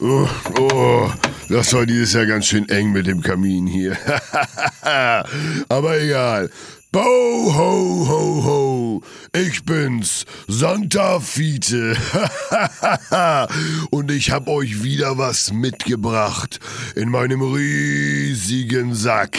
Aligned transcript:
Oh, 0.00 0.28
oh, 0.60 1.10
das 1.48 1.72
war 1.72 1.84
dieses 1.84 2.12
Jahr 2.12 2.26
ganz 2.26 2.46
schön 2.46 2.68
eng 2.68 2.92
mit 2.92 3.08
dem 3.08 3.20
Kamin 3.20 3.66
hier. 3.66 3.96
Aber 5.68 6.00
egal. 6.00 6.50
Bo, 6.92 7.00
ho, 7.00 8.08
ho, 8.08 8.44
ho. 8.44 9.02
Ich 9.34 9.64
bin's, 9.64 10.24
Santa 10.46 11.20
Fiete. 11.20 11.96
Und 13.90 14.10
ich 14.10 14.30
hab 14.30 14.48
euch 14.48 14.82
wieder 14.82 15.18
was 15.18 15.52
mitgebracht. 15.52 16.60
In 16.94 17.10
meinem 17.10 17.42
riesigen 17.42 18.94
Sack. 18.94 19.36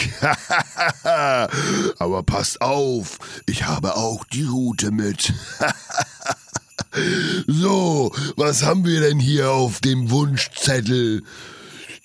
Aber 1.98 2.22
passt 2.22 2.60
auf, 2.60 3.18
ich 3.46 3.66
habe 3.66 3.96
auch 3.96 4.24
die 4.26 4.44
Route 4.44 4.92
mit. 4.92 5.32
So, 7.46 8.12
was 8.36 8.64
haben 8.64 8.84
wir 8.84 9.00
denn 9.00 9.20
hier 9.20 9.50
auf 9.50 9.80
dem 9.80 10.10
Wunschzettel? 10.10 11.22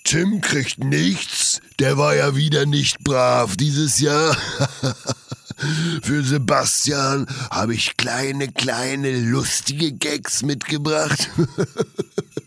Tim 0.04 0.40
kriegt 0.40 0.78
nichts, 0.78 1.60
der 1.80 1.98
war 1.98 2.14
ja 2.14 2.36
wieder 2.36 2.66
nicht 2.66 3.02
brav 3.02 3.56
dieses 3.56 3.98
Jahr. 3.98 4.36
Für 6.02 6.22
Sebastian 6.22 7.26
habe 7.50 7.74
ich 7.74 7.96
kleine, 7.96 8.52
kleine, 8.52 9.18
lustige 9.18 9.92
Gags 9.92 10.42
mitgebracht. 10.42 11.30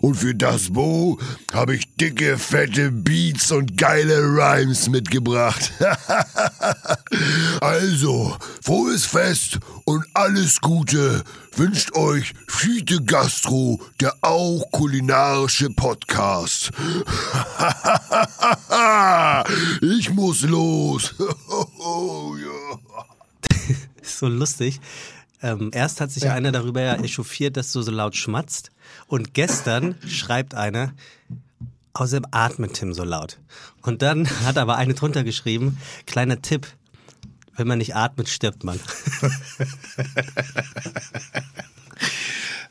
Und 0.00 0.14
für 0.16 0.34
das 0.34 0.70
Bo 0.70 1.18
habe 1.52 1.74
ich 1.74 1.84
dicke, 1.96 2.38
fette 2.38 2.90
Beats 2.90 3.52
und 3.52 3.78
geile 3.78 4.18
Rhymes 4.18 4.88
mitgebracht. 4.88 5.72
also, 7.60 8.36
frohes 8.62 9.04
Fest 9.06 9.58
und 9.84 10.04
alles 10.12 10.60
Gute 10.60 11.24
wünscht 11.56 11.94
euch 11.94 12.34
Fiete 12.48 13.02
Gastro, 13.02 13.80
der 14.00 14.14
auch 14.20 14.70
kulinarische 14.72 15.70
Podcast. 15.70 16.70
ich 19.80 20.10
muss 20.10 20.42
los. 20.42 21.14
so 24.02 24.28
lustig. 24.28 24.80
Ähm, 25.42 25.70
erst 25.72 26.00
hat 26.00 26.10
sich 26.10 26.24
ja. 26.24 26.34
einer 26.34 26.52
darüber 26.52 26.82
ja 26.82 26.96
echauffiert, 26.96 27.56
dass 27.56 27.72
du 27.72 27.80
so 27.82 27.90
laut 27.90 28.16
schmatzt. 28.16 28.70
Und 29.10 29.34
gestern 29.34 29.96
schreibt 30.06 30.54
einer, 30.54 30.92
außerdem 31.94 32.28
atmet 32.30 32.74
Tim 32.74 32.94
so 32.94 33.02
laut. 33.02 33.40
Und 33.82 34.02
dann 34.02 34.30
hat 34.44 34.56
aber 34.56 34.76
eine 34.76 34.94
drunter 34.94 35.24
geschrieben, 35.24 35.78
kleiner 36.06 36.40
Tipp, 36.42 36.68
wenn 37.56 37.66
man 37.66 37.78
nicht 37.78 37.96
atmet, 37.96 38.28
stirbt 38.28 38.62
man. 38.62 38.78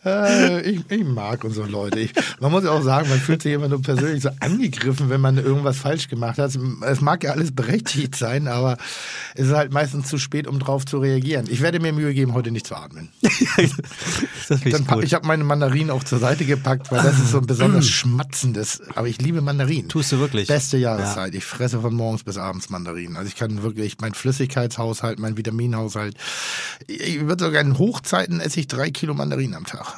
Äh, 0.05 0.61
ich, 0.61 0.81
ich, 0.89 1.03
mag 1.03 1.43
unsere 1.43 1.67
Leute. 1.67 1.99
Ich, 1.99 2.13
man 2.39 2.51
muss 2.51 2.63
ja 2.63 2.71
auch 2.71 2.81
sagen, 2.81 3.09
man 3.09 3.19
fühlt 3.19 3.41
sich 3.41 3.53
immer 3.53 3.67
nur 3.67 3.81
persönlich 3.81 4.23
so 4.23 4.29
angegriffen, 4.39 5.09
wenn 5.09 5.19
man 5.19 5.37
irgendwas 5.37 5.77
falsch 5.77 6.07
gemacht 6.07 6.37
hat. 6.37 6.57
Es 6.81 7.01
mag 7.01 7.23
ja 7.23 7.31
alles 7.31 7.53
berechtigt 7.53 8.15
sein, 8.15 8.47
aber 8.47 8.77
es 9.35 9.47
ist 9.47 9.53
halt 9.53 9.73
meistens 9.73 10.07
zu 10.07 10.17
spät, 10.17 10.47
um 10.47 10.59
drauf 10.59 10.85
zu 10.85 10.99
reagieren. 10.99 11.47
Ich 11.49 11.59
werde 11.61 11.81
mir 11.81 11.91
Mühe 11.91 12.13
geben, 12.13 12.33
heute 12.33 12.51
nicht 12.51 12.65
zu 12.65 12.75
atmen. 12.75 13.09
das 13.21 14.65
ich 14.65 14.71
Dann, 14.71 15.03
ich 15.03 15.13
habe 15.13 15.27
meine 15.27 15.43
Mandarinen 15.43 15.91
auch 15.91 16.03
zur 16.05 16.19
Seite 16.19 16.45
gepackt, 16.45 16.91
weil 16.91 17.03
das 17.03 17.19
ist 17.19 17.31
so 17.31 17.39
ein 17.39 17.45
besonders 17.45 17.87
schmatzendes. 17.87 18.81
Aber 18.95 19.07
ich 19.07 19.21
liebe 19.21 19.41
Mandarinen. 19.41 19.89
Tust 19.89 20.13
du 20.13 20.19
wirklich? 20.19 20.47
Beste 20.47 20.77
Jahreszeit. 20.77 21.33
Ja. 21.33 21.37
Ich 21.37 21.45
fresse 21.45 21.81
von 21.81 21.93
morgens 21.93 22.23
bis 22.23 22.37
abends 22.37 22.69
Mandarinen. 22.69 23.17
Also 23.17 23.27
ich 23.27 23.35
kann 23.35 23.63
wirklich 23.63 23.97
mein 23.99 24.13
Flüssigkeitshaushalt, 24.13 25.19
mein 25.19 25.35
Vitaminhaushalt. 25.35 26.15
Ich 26.87 27.19
würde 27.27 27.43
sogar 27.43 27.61
in 27.61 27.77
Hochzeiten 27.77 28.39
esse 28.39 28.61
ich 28.61 28.67
drei 28.67 28.91
Kilo 28.91 29.13
Mandarinen 29.13 29.55
am 29.55 29.65
Tag. 29.65 29.89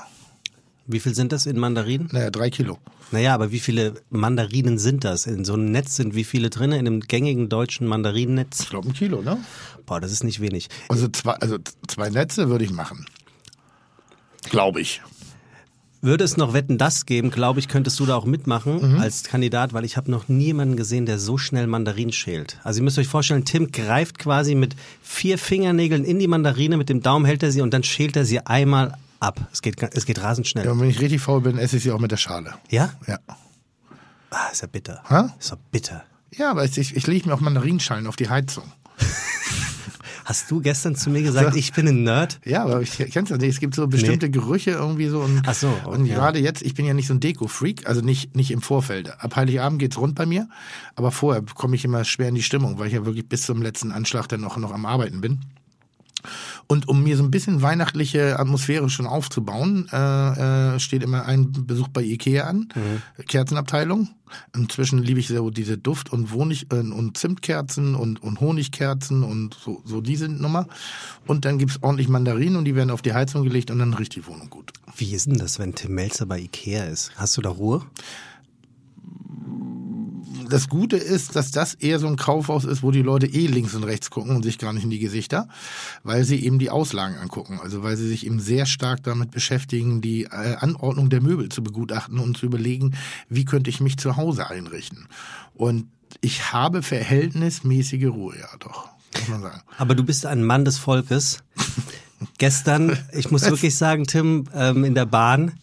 Wie 0.88 1.00
viel 1.00 1.14
sind 1.14 1.32
das 1.32 1.46
in 1.46 1.60
Mandarinen? 1.60 2.10
Naja, 2.12 2.30
drei 2.30 2.50
Kilo. 2.50 2.78
Naja, 3.12 3.34
aber 3.34 3.52
wie 3.52 3.60
viele 3.60 3.96
Mandarinen 4.10 4.78
sind 4.78 5.04
das? 5.04 5.28
In 5.28 5.46
so 5.46 5.54
einem 5.54 5.72
Netz 5.72 5.96
sind 5.96 6.16
wie 6.16 6.24
viele 6.24 6.50
drin? 6.50 6.72
In 6.72 6.80
einem 6.80 7.02
gängigen 7.02 7.50
deutschen 7.50 7.88
Mandarinennetz? 7.88 8.62
Ich 8.62 8.70
glaube 8.70 8.90
ein 8.90 8.94
Kilo, 8.94 9.22
ne? 9.22 9.38
Boah, 9.86 10.00
das 10.00 10.12
ist 10.12 10.24
nicht 10.24 10.40
wenig. 10.40 10.70
Also 10.88 11.08
zwei, 11.10 11.34
also 11.34 11.58
zwei 11.88 12.10
Netze 12.10 12.50
würde 12.50 12.64
ich 12.64 12.72
machen. 12.72 13.06
Glaube 14.50 14.82
ich. 14.82 15.02
Würde 16.04 16.24
es 16.24 16.36
noch 16.36 16.54
Wetten 16.54 16.80
das 16.80 17.06
geben, 17.06 17.30
glaube 17.30 17.60
ich, 17.60 17.68
könntest 17.68 18.00
du 18.00 18.08
da 18.08 18.16
auch 18.16 18.26
mitmachen 18.26 18.94
mhm. 18.94 19.00
als 19.00 19.24
Kandidat, 19.24 19.74
weil 19.74 19.86
ich 19.86 19.98
habe 19.98 20.10
noch 20.10 20.30
niemanden 20.30 20.76
gesehen, 20.76 21.06
der 21.06 21.20
so 21.20 21.38
schnell 21.38 21.68
Mandarinen 21.68 22.12
schält. 22.12 22.58
Also 22.64 22.80
ihr 22.80 22.84
müsst 22.84 22.98
euch 22.98 23.08
vorstellen, 23.08 23.46
Tim 23.46 23.72
greift 23.72 24.18
quasi 24.18 24.56
mit 24.56 24.76
vier 25.04 25.38
Fingernägeln 25.38 26.04
in 26.04 26.18
die 26.18 26.28
Mandarine, 26.28 26.78
mit 26.78 26.90
dem 26.90 27.04
Daumen 27.04 27.26
hält 27.26 27.44
er 27.44 27.52
sie 27.52 27.62
und 27.62 27.72
dann 27.72 27.84
schält 27.84 28.16
er 28.16 28.26
sie 28.26 28.40
einmal 28.40 28.98
ab. 29.22 29.48
Es 29.52 29.62
geht, 29.62 29.82
es 29.82 30.06
geht 30.06 30.22
rasend 30.22 30.48
schnell. 30.48 30.66
Ja, 30.66 30.72
und 30.72 30.80
wenn 30.80 30.90
ich 30.90 31.00
richtig 31.00 31.22
faul 31.22 31.42
bin, 31.42 31.58
esse 31.58 31.78
ich 31.78 31.84
sie 31.84 31.92
auch 31.92 32.00
mit 32.00 32.12
der 32.12 32.18
Schale. 32.18 32.56
Ja? 32.70 32.94
Ja. 33.08 33.20
Ah, 34.32 34.48
ist 34.52 34.62
ja 34.62 34.68
bitter. 34.68 35.04
Ha? 35.10 35.34
Ist 35.40 35.52
doch 35.52 35.58
bitter. 35.72 36.04
Ja, 36.34 36.52
aber 36.52 36.64
ich, 36.64 36.78
ich 36.78 37.08
lege 37.08 37.28
mir 37.28 37.36
auch 37.36 37.42
Mandarinschalen 37.42 38.08
auf 38.08 38.16
die 38.16 38.30
Heizung. 38.30 38.64
Hast 40.24 40.50
du 40.50 40.62
gestern 40.62 40.96
zu 40.96 41.10
mir 41.10 41.24
gesagt, 41.24 41.58
ich 41.58 41.74
bin 41.74 41.88
ein 41.88 42.04
Nerd? 42.04 42.40
Ja, 42.46 42.64
aber 42.64 42.82
ich 42.82 42.98
kenn's 42.98 43.30
ja 43.30 43.38
nicht. 43.38 43.50
Es 43.50 43.60
gibt 43.60 43.76
so 43.76 43.88
bestimmte 43.88 44.28
nee. 44.28 44.32
Gerüche 44.32 44.72
irgendwie 44.72 45.08
so. 45.08 45.20
Und, 45.20 45.42
Ach 45.46 45.54
so. 45.54 45.68
Okay. 45.68 45.90
Und 45.90 46.06
gerade 46.06 46.40
jetzt, 46.40 46.62
ich 46.62 46.74
bin 46.74 46.86
ja 46.86 46.94
nicht 46.94 47.08
so 47.08 47.14
ein 47.14 47.20
Deko-Freak, 47.20 47.88
also 47.88 48.02
nicht, 48.02 48.36
nicht 48.36 48.52
im 48.52 48.62
Vorfeld. 48.62 49.20
Ab 49.20 49.36
Heiligabend 49.36 49.80
geht's 49.80 49.98
rund 49.98 50.16
bei 50.16 50.26
mir, 50.26 50.48
aber 50.96 51.12
vorher 51.12 51.44
komme 51.56 51.76
ich 51.76 51.84
immer 51.84 52.06
schwer 52.06 52.30
in 52.30 52.36
die 52.36 52.44
Stimmung, 52.44 52.80
weil 52.80 52.88
ich 52.88 52.94
ja 52.94 53.06
wirklich 53.06 53.28
bis 53.28 53.42
zum 53.42 53.62
letzten 53.62 53.92
Anschlag 53.92 54.28
dann 54.28 54.42
noch, 54.42 54.56
noch 54.58 54.72
am 54.72 54.86
Arbeiten 54.86 55.20
bin. 55.20 55.42
Und 56.72 56.88
um 56.88 57.04
mir 57.04 57.18
so 57.18 57.24
ein 57.24 57.32
bisschen 57.32 57.62
weihnachtliche 57.62 58.40
Atmosphäre 58.40 58.90
schon 58.90 59.06
aufzubauen, 59.06 59.90
äh, 59.92 60.76
äh, 60.76 60.80
steht 60.80 61.04
immer 61.04 61.26
ein 61.26 61.52
Besuch 61.52 61.90
bei 61.90 62.02
Ikea 62.02 62.46
an, 62.46 62.70
mhm. 62.74 63.26
Kerzenabteilung. 63.26 64.08
Inzwischen 64.56 65.04
liebe 65.04 65.20
ich 65.20 65.28
so 65.28 65.50
diese 65.50 65.78
Duft- 65.78 66.14
und 66.14 66.32
Honig 66.32 66.72
äh, 66.72 66.76
und 66.76 67.18
Zimtkerzen 67.18 67.94
und, 67.94 68.24
und 68.24 68.40
Honigkerzen 68.40 69.24
und 69.24 69.54
so, 69.54 69.82
so 69.84 70.00
diese 70.00 70.30
Nummer. 70.30 70.66
Und 71.28 71.44
dann 71.44 71.58
gibt's 71.58 71.78
ordentlich 71.82 72.08
Mandarinen 72.08 72.56
und 72.56 72.64
die 72.64 72.76
werden 72.78 72.92
auf 72.92 73.02
die 73.02 73.14
Heizung 73.14 73.44
gelegt 73.44 73.70
und 73.70 73.80
dann 73.80 73.94
riecht 73.94 74.16
die 74.16 74.26
Wohnung 74.26 74.50
gut. 74.50 74.72
Wie 74.96 75.12
ist 75.12 75.28
denn 75.28 75.40
das, 75.40 75.60
wenn 75.60 75.76
Tim 75.76 75.94
Melzer 75.94 76.26
bei 76.26 76.40
Ikea 76.40 76.86
ist? 76.86 77.12
Hast 77.18 77.36
du 77.36 77.42
da 77.42 77.50
Ruhe? 77.50 77.86
Das 80.52 80.70
Gute 80.70 80.98
ist, 80.98 81.36
dass 81.36 81.52
das 81.52 81.74
eher 81.74 82.00
so 82.00 82.08
ein 82.08 82.18
Kaufhaus 82.18 82.66
ist, 82.66 82.84
wo 82.84 82.92
die 82.92 83.02
Leute 83.02 83.28
eh 83.28 83.48
links 83.48 83.74
und 83.74 83.84
rechts 83.84 84.10
gucken 84.10 84.36
und 84.36 84.44
sich 84.44 84.58
gar 84.58 84.74
nicht 84.74 84.84
in 84.84 84.90
die 84.90 85.00
Gesichter, 85.00 85.48
weil 86.04 86.24
sie 86.24 86.44
eben 86.44 86.60
die 86.60 86.70
Auslagen 86.70 87.18
angucken. 87.18 87.60
Also 87.62 87.84
weil 87.84 87.98
sie 87.98 88.08
sich 88.08 88.26
eben 88.26 88.40
sehr 88.40 88.66
stark 88.66 89.04
damit 89.04 89.32
beschäftigen, 89.32 90.02
die 90.02 90.26
äh, 90.26 90.56
Anordnung 90.60 91.10
der 91.10 91.22
Möbel 91.22 91.50
zu 91.50 91.64
begutachten 91.64 92.20
und 92.20 92.38
zu 92.38 92.46
überlegen, 92.46 92.96
wie 93.30 93.46
könnte 93.46 93.70
ich 93.70 93.82
mich 93.82 93.98
zu 93.98 94.18
Hause 94.18 94.50
einrichten. 94.50 95.08
Und 95.54 95.88
ich 96.20 96.52
habe 96.52 96.84
verhältnismäßige 96.84 98.08
Ruhe, 98.08 98.36
ja 98.38 98.50
doch, 98.60 98.90
muss 99.14 99.30
man 99.30 99.42
sagen. 99.42 99.62
Aber 99.78 99.96
du 99.96 100.04
bist 100.04 100.26
ein 100.26 100.44
Mann 100.44 100.66
des 100.66 100.78
Volkes. 100.78 101.44
Gestern, 102.38 102.98
ich 103.14 103.32
muss 103.32 103.44
wirklich 103.44 103.76
sagen, 103.76 104.06
Tim, 104.06 104.46
ähm, 104.54 104.84
in 104.84 104.94
der 104.94 105.06
Bahn, 105.06 105.54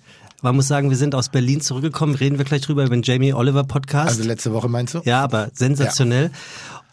man 0.43 0.55
muss 0.55 0.69
sagen, 0.69 0.91
wir 0.91 0.97
sind 0.97 1.15
aus 1.15 1.29
Berlin 1.29 1.61
zurückgekommen. 1.61 2.15
Reden 2.15 2.39
wir 2.39 2.45
gleich 2.45 2.63
drüber 2.63 2.85
über 2.85 2.95
den 2.95 3.03
Jamie 3.03 3.33
Oliver 3.33 3.65
Podcast. 3.65 4.09
Also 4.09 4.25
letzte 4.25 4.53
Woche 4.53 4.69
meinst 4.69 4.95
du? 4.95 5.01
Ja, 5.05 5.23
aber 5.23 5.51
sensationell. 5.53 6.25
Ja. 6.25 6.31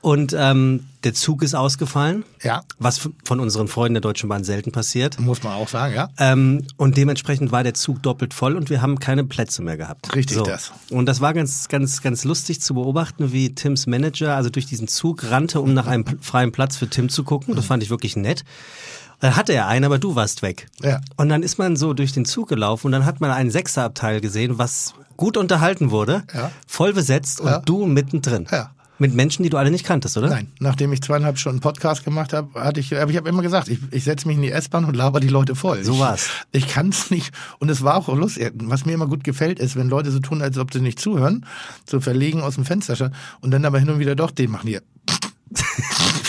Und 0.06 0.35
ähm, 0.38 0.85
der 1.03 1.16
Zug 1.16 1.41
ist 1.41 1.56
ausgefallen. 1.56 2.25
Ja. 2.44 2.61
Was 2.78 3.09
von 3.23 3.39
unseren 3.39 3.67
Freunden 3.67 3.95
der 3.95 4.01
Deutschen 4.01 4.29
Bahn 4.29 4.44
selten 4.44 4.72
passiert. 4.72 5.19
Muss 5.19 5.41
man 5.41 5.53
auch 5.53 5.67
sagen, 5.67 5.95
ja. 5.95 6.09
Ähm, 6.19 6.61
und 6.78 6.95
dementsprechend 6.95 7.51
war 7.51 7.63
der 7.63 7.73
Zug 7.73 8.03
doppelt 8.03 8.35
voll 8.35 8.56
und 8.56 8.69
wir 8.69 8.83
haben 8.83 9.00
keine 9.00 9.23
Plätze 9.23 9.63
mehr 9.63 9.77
gehabt. 9.77 10.13
Richtig 10.16 10.38
so. 10.38 10.44
das. 10.44 10.73
Und 10.91 11.07
das 11.07 11.22
war 11.22 11.33
ganz, 11.33 11.69
ganz, 11.69 12.03
ganz 12.03 12.23
lustig 12.23 12.62
zu 12.62 12.75
beobachten, 12.75 13.31
wie 13.31 13.56
Tims 13.56 13.88
Manager 13.88 14.35
also 14.35 14.51
durch 14.51 14.67
diesen 14.67 14.88
Zug 14.88 15.31
rannte, 15.31 15.59
um 15.59 15.73
nach 15.73 15.88
einem 15.88 16.06
freien 16.22 16.51
Platz 16.51 16.77
für 16.77 16.88
Tim 16.88 17.09
zu 17.09 17.23
gucken. 17.23 17.56
Das 17.56 17.66
fand 17.66 17.81
ich 17.81 17.89
wirklich 17.89 18.16
nett. 18.16 18.44
Dann 19.19 19.35
hatte 19.35 19.53
er 19.53 19.67
einen, 19.67 19.85
aber 19.85 20.00
du 20.00 20.15
warst 20.15 20.41
weg. 20.41 20.67
Ja. 20.81 21.01
Und 21.17 21.29
dann 21.29 21.44
ist 21.44 21.57
man 21.57 21.75
so 21.75 21.94
durch 21.94 22.12
den 22.12 22.25
Zug 22.25 22.50
gelaufen 22.50 22.88
und 22.88 22.91
dann 22.91 23.06
hat 23.06 23.21
man 23.21 23.31
einen 23.31 23.51
Sechserabteil 23.51 24.21
gesehen, 24.21 24.57
was 24.57 24.94
gut 25.17 25.38
unterhalten 25.38 25.91
wurde, 25.91 26.23
ja. 26.33 26.51
voll 26.67 26.94
besetzt 26.94 27.39
und 27.39 27.47
ja. 27.47 27.59
du 27.59 27.85
mittendrin. 27.85 28.47
Ja. 28.51 28.71
Mit 28.97 29.13
Menschen, 29.13 29.44
die 29.44 29.50
du 29.50 29.57
alle 29.57 29.71
nicht 29.71 29.85
kanntest, 29.85 30.15
oder? 30.17 30.29
Nein. 30.29 30.47
Nachdem 30.59 30.94
ich 30.94 31.01
zweieinhalb 31.01 31.38
Stunden 31.38 31.59
Podcast 31.59 32.06
gemacht 32.06 32.31
habe, 32.31 32.62
hatte 32.62 32.79
ich, 32.79 32.95
aber 32.97 33.12
ich 33.12 33.17
habe 33.17 33.27
immer 33.27 33.41
gesagt, 33.41 33.67
ich, 33.67 33.79
ich 33.91 34.06
setze 34.06 34.25
mich 34.25 34.38
in 34.38 34.41
die 34.41 34.51
S-Bahn 34.51 34.85
und 34.85 34.95
laber 34.95 35.19
die 35.19 35.27
Leute 35.27 35.53
voll. 35.53 35.83
So 35.83 36.00
war's. 36.00 36.29
Ich, 36.53 36.63
ich 36.63 36.71
kann 36.71 36.89
es 36.89 37.12
nicht. 37.12 37.33
Und 37.59 37.67
es 37.69 37.83
war 37.83 37.95
auch 37.97 38.07
lustig. 38.07 38.53
Was 38.56 38.85
mir 38.85 38.94
immer 38.94 39.07
gut 39.07 39.25
gefällt, 39.25 39.59
ist, 39.59 39.75
wenn 39.75 39.89
Leute 39.89 40.12
so 40.12 40.19
tun, 40.19 40.41
als 40.41 40.57
ob 40.57 40.71
sie 40.71 40.79
nicht 40.79 41.00
zuhören, 41.00 41.45
so 41.85 42.00
verlegen 42.00 42.41
aus 42.41 42.56
dem 42.56 42.63
Fenster 42.63 43.12
und 43.41 43.51
dann 43.51 43.65
aber 43.65 43.79
hin 43.79 43.89
und 43.89 44.00
wieder 44.00 44.15
doch 44.15 44.31
den 44.31 44.51
machen 44.51 44.67
die. 44.67 44.79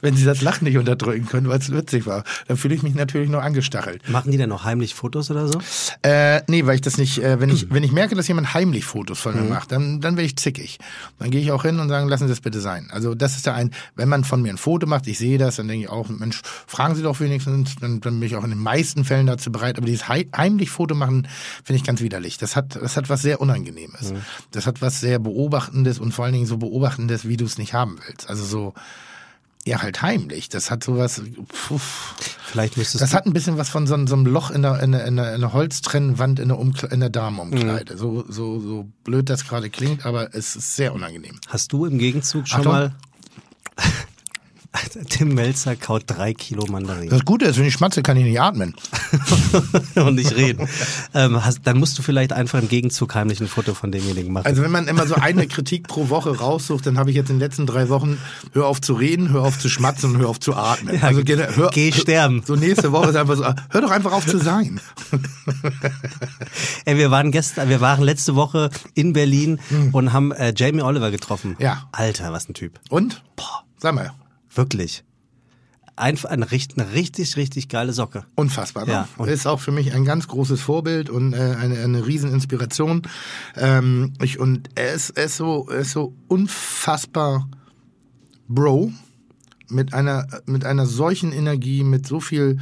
wenn 0.00 0.14
sie 0.16 0.24
das 0.24 0.40
Lachen 0.42 0.64
nicht 0.64 0.78
unterdrücken 0.78 1.26
können, 1.26 1.48
weil 1.48 1.58
es 1.58 1.72
witzig 1.72 2.06
war. 2.06 2.24
Dann 2.46 2.56
fühle 2.56 2.74
ich 2.74 2.82
mich 2.82 2.94
natürlich 2.94 3.28
nur 3.30 3.42
angestachelt. 3.42 4.08
Machen 4.08 4.30
die 4.30 4.36
denn 4.38 4.48
noch 4.48 4.64
heimlich 4.64 4.94
Fotos 4.94 5.30
oder 5.30 5.48
so? 5.48 5.60
Äh, 6.02 6.42
nee, 6.48 6.66
weil 6.66 6.76
ich 6.76 6.80
das 6.80 6.98
nicht, 6.98 7.22
äh, 7.22 7.40
wenn 7.40 7.50
ich, 7.50 7.70
wenn 7.70 7.82
ich 7.82 7.92
merke, 7.92 8.14
dass 8.14 8.28
jemand 8.28 8.54
heimlich 8.54 8.84
Fotos 8.84 9.18
von 9.18 9.34
mir 9.34 9.42
macht, 9.48 9.72
dann, 9.72 10.00
dann 10.00 10.16
werde 10.16 10.26
ich 10.26 10.36
zickig. 10.36 10.78
Dann 11.18 11.30
gehe 11.30 11.40
ich 11.40 11.50
auch 11.52 11.62
hin 11.62 11.78
und 11.80 11.88
sage, 11.88 12.08
lassen 12.08 12.24
Sie 12.24 12.32
das 12.32 12.40
bitte 12.40 12.60
sein. 12.60 12.88
Also 12.90 13.14
das 13.14 13.36
ist 13.36 13.46
ja 13.46 13.54
ein, 13.54 13.70
wenn 13.96 14.08
man 14.08 14.24
von 14.24 14.42
mir 14.42 14.50
ein 14.52 14.58
Foto 14.58 14.86
macht, 14.86 15.06
ich 15.06 15.18
sehe 15.18 15.38
das, 15.38 15.56
dann 15.56 15.68
denke 15.68 15.84
ich 15.86 15.90
auch, 15.90 16.08
Mensch, 16.08 16.40
fragen 16.66 16.94
Sie 16.94 17.02
doch 17.02 17.18
wenigstens, 17.20 17.76
dann, 17.80 18.00
dann 18.00 18.18
bin 18.20 18.22
ich 18.26 18.36
auch 18.36 18.44
in 18.44 18.50
den 18.50 18.58
meisten 18.62 19.04
Fällen 19.04 19.26
dazu 19.26 19.50
bereit. 19.52 19.76
Aber 19.78 19.86
dieses 19.86 20.08
hei- 20.08 20.28
heimlich 20.36 20.70
Foto 20.70 20.94
machen, 20.94 21.26
finde 21.64 21.78
ich 21.80 21.84
ganz 21.84 22.00
widerlich. 22.00 22.38
Das 22.38 22.56
hat, 22.56 22.76
das 22.76 22.96
hat 22.96 23.08
was 23.08 23.22
sehr 23.22 23.40
Unangenehmes. 23.40 24.12
Das 24.52 24.66
hat 24.66 24.80
was 24.82 25.00
sehr 25.00 25.18
Beobachtendes 25.18 25.98
und 25.98 26.12
vor 26.12 26.24
allen 26.24 26.34
Dingen 26.34 26.46
so 26.46 26.56
Beobachtendes, 26.58 27.26
wie 27.28 27.36
du 27.36 27.44
es 27.44 27.58
nicht 27.58 27.74
haben 27.74 27.98
willst. 28.06 28.28
Also 28.28 28.44
so, 28.44 28.74
ja, 29.66 29.82
halt 29.82 30.02
heimlich. 30.02 30.48
Das 30.48 30.70
hat 30.70 30.82
sowas, 30.84 31.22
pfuff. 31.52 32.14
Vielleicht 32.44 32.76
müsstest 32.76 33.02
Das 33.02 33.12
hat 33.14 33.26
ein 33.26 33.32
bisschen 33.32 33.58
was 33.58 33.68
von 33.68 33.86
so, 33.86 33.94
so 34.06 34.14
einem 34.14 34.26
Loch 34.26 34.50
in 34.50 34.62
der, 34.62 34.80
in 34.82 34.92
der, 34.92 35.04
in 35.04 35.16
der, 35.16 35.34
in 35.34 35.40
der 35.40 35.52
Holztrennwand 35.52 36.38
in 36.38 36.48
der, 36.48 36.58
Umkle 36.58 36.88
in 36.88 37.00
der 37.00 37.10
Damenumkleide. 37.10 37.94
Mhm. 37.94 37.98
So, 37.98 38.24
so, 38.28 38.60
so 38.60 38.88
blöd 39.04 39.28
das 39.28 39.46
gerade 39.46 39.68
klingt, 39.70 40.06
aber 40.06 40.34
es 40.34 40.56
ist 40.56 40.76
sehr 40.76 40.94
unangenehm. 40.94 41.38
Hast 41.48 41.72
du 41.72 41.84
im 41.84 41.98
Gegenzug 41.98 42.48
schon 42.48 42.60
Achtung. 42.60 42.72
mal. 42.72 42.94
Tim 45.08 45.34
Melzer 45.34 45.76
kaut 45.76 46.04
drei 46.06 46.34
Kilo 46.34 46.66
Mandarinen 46.66 47.08
Das 47.08 47.24
Gute 47.24 47.46
ist, 47.46 47.58
wenn 47.58 47.64
ich 47.64 47.74
schmatze, 47.74 48.02
kann 48.02 48.16
ich 48.16 48.24
nicht 48.24 48.40
atmen. 48.40 48.74
und 49.94 50.14
nicht 50.14 50.36
reden. 50.36 50.68
Ähm, 51.14 51.44
hast, 51.44 51.60
dann 51.64 51.78
musst 51.78 51.98
du 51.98 52.02
vielleicht 52.02 52.32
einfach 52.32 52.60
im 52.60 52.68
Gegenzug 52.68 53.14
heimlich 53.14 53.40
ein 53.40 53.48
Foto 53.48 53.74
von 53.74 53.90
demjenigen 53.90 54.32
machen. 54.32 54.46
Also 54.46 54.62
wenn 54.62 54.70
man 54.70 54.86
immer 54.86 55.06
so 55.06 55.14
eine 55.14 55.46
Kritik 55.46 55.88
pro 55.88 56.10
Woche 56.10 56.36
raussucht, 56.36 56.86
dann 56.86 56.98
habe 56.98 57.10
ich 57.10 57.16
jetzt 57.16 57.30
in 57.30 57.36
den 57.36 57.40
letzten 57.40 57.66
drei 57.66 57.88
Wochen 57.88 58.18
hör 58.52 58.66
auf 58.66 58.80
zu 58.80 58.94
reden, 58.94 59.30
hör 59.30 59.42
auf 59.42 59.58
zu 59.58 59.68
schmatzen 59.68 60.14
und 60.14 60.20
hör 60.20 60.28
auf 60.28 60.40
zu 60.40 60.54
atmen. 60.54 60.96
Ja, 60.96 61.02
also 61.08 61.24
geh, 61.24 61.36
hör, 61.36 61.70
geh 61.70 61.92
sterben. 61.92 62.42
So 62.46 62.54
nächste 62.54 62.92
Woche 62.92 63.10
ist 63.10 63.16
einfach 63.16 63.36
so, 63.36 63.44
hör 63.44 63.80
doch 63.80 63.90
einfach 63.90 64.12
auf 64.12 64.26
zu 64.26 64.38
sein. 64.38 64.80
Ey, 66.84 66.98
wir 66.98 67.10
waren 67.10 67.32
gestern, 67.32 67.68
wir 67.68 67.80
waren 67.80 68.02
letzte 68.02 68.34
Woche 68.34 68.70
in 68.94 69.12
Berlin 69.14 69.58
und 69.92 70.12
haben 70.12 70.32
äh, 70.32 70.52
Jamie 70.54 70.82
Oliver 70.82 71.10
getroffen. 71.10 71.56
Hm. 71.58 71.64
Ja. 71.64 71.88
Alter, 71.92 72.32
was 72.32 72.48
ein 72.48 72.54
Typ. 72.54 72.78
Und? 72.90 73.22
Boah, 73.36 73.64
sag 73.78 73.94
mal, 73.94 74.12
Wirklich. 74.54 75.04
Einfach 75.96 76.30
eine, 76.30 76.46
eine 76.46 76.92
richtig, 76.92 77.36
richtig 77.36 77.68
geile 77.68 77.92
Socke. 77.92 78.24
Unfassbar. 78.36 78.86
Ne? 78.86 78.92
Ja, 78.92 79.08
und- 79.16 79.28
ist 79.28 79.46
auch 79.46 79.58
für 79.58 79.72
mich 79.72 79.92
ein 79.94 80.04
ganz 80.04 80.28
großes 80.28 80.60
Vorbild 80.60 81.10
und 81.10 81.32
äh, 81.32 81.56
eine, 81.58 81.78
eine 81.80 82.06
Rieseninspiration. 82.06 83.02
Ähm, 83.56 84.12
ich, 84.22 84.38
und 84.38 84.70
er 84.76 84.92
ist, 84.92 85.10
er 85.10 85.24
ist, 85.24 85.36
so, 85.36 85.68
er 85.68 85.78
ist 85.80 85.90
so 85.90 86.14
unfassbar 86.28 87.48
Bro 88.46 88.92
mit 89.68 89.92
einer, 89.92 90.26
mit 90.46 90.64
einer 90.64 90.86
solchen 90.86 91.32
Energie, 91.32 91.82
mit 91.82 92.06
so 92.06 92.20
viel 92.20 92.58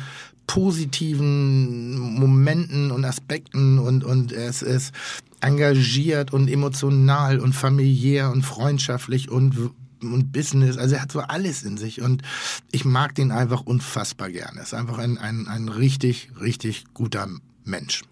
positiven 0.47 1.99
Momenten 1.99 2.91
und 2.91 3.05
Aspekten 3.05 3.79
und, 3.79 4.05
und 4.05 4.33
er 4.33 4.49
ist, 4.49 4.63
er 4.63 4.77
ist 4.77 4.95
engagiert 5.41 6.33
und 6.33 6.49
emotional 6.49 7.39
und 7.39 7.53
familiär 7.53 8.31
und 8.31 8.43
freundschaftlich 8.43 9.31
und 9.31 9.71
und 10.03 10.33
Business, 10.33 10.77
also 10.77 10.95
er 10.97 11.03
hat 11.03 11.13
so 11.13 11.21
alles 11.21 11.63
in 11.63 11.77
sich 11.77 12.01
und 12.03 12.23
ich 12.71 12.85
mag 12.85 13.15
den 13.15 13.33
einfach 13.33 13.63
unfassbar 13.63 14.31
gerne. 14.31 14.59
Er 14.59 14.63
ist 14.63 14.75
einfach 14.75 14.99
ein, 14.99 15.19
ein, 15.19 15.49
ein 15.49 15.69
richtig, 15.69 16.31
richtig 16.41 16.85
guter 16.95 17.29
Mensch. 17.65 18.03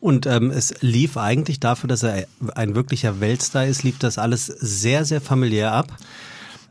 Und 0.00 0.26
ähm, 0.26 0.50
es 0.50 0.74
lief 0.80 1.16
eigentlich 1.16 1.60
dafür, 1.60 1.88
dass 1.88 2.02
er 2.02 2.26
ein 2.54 2.74
wirklicher 2.74 3.20
Weltstar 3.20 3.66
ist, 3.66 3.82
lief 3.82 3.98
das 3.98 4.18
alles 4.18 4.46
sehr, 4.46 5.04
sehr 5.04 5.20
familiär 5.20 5.72
ab. 5.72 5.96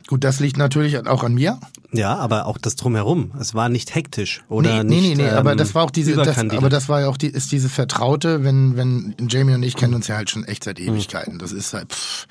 Gut, 0.08 0.24
das 0.24 0.40
liegt 0.40 0.58
natürlich 0.58 1.06
auch 1.06 1.24
an 1.24 1.34
mir. 1.34 1.60
Ja, 1.92 2.16
aber 2.16 2.46
auch 2.46 2.58
das 2.58 2.78
drumherum. 2.78 3.32
Es 3.40 3.56
war 3.56 3.68
nicht 3.68 3.94
hektisch 3.94 4.44
oder 4.48 4.84
nee, 4.84 5.02
nicht. 5.02 5.18
nee, 5.18 5.24
nee, 5.24 5.30
aber 5.30 5.52
ähm, 5.52 5.58
das 5.58 5.76
war 5.76 5.84
auch 5.84 5.92
diese, 5.92 6.16
das, 6.16 6.38
aber 6.38 6.70
das 6.70 6.88
war 6.88 7.02
ja 7.02 7.08
auch 7.08 7.18
die, 7.18 7.28
ist 7.28 7.52
dieses 7.52 7.72
Vertraute, 7.72 8.44
wenn, 8.44 8.78
wenn 8.78 9.16
Jamie 9.30 9.54
und 9.54 9.64
ich 9.64 9.76
kennen 9.76 9.94
uns 9.94 10.08
ja 10.08 10.16
halt 10.16 10.30
schon 10.30 10.46
echt 10.46 10.64
seit 10.64 10.80
Ewigkeiten. 10.80 11.40
Das 11.40 11.52
ist 11.52 11.74
halt 11.74 11.92
pff, 11.92 12.28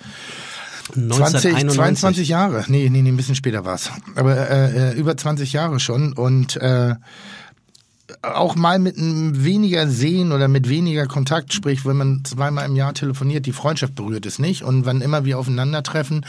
20, 0.93 1.05
1991. 1.05 1.77
22 1.77 2.29
Jahre. 2.29 2.65
Nee, 2.69 2.89
nee, 2.89 3.03
nee, 3.03 3.11
ein 3.11 3.17
bisschen 3.17 3.35
später 3.35 3.65
war's. 3.65 3.91
Aber 4.15 4.37
äh, 4.37 4.93
äh, 4.93 4.95
über 4.95 5.17
20 5.17 5.53
Jahre 5.53 5.81
schon 5.81 6.13
und 6.13 6.57
äh, 6.57 6.95
auch 8.23 8.55
mal 8.55 8.79
mit 8.79 8.97
einem 8.97 9.45
weniger 9.45 9.89
Sehen 9.89 10.31
oder 10.33 10.49
mit 10.49 10.69
weniger 10.69 11.07
Kontakt, 11.07 11.53
sprich, 11.53 11.85
wenn 11.85 11.97
man 11.97 12.25
zweimal 12.25 12.67
im 12.67 12.77
Jahr 12.77 12.95
telefoniert, 12.95 13.47
die 13.47 13.53
Freundschaft 13.53 13.95
berührt 13.95 14.27
es 14.27 14.39
nicht. 14.39 14.63
Und 14.63 14.87
wann 14.87 15.01
immer 15.01 15.25
wir 15.25 15.39
aufeinandertreffen, 15.39 16.25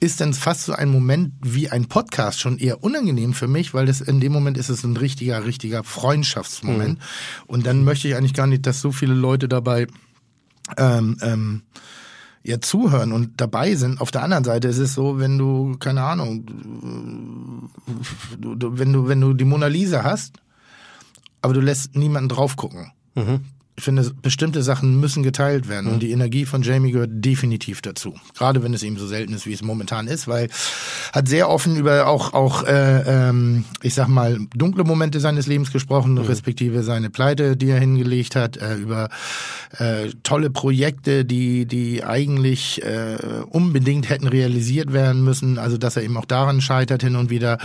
ist 0.00 0.20
dann 0.20 0.34
fast 0.34 0.64
so 0.64 0.72
ein 0.72 0.90
Moment 0.90 1.32
wie 1.42 1.70
ein 1.70 1.86
Podcast 1.86 2.40
schon 2.40 2.58
eher 2.58 2.84
unangenehm 2.84 3.32
für 3.32 3.48
mich, 3.48 3.72
weil 3.72 3.86
das 3.86 4.00
in 4.00 4.20
dem 4.20 4.32
Moment 4.32 4.58
ist 4.58 4.68
es 4.68 4.84
ein 4.84 4.96
richtiger, 4.96 5.44
richtiger 5.44 5.84
Freundschaftsmoment. 5.84 6.98
Und 7.46 7.66
dann 7.66 7.84
möchte 7.84 8.08
ich 8.08 8.16
eigentlich 8.16 8.34
gar 8.34 8.46
nicht, 8.46 8.66
dass 8.66 8.80
so 8.80 8.92
viele 8.92 9.14
Leute 9.14 9.48
dabei 9.48 9.86
ähm, 10.76 11.16
ähm, 11.22 11.62
ja 12.44 12.60
zuhören 12.60 13.12
und 13.12 13.40
dabei 13.40 13.74
sind. 13.74 14.00
Auf 14.00 14.10
der 14.10 14.22
anderen 14.22 14.44
Seite 14.44 14.68
ist 14.68 14.78
es 14.78 14.94
so, 14.94 15.18
wenn 15.18 15.38
du, 15.38 15.76
keine 15.78 16.02
Ahnung, 16.02 16.44
wenn 18.38 18.92
du, 18.92 19.08
wenn 19.08 19.20
du 19.20 19.34
die 19.34 19.44
Mona 19.44 19.66
Lisa 19.66 20.02
hast, 20.02 20.38
aber 21.40 21.54
du 21.54 21.60
lässt 21.60 21.96
niemanden 21.96 22.28
drauf 22.28 22.56
gucken. 22.56 22.92
Ich 23.74 23.84
finde, 23.84 24.10
bestimmte 24.20 24.62
Sachen 24.62 25.00
müssen 25.00 25.22
geteilt 25.22 25.66
werden 25.66 25.90
und 25.90 26.00
die 26.00 26.10
Energie 26.10 26.44
von 26.44 26.60
Jamie 26.60 26.92
gehört 26.92 27.10
definitiv 27.10 27.80
dazu. 27.80 28.14
Gerade 28.36 28.62
wenn 28.62 28.74
es 28.74 28.82
ihm 28.82 28.98
so 28.98 29.06
selten 29.06 29.32
ist, 29.32 29.46
wie 29.46 29.54
es 29.54 29.62
momentan 29.62 30.08
ist, 30.08 30.28
weil 30.28 30.50
hat 31.14 31.26
sehr 31.26 31.48
offen 31.48 31.76
über 31.76 32.06
auch 32.06 32.34
auch 32.34 32.64
äh, 32.64 33.28
ähm, 33.28 33.64
ich 33.80 33.94
sag 33.94 34.08
mal 34.08 34.38
dunkle 34.54 34.84
Momente 34.84 35.20
seines 35.20 35.46
Lebens 35.46 35.72
gesprochen, 35.72 36.18
respektive 36.18 36.82
seine 36.82 37.08
Pleite, 37.08 37.56
die 37.56 37.70
er 37.70 37.80
hingelegt 37.80 38.36
hat, 38.36 38.58
äh, 38.58 38.74
über 38.74 39.08
äh, 39.78 40.10
tolle 40.22 40.50
Projekte, 40.50 41.24
die 41.24 41.64
die 41.64 42.04
eigentlich 42.04 42.84
äh, 42.84 43.16
unbedingt 43.48 44.10
hätten 44.10 44.28
realisiert 44.28 44.92
werden 44.92 45.24
müssen. 45.24 45.58
Also 45.58 45.78
dass 45.78 45.96
er 45.96 46.02
eben 46.02 46.18
auch 46.18 46.26
daran 46.26 46.60
scheitert 46.60 47.02
hin 47.02 47.16
und 47.16 47.30
wieder 47.30 47.56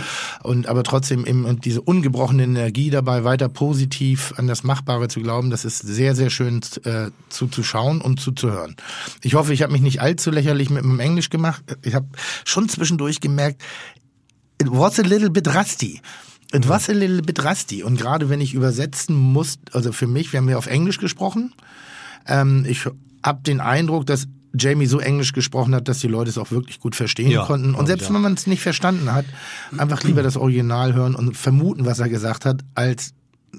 und 0.42 0.68
aber 0.68 0.84
trotzdem 0.84 1.26
eben 1.26 1.44
und 1.44 1.66
diese 1.66 1.82
ungebrochene 1.82 2.44
Energie 2.44 2.88
dabei 2.88 3.24
weiter 3.24 3.50
positiv 3.50 4.32
an 4.38 4.46
das 4.46 4.64
Machbare 4.64 5.08
zu 5.08 5.20
glauben, 5.20 5.50
das 5.50 5.66
ist 5.66 5.80
sehr 5.80 5.97
sehr 6.14 6.30
schön 6.30 6.60
äh, 6.84 7.10
zuzuschauen 7.28 8.00
und 8.00 8.20
zuzuhören. 8.20 8.76
Ich 9.22 9.34
hoffe, 9.34 9.52
ich 9.52 9.62
habe 9.62 9.72
mich 9.72 9.82
nicht 9.82 10.00
allzu 10.00 10.30
lächerlich 10.30 10.70
mit 10.70 10.84
meinem 10.84 11.00
Englisch 11.00 11.30
gemacht. 11.30 11.62
Ich 11.82 11.94
habe 11.94 12.06
schon 12.44 12.68
zwischendurch 12.68 13.20
gemerkt, 13.20 13.62
it 14.60 14.68
was 14.70 14.98
a 14.98 15.02
little 15.02 15.30
bit 15.30 15.48
rusty. 15.54 16.00
It 16.52 16.68
was 16.68 16.88
a 16.88 16.92
little 16.92 17.22
bit 17.22 17.44
rusty. 17.44 17.82
Und 17.82 17.98
gerade 17.98 18.30
wenn 18.30 18.40
ich 18.40 18.54
übersetzen 18.54 19.14
muss, 19.14 19.58
also 19.72 19.92
für 19.92 20.06
mich, 20.06 20.32
wir 20.32 20.38
haben 20.40 20.48
ja 20.48 20.56
auf 20.56 20.66
Englisch 20.66 20.98
gesprochen, 20.98 21.52
ähm, 22.26 22.64
ich 22.66 22.86
habe 23.22 23.42
den 23.42 23.60
Eindruck, 23.60 24.06
dass 24.06 24.26
Jamie 24.54 24.86
so 24.86 24.98
Englisch 24.98 25.32
gesprochen 25.32 25.74
hat, 25.74 25.88
dass 25.88 25.98
die 25.98 26.08
Leute 26.08 26.30
es 26.30 26.38
auch 26.38 26.50
wirklich 26.50 26.80
gut 26.80 26.96
verstehen 26.96 27.30
Ja, 27.30 27.44
konnten. 27.44 27.74
Und 27.74 27.86
selbst 27.86 28.08
auch. 28.08 28.14
wenn 28.14 28.22
man 28.22 28.34
es 28.34 28.46
nicht 28.46 28.62
verstanden 28.62 29.12
hat, 29.12 29.26
einfach 29.76 30.02
lieber 30.04 30.22
das 30.22 30.36
Original 30.36 30.94
hören 30.94 31.14
und 31.14 31.36
vermuten, 31.36 31.84
was 31.84 31.98
er 31.98 32.08
gesagt 32.08 32.46
hat, 32.46 32.62
als 32.74 33.12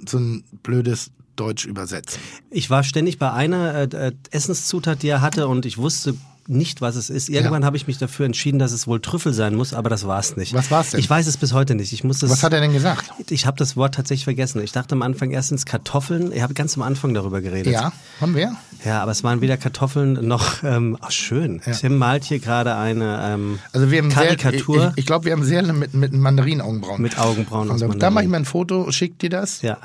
so 0.07 0.17
ein 0.17 0.43
blödes 0.63 1.11
Deutsch 1.39 1.65
übersetzen. 1.65 2.19
Ich 2.51 2.69
war 2.69 2.84
ständig 2.84 3.17
bei 3.19 3.31
einer 3.31 3.74
äh, 3.75 3.84
äh, 4.08 4.12
Essenszutat, 4.31 5.01
die 5.03 5.08
er 5.10 5.22
hatte 5.22 5.48
und 5.48 5.65
ich 5.65 5.77
wusste 5.77 6.15
nicht, 6.51 6.81
was 6.81 6.96
es 6.96 7.12
ist. 7.12 7.29
Irgendwann 7.29 7.62
Ja. 7.62 7.67
habe 7.67 7.77
ich 7.77 7.86
mich 7.86 8.00
dafür 8.00 8.25
entschieden, 8.25 8.58
dass 8.58 8.72
es 8.72 8.88
wohl 8.88 9.00
Trüffel 9.00 9.34
sein 9.34 9.53
muss, 9.53 9.72
aber 9.75 9.88
das 9.91 10.08
war 10.08 10.19
es 10.19 10.36
nicht. 10.36 10.55
Was 10.55 10.72
war's 10.72 10.89
denn? 10.89 11.00
Ich 11.00 11.08
weiß 11.08 11.27
es 11.27 11.38
bis 11.38 11.53
heute 11.53 11.75
nicht. 11.75 11.93
Ich 11.93 12.03
muss 12.03 12.24
es, 12.24 12.31
Was 12.31 12.41
hat 12.41 12.53
er 12.53 12.60
denn 12.60 12.74
gesagt? 12.74 13.05
Ich 13.29 13.46
habe 13.46 13.55
das 13.58 13.77
Wort 13.77 13.93
tatsächlich 13.93 14.24
vergessen. 14.24 14.60
Ich 14.63 14.72
dachte 14.72 14.96
am 14.96 15.03
Anfang 15.03 15.29
erstens 15.29 15.67
Kartoffeln. 15.67 16.31
Ich 16.34 16.41
habe 16.41 16.55
ganz 16.55 16.75
am 16.75 16.81
Anfang 16.81 17.13
darüber 17.13 17.41
geredet. 17.41 17.72
Ja, 17.72 17.91
haben 18.19 18.36
wir? 18.36 18.55
Ja, 18.84 19.03
aber 19.03 19.12
es 19.12 19.24
waren 19.24 19.41
weder 19.41 19.58
Kartoffeln 19.58 20.27
noch. 20.27 20.63
Ähm, 20.63 20.98
ach 21.01 21.12
schön. 21.12 21.62
Tim 21.79 21.98
malt 22.00 22.24
hier 22.24 22.39
gerade 22.39 22.75
eine 22.75 23.19
ähm, 23.31 23.60
Also 23.72 23.91
wir 23.91 24.00
haben 24.01 24.10
Karikatur 24.10 24.79
Sehr, 24.79 24.91
ich 24.96 24.98
ich 25.01 25.05
glaube, 25.05 25.25
wir 25.25 25.34
haben 25.34 25.43
sehr 25.43 25.62
mit, 25.72 25.93
mit 25.93 26.13
Mandarinaugenbrauen. 26.13 27.00
mit 27.00 27.19
Augenbrauen 27.19 27.67
aus 27.69 27.74
Und 27.75 27.81
da, 27.81 27.88
Mandarin. 27.89 28.13
mache 28.15 28.24
ich 28.24 28.29
mal 28.31 28.38
ein 28.38 28.46
Foto, 28.46 28.91
schick 28.91 29.19
dir 29.19 29.29
das. 29.29 29.62
Ja. 29.62 29.77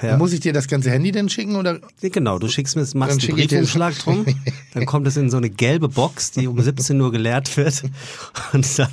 Per, 0.00 0.16
Muss 0.16 0.32
ich 0.32 0.40
dir 0.40 0.54
das 0.54 0.66
ganze 0.66 0.90
Handy 0.90 1.12
denn 1.12 1.28
schicken 1.28 1.56
oder? 1.56 1.78
Genau, 2.00 2.38
du 2.38 2.48
schickst 2.48 2.74
mir, 2.74 2.86
machst 2.94 3.22
einen 3.22 3.36
Briefumschlag 3.36 3.98
drum, 3.98 4.24
dann 4.72 4.86
kommt 4.86 5.06
es 5.06 5.18
in 5.18 5.28
so 5.28 5.36
eine 5.36 5.50
gelbe 5.50 5.90
Box, 5.90 6.30
die 6.30 6.46
um 6.46 6.58
17 6.58 6.98
Uhr 6.98 7.12
geleert 7.12 7.54
wird 7.58 7.82
und 8.54 8.78
dann 8.78 8.88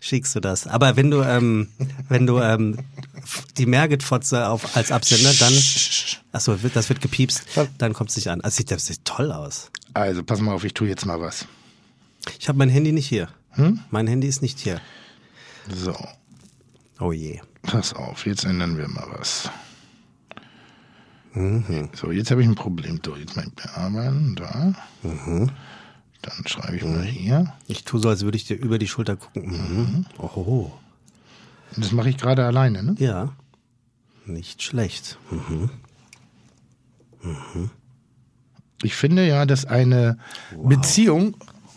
schickst 0.00 0.36
du 0.36 0.40
das. 0.40 0.68
Aber 0.68 0.94
wenn 0.94 1.10
du, 1.10 1.20
ähm, 1.22 1.66
wenn 2.08 2.28
du 2.28 2.38
ähm, 2.38 2.78
die 3.58 3.66
Merget-Fotze 3.66 4.46
auf, 4.48 4.76
als 4.76 4.92
Absender, 4.92 5.32
dann, 5.40 5.52
achso, 6.30 6.54
das 6.72 6.88
wird 6.88 7.00
gepiepst, 7.00 7.42
dann 7.78 7.92
kommt 7.92 8.10
es 8.10 8.16
nicht 8.16 8.30
an. 8.30 8.40
Also 8.42 8.58
sieht 8.58 8.70
das 8.70 8.86
sieht 8.86 9.04
toll 9.04 9.32
aus. 9.32 9.68
Also 9.94 10.22
pass 10.22 10.40
mal 10.40 10.54
auf, 10.54 10.62
ich 10.62 10.74
tue 10.74 10.86
jetzt 10.86 11.04
mal 11.06 11.20
was. 11.20 11.44
Ich 12.38 12.48
habe 12.48 12.58
mein 12.58 12.68
Handy 12.68 12.92
nicht 12.92 13.08
hier. 13.08 13.26
Hm? 13.50 13.80
Mein 13.90 14.06
Handy 14.06 14.28
ist 14.28 14.42
nicht 14.42 14.60
hier. 14.60 14.80
So, 15.74 15.96
Oh 17.00 17.10
je. 17.10 17.40
pass 17.62 17.94
auf, 17.94 18.26
jetzt 18.26 18.44
ändern 18.44 18.78
wir 18.78 18.86
mal 18.86 19.08
was. 19.18 19.50
Mhm. 21.34 21.88
So, 21.94 22.10
jetzt 22.10 22.30
habe 22.30 22.42
ich 22.42 22.48
ein 22.48 22.54
Problem. 22.54 23.00
So, 23.04 23.16
jetzt 23.16 23.36
mal 23.36 23.46
bearbeiten, 23.54 24.34
da. 24.36 24.74
Mhm. 25.02 25.50
Dann 26.22 26.46
schreibe 26.46 26.76
ich 26.76 26.84
mal 26.84 27.02
hier. 27.02 27.52
Ich 27.66 27.84
tue 27.84 28.00
so, 28.00 28.08
als 28.08 28.22
würde 28.22 28.36
ich 28.36 28.44
dir 28.44 28.56
über 28.56 28.78
die 28.78 28.86
Schulter 28.86 29.16
gucken. 29.16 29.50
Mhm. 29.50 30.06
Oh. 30.18 30.70
Und 31.74 31.84
das 31.84 31.92
mache 31.92 32.10
ich 32.10 32.16
gerade 32.18 32.44
alleine, 32.44 32.82
ne? 32.82 32.94
Ja. 32.98 33.32
Nicht 34.26 34.62
schlecht. 34.62 35.18
Mhm. 35.30 35.70
Ich 38.82 38.94
finde 38.94 39.26
ja, 39.26 39.46
dass 39.46 39.64
eine 39.64 40.18
Beziehung 40.62 41.36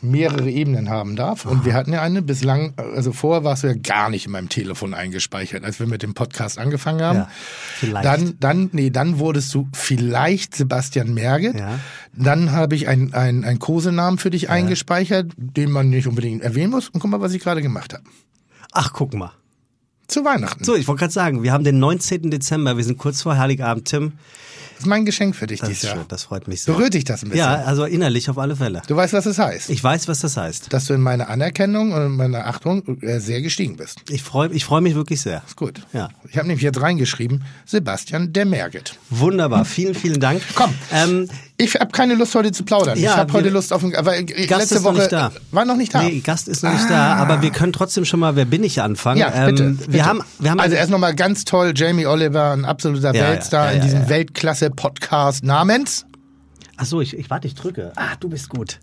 mehrere 0.09 0.50
Ebenen 0.50 0.89
haben 0.89 1.15
darf. 1.15 1.45
Und 1.45 1.65
wir 1.65 1.74
hatten 1.74 1.93
ja 1.93 2.01
eine 2.01 2.21
bislang, 2.21 2.74
also 2.77 3.12
vorher 3.12 3.43
warst 3.43 3.63
du 3.63 3.67
ja 3.67 3.74
gar 3.74 4.09
nicht 4.09 4.25
in 4.25 4.31
meinem 4.31 4.50
Telefon 4.50 4.93
eingespeichert, 4.93 5.63
als 5.63 5.79
wir 5.79 5.88
mit 5.88 6.03
dem 6.03 6.13
Podcast 6.13 6.57
angefangen 6.57 7.01
haben. 7.01 7.19
Ja, 7.19 7.29
vielleicht. 7.75 8.05
Dann, 8.05 8.38
dann, 8.39 8.69
nee, 8.71 8.89
dann 8.89 9.19
wurdest 9.19 9.53
du 9.53 9.67
vielleicht 9.74 10.55
Sebastian 10.55 11.13
Merget. 11.13 11.59
Ja. 11.59 11.79
Dann 12.13 12.51
habe 12.51 12.75
ich 12.75 12.88
einen 12.88 13.13
ein 13.13 13.59
Kosenamen 13.59 14.17
für 14.17 14.29
dich 14.29 14.50
eingespeichert, 14.50 15.31
den 15.38 15.71
man 15.71 15.89
nicht 15.89 16.07
unbedingt 16.07 16.41
erwähnen 16.41 16.71
muss. 16.71 16.89
Und 16.89 17.00
guck 17.00 17.12
mal, 17.12 17.21
was 17.21 17.33
ich 17.33 17.41
gerade 17.41 17.62
gemacht 17.62 17.93
habe. 17.93 18.03
Ach, 18.71 18.93
guck 18.93 19.13
mal. 19.13 19.31
Zu 20.07 20.24
Weihnachten. 20.24 20.63
So, 20.63 20.75
ich 20.75 20.88
wollte 20.88 21.00
gerade 21.00 21.13
sagen, 21.13 21.43
wir 21.43 21.51
haben 21.51 21.63
den 21.63 21.79
19. 21.79 22.29
Dezember, 22.29 22.77
wir 22.77 22.83
sind 22.83 22.97
kurz 22.97 23.21
vor 23.21 23.38
Heiligabend, 23.38 23.85
Tim. 23.85 24.13
Das 24.75 24.82
ist 24.82 24.88
mein 24.88 25.05
Geschenk 25.05 25.36
für 25.36 25.48
dich 25.48 25.60
Das 25.62 25.70
dieses 25.70 25.84
Jahr. 25.84 25.96
schön, 25.96 26.05
das 26.10 26.24
freut 26.24 26.48
mich 26.48 26.63
sehr. 26.63 26.74
Berührt 26.74 26.94
dich 26.94 27.05
das 27.05 27.24
ein 27.24 27.29
bisschen? 27.29 27.46
Ja, 27.46 27.63
also 27.63 27.86
innerlich 27.86 28.29
auf 28.29 28.38
alle 28.38 28.55
Fälle. 28.55 28.82
Du 28.88 28.96
weißt, 28.96 29.13
was 29.13 29.25
es 29.25 29.39
heißt. 29.39 29.70
Ich 29.70 29.84
weiß, 29.84 30.08
was 30.08 30.20
das 30.20 30.36
heißt. 30.38 30.72
dass 30.74 30.86
du 30.86 30.94
in 30.94 31.01
meiner 31.01 31.29
Anerkennung 31.29 31.94
und 31.94 32.01
in 32.05 32.12
meiner 32.12 32.46
Achtung 32.48 33.01
äh, 33.01 33.20
sehr 33.20 33.41
gestiegen 33.41 33.77
bist. 33.77 34.01
Ich 34.10 34.22
freue 34.22 34.50
ich 34.51 34.65
freu 34.65 34.82
mich 34.82 34.96
wirklich 34.96 35.22
sehr. 35.22 35.41
Ist 35.48 35.55
gut. 35.55 35.82
Ja. 35.94 36.10
Ich 36.29 36.38
habe 36.38 36.48
nämlich 36.48 36.63
jetzt 36.63 36.82
reingeschrieben, 36.82 37.44
Sebastian 37.65 38.34
der 38.34 38.46
Merget. 38.46 38.98
Wunderbar, 39.10 39.65
vielen, 39.65 39.96
vielen 39.96 40.20
Dank. 40.20 40.41
Komm. 40.55 40.74
Ähm, 40.91 41.29
Ich 41.57 41.74
habe 41.75 41.91
keine 41.91 42.15
Lust 42.15 42.35
heute 42.35 42.51
zu 42.51 42.63
plaudern. 42.63 43.00
Ja, 43.00 43.12
ich 43.12 43.17
habe 43.17 43.31
heute 43.33 43.50
Lust 43.50 43.71
auf 43.71 43.81
ein, 43.83 43.95
aber 43.95 44.17
äh, 44.17 44.24
Gast 44.24 44.50
letzte 44.50 44.75
ist 44.75 44.81
noch 44.83 44.91
Woche 44.91 45.00
nicht 45.00 45.12
da. 45.13 45.31
war 45.51 45.63
noch 45.63 45.77
nicht 45.77 45.93
da. 45.93 46.03
Nee, 46.03 46.19
Gast 46.19 46.50
ist 46.50 46.63
noch 46.63 46.74
nicht 46.74 46.89
da, 46.89 47.15
aber 47.15 47.41
wir 47.41 47.50
können 47.51 47.71
trotzdem 47.71 48.03
schon 48.03 48.19
mal 48.19 48.35
Wer 48.35 48.43
bin 48.45 48.63
ich 48.63 48.81
anfangen. 48.81 49.19
Ja, 49.19 49.45
bitte, 49.45 49.63
Ähm, 49.63 49.77
bitte. 49.77 49.93
Wir 49.93 50.05
haben, 50.05 50.21
wir 50.39 50.51
haben 50.51 50.59
also 50.59 50.75
erst 50.75 50.89
nochmal 50.91 51.15
ganz 51.15 51.45
toll, 51.45 51.71
Jamie 51.75 52.05
Oliver, 52.07 52.51
ein 52.51 52.65
absoluter 52.65 53.13
Ja, 53.15 53.29
Weltstar 53.29 53.67
ja, 53.67 53.71
in 53.77 53.81
diesem 53.83 54.01
ja. 54.01 54.09
Weltklasse-Podcast 54.09 55.45
namens. 55.45 56.05
Ach 56.77 56.85
so, 56.85 57.00
ich, 57.00 57.17
ich 57.17 57.29
warte, 57.29 57.47
ich 57.47 57.55
drücke. 57.55 57.93
Ah, 57.95 58.15
du 58.19 58.27
bist 58.27 58.50
gut. 58.50 58.79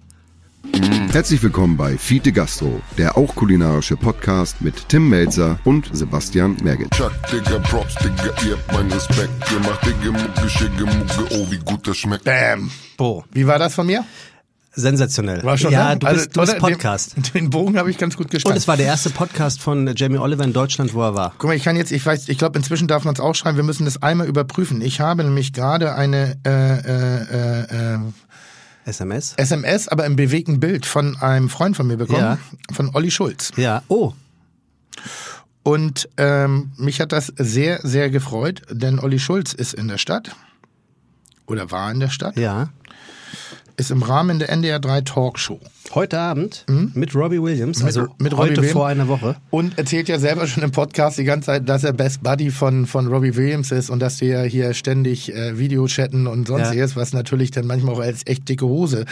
Herzlich 1.10 1.42
willkommen 1.42 1.76
bei 1.76 1.98
Fiete 1.98 2.30
Gastro, 2.32 2.80
der 2.96 3.16
auch 3.18 3.34
kulinarische 3.34 3.96
Podcast 3.96 4.60
mit 4.60 4.88
Tim 4.88 5.08
Melzer 5.08 5.58
und 5.64 5.90
Sebastian 5.92 6.56
Merget. 6.62 6.90
Chuck, 6.92 7.12
Digga, 7.32 7.58
Props, 7.58 7.94
Digga, 7.96 8.32
ihr 8.46 8.56
habt 8.56 8.72
meinen 8.72 8.92
Respekt. 8.92 9.30
Ihr 9.52 9.58
macht 9.60 9.84
Digga, 9.84 10.12
Mucke, 10.12 10.48
Schicke, 10.48 10.84
Mucke, 10.84 11.26
oh, 11.34 11.50
wie 11.50 11.58
gut 11.58 11.86
das 11.88 11.96
schmeckt. 11.98 12.24
Bam. 12.24 12.70
Bo, 12.96 13.24
Wie 13.32 13.46
war 13.46 13.58
das 13.58 13.74
von 13.74 13.86
mir? 13.86 14.04
sensationell. 14.74 15.42
War 15.42 15.58
schon 15.58 15.70
ja, 15.70 15.90
ne? 15.90 15.98
du 15.98 16.06
Also, 16.06 16.20
bist, 16.24 16.34
du 16.34 16.40
bist? 16.40 16.58
Podcast. 16.58 17.16
Den, 17.16 17.22
den 17.34 17.50
Bogen 17.50 17.76
habe 17.76 17.90
ich 17.90 17.98
ganz 17.98 18.16
gut 18.16 18.26
Und 18.26 18.30
gestanden. 18.30 18.56
es 18.56 18.66
war 18.66 18.78
der 18.78 18.86
erste 18.86 19.10
Podcast 19.10 19.60
von 19.60 19.92
Jamie 19.94 20.16
Oliver 20.16 20.44
in 20.44 20.54
Deutschland, 20.54 20.94
wo 20.94 21.02
er 21.02 21.14
war. 21.14 21.34
Guck 21.36 21.48
mal, 21.48 21.56
ich 21.56 21.62
kann 21.64 21.76
jetzt, 21.76 21.92
ich 21.92 22.06
weiß, 22.06 22.30
ich 22.30 22.38
glaube, 22.38 22.56
inzwischen 22.58 22.88
darf 22.88 23.04
man 23.04 23.12
es 23.12 23.20
auch 23.20 23.34
schreiben. 23.34 23.58
Wir 23.58 23.64
müssen 23.64 23.84
das 23.84 24.02
einmal 24.02 24.26
überprüfen. 24.26 24.80
Ich 24.80 24.98
habe 25.00 25.24
nämlich 25.24 25.52
gerade 25.52 25.94
eine 25.94 26.38
äh, 26.46 26.50
äh, 26.50 27.22
äh, 27.22 27.96
äh, 27.96 27.98
SMS? 28.84 29.34
SMS, 29.36 29.88
aber 29.88 30.06
im 30.06 30.16
bewegten 30.16 30.58
Bild 30.60 30.86
von 30.86 31.16
einem 31.18 31.48
Freund 31.48 31.76
von 31.76 31.86
mir 31.86 31.96
bekommen, 31.96 32.18
Ja. 32.20 32.38
von 32.72 32.90
Olli 32.94 33.10
Schulz. 33.10 33.52
Ja. 33.56 33.82
Oh, 33.88 34.12
Und 35.62 36.08
ähm, 36.16 36.72
mich 36.76 37.00
hat 37.00 37.12
das 37.12 37.32
sehr, 37.36 37.80
sehr 37.82 38.10
gefreut, 38.10 38.62
denn 38.70 38.98
Olli 38.98 39.18
Schulz 39.20 39.52
ist 39.52 39.74
in 39.74 39.86
der 39.88 39.98
Stadt 39.98 40.34
oder 41.46 41.70
war 41.70 41.90
in 41.92 42.00
der 42.00 42.08
Stadt, 42.08 42.36
ja. 42.36 42.70
Ist 43.76 43.90
im 43.90 44.02
Rahmen 44.02 44.38
der 44.38 44.50
NDR 44.50 44.78
3 44.78 45.00
Talkshow 45.02 45.58
Heute 45.94 46.18
Abend 46.18 46.64
mit 46.94 47.14
Robbie 47.14 47.42
Williams, 47.42 47.82
also 47.82 48.02
Hm? 48.02 48.08
mit 48.18 48.32
Robbie 48.32 48.42
heute 48.42 48.56
Williams. 48.58 48.72
vor 48.72 48.86
einer 48.86 49.08
Woche. 49.08 49.36
und 49.50 49.76
erzählt 49.78 50.08
ja 50.08 50.18
selber 50.18 50.46
schon 50.46 50.62
im 50.62 50.70
Podcast 50.70 51.18
die 51.18 51.24
ganze 51.24 51.46
Zeit, 51.46 51.68
dass 51.68 51.84
er 51.84 51.92
Best 51.92 52.22
Buddy 52.22 52.50
von, 52.50 52.86
von 52.86 53.06
Robbie 53.08 53.34
Williams 53.36 53.72
ist 53.72 53.90
und 53.90 53.98
dass 54.00 54.16
die 54.16 54.26
ja 54.26 54.42
hier 54.42 54.72
ständig 54.74 55.34
äh, 55.34 55.58
Videochatten 55.58 56.26
und 56.26 56.46
sonstiges, 56.48 56.96
was 56.96 57.12
natürlich 57.12 57.50
dann 57.50 57.66
manchmal 57.66 57.94
auch 57.94 58.00
als 58.00 58.22
echt 58.26 58.48
dicke 58.48 58.66
Hose 58.66 59.04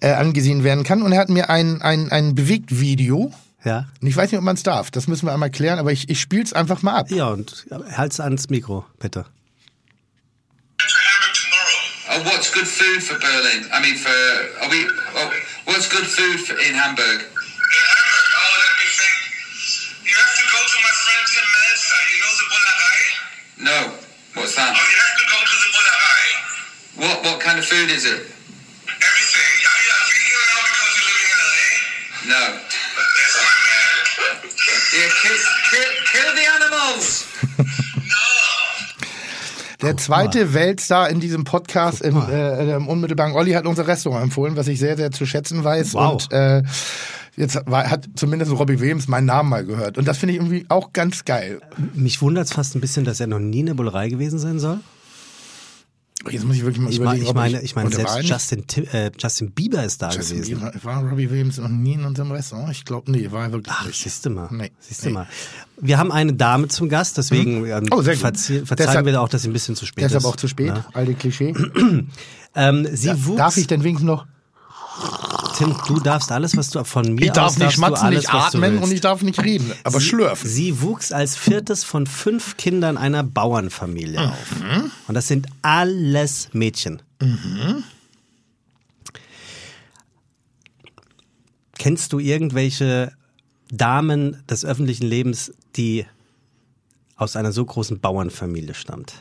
äh, 0.00 0.10
angesehen 0.12 0.64
werden 0.64 0.84
kann. 0.84 1.02
Und 1.02 1.12
er 1.12 1.20
hat 1.20 1.28
mir 1.28 1.50
ein, 1.50 1.80
ein, 1.82 2.10
ein 2.10 2.34
Bewegt-Video, 2.34 3.32
Ja. 3.64 3.86
und 4.00 4.08
ich 4.08 4.16
weiß 4.16 4.30
nicht, 4.32 4.38
ob 4.38 4.44
man 4.44 4.56
es 4.56 4.62
darf, 4.62 4.90
das 4.90 5.06
müssen 5.08 5.26
wir 5.26 5.32
einmal 5.32 5.50
klären, 5.50 5.78
aber 5.78 5.92
ich, 5.92 6.08
ich 6.08 6.20
spiel's 6.20 6.52
einfach 6.52 6.82
mal 6.82 6.94
ab. 6.96 7.10
Ja, 7.10 7.28
und 7.28 7.66
halt's 7.92 8.18
ans 8.20 8.48
Mikro, 8.50 8.84
bitte. 8.98 9.26
To 12.14 12.22
Hamburg 12.22 12.22
tomorrow. 12.22 12.22
Oh, 12.22 12.22
what's 12.30 12.50
good 12.50 12.66
food 12.66 13.02
for 13.02 13.18
Berlin? 13.18 13.66
I 13.72 13.80
mean, 13.82 13.96
for 13.96 14.10
are 14.10 14.70
we? 14.70 14.86
Oh, 15.14 15.30
what's 15.66 15.88
good 15.88 16.06
food 16.06 16.40
for, 16.40 16.54
in 16.54 16.74
Hamburg? 16.74 17.20
In 17.20 17.84
Hamburg, 17.90 18.26
oh, 18.34 18.54
let 18.54 18.74
me 18.78 18.86
think. 18.94 19.18
You 20.06 20.14
have 20.14 20.36
to 20.38 20.46
go 20.46 20.60
to 20.62 20.78
my 20.82 20.94
friend 20.94 21.22
Tim 21.26 21.46
Melzer. 21.54 22.02
You 22.10 22.18
know 22.22 22.32
the 22.38 22.46
Bullerei? 22.50 23.02
No. 23.58 23.78
What's 24.34 24.54
that? 24.56 24.74
Oh, 24.74 24.86
you 24.90 24.98
have 24.98 25.16
to 25.18 25.26
go 25.30 25.38
to 25.42 25.56
the 25.58 25.70
Bullerei. 25.74 26.26
What 26.94 27.16
what 27.24 27.38
kind 27.40 27.58
of 27.58 27.64
food 27.66 27.90
is 27.90 28.04
it? 28.06 28.22
Everything. 28.86 29.54
Are 29.64 29.80
you 29.82 29.94
vegan 30.06 30.44
now 30.46 30.60
because 30.70 30.92
you're 30.94 31.08
living 31.10 31.30
in 31.30 31.38
LA? 31.42 31.66
No. 32.30 32.44
That's 32.62 33.36
my 33.42 33.56
man. 33.66 33.94
Yeah, 34.94 35.10
kill 35.22 35.38
kill, 35.70 35.90
kill 36.06 36.30
the 36.34 36.46
animals. 36.46 37.26
Der 39.84 39.96
zweite 39.98 40.54
Weltstar 40.54 41.10
in 41.10 41.20
diesem 41.20 41.44
Podcast 41.44 42.00
im, 42.00 42.16
äh, 42.16 42.74
im 42.74 42.88
unmittelbaren 42.88 43.34
Olli 43.34 43.52
hat 43.52 43.66
unser 43.66 43.86
Restaurant 43.86 44.24
empfohlen, 44.24 44.56
was 44.56 44.66
ich 44.66 44.78
sehr, 44.78 44.96
sehr 44.96 45.10
zu 45.10 45.26
schätzen 45.26 45.62
weiß. 45.62 45.94
Wow. 45.94 46.12
Und 46.12 46.32
äh, 46.32 46.62
jetzt 47.36 47.60
war, 47.66 47.90
hat 47.90 48.08
zumindest 48.16 48.52
Robbie 48.52 48.80
Williams 48.80 49.08
meinen 49.08 49.26
Namen 49.26 49.50
mal 49.50 49.64
gehört. 49.64 49.98
Und 49.98 50.08
das 50.08 50.18
finde 50.18 50.34
ich 50.34 50.40
irgendwie 50.40 50.64
auch 50.68 50.92
ganz 50.92 51.24
geil. 51.24 51.60
Mich 51.92 52.22
wundert's 52.22 52.52
fast 52.52 52.74
ein 52.74 52.80
bisschen, 52.80 53.04
dass 53.04 53.20
er 53.20 53.26
noch 53.26 53.38
nie 53.38 53.60
in 53.60 53.66
der 53.66 53.74
Bullerei 53.74 54.08
gewesen 54.08 54.38
sein 54.38 54.58
soll. 54.58 54.80
Jetzt 56.30 56.44
muss 56.44 56.56
ich 56.56 56.62
wirklich 56.64 56.82
mal 56.82 56.90
Ich, 56.90 56.98
überlegen. 56.98 57.26
ich 57.26 57.34
meine, 57.34 57.60
ich 57.62 57.76
meine, 57.76 57.90
selbst 57.90 58.22
Justin, 58.22 58.66
Ti- 58.66 58.88
äh, 58.92 59.10
Justin 59.18 59.50
Bieber 59.52 59.84
ist 59.84 60.00
da? 60.02 60.10
Justin 60.10 60.38
gewesen. 60.42 60.54
Bieber, 60.60 60.72
war 60.82 61.02
Robbie 61.08 61.30
Williams 61.30 61.58
noch 61.58 61.68
nie 61.68 61.94
in 61.94 62.04
unserem 62.04 62.30
Restaurant? 62.32 62.70
Ich 62.72 62.84
glaube, 62.84 63.10
nee, 63.10 63.30
war 63.30 63.44
er 63.44 63.52
wirklich 63.52 63.74
Ach, 63.76 63.86
nicht. 63.86 64.02
siehst 64.02 64.24
du 64.26 64.30
mal. 64.30 64.48
Nee. 64.50 64.70
Siehst 64.80 65.02
du 65.04 65.08
Nee. 65.08 65.12
mal. 65.14 65.26
Wir 65.80 65.98
haben 65.98 66.12
eine 66.12 66.32
Dame 66.32 66.68
zum 66.68 66.88
Gast, 66.88 67.18
deswegen 67.18 67.66
ähm, 67.66 67.86
Oh, 67.90 68.02
verzeihen 68.02 68.64
Deshalb- 68.76 69.06
wir 69.06 69.20
auch, 69.20 69.28
dass 69.28 69.42
sie 69.42 69.48
ein 69.48 69.52
bisschen 69.52 69.76
zu 69.76 69.86
spät 69.86 70.04
Deshalb 70.04 70.20
ist. 70.22 70.26
auch 70.26 70.36
zu 70.36 70.48
spät, 70.48 70.68
Ja. 70.68 70.84
alte 70.92 71.14
Klischee. 71.14 71.54
Ähm, 72.56 72.86
sie 72.92 73.10
wuchs, 73.26 73.36
Darf 73.36 73.56
ich 73.56 73.66
denn 73.66 73.82
wenigstens 73.82 74.06
noch? 74.06 74.26
Tim, 75.56 75.76
du 75.86 76.00
darfst 76.00 76.32
alles, 76.32 76.56
was 76.56 76.70
du 76.70 76.82
von 76.84 77.14
mir 77.14 77.26
Ich 77.26 77.32
darf 77.32 77.46
aus 77.52 77.58
nicht 77.58 77.72
schmatzen, 77.72 78.06
alles, 78.06 78.24
nicht 78.24 78.34
atmen 78.34 78.78
und 78.78 78.90
ich 78.92 79.00
darf 79.00 79.22
nicht 79.22 79.42
reden, 79.42 79.72
aber 79.84 80.00
sie, 80.00 80.06
schlürfen. 80.06 80.48
Sie 80.50 80.80
wuchs 80.82 81.12
als 81.12 81.36
viertes 81.36 81.84
von 81.84 82.06
fünf 82.06 82.56
Kindern 82.56 82.96
einer 82.96 83.22
Bauernfamilie 83.22 84.20
Mhm. 84.20 84.26
auf. 84.28 84.90
Und 85.08 85.14
das 85.14 85.28
sind 85.28 85.46
alles 85.62 86.48
Mädchen. 86.52 87.02
Kennst 91.78 92.12
du 92.12 92.18
irgendwelche 92.18 93.12
Damen 93.70 94.42
des 94.48 94.64
öffentlichen 94.64 95.06
Lebens, 95.06 95.52
die 95.76 96.06
aus 97.16 97.36
einer 97.36 97.52
so 97.52 97.64
großen 97.64 98.00
Bauernfamilie 98.00 98.74
stammt? 98.74 99.14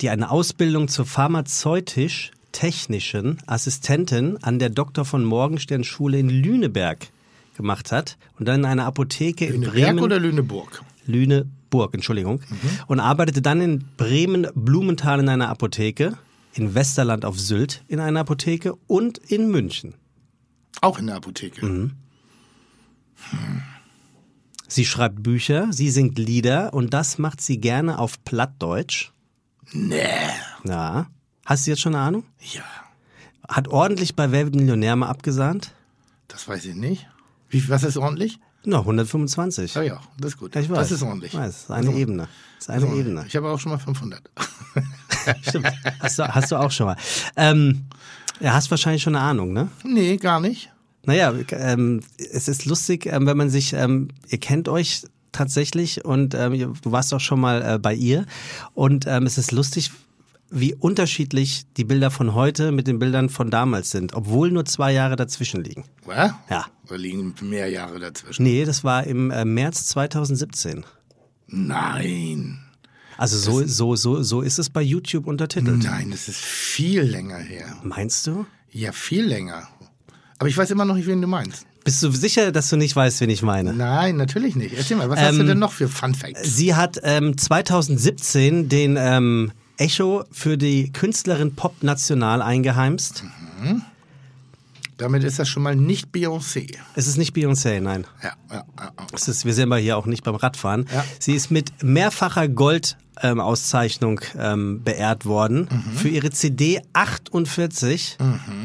Die 0.00 0.10
eine 0.10 0.30
Ausbildung 0.30 0.88
zur 0.88 1.06
pharmazeutisch-technischen 2.52 3.38
Assistentin 3.46 4.38
an 4.42 4.58
der 4.58 4.70
Dr. 4.70 5.04
von 5.04 5.24
Morgenstern 5.24 5.84
Schule 5.84 6.18
in 6.18 6.28
Lüneberg 6.28 7.08
gemacht 7.56 7.92
hat 7.92 8.16
und 8.38 8.46
dann 8.46 8.60
in 8.60 8.66
einer 8.66 8.86
Apotheke 8.86 9.46
in 9.46 9.62
Lüneberg 9.62 9.74
Bremen. 9.74 9.98
oder 10.00 10.18
Lüneburg? 10.18 10.82
Lüneburg, 11.06 11.94
Entschuldigung. 11.94 12.40
Und 12.86 13.00
arbeitete 13.00 13.42
dann 13.42 13.60
in 13.60 13.84
Bremen-Blumenthal 13.96 15.20
in 15.20 15.28
einer 15.28 15.48
Apotheke, 15.48 16.16
in 16.54 16.74
Westerland 16.74 17.24
auf 17.24 17.38
Sylt 17.38 17.82
in 17.88 17.98
einer 17.98 18.20
Apotheke 18.20 18.74
und 18.86 19.18
in 19.18 19.50
München. 19.50 19.94
Auch 20.80 20.98
in 20.98 21.06
der 21.06 21.16
Apotheke. 21.16 21.64
Mhm. 21.64 21.92
Sie 24.68 24.86
schreibt 24.86 25.22
Bücher, 25.22 25.68
sie 25.70 25.90
singt 25.90 26.18
Lieder 26.18 26.72
und 26.72 26.94
das 26.94 27.18
macht 27.18 27.40
sie 27.40 27.58
gerne 27.58 27.98
auf 27.98 28.24
Plattdeutsch. 28.24 29.12
Nee. 29.72 30.02
Ja. 30.64 31.06
Hast 31.44 31.66
du 31.66 31.70
jetzt 31.72 31.80
schon 31.80 31.94
eine 31.94 32.04
Ahnung? 32.04 32.24
Ja, 32.52 32.62
Hat 33.48 33.68
ordentlich 33.68 34.14
bei 34.14 34.30
Wer 34.30 34.44
wird 34.44 34.54
Millionär 34.54 34.96
mal 34.96 35.08
abgesahnt? 35.08 35.72
das 36.28 36.48
weiß 36.48 36.64
ich 36.64 36.74
nicht. 36.74 37.06
Wie, 37.50 37.68
was 37.68 37.82
ist 37.82 37.98
ordentlich? 37.98 38.38
Na, 38.64 38.78
125. 38.78 39.74
Ja, 39.74 39.82
ja, 39.82 40.00
das 40.18 40.32
ist 40.32 40.38
gut. 40.38 40.56
Ich 40.56 40.70
weiß. 40.70 40.78
Das 40.78 40.92
ist 40.92 41.02
ordentlich. 41.02 41.34
Ich 41.34 41.38
weiß, 41.38 41.50
das 41.52 41.62
ist 41.64 41.70
eine 41.70 41.92
Ebene. 41.94 42.28
Das 42.58 42.68
ist 42.68 42.70
eine 42.70 42.86
ist 42.86 42.94
Ebene. 42.98 43.24
Ich 43.26 43.36
habe 43.36 43.48
auch 43.50 43.58
schon 43.58 43.72
mal 43.72 43.78
500. 43.78 44.30
Stimmt. 45.42 45.66
Hast 46.00 46.18
du, 46.18 46.34
hast 46.34 46.52
du 46.52 46.56
auch 46.56 46.70
schon 46.70 46.86
mal. 46.86 46.96
Ähm, 47.36 47.84
ja, 48.40 48.54
hast 48.54 48.70
wahrscheinlich 48.70 49.02
schon 49.02 49.14
eine 49.14 49.24
Ahnung, 49.24 49.52
ne? 49.52 49.68
nee, 49.84 50.16
gar 50.16 50.40
nicht. 50.40 50.70
Naja, 51.04 51.34
ähm, 51.50 52.00
es 52.16 52.48
ist 52.48 52.64
lustig, 52.64 53.06
ähm, 53.06 53.26
wenn 53.26 53.36
man 53.36 53.50
sich, 53.50 53.72
ähm, 53.72 54.08
ihr 54.28 54.38
kennt 54.38 54.68
euch 54.68 55.02
tatsächlich 55.32 56.04
und 56.04 56.34
ähm, 56.34 56.76
du 56.80 56.92
warst 56.92 57.12
auch 57.12 57.20
schon 57.20 57.40
mal 57.40 57.62
äh, 57.62 57.78
bei 57.78 57.92
ihr 57.94 58.24
und 58.74 59.06
ähm, 59.06 59.26
es 59.26 59.36
ist 59.38 59.50
lustig, 59.52 59.90
wie 60.52 60.74
unterschiedlich 60.74 61.64
die 61.76 61.84
Bilder 61.84 62.10
von 62.10 62.34
heute 62.34 62.72
mit 62.72 62.86
den 62.86 62.98
Bildern 62.98 63.28
von 63.30 63.50
damals 63.50 63.90
sind, 63.90 64.12
obwohl 64.12 64.50
nur 64.50 64.64
zwei 64.66 64.92
Jahre 64.92 65.16
dazwischen 65.16 65.64
liegen. 65.64 65.84
Was? 66.04 66.32
Ja. 66.50 66.66
Da 66.86 66.94
liegen 66.94 67.34
mehr 67.42 67.68
Jahre 67.68 67.98
dazwischen. 67.98 68.42
Nee, 68.42 68.64
das 68.64 68.84
war 68.84 69.04
im 69.04 69.30
äh, 69.30 69.44
März 69.44 69.86
2017. 69.86 70.84
Nein. 71.48 72.58
Also 73.16 73.38
so, 73.38 73.66
so, 73.66 73.96
so, 73.96 74.22
so 74.22 74.40
ist 74.42 74.58
es 74.58 74.68
bei 74.70 74.82
YouTube 74.82 75.26
untertitelt. 75.26 75.82
Nein, 75.82 76.10
das 76.10 76.28
ist 76.28 76.38
viel 76.40 77.02
länger 77.02 77.38
her. 77.38 77.76
Meinst 77.82 78.26
du? 78.26 78.46
Ja, 78.70 78.92
viel 78.92 79.24
länger. 79.24 79.68
Aber 80.38 80.48
ich 80.48 80.56
weiß 80.56 80.70
immer 80.70 80.84
noch 80.84 80.96
nicht, 80.96 81.06
wen 81.06 81.20
du 81.20 81.28
meinst. 81.28 81.66
Bist 81.84 82.02
du 82.02 82.10
sicher, 82.10 82.52
dass 82.52 82.68
du 82.68 82.76
nicht 82.76 82.94
weißt, 82.94 83.20
wen 83.20 83.30
ich 83.30 83.42
meine? 83.42 83.72
Nein, 83.72 84.16
natürlich 84.16 84.54
nicht. 84.54 84.74
Erzähl 84.76 84.96
mal, 84.96 85.10
was 85.10 85.18
hast 85.20 85.36
du 85.36 85.40
Ähm, 85.40 85.46
denn 85.46 85.58
noch 85.58 85.72
für 85.72 85.88
Fun 85.88 86.14
Facts? 86.14 86.56
Sie 86.56 86.74
hat 86.74 87.00
ähm, 87.02 87.36
2017 87.36 88.68
den 88.68 88.96
ähm, 88.98 89.52
Echo 89.82 90.24
für 90.30 90.56
die 90.56 90.92
Künstlerin 90.92 91.56
Pop 91.56 91.82
National 91.82 92.40
eingeheimst. 92.40 93.24
Damit 94.96 95.24
ist 95.24 95.40
das 95.40 95.48
schon 95.48 95.64
mal 95.64 95.74
nicht 95.74 96.14
Beyoncé. 96.14 96.76
Es 96.94 97.08
ist 97.08 97.16
nicht 97.16 97.34
Beyoncé, 97.34 97.80
nein. 97.80 98.06
Ja, 98.22 98.32
ja, 98.48 98.64
ja. 98.78 98.92
Es 99.12 99.26
ist, 99.26 99.44
wir 99.44 99.52
sind 99.52 99.64
aber 99.64 99.78
hier 99.78 99.96
auch 99.96 100.06
nicht 100.06 100.22
beim 100.22 100.36
Radfahren. 100.36 100.86
Ja. 100.92 101.04
Sie 101.18 101.34
ist 101.34 101.50
mit 101.50 101.82
mehrfacher 101.82 102.46
Gold-Auszeichnung 102.46 104.20
ähm, 104.38 104.84
beehrt 104.84 105.26
worden. 105.26 105.68
Mhm. 105.68 105.96
Für 105.96 106.08
ihre 106.08 106.30
CD 106.30 106.80
48 106.92 108.18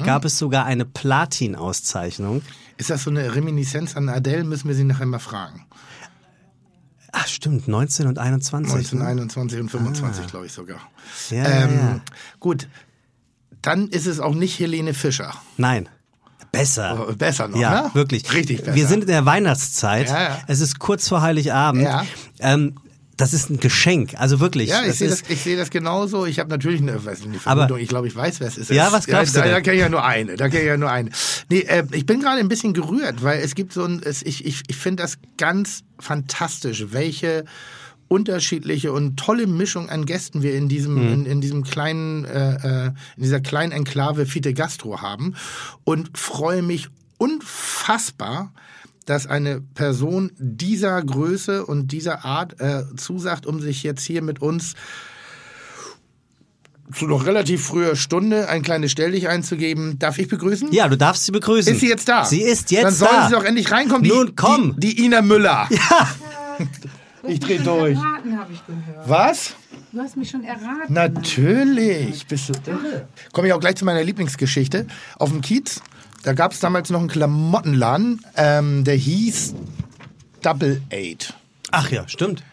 gab 0.06 0.24
es 0.24 0.38
sogar 0.38 0.66
eine 0.66 0.86
Platin-Auszeichnung. 0.86 2.44
Ist 2.78 2.92
das 2.92 3.02
so 3.02 3.10
eine 3.10 3.34
Reminiszenz 3.34 3.98
an 3.98 4.08
Adele? 4.08 4.44
Müssen 4.44 4.68
wir 4.68 4.76
sie 4.76 4.84
nachher 4.84 5.08
mal 5.08 5.18
fragen. 5.18 5.66
Ach 7.12 7.28
stimmt, 7.28 7.68
19 7.68 8.08
und 8.08 8.20
21. 8.20 8.94
ne? 8.94 9.06
1921 9.06 9.60
und 9.62 9.70
25, 9.70 10.28
glaube 10.28 10.46
ich 10.46 10.54
sogar. 10.54 10.80
Ja, 11.30 11.46
ähm, 11.46 11.46
ja, 11.46 11.76
ja. 11.76 12.02
Gut, 12.40 12.68
dann 13.62 13.88
ist 13.88 14.06
es 14.08 14.20
auch 14.20 14.36
nicht 14.36 14.60
Helene 14.60 14.94
Fischer. 14.94 15.34
Nein. 15.58 15.90
Besser. 16.52 17.08
Oh, 17.10 17.14
Besser 17.14 17.48
noch, 17.50 17.58
Ja, 17.60 17.84
ne? 17.84 17.92
wirklich. 17.94 18.32
Richtig 18.34 18.60
besser. 18.60 18.76
Wir 18.76 18.88
sind 18.88 19.02
in 19.02 19.08
der 19.08 19.26
Weihnachtszeit. 19.26 20.08
Ja, 20.10 20.22
ja. 20.24 20.40
Es 20.48 20.60
ist 20.62 20.80
kurz 20.80 21.08
vor 21.08 21.22
Heiligabend. 21.22 21.84
Ja. 21.84 22.06
Ähm, 22.40 22.76
das 23.18 23.34
ist 23.34 23.50
ein 23.50 23.60
Geschenk. 23.60 24.14
Also 24.18 24.40
wirklich. 24.40 24.70
Ja, 24.70 24.84
ich 24.86 24.94
sehe 24.96 25.10
das, 25.10 25.24
ich 25.28 25.42
sehe 25.42 25.58
das 25.58 25.70
genauso. 25.72 26.26
Ich 26.26 26.40
habe 26.40 26.50
natürlich 26.50 26.82
eine, 26.82 27.04
weiß 27.04 27.20
nicht, 27.26 27.28
eine 27.28 27.38
Aber- 27.46 27.62
Vermutung. 27.62 27.80
ich 27.80 27.90
glaube, 27.90 28.08
ich 28.08 28.16
weiß, 28.16 28.40
wer 28.40 28.48
es 28.48 28.58
ist. 28.58 28.70
Ja, 28.70 28.92
was 28.92 29.08
glaubst 29.08 29.36
da, 29.36 29.40
du 29.42 29.46
denn? 29.48 29.54
Da 29.56 29.62
kenne 29.62 29.76
ich 29.76 29.82
ja 29.82 29.90
nur 29.90 30.06
eine. 30.06 30.36
Da 30.38 30.48
kenne 30.50 30.62
ich 30.62 30.68
ja 30.68 30.78
nur 30.78 30.92
eine. 30.92 31.10
Nee, 31.50 31.60
äh, 31.62 31.84
ich 31.92 32.06
bin 32.06 32.20
gerade 32.22 32.40
ein 32.40 32.48
bisschen 32.48 32.74
gerührt, 32.74 33.24
weil 33.24 33.40
es 33.42 33.56
gibt 33.56 33.74
so 33.74 33.84
ein, 33.84 34.02
es, 34.04 34.22
ich, 34.22 34.46
ich, 34.46 34.64
ich 34.68 34.76
finde 34.78 35.04
das 35.04 35.18
ganz 35.38 35.84
fantastisch, 36.00 36.86
welche 36.92 37.46
unterschiedliche 38.10 38.94
und 38.94 39.18
tolle 39.18 39.48
Mischung 39.48 39.90
an 39.90 40.06
Gästen 40.06 40.42
wir 40.42 40.54
in 40.56 40.70
diesem, 40.70 40.94
Mhm. 40.96 41.14
in, 41.14 41.26
in 41.26 41.42
diesem 41.42 41.64
kleinen, 41.64 42.24
äh, 42.24 42.86
äh, 42.86 42.92
in 43.18 43.24
dieser 43.24 43.42
kleinen 43.42 43.74
Enklave 43.74 44.26
Fite 44.26 44.54
Gastro 44.54 45.02
haben 45.02 45.36
und 45.84 46.18
freue 46.18 46.62
mich 46.62 46.88
unfassbar, 47.18 48.54
dass 49.08 49.26
eine 49.26 49.62
Person 49.62 50.32
dieser 50.38 51.02
Größe 51.02 51.66
und 51.66 51.88
dieser 51.92 52.26
Art 52.26 52.60
äh, 52.60 52.84
zusagt, 52.98 53.46
um 53.46 53.60
sich 53.60 53.82
jetzt 53.84 54.04
hier 54.04 54.22
mit 54.22 54.42
uns 54.42 54.76
zu 56.94 57.06
noch 57.06 57.26
relativ 57.26 57.66
früher 57.66 57.96
Stunde 57.96 58.48
ein 58.50 58.62
kleines 58.62 58.92
Stelldich 58.92 59.28
einzugeben. 59.28 60.00
Darf 60.00 60.18
ich 60.20 60.28
begrüßen? 60.28 60.72
ja, 60.72 60.88
du 60.88 60.98
darfst 60.98 61.26
sie 61.26 61.32
begrüßen. 61.32 61.74
Ist 61.74 61.82
sie 61.82 61.90
jetzt 61.90 62.08
da? 62.08 62.24
Sie 62.24 62.42
ist 62.42 62.72
jetzt 62.72 62.84
Dann 62.84 62.94
soll 62.94 63.10
da. 63.12 63.28
sie 63.28 63.34
doch 63.34 63.44
endlich 63.44 63.72
reinkommen. 63.72 64.04
Die, 64.04 64.10
Nun 64.10 64.36
komm. 64.36 64.76
Die, 64.78 64.96
die 64.96 65.06
Ina 65.06 65.22
Müller. 65.22 65.68
Ja. 66.60 66.70
Ich 67.28 67.40
dreh 67.40 67.58
durch. 67.60 67.96
Erraten 67.96 68.40
ich 68.52 68.66
gehört. 68.66 69.10
Was? 69.10 69.54
Du 69.92 70.00
hast 70.00 70.18
mich 70.18 70.30
schon 70.30 70.44
erraten. 70.44 70.92
Natürlich. 70.92 72.26
Bist 72.26 72.50
du 72.50 72.54
irre. 72.72 73.08
Komme 73.32 73.48
ich 73.48 73.54
auch 73.54 73.60
gleich 73.60 73.76
zu 73.76 73.86
meiner 73.86 74.04
Lieblingsgeschichte. 74.04 74.88
Auf 75.18 75.30
dem 75.30 75.42
Kiez, 75.42 75.82
da 76.28 76.34
gab 76.34 76.52
es 76.52 76.60
damals 76.60 76.90
noch 76.90 77.00
einen 77.00 77.08
Klamottenladen, 77.08 78.22
ähm, 78.36 78.84
der 78.84 78.96
hieß 78.96 79.56
Double 80.42 80.82
Eight. 80.92 81.34
Ach 81.72 81.90
ja, 81.90 82.08
stimmt. 82.08 82.44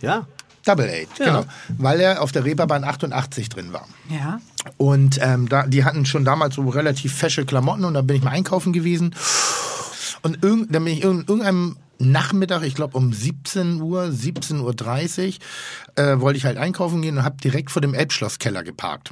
Ja. 0.00 0.26
Double 0.64 0.88
Eight, 0.88 1.08
Ja. 1.18 1.24
genau. 1.26 1.44
Weil 1.76 2.00
er 2.00 2.22
auf 2.22 2.30
der 2.32 2.44
Reeperbahn 2.44 2.84
88 2.84 3.48
drin 3.48 3.72
war. 3.72 3.86
Ja. 4.08 4.40
Und 4.76 5.18
ähm, 5.20 5.48
da, 5.48 5.66
die 5.66 5.84
hatten 5.84 6.06
schon 6.06 6.24
damals 6.24 6.54
so 6.54 6.66
relativ 6.68 7.12
fesche 7.14 7.44
Klamotten 7.44 7.84
und 7.84 7.94
da 7.94 8.02
bin 8.02 8.16
ich 8.16 8.22
mal 8.22 8.30
einkaufen 8.30 8.72
gewesen. 8.72 9.14
Und 10.22 10.42
irgend, 10.42 10.74
dann 10.74 10.84
bin 10.84 10.94
ich 10.94 11.02
in 11.02 11.18
irgendeinem 11.26 11.76
Nachmittag, 11.98 12.62
ich 12.62 12.74
glaube 12.74 12.96
um 12.96 13.12
17 13.12 13.80
Uhr, 13.80 14.04
17.30 14.04 14.60
Uhr, 15.96 16.02
äh, 16.04 16.20
wollte 16.20 16.38
ich 16.38 16.44
halt 16.44 16.56
einkaufen 16.56 17.02
gehen 17.02 17.18
und 17.18 17.24
habe 17.24 17.36
direkt 17.42 17.70
vor 17.70 17.82
dem 17.82 17.92
Elbschlosskeller 17.94 18.62
geparkt. 18.62 19.10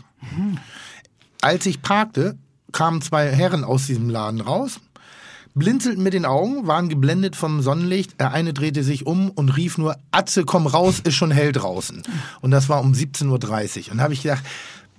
Als 1.41 1.67
ich 1.67 1.83
parkte, 1.83 2.37
kamen 2.73 3.03
zwei 3.03 3.31
Herren 3.31 3.65
aus 3.65 3.87
diesem 3.87 4.11
Laden 4.11 4.41
raus, 4.41 4.81
blinzelten 5.55 6.03
mit 6.03 6.15
den 6.15 6.25
Augen, 6.25 6.67
waren 6.67 6.89
geblendet 6.89 7.37
vom 7.37 7.63
Sonnenlicht. 7.63 8.19
Der 8.21 8.33
eine 8.33 8.53
drehte 8.53 8.83
sich 8.83 9.07
um 9.07 9.31
und 9.31 9.57
rief 9.57 9.79
nur, 9.79 9.97
Atze, 10.11 10.45
komm 10.45 10.67
raus, 10.67 11.01
ist 11.05 11.15
schon 11.15 11.31
hell 11.31 11.53
draußen. 11.53 12.03
Und 12.41 12.51
das 12.51 12.69
war 12.69 12.81
um 12.81 12.93
17.30 12.93 13.87
Uhr. 13.87 13.93
Und 13.93 13.99
da 13.99 14.05
habe 14.05 14.15
ich 14.15 14.23
gedacht, 14.23 14.45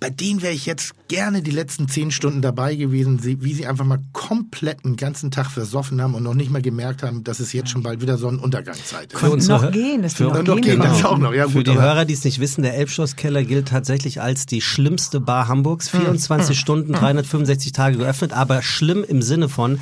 bei 0.04 0.10
denen 0.10 0.42
wäre 0.42 0.52
ich 0.52 0.66
jetzt 0.66 0.92
gerne 1.08 1.42
die 1.42 1.52
letzten 1.52 1.88
zehn 1.88 2.12
Stunden 2.12 2.42
dabei 2.42 2.76
gewesen, 2.76 3.24
wie 3.24 3.54
sie 3.54 3.66
einfach 3.66 3.86
mal 3.86 4.00
komplett 4.12 4.84
einen 4.84 4.98
ganzen 4.98 5.32
Tag 5.32 5.50
versoffen 5.50 6.02
haben 6.02 6.14
und 6.14 6.24
noch 6.24 6.34
nicht 6.34 6.52
mal 6.52 6.62
gemerkt 6.62 7.04
haben, 7.04 7.24
dass 7.24 7.40
es 7.40 7.54
jetzt 7.54 7.70
schon 7.70 7.84
bald 7.84 8.02
wieder 8.02 8.18
Sonnenuntergangszeit 8.18 9.14
ist. 9.14 9.18
Für 9.20 9.32
unsere 9.32 9.64
noch 9.68 9.72
gehen, 9.72 10.02
die 10.02 10.10
für- 10.10 10.24
noch 10.26 10.44
noch 10.44 10.60
gehen 10.60 10.82
das 10.82 11.06
auch 11.06 11.18
noch. 11.18 11.34
Ja, 11.34 11.48
Für 11.48 11.60
gut, 11.60 11.68
die 11.68 11.72
aber- 11.72 11.84
Hörer, 11.84 12.04
die 12.04 12.16
es 12.16 12.26
nicht 12.26 12.42
wissen, 12.42 12.64
der 12.64 12.76
Elbschlosskeller 12.76 13.46
gilt 13.46 13.70
tatsächlich 13.70 14.20
als 14.22 14.46
die 14.46 14.60
schlimmste 14.60 15.22
Bar 15.22 15.48
Hamburgs. 15.48 15.88
24 15.88 16.60
Stunden, 16.60 16.92
365 16.92 17.72
Tage 17.72 17.96
geöffnet, 17.98 18.34
aber 18.34 18.62
schlimm 18.62 19.06
im 19.08 19.22
Sinne 19.22 19.48
von, 19.48 19.80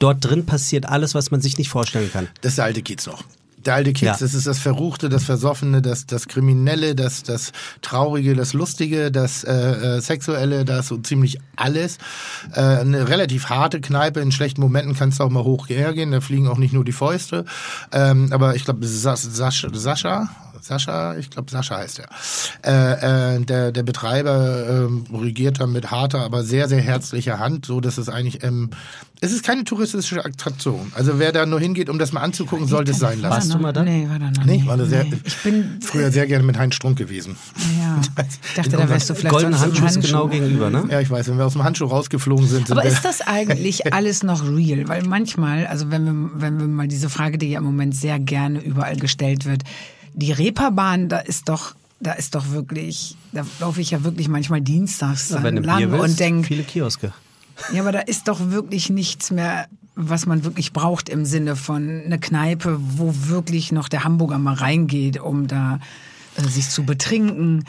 dort 0.00 0.24
drin 0.24 0.46
passiert 0.46 0.84
alles, 0.86 1.14
was 1.14 1.30
man 1.30 1.40
sich 1.40 1.58
nicht 1.58 1.68
vorstellen 1.70 2.10
kann. 2.12 2.26
Das 2.40 2.58
alte 2.58 2.82
Kiez 2.82 3.06
noch. 3.06 3.22
Der 3.66 3.74
alte 3.74 3.92
Kiez, 3.92 4.06
Ja. 4.06 4.16
das 4.18 4.34
ist 4.34 4.46
das 4.46 4.58
Verruchte, 4.58 5.08
das 5.08 5.24
Versoffene, 5.24 5.82
das, 5.82 6.06
das 6.06 6.28
Kriminelle, 6.28 6.94
das, 6.94 7.22
das 7.22 7.52
Traurige, 7.82 8.34
das 8.34 8.52
Lustige, 8.54 9.10
das 9.10 9.44
äh, 9.44 9.52
äh, 9.96 10.00
Sexuelle, 10.00 10.64
da 10.64 10.78
ist 10.80 10.88
so 10.88 10.96
ziemlich 10.98 11.38
alles. 11.56 11.98
Äh, 12.54 12.60
eine 12.60 13.08
relativ 13.08 13.50
harte 13.50 13.80
Kneipe, 13.80 14.20
in 14.20 14.32
schlechten 14.32 14.60
Momenten 14.60 14.94
kannst 14.94 15.20
du 15.20 15.24
auch 15.24 15.30
mal 15.30 15.44
hoch 15.44 15.68
hergehen, 15.68 16.10
da 16.12 16.20
fliegen 16.20 16.48
auch 16.48 16.58
nicht 16.58 16.72
nur 16.72 16.84
die 16.84 16.92
Fäuste. 16.92 17.44
Ähm, 17.92 18.32
aber 18.32 18.56
ich 18.56 18.64
glaube, 18.64 18.86
Sas 18.86 19.22
Sascha, 19.22 19.68
Sascha, 19.72 20.28
Sascha, 20.62 21.16
ich 21.16 21.30
glaube 21.30 21.50
Sascha 21.50 21.76
heißt 21.78 22.00
er. 22.00 22.08
Äh, 22.64 23.36
äh, 23.36 23.44
der, 23.44 23.72
der 23.72 23.82
Betreiber 23.82 24.66
ähm, 24.68 25.04
regiert 25.12 25.60
da 25.60 25.66
mit 25.66 25.90
harter, 25.90 26.20
aber 26.20 26.42
sehr, 26.44 26.68
sehr 26.68 26.80
herzlicher 26.80 27.38
Hand, 27.38 27.66
so 27.66 27.80
dass 27.80 27.98
es 27.98 28.08
eigentlich, 28.08 28.42
ähm, 28.44 28.70
es 29.22 29.32
ist 29.32 29.44
keine 29.44 29.64
touristische 29.64 30.24
Attraktion. 30.24 30.92
Also 30.94 31.18
wer 31.18 31.32
da 31.32 31.44
nur 31.44 31.60
hingeht, 31.60 31.90
um 31.90 31.98
das 31.98 32.12
mal 32.12 32.20
anzugucken, 32.22 32.66
sollte 32.66 32.92
es 32.92 32.98
sein 32.98 33.20
lassen. 33.20 33.34
Warst 33.34 33.54
du 33.54 33.58
mal 33.58 33.72
da? 33.72 33.82
Nee, 33.82 34.08
war 34.08 34.18
da 34.18 34.30
noch 34.30 34.44
Nee, 34.44 34.56
nicht. 34.56 34.66
war 34.66 34.76
da 34.78 34.86
sehr, 34.86 35.04
Nee. 35.04 35.18
Ich 35.24 35.36
bin 35.42 35.78
früher 35.82 36.10
sehr 36.10 36.26
gerne 36.26 36.44
mit 36.44 36.56
Heinz 36.58 36.74
Strunk 36.74 36.96
gewesen. 36.98 37.36
Ja. 37.80 38.00
Ich 38.50 38.54
dachte, 38.56 38.70
da 38.76 38.88
wärst 38.88 39.08
du 39.10 39.14
vielleicht 39.14 39.32
Goldene 39.32 39.56
sonst 39.56 39.78
im 39.78 39.84
Handschuh 39.84 40.00
ist 40.00 40.06
genau 40.06 40.28
gegenüber, 40.28 40.70
ne? 40.70 40.84
Ja, 40.90 41.00
ich 41.00 41.10
weiß, 41.10 41.28
wenn 41.28 41.38
wir 41.38 41.46
aus 41.46 41.52
dem 41.52 41.64
Handschuh 41.64 41.86
rausgeflogen 41.86 42.46
sind, 42.46 42.66
sind 42.66 42.76
Aber 42.78 42.86
ist 42.86 43.04
das 43.04 43.20
eigentlich 43.20 43.92
alles 43.94 44.22
noch 44.22 44.44
real? 44.44 44.88
Weil 44.88 45.04
manchmal, 45.04 45.66
also 45.66 45.90
wenn 45.90 46.04
wir, 46.04 46.30
wenn 46.34 46.58
wir 46.58 46.66
mal 46.66 46.88
diese 46.88 47.08
Frage, 47.10 47.38
die 47.38 47.50
ja 47.50 47.58
im 47.58 47.64
Moment 47.64 47.94
sehr 47.94 48.18
gerne 48.18 48.60
überall 48.60 48.96
gestellt 48.96 49.44
wird, 49.44 49.62
die 50.14 50.32
Reeperbahn, 50.32 51.08
da 51.08 51.18
ist 51.18 51.48
doch, 51.48 51.74
da 52.00 52.12
ist 52.12 52.34
doch 52.34 52.50
wirklich, 52.50 53.16
da 53.32 53.44
laufe 53.60 53.80
ich 53.80 53.90
ja 53.90 54.04
wirklich 54.04 54.28
manchmal 54.28 54.60
dienstags 54.60 55.28
du 55.28 55.36
lang 55.38 55.90
willst, 55.90 56.04
und 56.04 56.20
denke, 56.20 56.46
viele 56.48 56.62
Kioske. 56.62 57.12
ja, 57.72 57.82
aber 57.82 57.92
da 57.92 58.00
ist 58.00 58.28
doch 58.28 58.50
wirklich 58.50 58.90
nichts 58.90 59.30
mehr, 59.30 59.66
was 59.96 60.24
man 60.26 60.44
wirklich 60.44 60.72
braucht 60.72 61.08
im 61.08 61.24
Sinne 61.24 61.56
von 61.56 62.02
eine 62.04 62.18
Kneipe, 62.18 62.78
wo 62.80 63.12
wirklich 63.28 63.70
noch 63.72 63.88
der 63.88 64.04
Hamburger 64.04 64.38
mal 64.38 64.54
reingeht, 64.54 65.20
um 65.20 65.46
da 65.46 65.78
äh, 66.36 66.42
sich 66.48 66.68
zu 66.70 66.84
betrinken. 66.84 67.64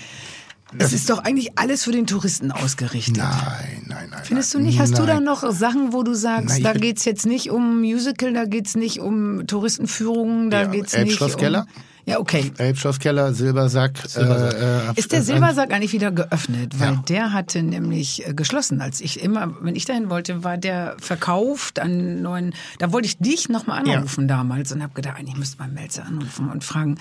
Es 0.78 0.94
ist 0.94 1.10
doch 1.10 1.20
eigentlich 1.20 1.58
alles 1.60 1.84
für 1.84 1.92
den 1.92 2.08
Touristen 2.08 2.50
ausgerichtet. 2.54 3.18
nein, 3.18 3.84
nein, 3.90 4.08
nein. 4.10 4.22
Findest 4.24 4.54
du 4.54 4.60
nein, 4.60 4.68
nicht? 4.68 4.80
Hast 4.80 4.98
du 4.98 5.06
da 5.06 5.16
nein. 5.16 5.26
noch 5.26 5.44
Sachen, 5.52 5.92
wo 5.92 6.02
du 6.04 6.14
sagst, 6.14 6.48
Nein, 6.48 6.64
da 6.64 6.72
bin- 6.72 6.82
geht's 6.84 7.04
jetzt 7.04 7.26
nicht 7.26 7.50
um 7.52 7.82
Musical, 7.82 8.32
da 8.32 8.46
geht's 8.46 8.76
nicht 8.78 9.00
um 9.02 9.46
Touristenführungen, 9.48 10.50
da 10.50 10.62
Ja, 10.62 10.68
geht's 10.68 10.94
nicht 10.94 11.02
Elbschlosskeller? 11.10 11.66
um... 11.76 11.84
Ja, 12.12 12.20
okay. 12.20 12.52
Elbschlosskeller, 12.58 13.34
Silbersack. 13.34 13.94
Äh, 14.16 14.20
äh, 14.22 14.82
Ist 14.96 15.12
der 15.12 15.20
äh, 15.20 15.24
Silbersack 15.24 15.72
eigentlich 15.74 15.94
wieder 15.94 16.12
geöffnet? 16.12 16.80
Weil 16.80 16.94
Ja. 16.94 17.04
der 17.08 17.34
hatte 17.34 17.64
nämlich 17.64 18.28
äh, 18.28 18.34
geschlossen. 18.34 18.82
Als 18.82 19.02
ich 19.02 19.22
immer, 19.24 19.56
wenn 19.62 19.76
ich 19.76 19.86
dahin 19.86 20.10
wollte, 20.10 20.44
war 20.44 20.58
der 20.58 20.96
verkauft 21.00 21.80
an 21.80 22.22
neuen. 22.22 22.54
Da 22.80 22.92
wollte 22.92 23.08
ich 23.08 23.18
dich 23.18 23.50
nochmal 23.50 23.88
Ja. 23.88 23.96
anrufen 23.96 24.28
damals 24.28 24.72
und 24.72 24.84
habe 24.84 24.94
gedacht, 24.94 25.18
eigentlich 25.18 25.38
müsste 25.38 25.58
man 25.60 25.74
Melzer 25.74 26.06
anrufen 26.06 26.50
und 26.50 26.64
fragen, 26.64 26.98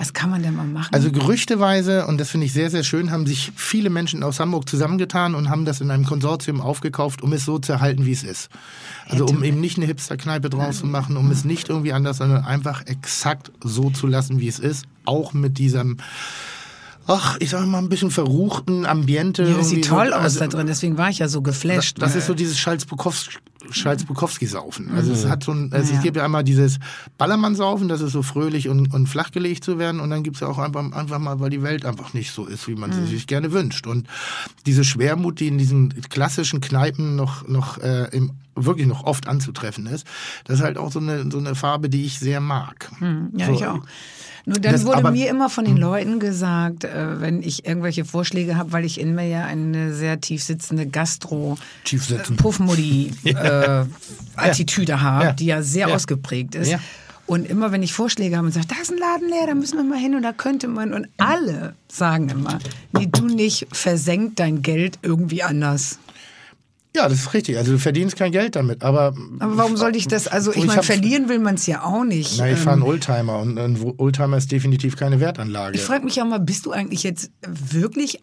was 0.00 0.14
kann 0.14 0.30
man 0.30 0.42
denn 0.42 0.56
mal 0.56 0.64
machen? 0.64 0.94
Also 0.94 1.12
gerüchteweise, 1.12 2.06
und 2.06 2.18
das 2.18 2.30
finde 2.30 2.46
ich 2.46 2.54
sehr, 2.54 2.70
sehr 2.70 2.84
schön, 2.84 3.10
haben 3.10 3.26
sich 3.26 3.52
viele 3.54 3.90
Menschen 3.90 4.22
aus 4.22 4.40
Hamburg 4.40 4.66
zusammengetan 4.66 5.34
und 5.34 5.50
haben 5.50 5.66
das 5.66 5.82
in 5.82 5.90
einem 5.90 6.06
Konsortium 6.06 6.62
aufgekauft, 6.62 7.20
um 7.20 7.34
es 7.34 7.44
so 7.44 7.58
zu 7.58 7.72
erhalten, 7.72 8.06
wie 8.06 8.12
es 8.12 8.22
ist. 8.22 8.48
Also 9.06 9.26
um 9.26 9.44
eben 9.44 9.60
nicht 9.60 9.76
eine 9.76 9.84
Hipster-Kneipe 9.84 10.48
draus 10.48 10.78
zu 10.78 10.86
machen, 10.86 11.18
um 11.18 11.30
es 11.30 11.44
nicht 11.44 11.68
irgendwie 11.68 11.92
anders, 11.92 12.16
sondern 12.16 12.46
einfach 12.46 12.86
exakt 12.86 13.52
so 13.62 13.90
zu 13.90 14.06
lassen, 14.06 14.40
wie 14.40 14.48
es 14.48 14.58
ist. 14.58 14.86
Auch 15.04 15.34
mit 15.34 15.58
diesem 15.58 15.98
ach, 17.10 17.36
ich 17.40 17.50
sag 17.50 17.66
mal, 17.66 17.78
ein 17.78 17.88
bisschen 17.88 18.10
verruchten 18.10 18.86
Ambiente. 18.86 19.42
Ja, 19.44 19.56
das 19.56 19.70
sieht 19.70 19.86
toll 19.86 20.08
so, 20.08 20.14
aus 20.14 20.22
also, 20.22 20.40
da 20.40 20.46
drin, 20.46 20.66
deswegen 20.66 20.96
war 20.96 21.10
ich 21.10 21.18
ja 21.18 21.28
so 21.28 21.42
geflasht. 21.42 22.00
Das, 22.00 22.12
das 22.12 22.22
ist 22.22 22.26
so 22.26 22.34
dieses 22.34 22.58
Schalz-Bukowski. 22.58 23.36
Schalz-Bukowski-Saufen. 23.70 24.90
Also 24.96 25.12
es 25.12 25.26
hat 25.26 25.44
so 25.44 25.52
ein, 25.52 25.70
also 25.72 25.92
Ja. 25.92 25.98
es 25.98 26.02
gibt 26.02 26.16
ja 26.16 26.24
einmal 26.24 26.42
dieses 26.42 26.78
Ballermann-Saufen, 27.18 27.88
das 27.88 28.00
ist 28.00 28.12
so 28.12 28.22
fröhlich 28.22 28.68
und, 28.68 28.92
und 28.94 29.06
flachgelegt 29.06 29.64
zu 29.64 29.78
werden 29.78 30.00
und 30.00 30.08
dann 30.10 30.22
gibt's 30.22 30.40
ja 30.40 30.46
auch 30.48 30.58
einfach, 30.58 30.90
einfach 30.92 31.18
mal, 31.18 31.40
weil 31.40 31.50
die 31.50 31.62
Welt 31.62 31.84
einfach 31.84 32.14
nicht 32.14 32.32
so 32.32 32.46
ist, 32.46 32.68
wie 32.68 32.74
man 32.74 32.92
sie 32.92 33.06
sich 33.06 33.26
gerne 33.26 33.52
wünscht. 33.52 33.86
Und 33.86 34.06
diese 34.64 34.82
Schwermut, 34.82 35.40
die 35.40 35.48
in 35.48 35.58
diesen 35.58 35.90
klassischen 36.08 36.60
Kneipen 36.62 37.16
noch, 37.16 37.46
noch 37.48 37.78
äh, 37.78 38.08
im, 38.12 38.32
wirklich 38.54 38.86
noch 38.86 39.04
oft 39.04 39.28
anzutreffen 39.28 39.86
ist, 39.86 40.06
das 40.44 40.60
ist 40.60 40.64
halt 40.64 40.78
auch 40.78 40.90
so 40.90 40.98
eine, 40.98 41.30
so 41.30 41.38
eine 41.38 41.54
Farbe, 41.54 41.90
die 41.90 42.04
ich 42.06 42.18
sehr 42.18 42.40
mag. 42.40 42.90
Ja, 43.36 43.46
so, 43.46 43.52
ich 43.52 43.66
auch. 43.66 43.80
Nur 44.50 44.58
dann 44.58 44.72
Das- 44.72 44.84
wurde 44.84 44.98
aber- 44.98 45.12
mir 45.12 45.28
immer 45.30 45.48
von 45.48 45.64
den 45.64 45.76
Leuten 45.76 46.18
gesagt, 46.18 46.82
äh, 46.84 47.20
wenn 47.20 47.40
ich 47.42 47.64
irgendwelche 47.66 48.04
Vorschläge 48.04 48.56
habe, 48.56 48.72
weil 48.72 48.84
ich 48.84 48.98
in 49.00 49.14
mir 49.14 49.28
ja 49.28 49.44
eine 49.44 49.94
sehr 49.94 50.20
tief 50.20 50.42
sitzende 50.42 50.86
Gastro 50.86 51.56
sitzen. 51.84 52.36
Puffmuddy 52.36 53.12
äh, 53.24 53.84
Attitüde 54.36 55.00
habe, 55.00 55.24
Ja. 55.26 55.32
die 55.32 55.46
ja 55.46 55.62
sehr 55.62 55.88
Ja. 55.88 55.94
ausgeprägt 55.94 56.54
ist. 56.56 56.68
Ja. 56.70 56.80
Und 57.26 57.48
immer 57.48 57.70
wenn 57.70 57.84
ich 57.84 57.92
Vorschläge 57.92 58.36
habe 58.36 58.46
und 58.48 58.52
sage, 58.52 58.66
da 58.66 58.74
ist 58.82 58.90
ein 58.90 58.98
Laden 58.98 59.28
leer, 59.28 59.46
da 59.46 59.54
müssen 59.54 59.76
wir 59.76 59.84
mal 59.84 59.98
hin 59.98 60.16
und 60.16 60.22
da 60.22 60.32
könnte 60.32 60.66
man. 60.66 60.92
Und 60.92 61.06
alle 61.16 61.74
sagen 61.86 62.28
immer, 62.28 62.58
nee, 62.92 63.06
du 63.10 63.26
nicht, 63.26 63.68
versenk 63.70 64.34
dein 64.34 64.62
Geld 64.62 64.98
irgendwie 65.02 65.44
anders. 65.44 66.00
Ja, 66.94 67.08
das 67.08 67.20
ist 67.20 67.34
richtig. 67.34 67.56
Also 67.56 67.72
du 67.72 67.78
verdienst 67.78 68.16
kein 68.16 68.32
Geld 68.32 68.56
damit, 68.56 68.82
aber 68.82 69.14
Aber 69.38 69.56
warum 69.56 69.76
sollte 69.76 69.96
ich 69.96 70.08
das, 70.08 70.26
also 70.26 70.50
Ich 70.50 70.58
ich 70.58 70.66
meine, 70.66 70.82
verlieren 70.82 71.28
will 71.28 71.38
man 71.38 71.54
es 71.54 71.66
ja 71.66 71.84
auch 71.84 72.04
nicht. 72.04 72.36
na, 72.38 72.46
ich 72.46 72.52
Ähm, 72.52 72.58
fahre 72.58 72.72
einen 72.74 72.82
Oldtimer 72.82 73.38
und 73.38 73.58
ein 73.58 73.78
Oldtimer 73.98 74.36
ist 74.36 74.50
definitiv 74.50 74.96
keine 74.96 75.20
Wertanlage. 75.20 75.76
Ich 75.76 75.82
frage 75.82 76.04
mich 76.04 76.20
auch 76.20 76.26
mal, 76.26 76.40
bist 76.40 76.66
du 76.66 76.72
eigentlich 76.72 77.02
jetzt 77.04 77.30
wirklich 77.46 78.20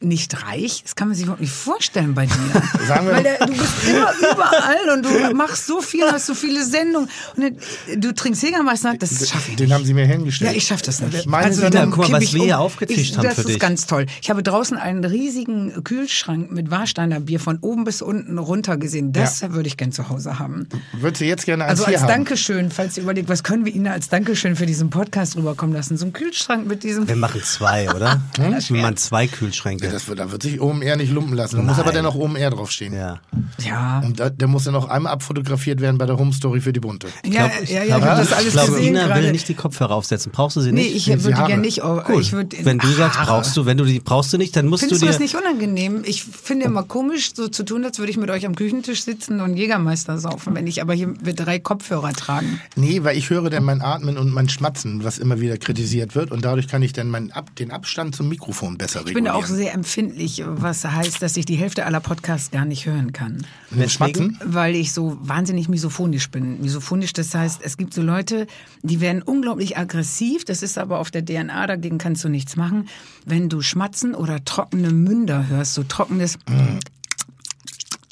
nicht 0.00 0.44
reich? 0.46 0.82
Das 0.82 0.94
kann 0.94 1.08
man 1.08 1.14
sich 1.14 1.24
überhaupt 1.24 1.40
nicht 1.40 1.52
vorstellen 1.52 2.14
bei 2.14 2.26
dir. 2.26 2.32
Sagen 2.86 3.06
wir- 3.06 3.14
Weil 3.14 3.22
der, 3.22 3.38
du 3.46 3.52
bist 3.52 3.72
immer 3.88 4.12
überall 4.18 4.90
und 4.94 5.04
du 5.06 5.34
machst 5.34 5.66
so 5.66 5.80
viel, 5.80 6.04
hast 6.04 6.26
so 6.26 6.34
viele 6.34 6.64
Sendungen. 6.64 7.08
Und 7.36 7.56
du 7.96 8.14
trinkst 8.14 8.42
Jägermeister, 8.42 8.94
das 8.98 9.28
schaffe 9.28 9.50
ich 9.52 9.56
Den 9.56 9.66
nicht. 9.66 9.74
haben 9.74 9.84
sie 9.86 9.94
mir 9.94 10.04
hingestellt. 10.06 10.50
Ja, 10.52 10.56
ich 10.56 10.66
schaffe 10.66 10.82
das 10.84 11.00
nicht. 11.00 11.26
Meine 11.26 11.46
also, 11.46 11.62
sind 11.62 11.74
dann 11.74 11.90
guck 11.90 12.10
mal, 12.10 12.20
was 12.22 12.32
wir 12.34 12.40
um. 12.40 12.46
hier 12.46 12.58
aufgetischt 12.60 13.12
ich, 13.12 13.16
haben 13.16 13.24
Das 13.24 13.34
für 13.36 13.40
ist 13.42 13.48
dich. 13.48 13.58
ganz 13.58 13.86
toll. 13.86 14.04
Ich 14.20 14.28
habe 14.28 14.42
draußen 14.42 14.76
einen 14.76 15.02
riesigen 15.04 15.82
Kühlschrank 15.82 16.52
mit 16.52 16.70
Warsteiner 16.70 17.20
Bier 17.20 17.40
von 17.40 17.58
oben 17.62 17.84
bis 17.84 18.02
unten 18.02 18.36
runter 18.38 18.76
gesehen. 18.76 19.12
Das 19.12 19.40
würde 19.50 19.66
ich 19.66 19.78
gern 19.78 19.92
zu 19.92 20.10
Hause 20.10 20.38
haben. 20.38 20.68
Würdest 20.92 21.22
du 21.22 21.24
jetzt 21.24 21.46
gerne 21.46 21.64
Also 21.64 21.86
als 21.86 22.02
haben? 22.02 22.08
Dankeschön, 22.08 22.70
falls 22.70 22.96
ihr 22.98 23.02
überlegt, 23.02 23.28
was 23.30 23.42
können 23.42 23.64
wir 23.64 23.74
Ihnen 23.74 23.86
als 23.86 24.10
Dankeschön 24.10 24.56
für 24.56 24.66
diesen 24.66 24.90
Podcast 24.90 25.36
rüberkommen 25.36 25.74
lassen? 25.74 25.96
So 25.96 26.04
ein 26.06 26.12
Kühlschrank 26.12 26.66
mit 26.66 26.82
diesem 26.84 27.08
Wir 27.08 27.16
machen 27.16 27.42
zwei, 27.42 27.88
oder? 27.90 28.20
Wir 28.36 28.82
machen 28.82 28.96
zwei 28.98 29.26
Kühlschränke. 29.26 29.86
Ja, 29.96 30.00
das 30.00 30.08
wird, 30.08 30.18
da 30.18 30.30
wird 30.30 30.42
sich 30.42 30.60
OMR 30.60 30.96
nicht 30.96 31.10
lumpen 31.12 31.34
lassen. 31.34 31.56
Da 31.56 31.62
muss 31.62 31.74
aber 31.78 31.86
Nein. 31.86 31.94
dann 31.96 32.04
noch 32.04 32.14
OMR 32.16 32.50
draufstehen. 32.50 32.92
Ja. 32.92 33.20
Ja. 33.66 34.00
Und 34.04 34.20
da, 34.20 34.28
der 34.30 34.46
muss 34.48 34.64
dann 34.64 34.74
noch 34.74 34.88
einmal 34.88 35.12
abfotografiert 35.12 35.80
werden 35.80 35.96
bei 35.96 36.04
der 36.06 36.18
Home 36.18 36.32
Story 36.32 36.60
für 36.60 36.72
die 36.72 36.80
Bunte. 36.80 37.08
Ja, 37.24 37.50
Ich 37.62 37.70
ja, 37.70 37.82
ja, 37.82 37.96
glaub, 37.98 37.98
ich 38.00 38.04
habe 38.08 38.20
das 38.20 38.32
alles 38.32 38.46
ich 38.48 38.52
glaube, 38.52 38.72
gesehen 38.72 38.88
Ina 38.94 39.00
will 39.02 39.08
gerade. 39.08 39.32
nicht 39.32 39.48
die 39.48 39.54
Kopfhörer 39.54 39.94
aufsetzen. 39.94 40.32
Brauchst 40.32 40.56
du 40.56 40.60
sie 40.60 40.72
Nee, 40.72 40.82
nicht? 40.82 40.96
ich 40.96 41.06
Nee, 41.06 41.22
würde 41.22 41.36
gerne 41.44 41.58
nicht. 41.58 41.82
Oh, 41.82 42.02
Cool. 42.08 42.20
ich 42.20 42.32
würd, 42.32 42.64
Wenn 42.64 42.78
du 42.78 42.88
sagst, 42.88 43.18
Haare. 43.18 43.30
brauchst 43.30 43.56
du, 43.56 43.64
wenn 43.64 43.78
du 43.78 43.84
die 43.84 44.00
brauchst 44.00 44.32
du 44.32 44.38
nicht, 44.38 44.54
dann 44.56 44.66
musst 44.66 44.80
Findest 44.82 45.00
du 45.02 45.06
du 45.06 45.12
dir. 45.12 45.18
das 45.18 45.20
nicht 45.20 45.34
unangenehm? 45.36 46.02
Ich 46.04 46.24
finde 46.24 46.66
immer 46.66 46.82
komisch, 46.82 47.30
so 47.34 47.48
zu 47.48 47.62
tun, 47.64 47.84
als 47.84 47.98
würde 47.98 48.10
ich 48.10 48.18
mit 48.18 48.28
euch 48.30 48.44
am 48.46 48.54
Küchentisch 48.54 49.02
sitzen 49.04 49.40
und 49.40 49.56
Jägermeister 49.56 50.18
saufen, 50.18 50.54
wenn 50.54 50.66
ich 50.66 50.82
aber 50.82 50.92
hier 50.94 51.06
mit 51.08 51.40
drei 51.40 51.58
Kopfhörer 51.58 52.12
tragen. 52.12 52.60
Nee, 52.74 53.02
weil 53.04 53.16
ich 53.16 53.30
höre 53.30 53.48
dann 53.50 53.64
mein 53.64 53.80
Atmen 53.80 54.18
und 54.18 54.30
mein 54.32 54.48
Schmatzen, 54.48 55.04
was 55.04 55.18
immer 55.18 55.40
wieder 55.40 55.56
kritisiert 55.56 56.14
wird. 56.14 56.30
Und 56.32 56.44
dadurch 56.44 56.68
kann 56.68 56.82
ich 56.82 56.92
dann 56.92 57.08
meinen 57.08 57.30
Ab 57.32 57.54
den 57.56 57.70
Abstand 57.70 58.14
zum 58.16 58.28
Mikrofon 58.28 58.76
besser 58.78 59.00
Ich 59.06 59.14
bin 59.14 59.24
da 59.24 59.32
regulieren. 59.32 59.36
auch 59.44 59.46
sehr 59.56 59.72
empfindlich, 59.76 60.42
was 60.44 60.84
heißt, 60.84 61.20
dass 61.20 61.36
ich 61.36 61.44
die 61.44 61.56
Hälfte 61.56 61.84
aller 61.84 62.00
Podcasts 62.00 62.50
gar 62.50 62.64
nicht 62.64 62.86
hören 62.86 63.12
kann. 63.12 63.46
Mit 63.70 63.92
Schmatzen? 63.92 64.38
Weil 64.42 64.74
ich 64.74 64.92
so 64.92 65.18
wahnsinnig 65.20 65.68
misophonisch 65.68 66.30
bin. 66.30 66.62
Misophonisch, 66.62 67.12
das 67.12 67.34
heißt, 67.34 67.60
es 67.62 67.76
gibt 67.76 67.92
so 67.92 68.00
Leute, 68.00 68.46
die 68.82 69.02
werden 69.02 69.20
unglaublich 69.20 69.76
aggressiv. 69.76 70.46
Das 70.46 70.62
ist 70.62 70.78
aber 70.78 70.98
auf 70.98 71.10
der 71.10 71.24
DNA, 71.24 71.66
dagegen 71.66 71.98
kannst 71.98 72.24
du 72.24 72.30
nichts 72.30 72.56
machen. 72.56 72.88
Wenn 73.26 73.50
du 73.50 73.60
Schmatzen 73.60 74.14
oder 74.14 74.42
trockene 74.44 74.90
Münder 74.90 75.46
hörst, 75.46 75.74
so 75.74 75.82
trockenes, 75.82 76.38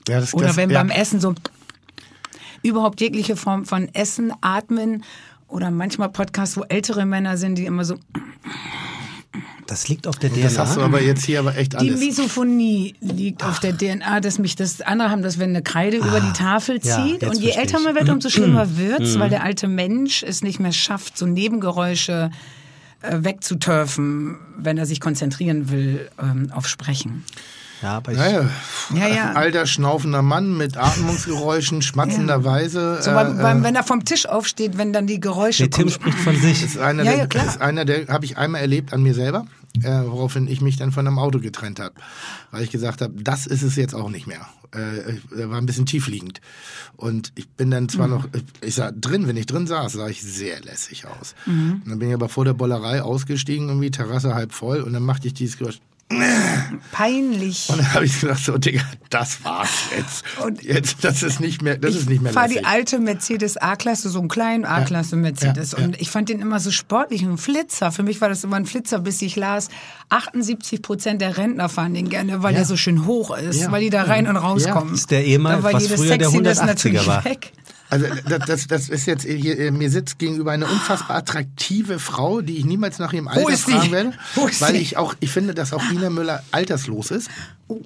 Ja, 0.07 0.20
das, 0.20 0.35
oder 0.35 0.48
das, 0.48 0.57
wenn 0.57 0.68
ja. 0.68 0.83
beim 0.83 0.90
Essen 0.90 1.18
so 1.18 1.35
überhaupt 2.62 3.00
jegliche 3.00 3.37
Form 3.37 3.64
von 3.64 3.88
Essen, 3.94 4.33
Atmen 4.42 5.03
oder 5.48 5.70
manchmal 5.70 6.11
Podcasts, 6.11 6.59
wo 6.59 6.62
ältere 6.64 7.07
Männer 7.07 7.38
sind, 7.38 7.57
die 7.57 7.64
immer 7.64 7.87
so, 7.87 7.96
Das 9.66 9.88
liegt 9.88 10.07
auf 10.07 10.18
der 10.18 10.31
Das 10.31 10.59
hast 10.59 10.77
du 10.77 10.81
DNA. 10.81 10.85
aber 10.87 11.03
jetzt 11.03 11.24
hier 11.24 11.38
aber 11.38 11.57
echt 11.57 11.72
Die 11.72 11.77
alles. 11.79 12.00
Misophonie 12.00 12.94
liegt 13.00 13.44
auf 13.44 13.61
der 13.61 13.77
DNA, 13.77 14.20
dass 14.20 14.38
mich 14.38 14.57
das 14.57 14.81
andere 14.81 15.11
haben, 15.11 15.22
dass 15.22 15.38
wenn 15.38 15.50
eine 15.50 15.62
Kreide 15.62 15.96
über 15.96 16.20
die 16.20 16.33
Tafel 16.33 16.81
ja, 16.83 17.03
zieht 17.03 17.22
jetzt 17.22 17.31
und 17.37 17.40
je 17.42 17.50
älter 17.50 17.81
man 17.81 17.94
wird, 17.94 18.09
umso 18.09 18.29
schlimmer 18.29 18.77
wird's, 18.77 19.18
weil 19.18 19.31
der 19.31 19.42
alte 19.42 19.66
Mensch 19.68 20.22
es 20.22 20.42
nicht 20.42 20.61
mehr 20.61 20.72
schafft, 20.72 21.16
so 21.16 21.27
Nebengeräusche 21.27 22.31
äh, 23.03 23.18
wegzuturfen, 23.24 24.37
wenn 24.57 24.79
er 24.79 24.87
sich 24.87 25.00
konzentrieren 25.00 25.70
will 25.70 26.09
ähm, 26.20 26.50
auf 26.53 26.68
Sprechen. 26.68 27.24
Ja, 27.85 27.97
aber 27.99 28.12
ich, 28.12 28.18
Naja, 28.18 28.49
Ja, 28.94 29.07
ja. 29.09 29.33
alter 29.35 29.66
schnaufender 29.66 30.23
Mann 30.23 30.57
mit 30.57 30.77
Atmungsgeräuschen, 30.79 31.83
schmatzenderweise. 32.29 33.03
So 33.03 33.11
äh, 33.11 33.14
beim, 33.14 33.37
beim, 33.38 33.62
wenn 33.62 33.75
er 33.75 33.85
vom 33.85 34.05
Tisch 34.07 34.27
aufsteht, 34.27 34.79
wenn 34.79 34.92
dann 34.94 35.07
die 35.07 35.20
Geräusche 35.20 35.64
nee, 35.64 35.68
Tim 35.68 35.90
spricht 35.90 36.18
von 36.18 36.35
sich. 36.35 36.62
ist 36.64 36.79
einer, 36.79 37.03
Ja, 37.05 37.11
der, 37.11 37.18
ja, 37.20 37.27
klar. 37.27 37.47
ist 37.47 37.61
einer 37.61 37.85
der 37.85 38.07
habe 38.09 38.25
ich 38.25 38.38
einmal 38.38 38.62
erlebt 38.62 38.92
an 38.94 39.03
mir 39.03 39.12
selber, 39.14 39.47
äh, 39.83 39.90
woraufhin 40.07 40.49
ich 40.49 40.61
mich 40.62 40.77
dann 40.79 40.92
von 40.92 41.07
einem 41.07 41.18
Auto 41.18 41.40
getrennt 41.40 41.79
habe, 41.79 41.94
weil 42.53 42.62
ich 42.62 42.70
gesagt 42.70 43.03
habe, 43.03 43.12
das 43.23 43.47
ist 43.47 43.62
es 43.62 43.77
jetzt 43.77 43.94
auch 43.94 44.09
nicht 44.09 44.27
mehr. 44.27 44.40
Äh, 44.75 45.18
er 45.38 45.51
war 45.51 45.59
ein 45.59 45.66
bisschen 45.66 45.85
tiefliegend 45.87 46.40
und 46.97 47.33
ich 47.35 47.49
bin 47.51 47.70
dann 47.70 47.85
Mhm. 47.85 47.88
zwar 47.90 48.09
noch, 48.09 48.27
ich 48.62 48.75
sah 48.75 48.90
drin, 48.92 49.29
wenn 49.29 49.37
ich 49.37 49.47
drin 49.47 49.66
saß, 49.66 49.92
sah 49.92 50.09
ich 50.09 50.23
sehr 50.23 50.61
lässig 50.62 51.05
aus. 51.07 51.35
Mhm. 51.47 51.83
Und 51.85 51.90
dann 51.90 51.99
bin 51.99 52.09
ich 52.09 52.14
aber 52.14 52.29
vor 52.31 52.44
der 52.47 52.55
Bollerei 52.55 53.03
ausgestiegen, 53.03 53.68
irgendwie 53.68 53.90
Terrasse 53.90 54.35
halb 54.35 54.53
voll 54.53 54.81
und 54.81 54.94
dann 54.94 55.03
machte 55.03 55.27
ich 55.29 55.35
dieses 55.35 55.59
Geräusch. 55.59 55.81
Peinlich. 56.93 57.69
Und 57.71 57.79
dann 57.79 57.95
habe 57.95 58.05
ich 58.05 58.21
gedacht, 58.21 58.45
so 58.45 58.57
Digga, 58.59 58.83
das 59.11 59.43
war's 59.45 59.69
jetzt. 59.97 60.25
Und- 60.45 60.62
jetzt, 60.62 61.03
das 61.03 61.23
ist 61.23 61.40
nicht 61.40 61.62
mehr, 61.62 61.77
das 61.79 61.95
ist 61.97 62.09
nicht 62.09 62.23
mehr 62.23 62.31
Ich 62.31 62.35
fahre 62.35 62.49
die 62.49 62.64
alte 62.64 62.99
Mercedes 62.99 63.57
A-Klasse, 63.57 64.11
so 64.11 64.21
einen 64.21 64.29
kleinen 64.29 64.64
A-Klasse 64.64 65.17
Mercedes. 65.17 65.73
ja, 65.73 65.79
ja. 65.79 65.85
Und 65.85 66.01
ich 66.01 66.11
fand 66.11 66.29
den 66.29 66.40
immer 66.40 66.61
so 66.61 66.71
sportlich, 66.71 67.23
ein 67.23 67.38
Flitzer. 67.38 67.90
Für 67.90 68.03
mich 68.03 68.21
war 68.21 68.29
das 68.29 68.45
immer 68.45 68.57
ein 68.57 68.67
Flitzer, 68.67 68.99
bis 69.01 69.23
ich 69.23 69.37
las, 69.37 69.69
78 70.11 70.83
Prozent 70.83 71.21
der 71.21 71.37
Rentner 71.37 71.69
fahren 71.69 71.95
den 71.95 72.09
gerne, 72.09 72.43
weil 72.43 72.53
Ja. 72.53 72.59
der 72.61 72.67
so 72.67 72.77
schön 72.77 73.07
hoch 73.07 73.37
ist, 73.37 73.62
Ja. 73.62 73.73
weil 73.73 73.81
die 73.83 73.90
da 73.90 74.03
rein 74.05 74.29
und 74.29 74.37
rauskommen. 74.37 74.90
Das 74.90 75.01
ist 75.01 75.11
der 75.11 75.25
war 75.43 75.62
was 75.73 75.87
früher 75.88 76.19
der 76.19 76.29
Sexiness 76.29 76.61
180er 76.61 76.67
natürlich 76.67 77.07
war. 77.07 77.25
Weg. 77.25 77.53
Also 77.90 78.07
das, 78.29 78.47
das, 78.47 78.66
das 78.66 78.88
ist 78.88 79.07
jetzt 79.07 79.25
hier, 79.25 79.59
äh, 79.59 79.70
mir 79.70 79.90
sitzt 79.90 80.18
gegenüber 80.18 80.53
eine 80.53 80.66
unfassbar 80.66 81.16
attraktive 81.16 81.99
Frau, 81.99 82.40
die 82.40 82.57
ich 82.57 82.64
niemals 82.64 82.99
nach 82.99 83.12
ihrem 83.12 83.29
Alter 83.29 83.57
fragen 83.57 83.92
werde, 83.92 84.12
weil 84.61 84.77
ich 84.77 84.97
auch, 84.97 85.14
ich 85.20 85.31
finde, 85.31 85.55
dass 85.55 85.73
auch 85.73 85.83
Ina 85.92 86.11
Müller 86.11 86.42
alterslos 86.51 87.11
ist. 87.11 87.31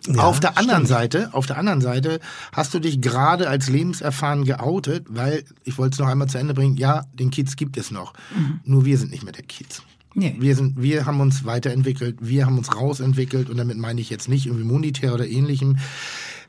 Ja, 0.06 0.22
auf 0.22 0.40
der 0.40 0.58
anderen 0.58 0.86
Seite, 0.86 1.30
auf 1.32 1.46
der 1.46 1.58
anderen 1.58 1.80
Seite 1.80 2.20
hast 2.52 2.74
du 2.74 2.78
dich 2.78 3.00
gerade 3.00 3.48
als 3.48 3.68
lebenserfahren 3.68 4.44
geoutet, 4.44 5.06
weil 5.08 5.44
ich 5.64 5.78
wollte 5.78 5.94
es 5.94 5.98
noch 5.98 6.08
einmal 6.08 6.28
zu 6.28 6.38
Ende 6.38 6.54
bringen. 6.54 6.76
Ja, 6.76 7.04
den 7.12 7.30
Kiez 7.30 7.56
gibt 7.56 7.76
es 7.76 7.90
noch, 7.90 8.14
nur 8.64 8.84
wir 8.84 8.98
sind 8.98 9.10
nicht 9.10 9.24
mehr 9.24 9.32
der 9.32 9.44
Kiez. 9.44 9.82
Nee. 10.14 10.34
Wir, 10.40 10.56
sind, 10.56 10.82
wir 10.82 11.06
haben 11.06 11.20
uns 11.20 11.44
weiterentwickelt, 11.44 12.16
wir 12.20 12.46
haben 12.46 12.58
uns 12.58 12.74
rausentwickelt 12.74 13.50
und 13.50 13.56
damit 13.56 13.76
meine 13.76 14.00
ich 14.00 14.10
jetzt 14.10 14.28
nicht 14.28 14.46
irgendwie 14.46 14.64
monetär 14.64 15.14
oder 15.14 15.26
ähnlichem. 15.26 15.76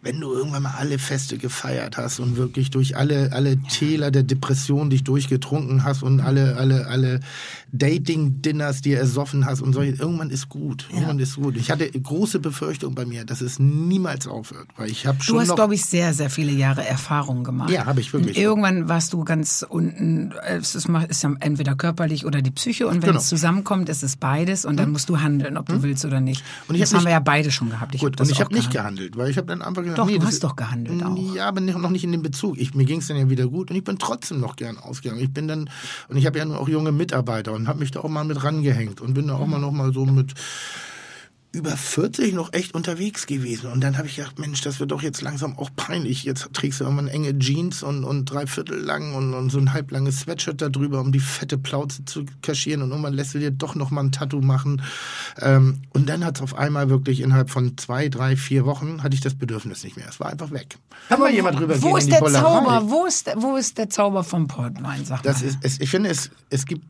Wenn 0.01 0.21
du 0.21 0.33
irgendwann 0.33 0.63
mal 0.63 0.75
alle 0.77 0.97
Feste 0.97 1.37
gefeiert 1.37 1.97
hast 1.97 2.19
und 2.19 2.37
wirklich 2.37 2.69
durch 2.69 2.95
alle, 2.95 3.33
alle 3.33 3.57
Täler 3.63 4.11
der 4.11 4.23
Depression 4.23 4.89
dich 4.89 5.03
durchgetrunken 5.03 5.83
hast 5.83 6.03
und 6.03 6.21
alle, 6.21 6.55
alle, 6.55 6.87
alle 6.87 7.19
Dating-Dinners 7.71 8.81
dir 8.81 8.97
ersoffen 8.99 9.45
hast 9.45 9.61
und 9.61 9.73
solche, 9.73 9.93
irgendwann 10.01 10.29
ist 10.29 10.49
gut. 10.49 10.87
Irgendwann 10.91 11.19
ist 11.19 11.35
gut. 11.35 11.57
Ich 11.57 11.71
hatte 11.71 11.89
große 11.89 12.39
Befürchtung 12.39 12.95
bei 12.95 13.05
mir, 13.05 13.25
dass 13.25 13.41
es 13.41 13.59
niemals 13.59 14.27
aufhört, 14.27 14.67
weil 14.77 14.89
ich 14.89 15.05
habe 15.05 15.21
schon 15.21 15.35
Du 15.35 15.41
hast, 15.41 15.55
glaube 15.55 15.75
ich, 15.75 15.85
sehr, 15.85 16.13
sehr 16.13 16.29
viele 16.29 16.51
Jahre 16.51 16.85
Erfahrung 16.85 17.43
gemacht. 17.43 17.69
Ja, 17.69 17.85
habe 17.85 18.01
ich 18.01 18.13
wirklich. 18.13 18.37
Und 18.37 18.41
irgendwann 18.41 18.89
warst 18.89 19.13
du 19.13 19.23
ganz 19.23 19.65
unten, 19.67 20.33
es 20.47 20.75
ist, 20.75 20.89
ist 21.09 21.23
ja 21.23 21.33
entweder 21.39 21.75
körperlich 21.75 22.25
oder 22.25 22.41
die 22.41 22.51
Psyche 22.51 22.87
und 22.87 23.01
wenn 23.01 23.09
Genau. 23.09 23.19
Es 23.19 23.27
zusammenkommt, 23.27 23.89
ist 23.89 24.03
es 24.03 24.15
beides 24.17 24.65
und 24.65 24.77
dann 24.77 24.91
musst 24.91 25.09
du 25.09 25.19
handeln, 25.19 25.57
ob 25.57 25.65
du 25.67 25.81
willst 25.81 26.05
oder 26.05 26.21
nicht. 26.21 26.43
Und 26.67 26.79
das 26.79 26.91
hab 26.91 26.99
haben 26.99 27.05
wir 27.05 27.11
ja 27.13 27.19
beide 27.19 27.49
schon 27.51 27.69
gehabt. 27.69 27.95
Ich 27.95 28.01
hab 28.01 28.11
Gut, 28.11 28.19
das 28.19 28.27
und 28.27 28.33
ich 28.33 28.39
habe 28.39 28.53
nicht 28.53 28.71
gehandelt. 28.71 29.17
weil 29.17 29.29
ich 29.31 29.37
habe 29.37 29.47
dann 29.47 29.61
einfach 29.61 29.81
gesagt, 29.81 29.97
Doch, 29.97 30.05
nee, 30.05 30.19
du 30.19 30.25
hast 30.25 30.43
doch 30.43 30.55
gehandelt 30.55 31.03
auch. 31.03 31.17
Ja, 31.35 31.47
aber 31.47 31.61
noch 31.61 31.89
nicht 31.89 32.03
in 32.03 32.11
dem 32.11 32.21
Bezug. 32.21 32.57
Ich, 32.59 32.75
mir 32.75 32.85
ging 32.85 32.99
es 32.99 33.07
dann 33.07 33.17
ja 33.17 33.29
wieder 33.29 33.47
gut 33.47 33.71
und 33.71 33.75
ich 33.77 33.83
bin 33.83 33.97
trotzdem 33.97 34.39
noch 34.39 34.55
gern 34.55 34.77
ausgegangen. 34.77 35.21
Ich 35.21 35.31
bin 35.31 35.47
dann, 35.47 35.69
und 36.07 36.17
ich 36.17 36.25
habe 36.25 36.37
ja 36.37 36.45
nur 36.45 36.59
auch 36.59 36.69
junge 36.69 36.91
Mitarbeiter 36.91 37.53
und 37.59 37.67
habe 37.67 37.79
mich 37.79 37.91
da 37.91 37.99
auch 37.99 38.09
mal 38.09 38.23
mit 38.23 38.43
rangehängt 38.43 39.01
und 39.01 39.13
bin 39.13 39.27
da 39.27 39.35
auch 39.35 39.47
mal 39.47 39.59
noch 39.59 39.71
mal 39.71 39.93
so 39.93 40.05
mit 40.05 40.33
über 41.51 41.75
40 41.75 42.35
noch 42.35 42.53
echt 42.53 42.75
unterwegs 42.75 43.25
gewesen. 43.25 43.71
Und 43.71 43.81
dann 43.81 43.97
habe 43.97 44.07
ich 44.07 44.17
gedacht, 44.17 44.37
Mensch, 44.37 44.61
das 44.61 44.79
wird 44.79 44.91
doch 44.91 45.01
jetzt 45.01 45.21
langsam 45.23 45.57
auch 45.57 45.71
peinlich. 45.75 46.23
Jetzt 46.23 46.47
trägst 46.53 46.79
du 46.79 46.83
irgendwann 46.83 47.07
enge 47.07 47.37
Jeans 47.39 47.81
und, 47.81 48.03
und 48.03 48.25
drei 48.25 48.45
Viertel 48.45 48.77
lang 48.77 49.15
und, 49.15 49.33
und 49.33 49.49
so 49.49 49.57
ein 49.57 49.73
halblanges 49.73 50.19
Sweatshirt 50.19 50.61
da 50.61 50.69
drüber, 50.69 51.01
um 51.01 51.11
die 51.11 51.19
fette 51.19 51.57
Plauze 51.57 52.05
zu 52.05 52.25
kaschieren. 52.43 52.83
Und 52.83 52.91
irgendwann 52.91 53.15
lässt 53.15 53.33
du 53.33 53.39
dir 53.39 53.49
doch 53.49 53.73
noch 53.73 53.89
mal 53.89 54.01
ein 54.01 54.11
Tattoo 54.11 54.41
machen. 54.41 54.83
Ähm, 55.39 55.79
und 55.91 56.07
dann 56.07 56.23
hat 56.23 56.35
es 56.35 56.43
auf 56.43 56.55
einmal 56.55 56.91
wirklich 56.91 57.21
innerhalb 57.21 57.49
von 57.49 57.75
zwei, 57.79 58.09
drei, 58.09 58.35
vier 58.35 58.65
Wochen 58.65 59.01
hatte 59.01 59.15
ich 59.15 59.21
das 59.21 59.33
Bedürfnis 59.33 59.83
nicht 59.83 59.97
mehr. 59.97 60.05
Es 60.07 60.19
war 60.19 60.29
einfach 60.29 60.51
weg. 60.51 60.77
Kann 61.07 61.19
mal 61.19 61.33
jemand 61.33 61.57
drüber 61.59 61.81
wo 61.81 61.87
gehen 61.87 61.97
ist 61.97 62.03
in 62.09 62.13
die 62.13 62.19
der? 62.19 62.31
Zauber? 62.31 62.83
Wo 62.91 63.05
ist, 63.07 63.27
wo 63.37 63.55
ist 63.55 63.75
der 63.79 63.89
Zauber 63.89 64.23
vom 64.23 64.47
Portwein, 64.47 65.03
sag 65.03 65.23
Das 65.23 65.41
mal. 65.41 65.47
ist, 65.47 65.57
es, 65.63 65.79
ich 65.79 65.89
finde, 65.89 66.11
es, 66.11 66.29
es, 66.51 66.67
gibt, 66.67 66.85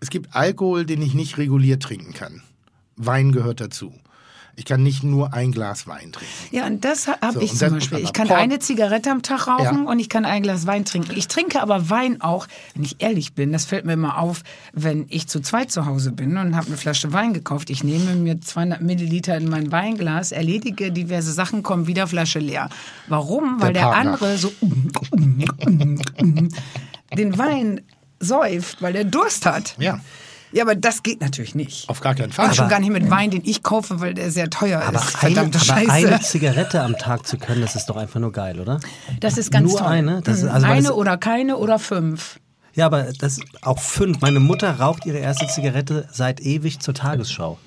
es 0.00 0.10
gibt 0.10 0.34
Alkohol, 0.34 0.84
den 0.86 1.02
ich 1.02 1.14
nicht 1.14 1.38
reguliert 1.38 1.82
trinken 1.82 2.12
kann. 2.14 2.42
Wein 2.96 3.32
gehört 3.32 3.60
dazu. 3.60 3.92
Ich 4.56 4.64
kann 4.64 4.82
nicht 4.82 5.04
nur 5.04 5.34
ein 5.34 5.52
Glas 5.52 5.86
Wein 5.86 6.10
trinken. 6.10 6.34
Ja, 6.50 6.66
und 6.66 6.84
das 6.84 7.06
habe 7.06 7.34
So, 7.34 7.40
ich 7.40 7.54
zum 7.54 7.74
Beispiel. 7.74 7.98
Ich 8.00 8.12
kann 8.12 8.26
Port- 8.26 8.40
eine 8.40 8.58
Zigarette 8.58 9.08
am 9.12 9.22
Tag 9.22 9.46
rauchen 9.46 9.84
Ja. 9.84 9.88
und 9.88 10.00
ich 10.00 10.08
kann 10.08 10.24
ein 10.24 10.42
Glas 10.42 10.66
Wein 10.66 10.84
trinken. 10.84 11.12
Ich 11.16 11.28
trinke 11.28 11.62
aber 11.62 11.90
Wein 11.90 12.20
auch, 12.22 12.48
wenn 12.74 12.82
ich 12.82 12.96
ehrlich 12.98 13.34
bin, 13.34 13.52
das 13.52 13.66
fällt 13.66 13.84
mir 13.84 13.92
immer 13.92 14.18
auf, 14.18 14.42
wenn 14.72 15.06
ich 15.10 15.28
zu 15.28 15.38
zweit 15.42 15.70
zu 15.70 15.86
Hause 15.86 16.10
bin 16.10 16.36
und 16.36 16.56
habe 16.56 16.66
eine 16.66 16.76
Flasche 16.76 17.12
Wein 17.12 17.34
gekauft. 17.34 17.70
Ich 17.70 17.84
nehme 17.84 18.16
mir 18.16 18.40
200 18.40 18.80
Milliliter 18.82 19.36
in 19.36 19.48
mein 19.48 19.70
Weinglas, 19.70 20.32
erledige 20.32 20.90
diverse 20.90 21.32
Sachen, 21.32 21.62
komme 21.62 21.86
wieder 21.86 22.08
Flasche 22.08 22.40
leer. 22.40 22.68
Warum? 23.06 23.60
Weil 23.60 23.74
Der 23.74 23.84
der, 23.84 23.94
andere 23.94 24.38
so 24.38 24.52
den 27.16 27.38
Wein 27.38 27.80
säuft, 28.20 28.82
weil 28.82 28.92
der 28.92 29.04
Durst 29.04 29.46
hat. 29.46 29.74
Ja, 29.78 30.00
Ja, 30.52 30.64
aber 30.64 30.74
das 30.74 31.02
geht 31.02 31.20
natürlich 31.20 31.54
nicht. 31.54 31.88
auf 31.88 32.00
gar 32.00 32.14
keinen 32.14 32.32
Fall. 32.32 32.46
Und 32.48 32.56
schon 32.56 32.68
gar 32.68 32.80
nicht 32.80 32.90
mit 32.92 33.10
Wein, 33.10 33.30
den 33.30 33.42
ich 33.44 33.62
kaufe, 33.62 34.00
weil 34.00 34.14
der 34.14 34.30
sehr 34.30 34.48
teuer 34.50 34.80
Aber, 34.82 34.98
ist. 34.98 35.22
eine, 35.22 35.34
Verdammte 35.34 35.58
aber 35.58 35.64
Scheiße. 35.66 35.92
eine 35.92 36.20
Zigarette 36.20 36.80
am 36.82 36.96
Tag 36.96 37.26
zu 37.26 37.36
können, 37.38 37.60
das 37.60 37.76
ist 37.76 37.86
doch 37.86 37.96
einfach 37.96 38.18
nur 38.20 38.32
geil, 38.32 38.58
oder? 38.58 38.80
Das 39.20 39.36
ist 39.36 39.50
ganz 39.50 39.70
Nur 39.70 39.78
toll. 39.80 39.88
eine? 39.88 40.22
Das 40.22 40.38
ist- 40.38 40.44
Mhm. 40.44 40.50
also 40.50 40.66
eine 40.66 40.94
oder 40.94 41.16
keine 41.18 41.56
oder 41.58 41.78
fünf. 41.78 42.40
Ja, 42.74 42.86
aber 42.86 43.08
das 43.18 43.40
auch 43.62 43.78
fünf. 43.80 44.20
Meine 44.20 44.40
Mutter 44.40 44.78
raucht 44.78 45.04
ihre 45.04 45.18
erste 45.18 45.46
Zigarette 45.48 46.08
seit 46.12 46.40
ewig 46.40 46.80
zur 46.80 46.94
Tagesschau. 46.94 47.58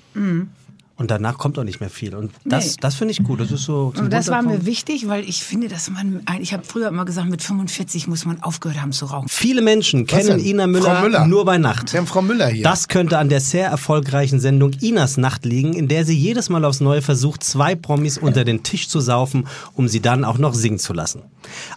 Und 1.02 1.10
danach 1.10 1.36
kommt 1.36 1.58
auch 1.58 1.64
nicht 1.64 1.80
mehr 1.80 1.90
viel. 1.90 2.14
Und 2.14 2.30
das. 2.44 2.64
Nee. 2.64 2.72
das 2.80 2.94
finde 2.94 3.10
ich 3.10 3.24
gut. 3.24 3.40
Das 3.40 3.50
ist 3.50 3.64
so 3.64 3.92
Und 3.98 4.12
das 4.12 4.28
war 4.28 4.40
mir 4.40 4.64
wichtig, 4.64 5.08
weil 5.08 5.28
ich 5.28 5.42
finde, 5.42 5.66
dass 5.66 5.90
man, 5.90 6.22
ich 6.40 6.52
habe 6.52 6.62
früher 6.62 6.86
immer 6.86 7.04
gesagt, 7.04 7.28
mit 7.28 7.42
45 7.42 8.06
muss 8.06 8.24
man 8.24 8.40
aufgehört 8.40 8.80
haben 8.80 8.92
zu 8.92 9.06
rauchen. 9.06 9.28
Viele 9.28 9.62
Menschen 9.62 10.06
kennen 10.06 10.28
denn? 10.28 10.38
Ina 10.38 10.68
Müller, 10.68 11.02
Müller. 11.02 11.26
nur 11.26 11.44
bei 11.44 11.58
Nacht. 11.58 11.92
Wir 11.92 11.98
haben 11.98 12.06
Frau 12.06 12.22
Müller 12.22 12.46
hier. 12.46 12.62
Das 12.62 12.86
könnte 12.86 13.18
an 13.18 13.28
der 13.28 13.40
sehr 13.40 13.66
erfolgreichen 13.66 14.38
Sendung 14.38 14.74
Inas 14.80 15.16
Nacht 15.16 15.44
liegen, 15.44 15.72
in 15.72 15.88
der 15.88 16.04
sie 16.04 16.16
jedes 16.16 16.48
Mal 16.50 16.64
aufs 16.64 16.80
Neue 16.80 17.02
versucht, 17.02 17.42
zwei 17.42 17.74
Promis 17.74 18.16
unter 18.16 18.44
den 18.44 18.62
Tisch 18.62 18.88
zu 18.88 19.00
saufen, 19.00 19.48
um 19.74 19.88
sie 19.88 19.98
dann 19.98 20.24
auch 20.24 20.38
noch 20.38 20.54
singen 20.54 20.78
zu 20.78 20.92
lassen. 20.92 21.22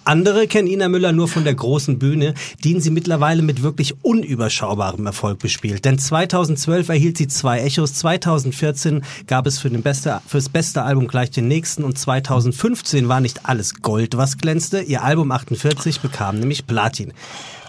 Andere 0.04 0.48
kennen 0.48 0.68
Ina 0.68 0.88
Müller 0.88 1.12
nur 1.12 1.28
von 1.28 1.44
der 1.44 1.56
großen 1.56 1.98
Bühne, 1.98 2.36
die 2.64 2.80
sie 2.80 2.92
mittlerweile 2.92 3.42
mit 3.42 3.64
wirklich 3.64 3.96
unüberschaubarem 4.04 5.06
Erfolg 5.08 5.40
bespielt. 5.40 5.86
Denn 5.86 5.98
2012 5.98 6.90
erhielt 6.90 7.18
sie 7.18 7.28
zwei 7.28 7.62
Echos, 7.62 7.96
2014 7.96 9.04
gab 9.28 9.48
es 9.48 9.60
für 9.60 9.70
den 9.70 9.82
beste, 9.82 10.22
fürs 10.28 10.50
beste 10.50 10.84
Album 10.84 11.08
gleich 11.08 11.32
den 11.32 11.48
nächsten 11.48 11.84
und 11.84 11.98
2015 11.98 13.08
war 13.08 13.20
nicht 13.20 13.46
alles 13.46 13.82
Gold, 13.82 14.18
was 14.18 14.38
glänzte. 14.38 14.82
Ihr 14.82 15.04
Album 15.04 15.32
48 15.32 16.02
bekam 16.02 16.40
nämlich 16.40 16.68
Platin. 16.68 17.14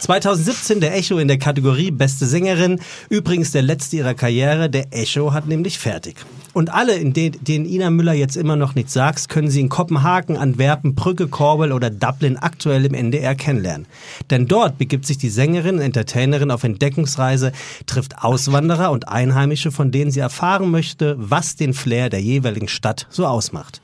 2017 0.01 0.81
der 0.81 0.95
Echo 0.95 1.19
in 1.19 1.29
der 1.29 1.39
Kategorie 1.39 1.91
Beste 1.91 2.27
Sängerin. 2.27 2.81
Übrigens 3.09 3.53
der 3.53 3.63
letzte 3.63 3.97
ihrer 3.97 4.15
Karriere. 4.15 4.69
Der 4.69 4.93
Echo 4.93 5.33
hat 5.33 5.47
nämlich 5.47 5.79
fertig. 5.79 6.17
Und 6.53 6.73
alle, 6.73 6.95
in 6.97 7.13
den, 7.13 7.37
denen 7.43 7.67
Ina 7.67 7.91
Müller 7.91 8.15
jetzt 8.15 8.37
immer 8.37 8.57
noch 8.57 8.75
nichts 8.75 8.93
sagt, 8.93 9.29
können 9.29 9.51
sie 9.51 9.61
in 9.61 9.69
Kopenhagen, 9.69 10.37
Antwerpen, 10.37 10.95
Brügge, 10.95 11.29
Korbel 11.29 11.73
oder 11.73 11.91
Dublin 11.91 12.39
aktuell 12.39 12.87
im 12.87 12.95
NDR 12.95 13.35
kennenlernen. 13.35 13.87
Denn 14.31 14.47
dort 14.47 14.79
begibt 14.79 15.07
sich 15.07 15.19
die 15.19 15.29
Sängerin 15.29 15.77
und 15.77 15.83
Entertainerin 15.83 16.51
auf 16.51 16.65
Entdeckungsreise, 16.65 17.53
trifft 17.87 18.23
Auswanderer 18.23 18.91
und 18.91 19.09
Einheimische, 19.09 19.71
von 19.71 19.91
denen 19.91 20.11
sie 20.11 20.21
erfahren 20.21 20.71
möchte, 20.71 21.17
was 21.19 21.57
den 21.57 21.75
Flair 21.75 22.09
der 22.09 22.23
jeweiligen 22.23 22.69
Stadt 22.69 23.07
so 23.11 23.27
ausmacht. 23.27 23.81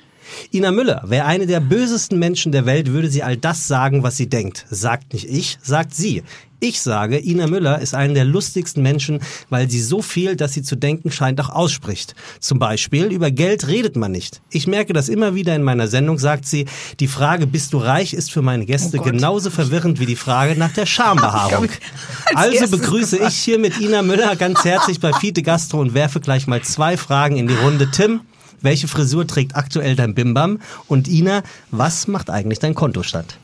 Ina 0.52 0.70
Müller 0.70 1.02
wäre 1.06 1.26
eine 1.26 1.46
der 1.46 1.60
bösesten 1.60 2.18
Menschen 2.18 2.52
der 2.52 2.66
Welt, 2.66 2.92
würde 2.92 3.10
sie 3.10 3.22
all 3.22 3.36
das 3.36 3.68
sagen, 3.68 4.02
was 4.02 4.16
sie 4.16 4.28
denkt. 4.28 4.66
Sagt 4.70 5.12
nicht 5.12 5.28
ich, 5.28 5.58
sagt 5.62 5.94
sie. 5.94 6.22
Ich 6.64 6.80
sage, 6.80 7.18
Ina 7.18 7.48
Müller 7.48 7.80
ist 7.80 7.92
eine 7.92 8.14
der 8.14 8.24
lustigsten 8.24 8.84
Menschen, 8.84 9.18
weil 9.50 9.68
sie 9.68 9.82
so 9.82 10.00
viel, 10.00 10.36
dass 10.36 10.52
sie 10.52 10.62
zu 10.62 10.76
denken 10.76 11.10
scheint, 11.10 11.40
auch 11.40 11.48
ausspricht. 11.48 12.14
Zum 12.38 12.60
Beispiel, 12.60 13.06
über 13.06 13.32
Geld 13.32 13.66
redet 13.66 13.96
man 13.96 14.12
nicht. 14.12 14.42
Ich 14.48 14.68
merke 14.68 14.92
das 14.92 15.08
immer 15.08 15.34
wieder 15.34 15.56
in 15.56 15.64
meiner 15.64 15.88
Sendung, 15.88 16.20
sagt 16.20 16.46
sie, 16.46 16.66
die 17.00 17.08
Frage, 17.08 17.48
bist 17.48 17.72
du 17.72 17.78
reich, 17.78 18.14
ist 18.14 18.30
für 18.30 18.42
meine 18.42 18.64
Gäste 18.64 18.98
Oh 19.00 19.02
genauso 19.02 19.50
verwirrend 19.50 19.98
wie 19.98 20.06
die 20.06 20.14
Frage 20.14 20.56
nach 20.56 20.72
der 20.72 20.86
Schambehaarung. 20.86 21.68
als 22.36 22.60
Also 22.60 22.76
begrüße 22.76 23.18
ich 23.18 23.34
hier 23.34 23.58
mit 23.58 23.80
Ina 23.80 24.02
Müller 24.02 24.36
ganz 24.36 24.64
herzlich 24.64 25.00
bei 25.00 25.12
Fiete 25.12 25.42
Gastro 25.42 25.80
und 25.80 25.94
werfe 25.94 26.20
gleich 26.20 26.46
mal 26.46 26.62
zwei 26.62 26.96
Fragen 26.96 27.38
in 27.38 27.48
die 27.48 27.54
Runde. 27.54 27.90
Tim, 27.90 28.20
welche 28.62 28.88
Frisur 28.88 29.26
trägt 29.26 29.56
aktuell 29.56 29.96
dein 29.96 30.14
Bimbam? 30.14 30.60
Und 30.88 31.08
Ina, 31.08 31.42
was 31.70 32.08
macht 32.08 32.30
eigentlich 32.30 32.58
dein 32.58 32.74
Kontostand? 32.74 33.36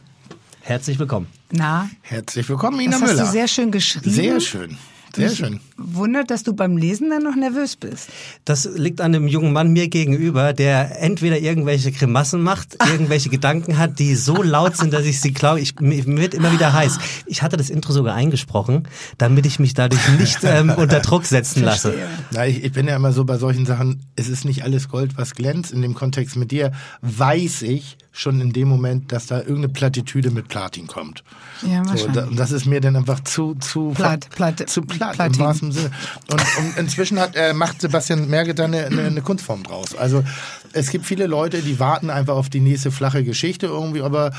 Herzlich 0.60 0.98
willkommen. 0.98 1.26
Na, 1.50 1.88
Herzlich 2.02 2.48
willkommen, 2.48 2.78
Ina 2.80 2.92
das 2.92 3.02
hast 3.02 3.10
Müller. 3.12 3.24
du 3.24 3.30
sehr 3.32 3.48
schön 3.48 3.70
geschrieben. 3.70 4.10
Sehr 4.10 4.40
schön. 4.40 4.78
Sehr 5.14 5.30
schön. 5.30 5.60
Wundert, 5.78 6.30
dass 6.30 6.42
du 6.42 6.54
beim 6.54 6.76
Lesen 6.76 7.10
dann 7.10 7.22
noch 7.22 7.36
nervös 7.36 7.76
bist. 7.76 8.08
Das 8.44 8.68
liegt 8.74 9.00
an 9.00 9.12
dem 9.12 9.28
jungen 9.28 9.52
Mann 9.52 9.72
mir 9.72 9.88
gegenüber, 9.88 10.52
der 10.52 11.00
entweder 11.00 11.38
irgendwelche 11.38 11.92
Grimassen 11.92 12.42
macht, 12.42 12.76
irgendwelche 12.90 13.28
Gedanken 13.28 13.78
hat, 13.78 14.00
die 14.00 14.16
so 14.16 14.42
laut 14.42 14.76
sind, 14.76 14.92
dass 14.92 15.04
ich 15.04 15.20
sie 15.20 15.32
glaube, 15.32 15.60
ich, 15.60 15.78
mir 15.78 16.04
wird 16.04 16.34
immer 16.34 16.52
wieder 16.52 16.72
heiß. 16.72 16.98
Ich 17.26 17.42
hatte 17.42 17.56
das 17.56 17.70
Intro 17.70 17.92
sogar 17.92 18.16
eingesprochen, 18.16 18.88
damit 19.18 19.46
ich 19.46 19.60
mich 19.60 19.72
dadurch 19.72 20.06
nicht 20.18 20.40
ähm, 20.42 20.70
unter 20.76 20.98
Druck 21.00 21.24
setzen 21.24 21.62
lasse. 21.62 21.94
Na, 22.32 22.46
ich, 22.46 22.64
ich 22.64 22.72
bin 22.72 22.88
ja 22.88 22.96
immer 22.96 23.12
so 23.12 23.24
bei 23.24 23.38
solchen 23.38 23.64
Sachen, 23.64 24.02
es 24.16 24.28
ist 24.28 24.44
nicht 24.44 24.64
alles 24.64 24.88
Gold, 24.88 25.16
was 25.16 25.34
glänzt. 25.34 25.72
In 25.72 25.82
dem 25.82 25.94
Kontext 25.94 26.36
mit 26.36 26.50
dir 26.50 26.72
weiß 27.02 27.62
ich 27.62 27.96
schon 28.18 28.40
in 28.40 28.52
dem 28.52 28.68
Moment, 28.68 29.12
dass 29.12 29.26
da 29.26 29.38
irgendeine 29.38 29.68
Plattitüde 29.68 30.30
mit 30.30 30.48
Platin 30.48 30.88
kommt. 30.88 31.22
Ja, 31.62 31.84
so, 31.84 31.90
wahrscheinlich. 31.90 32.14
da, 32.14 32.26
und 32.26 32.38
das 32.38 32.50
ist 32.50 32.66
mir 32.66 32.80
dann 32.80 32.96
einfach 32.96 33.20
zu 33.20 33.54
zu 33.54 33.92
Platt, 33.94 34.28
platt, 34.30 34.68
zu 34.68 34.82
platt 34.82 35.14
Platin. 35.14 35.34
im 35.34 35.46
wahrsten 35.46 35.67
Sinne. 35.72 35.90
Und, 36.30 36.40
und 36.58 36.76
inzwischen 36.78 37.18
hat 37.20 37.34
äh, 37.36 37.52
macht 37.52 37.80
Sebastian 37.80 38.28
Merge 38.28 38.54
da 38.54 38.64
eine, 38.64 38.86
eine, 38.86 39.02
eine 39.06 39.22
Kunstform 39.22 39.62
draus. 39.62 39.94
Also 39.96 40.24
es 40.72 40.90
gibt 40.90 41.06
viele 41.06 41.26
Leute, 41.26 41.62
die 41.62 41.78
warten 41.80 42.10
einfach 42.10 42.34
auf 42.36 42.48
die 42.48 42.60
nächste 42.60 42.90
flache 42.90 43.24
Geschichte 43.24 43.66
irgendwie, 43.66 44.02
aber 44.02 44.32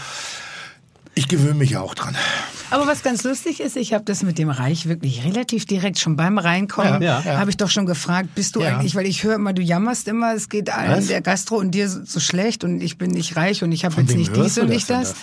ich 1.16 1.28
gewöhne 1.28 1.56
mich 1.56 1.72
ja 1.72 1.82
auch 1.82 1.96
dran. 1.96 2.16
Aber 2.72 2.86
was 2.88 3.02
ganz 3.02 3.24
lustig 3.24 3.60
ist, 3.60 3.76
ich 3.76 3.94
habe 3.94 4.06
das 4.06 4.22
mit 4.24 4.38
dem 4.38 4.50
Reich 4.50 4.88
wirklich 4.88 5.26
relativ 5.26 5.66
direkt 5.66 5.98
schon 6.00 6.16
beim 6.16 6.38
Reinkommen, 6.38 7.02
Ja, 7.02 7.22
ja. 7.26 7.38
habe 7.40 7.50
ich 7.50 7.58
doch 7.58 7.70
schon 7.70 7.86
gefragt, 7.88 8.36
bist 8.36 8.56
du 8.56 8.62
Ja. 8.62 8.78
eigentlich, 8.78 8.96
weil 8.96 9.08
ich 9.08 9.24
höre 9.24 9.36
immer, 9.36 9.52
du 9.54 9.62
jammerst 9.62 10.08
immer, 10.08 10.34
es 10.36 10.50
geht 10.50 10.70
allen 10.70 10.98
Was? 11.00 11.08
der 11.08 11.22
Gastro 11.22 11.56
und 11.58 11.72
dir 11.72 11.90
so 11.90 12.06
so 12.06 12.20
schlecht 12.20 12.64
und 12.64 12.80
ich 12.82 12.98
bin 12.98 13.12
nicht 13.12 13.36
reich 13.36 13.64
und 13.64 13.72
ich 13.72 13.86
habe 13.86 14.00
jetzt 14.00 14.16
nicht 14.16 14.36
dies 14.36 14.58
und 14.60 14.68
das 14.68 14.76
nicht 14.76 14.90
denn 14.90 15.02
das. 15.02 15.16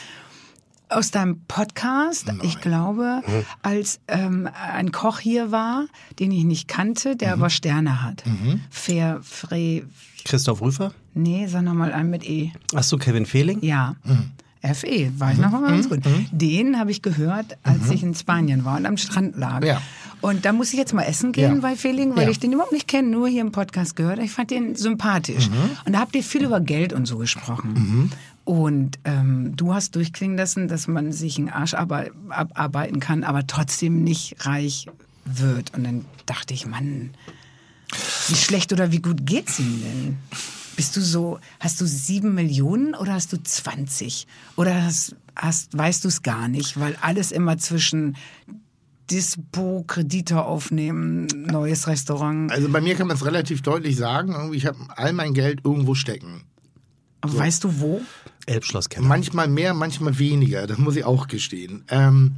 Aus 0.88 1.10
deinem 1.10 1.40
Podcast, 1.48 2.32
ich 2.42 2.60
glaube, 2.60 3.22
Mhm. 3.26 3.44
als 3.62 3.98
ähm, 4.06 4.48
ein 4.72 4.92
Koch 4.92 5.18
hier 5.18 5.50
war, 5.50 5.86
den 6.20 6.30
ich 6.30 6.44
nicht 6.44 6.68
kannte, 6.68 7.14
Mhm. 7.14 7.18
der 7.18 7.32
aber 7.32 7.50
Sterne 7.50 8.02
hat. 8.04 8.22
Fair, 8.70 9.18
Frey, 9.22 9.84
Christoph 10.24 10.60
Rüfer? 10.62 10.92
nee, 11.14 11.46
sag 11.48 11.62
nochmal 11.62 11.92
einen 11.92 12.10
mit 12.10 12.24
E. 12.28 12.52
Ach 12.74 12.84
so, 12.84 12.98
Kevin 12.98 13.26
Fehling? 13.26 13.62
Ja. 13.64 13.96
Mhm. 14.04 14.30
FE, 14.74 15.12
war 15.18 15.32
ich 15.32 15.38
noch 15.38 15.50
mal 15.52 15.62
ganz 15.62 15.88
gut. 15.88 16.00
Den 16.32 16.78
habe 16.78 16.90
ich 16.90 17.00
gehört, 17.02 17.56
als 17.62 17.90
ich 17.90 18.02
in 18.02 18.14
Spanien 18.14 18.64
war 18.64 18.76
und 18.76 18.86
am 18.86 18.96
Strand 18.96 19.36
lag. 19.36 19.60
Mhm. 19.60 19.66
Ja. 19.66 19.82
Und 20.20 20.44
da 20.44 20.52
muss 20.52 20.72
ich 20.72 20.78
jetzt 20.78 20.92
mal 20.94 21.02
essen 21.02 21.30
gehen 21.32 21.54
Ja. 21.56 21.60
bei 21.60 21.76
Feeling, 21.76 22.16
weil 22.16 22.24
Ja. 22.24 22.30
ich 22.30 22.40
den 22.40 22.52
überhaupt 22.52 22.72
nicht 22.72 22.88
kenne, 22.88 23.08
nur 23.08 23.28
hier 23.28 23.42
im 23.42 23.52
Podcast 23.52 23.94
gehört. 23.96 24.18
Ich 24.20 24.30
fand 24.32 24.50
den 24.50 24.74
sympathisch. 24.74 25.50
Mhm. 25.50 25.54
Und 25.84 25.92
da 25.92 26.00
habt 26.00 26.16
ihr 26.16 26.22
viel 26.24 26.44
über 26.44 26.58
Geld 26.60 26.92
und 26.92 27.06
so 27.06 27.18
gesprochen. 27.18 28.10
Und 28.46 29.00
ähm, 29.04 29.56
du 29.56 29.74
hast 29.74 29.96
durchklingen 29.96 30.38
lassen, 30.38 30.68
dass 30.68 30.86
man 30.86 31.10
sich 31.10 31.36
einen 31.36 31.48
Arsch 31.48 31.74
arbe- 31.74 32.12
abarbeiten 32.30 33.00
kann, 33.00 33.24
aber 33.24 33.44
trotzdem 33.48 34.04
nicht 34.04 34.46
reich 34.46 34.86
wird. 35.24 35.74
Und 35.74 35.82
dann 35.82 36.04
dachte 36.26 36.54
ich, 36.54 36.64
Mann, 36.64 37.10
wie 38.28 38.36
schlecht 38.36 38.72
oder 38.72 38.92
wie 38.92 39.00
gut 39.02 39.26
geht's 39.26 39.58
ihm 39.58 39.82
denn? 39.82 40.18
Bist 40.76 40.96
du 40.96 41.00
so, 41.00 41.40
hast 41.58 41.80
du 41.80 41.86
sieben 41.86 42.34
Millionen 42.36 42.94
oder 42.94 43.14
hast 43.14 43.32
du 43.32 43.42
20? 43.42 44.28
Oder 44.54 44.84
hast, 44.84 45.16
hast, 45.34 45.76
weißt 45.76 46.04
du 46.04 46.08
es 46.08 46.22
gar 46.22 46.46
nicht, 46.46 46.78
weil 46.78 46.96
alles 47.00 47.32
immer 47.32 47.58
zwischen 47.58 48.14
Dispo, 49.10 49.84
Kredite 49.88 50.44
aufnehmen, 50.44 51.26
neues 51.34 51.88
Restaurant. 51.88 52.52
Also 52.52 52.68
bei 52.68 52.80
mir 52.80 52.94
kann 52.94 53.08
man 53.08 53.16
es 53.16 53.24
relativ 53.24 53.62
deutlich 53.62 53.96
sagen, 53.96 54.32
irgendwie 54.34 54.58
ich 54.58 54.66
habe 54.66 54.78
all 54.96 55.12
mein 55.12 55.34
Geld 55.34 55.60
irgendwo 55.64 55.94
stecken. 55.96 56.42
Aber 57.22 57.36
weißt 57.38 57.64
du 57.64 57.80
wo? 57.80 58.00
Elbschlosskeller. 58.46 59.06
Manchmal 59.06 59.48
mehr, 59.48 59.74
manchmal 59.74 60.18
weniger, 60.18 60.66
das 60.66 60.78
muss 60.78 60.96
ich 60.96 61.04
auch 61.04 61.28
gestehen. 61.28 61.84
Ähm, 61.88 62.36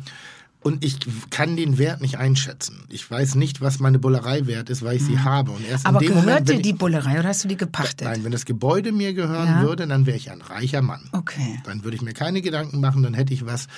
Und 0.61 0.85
ich 0.85 0.99
kann 1.31 1.57
den 1.57 1.79
Wert 1.79 2.01
nicht 2.01 2.19
einschätzen. 2.19 2.81
Ich 2.89 3.09
weiß 3.09 3.37
nicht, 3.37 3.61
was 3.61 3.79
meine 3.79 4.01
Bullerei 4.01 4.47
wert 4.49 4.71
ist, 4.71 4.83
weil 4.83 4.97
ich 4.97 5.05
sie 5.05 5.21
habe. 5.21 5.53
Und 5.53 5.65
erst 5.65 5.85
Mhm. 5.85 5.89
Aber 5.89 6.01
in 6.01 6.07
dem 6.07 6.09
gehört 6.15 6.27
Moment, 6.27 6.49
dir 6.49 6.55
wenn 6.55 6.63
die 6.63 6.73
Bullerei 6.73 7.21
oder 7.21 7.29
hast 7.29 7.45
du 7.45 7.49
die 7.49 7.57
gepachtet? 7.57 8.09
Nein, 8.09 8.25
wenn 8.25 8.33
das 8.33 8.45
Gebäude 8.45 8.91
mir 8.91 9.15
gehören 9.15 9.47
Ja. 9.47 9.63
würde, 9.63 9.87
dann 9.87 10.05
wäre 10.05 10.17
ich 10.17 10.33
ein 10.33 10.41
reicher 10.41 10.83
Mann. 10.83 11.09
Okay. 11.13 11.61
Dann 11.65 11.85
würde 11.85 11.97
ich 11.97 12.03
mir 12.03 12.13
keine 12.13 12.43
Gedanken 12.43 12.81
machen, 12.81 13.05
dann 13.05 13.15
hätte 13.15 13.33
ich 13.33 13.47
was 13.47 13.69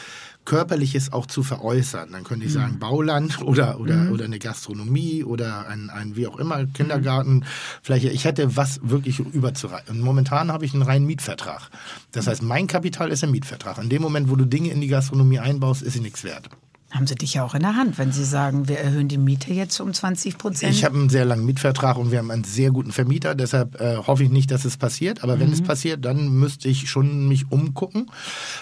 Körperliches 0.45 1.13
auch 1.13 1.27
zu 1.27 1.43
veräußern. 1.43 2.11
Dann 2.13 2.25
könnte 2.25 2.47
ich 2.47 2.53
Mhm. 2.55 2.59
sagen 2.59 2.79
Bauland 2.79 3.41
oder, 3.43 3.79
oder, 3.79 4.11
oder 4.11 4.25
eine 4.25 4.39
Gastronomie 4.39 5.23
oder 5.25 5.69
ein, 5.69 5.91
ein 5.91 6.17
wie 6.17 6.27
auch 6.27 6.39
immer, 6.39 6.65
Kindergarten. 6.67 7.45
Vielleicht, 7.83 8.05
ich 8.07 8.25
hätte 8.25 8.57
was 8.57 8.81
wirklich 8.83 9.19
überzureichen. 9.21 9.97
Und 9.97 10.01
momentan 10.03 10.51
habe 10.53 10.65
ich 10.65 10.73
einen 10.75 10.83
reinen 10.83 11.07
Mietvertrag. 11.07 11.71
Das 12.13 12.27
heißt, 12.27 12.43
mein 12.43 12.67
Kapital 12.67 13.11
ist 13.11 13.23
ein 13.23 13.31
Mietvertrag. 13.31 13.79
In 13.79 13.89
dem 13.91 14.03
Moment, 14.03 14.31
wo 14.31 14.37
du 14.37 14.45
Dinge 14.45 14.71
in 14.71 14.81
die 14.81 14.89
Gastronomie 14.89 15.39
einbaust, 15.39 15.83
ist 15.83 15.93
sie 15.93 16.01
nichts 16.01 16.25
wert. 16.25 16.49
Haben 16.91 17.07
sie 17.07 17.15
dich 17.15 17.35
ja 17.35 17.45
auch 17.45 17.55
in 17.55 17.63
der 17.63 17.77
Hand, 17.77 17.99
wenn 17.99 18.11
sie 18.11 18.25
sagen, 18.25 18.67
wir 18.67 18.81
erhöhen 18.81 19.07
die 19.07 19.17
Miete 19.19 19.53
jetzt 19.53 19.79
um 19.79 19.93
20 19.95 20.39
Prozent. 20.39 20.75
Ich 20.75 20.85
habe 20.85 20.99
einen 20.99 21.09
sehr 21.09 21.25
langen 21.25 21.47
Mietvertrag 21.47 21.97
und 21.97 22.11
wir 22.11 22.19
haben 22.19 22.33
einen 22.33 22.43
sehr 22.43 22.73
guten 22.73 22.91
Vermieter. 22.91 23.37
Deshalb 23.37 23.81
äh, 23.81 23.99
hoffe 23.99 24.25
ich 24.25 24.31
nicht, 24.31 24.51
dass 24.51 24.65
es 24.65 24.77
passiert. 24.77 25.23
Aber 25.23 25.39
wenn 25.39 25.53
es 25.53 25.63
passiert, 25.63 26.05
dann 26.05 26.31
müsste 26.31 26.67
ich 26.69 26.91
schon 26.91 27.29
mich 27.29 27.53
umgucken. 27.53 28.11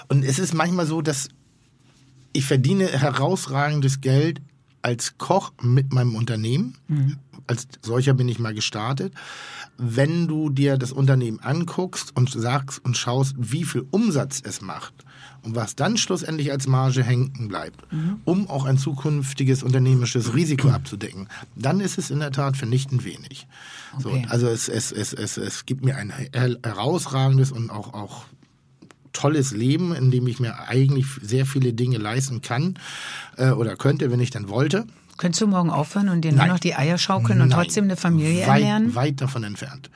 Und 0.09 0.25
es 0.27 0.38
ist 0.38 0.53
manchmal 0.53 0.85
so, 0.85 1.01
dass 1.01 1.29
ich 2.38 2.46
verdiene 2.46 2.87
herausragendes 2.87 4.01
Geld 4.01 4.40
als 4.83 5.18
Koch 5.18 5.53
mit 5.61 5.92
meinem 5.92 6.14
Unternehmen. 6.14 6.77
Als 7.46 7.66
solcher 7.83 8.14
bin 8.14 8.29
ich 8.29 8.38
mal 8.38 8.55
gestartet. 8.55 9.12
Wenn 9.77 10.29
du 10.29 10.51
dir 10.51 10.77
das 10.77 10.92
Unternehmen 10.92 11.40
anguckst 11.40 12.14
und 12.16 12.31
sagst 12.31 12.85
und 12.85 12.96
schaust, 12.96 13.35
wie 13.38 13.64
viel 13.64 13.87
Umsatz 13.90 14.40
es 14.44 14.61
macht 14.61 14.92
und 15.42 15.55
was 15.57 15.74
dann 15.77 15.96
schlussendlich 15.96 16.51
als 16.53 16.66
Marge 16.66 17.03
hängen 17.03 17.48
bleibt, 17.48 17.81
um 18.24 18.48
auch 18.48 18.64
ein 18.66 18.77
zukünftiges 18.79 19.62
unternehmerisches 19.62 20.35
Risiko 20.35 20.68
abzudecken, 20.70 21.29
dann 21.57 21.81
ist 21.81 21.96
es 21.98 22.11
in 22.11 22.20
der 22.20 22.33
Tat 22.33 22.57
vernichtend 22.57 23.05
wenig. 23.05 23.46
So, 23.98 24.11
Okay. 24.11 24.27
also 24.29 24.46
es, 24.48 24.68
es, 24.68 24.92
es, 24.92 25.12
es, 25.12 25.37
es 25.38 25.64
gibt 25.66 25.85
mir 25.85 25.96
ein 25.96 26.11
her- 26.11 26.57
herausragendes 26.62 27.51
und 27.53 27.70
auch, 27.70 27.94
auch 27.94 28.24
tolles 29.12 29.53
Leben, 29.53 29.94
in 29.94 30.11
dem 30.11 30.27
ich 30.27 30.40
mir 30.40 30.68
eigentlich 30.68 31.07
sehr 31.23 31.47
viele 31.47 31.73
Dinge 31.73 31.99
leisten 31.99 32.42
kann 32.42 32.75
äh, 33.37 33.51
oder 33.51 33.77
könnte, 33.77 34.11
wenn 34.11 34.21
ich 34.21 34.31
dann 34.31 34.49
wollte. 34.49 34.87
Könntest 35.16 35.42
du 35.42 35.49
morgen 35.49 35.71
aufhören 35.71 36.09
und 36.09 36.23
dir 36.23 36.33
nur 36.33 36.47
noch 36.47 36.61
die 36.61 36.77
Eier 36.77 36.97
schaukeln 36.97 37.40
und 37.40 37.49
Nein. 37.49 37.59
trotzdem 37.59 37.85
eine 37.85 37.97
Familie 37.97 38.47
weit, 38.47 38.62
ernähren? 38.62 38.94
Weit 38.94 39.21
davon 39.21 39.42
entfernt. 39.42 39.90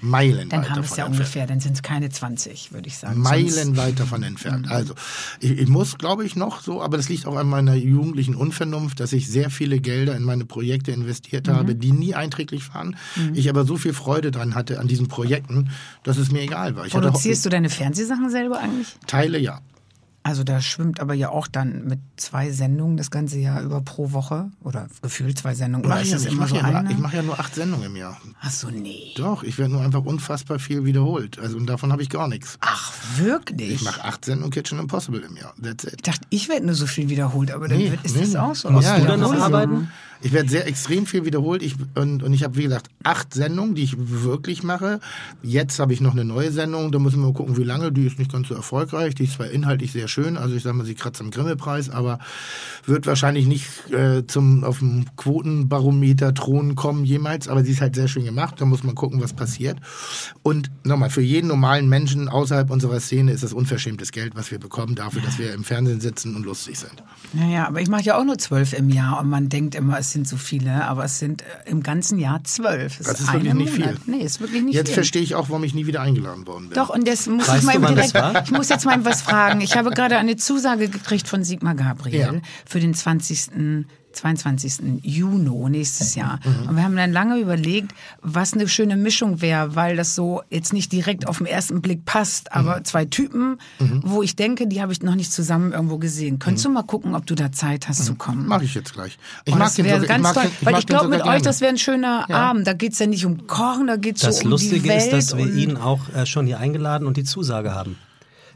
Meilen 0.00 0.48
Dann 0.48 0.62
weit 0.62 0.70
haben 0.70 0.76
wir 0.76 0.82
davon 0.82 0.84
es 0.84 0.96
ja 0.96 1.06
entfernt. 1.06 1.20
ungefähr, 1.20 1.46
dann 1.46 1.60
sind 1.60 1.72
es 1.74 1.82
keine 1.82 2.10
20, 2.10 2.72
würde 2.72 2.88
ich 2.88 2.98
sagen. 2.98 3.20
Meilenweit 3.20 3.98
davon 3.98 4.22
entfernt. 4.22 4.70
Also, 4.70 4.94
ich, 5.40 5.52
ich 5.52 5.68
muss, 5.68 5.98
glaube 5.98 6.24
ich, 6.24 6.36
noch 6.36 6.60
so, 6.60 6.82
aber 6.82 6.96
das 6.96 7.08
liegt 7.08 7.26
auch 7.26 7.36
an 7.36 7.48
meiner 7.48 7.74
jugendlichen 7.74 8.34
Unvernunft, 8.34 9.00
dass 9.00 9.12
ich 9.12 9.28
sehr 9.28 9.50
viele 9.50 9.80
Gelder 9.80 10.16
in 10.16 10.22
meine 10.22 10.44
Projekte 10.44 10.92
investiert 10.92 11.48
habe, 11.48 11.74
die 11.74 11.92
nie 11.92 12.14
einträglich 12.14 12.74
waren. 12.74 12.96
Ich 13.34 13.48
aber 13.48 13.64
so 13.64 13.76
viel 13.76 13.92
Freude 13.92 14.30
dran 14.30 14.54
hatte 14.54 14.80
an 14.80 14.88
diesen 14.88 15.08
Projekten, 15.08 15.70
dass 16.02 16.16
es 16.18 16.30
mir 16.30 16.42
egal 16.42 16.76
war. 16.76 16.86
Ich 16.86 16.92
Produzierst 16.92 17.44
du 17.44 17.48
deine 17.48 17.70
Fernsehsachen 17.70 18.30
selber 18.30 18.58
eigentlich? 18.60 18.96
Teile 19.06 19.38
ja. 19.38 19.60
Also 20.26 20.42
da 20.42 20.60
schwimmt 20.60 20.98
aber 20.98 21.14
ja 21.14 21.28
auch 21.28 21.46
dann 21.46 21.84
mit 21.84 22.00
zwei 22.16 22.50
Sendungen 22.50 22.96
das 22.96 23.12
ganze 23.12 23.38
Jahr 23.38 23.62
über 23.62 23.80
pro 23.80 24.10
Woche 24.10 24.50
oder 24.64 24.88
gefühlt 25.00 25.38
zwei 25.38 25.54
Sendungen. 25.54 25.88
Mach 25.88 26.00
ich, 26.02 26.10
ja, 26.10 26.16
ich 26.16 26.26
immer 26.26 26.38
mache 26.40 26.48
so 26.48 26.56
ja, 26.56 26.82
nur- 26.82 26.90
ich 26.90 26.98
mach 26.98 27.12
ja 27.12 27.22
nur 27.22 27.38
acht 27.38 27.54
Sendungen 27.54 27.86
im 27.86 27.94
Jahr. 27.94 28.20
Ach 28.40 28.50
so, 28.50 28.68
nee. 28.68 29.12
Doch, 29.14 29.44
ich 29.44 29.56
werde 29.56 29.72
nur 29.74 29.82
einfach 29.82 30.04
unfassbar 30.04 30.58
viel 30.58 30.84
wiederholt. 30.84 31.38
Also 31.38 31.56
und 31.56 31.66
davon 31.66 31.92
habe 31.92 32.02
ich 32.02 32.10
gar 32.10 32.26
nichts. 32.26 32.58
Ach, 32.60 32.92
wirklich? 33.18 33.70
Ich 33.70 33.82
mache 33.82 34.02
acht 34.02 34.24
Sendungen 34.24 34.50
Kitchen 34.50 34.80
Impossible 34.80 35.20
im 35.20 35.36
Jahr. 35.36 35.54
That's 35.62 35.84
it. 35.84 35.92
Ich 35.98 36.02
dachte, 36.02 36.26
ich 36.30 36.48
werde 36.48 36.66
nur 36.66 36.74
so 36.74 36.86
viel 36.86 37.08
wiederholt, 37.08 37.52
aber 37.52 37.68
dann 37.68 37.78
Nee, 37.78 37.92
wird, 37.92 38.04
ist 38.04 38.16
nee, 38.16 38.22
das 38.22 38.34
auch 38.34 38.56
so. 38.56 38.68
Musst 38.70 38.88
Ja, 38.88 38.96
du 38.96 39.02
ja, 39.02 39.06
dann 39.08 39.20
noch 39.20 39.32
arbeiten? 39.32 39.88
Ich 40.22 40.32
werde 40.32 40.48
sehr 40.48 40.66
extrem 40.66 41.06
viel 41.06 41.24
wiederholt. 41.24 41.62
Ich, 41.62 41.76
und, 41.94 42.22
und 42.22 42.32
ich 42.32 42.42
habe, 42.42 42.56
wie 42.56 42.64
gesagt, 42.64 42.88
acht 43.02 43.34
Sendungen, 43.34 43.74
die 43.74 43.82
ich 43.82 43.96
wirklich 43.98 44.62
mache. 44.62 45.00
Jetzt 45.42 45.78
habe 45.78 45.92
ich 45.92 46.00
noch 46.00 46.12
eine 46.12 46.24
neue 46.24 46.50
Sendung. 46.52 46.92
Da 46.92 46.98
müssen 46.98 47.20
wir 47.20 47.26
mal 47.26 47.34
gucken, 47.34 47.56
wie 47.56 47.64
lange. 47.64 47.92
Die 47.92 48.06
ist 48.06 48.18
nicht 48.18 48.32
ganz 48.32 48.48
so 48.48 48.54
erfolgreich. 48.54 49.14
Die 49.14 49.24
ist 49.24 49.34
zwar 49.34 49.50
inhaltlich 49.50 49.92
sehr 49.92 50.08
schön. 50.08 50.36
Also 50.36 50.54
ich 50.54 50.62
sage 50.62 50.76
mal, 50.76 50.84
sie 50.84 50.94
kratzt 50.94 51.20
am 51.20 51.30
Grimme-Preis, 51.30 51.90
aber 51.90 52.18
wird 52.86 53.06
wahrscheinlich 53.06 53.46
nicht 53.46 53.66
äh, 53.92 54.26
zum 54.26 54.64
auf 54.64 54.78
dem 54.78 55.04
Quotenbarometer 55.16 56.34
Thron 56.34 56.74
kommen 56.74 57.04
jemals. 57.04 57.48
Aber 57.48 57.64
sie 57.64 57.72
ist 57.72 57.80
halt 57.80 57.94
sehr 57.94 58.08
schön 58.08 58.24
gemacht. 58.24 58.60
Da 58.60 58.64
muss 58.64 58.82
man 58.82 58.94
gucken, 58.94 59.20
was 59.20 59.32
passiert. 59.32 59.78
Und 60.42 60.70
nochmal, 60.84 61.10
für 61.10 61.22
jeden 61.22 61.48
normalen 61.48 61.88
Menschen 61.88 62.28
außerhalb 62.28 62.70
unserer 62.70 63.00
Szene 63.00 63.32
ist 63.32 63.42
das 63.42 63.52
unverschämtes 63.52 64.12
Geld, 64.12 64.34
was 64.34 64.50
wir 64.50 64.58
bekommen, 64.58 64.94
dafür, 64.94 65.22
dass 65.22 65.38
wir 65.38 65.52
im 65.52 65.64
Fernsehen 65.64 66.00
sitzen 66.00 66.36
und 66.36 66.44
lustig 66.44 66.78
sind. 66.78 67.02
Naja, 67.32 67.66
aber 67.66 67.80
ich 67.80 67.88
mache 67.88 68.02
ja 68.02 68.18
auch 68.18 68.24
nur 68.24 68.38
zwölf 68.38 68.72
im 68.72 68.90
Jahr 68.90 69.20
und 69.20 69.28
man 69.28 69.48
denkt 69.48 69.74
immer, 69.74 69.98
es 69.98 70.05
sind 70.12 70.26
so 70.28 70.36
viele, 70.36 70.84
aber 70.84 71.04
es 71.04 71.18
sind 71.18 71.42
äh, 71.42 71.70
im 71.70 71.82
ganzen 71.82 72.18
Jahr 72.18 72.42
zwölf. 72.44 72.98
Das 72.98 73.20
ist 73.20 73.32
wirklich 73.32 73.54
nicht 73.54 73.78
Monat. 73.78 73.98
viel. 74.04 74.14
Nee, 74.14 74.24
ist 74.24 74.40
wirklich 74.40 74.62
nicht 74.62 74.74
Jetzt 74.74 74.88
viel. 74.88 74.94
verstehe 74.94 75.22
ich 75.22 75.34
auch, 75.34 75.48
warum 75.48 75.64
ich 75.64 75.74
nie 75.74 75.86
wieder 75.86 76.00
eingeladen 76.00 76.46
worden 76.46 76.68
bin. 76.68 76.74
Doch, 76.74 76.90
und 76.90 77.06
jetzt 77.06 77.28
muss 77.28 77.48
Weißt 77.48 77.58
ich 77.70 77.78
mal 77.80 77.94
das 77.94 78.12
direkt, 78.12 78.42
ich 78.46 78.50
muss 78.52 78.68
jetzt 78.68 78.84
mal 78.84 79.04
was 79.04 79.22
fragen. 79.22 79.60
Ich 79.60 79.76
habe 79.76 79.90
gerade 79.90 80.16
eine 80.18 80.36
Zusage 80.36 80.88
gekriegt 80.88 81.28
von 81.28 81.44
Sigmar 81.44 81.74
Gabriel 81.74 82.20
Ja. 82.20 82.32
für 82.64 82.80
den 82.80 82.94
20. 82.94 83.86
22. 84.16 85.00
Juni 85.02 85.70
nächstes 85.70 86.14
Jahr. 86.14 86.40
Mhm. 86.44 86.68
Und 86.70 86.76
wir 86.76 86.82
haben 86.84 86.96
dann 86.96 87.12
lange 87.12 87.38
überlegt, 87.38 87.92
was 88.22 88.52
eine 88.54 88.66
schöne 88.68 88.96
Mischung 88.96 89.40
wäre, 89.40 89.74
weil 89.76 89.96
das 89.96 90.14
so 90.14 90.42
jetzt 90.50 90.72
nicht 90.72 90.90
direkt 90.92 91.28
auf 91.28 91.38
den 91.38 91.46
ersten 91.46 91.80
Blick 91.82 92.04
passt, 92.04 92.46
Mhm. 92.46 92.58
aber 92.68 92.84
zwei 92.84 93.04
Typen, 93.04 93.58
wo 93.78 94.22
ich 94.22 94.34
denke, 94.36 94.66
die 94.66 94.80
habe 94.82 94.92
ich 94.92 95.02
noch 95.02 95.14
nicht 95.14 95.32
zusammen 95.32 95.72
irgendwo 95.72 95.98
gesehen. 95.98 96.38
Könntest 96.38 96.64
du 96.64 96.70
mal 96.70 96.82
gucken, 96.82 97.14
ob 97.14 97.26
du 97.26 97.34
da 97.34 97.52
Zeit 97.52 97.88
hast 97.88 98.04
zu 98.04 98.14
kommen? 98.14 98.46
Mache 98.46 98.60
Mhm. 98.60 98.64
ich 98.66 98.74
jetzt 98.74 98.92
gleich. 98.94 99.18
Ich 99.44 99.52
Oh, 99.54 99.56
mag 99.56 99.66
das 99.68 99.74
den 99.76 99.84
wäre 99.84 100.06
ganz 100.06 100.32
toll, 100.32 100.44
den- 100.44 100.66
weil 100.66 100.78
ich 100.78 100.86
glaube, 100.86 101.08
mit 101.08 101.20
euch, 101.20 101.26
gerne. 101.26 101.42
das 101.42 101.60
wäre 101.60 101.70
ein 101.72 101.78
schöner 101.78 102.24
Ja. 102.28 102.36
Abend. 102.50 102.66
Da 102.66 102.72
geht's 102.72 102.98
ja 102.98 103.06
nicht 103.06 103.24
um 103.26 103.46
Kochen, 103.46 103.86
da 103.86 103.96
geht's 103.96 104.22
Das 104.22 104.38
so 104.38 104.44
um 104.44 104.50
Lustige 104.50 104.80
die 104.80 104.88
Welt 104.88 105.12
ist, 105.12 105.30
dass 105.32 105.36
wir 105.36 105.46
ihn 105.54 105.76
auch 105.76 106.00
äh, 106.14 106.26
schon 106.26 106.46
hier 106.46 106.58
eingeladen 106.58 107.06
und 107.06 107.16
die 107.16 107.24
Zusage 107.24 107.74
haben. 107.74 107.96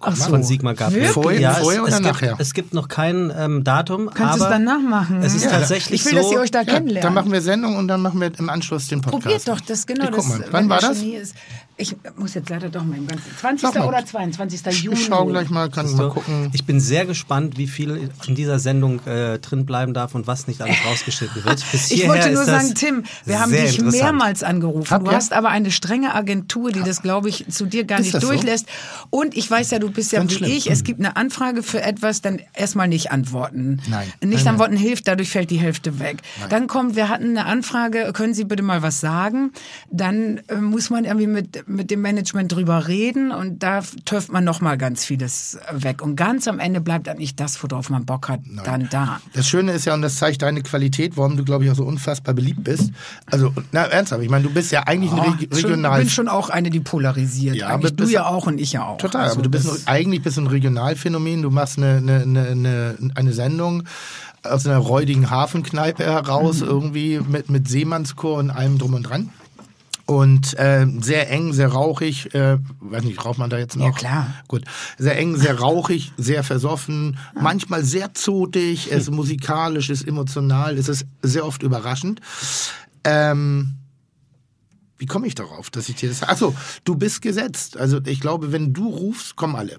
Ach 0.03 0.17
so. 0.17 0.31
Von 0.31 0.43
Sigmar 0.43 0.75
Gabriel. 0.75 1.07
Vorher- 1.09 1.41
ja, 1.41 1.53
vorher 1.55 1.83
es, 1.83 1.89
oder 1.89 1.97
es 1.97 2.01
nachher? 2.01 2.29
Gibt, 2.31 2.41
es 2.41 2.55
gibt 2.55 2.75
noch 2.75 2.89
kein 2.89 3.33
ähm, 3.37 3.65
Datum. 3.65 4.11
Kannst 4.13 4.41
du 4.41 4.45
es 4.45 4.51
dann 4.51 4.65
nachmachen? 4.65 5.23
Es 5.23 5.35
ist 5.35 5.45
Ja. 5.45 5.51
tatsächlich 5.51 6.01
Ich 6.01 6.07
will, 6.07 6.13
so. 6.15 6.23
dass 6.23 6.33
ihr 6.33 6.41
euch 6.41 6.51
da 6.51 6.63
Ja, 6.63 6.65
kennenlernt. 6.75 7.05
dann 7.05 7.15
machen 7.15 7.31
wir 7.33 7.41
Sendung 7.43 7.77
und 7.77 7.87
dann 7.89 8.01
machen 8.01 8.21
wir 8.21 8.31
im 8.39 8.49
Anschluss 8.49 8.89
den 8.89 9.01
Podcast. 9.03 9.23
Probiert 9.25 9.49
doch 9.49 9.61
das, 9.61 9.87
genau. 9.87 10.05
Ich 10.05 10.11
guck 10.11 10.17
das, 10.19 10.29
mal. 10.29 10.45
Wann 10.51 10.69
war 10.69 10.79
das? 10.81 10.99
Ich 11.81 11.97
muss 12.17 12.35
jetzt 12.35 12.51
leider 12.51 12.69
doch 12.69 12.85
mal 12.85 12.99
im 12.99 13.07
ganzen. 13.07 13.31
20. 13.39 13.69
Sag 13.69 13.75
mal. 13.79 13.89
oder 13.89 14.05
22. 14.05 14.83
Juni. 14.83 14.97
Ich 14.99 15.07
schau 15.07 15.25
gleich 15.27 15.49
mal, 15.51 15.71
kann 15.71 15.91
mal 15.97 16.11
gucken. 16.11 16.51
Ich 16.53 16.65
bin 16.65 16.79
sehr 16.81 17.07
gespannt, 17.07 17.57
wie 17.59 17.67
viel 17.67 18.11
in 18.27 18.35
dieser 18.35 18.59
Sendung 18.59 19.01
äh, 19.07 19.39
drin 19.39 19.65
bleiben 19.67 19.95
darf 19.95 20.15
und 20.15 20.27
was 20.27 20.47
nicht 20.47 20.61
alles 20.61 20.77
rausgeschnitten 20.87 21.45
wird. 21.45 21.65
Bis 21.73 21.91
Ich 21.91 22.03
hierher 22.03 22.09
wollte 22.11 22.31
nur 22.33 22.43
ist 22.43 22.49
das 22.49 22.63
sagen, 22.63 22.75
Tim, 22.75 23.05
wir 23.25 23.41
haben 23.41 23.53
dich 23.53 23.81
mehrmals 23.81 24.43
angerufen. 24.43 24.91
Habt 24.91 25.07
du 25.07 25.11
ihr? 25.11 25.17
hast 25.17 25.33
aber 25.33 25.49
eine 25.49 25.71
strenge 25.71 26.15
Agentur, 26.15 26.71
die 26.73 26.83
das, 26.83 27.03
glaube 27.03 27.29
ich, 27.29 27.47
zu 27.49 27.67
dir 27.67 27.85
gar 27.85 27.99
Ist 28.01 28.05
nicht 28.07 28.15
das 28.15 28.23
so? 28.23 28.29
durchlässt. 28.29 28.67
Und 29.11 29.37
ich 29.37 29.51
weiß 29.51 29.71
ja, 29.71 29.79
du 29.79 29.91
bist 29.91 30.13
ja 30.13 30.19
Ganz 30.21 30.33
wie 30.33 30.37
schlimm. 30.37 30.51
ich. 30.51 30.71
Es 30.71 30.85
gibt 30.85 31.01
eine 31.01 31.17
Anfrage 31.17 31.63
für 31.63 31.81
etwas, 31.83 32.21
dann 32.21 32.41
erstmal 32.55 32.89
nicht 32.89 33.11
antworten. 33.11 33.81
Nein. 33.89 34.13
Nicht 34.23 34.45
Nein, 34.45 34.49
antworten 34.55 34.77
hilft, 34.77 35.09
dadurch 35.09 35.31
fällt 35.31 35.51
die 35.51 35.59
Hälfte 35.59 35.99
weg. 35.99 36.19
Dann 36.51 36.67
kommt, 36.67 36.97
wir 36.97 37.09
hatten 37.09 37.31
eine 37.31 37.47
Anfrage, 37.47 38.11
können 38.13 38.35
Sie 38.35 38.45
bitte 38.45 38.63
mal 38.63 38.83
was 38.83 39.01
sagen? 39.01 39.53
Dann 39.91 40.41
äh, 40.49 40.57
muss 40.57 40.91
man 40.91 41.05
irgendwie 41.05 41.27
mit, 41.27 41.69
mit 41.71 41.91
dem 41.91 42.03
Management 42.03 42.53
drüber 42.53 42.89
reden 42.89 43.33
und 43.33 43.63
da 43.63 43.81
töpft 44.05 44.31
man 44.33 44.45
noch 44.45 44.61
mal 44.61 44.77
ganz 44.77 45.05
vieles 45.05 45.59
weg. 45.73 46.03
Und 46.03 46.17
ganz 46.17 46.49
am 46.49 46.59
Ende 46.59 46.81
bleibt 46.81 47.09
eigentlich 47.09 47.37
das, 47.37 47.63
worauf 47.63 47.91
man 47.91 48.05
Bock 48.05 48.29
hat, 48.29 48.41
dann 48.65 48.89
da. 48.91 49.21
Das 49.33 49.49
Schöne 49.49 49.73
ist 49.73 49.85
ja, 49.85 49.95
und 49.95 50.03
das 50.03 50.17
zeigt 50.17 50.43
deine 50.43 50.63
Qualität, 50.63 51.17
warum 51.17 51.37
du, 51.37 51.45
glaube 51.45 51.65
ich, 51.65 51.71
auch 51.71 51.77
so 51.77 51.85
unfassbar 51.85 52.35
beliebt 52.35 52.65
bist. 52.65 52.91
Also, 53.27 53.53
na, 53.73 53.85
ernsthaft, 53.85 54.23
ich 54.23 54.31
meine, 54.31 54.45
du 54.45 54.51
bist 54.51 54.73
ja 54.73 54.83
eigentlich 54.87 55.13
Oh, 55.13 55.21
Reg 55.21 55.49
schon, 55.55 55.71
Regional... 55.71 56.01
bin 56.01 56.11
schon 56.11 56.29
auch 56.29 56.51
eine, 56.51 56.71
die 56.71 56.81
polarisiert. 56.81 57.57
Ja, 57.57 57.69
aber 57.69 57.91
du 57.91 58.05
ja 58.05 58.27
auch 58.27 58.47
und 58.47 58.61
ich 58.61 58.73
ja 58.73 58.85
auch. 58.85 58.99
Total, 58.99 59.23
Also 59.23 59.35
aber 59.35 59.43
du 59.43 59.51
bist 59.51 59.67
noch, 59.67 59.77
eigentlich 59.87 60.23
bist 60.23 60.39
ein 60.39 60.47
Regionalphänomen. 60.47 61.43
Du 61.43 61.51
machst 61.51 61.79
eine, 61.79 61.97
eine, 61.97 62.21
eine, 62.23 62.49
eine, 62.49 62.97
eine 63.15 63.33
Sendung 63.33 63.85
aus 64.43 64.67
einer 64.67 64.79
räudigen 64.79 65.31
Hafenkneipe 65.31 66.05
heraus, 66.05 66.61
Mhm. 66.61 66.67
irgendwie 66.67 67.21
mit, 67.21 67.51
mit 67.51 67.69
Seemannschor 67.69 68.39
und 68.39 68.51
allem 68.51 68.79
drum 68.79 68.95
und 68.95 69.03
dran. 69.03 69.31
Und 70.11 70.59
äh, 70.59 70.89
sehr 71.01 71.31
eng, 71.31 71.53
sehr 71.53 71.69
rauchig, 71.69 72.35
äh, 72.35 72.59
weiß 72.81 73.05
nicht, 73.05 73.25
raucht 73.25 73.39
man 73.39 73.49
da 73.49 73.59
jetzt 73.59 73.77
noch? 73.77 73.85
Ja, 73.85 73.93
klar. 73.93 74.35
Gut. 74.49 74.65
Sehr 74.99 75.17
eng, 75.17 75.37
sehr 75.37 75.61
rauchig, 75.61 76.11
sehr 76.17 76.43
versoffen, 76.43 77.17
manchmal 77.41 77.85
sehr 77.85 78.13
zotig, 78.13 78.91
es 78.91 79.05
ist 79.05 79.13
musikalisch, 79.13 79.89
es 79.89 80.01
ist 80.01 80.09
emotional, 80.09 80.77
es 80.77 80.89
ist 80.89 81.07
sehr 81.23 81.47
oft 81.47 81.63
überraschend. 81.63 82.21
Ähm, 83.05 83.77
wie 84.99 85.07
komme 85.07 85.29
ich 85.29 85.37
darauf, 85.37 85.71
dass 85.71 85.89
ich 85.89 85.95
dir 85.95 86.09
das... 86.09 86.25
Achso, 86.25 86.57
du 86.83 86.97
bist 86.97 87.23
gesetzt. 87.23 87.77
Also 87.77 88.01
ich 88.05 88.19
glaube, 88.19 88.51
wenn 88.51 88.73
du 88.73 88.89
rufst, 88.89 89.37
kommen 89.37 89.55
alle. 89.55 89.79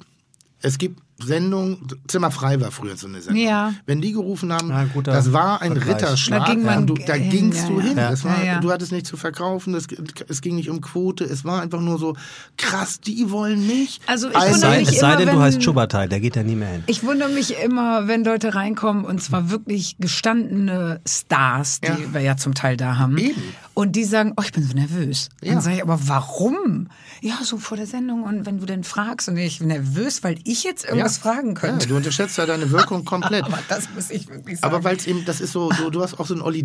Es 0.61 0.77
gibt 0.77 1.01
Sendung, 1.23 1.79
Zimmer 2.07 2.31
frei 2.31 2.59
war 2.61 2.71
früher 2.71 2.97
so 2.97 3.07
eine 3.07 3.21
Sendung. 3.21 3.43
Ja. 3.43 3.73
Wenn 3.85 4.01
die 4.01 4.11
gerufen 4.11 4.51
haben, 4.53 4.69
Ja, 4.69 4.83
guter 4.85 5.11
das 5.13 5.31
war 5.33 5.61
ein 5.61 5.71
Vergleich. 5.73 5.95
Ritterschlag. 5.95 6.45
Da 6.47 6.53
ging 6.53 6.63
man 6.63 6.87
du, 6.87 6.93
da 6.95 7.13
hin, 7.13 7.29
gingst 7.29 7.63
ja, 7.63 7.67
du 7.69 7.79
ja. 7.79 7.85
hin. 7.85 7.97
Ja. 7.97 8.09
Das 8.11 8.23
war, 8.23 8.39
Ja, 8.39 8.45
ja. 8.53 8.59
Du 8.59 8.71
hattest 8.71 8.91
nichts 8.91 9.09
zu 9.09 9.17
verkaufen, 9.17 9.73
es, 9.75 9.87
es 10.27 10.41
ging 10.41 10.55
nicht 10.55 10.69
um 10.69 10.81
Quote, 10.81 11.23
es 11.23 11.45
war 11.45 11.61
einfach 11.61 11.81
nur 11.81 11.97
so, 11.99 12.15
krass, 12.57 12.99
die 12.99 13.29
wollen 13.31 13.65
mich. 13.67 14.01
Also 14.07 14.29
ich 14.29 14.35
Es 14.35 14.41
wundere 14.53 14.59
sei, 14.59 14.79
mich 14.79 14.89
es 14.89 14.99
sei 14.99 15.07
immer, 15.09 15.17
denn, 15.17 15.27
du 15.27 15.33
wenn- 15.33 15.41
heißt 15.41 15.61
Chubatai, 15.61 16.07
der 16.07 16.19
geht 16.19 16.35
ja 16.35 16.43
nie 16.43 16.55
mehr 16.55 16.69
hin. 16.69 16.83
Ich 16.87 17.03
wundere 17.03 17.29
mich 17.29 17.55
immer, 17.63 18.07
wenn 18.07 18.23
Leute 18.23 18.55
reinkommen 18.55 19.05
und 19.05 19.21
zwar 19.21 19.49
wirklich 19.51 19.97
gestandene 19.99 21.01
Stars, 21.07 21.81
die 21.81 21.87
Ja. 21.87 21.97
wir 22.13 22.21
ja 22.21 22.37
zum 22.37 22.53
Teil 22.53 22.77
da 22.77 22.97
haben. 22.97 23.17
Eben. 23.17 23.41
Und 23.73 23.95
die 23.95 24.03
sagen, 24.03 24.33
oh, 24.37 24.41
ich 24.43 24.51
bin 24.51 24.63
so 24.63 24.73
nervös. 24.73 25.29
Ja. 25.41 25.53
Dann 25.53 25.61
sage 25.61 25.77
ich, 25.77 25.81
aber 25.81 25.99
warum? 26.07 26.87
Ja, 27.21 27.35
so 27.43 27.57
vor 27.57 27.77
der 27.77 27.87
Sendung 27.87 28.23
und 28.23 28.45
wenn 28.45 28.59
du 28.59 28.65
denn 28.65 28.83
fragst 28.83 29.29
und 29.29 29.37
ich 29.37 29.59
bin 29.59 29.69
nervös, 29.69 30.23
weil 30.23 30.37
ich 30.43 30.63
jetzt 30.63 30.85
irgendwas 30.85 31.10
fragen 31.17 31.53
könnte. 31.53 31.85
Ja, 31.85 31.89
du 31.89 31.97
unterschätzt 31.97 32.37
ja 32.37 32.45
deine 32.45 32.71
Wirkung 32.71 33.05
komplett. 33.05 33.43
aber 33.45 33.59
das 33.67 33.89
muss 33.93 34.09
ich 34.09 34.27
wirklich 34.29 34.59
sagen. 34.59 34.73
Aber 34.73 34.83
weil 34.83 34.97
es 34.97 35.07
eben, 35.07 35.25
das 35.25 35.41
ist 35.41 35.51
so, 35.51 35.69
du, 35.69 35.89
du 35.89 36.01
hast 36.01 36.19
auch 36.19 36.25
so 36.25 36.33
einen 36.33 36.43
Olli 36.43 36.63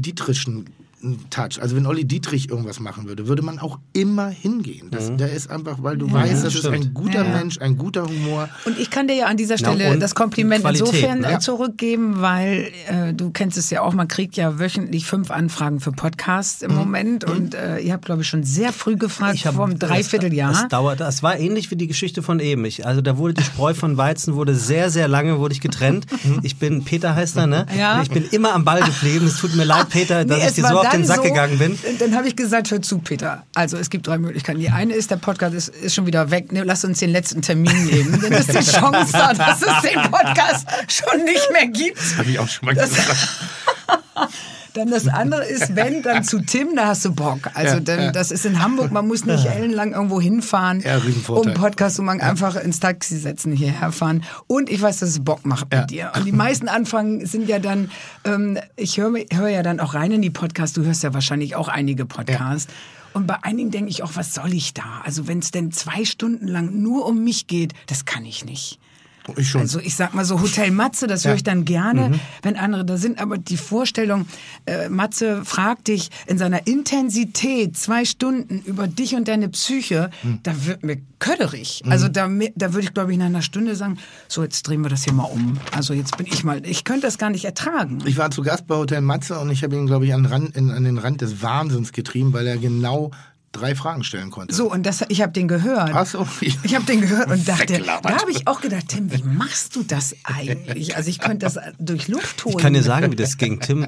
Dietrichschen 1.02 1.30
Touch. 1.30 1.60
Also 1.60 1.76
wenn 1.76 1.86
Olli 1.86 2.04
Dietrich 2.04 2.48
irgendwas 2.50 2.80
machen 2.80 3.06
würde, 3.06 3.28
würde 3.28 3.42
man 3.42 3.58
auch 3.58 3.78
immer 3.92 4.28
hingehen. 4.28 4.88
Das, 4.90 5.14
Der 5.16 5.30
ist 5.32 5.50
einfach, 5.50 5.78
weil 5.82 5.96
du 5.96 6.10
weißt, 6.10 6.44
das 6.44 6.54
ist 6.54 6.60
stimmt. 6.60 6.74
ein 6.76 6.94
guter 6.94 7.22
Ja, 7.22 7.30
ja. 7.30 7.36
Mensch, 7.36 7.58
ein 7.60 7.76
guter 7.76 8.06
Humor. 8.08 8.48
Und 8.64 8.78
ich 8.78 8.90
kann 8.90 9.06
dir 9.06 9.14
ja 9.14 9.26
an 9.26 9.36
dieser 9.36 9.58
Stelle 9.58 9.90
und 9.92 10.00
das 10.00 10.14
Kompliment 10.14 10.62
Qualität, 10.62 10.86
insofern 10.88 11.20
ne? 11.20 11.38
zurückgeben, 11.38 12.20
weil 12.22 12.70
äh, 12.88 13.12
du 13.12 13.30
kennst 13.30 13.56
es 13.58 13.70
ja 13.70 13.82
auch, 13.82 13.92
man 13.92 14.08
kriegt 14.08 14.36
ja 14.36 14.58
wöchentlich 14.58 15.06
fünf 15.06 15.30
Anfragen 15.30 15.80
für 15.80 15.92
Podcasts 15.92 16.62
Mhm. 16.62 16.68
im 16.70 16.74
Moment 16.76 17.24
und 17.24 17.54
äh, 17.54 17.78
ihr 17.78 17.92
habt, 17.92 18.04
glaube 18.06 18.22
ich, 18.22 18.28
schon 18.28 18.42
sehr 18.44 18.72
früh 18.72 18.96
gefragt, 18.96 19.44
hab- 19.44 19.54
vor 19.54 19.66
einem 19.66 19.78
Dreivierteljahr. 19.78 20.52
Es, 20.52 20.62
es 20.62 20.68
dauert, 20.68 21.00
das 21.00 21.22
war 21.22 21.38
ähnlich 21.38 21.70
wie 21.70 21.76
die 21.76 21.86
Geschichte 21.86 22.22
von 22.22 22.40
eben. 22.40 22.64
Ich, 22.64 22.86
also 22.86 23.00
da 23.00 23.16
wurde 23.18 23.34
die 23.34 23.42
Spreu 23.42 23.74
von 23.74 23.96
Weizen, 23.96 24.34
wurde 24.34 24.54
sehr, 24.54 24.90
sehr 24.90 25.08
lange 25.08 25.38
wurde 25.38 25.52
ich 25.54 25.60
getrennt. 25.60 26.06
Ich 26.42 26.56
bin, 26.56 26.84
Peter 26.84 27.14
heißt 27.14 27.36
er, 27.36 27.46
ne? 27.46 27.66
Ja. 27.78 28.00
Ich 28.02 28.10
bin 28.10 28.24
immer 28.30 28.54
am 28.54 28.64
Ball 28.64 28.80
geblieben. 28.82 29.26
Es 29.26 29.36
tut 29.38 29.54
mir 29.54 29.64
leid, 29.64 29.88
Peter, 29.90 30.24
dass 30.24 30.36
Nee, 30.38 30.42
ich 30.42 30.48
es 30.50 30.54
dir 30.54 30.62
so 30.66 30.68
auf 30.86 30.92
dann 30.92 31.02
den 31.02 31.06
Sack 31.06 31.16
so, 31.18 31.22
gegangen 31.22 31.58
bin. 31.58 31.78
Dann 31.98 32.14
habe 32.14 32.28
ich 32.28 32.36
gesagt, 32.36 32.70
hör 32.70 32.82
zu, 32.82 32.98
Peter. 32.98 33.44
Also 33.54 33.76
es 33.76 33.90
gibt 33.90 34.06
drei 34.06 34.18
Möglichkeiten. 34.18 34.58
Die 34.58 34.70
eine 34.70 34.94
ist, 34.94 35.10
der 35.10 35.16
Podcast 35.16 35.54
ist, 35.54 35.68
ist 35.68 35.94
schon 35.94 36.06
wieder 36.06 36.30
weg. 36.30 36.52
Ne, 36.52 36.64
lass 36.64 36.84
uns 36.84 36.98
den 36.98 37.10
letzten 37.10 37.42
Termin 37.42 37.84
nehmen. 37.84 38.20
Dann 38.20 38.32
ist 38.32 38.48
die 38.48 38.70
Chance 38.70 39.12
da, 39.12 39.34
dass 39.34 39.62
es 39.62 39.90
den 39.90 40.02
Podcast 40.10 40.66
schon 40.88 41.24
nicht 41.24 41.50
mehr 41.52 41.66
gibt. 41.66 42.00
Habe 42.18 42.30
ich 42.30 42.38
auch 42.38 42.48
schon 42.48 42.66
mal 42.66 42.74
gesagt. 42.74 43.28
Dann 44.76 44.90
das 44.90 45.08
andere 45.08 45.44
ist, 45.44 45.74
wenn, 45.76 46.02
dann 46.02 46.22
zu 46.22 46.40
Tim, 46.40 46.76
da 46.76 46.86
hast 46.88 47.04
du 47.04 47.14
Bock. 47.14 47.50
Also 47.54 47.78
ja. 47.78 48.12
das 48.12 48.30
ist 48.30 48.44
in 48.44 48.62
Hamburg, 48.62 48.92
man 48.92 49.06
muss 49.08 49.24
nicht 49.24 49.46
ellenlang 49.46 49.92
irgendwo 49.92 50.20
hinfahren, 50.20 50.80
Ja, 50.80 51.00
um 51.28 51.54
Podcast 51.54 51.96
zu 51.96 52.02
machen, 52.02 52.20
einfach 52.20 52.56
ins 52.56 52.78
Taxi 52.78 53.16
setzen, 53.16 53.52
hierher 53.52 53.90
fahren. 53.92 54.22
Und 54.46 54.70
ich 54.70 54.80
weiß, 54.80 54.98
dass 54.98 55.08
es 55.10 55.24
Bock 55.24 55.46
macht 55.46 55.70
bei 55.70 55.78
Ja. 55.78 55.86
dir. 55.86 56.12
Und 56.14 56.26
die 56.26 56.32
meisten 56.32 56.68
Anfragen 56.68 57.24
sind 57.26 57.48
ja 57.48 57.58
dann, 57.58 57.90
ähm, 58.24 58.58
ich 58.76 58.98
höre 58.98 59.12
hör 59.32 59.48
ja 59.48 59.62
dann 59.62 59.80
auch 59.80 59.94
rein 59.94 60.12
in 60.12 60.22
die 60.22 60.30
Podcasts, 60.30 60.74
du 60.74 60.84
hörst 60.84 61.02
ja 61.02 61.14
wahrscheinlich 61.14 61.56
auch 61.56 61.68
einige 61.68 62.04
Podcasts. 62.04 62.70
Und 63.14 63.26
bei 63.26 63.42
einigen 63.42 63.70
denke 63.70 63.88
ich 63.90 64.02
auch, 64.02 64.10
was 64.14 64.34
soll 64.34 64.52
ich 64.52 64.74
da? 64.74 65.00
Also 65.02 65.26
wenn 65.26 65.38
es 65.38 65.50
denn 65.50 65.72
zwei 65.72 66.04
Stunden 66.04 66.46
lang 66.48 66.82
nur 66.82 67.06
um 67.06 67.24
mich 67.24 67.46
geht, 67.46 67.72
das 67.86 68.04
kann 68.04 68.26
ich 68.26 68.44
nicht. 68.44 68.78
Ich 69.36 69.50
schon. 69.50 69.60
Also 69.62 69.80
ich 69.80 69.96
sag 69.96 70.14
mal 70.14 70.24
so 70.24 70.40
Hotel 70.40 70.70
Matze, 70.70 71.06
das 71.06 71.24
höre 71.24 71.34
ich 71.34 71.42
dann 71.42 71.64
gerne, 71.64 72.18
wenn 72.42 72.56
andere 72.56 72.84
da 72.84 72.96
sind. 72.96 73.18
Aber 73.18 73.38
die 73.38 73.56
Vorstellung, 73.56 74.26
äh, 74.66 74.88
Matze 74.88 75.44
fragt 75.44 75.88
dich 75.88 76.10
in 76.26 76.38
seiner 76.38 76.66
Intensität 76.66 77.76
zwei 77.76 78.04
Stunden 78.04 78.62
über 78.64 78.86
dich 78.86 79.14
und 79.14 79.28
deine 79.28 79.48
Psyche, 79.48 80.10
da 80.42 80.52
wird 80.66 80.84
mir 80.84 80.98
köderig. 81.18 81.82
Also 81.88 82.08
da, 82.08 82.28
da 82.54 82.72
würde 82.72 82.86
ich 82.86 82.94
glaube 82.94 83.12
ich 83.12 83.18
nach 83.18 83.26
einer 83.26 83.42
Stunde 83.42 83.74
sagen, 83.74 83.98
so 84.28 84.42
jetzt 84.42 84.62
drehen 84.64 84.82
wir 84.82 84.90
das 84.90 85.04
hier 85.04 85.12
mal 85.12 85.24
um. 85.24 85.58
Also 85.72 85.94
jetzt 85.94 86.16
bin 86.16 86.26
ich 86.26 86.44
mal, 86.44 86.64
ich 86.66 86.84
könnte 86.84 87.02
das 87.02 87.18
gar 87.18 87.30
nicht 87.30 87.44
ertragen. 87.44 87.98
Ich 88.04 88.16
war 88.18 88.30
zu 88.30 88.42
Gast 88.42 88.66
bei 88.66 88.76
Hotel 88.76 89.00
Matze 89.00 89.38
und 89.38 89.50
ich 89.50 89.62
habe 89.62 89.74
ihn, 89.74 89.86
glaube 89.86 90.06
ich, 90.06 90.14
an, 90.14 90.26
Rand, 90.26 90.56
in, 90.56 90.70
an 90.70 90.84
den 90.84 90.98
Rand 90.98 91.20
des 91.20 91.42
Wahnsinns 91.42 91.92
getrieben, 91.92 92.32
weil 92.32 92.46
er 92.46 92.58
genau 92.58 93.10
drei 93.56 93.74
Fragen 93.74 94.04
stellen 94.04 94.30
konnte. 94.30 94.54
So, 94.54 94.70
und 94.70 94.84
das, 94.84 95.04
ich 95.08 95.22
habe 95.22 95.32
den 95.32 95.48
gehört. 95.48 95.90
Ach 95.92 96.06
so. 96.06 96.26
Ich 96.40 96.74
habe 96.74 96.84
den 96.84 97.00
gehört 97.00 97.30
und 97.30 97.46
dachte, 97.46 97.82
da 97.82 98.02
habe 98.02 98.30
ich 98.30 98.46
auch 98.46 98.60
gedacht, 98.60 98.88
Tim, 98.88 99.12
wie 99.12 99.22
machst 99.22 99.74
du 99.76 99.82
das 99.82 100.14
eigentlich? 100.24 100.96
Also 100.96 101.10
ich 101.10 101.18
könnte 101.18 101.46
das 101.46 101.58
durch 101.78 102.08
Luft 102.08 102.44
holen. 102.44 102.56
Ich 102.56 102.62
kann 102.62 102.72
dir 102.72 102.82
sagen, 102.82 103.10
wie 103.12 103.16
das 103.16 103.38
ging. 103.38 103.60
Tim, 103.60 103.86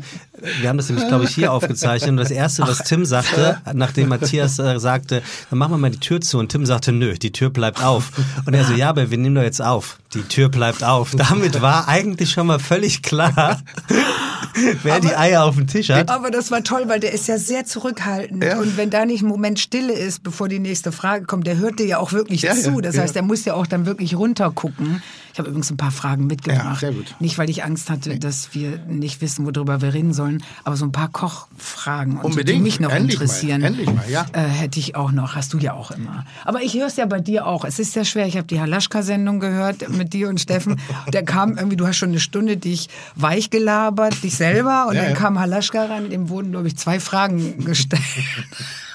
wir 0.60 0.68
haben 0.68 0.76
das 0.76 0.88
nämlich, 0.88 1.06
glaube 1.08 1.24
ich, 1.24 1.34
hier 1.34 1.52
aufgezeichnet. 1.52 2.10
Und 2.10 2.16
das 2.16 2.30
Erste, 2.30 2.62
was 2.62 2.78
Tim 2.78 3.04
sagte, 3.04 3.60
nachdem 3.74 4.08
Matthias 4.08 4.58
äh, 4.58 4.78
sagte, 4.78 5.22
dann 5.50 5.58
machen 5.58 5.72
wir 5.72 5.78
mal 5.78 5.90
die 5.90 6.00
Tür 6.00 6.20
zu. 6.20 6.38
Und 6.38 6.50
Tim 6.50 6.66
sagte, 6.66 6.92
nö, 6.92 7.14
die 7.14 7.32
Tür 7.32 7.50
bleibt 7.50 7.82
auf. 7.82 8.12
Und 8.44 8.54
er 8.54 8.64
so, 8.64 8.74
ja, 8.74 8.88
aber 8.90 9.10
wir 9.10 9.18
nehmen 9.18 9.34
doch 9.34 9.42
jetzt 9.42 9.62
auf. 9.62 9.98
Die 10.14 10.22
Tür 10.22 10.48
bleibt 10.48 10.82
auf. 10.84 11.10
Damit 11.16 11.60
war 11.60 11.88
eigentlich 11.88 12.30
schon 12.30 12.46
mal 12.46 12.58
völlig 12.58 13.02
klar, 13.02 13.60
wer 14.82 15.00
die 15.00 15.14
Eier 15.14 15.44
auf 15.44 15.56
dem 15.56 15.66
Tisch 15.66 15.90
hat. 15.90 16.08
Aber 16.08 16.30
das 16.30 16.50
war 16.50 16.64
toll, 16.64 16.84
weil 16.86 17.00
der 17.00 17.12
ist 17.12 17.28
ja 17.28 17.38
sehr 17.38 17.66
zurückhaltend. 17.66 18.42
Ja. 18.42 18.58
Und 18.58 18.76
wenn 18.76 18.90
da 18.90 19.04
nicht 19.04 19.22
ein 19.22 19.28
Moment 19.28 19.60
Stille 19.60 19.92
ist, 19.92 20.22
bevor 20.22 20.48
die 20.48 20.58
nächste 20.58 20.92
Frage 20.92 21.26
kommt, 21.26 21.46
der 21.46 21.58
hört 21.58 21.78
dir 21.78 21.86
ja 21.86 21.98
auch 21.98 22.12
wirklich 22.12 22.42
Ja, 22.42 22.54
zu. 22.54 22.80
Das 22.80 22.96
ja. 22.96 23.02
heißt, 23.02 23.14
der 23.14 23.22
muss 23.22 23.44
ja 23.44 23.54
auch 23.54 23.66
dann 23.66 23.84
wirklich 23.84 24.16
runtergucken. 24.16 25.02
Ich 25.38 25.40
habe 25.40 25.50
übrigens 25.50 25.70
ein 25.70 25.76
paar 25.76 25.92
Fragen 25.92 26.26
mitgebracht. 26.26 26.64
Ja, 26.64 26.74
sehr 26.74 26.90
gut. 26.90 27.14
Nicht, 27.20 27.38
weil 27.38 27.48
ich 27.48 27.62
Angst 27.62 27.90
hatte, 27.90 28.18
dass 28.18 28.56
wir 28.56 28.78
nicht 28.88 29.20
wissen, 29.20 29.44
worüber 29.46 29.80
wir 29.80 29.94
reden 29.94 30.12
sollen, 30.12 30.42
aber 30.64 30.74
so 30.74 30.84
ein 30.84 30.90
paar 30.90 31.06
Kochfragen, 31.06 32.14
und 32.14 32.22
so, 32.22 32.28
die 32.30 32.32
Unbedingt. 32.40 32.62
mich 32.64 32.80
noch 32.80 32.90
Endlich 32.90 33.18
mal. 33.20 33.22
interessieren. 33.22 33.62
Endlich 33.62 33.86
mal, 33.86 34.10
ja. 34.10 34.26
Äh, 34.32 34.40
hätte 34.48 34.80
ich 34.80 34.96
auch 34.96 35.12
noch, 35.12 35.36
hast 35.36 35.52
du 35.52 35.58
ja 35.58 35.74
auch 35.74 35.92
immer. 35.92 36.24
Aber 36.44 36.60
ich 36.62 36.74
höre 36.74 36.88
es 36.88 36.96
ja 36.96 37.06
bei 37.06 37.20
dir 37.20 37.46
auch. 37.46 37.64
Es 37.64 37.78
ist 37.78 37.92
sehr 37.92 38.04
schwer. 38.04 38.26
Ich 38.26 38.36
habe 38.36 38.48
die 38.48 38.58
Halaschka-Sendung 38.60 39.38
gehört 39.38 39.88
mit 39.90 40.12
dir 40.12 40.28
und 40.28 40.40
Steffen. 40.40 40.80
Der 41.12 41.22
kam 41.24 41.56
irgendwie, 41.56 41.76
du 41.76 41.86
hast 41.86 41.98
schon 41.98 42.08
eine 42.08 42.18
Stunde 42.18 42.56
dich 42.56 42.88
weich 43.14 43.48
gelabert, 43.50 44.20
dich 44.24 44.34
selber. 44.34 44.86
Und 44.88 44.96
Ja, 44.96 45.02
dann 45.02 45.10
ja. 45.12 45.16
kam 45.16 45.38
Halaschka 45.38 45.84
rein, 45.84 46.10
dem 46.10 46.30
wurden, 46.30 46.50
glaube 46.50 46.66
ich, 46.66 46.76
zwei 46.76 46.98
Fragen 46.98 47.64
gestellt. 47.64 48.02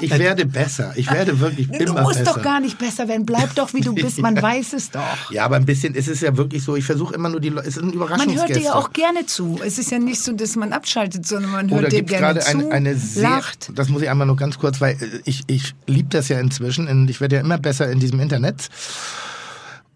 Ich 0.00 0.10
werde 0.18 0.46
besser. 0.46 0.92
Ich 0.96 1.10
werde 1.10 1.38
wirklich 1.40 1.68
Du 1.68 1.78
immer 1.78 2.02
musst 2.02 2.18
besser. 2.20 2.32
doch 2.34 2.42
gar 2.42 2.60
nicht 2.60 2.78
besser 2.78 3.08
werden. 3.08 3.26
Bleib 3.26 3.54
doch, 3.54 3.72
wie 3.74 3.80
du 3.80 3.94
bist. 3.94 4.18
Man 4.20 4.40
weiß 4.42 4.72
es 4.72 4.90
doch. 4.90 5.30
Ja, 5.30 5.44
aber 5.44 5.56
ein 5.56 5.64
bisschen 5.66 5.94
ist 5.94 6.08
es 6.08 6.20
ja 6.20 6.36
wirklich 6.36 6.62
so. 6.64 6.76
Ich 6.76 6.84
versuche 6.84 7.14
immer 7.14 7.28
nur 7.28 7.40
die 7.40 7.50
Leute. 7.50 7.68
Es 7.68 7.74
sind 7.74 7.86
Man 7.86 7.94
Überraschungsgäste. 7.94 8.40
hört 8.48 8.56
dir 8.56 8.62
ja 8.64 8.74
auch 8.74 8.92
gerne 8.92 9.26
zu. 9.26 9.60
Es 9.64 9.78
ist 9.78 9.90
ja 9.90 9.98
nicht 9.98 10.22
so, 10.22 10.32
dass 10.32 10.56
man 10.56 10.72
abschaltet, 10.72 11.26
sondern 11.26 11.50
man 11.52 11.70
hört 11.70 11.92
dir 11.92 12.02
gerne 12.02 12.40
zu, 12.40 12.48
eine, 12.50 12.70
eine 12.72 12.96
sehr, 12.96 13.28
lacht. 13.28 13.70
das 13.74 13.88
muss 13.88 14.02
ich 14.02 14.08
einmal 14.10 14.26
nur 14.26 14.36
ganz 14.36 14.58
kurz, 14.58 14.80
weil 14.80 14.92
äh, 14.94 15.20
ich, 15.24 15.42
ich 15.46 15.74
liebe 15.86 16.08
das 16.10 16.28
ja 16.28 16.40
inzwischen 16.40 16.88
und 16.88 17.08
ich 17.08 17.20
werde 17.20 17.36
ja 17.36 17.40
immer 17.42 17.58
besser 17.58 17.90
in 17.90 18.00
diesem 18.00 18.20
Internet. 18.20 18.68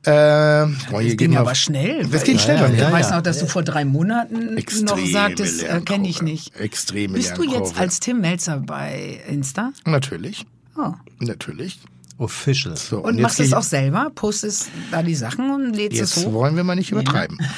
Äh, 0.07 0.11
boah, 0.11 0.67
hier 0.67 0.71
Das 0.91 1.03
geht 1.09 1.19
ging 1.19 1.37
aber 1.37 1.51
auf- 1.51 1.57
schnell. 1.57 2.07
Das 2.07 2.23
ging 2.25 2.39
schnell 2.39 2.59
bei 2.59 2.69
mir. 2.69 2.87
Ich 2.87 2.93
weiß 2.93 3.11
noch, 3.11 3.23
dass 3.23 3.39
du 3.39 3.47
vor 3.47 3.63
drei 3.63 3.85
Monaten 3.85 4.57
Extreme 4.57 4.91
noch 5.03 5.07
sagtest, 5.07 5.63
äh, 5.65 5.81
kenne 5.81 6.09
ich 6.09 6.23
nicht. 6.23 6.55
Extreme 6.57 7.15
Bist 7.15 7.37
du 7.37 7.43
jetzt 7.43 7.79
als 7.79 8.01
Tim 8.01 8.21
Melzer 8.21 8.59
bei 8.59 9.21
Insta? 9.29 9.73
Natürlich. 9.85 10.47
Oh. 10.77 10.93
Natürlich. 11.19 11.81
Official. 12.19 12.77
So, 12.77 12.99
Und 13.01 13.15
jetzt 13.17 13.23
machst 13.23 13.41
es 13.41 13.53
auch 13.53 13.63
selber? 13.63 14.11
Postest 14.15 14.69
da 14.91 15.03
die 15.03 15.15
Sachen 15.15 15.51
und 15.51 15.75
lädst 15.75 16.01
es 16.01 16.15
Jetzt 16.17 16.27
hoch? 16.27 16.33
wollen 16.33 16.57
wir 16.57 16.65
mal 16.65 16.75
nicht 16.77 16.91
übertreiben. 16.93 17.39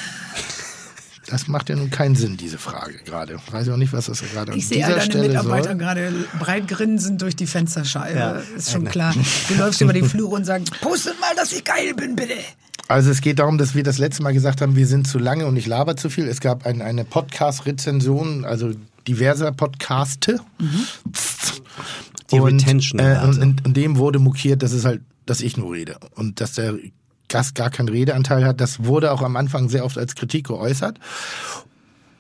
Das 1.30 1.46
macht 1.46 1.68
ja 1.68 1.76
nun 1.76 1.90
keinen 1.90 2.14
Sinn, 2.14 2.36
diese 2.36 2.58
Frage 2.58 2.94
gerade. 3.04 3.38
Weiß 3.50 3.66
ich 3.66 3.72
auch 3.72 3.76
nicht, 3.76 3.92
was 3.92 4.06
das 4.06 4.22
gerade 4.22 4.52
an 4.52 4.58
Ich 4.58 4.68
sehe 4.68 4.84
all 4.84 4.92
dieser 4.94 4.98
deine 5.00 5.10
Stelle 5.10 5.28
Mitarbeiter 5.28 5.68
soll. 5.70 5.76
gerade 5.76 6.12
breit 6.38 6.68
grinsend 6.68 7.20
durch 7.20 7.36
die 7.36 7.46
Fensterscheibe. 7.46 8.18
Ja. 8.18 8.42
Ist 8.56 8.70
schon 8.72 8.86
klar. 8.86 9.14
Du 9.48 9.54
läufst 9.58 9.80
über 9.80 9.92
die 9.92 10.02
Flure 10.02 10.34
und 10.36 10.44
sagst, 10.44 10.80
postet 10.80 11.20
mal, 11.20 11.34
dass 11.36 11.52
ich 11.52 11.64
geil 11.64 11.94
bin, 11.94 12.16
bitte. 12.16 12.34
Also 12.88 13.10
es 13.10 13.20
geht 13.20 13.38
darum, 13.38 13.58
dass 13.58 13.74
wir 13.74 13.82
das 13.82 13.98
letzte 13.98 14.22
Mal 14.22 14.32
gesagt 14.32 14.62
haben, 14.62 14.74
wir 14.74 14.86
sind 14.86 15.06
zu 15.06 15.18
lange 15.18 15.46
und 15.46 15.56
ich 15.56 15.66
laber 15.66 15.96
zu 15.96 16.08
viel. 16.08 16.26
Es 16.26 16.40
gab 16.40 16.64
ein, 16.64 16.80
eine 16.80 17.04
Podcast-Rezension, 17.04 18.46
also 18.46 18.72
diverser 19.06 19.52
Podcaste. 19.52 20.40
Die 22.30 22.40
und, 22.40 22.62
Retention. 22.62 22.98
äh, 23.00 23.20
und 23.22 23.42
in, 23.42 23.56
in 23.64 23.74
dem 23.74 23.96
wurde 23.98 24.18
mokiert, 24.18 24.62
dass 24.62 24.72
es 24.72 24.84
halt, 24.86 25.02
dass 25.26 25.40
ich 25.42 25.56
nur 25.58 25.72
rede 25.74 25.98
und 26.14 26.40
dass 26.40 26.52
der 26.52 26.74
Gast 27.28 27.54
gar 27.54 27.70
keinen 27.70 27.88
Redeanteil 27.88 28.44
hat. 28.44 28.60
Das 28.60 28.84
wurde 28.84 29.12
auch 29.12 29.22
am 29.22 29.36
Anfang 29.36 29.68
sehr 29.68 29.84
oft 29.84 29.98
als 29.98 30.14
Kritik 30.14 30.48
geäußert. 30.48 30.98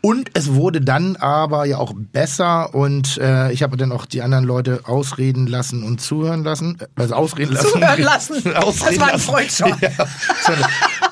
Und 0.00 0.30
es 0.34 0.54
wurde 0.54 0.80
dann 0.80 1.16
aber 1.16 1.64
ja 1.64 1.78
auch 1.78 1.92
besser 1.96 2.72
und 2.72 3.18
äh, 3.18 3.50
ich 3.50 3.64
habe 3.64 3.76
dann 3.76 3.90
auch 3.90 4.06
die 4.06 4.22
anderen 4.22 4.44
Leute 4.44 4.82
ausreden 4.84 5.48
lassen 5.48 5.82
und 5.82 6.00
zuhören 6.00 6.44
lassen. 6.44 6.78
Äh, 6.80 6.86
Also 6.94 7.14
ausreden 7.16 7.54
lassen. 7.54 7.68
Zuhören 7.72 8.02
lassen. 8.04 8.54
ausreden 8.56 8.98
Das 8.98 9.00
war 9.00 9.12
ein. 9.14 9.18
Freudschau. 9.18 9.66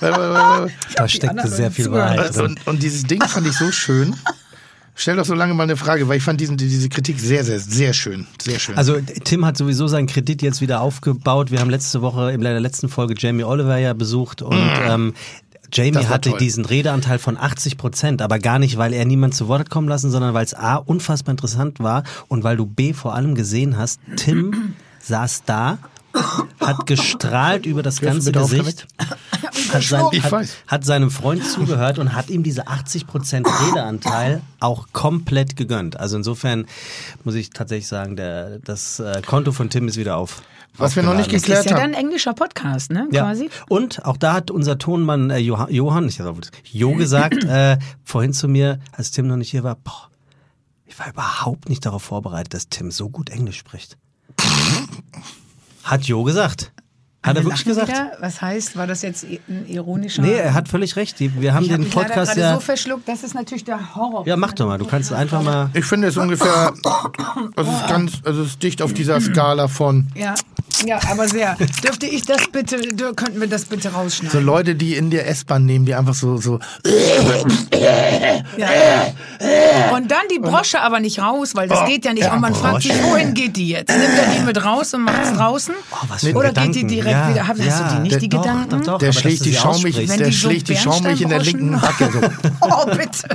Ja. 0.00 0.66
da 0.96 1.08
steckte 1.08 1.48
sehr 1.48 1.70
viel. 1.72 1.90
Wahrheit 1.90 2.36
drin. 2.36 2.44
und, 2.46 2.66
und 2.66 2.82
dieses 2.82 3.02
Ding 3.04 3.20
fand 3.22 3.46
ich 3.48 3.54
so 3.56 3.72
schön. 3.72 4.14
Stell 4.98 5.16
doch 5.16 5.26
so 5.26 5.34
lange 5.34 5.52
mal 5.52 5.64
eine 5.64 5.76
Frage, 5.76 6.08
weil 6.08 6.16
ich 6.16 6.22
fand 6.22 6.40
diesen, 6.40 6.56
diese 6.56 6.88
Kritik 6.88 7.20
sehr, 7.20 7.44
sehr, 7.44 7.60
sehr 7.60 7.92
schön. 7.92 8.26
Sehr 8.40 8.58
schön. 8.58 8.76
Also 8.78 8.98
Tim 9.24 9.44
hat 9.44 9.58
sowieso 9.58 9.88
seinen 9.88 10.06
Kredit 10.06 10.40
jetzt 10.40 10.62
wieder 10.62 10.80
aufgebaut. 10.80 11.50
Wir 11.50 11.60
haben 11.60 11.68
letzte 11.68 12.00
Woche 12.00 12.32
in 12.32 12.40
der 12.40 12.58
letzten 12.60 12.88
Folge 12.88 13.14
Jamie 13.16 13.44
Oliver 13.44 13.76
ja 13.76 13.92
besucht 13.92 14.40
und 14.40 14.58
ähm, 14.88 15.12
Jamie 15.72 15.90
Mm. 15.90 15.94
Das 15.94 16.04
war 16.04 16.14
hatte 16.14 16.30
toll. 16.30 16.38
diesen 16.38 16.64
Redeanteil 16.64 17.18
von 17.18 17.36
80 17.36 17.76
Prozent, 17.76 18.22
aber 18.22 18.38
gar 18.38 18.58
nicht, 18.58 18.78
weil 18.78 18.92
er 18.92 19.04
niemand 19.04 19.34
zu 19.34 19.48
Wort 19.48 19.68
kommen 19.68 19.88
lassen, 19.88 20.10
sondern 20.10 20.32
weil 20.32 20.44
es 20.44 20.54
A, 20.54 20.76
unfassbar 20.76 21.32
interessant 21.32 21.80
war 21.80 22.04
und 22.28 22.44
weil 22.44 22.56
du 22.56 22.66
B, 22.66 22.92
vor 22.92 23.14
allem 23.14 23.34
gesehen 23.34 23.76
hast, 23.76 24.00
Tim 24.16 24.74
saß 25.00 25.42
da, 25.44 25.78
hat 26.60 26.86
gestrahlt 26.86 27.66
über 27.66 27.82
das 27.82 28.00
ganze 28.00 28.32
Gesicht. 28.32 28.86
hat, 29.72 29.82
sein, 29.82 30.04
Ich 30.12 30.22
hat, 30.22 30.32
weiß. 30.32 30.56
hat 30.66 30.84
seinem 30.84 31.10
Freund 31.10 31.44
zugehört 31.44 31.98
und 31.98 32.14
hat 32.14 32.30
ihm 32.30 32.42
diese 32.42 32.66
80% 32.68 33.46
Redeanteil 33.68 34.42
auch 34.60 34.88
komplett 34.92 35.56
gegönnt. 35.56 35.98
Also 35.98 36.16
insofern 36.16 36.66
muss 37.24 37.34
ich 37.34 37.50
tatsächlich 37.50 37.88
sagen, 37.88 38.16
der, 38.16 38.58
das 38.60 39.00
äh, 39.00 39.22
Konto 39.24 39.52
von 39.52 39.70
Tim 39.70 39.88
ist 39.88 39.96
wieder 39.96 40.16
auf. 40.16 40.42
Was 40.78 40.94
wir 40.94 41.02
noch 41.02 41.14
nicht 41.14 41.26
aufgeladen. 41.26 41.32
Das 41.32 41.42
ist 41.42 41.46
geklärt 41.46 41.64
ja 41.66 41.76
dann 41.76 41.82
haben. 41.82 41.94
ein 41.94 42.04
englischer 42.06 42.34
Podcast, 42.34 42.90
ne? 42.90 43.08
Ja. 43.10 43.22
Quasi. 43.22 43.48
Und 43.68 44.04
auch 44.04 44.16
da 44.16 44.34
hat 44.34 44.50
unser 44.50 44.78
Tonmann 44.78 45.30
äh, 45.30 45.38
Johann, 45.38 45.72
Johann 45.72 46.08
ich 46.08 46.16
glaube, 46.16 46.42
Jo 46.64 46.94
gesagt, 46.94 47.44
äh, 47.44 47.78
vorhin 48.04 48.32
zu 48.32 48.48
mir, 48.48 48.78
als 48.92 49.10
Tim 49.10 49.26
noch 49.26 49.36
nicht 49.36 49.50
hier 49.50 49.64
war, 49.64 49.76
boah, 49.76 50.10
ich 50.84 50.98
war 50.98 51.08
überhaupt 51.08 51.68
nicht 51.68 51.84
darauf 51.86 52.02
vorbereitet, 52.02 52.54
dass 52.54 52.68
Tim 52.68 52.90
so 52.90 53.08
gut 53.08 53.30
Englisch 53.30 53.58
spricht. 53.58 53.96
Hat 55.86 56.08
Jo 56.08 56.24
gesagt. 56.24 56.72
Hat 57.26 57.36
er 57.36 57.42
Wir 57.42 57.50
wirklich 57.50 57.64
gesagt? 57.64 57.88
Wieder. 57.88 58.12
Was 58.20 58.40
heißt, 58.40 58.76
war 58.76 58.86
das 58.86 59.02
jetzt 59.02 59.24
ein 59.24 59.66
ironischer? 59.68 60.22
Nee, 60.22 60.34
er 60.34 60.54
hat 60.54 60.68
völlig 60.68 60.94
recht. 60.94 61.18
Wir 61.18 61.54
haben 61.54 61.64
ich 61.64 61.70
hab 61.72 61.78
den 61.78 61.84
mich 61.84 61.94
leider 61.94 62.08
Podcast 62.08 62.34
gerade 62.34 62.40
ja. 62.40 62.54
so 62.54 62.60
verschluckt, 62.60 63.08
das 63.08 63.24
ist 63.24 63.34
natürlich 63.34 63.64
der 63.64 63.96
Horror. 63.96 64.26
Ja, 64.26 64.36
mach 64.36 64.52
doch 64.52 64.66
mal. 64.66 64.78
Du 64.78 64.84
kannst 64.84 65.12
einfach 65.12 65.42
mal. 65.42 65.70
Ich 65.74 65.84
finde 65.84 66.06
es 66.08 66.16
ungefähr, 66.16 66.72
es 67.56 67.66
ist 67.66 67.88
ganz, 67.88 68.12
also 68.24 68.42
es 68.42 68.48
ist 68.50 68.62
dicht 68.62 68.80
auf 68.80 68.92
dieser 68.92 69.20
Skala 69.20 69.66
von 69.66 70.06
Ja, 70.14 70.34
ja, 70.84 71.00
aber 71.10 71.28
sehr. 71.28 71.56
Dürfte 71.82 72.06
ich 72.06 72.22
das 72.22 72.48
bitte, 72.48 72.76
könnten 73.14 73.40
wir 73.40 73.48
das 73.48 73.64
bitte 73.64 73.90
so 73.90 73.96
rausschneiden? 73.96 74.44
Leute, 74.44 74.74
die 74.74 74.94
in 74.94 75.10
der 75.10 75.28
S-Bahn 75.28 75.64
nehmen, 75.64 75.86
die 75.86 75.94
einfach 75.94 76.14
so, 76.14 76.36
so, 76.36 76.58
Ja. 78.58 79.06
Und 79.94 80.10
dann 80.10 80.28
die 80.30 80.38
Brosche 80.38 80.80
aber 80.80 81.00
nicht 81.00 81.20
raus, 81.20 81.54
weil 81.54 81.68
das 81.68 81.86
geht 81.86 82.04
ja 82.04 82.12
nicht. 82.12 82.30
Und 82.30 82.40
man 82.40 82.54
fragt 82.54 82.82
sich, 82.82 82.92
wohin 83.02 83.34
geht 83.34 83.56
die 83.56 83.68
jetzt? 83.68 83.88
Nimmt 83.90 84.18
er 84.18 84.34
die 84.34 84.40
mit 84.40 84.64
raus 84.64 84.92
und 84.94 85.02
macht 85.02 85.24
es 85.24 85.32
draußen? 85.32 85.74
Oh, 85.92 85.96
was 86.08 86.24
für 86.24 86.34
Oder 86.34 86.48
Gedanken. 86.48 86.72
geht 86.72 86.82
die 86.82 86.94
direkt 86.96 87.15
ja, 87.16 87.28
wieder? 87.30 87.48
Hast 87.48 87.58
ja, 87.58 87.88
du 87.88 87.96
die 87.96 88.08
nicht, 88.08 88.22
die 88.22 88.28
doch, 88.28 88.42
Gedanken? 88.42 88.70
Doch, 88.70 88.84
doch, 88.84 88.98
der 88.98 89.12
schlägt 89.12 89.44
die 89.44 89.54
schaumig, 89.54 89.94
der 89.94 90.26
so 90.26 90.32
schlägt 90.32 90.68
die 90.68 90.76
schaumig 90.76 91.20
in 91.20 91.28
der 91.28 91.40
linken 91.42 91.80
Backe. 91.80 92.10
So. 92.12 92.20
Oh, 92.60 92.86
bitte. 92.86 93.28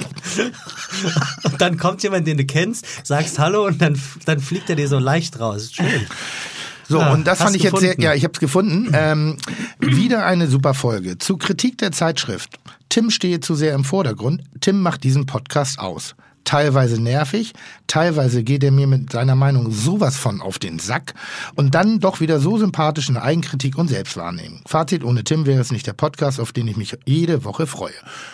Und 1.43 1.61
dann 1.61 1.77
kommt 1.77 2.03
jemand, 2.03 2.27
den 2.27 2.37
du 2.37 2.45
kennst, 2.45 2.85
sagst 3.05 3.39
Hallo 3.39 3.65
und 3.65 3.81
dann, 3.81 3.99
dann 4.25 4.39
fliegt 4.39 4.69
er 4.69 4.75
dir 4.75 4.87
so 4.87 4.99
leicht 4.99 5.39
raus. 5.39 5.71
Schön. 5.73 5.85
So, 6.87 6.99
Ja, 6.99 7.13
und 7.13 7.25
das 7.25 7.39
fand 7.39 7.55
ich 7.55 7.63
jetzt 7.63 7.79
sehr, 7.79 7.95
gefunden. 7.95 8.01
ja, 8.01 8.13
ich 8.13 8.23
habe 8.23 8.33
es 8.33 8.39
gefunden. 8.39 8.91
Ähm, 8.93 9.37
wieder 9.79 10.25
eine 10.25 10.47
super 10.47 10.73
Folge. 10.73 11.17
Zu 11.17 11.37
Kritik 11.37 11.77
der 11.77 11.91
Zeitschrift. 11.91 12.59
Tim 12.89 13.09
stehe 13.09 13.39
zu 13.39 13.55
sehr 13.55 13.73
im 13.73 13.85
Vordergrund. 13.85 14.43
Tim 14.59 14.81
macht 14.81 15.03
diesen 15.05 15.25
Podcast 15.25 15.79
aus. 15.79 16.15
Teilweise 16.43 16.99
nervig, 17.01 17.53
teilweise 17.87 18.43
geht 18.43 18.63
er 18.63 18.71
mir 18.71 18.87
mit 18.87 19.11
seiner 19.11 19.35
Meinung 19.35 19.71
sowas 19.71 20.17
von 20.17 20.41
auf 20.41 20.57
den 20.59 20.79
Sack 20.79 21.13
und 21.55 21.75
dann 21.75 21.99
doch 21.99 22.19
wieder 22.19 22.39
so 22.39 22.57
sympathisch 22.57 23.09
in 23.09 23.15
Eigenkritik 23.17 23.77
und 23.77 23.87
Selbstwahrnehmung. 23.89 24.61
Fazit, 24.65 25.03
ohne 25.03 25.23
Tim 25.23 25.45
wäre 25.45 25.61
es 25.61 25.71
nicht 25.71 25.85
der 25.87 25.93
Podcast, 25.93 26.39
auf 26.39 26.51
den 26.51 26.67
ich 26.67 26.77
mich 26.77 26.97
jede 27.05 27.43
Woche 27.45 27.67
freue. 27.67 27.93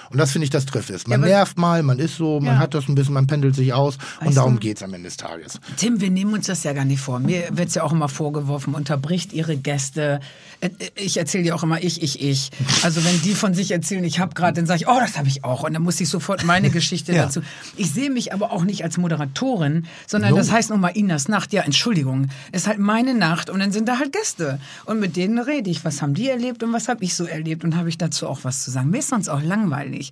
Und 0.10 0.18
das 0.20 0.32
finde 0.32 0.46
ich, 0.46 0.50
das 0.52 0.66
trifft 0.66 0.90
es. 0.90 1.06
Man 1.06 1.20
aber- 1.22 1.28
nervt 1.30 1.58
mal, 1.58 1.84
man 1.84 2.00
ist 2.00 2.16
so, 2.16 2.40
man 2.40 2.56
Ja. 2.56 2.60
hat 2.60 2.74
das 2.74 2.88
ein 2.88 2.96
bisschen, 2.96 3.14
man 3.14 3.28
pendelt 3.28 3.56
sich 3.56 3.74
aus 3.74 3.98
und 4.22 4.28
Weißt 4.28 4.38
darum 4.38 4.54
du- 4.56 4.60
geht's 4.62 4.82
am 4.84 4.94
Ende 4.94 5.10
des 5.10 5.18
Tages. 5.18 5.60
Tim, 5.76 6.00
wir 6.00 6.10
nehmen 6.10 6.34
uns 6.34 6.48
das 6.48 6.64
ja 6.64 6.72
gar 6.74 6.86
nicht 6.86 7.02
vor. 7.02 7.20
Mir 7.20 7.44
wird's 7.52 7.76
ja 7.76 7.84
auch 7.84 7.92
immer 7.92 8.10
vorgeworfen, 8.10 8.74
unterbricht 8.74 9.34
ihre 9.34 9.58
Gäste. 9.58 10.22
Äh, 10.62 10.70
Ich 10.96 11.18
erzähle 11.18 11.44
ja 11.46 11.56
auch 11.56 11.64
immer 11.64 11.84
ich, 11.84 12.02
ich, 12.02 12.22
ich. 12.22 12.52
Also 12.84 13.04
wenn 13.04 13.22
die 13.22 13.36
von 13.36 13.54
sich 13.54 13.72
erzählen, 13.72 14.04
ich 14.06 14.20
habe 14.20 14.34
gerade, 14.34 14.54
dann 14.54 14.66
sage 14.66 14.82
ich, 14.82 14.88
oh, 14.88 14.98
das 15.00 15.18
habe 15.18 15.28
ich 15.28 15.44
auch. 15.44 15.64
Und 15.64 15.74
dann 15.74 15.84
muss 15.84 16.00
ich 16.00 16.10
sofort 16.10 16.44
meine 16.46 16.70
Geschichte 16.70 17.12
Ja. 17.14 17.26
dazu. 17.26 17.42
Ich 17.76 17.92
sehe 17.98 18.12
mich 18.12 18.32
aber 18.32 18.52
auch 18.52 18.64
nicht 18.64 18.84
als 18.84 18.98
Moderatorin, 18.98 19.88
sondern 20.06 20.36
das 20.36 20.52
heißt 20.52 20.70
nun 20.70 20.80
mal 20.80 20.90
Inas 20.90 21.28
Nacht. 21.28 21.52
Ja, 21.52 21.64
Entschuldigung, 21.64 22.28
ist 22.52 22.68
halt 22.68 22.78
meine 22.78 23.16
Nacht 23.16 23.50
und 23.50 23.60
dann 23.60 23.72
sind 23.72 23.90
da 23.90 23.98
halt 23.98 24.14
Gäste. 24.14 24.60
Und 24.86 25.00
mit 25.00 25.16
denen 25.16 25.40
rede 25.40 25.72
ich. 25.72 25.84
Was 25.84 26.04
haben 26.04 26.14
die 26.14 26.30
erlebt 26.30 26.62
und 26.62 26.72
was 26.74 26.90
habe 26.90 27.04
ich 27.04 27.16
so 27.16 27.26
erlebt? 27.26 27.64
Und 27.64 27.76
habe 27.76 27.90
ich 27.90 27.98
dazu 27.98 28.28
auch 28.28 28.42
was 28.44 28.64
zu 28.64 28.70
sagen. 28.70 28.92
Mir 28.92 29.00
ist 29.00 29.10
sonst 29.10 29.30
auch 29.30 29.42
langweilig. 29.42 30.12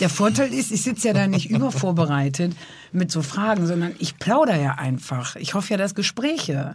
Der 0.00 0.08
Vorteil 0.08 0.52
ist, 0.54 0.72
ich 0.72 0.82
sitze 0.82 1.08
ja 1.08 1.14
da 1.14 1.26
nicht 1.26 1.50
übervorbereitet 1.56 2.56
mit 2.92 3.12
so 3.12 3.20
Fragen, 3.20 3.66
sondern 3.66 3.94
ich 3.98 4.18
plaudere 4.18 4.62
ja 4.62 4.72
einfach. 4.76 5.36
Ich 5.36 5.52
hoffe 5.52 5.72
ja, 5.72 5.76
dass 5.76 5.94
Gespräche 5.94 6.74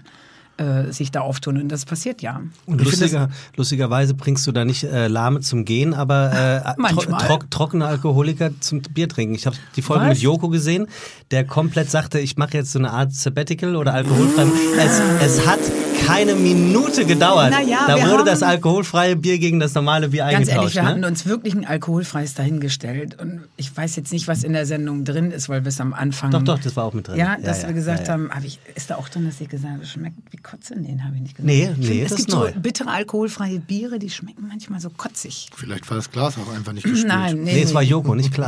äh, 0.62 0.92
sich 0.92 1.12
da 1.12 1.22
auftun 1.22 1.58
und 1.58 1.70
das 1.70 1.86
passiert 1.86 2.22
ja. 2.22 2.42
Und 2.66 2.82
lustiger, 2.82 3.30
lustigerweise 3.56 4.14
bringst 4.14 4.46
du 4.46 4.52
da 4.52 4.64
nicht 4.64 4.84
äh, 4.84 5.08
Lahme 5.08 5.42
zum 5.42 5.66
Gehen, 5.66 5.94
aber 5.94 6.76
äh, 6.78 6.82
tro 6.94 7.02
trock, 7.02 7.52
trockene 7.52 7.86
Alkoholiker 7.86 8.52
zum 8.60 8.82
Bier 8.82 9.10
trinken. 9.10 9.36
Ich 9.36 9.46
habe 9.46 9.56
die 9.76 9.82
Folge 9.82 10.06
Was? 10.06 10.10
mit 10.10 10.20
Joko 10.20 10.50
gesehen, 10.50 10.88
der 11.32 11.46
komplett 11.46 11.90
sagte, 11.90 12.20
ich 12.20 12.38
mache 12.38 12.58
jetzt 12.58 12.72
so 12.72 12.80
eine 12.80 12.92
Art 12.92 13.14
Sabbatical 13.14 13.76
oder 13.76 13.94
alkoholfrei. 13.94 14.46
Es, 14.78 15.02
es 15.22 15.48
hat 15.48 15.60
keine 16.06 16.36
Minute 16.36 17.06
gedauert. 17.06 17.50
Na 17.52 17.62
ja, 17.62 17.86
da 17.88 17.96
wir 17.96 18.04
wurde 18.06 18.18
haben- 18.20 18.26
das 18.26 18.44
alkoholfreie 18.44 19.16
Bier 19.16 19.40
gegen 19.40 19.60
das 19.60 19.74
normale 19.74 20.10
Bier 20.10 20.24
Ganz 20.24 20.50
eingetauscht. 20.50 20.58
ehrlich, 20.58 20.76
wir 20.76 20.86
hatten 20.86 21.00
ne? 21.02 21.08
uns 21.08 21.26
wirklich 21.26 21.54
ein 21.54 21.66
alkoholfreies 21.66 22.34
dahingestellt 22.34 23.20
und 23.20 23.42
ich 23.58 23.76
weiß 23.76 23.96
jetzt 23.96 24.12
nicht, 24.12 24.28
was 24.28 24.44
in 24.44 24.54
der 24.54 24.66
Sendung 24.66 25.06
drin 25.06 25.32
ist, 25.32 25.50
weil 25.50 25.64
wir 25.64 25.70
es 25.70 25.80
am 25.80 25.94
Anfang... 25.94 26.32
Doch, 26.32 26.42
doch, 26.44 26.60
das 26.60 26.76
war 26.76 26.86
auch 26.86 26.94
mit 26.94 27.08
drin. 27.08 27.18
Ja, 27.18 27.38
dass 27.38 27.62
ja, 27.62 27.68
wir 27.70 27.74
gesagt 27.76 28.02
ja, 28.02 28.06
ja. 28.06 28.12
haben, 28.14 28.30
hab 28.32 28.44
ich, 28.44 28.60
ist 28.76 28.90
da 28.90 28.96
auch 28.96 29.10
drin, 29.10 29.26
dass 29.26 29.40
ich 29.42 29.50
gesagt 29.50 29.74
habe, 29.74 29.86
schmeckt 29.86 30.18
wie 30.32 30.38
Kotze? 30.38 30.76
Nee, 30.78 30.98
habe 31.04 31.16
ich 31.16 31.22
nicht 31.22 31.36
gesagt. 31.38 31.46
Nee, 31.48 31.70
nee, 31.78 31.86
finde, 31.88 32.04
das 32.04 32.12
es 32.14 32.20
ist 32.20 32.26
gibt 32.28 32.38
neu. 32.38 32.52
so 32.54 32.60
bittere 32.60 32.90
alkoholfreie 32.90 33.60
Biere, 33.60 34.00
die 34.00 34.10
schmecken 34.10 34.48
manchmal 34.48 34.80
so 34.80 34.90
kotzig. 34.90 35.50
Vielleicht 35.56 35.90
war 35.90 35.98
das 35.98 36.12
Glas 36.12 36.36
auch 36.38 36.54
einfach 36.54 36.74
nicht 36.74 36.84
gespült. 36.84 37.08
Nein, 37.08 37.44
nee, 37.44 37.54
Nee, 37.54 37.62
es 37.64 37.74
war 37.74 37.82
Joko, 37.82 38.16
nicht. 38.16 38.32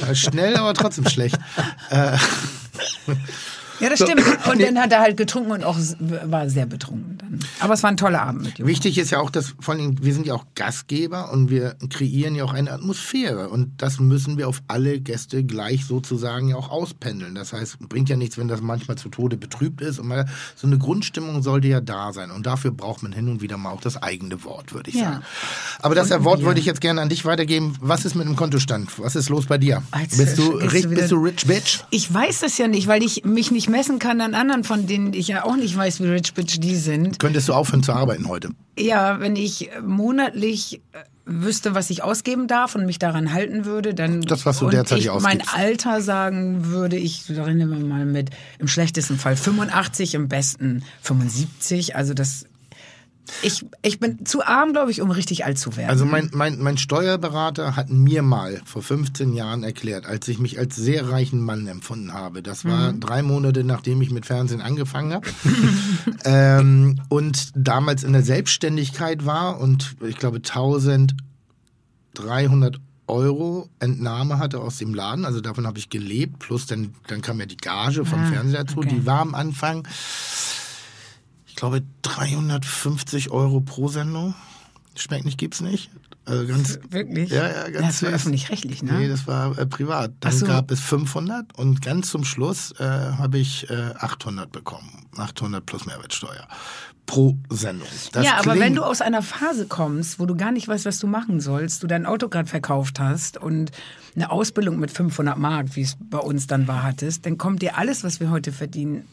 Ja, 0.00 0.14
Schnell, 0.14 0.56
aber 0.56 0.72
trotzdem 0.74 1.06
schlecht. 1.08 1.38
Ja, 3.80 3.88
das 3.88 4.00
stimmt. 4.00 4.22
Und 4.50 4.60
dann 4.62 4.78
hat 4.78 4.92
er 4.92 5.00
halt 5.00 5.16
getrunken 5.16 5.52
und 5.52 5.64
auch 5.64 5.78
war 6.24 6.48
sehr 6.50 6.66
betrunken 6.66 7.18
dann. 7.18 7.40
Aber 7.60 7.74
es 7.74 7.82
war 7.82 7.90
ein 7.90 7.96
toller 7.96 8.22
Abend 8.22 8.42
mit 8.42 8.58
Joko. 8.58 8.68
wichtig 8.68 8.98
ist 8.98 9.10
ja 9.10 9.20
auch, 9.20 9.30
dass 9.30 9.54
vor 9.60 9.74
allem, 9.74 9.96
wir 10.02 10.12
sind 10.14 10.26
ja 10.26 10.34
auch 10.34 10.44
Gastgeber 10.54 11.32
und 11.32 11.50
wir 11.50 11.76
kreieren 11.88 12.34
ja 12.34 12.44
auch 12.44 12.52
eine 12.52 12.72
Atmosphäre. 12.72 13.48
Und 13.48 13.70
das 13.82 14.00
müssen 14.00 14.36
wir 14.38 14.48
auf 14.48 14.62
alle 14.68 15.00
Gäste 15.00 15.44
gleich 15.44 15.86
sozusagen 15.86 16.48
ja 16.48 16.56
auch 16.56 16.70
auspendeln. 16.70 17.34
Das 17.34 17.52
heißt, 17.52 17.78
bringt 17.88 18.08
ja 18.08 18.16
nichts, 18.16 18.36
wenn 18.38 18.48
das 18.48 18.60
manchmal 18.60 18.96
zu 18.98 19.08
Tode 19.08 19.36
betrübt 19.36 19.80
ist. 19.80 19.98
Und 19.98 20.08
mal, 20.08 20.26
so 20.56 20.66
eine 20.66 20.76
Grundstimmung 20.78 21.42
sollte 21.42 21.68
ja 21.68 21.80
da 21.80 22.12
sein. 22.12 22.30
Und 22.30 22.46
dafür 22.46 22.72
braucht 22.72 23.02
man 23.02 23.12
hin 23.12 23.28
und 23.28 23.40
wieder 23.40 23.56
mal 23.56 23.70
auch 23.70 23.80
das 23.80 23.96
eigene 24.02 24.44
Wort, 24.44 24.72
würde 24.74 24.90
ich 24.90 24.96
Ja. 24.96 25.04
sagen. 25.12 25.24
Aber 25.80 25.94
das 25.94 26.10
Und 26.10 26.24
Wort 26.24 26.38
Bier. 26.40 26.46
würde 26.48 26.60
ich 26.60 26.66
jetzt 26.66 26.80
gerne 26.80 27.00
an 27.00 27.08
dich 27.08 27.24
weitergeben. 27.24 27.76
Was 27.80 28.04
ist 28.04 28.14
mit 28.14 28.26
dem 28.26 28.36
Kontostand? 28.36 28.90
Was 28.98 29.16
ist 29.16 29.28
los 29.28 29.46
bei 29.46 29.56
dir? 29.58 29.82
Als- 29.90 30.16
bist, 30.16 30.36
du, 30.38 30.50
rich, 30.50 30.82
du 30.82 30.88
bist 30.90 31.10
du 31.10 31.16
rich 31.16 31.46
bitch? 31.46 31.80
Ich 31.90 32.12
weiß 32.12 32.40
das 32.40 32.58
ja 32.58 32.68
nicht, 32.68 32.86
weil 32.86 33.02
ich 33.02 33.24
mich 33.24 33.50
nicht 33.50 33.68
messen 33.70 33.98
kann 33.98 34.20
an 34.20 34.34
anderen, 34.34 34.64
von 34.64 34.86
denen 34.86 35.12
ich 35.12 35.28
ja 35.28 35.44
auch 35.44 35.56
nicht 35.56 35.76
weiß, 35.76 36.00
wie 36.00 36.06
rich 36.06 36.34
bitch 36.34 36.58
die 36.58 36.76
sind. 36.76 37.18
Könntest 37.18 37.48
du 37.48 37.54
aufhören 37.54 37.82
zu 37.82 37.92
arbeiten 37.92 38.28
heute? 38.28 38.50
Ja, 38.78 39.20
wenn 39.20 39.36
ich 39.36 39.70
monatlich 39.82 40.80
äh, 40.92 40.98
wüsste, 41.24 41.74
was 41.74 41.90
ich 41.90 42.02
ausgeben 42.02 42.48
darf 42.48 42.74
und 42.74 42.86
mich 42.86 42.98
daran 42.98 43.32
halten 43.32 43.64
würde, 43.64 43.94
dann 43.94 44.22
Das, 44.22 44.46
was 44.46 44.58
du 44.58 44.68
derzeit 44.68 44.98
ich 44.98 45.10
mein. 45.20 45.42
Alter 45.54 46.00
sagen 46.02 46.66
würde, 46.66 46.96
ich 46.96 47.24
rechne 47.30 47.66
mal 47.66 48.04
mit 48.04 48.30
im 48.58 48.68
schlechtesten 48.68 49.18
Fall 49.18 49.36
85, 49.36 50.14
im 50.14 50.28
besten 50.28 50.82
75. 51.02 51.96
Also 51.96 52.14
das 52.14 52.46
ich, 53.42 53.64
ich 53.82 54.00
bin 54.00 54.24
zu 54.26 54.44
arm, 54.44 54.72
glaube 54.72 54.90
ich, 54.90 55.00
um 55.00 55.10
richtig 55.10 55.44
alt 55.44 55.58
zu 55.58 55.76
werden. 55.76 55.90
Also 55.90 56.04
mein, 56.04 56.30
mein, 56.32 56.60
mein 56.60 56.78
Steuerberater 56.78 57.76
hat 57.76 57.90
mir 57.90 58.22
mal 58.22 58.60
vor 58.64 58.82
15 58.82 59.32
Jahren 59.34 59.62
erklärt, 59.62 60.06
als 60.06 60.26
ich 60.28 60.38
mich 60.38 60.58
als 60.58 60.76
sehr 60.76 61.08
reichen 61.10 61.40
Mann 61.40 61.66
empfunden 61.68 62.12
habe. 62.12 62.42
Das 62.42 62.64
war 62.64 62.92
drei 62.92 63.22
Monate, 63.22 63.62
nachdem 63.62 64.00
ich 64.02 64.10
mit 64.10 64.26
Fernsehen 64.26 64.60
angefangen 64.60 65.12
habe. 65.12 65.28
ähm, 66.24 67.00
und 67.08 67.50
damals 67.54 68.02
in 68.04 68.12
der 68.12 68.22
Selbstständigkeit 68.22 69.26
war 69.26 69.60
und 69.60 69.96
ich 70.06 70.16
glaube 70.16 70.38
1300 70.38 72.80
Euro 73.06 73.68
Entnahme 73.80 74.38
hatte 74.38 74.60
aus 74.60 74.78
dem 74.78 74.94
Laden. 74.94 75.24
Also 75.24 75.40
davon 75.40 75.66
habe 75.66 75.78
ich 75.78 75.90
gelebt. 75.90 76.38
Plus 76.38 76.66
dann, 76.66 76.94
dann 77.08 77.22
kam 77.22 77.40
ja 77.40 77.46
die 77.46 77.56
Gage 77.56 78.04
vom 78.04 78.20
Ah, 78.20 78.26
Fernseher 78.26 78.64
dazu. 78.64 78.78
okay. 78.78 78.88
Die 78.88 79.06
war 79.06 79.20
am 79.20 79.34
Anfang, 79.34 79.86
glaube, 81.60 81.82
350 82.02 83.30
Euro 83.30 83.60
pro 83.60 83.88
Sendung. 83.88 84.34
Schmeckt 84.96 85.24
nicht, 85.24 85.38
gibt's 85.38 85.60
nicht. 85.60 85.90
Also 86.26 86.46
ganz, 86.46 86.78
Wirklich? 86.90 87.30
Ja, 87.30 87.48
ja, 87.48 87.68
ganz 87.70 87.86
Das 87.86 88.02
war 88.02 88.10
süß. 88.10 88.14
öffentlich-rechtlich, 88.16 88.82
ne? 88.82 88.92
Nee, 88.98 89.08
das 89.08 89.26
war 89.26 89.56
äh, 89.58 89.66
privat. 89.66 90.12
Dann 90.20 90.32
so. 90.32 90.46
gab 90.46 90.70
es 90.70 90.80
500 90.80 91.56
und 91.58 91.80
ganz 91.82 92.10
zum 92.10 92.24
Schluss 92.24 92.72
äh, 92.78 92.84
habe 92.84 93.38
ich 93.38 93.68
äh, 93.70 93.94
800 93.98 94.52
bekommen. 94.52 95.06
800 95.16 95.64
plus 95.64 95.86
Mehrwertsteuer 95.86 96.46
pro 97.06 97.36
Sendung. 97.48 97.88
Das 98.12 98.24
ja, 98.24 98.34
aber 98.34 98.42
klingt- 98.52 98.60
wenn 98.60 98.74
du 98.76 98.82
aus 98.84 99.00
einer 99.00 99.22
Phase 99.22 99.66
kommst, 99.66 100.20
wo 100.20 100.26
du 100.26 100.36
gar 100.36 100.52
nicht 100.52 100.68
weißt, 100.68 100.84
was 100.84 100.98
du 100.98 101.06
machen 101.08 101.40
sollst, 101.40 101.82
du 101.82 101.86
dein 101.88 102.06
Auto 102.06 102.28
gerade 102.28 102.48
verkauft 102.48 103.00
hast 103.00 103.36
und 103.38 103.72
eine 104.14 104.30
Ausbildung 104.30 104.78
mit 104.78 104.90
500 104.92 105.36
Mark, 105.38 105.74
wie 105.74 105.82
es 105.82 105.96
bei 105.98 106.18
uns 106.18 106.46
dann 106.46 106.68
war, 106.68 106.82
hattest, 106.84 107.26
dann 107.26 107.38
kommt 107.38 107.62
dir 107.62 107.76
alles, 107.78 108.04
was 108.04 108.20
wir 108.20 108.30
heute 108.30 108.52
verdienen, 108.52 109.04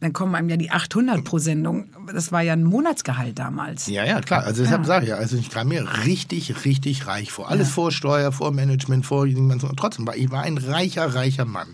dann 0.00 0.12
kommen 0.12 0.34
einem 0.34 0.48
ja 0.48 0.56
die 0.56 0.70
800 0.70 1.24
pro 1.24 1.38
Sendung. 1.38 1.88
Das 2.14 2.30
war 2.30 2.42
ja 2.42 2.52
ein 2.52 2.62
Monatsgehalt 2.64 3.38
damals. 3.38 3.88
Ja, 3.88 4.04
ja, 4.04 4.20
klar. 4.20 4.44
Also 4.44 4.62
deshalb 4.62 4.86
sage 4.86 5.04
ich 5.06 5.10
ja, 5.10 5.16
also 5.16 5.36
ich 5.36 5.50
kam 5.50 5.68
mir 5.68 5.86
richtig, 6.06 6.64
richtig 6.64 7.06
reich 7.06 7.32
vor. 7.32 7.50
Alles 7.50 7.70
vor 7.70 7.90
Steuer, 7.90 8.30
vor 8.30 8.52
Management, 8.52 9.06
vor. 9.06 9.22
Und 9.22 9.76
trotzdem 9.76 10.06
war 10.06 10.16
ich 10.16 10.30
war 10.30 10.42
ein 10.42 10.56
reicher, 10.58 11.14
reicher 11.14 11.44
Mann. 11.44 11.68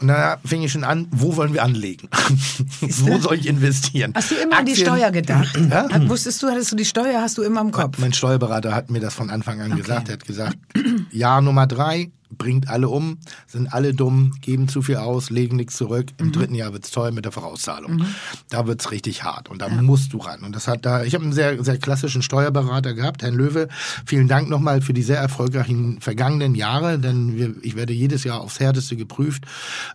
Und 0.00 0.08
da 0.08 0.38
fing 0.44 0.62
ich 0.62 0.72
schon 0.72 0.84
an, 0.84 1.08
wo 1.10 1.36
wollen 1.36 1.52
wir 1.52 1.62
anlegen? 1.62 2.08
wo 2.80 3.18
soll 3.18 3.36
ich 3.36 3.46
investieren? 3.46 4.12
Hast 4.14 4.30
du 4.30 4.34
immer 4.36 4.58
an 4.58 4.64
die 4.66 4.72
Aktien- 4.72 4.86
Steuer 4.86 5.10
gedacht? 5.10 5.58
Ja? 5.70 5.88
Wusstest 6.08 6.42
du, 6.42 6.48
hattest 6.48 6.72
du 6.72 6.76
die 6.76 6.86
Steuer, 6.86 7.20
hast 7.20 7.36
du 7.36 7.42
immer 7.42 7.60
im 7.60 7.70
Kopf? 7.70 7.98
Mein 7.98 8.12
Steuerberater 8.14 8.74
hat 8.74 8.90
mir 8.90 9.00
das 9.00 9.14
von 9.14 9.28
Anfang 9.30 9.60
an 9.60 9.76
gesagt. 9.76 10.08
Er 10.08 10.14
hat 10.14 10.26
gesagt, 10.26 10.56
Jahr 11.10 11.42
Nummer 11.42 11.66
drei, 11.66 12.10
bringt 12.36 12.68
alle 12.68 12.88
um, 12.88 13.18
sind 13.46 13.72
alle 13.72 13.94
dumm, 13.94 14.32
geben 14.40 14.68
zu 14.68 14.82
viel 14.82 14.96
aus, 14.96 15.30
legen 15.30 15.56
nichts 15.56 15.76
zurück. 15.76 16.08
Im 16.18 16.32
dritten 16.32 16.54
Jahr 16.54 16.72
wird's 16.72 16.90
toll 16.90 17.12
mit 17.12 17.24
der 17.24 17.32
Vorauszahlung. 17.32 18.04
Da 18.48 18.66
wird's 18.66 18.90
richtig 18.90 19.24
hart 19.24 19.48
und 19.48 19.60
da 19.62 19.68
musst 19.68 20.12
du 20.12 20.18
ran. 20.18 20.40
Und 20.42 20.54
das 20.54 20.68
hat 20.68 20.86
da, 20.86 21.04
ich 21.04 21.14
habe 21.14 21.24
einen 21.24 21.32
sehr, 21.32 21.62
sehr 21.62 21.78
klassischen 21.78 22.22
Steuerberater 22.22 22.94
gehabt, 22.94 23.22
Herrn 23.22 23.34
Löwe. 23.34 23.68
Vielen 24.06 24.28
Dank 24.28 24.48
nochmal 24.48 24.80
für 24.80 24.92
die 24.92 25.02
sehr 25.02 25.18
erfolgreichen 25.18 26.00
vergangenen 26.00 26.54
Jahre, 26.54 26.98
denn 26.98 27.36
wir, 27.36 27.54
ich 27.62 27.76
werde 27.76 27.92
jedes 27.92 28.24
Jahr 28.24 28.40
aufs 28.40 28.60
Härteste 28.60 28.96
geprüft 28.96 29.44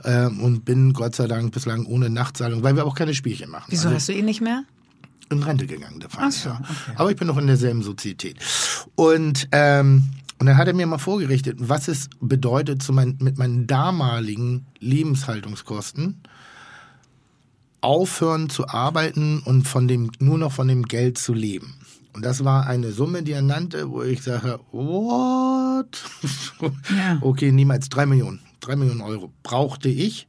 ähm, 0.03 0.39
und 0.41 0.65
bin 0.65 0.93
Gott 0.93 1.15
sei 1.15 1.27
Dank 1.27 1.51
bislang 1.53 1.85
ohne 1.85 2.09
Nachtzahlung, 2.09 2.63
weil 2.63 2.75
wir 2.75 2.85
auch 2.85 2.95
keine 2.95 3.13
Spielchen 3.13 3.49
machen. 3.49 3.65
Wieso 3.69 3.87
Also- 3.87 3.95
hast 3.95 4.09
du 4.09 4.13
ihn 4.13 4.25
nicht 4.25 4.41
mehr? 4.41 4.63
in 5.31 5.41
Rente 5.41 5.65
gegangen, 5.65 5.99
der. 5.99 6.09
Ach 6.17 6.31
so, 6.31 6.49
ja. 6.49 6.59
okay. 6.61 6.91
Aber 6.97 7.09
ich 7.09 7.17
bin 7.17 7.27
noch 7.27 7.37
in 7.37 7.47
derselben 7.47 7.81
Sozietät. 7.81 8.37
Und, 8.93 9.47
ähm, 9.51 10.03
und 10.39 10.47
dann 10.47 10.57
hat 10.57 10.67
er 10.67 10.73
mir 10.73 10.85
mal 10.85 10.97
vorgerichtet, 10.97 11.57
was 11.59 11.87
es 11.87 12.09
bedeutet, 12.19 12.83
zu 12.83 12.91
mein, 12.91 13.17
mit 13.19 13.37
meinen 13.37 13.67
damaligen 13.67 14.65
Lebenshaltungskosten 14.79 16.21
aufhören 17.81 18.49
zu 18.49 18.67
arbeiten 18.67 19.39
und 19.39 19.67
von 19.67 19.87
dem, 19.87 20.11
nur 20.19 20.37
noch 20.37 20.51
von 20.51 20.67
dem 20.67 20.83
Geld 20.83 21.17
zu 21.17 21.33
leben. 21.33 21.75
Und 22.13 22.25
das 22.25 22.43
war 22.43 22.65
eine 22.65 22.91
Summe, 22.91 23.23
die 23.23 23.33
er 23.33 23.41
nannte, 23.41 23.91
wo 23.91 24.01
ich 24.01 24.23
sage, 24.23 24.59
what? 24.71 26.03
Ja. 26.89 27.17
Okay, 27.21 27.51
niemals 27.51 27.89
drei 27.89 28.05
Millionen. 28.05 28.39
Drei 28.59 28.75
Millionen 28.75 29.01
Euro 29.01 29.31
brauchte 29.43 29.89
ich 29.89 30.27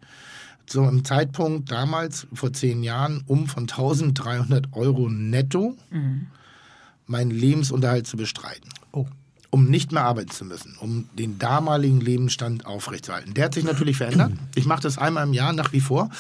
zu 0.67 0.83
einem 0.83 1.05
Zeitpunkt 1.05 1.71
damals, 1.71 2.27
vor 2.33 2.53
zehn 2.53 2.83
Jahren, 2.83 3.23
um 3.27 3.47
von 3.47 3.63
1300 3.63 4.73
Euro 4.73 5.09
netto 5.09 5.77
meinen 7.07 7.31
Lebensunterhalt 7.31 8.07
zu 8.07 8.17
bestreiten. 8.17 8.69
Um 9.51 9.67
nicht 9.71 9.93
mehr 9.93 10.05
arbeiten 10.05 10.31
zu 10.31 10.45
müssen, 10.45 10.77
um 10.81 11.09
den 11.19 11.39
damaligen 11.39 12.01
Lebensstand 12.01 12.67
aufrechtzuerhalten. 12.67 13.35
Der 13.35 13.47
hat 13.47 13.55
sich 13.55 13.65
natürlich 13.65 13.97
verändert. 13.97 14.33
Ich 14.55 14.67
mache 14.67 14.83
das 14.83 14.99
einmal 14.99 15.25
im 15.27 15.33
Jahr 15.33 15.53
nach 15.53 15.73
wie 15.73 15.81
vor, 15.81 16.11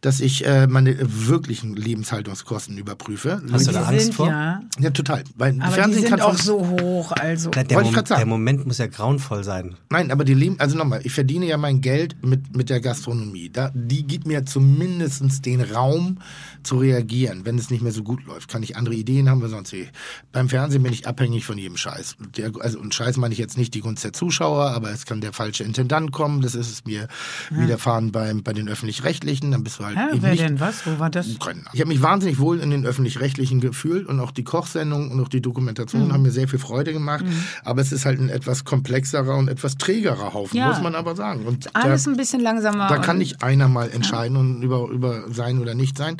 dass 0.00 0.20
ich 0.20 0.44
äh, 0.46 0.66
meine 0.66 0.96
wirklichen 1.00 1.76
Lebenshaltungskosten 1.76 2.76
überprüfe. 2.78 3.42
Hast 3.52 3.66
du 3.66 3.70
Die 3.70 3.76
da 3.76 3.84
Angst 3.84 4.04
sind 4.06 4.14
vor? 4.14 4.28
ja, 4.28 4.60
Ja, 4.78 4.90
total. 4.90 5.24
Weil 5.36 5.54
aber 5.60 5.68
die 5.68 5.72
Fernsehen 5.74 6.00
sind 6.02 6.10
kann 6.10 6.20
auch 6.20 6.34
so 6.36 6.66
hoch, 6.66 7.12
also. 7.12 7.50
Der, 7.50 7.64
der, 7.64 7.76
Wollte 7.76 7.88
ich 7.88 7.92
Mom 7.92 7.94
grad 7.96 8.08
sagen. 8.08 8.18
der 8.20 8.26
Moment 8.26 8.66
muss 8.66 8.78
ja 8.78 8.86
grauenvoll 8.86 9.44
sein. 9.44 9.76
Nein, 9.90 10.10
aber 10.10 10.24
die 10.24 10.34
Leben, 10.34 10.58
also 10.58 10.76
nochmal, 10.76 11.00
ich 11.04 11.12
verdiene 11.12 11.46
ja 11.46 11.56
mein 11.56 11.80
Geld 11.80 12.16
mit, 12.24 12.56
mit 12.56 12.70
der 12.70 12.80
Gastronomie. 12.80 13.50
Da, 13.50 13.70
die 13.74 14.04
gibt 14.06 14.26
mir 14.26 14.44
zumindest 14.44 15.44
den 15.46 15.60
Raum 15.60 16.18
zu 16.62 16.78
reagieren. 16.78 17.44
Wenn 17.44 17.58
es 17.58 17.70
nicht 17.70 17.82
mehr 17.82 17.92
so 17.92 18.02
gut 18.02 18.24
läuft, 18.26 18.48
kann 18.48 18.62
ich 18.62 18.76
andere 18.76 18.94
Ideen 18.94 19.28
haben, 19.28 19.40
wir 19.40 19.48
sonst 19.48 19.72
wie. 19.72 19.88
Beim 20.32 20.48
Fernsehen 20.48 20.82
bin 20.82 20.92
ich 20.92 21.06
abhängig 21.06 21.44
von 21.44 21.56
jedem 21.58 21.76
Scheiß. 21.76 22.16
Der, 22.36 22.50
also, 22.60 22.73
und 22.76 22.94
Scheiß 22.94 23.16
meine 23.16 23.32
ich 23.32 23.38
jetzt 23.38 23.56
nicht 23.56 23.74
die 23.74 23.80
Gunst 23.80 24.04
der 24.04 24.12
Zuschauer, 24.12 24.70
aber 24.70 24.90
es 24.90 25.06
kann 25.06 25.20
der 25.20 25.32
falsche 25.32 25.64
Intendant 25.64 26.12
kommen. 26.12 26.40
Das 26.42 26.54
ist 26.54 26.70
es 26.70 26.84
mir 26.84 27.08
widerfahren 27.50 28.12
beim, 28.12 28.42
bei 28.42 28.52
den 28.52 28.68
Öffentlich-Rechtlichen. 28.68 29.50
Dann 29.52 29.64
bist 29.64 29.78
du 29.78 29.84
halt 29.84 29.96
Hä, 29.96 30.12
eben 30.12 30.22
wer 30.22 30.30
nicht 30.32 30.42
denn 30.42 30.60
was? 30.60 30.86
Wo 30.86 30.98
war 30.98 31.10
das? 31.10 31.26
können. 31.38 31.64
Ich 31.72 31.80
habe 31.80 31.88
mich 31.88 32.02
wahnsinnig 32.02 32.38
wohl 32.38 32.60
in 32.60 32.70
den 32.70 32.86
öffentlich-rechtlichen 32.86 33.60
gefühlt 33.60 34.06
und 34.06 34.20
auch 34.20 34.30
die 34.30 34.44
Kochsendung 34.44 35.10
und 35.10 35.20
auch 35.20 35.28
die 35.28 35.40
Dokumentation 35.40 36.12
haben 36.12 36.22
mir 36.22 36.30
sehr 36.30 36.48
viel 36.48 36.58
Freude 36.58 36.92
gemacht. 36.92 37.24
Aber 37.64 37.80
es 37.80 37.92
ist 37.92 38.04
halt 38.06 38.20
ein 38.20 38.28
etwas 38.28 38.64
komplexerer 38.64 39.36
und 39.36 39.48
etwas 39.48 39.76
trägerer 39.76 40.34
Haufen, 40.34 40.56
Ja. 40.56 40.68
muss 40.68 40.80
man 40.80 40.94
aber 40.94 41.16
sagen. 41.16 41.44
Und 41.46 41.74
Alles 41.74 42.04
da, 42.04 42.10
ein 42.10 42.16
bisschen 42.16 42.40
langsamer. 42.40 42.88
da 42.88 42.98
kann 42.98 43.18
nicht 43.18 43.42
einer 43.42 43.68
mal 43.68 43.90
entscheiden 43.90 44.36
und 44.36 44.62
über, 44.62 44.88
über 44.88 45.24
sein 45.32 45.58
oder 45.58 45.74
nicht 45.74 45.96
sein. 45.98 46.16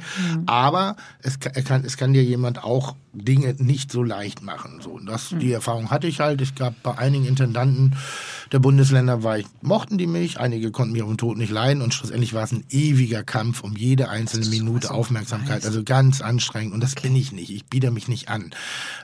Aber 0.46 0.96
es 1.22 1.38
kann, 1.40 1.84
es 1.84 1.96
kann 1.96 2.12
dir 2.12 2.22
jemand 2.24 2.62
auch 2.64 2.96
Dinge 3.14 3.54
nicht 3.58 3.90
so 3.92 4.02
leicht 4.02 4.42
machen. 4.42 4.80
So, 4.82 4.90
und 4.90 5.06
das, 5.06 5.34
die 5.40 5.52
Erfahrung 5.52 5.90
hatte 5.90 6.06
ich 6.06 6.20
halt. 6.20 6.40
Es 6.40 6.54
gab 6.54 6.82
bei 6.82 6.96
einigen 6.98 7.24
Intendanten 7.24 7.96
der 8.52 8.58
Bundesländer, 8.58 9.22
war 9.22 9.38
ich, 9.38 9.46
mochten 9.62 9.98
die 9.98 10.06
mich, 10.06 10.38
einige 10.38 10.70
konnten 10.70 10.92
mich 10.92 11.02
auf 11.02 11.08
den 11.08 11.16
Tod 11.16 11.38
nicht 11.38 11.50
leiden 11.50 11.82
und 11.82 11.94
schlussendlich 11.94 12.34
war 12.34 12.44
es 12.44 12.52
ein 12.52 12.64
ewiger 12.70 13.22
Kampf 13.22 13.62
um 13.62 13.76
jede 13.76 14.08
einzelne 14.08 14.46
Minute 14.46 14.90
Aufmerksamkeit. 14.90 15.64
Also 15.64 15.82
ganz 15.82 16.20
anstrengend 16.20 16.74
und 16.74 16.82
das 16.82 16.94
bin 16.94 17.16
ich 17.16 17.32
nicht. 17.32 17.50
Ich 17.50 17.64
biete 17.66 17.90
mich 17.90 18.08
nicht 18.08 18.28
an. 18.28 18.50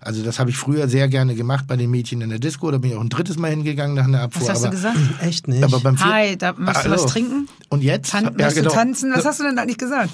Also 0.00 0.22
das 0.22 0.38
habe 0.38 0.50
ich 0.50 0.56
früher 0.56 0.88
sehr 0.88 1.08
gerne 1.08 1.34
gemacht 1.34 1.66
bei 1.66 1.76
den 1.76 1.90
Mädchen 1.90 2.20
in 2.20 2.30
der 2.30 2.38
Disco. 2.38 2.70
Da 2.70 2.78
bin 2.78 2.90
ich 2.90 2.96
auch 2.96 3.00
ein 3.02 3.08
drittes 3.08 3.38
Mal 3.38 3.50
hingegangen 3.50 3.96
nach 3.96 4.04
einer 4.04 4.22
Abfuhr. 4.22 4.42
Was 4.42 4.50
hast 4.50 4.64
aber, 4.64 4.70
du 4.70 4.76
gesagt? 4.76 4.98
Echt 5.20 5.48
nicht? 5.48 5.62
Aber 5.64 5.80
beim 5.80 5.98
Hi, 6.04 6.36
da 6.36 6.52
möchtest 6.52 6.86
du 6.86 6.90
was 6.90 7.00
Hallo. 7.00 7.10
trinken? 7.10 7.48
Und 7.68 7.82
jetzt? 7.82 8.10
Tan 8.10 8.24
Ja, 8.24 8.30
möchtest 8.30 8.56
genau. 8.56 8.70
du 8.70 8.74
tanzen? 8.76 9.12
Was 9.14 9.24
hast 9.24 9.40
du 9.40 9.44
denn 9.44 9.58
eigentlich 9.58 9.78
gesagt? 9.78 10.10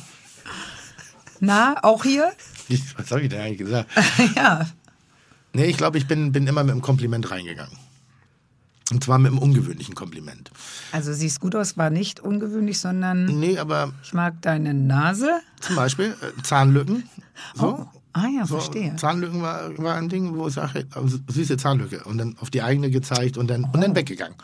Na, 1.41 1.77
auch 1.83 2.05
hier? 2.05 2.33
Was 2.97 3.11
habe 3.11 3.23
ich 3.23 3.29
denn 3.29 3.41
eigentlich 3.41 3.59
gesagt? 3.59 3.91
ja. 4.37 4.67
Nee, 5.53 5.67
ich 5.67 5.77
glaube, 5.77 5.99
ich 5.99 6.07
bin, 6.07 6.33
bin 6.33 6.47
immer 6.47 6.63
mit 6.65 6.73
einem 6.73 6.83
Kompliment 6.83 7.31
reingegangen. 7.31 7.77
Und 8.93 9.03
zwar 9.03 9.19
mit 9.19 9.33
einem 9.33 9.39
ungewöhnlichen 9.41 9.95
Kompliment. 9.97 10.51
Also 10.93 11.13
siehst 11.13 11.41
gut 11.41 11.57
aus, 11.57 11.77
war 11.77 11.91
nicht 11.91 12.21
ungewöhnlich, 12.21 12.79
sondern 12.79 13.25
Nee, 13.25 13.59
aber 13.59 13.93
ich 14.05 14.13
mag 14.13 14.41
deine 14.43 14.75
Nase. 14.75 15.41
zum 15.61 15.75
Beispiel 15.77 16.15
äh, 16.23 16.43
Zahnlücken. 16.43 17.05
So. 17.55 17.87
Ah 18.15 18.29
ja, 18.35 18.47
So, 18.47 18.59
verstehe. 18.59 18.97
Zahnlücken 18.97 19.43
war, 19.43 19.77
war 19.77 19.97
ein 19.97 20.09
Ding, 20.09 20.35
wo 20.37 20.49
ich 20.49 20.55
sage, 20.55 20.87
also, 20.95 21.19
süße 21.29 21.59
Zahnlücke. 21.59 22.03
Und 22.05 22.17
dann 22.17 22.35
auf 22.41 22.49
die 22.49 22.63
eigene 22.63 22.89
gezeigt 22.91 23.37
und 23.37 23.49
dann, 23.49 23.65
und 23.65 23.79
dann 23.83 23.95
weggegangen. 23.95 24.35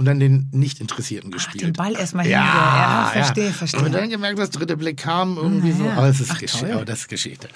Und 0.00 0.06
dann 0.06 0.18
den 0.18 0.48
Nicht-Interessierten 0.52 1.30
gespielt. 1.30 1.62
Oh. 1.62 1.66
den 1.66 1.72
Ball 1.74 1.92
erst 1.92 2.14
mal 2.14 2.26
ja, 2.26 2.40
hinge- 2.40 2.46
ja, 2.54 3.02
ja. 3.04 3.10
verstehe, 3.24 3.50
verstehe. 3.52 3.82
Und 3.82 3.92
dann 3.94 4.08
gemerkt, 4.08 4.38
das 4.38 4.48
dritte 4.48 4.78
Blick 4.78 4.96
kam 4.96 5.36
irgendwie 5.36 5.72
so. 5.72 5.84
ja. 5.84 5.92
Aber 5.92 6.06
das 6.06 6.20
ist, 6.20 6.30
Ach, 6.32 6.38
Geschichte, 6.38 6.66
toll. 6.68 6.74
aber 6.76 6.84
das 6.86 7.00
ist 7.00 7.08
Geschichte. 7.08 7.48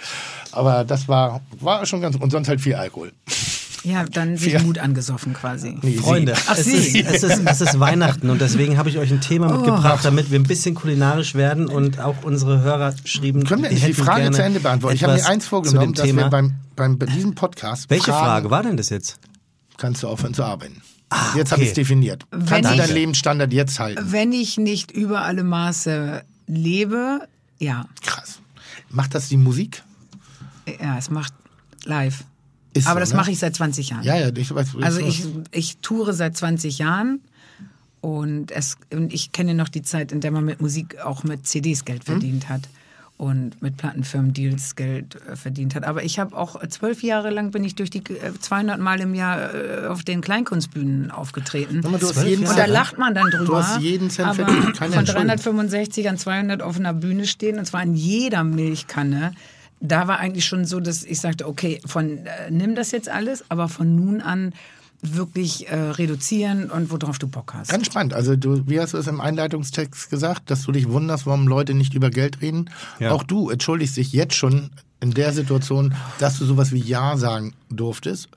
Aber 0.52 0.84
das 0.84 1.08
war, 1.08 1.40
war 1.60 1.86
schon 1.86 2.02
ganz, 2.02 2.16
und 2.16 2.30
sonst 2.30 2.48
halt 2.48 2.60
viel 2.60 2.74
Alkohol. 2.74 3.12
Ja, 3.82 4.04
dann 4.04 4.36
sich. 4.36 4.62
Mut 4.62 4.78
angesoffen 4.78 5.32
quasi. 5.32 5.78
Nee, 5.80 5.94
Freunde, 5.96 6.34
Ach, 6.46 6.58
es, 6.58 6.66
Sie. 6.66 7.00
ist, 7.00 7.22
es, 7.22 7.22
ist, 7.22 7.46
es 7.46 7.60
ist 7.62 7.80
Weihnachten 7.80 8.28
und 8.28 8.42
deswegen 8.42 8.76
habe 8.76 8.90
ich 8.90 8.98
euch 8.98 9.10
ein 9.10 9.22
Thema 9.22 9.48
Oh. 9.50 9.56
mitgebracht, 9.56 10.04
damit 10.04 10.30
wir 10.30 10.38
ein 10.38 10.42
bisschen 10.42 10.74
kulinarisch 10.74 11.34
werden 11.34 11.66
und 11.66 11.98
auch 11.98 12.24
unsere 12.24 12.60
Hörer 12.60 12.94
schrieben. 13.06 13.44
Können 13.44 13.62
wir 13.62 13.70
die 13.70 13.94
Frage 13.94 14.20
gerne 14.22 14.36
zu 14.36 14.42
Ende 14.42 14.60
beantworten? 14.60 14.96
Ich 14.96 15.02
habe 15.02 15.14
mir 15.14 15.18
etwas 15.18 15.30
eins 15.30 15.44
zu 15.44 15.50
vorgenommen, 15.50 15.92
dem 15.92 15.94
dass 15.94 16.04
Thema. 16.04 16.22
wir 16.24 16.28
beim, 16.30 16.54
beim, 16.76 16.98
bei 16.98 17.06
diesem 17.06 17.34
Podcast 17.34 17.88
Welche 17.88 18.10
Fragen, 18.12 18.24
Frage 18.26 18.50
war 18.50 18.62
denn 18.62 18.76
das 18.76 18.90
jetzt? 18.90 19.18
kannst 19.78 20.02
du 20.02 20.08
aufhören 20.08 20.34
zu 20.34 20.44
arbeiten. 20.44 20.82
Jetzt 21.36 21.52
habe 21.52 21.60
okay. 21.60 21.62
ich 21.62 21.68
es 21.68 21.74
definiert. 21.74 22.26
Wenn 22.30 22.46
Kannst 22.46 22.72
du 22.72 22.76
deinen 22.76 22.94
Lebensstandard 22.94 23.52
jetzt 23.52 23.78
halten? 23.78 24.12
Wenn 24.12 24.32
ich 24.32 24.56
nicht 24.56 24.90
über 24.90 25.22
alle 25.22 25.44
Maße 25.44 26.24
lebe, 26.46 27.28
ja. 27.58 27.86
Krass. 28.02 28.40
Macht 28.90 29.14
das 29.14 29.28
die 29.28 29.36
Musik? 29.36 29.82
Ja, 30.80 30.98
es 30.98 31.10
macht 31.10 31.34
live. 31.84 32.24
Ist 32.72 32.86
Aber 32.86 32.94
so, 32.94 33.00
das 33.00 33.10
ne? 33.10 33.16
mache 33.16 33.30
ich 33.30 33.38
seit 33.38 33.54
20 33.54 33.90
Jahren. 33.90 34.02
Ja, 34.02 34.16
ja, 34.16 34.30
ich 34.34 34.54
weiß. 34.54 34.76
Also 34.82 35.00
ich, 35.00 35.26
ich 35.52 35.78
toure 35.78 36.12
seit 36.12 36.36
20 36.36 36.78
Jahren 36.78 37.20
und, 38.00 38.50
es, 38.50 38.76
und 38.92 39.12
ich 39.12 39.32
kenne 39.32 39.54
noch 39.54 39.68
die 39.68 39.82
Zeit, 39.82 40.12
in 40.12 40.20
der 40.20 40.30
man 40.30 40.44
mit 40.44 40.60
Musik 40.60 40.98
auch 41.00 41.22
mit 41.24 41.46
CDs 41.46 41.84
Geld 41.84 42.04
verdient 42.04 42.48
hat 42.48 42.62
und 43.16 43.62
mit 43.62 43.76
Plattenfirmen 43.76 44.32
Deals 44.32 44.74
Geld 44.74 45.16
äh, 45.28 45.36
verdient 45.36 45.74
hat. 45.74 45.84
Aber 45.84 46.02
ich 46.02 46.18
habe 46.18 46.36
auch 46.36 46.60
äh, 46.60 46.68
zwölf 46.68 47.02
Jahre 47.02 47.30
lang 47.30 47.52
bin 47.52 47.62
ich 47.62 47.76
durch 47.76 47.90
die 47.90 47.98
äh, 47.98 48.38
200 48.38 48.80
Mal 48.80 49.00
im 49.00 49.14
Jahr 49.14 49.54
äh, 49.54 49.86
auf 49.86 50.02
den 50.02 50.20
Kleinkunstbühnen 50.20 51.10
aufgetreten. 51.12 51.80
Mal, 51.80 51.98
du 51.98 52.08
hast 52.08 52.24
jeden 52.24 52.42
Jahre. 52.42 52.54
Und 52.54 52.60
da 52.60 52.66
lacht 52.66 52.98
man 52.98 53.14
dann 53.14 53.30
drüber. 53.30 53.44
Du 53.44 53.56
hast 53.56 53.80
jeden 53.80 54.10
Cent 54.10 54.34
verdient, 54.34 54.76
keine 54.76 54.92
von 54.92 55.00
Entschuldigung. 55.00 55.28
365 55.28 56.08
an 56.08 56.18
200 56.18 56.62
auf 56.62 56.76
einer 56.76 56.92
Bühne 56.92 57.26
stehen, 57.26 57.58
und 57.58 57.66
zwar 57.66 57.82
in 57.84 57.94
jeder 57.94 58.42
Milchkanne. 58.42 59.32
Da 59.80 60.08
war 60.08 60.18
eigentlich 60.18 60.46
schon 60.46 60.64
so, 60.64 60.80
dass 60.80 61.04
ich 61.04 61.20
sagte, 61.20 61.46
okay, 61.46 61.80
von 61.86 62.26
äh, 62.26 62.50
nimm 62.50 62.74
das 62.74 62.90
jetzt 62.90 63.08
alles, 63.08 63.44
aber 63.48 63.68
von 63.68 63.94
nun 63.94 64.22
an 64.22 64.54
wirklich 65.04 65.68
äh, 65.68 65.74
reduzieren 65.76 66.70
und 66.70 66.90
worauf 66.90 67.18
du 67.18 67.26
Bock 67.28 67.54
hast. 67.54 67.70
Ganz 67.70 67.86
spannend. 67.86 68.14
Also 68.14 68.36
du, 68.36 68.62
wie 68.66 68.80
hast 68.80 68.94
du 68.94 68.98
es 68.98 69.06
im 69.06 69.20
Einleitungstext 69.20 70.10
gesagt, 70.10 70.50
dass 70.50 70.62
du 70.62 70.72
dich 70.72 70.88
wunderst, 70.88 71.26
warum 71.26 71.46
Leute 71.46 71.74
nicht 71.74 71.94
über 71.94 72.10
Geld 72.10 72.40
reden? 72.40 72.70
Ja. 72.98 73.12
Auch 73.12 73.22
du 73.22 73.50
entschuldigst 73.50 73.96
dich 73.96 74.12
jetzt 74.12 74.34
schon 74.34 74.70
in 75.00 75.12
der 75.12 75.32
Situation, 75.32 75.94
dass 76.18 76.38
du 76.38 76.44
sowas 76.46 76.72
wie 76.72 76.80
Ja 76.80 77.16
sagen 77.16 77.54
durftest. 77.70 78.28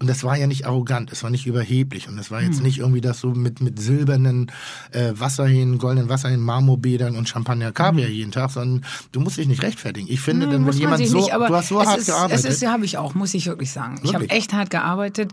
Und 0.00 0.06
das 0.08 0.22
war 0.22 0.36
ja 0.36 0.46
nicht 0.46 0.64
arrogant, 0.64 1.10
es 1.10 1.24
war 1.24 1.30
nicht 1.30 1.46
überheblich 1.46 2.08
und 2.08 2.16
es 2.20 2.30
war 2.30 2.40
Hm. 2.40 2.46
jetzt 2.46 2.62
nicht 2.62 2.78
irgendwie, 2.78 3.00
dass 3.00 3.20
du 3.20 3.30
mit, 3.30 3.60
mit 3.60 3.80
silbernen 3.80 4.52
äh, 4.92 5.10
Wasserhähnen, 5.14 5.78
goldenen 5.78 6.08
Wasserhähnen, 6.08 6.44
Marmorbädern 6.44 7.16
und 7.16 7.28
Champagner 7.28 7.72
Kaviar 7.72 8.08
jeden 8.08 8.30
Tag, 8.30 8.50
sondern 8.52 8.84
du 9.10 9.18
musst 9.18 9.38
dich 9.38 9.48
nicht 9.48 9.62
rechtfertigen. 9.62 10.06
Ich 10.08 10.20
finde, 10.20 10.46
Hm, 10.46 10.52
denn, 10.52 10.66
wenn 10.66 10.72
jemand 10.74 11.04
so, 11.04 11.16
nicht, 11.16 11.32
aber 11.34 11.48
du 11.48 11.56
hast 11.56 11.68
so 11.68 11.80
es 11.80 11.88
hart 11.88 11.98
ist, 11.98 12.06
gearbeitet. 12.06 12.44
Es 12.44 12.44
ist, 12.44 12.62
ja, 12.62 12.70
habe 12.70 12.84
ich 12.84 12.96
auch, 12.96 13.14
muss 13.14 13.34
ich 13.34 13.46
wirklich 13.46 13.72
sagen. 13.72 13.98
Ich 14.04 14.14
habe 14.14 14.22
Wirklich? 14.24 14.38
echt 14.38 14.52
hart 14.52 14.70
gearbeitet 14.70 15.32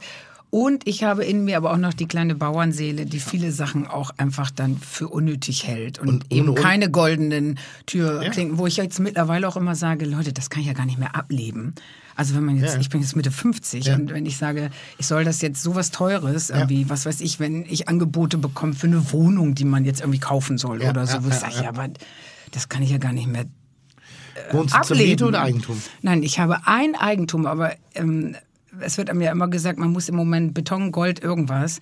Und 0.58 0.88
ich 0.88 1.04
habe 1.04 1.26
in 1.26 1.44
mir 1.44 1.58
aber 1.58 1.74
auch 1.74 1.78
noch 1.78 1.94
die 1.94 2.06
kleine 2.08 2.34
Bauernseele, 2.34 3.06
die 3.06 3.20
viele 3.20 3.52
Sachen 3.52 3.88
auch 3.88 4.12
einfach 4.16 4.52
dann 4.52 4.78
für 4.78 5.10
unnötig 5.10 5.68
hält. 5.68 6.00
Und, 6.00 6.08
Und 6.08 6.32
eben 6.32 6.48
Un- 6.48 6.56
keine 6.56 6.90
goldenen 6.90 7.60
Türklinken, 7.88 8.58
wo 8.58 8.66
ich 8.66 8.78
jetzt 8.78 9.02
mittlerweile 9.02 9.50
auch 9.50 9.58
immer 9.58 9.76
sage, 9.76 10.06
Leute, 10.06 10.32
das 10.32 10.50
kann 10.50 10.62
ich 10.62 10.68
ja 10.68 10.74
gar 10.74 10.86
nicht 10.86 10.98
mehr 10.98 11.14
ableben. 11.14 11.76
Also 12.16 12.36
wenn 12.36 12.46
man 12.46 12.56
jetzt, 12.58 12.76
Ja. 12.76 12.80
ich 12.80 12.88
bin 12.90 13.02
jetzt 13.02 13.18
Mitte 13.18 13.32
50 13.32 13.88
Ja. 13.88 13.96
und 13.96 14.14
wenn 14.14 14.26
ich 14.26 14.38
sage, 14.38 14.70
ich 14.98 15.06
soll 15.08 15.26
das 15.26 15.42
jetzt 15.42 15.62
sowas 15.62 15.92
Teures, 15.92 16.50
irgendwie, 16.52 16.90
was 16.90 17.06
weiß 17.06 17.20
ich, 17.20 17.42
wenn 17.42 17.66
ich 17.66 17.90
Angebote 17.90 18.38
bekomme 18.38 18.76
für 18.76 18.88
eine 18.88 19.12
Wohnung, 19.12 19.56
die 19.56 19.66
man 19.66 19.84
jetzt 19.84 20.00
irgendwie 20.00 20.20
kaufen 20.20 20.58
soll 20.58 20.82
Ja, 20.82 20.92
oder 20.92 21.06
so, 21.06 21.18
ja, 21.18 21.24
wo 21.26 21.28
ich 21.28 21.34
ja, 21.34 21.40
sage, 21.42 21.56
ja. 21.56 21.64
ja, 21.64 21.70
aber 21.70 21.90
das 22.52 22.70
kann 22.70 22.82
ich 22.82 22.92
ja 22.92 22.98
gar 22.98 23.12
nicht 23.12 23.28
mehr 23.28 23.44
Wohnst 24.52 24.74
du 24.74 24.78
ableben. 24.80 25.10
Miete 25.10 25.26
oder 25.26 25.42
Eigentum? 25.42 25.82
Nein, 26.02 26.24
ich 26.24 26.40
habe 26.40 26.60
ein 26.66 26.96
Eigentum, 26.96 27.46
aber 27.46 27.74
ähm, 27.94 28.38
es 28.82 28.98
wird 28.98 29.10
einem 29.10 29.22
ja 29.22 29.32
immer 29.32 29.48
gesagt, 29.48 29.80
man 29.80 29.92
muss 29.92 30.10
im 30.10 30.16
Moment 30.16 30.54
Beton, 30.54 30.92
Gold, 30.92 31.24
irgendwas. 31.24 31.80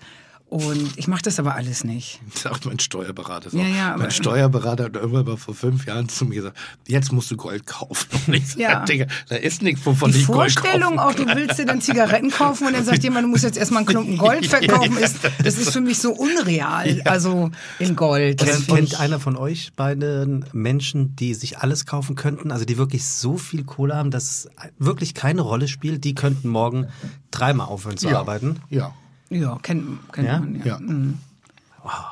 Und 0.54 0.96
ich 0.96 1.08
mache 1.08 1.22
das 1.22 1.40
aber 1.40 1.56
alles 1.56 1.82
nicht. 1.82 2.20
Sagt 2.36 2.64
mein 2.64 2.78
Steuerberater. 2.78 3.50
So. 3.50 3.58
Ja, 3.58 3.66
ja, 3.66 3.88
aber- 3.94 4.04
mein 4.04 4.10
Steuerberater 4.12 4.84
hat 4.84 4.94
irgendwann 4.94 5.24
mal 5.24 5.36
vor 5.36 5.52
fünf 5.52 5.84
Jahren 5.84 6.08
zu 6.08 6.26
mir 6.26 6.36
gesagt, 6.36 6.56
jetzt 6.86 7.10
musst 7.12 7.28
du 7.32 7.36
Gold 7.36 7.66
kaufen. 7.66 8.06
Und 8.28 8.34
ich 8.34 8.46
sag, 8.50 8.60
Ja. 8.60 8.84
Digga, 8.84 9.06
da 9.28 9.34
ist 9.34 9.62
nichts, 9.62 9.84
wovon 9.84 10.12
Die 10.12 10.18
ich 10.20 10.26
Gold 10.28 10.52
Vorstellung 10.52 10.96
kaufen 10.96 10.98
auch, 11.00 11.14
du 11.14 11.26
willst 11.34 11.58
dir 11.58 11.66
dann 11.66 11.80
Zigaretten 11.80 12.30
kaufen 12.30 12.68
und 12.68 12.72
dann 12.74 12.84
sagt 12.84 13.02
jemand, 13.02 13.24
du 13.24 13.30
musst 13.30 13.42
jetzt 13.42 13.58
erstmal 13.58 13.78
einen 13.80 13.86
Klumpen 13.88 14.16
Gold 14.16 14.46
verkaufen, 14.50 14.96
ist, 14.96 15.16
das 15.42 15.58
ist 15.58 15.70
für 15.72 15.80
mich 15.80 15.98
so 15.98 16.12
unreal. 16.12 17.02
Also 17.04 17.50
in 17.80 17.96
Gold. 17.96 18.40
Das 18.40 18.50
Kennt, 18.50 18.66
kennt 18.68 18.92
ich- 18.92 18.98
einer 19.00 19.18
von 19.18 19.36
euch 19.36 19.72
beiden 19.74 20.44
Menschen, 20.52 21.16
die 21.16 21.34
sich 21.34 21.58
alles 21.58 21.84
kaufen 21.84 22.14
könnten, 22.14 22.52
also 22.52 22.64
die 22.64 22.78
wirklich 22.78 23.04
so 23.04 23.38
viel 23.38 23.64
Kohle 23.64 23.96
haben, 23.96 24.12
dass 24.12 24.24
es 24.30 24.48
wirklich 24.78 25.14
keine 25.14 25.40
Rolle 25.40 25.66
spielt, 25.66 26.04
die 26.04 26.14
könnten 26.14 26.48
morgen 26.48 26.86
dreimal 27.32 27.66
aufhören 27.66 27.96
zu 27.96 28.08
Ja. 28.08 28.20
arbeiten? 28.20 28.60
Ja. 28.70 28.94
Ja, 29.30 29.58
kennt, 29.62 30.12
kennt 30.12 30.28
Ja? 30.28 30.38
man 30.40 30.56
ja. 30.56 30.64
Ja. 30.66 30.78
Mhm. 30.78 31.18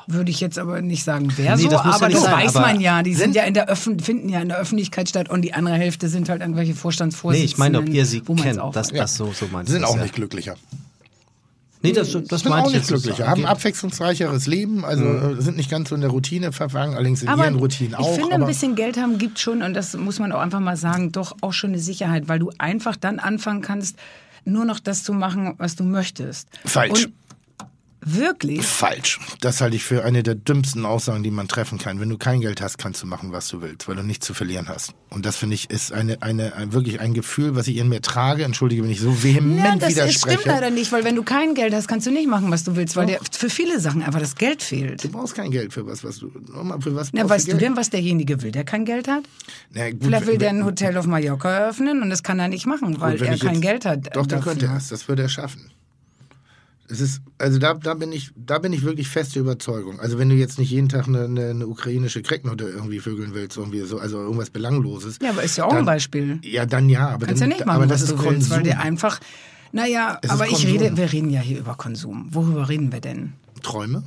Würde 0.05 0.29
ich 0.29 0.39
jetzt 0.39 0.59
aber 0.59 0.81
nicht 0.83 1.03
sagen, 1.03 1.33
wer 1.35 1.55
Nee, 1.55 1.63
so, 1.63 1.69
ja 1.71 1.79
aber 1.79 2.07
nicht 2.07 2.17
das 2.17 2.23
sein, 2.25 2.45
weiß 2.45 2.55
aber 2.55 2.67
man 2.67 2.79
ja. 2.79 3.01
Die 3.01 3.15
sind 3.15 3.23
sind- 3.33 3.35
ja 3.35 3.43
in 3.43 3.55
der 3.55 3.69
Öffn 3.69 3.99
finden 3.99 4.29
ja 4.29 4.39
in 4.39 4.49
der 4.49 4.59
Öffentlichkeit 4.59 5.09
statt 5.09 5.29
und 5.29 5.41
die 5.41 5.53
andere 5.55 5.75
Hälfte 5.75 6.09
sind 6.09 6.29
halt 6.29 6.41
irgendwelche 6.41 6.73
Nee, 6.73 6.77
Vorstandsvorsitzenden. 6.77 7.51
ich 7.51 7.57
meine, 7.57 7.79
ob 7.79 7.89
ihr 7.89 8.05
sie 8.05 8.21
kennt, 8.21 8.59
auch 8.59 8.71
das, 8.71 8.91
weiß. 8.91 8.99
das 8.99 9.15
so, 9.15 9.31
so 9.33 9.47
meinst 9.51 9.71
Sind 9.71 9.81
du 9.81 9.87
auch 9.87 9.97
nicht 9.97 10.13
glücklicher. 10.13 10.55
Nee, 11.81 11.91
das, 11.91 12.11
das 12.11 12.41
Sind 12.41 12.49
meinte 12.51 12.65
auch 12.65 12.67
ich 12.69 12.73
nicht 12.75 12.87
glücklicher. 12.87 13.27
Haben 13.27 13.41
ein 13.41 13.45
Okay. 13.45 13.51
abwechslungsreicheres 13.51 14.45
Leben, 14.47 14.85
also 14.85 15.03
äh, 15.05 15.41
sind 15.41 15.57
nicht 15.57 15.69
ganz 15.71 15.89
so 15.89 15.95
in 15.95 16.01
der 16.01 16.11
Routine 16.11 16.51
verfangen, 16.53 16.93
allerdings 16.95 17.23
in 17.23 17.27
Aber 17.27 17.43
ihren 17.43 17.55
Routinen 17.55 17.95
auch. 17.95 18.09
ich 18.11 18.19
finde, 18.19 18.35
aber 18.35 18.45
ein 18.45 18.47
bisschen 18.47 18.75
Geld 18.75 18.95
haben 18.97 19.17
gibt 19.17 19.39
schon, 19.39 19.63
und 19.63 19.73
das 19.73 19.97
muss 19.97 20.19
man 20.19 20.31
auch 20.31 20.39
einfach 20.39 20.61
mal 20.61 20.77
sagen, 20.77 21.11
doch 21.11 21.35
auch 21.41 21.51
schon 21.51 21.71
eine 21.71 21.79
Sicherheit, 21.79 22.29
weil 22.29 22.39
du 22.39 22.51
einfach 22.59 22.95
dann 22.95 23.19
anfangen 23.19 23.61
kannst, 23.61 23.97
nur 24.45 24.65
noch 24.65 24.79
das 24.79 25.03
zu 25.03 25.13
machen, 25.13 25.53
was 25.57 25.75
du 25.75 25.83
möchtest. 25.83 26.47
Falsch. 26.65 27.05
Und 27.05 27.13
wirklich? 28.05 28.65
Falsch. 28.65 29.19
Das 29.41 29.61
halte 29.61 29.75
ich 29.75 29.83
für 29.83 30.03
eine 30.03 30.23
der 30.23 30.35
dümmsten 30.35 30.85
Aussagen, 30.85 31.23
die 31.23 31.31
man 31.31 31.47
treffen 31.47 31.77
kann. 31.77 31.99
Wenn 31.99 32.09
du 32.09 32.17
kein 32.17 32.41
Geld 32.41 32.61
hast, 32.61 32.77
kannst 32.77 33.01
du 33.03 33.07
machen, 33.07 33.31
was 33.31 33.47
du 33.47 33.61
willst, 33.61 33.87
weil 33.87 33.95
du 33.95 34.03
nichts 34.03 34.25
zu 34.25 34.33
verlieren 34.33 34.67
hast. 34.69 34.93
Und 35.09 35.25
das 35.25 35.35
finde 35.37 35.55
ich 35.55 35.69
ist 35.69 35.91
eine, 35.93 36.21
eine, 36.21 36.55
ein, 36.55 36.73
wirklich 36.73 36.99
ein 36.99 37.13
Gefühl, 37.13 37.55
was 37.55 37.67
ich 37.67 37.77
in 37.77 37.89
mir 37.89 38.01
trage. 38.01 38.43
Entschuldige, 38.43 38.83
wenn 38.83 38.89
ich 38.89 38.99
so 38.99 39.23
vehement 39.23 39.59
Ja, 39.59 39.75
das 39.75 39.89
widerspreche. 39.91 40.37
stimmt 40.39 40.45
leider 40.45 40.69
nicht, 40.69 40.91
weil 40.91 41.03
wenn 41.03 41.15
du 41.15 41.23
kein 41.23 41.53
Geld 41.55 41.73
hast, 41.73 41.87
kannst 41.87 42.07
du 42.07 42.11
nicht 42.11 42.27
machen, 42.27 42.49
was 42.51 42.63
du 42.63 42.75
willst, 42.75 42.95
weil 42.95 43.05
dir 43.07 43.19
für 43.31 43.49
viele 43.49 43.79
Sachen 43.79 44.01
einfach 44.03 44.19
das 44.19 44.35
Geld 44.35 44.63
fehlt. 44.63 45.03
Du 45.03 45.09
brauchst 45.09 45.35
kein 45.35 45.51
Geld 45.51 45.73
für 45.73 45.85
was, 45.85 46.03
was 46.03 46.17
du. 46.19 46.29
Für 46.79 46.95
was 46.95 47.09
Na, 47.13 47.29
weißt 47.29 47.47
du 47.47 47.51
Geld? 47.51 47.61
denn, 47.61 47.77
was 47.77 47.89
derjenige 47.89 48.41
will, 48.41 48.51
der 48.51 48.63
kein 48.63 48.85
Geld 48.85 49.07
hat? 49.07 49.23
Na, 49.71 49.89
gut, 49.91 49.99
Vielleicht 50.03 50.25
will 50.25 50.33
wenn- 50.33 50.39
der 50.39 50.49
ein 50.49 50.65
Hotel 50.65 50.97
auf 50.97 51.05
Mallorca 51.05 51.49
eröffnen 51.51 52.01
und 52.01 52.09
das 52.09 52.23
kann 52.23 52.39
er 52.39 52.47
nicht 52.47 52.65
machen, 52.65 52.99
weil 52.99 53.17
Gut, 53.17 53.27
er 53.27 53.37
kein 53.37 53.53
jetzt- 53.53 53.61
Geld 53.61 53.85
hat. 53.85 54.15
Doch, 54.15 54.25
dann 54.25 54.41
könnte 54.41 54.65
er 54.65 54.77
es. 54.77 54.89
Das 54.89 55.07
würde 55.07 55.21
er 55.23 55.29
schaffen. 55.29 55.69
Es 56.89 56.99
ist, 56.99 57.21
also 57.37 57.59
da, 57.59 57.73
da 57.75 57.93
bin 57.93 58.11
ich, 58.11 58.31
da 58.35 58.59
bin 58.59 58.73
ich 58.73 58.83
wirklich 58.83 59.07
feste 59.07 59.39
Überzeugung. 59.39 59.99
Also 59.99 60.19
wenn 60.19 60.29
du 60.29 60.35
jetzt 60.35 60.59
nicht 60.59 60.69
jeden 60.69 60.89
Tag 60.89 61.07
eine, 61.07 61.23
eine, 61.23 61.49
eine 61.51 61.67
ukrainische 61.67 62.21
Cracknote 62.21 62.65
irgendwie 62.65 62.99
vögeln 62.99 63.33
willst, 63.33 63.57
irgendwie 63.57 63.79
so, 63.81 63.99
also 63.99 64.17
irgendwas 64.19 64.49
Belangloses. 64.49 65.17
Ja, 65.21 65.29
aber 65.29 65.43
ist 65.43 65.57
ja 65.57 65.63
auch 65.65 65.69
ein 65.69 65.77
dann- 65.77 65.85
Beispiel. 65.85 66.39
Ja, 66.43 66.65
dann 66.65 66.89
ja, 66.89 67.07
aber 67.09 67.25
Kannst 67.25 67.41
ja 67.41 67.47
dann, 67.47 67.55
nicht 67.57 67.65
machen, 67.65 67.77
aber 67.77 67.87
das 67.87 68.01
ist 68.01 68.11
du 68.11 68.15
willst, 68.17 68.25
Konsum. 68.27 68.51
weil 68.57 68.63
der 68.63 68.81
einfach. 68.81 69.19
Naja, 69.71 70.19
aber 70.27 70.45
ich 70.45 70.51
Konsum. 70.51 70.71
rede, 70.71 70.97
wir 70.97 71.11
reden 71.11 71.29
ja 71.29 71.39
hier 71.41 71.59
über 71.59 71.75
Konsum. 71.75 72.27
Worüber 72.31 72.69
reden 72.69 72.91
wir 72.91 72.99
denn? 73.01 73.33
Träume? 73.63 74.03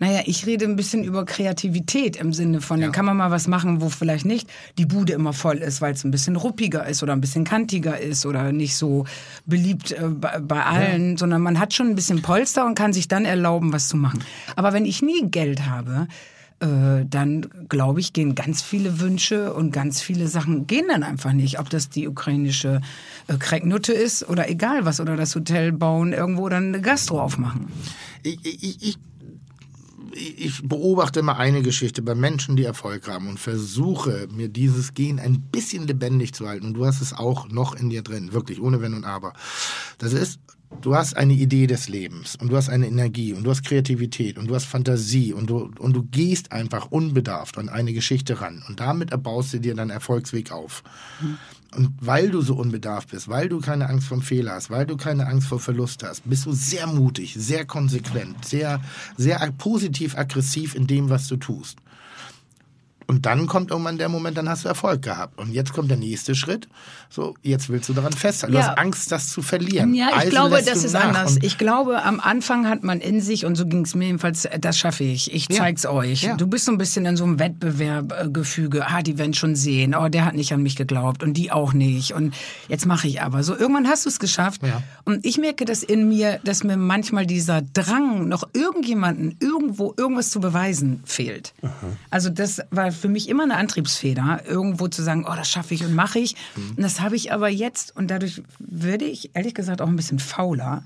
Naja, 0.00 0.22
ich 0.24 0.46
rede 0.46 0.64
ein 0.64 0.76
bisschen 0.76 1.04
über 1.04 1.26
Kreativität 1.26 2.16
im 2.16 2.32
Sinne 2.32 2.62
von, 2.62 2.80
dann 2.80 2.90
kann 2.90 3.04
man 3.04 3.18
mal 3.18 3.30
was 3.30 3.46
machen, 3.46 3.82
wo 3.82 3.90
vielleicht 3.90 4.24
nicht 4.24 4.48
die 4.78 4.86
Bude 4.86 5.12
immer 5.12 5.34
voll 5.34 5.58
ist, 5.58 5.82
weil 5.82 5.92
es 5.92 6.04
ein 6.04 6.10
bisschen 6.10 6.36
ruppiger 6.36 6.86
ist 6.86 7.02
oder 7.02 7.12
ein 7.12 7.20
bisschen 7.20 7.44
kantiger 7.44 8.00
ist 8.00 8.24
oder 8.24 8.50
nicht 8.50 8.76
so 8.76 9.04
beliebt 9.44 9.92
äh, 9.92 10.08
bei, 10.08 10.40
bei 10.40 10.64
allen, 10.64 11.18
sondern 11.18 11.42
man 11.42 11.60
hat 11.60 11.74
schon 11.74 11.88
ein 11.88 11.94
bisschen 11.94 12.22
Polster 12.22 12.64
und 12.64 12.76
kann 12.76 12.94
sich 12.94 13.08
dann 13.08 13.26
erlauben, 13.26 13.74
was 13.74 13.88
zu 13.88 13.98
machen. 13.98 14.24
Aber 14.56 14.72
wenn 14.72 14.86
ich 14.86 15.02
nie 15.02 15.28
Geld 15.30 15.66
habe, 15.66 16.08
äh, 16.60 17.04
dann 17.08 17.46
glaube 17.68 18.00
ich, 18.00 18.12
gehen 18.12 18.34
ganz 18.34 18.62
viele 18.62 19.00
Wünsche 19.00 19.52
und 19.52 19.70
ganz 19.70 20.00
viele 20.00 20.28
Sachen 20.28 20.66
gehen 20.66 20.86
dann 20.88 21.02
einfach 21.02 21.32
nicht. 21.32 21.58
Ob 21.58 21.68
das 21.68 21.90
die 21.90 22.08
ukrainische 22.08 22.80
äh, 23.28 23.36
Cracknutte 23.36 23.92
ist 23.92 24.28
oder 24.28 24.48
egal 24.48 24.84
was, 24.84 25.00
oder 25.00 25.16
das 25.16 25.34
Hotel 25.34 25.72
bauen 25.72 26.12
irgendwo 26.12 26.44
oder 26.44 26.56
eine 26.56 26.80
Gastro 26.80 27.20
aufmachen. 27.20 27.68
Ich, 28.22 28.38
ich, 28.44 28.82
ich, 28.82 28.98
ich 30.14 30.62
beobachte 30.62 31.20
immer 31.20 31.36
eine 31.38 31.62
Geschichte 31.62 32.02
bei 32.02 32.14
Menschen, 32.14 32.56
die 32.56 32.64
Erfolg 32.64 33.08
haben 33.08 33.28
und 33.28 33.38
versuche 33.38 34.28
mir 34.32 34.48
dieses 34.48 34.94
Gen 34.94 35.18
ein 35.18 35.40
bisschen 35.40 35.86
lebendig 35.86 36.34
zu 36.34 36.48
halten. 36.48 36.66
Und 36.66 36.74
du 36.74 36.84
hast 36.84 37.00
es 37.00 37.12
auch 37.12 37.48
noch 37.48 37.74
in 37.74 37.90
dir 37.90 38.02
drin, 38.02 38.32
wirklich, 38.32 38.60
ohne 38.60 38.80
Wenn 38.80 38.94
und 38.94 39.04
Aber. 39.04 39.32
Das 39.98 40.12
ist, 40.12 40.40
du 40.80 40.94
hast 40.94 41.16
eine 41.16 41.34
Idee 41.34 41.66
des 41.66 41.88
Lebens 41.88 42.36
und 42.36 42.50
du 42.50 42.56
hast 42.56 42.68
eine 42.68 42.86
Energie 42.86 43.32
und 43.32 43.44
du 43.44 43.50
hast 43.50 43.64
Kreativität 43.64 44.38
und 44.38 44.48
du 44.48 44.54
hast 44.54 44.64
Fantasie 44.64 45.32
und 45.32 45.48
du, 45.48 45.70
und 45.78 45.94
du 45.94 46.02
gehst 46.02 46.52
einfach 46.52 46.90
unbedarft 46.90 47.58
an 47.58 47.68
eine 47.68 47.92
Geschichte 47.92 48.40
ran 48.40 48.62
und 48.68 48.80
damit 48.80 49.12
erbaust 49.12 49.52
du 49.54 49.60
dir 49.60 49.74
deinen 49.74 49.90
Erfolgsweg 49.90 50.52
auf. 50.52 50.82
Und 51.76 51.94
weil 52.00 52.30
du 52.30 52.40
so 52.40 52.56
unbedarft 52.56 53.10
bist, 53.10 53.28
weil 53.28 53.48
du 53.48 53.60
keine 53.60 53.88
Angst 53.88 54.08
vom 54.08 54.22
Fehler 54.22 54.54
hast, 54.54 54.70
weil 54.70 54.86
du 54.86 54.96
keine 54.96 55.26
Angst 55.26 55.46
vor 55.46 55.60
Verlust 55.60 56.02
hast, 56.02 56.28
bist 56.28 56.46
du 56.46 56.52
sehr 56.52 56.86
mutig, 56.88 57.34
sehr 57.38 57.64
konsequent, 57.64 58.44
sehr, 58.44 58.80
sehr 59.16 59.38
positiv 59.56 60.18
aggressiv 60.18 60.74
in 60.74 60.88
dem, 60.88 61.10
was 61.10 61.28
du 61.28 61.36
tust. 61.36 61.78
Und 63.10 63.26
dann 63.26 63.48
kommt 63.48 63.72
irgendwann 63.72 63.98
der 63.98 64.08
Moment, 64.08 64.38
dann 64.38 64.48
hast 64.48 64.64
du 64.64 64.68
Erfolg 64.68 65.02
gehabt. 65.02 65.36
Und 65.36 65.52
jetzt 65.52 65.72
kommt 65.72 65.90
der 65.90 65.96
nächste 65.96 66.36
Schritt. 66.36 66.68
So, 67.08 67.34
jetzt 67.42 67.68
willst 67.68 67.88
du 67.88 67.92
daran 67.92 68.12
festhalten. 68.12 68.52
Du 68.54 68.60
Ja. 68.60 68.68
hast 68.68 68.78
Angst, 68.78 69.10
das 69.10 69.30
zu 69.30 69.42
verlieren. 69.42 69.94
Ja, 69.94 70.10
ich 70.10 70.14
also 70.14 70.30
glaube, 70.30 70.62
das 70.64 70.80
du 70.82 70.86
ist 70.86 70.92
nach. 70.92 71.06
anders. 71.06 71.32
Und 71.34 71.42
Ich 71.44 71.58
glaube, 71.58 72.04
am 72.04 72.20
Anfang 72.20 72.68
hat 72.68 72.84
man 72.84 73.00
in 73.00 73.20
sich, 73.20 73.44
und 73.44 73.56
so 73.56 73.66
ging 73.66 73.82
es 73.82 73.96
mir 73.96 74.06
jedenfalls, 74.06 74.44
äh, 74.44 74.60
das 74.60 74.78
schaffe 74.78 75.02
ich. 75.02 75.34
Ich 75.34 75.48
Ja. 75.50 75.56
zeig's 75.56 75.86
euch. 75.86 76.22
Ja. 76.22 76.36
Du 76.36 76.46
bist 76.46 76.66
so 76.66 76.70
ein 76.70 76.78
bisschen 76.78 77.04
in 77.04 77.16
so 77.16 77.24
einem 77.24 77.40
Wettbewerbgefüge. 77.40 78.86
Ah, 78.86 79.02
die 79.02 79.18
werden 79.18 79.34
schon 79.34 79.56
sehen. 79.56 79.96
Oh, 79.96 80.08
der 80.08 80.24
hat 80.24 80.34
nicht 80.34 80.52
an 80.52 80.62
mich 80.62 80.76
geglaubt 80.76 81.24
und 81.24 81.32
die 81.34 81.50
auch 81.50 81.72
nicht. 81.72 82.12
Und 82.14 82.34
jetzt 82.68 82.86
mache 82.86 83.08
ich 83.08 83.22
aber. 83.22 83.42
So, 83.42 83.56
irgendwann 83.56 83.88
hast 83.88 84.04
du 84.04 84.08
es 84.08 84.20
geschafft. 84.20 84.62
Ja. 84.62 84.82
Und 85.04 85.26
ich 85.26 85.36
merke 85.38 85.64
das 85.64 85.82
in 85.82 86.08
mir, 86.08 86.38
dass 86.44 86.62
mir 86.64 86.76
manchmal 86.76 87.26
dieser 87.26 87.62
Drang, 87.62 88.28
noch 88.28 88.44
irgendjemanden 88.52 89.34
irgendwo 89.40 89.94
irgendwas 89.96 90.30
zu 90.30 90.40
beweisen, 90.40 91.02
fehlt. 91.04 91.54
Also 92.10 92.30
das 92.30 92.60
war 92.70 92.92
für 93.00 93.08
mich 93.08 93.28
immer 93.28 93.42
eine 93.42 93.56
Antriebsfeder, 93.56 94.42
irgendwo 94.46 94.88
zu 94.88 95.02
sagen, 95.02 95.26
oh, 95.28 95.34
das 95.34 95.48
schaffe 95.48 95.74
ich 95.74 95.84
und 95.84 95.94
mache 95.94 96.18
ich. 96.18 96.36
Mhm. 96.56 96.70
Und 96.76 96.82
das 96.82 97.00
habe 97.00 97.16
ich 97.16 97.32
aber 97.32 97.48
jetzt 97.48 97.96
und 97.96 98.10
dadurch 98.10 98.42
würde 98.58 99.04
ich 99.04 99.30
ehrlich 99.34 99.54
gesagt 99.54 99.82
auch 99.82 99.88
ein 99.88 99.96
bisschen 99.96 100.18
fauler. 100.18 100.84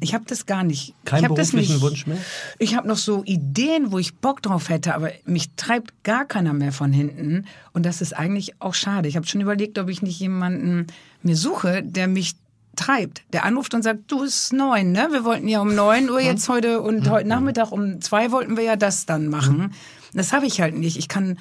Ich 0.00 0.14
habe 0.14 0.24
das 0.26 0.46
gar 0.46 0.62
nicht. 0.62 0.94
Keinen 1.04 1.24
ich 1.24 1.30
hab 1.30 1.36
das 1.36 1.50
beruflichen 1.50 1.74
nicht, 1.74 1.82
Wunsch 1.82 2.06
mehr? 2.06 2.18
Ich 2.58 2.76
habe 2.76 2.86
noch 2.86 2.96
so 2.96 3.24
Ideen, 3.24 3.92
wo 3.92 3.98
ich 3.98 4.14
Bock 4.16 4.42
drauf 4.42 4.68
hätte, 4.68 4.94
aber 4.94 5.10
mich 5.24 5.50
treibt 5.56 6.04
gar 6.04 6.24
keiner 6.24 6.52
mehr 6.52 6.72
von 6.72 6.92
hinten. 6.92 7.46
Und 7.72 7.84
das 7.84 8.00
ist 8.00 8.12
eigentlich 8.12 8.60
auch 8.60 8.74
schade. 8.74 9.08
Ich 9.08 9.16
habe 9.16 9.26
schon 9.26 9.40
überlegt, 9.40 9.78
ob 9.78 9.88
ich 9.88 10.02
nicht 10.02 10.20
jemanden 10.20 10.86
mir 11.22 11.36
suche, 11.36 11.82
der 11.82 12.08
mich 12.08 12.36
treibt, 12.76 13.22
der 13.32 13.44
anruft 13.44 13.74
und 13.74 13.82
sagt, 13.82 14.10
du 14.10 14.22
ist 14.22 14.52
neun, 14.52 14.92
ne? 14.92 15.08
Wir 15.10 15.24
wollten 15.24 15.48
ja 15.48 15.60
um 15.60 15.74
neun 15.74 16.10
Uhr 16.10 16.20
jetzt 16.20 16.48
heute 16.48 16.82
und 16.82 17.08
heute 17.08 17.26
Nachmittag 17.26 17.72
um 17.72 18.00
zwei 18.00 18.30
wollten 18.30 18.56
wir 18.56 18.64
ja 18.64 18.76
das 18.76 19.06
dann 19.06 19.28
machen. 19.28 19.72
Das 20.12 20.32
habe 20.32 20.46
ich 20.46 20.60
halt 20.60 20.76
nicht. 20.76 20.96
Ich 20.96 21.08
kann 21.08 21.38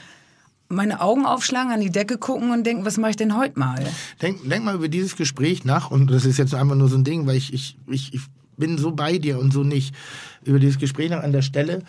meine 0.68 1.02
Augen 1.02 1.26
aufschlagen, 1.26 1.72
an 1.72 1.80
die 1.80 1.92
Decke 1.92 2.18
gucken 2.18 2.52
und 2.52 2.64
denken, 2.64 2.86
was 2.86 2.98
mache 2.98 3.12
ich 3.12 3.18
denn 3.18 3.38
heute 3.38 3.60
mal? 3.60 3.86
Denk, 4.22 4.50
denk 4.50 4.66
mal 4.66 4.76
über 4.76 4.88
dieses 4.88 5.16
Gespräch 5.16 5.64
nach 5.64 5.92
und 5.92 6.10
das 6.10 6.26
ist 6.26 6.38
jetzt 6.38 6.56
einfach 6.56 6.76
nur 6.76 6.90
so 6.90 6.98
ein 6.98 7.04
Ding, 7.04 7.28
weil 7.28 7.36
ich, 7.36 7.54
ich, 7.54 7.78
ich, 7.88 8.14
ich 8.14 8.22
bin 8.58 8.78
so 8.78 8.92
bei 8.92 9.18
dir 9.18 9.40
und 9.40 9.54
so 9.54 9.64
nicht. 9.64 9.94
Über 10.44 10.60
dieses 10.60 10.80
Gespräch 10.80 11.10
nach 11.10 11.24
an 11.24 11.32
der 11.32 11.42
Stelle, 11.42 11.84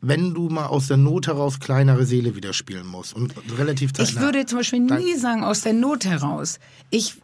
wenn 0.00 0.34
du 0.34 0.48
mal 0.48 0.66
aus 0.66 0.88
der 0.88 0.96
Not 0.96 1.28
heraus 1.28 1.60
kleinere 1.60 2.04
Seele 2.04 2.34
wieder 2.34 2.52
spielen 2.52 2.86
musst 2.86 3.14
und 3.14 3.34
relativ 3.56 3.92
zeitnah. 3.92 4.12
Ich 4.12 4.20
würde 4.20 4.46
zum 4.46 4.58
Beispiel 4.58 4.80
nie 4.80 5.16
sagen, 5.16 5.44
aus 5.44 5.60
der 5.60 5.74
Not 5.74 6.04
heraus. 6.04 6.58
Ich 6.90 7.14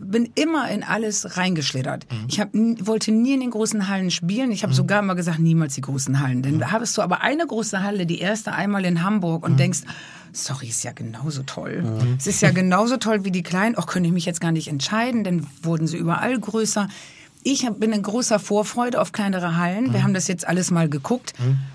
bin 0.00 0.30
immer 0.34 0.70
in 0.70 0.82
alles 0.82 1.36
reingeschlittert. 1.36 2.06
Mhm. 2.10 2.24
Ich 2.28 2.40
hab, 2.40 2.50
wollte 2.54 3.12
nie 3.12 3.34
in 3.34 3.40
den 3.40 3.50
großen 3.50 3.88
Hallen 3.88 4.10
spielen. 4.10 4.50
Ich 4.52 4.62
habe 4.62 4.72
sogar 4.74 5.02
mal 5.02 5.14
gesagt, 5.14 5.38
niemals 5.38 5.74
die 5.74 5.80
großen 5.80 6.20
Hallen. 6.20 6.42
Denn 6.42 6.56
Mhm. 6.56 6.60
da 6.60 6.70
hast 6.72 6.96
du 6.98 7.02
aber 7.02 7.20
eine 7.22 7.46
große 7.46 7.82
Halle, 7.82 8.06
die 8.06 8.18
erste 8.20 8.52
einmal 8.52 8.84
in 8.84 9.02
Hamburg 9.02 9.44
und 9.44 9.58
denkst, 9.58 9.80
sorry, 10.32 10.68
ist 10.68 10.82
ja 10.84 10.92
genauso 10.92 11.42
toll. 11.44 11.84
Es 12.18 12.26
ist 12.26 12.42
ja 12.42 12.50
genauso 12.50 12.96
toll 12.98 13.24
wie 13.24 13.30
die 13.30 13.42
kleinen. 13.42 13.74
Auch 13.76 13.86
könnte 13.86 14.08
ich 14.08 14.12
mich 14.12 14.26
jetzt 14.26 14.40
gar 14.40 14.52
nicht 14.52 14.68
entscheiden, 14.68 15.24
denn 15.24 15.46
wurden 15.62 15.86
sie 15.86 15.96
überall 15.96 16.38
größer. 16.38 16.88
ich 17.48 17.64
hab- 17.64 17.78
bin 17.78 17.92
ein 17.92 18.02
großer 18.02 18.40
Vorfreude 18.40 19.00
auf 19.00 19.12
kleinere 19.12 19.56
Hallen. 19.56 19.84
Mhm. 19.86 19.92
Wir 19.92 20.02
haben 20.02 20.14
das 20.14 20.26
jetzt 20.26 20.48
alles 20.48 20.72
mal 20.72 20.88
geguckt. 20.88 21.32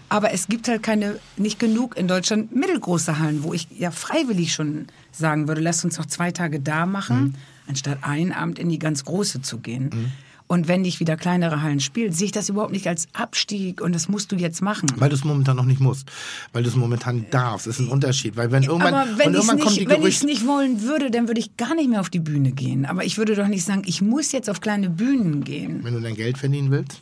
Aber 0.09 0.33
es 0.33 0.49
gibt 0.49 0.67
halt 0.67 0.83
keine, 0.83 1.15
nicht 1.37 1.59
genug 1.59 1.95
in 1.95 2.09
Deutschland 2.09 2.53
mittelgroße 2.53 3.19
Hallen, 3.19 3.43
wo 3.43 3.53
ich 3.53 3.69
ja 3.79 3.89
freiwillig 3.89 4.51
schon 4.53 4.87
sagen 5.13 5.47
würde, 5.47 5.61
lasst 5.61 5.85
uns 5.85 5.95
doch 5.95 6.05
zwei 6.05 6.31
Tage 6.31 6.59
da 6.59 6.85
machen, 6.85 7.17
Mhm. 7.21 7.33
Anstatt 7.67 7.99
einen 8.03 8.31
Abend 8.31 8.59
in 8.59 8.69
die 8.69 8.79
ganz 8.79 9.05
große 9.05 9.41
zu 9.41 9.59
gehen. 9.59 10.11
Und 10.51 10.67
wenn 10.67 10.83
ich 10.83 10.99
wieder 10.99 11.15
kleinere 11.15 11.61
Hallen 11.61 11.79
spiele, 11.79 12.11
sehe 12.11 12.25
ich 12.25 12.33
das 12.33 12.49
überhaupt 12.49 12.73
nicht 12.73 12.85
als 12.85 13.07
Abstieg 13.13 13.79
und 13.79 13.95
das 13.95 14.09
musst 14.09 14.33
du 14.33 14.35
jetzt 14.35 14.61
machen. 14.61 14.91
Weil 14.97 15.07
du 15.07 15.15
es 15.15 15.23
momentan 15.23 15.55
noch 15.55 15.63
nicht 15.63 15.79
musst. 15.79 16.11
Weil 16.51 16.63
du 16.63 16.67
es 16.67 16.75
momentan 16.75 17.25
darfst. 17.31 17.67
Das 17.67 17.75
ist 17.75 17.79
ein 17.79 17.87
Unterschied. 17.87 18.35
Weil 18.35 18.51
wenn 18.51 18.63
irgendwann, 18.63 18.93
Aber 18.93 19.17
wenn 19.17 19.33
ich 19.33 19.47
es 19.47 19.53
nicht, 19.53 20.23
nicht 20.25 20.47
wollen 20.47 20.81
würde, 20.81 21.09
dann 21.09 21.29
würde 21.29 21.39
ich 21.39 21.55
gar 21.55 21.73
nicht 21.73 21.89
mehr 21.89 22.01
auf 22.01 22.09
die 22.09 22.19
Bühne 22.19 22.51
gehen. 22.51 22.85
Aber 22.85 23.05
ich 23.05 23.17
würde 23.17 23.33
doch 23.35 23.47
nicht 23.47 23.63
sagen, 23.63 23.83
ich 23.85 24.01
muss 24.01 24.33
jetzt 24.33 24.49
auf 24.49 24.59
kleine 24.59 24.89
Bühnen 24.89 25.45
gehen. 25.45 25.85
Wenn 25.85 25.93
du 25.93 26.01
dein 26.01 26.15
Geld 26.15 26.37
verdienen 26.37 26.69
willst. 26.69 26.99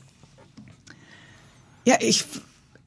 Ja, 1.86 1.96
ich. 2.02 2.26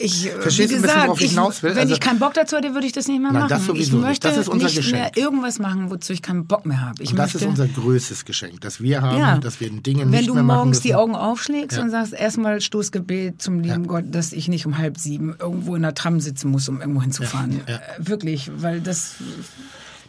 Ich, 0.03 0.28
Verstehst 0.30 0.59
wie 0.70 0.74
du 0.74 0.80
ein 0.80 0.82
bisschen, 0.82 0.82
gesagt, 0.82 1.07
worauf 1.07 1.20
ich 1.20 1.30
hinaus 1.30 1.62
will? 1.62 1.70
wenn 1.70 1.78
Also- 1.82 1.94
ich 1.94 2.00
keinen 2.00 2.18
Bock 2.18 2.34
dazu 2.34 2.57
hätte, 2.57 2.74
würde 2.74 2.86
ich 2.86 2.92
das 2.92 3.07
nicht 3.09 3.20
mehr 3.20 3.30
Nein, 3.32 3.42
machen. 3.42 3.48
das 3.50 3.66
sowieso 3.66 3.82
ich 3.82 3.92
nicht. 3.92 4.03
möchte 4.03 4.28
Das 4.28 4.36
ist 4.36 4.48
unser 4.48 4.66
nicht 4.66 4.76
Geschenk. 4.76 4.94
mehr 4.96 5.16
irgendwas 5.16 5.59
machen, 5.59 5.90
wozu 5.90 6.12
ich 6.12 6.22
keinen 6.22 6.46
Bock 6.46 6.66
mehr 6.66 6.80
habe. 6.80 7.03
Ich 7.03 7.11
Und 7.11 7.16
das 7.18 7.34
möchte, 7.34 7.46
ist 7.48 7.50
unser 7.50 7.68
größtes 7.68 8.24
Geschenk, 8.24 8.61
das 8.61 8.80
wir 8.80 9.03
haben, 9.03 9.18
ja, 9.18 9.38
dass 9.38 9.61
wir 9.61 9.70
Dinge 9.70 10.00
wenn 10.03 10.11
nicht 10.11 10.28
du 10.28 10.34
mehr 10.34 10.42
machen 10.42 10.57
morgens 10.59 10.78
müssen. 10.78 10.86
die 10.88 10.94
Augen 10.94 11.14
aufschlägst 11.14 11.76
Ja. 11.78 11.84
und 11.84 11.90
sagst 11.90 12.12
erstmal 12.12 12.61
Stoßgebet 12.61 13.40
zum 13.40 13.61
lieben 13.61 13.86
Gott, 13.86 14.05
dass 14.11 14.32
ich 14.32 14.48
nicht 14.48 14.66
um 14.66 14.78
halb 14.78 14.98
sieben 14.98 15.34
irgendwo 15.38 15.76
in 15.76 15.82
der 15.82 15.94
Tram 15.94 16.20
sitzen 16.20 16.50
muss, 16.50 16.68
um 16.68 16.80
irgendwo 16.80 17.03
hinzufahren. 17.03 17.61
Ja. 17.68 17.76
Äh, 17.76 17.80
wirklich, 17.98 18.50
weil 18.57 18.80
das 18.80 19.14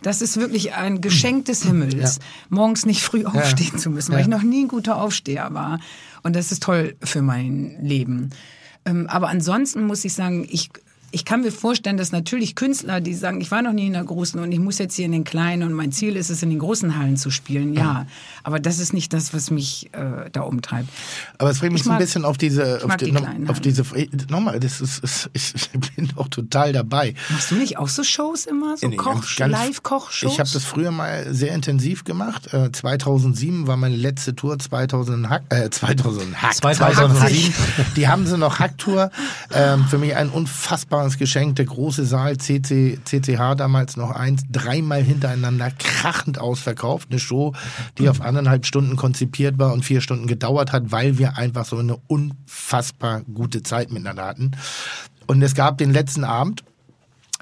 das 0.02 0.22
ist 0.22 0.36
wirklich 0.36 0.74
ein 0.74 1.00
Geschenk 1.00 1.46
des 1.46 1.64
Himmels, 1.64 2.20
morgens 2.50 2.86
nicht 2.86 3.02
früh 3.04 3.24
aufstehen 3.24 3.78
zu 3.78 3.90
müssen, 3.90 4.12
weil 4.12 4.20
Ja. 4.20 4.24
ich 4.26 4.30
noch 4.30 4.42
nie 4.44 4.66
ein 4.66 4.68
guter 4.68 4.98
Aufsteher 5.02 5.54
war. 5.54 5.80
Und 6.24 6.36
das 6.36 6.52
ist 6.52 6.62
toll 6.64 6.96
für 7.02 7.22
mein 7.22 7.78
Leben. 7.82 8.30
Ähm, 8.86 9.08
aber 9.08 9.30
ansonsten 9.30 9.86
muss 9.86 10.06
ich 10.06 10.14
sagen, 10.14 10.48
ich, 10.50 10.70
ich 11.14 11.26
kann 11.26 11.42
mir 11.42 11.52
vorstellen, 11.52 11.96
dass 11.98 12.12
natürlich 12.12 12.56
Künstler, 12.56 13.00
die 13.00 13.14
sagen, 13.14 13.40
ich 13.40 13.52
war 13.52 13.62
noch 13.62 13.72
nie 13.72 13.86
in 13.86 13.94
der 13.94 14.04
großen 14.04 14.40
und 14.42 14.52
ich 14.52 14.58
muss 14.58 14.80
jetzt 14.80 14.96
hier 14.96 15.06
in 15.06 15.12
den 15.12 15.24
kleinen 15.24 15.62
und 15.62 15.74
mein 15.74 15.92
Ziel 15.92 16.16
ist 16.16 16.32
es, 16.32 16.42
in 16.42 16.50
den 16.50 16.58
großen 16.58 16.98
Hallen 16.98 17.18
zu 17.18 17.30
spielen. 17.30 17.76
Ja, 17.76 18.08
aber 18.42 18.60
das 18.60 18.80
ist 18.80 18.94
nicht 18.94 19.14
das, 19.14 19.32
was 19.32 19.52
mich 19.52 19.94
äh, 19.94 20.32
da 20.32 20.42
umtreibt. 20.42 20.90
Aber 21.38 21.52
es 21.52 21.60
bringt 21.60 21.74
mich 21.74 21.82
Ich 21.82 21.86
so 21.86 21.92
ein 21.92 22.00
bisschen 22.00 22.26
auf 22.26 22.40
diese, 22.40 22.84
auf, 22.84 22.98
die, 22.98 23.06
die 23.06 23.12
no- 23.12 23.20
auf 23.20 23.28
Hallen. 23.28 23.62
diese, 23.62 23.84
nochmal, 24.30 24.60
das 24.60 24.82
ist, 24.82 25.04
ist, 25.04 25.30
ich, 25.34 25.70
bin 25.96 26.10
auch 26.16 26.30
total 26.30 26.74
dabei. 26.74 27.14
Machst 27.30 27.52
du 27.52 27.56
nicht 27.56 27.78
auch 27.78 27.90
so 27.90 28.04
Shows 28.04 28.48
immer? 28.48 28.76
So 28.76 28.88
Nee, 28.88 28.96
Koch, 28.96 29.24
Live-Kochshows? 29.38 30.32
Ich 30.34 30.40
habe 30.40 30.50
das 30.52 30.66
früher 30.66 30.90
mal 30.90 31.32
sehr 31.32 31.54
intensiv 31.54 32.06
gemacht. 32.06 32.52
Äh, 32.56 32.72
2007 32.72 33.68
war 33.68 33.78
meine 33.78 33.96
letzte 33.98 34.36
Tour, 34.36 34.58
2000 34.58 35.30
Hack, 35.30 35.44
äh, 35.50 35.70
2000 35.70 36.42
Hack, 36.42 36.56
2007. 36.56 37.54
Die 37.96 38.08
haben 38.08 38.26
sie 38.26 38.36
noch 38.36 38.58
Hacktour. 38.58 39.12
Ähm, 39.54 39.86
für 39.86 40.00
mich 40.00 40.16
ein 40.16 40.32
unfassbares 41.04 41.18
Geschenk. 41.18 41.56
Der 41.58 41.66
große 41.66 42.06
Saal, 42.06 42.38
CC, 42.38 43.00
CCH 43.04 43.56
damals 43.56 43.98
noch 43.98 44.12
eins, 44.12 44.44
dreimal 44.52 45.02
hintereinander 45.04 45.72
krachend 45.72 46.40
ausverkauft. 46.40 47.10
Eine 47.10 47.20
Show, 47.20 47.54
die 47.98 48.10
auf 48.10 48.22
anderthalb 48.22 48.66
Stunden 48.66 48.96
konzipiert 48.96 49.58
war 49.58 49.74
und 49.74 49.84
vier 49.84 50.02
Stunden 50.02 50.28
gedauert 50.28 50.72
hat, 50.72 50.92
weil 50.92 51.18
wir 51.18 51.38
einfach 51.38 51.66
so 51.66 51.78
eine 51.78 51.98
unfassbar 52.08 53.22
gute 53.22 53.64
Zeit 53.64 53.92
miteinander 53.92 54.26
hatten. 54.26 54.52
Und 55.28 55.42
es 55.42 55.56
gab 55.56 55.78
den 55.78 55.94
letzten 55.94 56.24
Abend, 56.24 56.64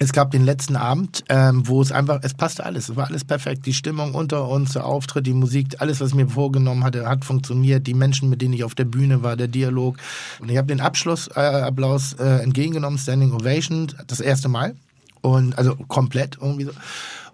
es 0.02 0.14
gab 0.14 0.32
den 0.32 0.44
letzten 0.44 0.76
Abend, 0.78 1.24
ähm, 1.30 1.68
wo 1.68 1.80
es 1.80 1.92
einfach, 1.92 2.22
es 2.24 2.34
passte 2.34 2.66
alles, 2.66 2.90
es 2.90 2.96
war 2.96 3.06
alles 3.06 3.24
perfekt. 3.24 3.68
Die 3.68 3.74
Stimmung 3.74 4.16
unter 4.16 4.48
uns, 4.48 4.74
der 4.74 4.84
Auftritt, 4.84 5.28
die 5.28 5.34
Musik, 5.34 5.76
alles, 5.78 6.02
was 6.02 6.10
ich 6.10 6.16
mir 6.16 6.28
vorgenommen 6.28 6.84
hatte, 6.84 7.08
hat 7.08 7.24
funktioniert. 7.24 7.86
Die 7.86 7.94
Menschen, 7.94 8.28
mit 8.28 8.42
denen 8.42 8.56
ich 8.56 8.64
auf 8.64 8.74
der 8.74 8.86
Bühne 8.86 9.22
war, 9.22 9.38
der 9.38 9.48
Dialog. 9.48 9.98
Und 10.40 10.50
ich 10.50 10.58
habe 10.58 10.68
den 10.68 10.82
Abschlussapplaus 10.82 12.14
äh, 12.14 12.24
äh, 12.24 12.42
entgegengenommen, 12.42 12.98
Standing 12.98 13.32
Ovation, 13.32 13.94
das 14.08 14.22
erste 14.22 14.50
Mal. 14.50 14.74
Und 15.22 15.56
also 15.60 15.76
komplett 15.76 16.40
irgendwie 16.42 16.66
so. 16.66 16.72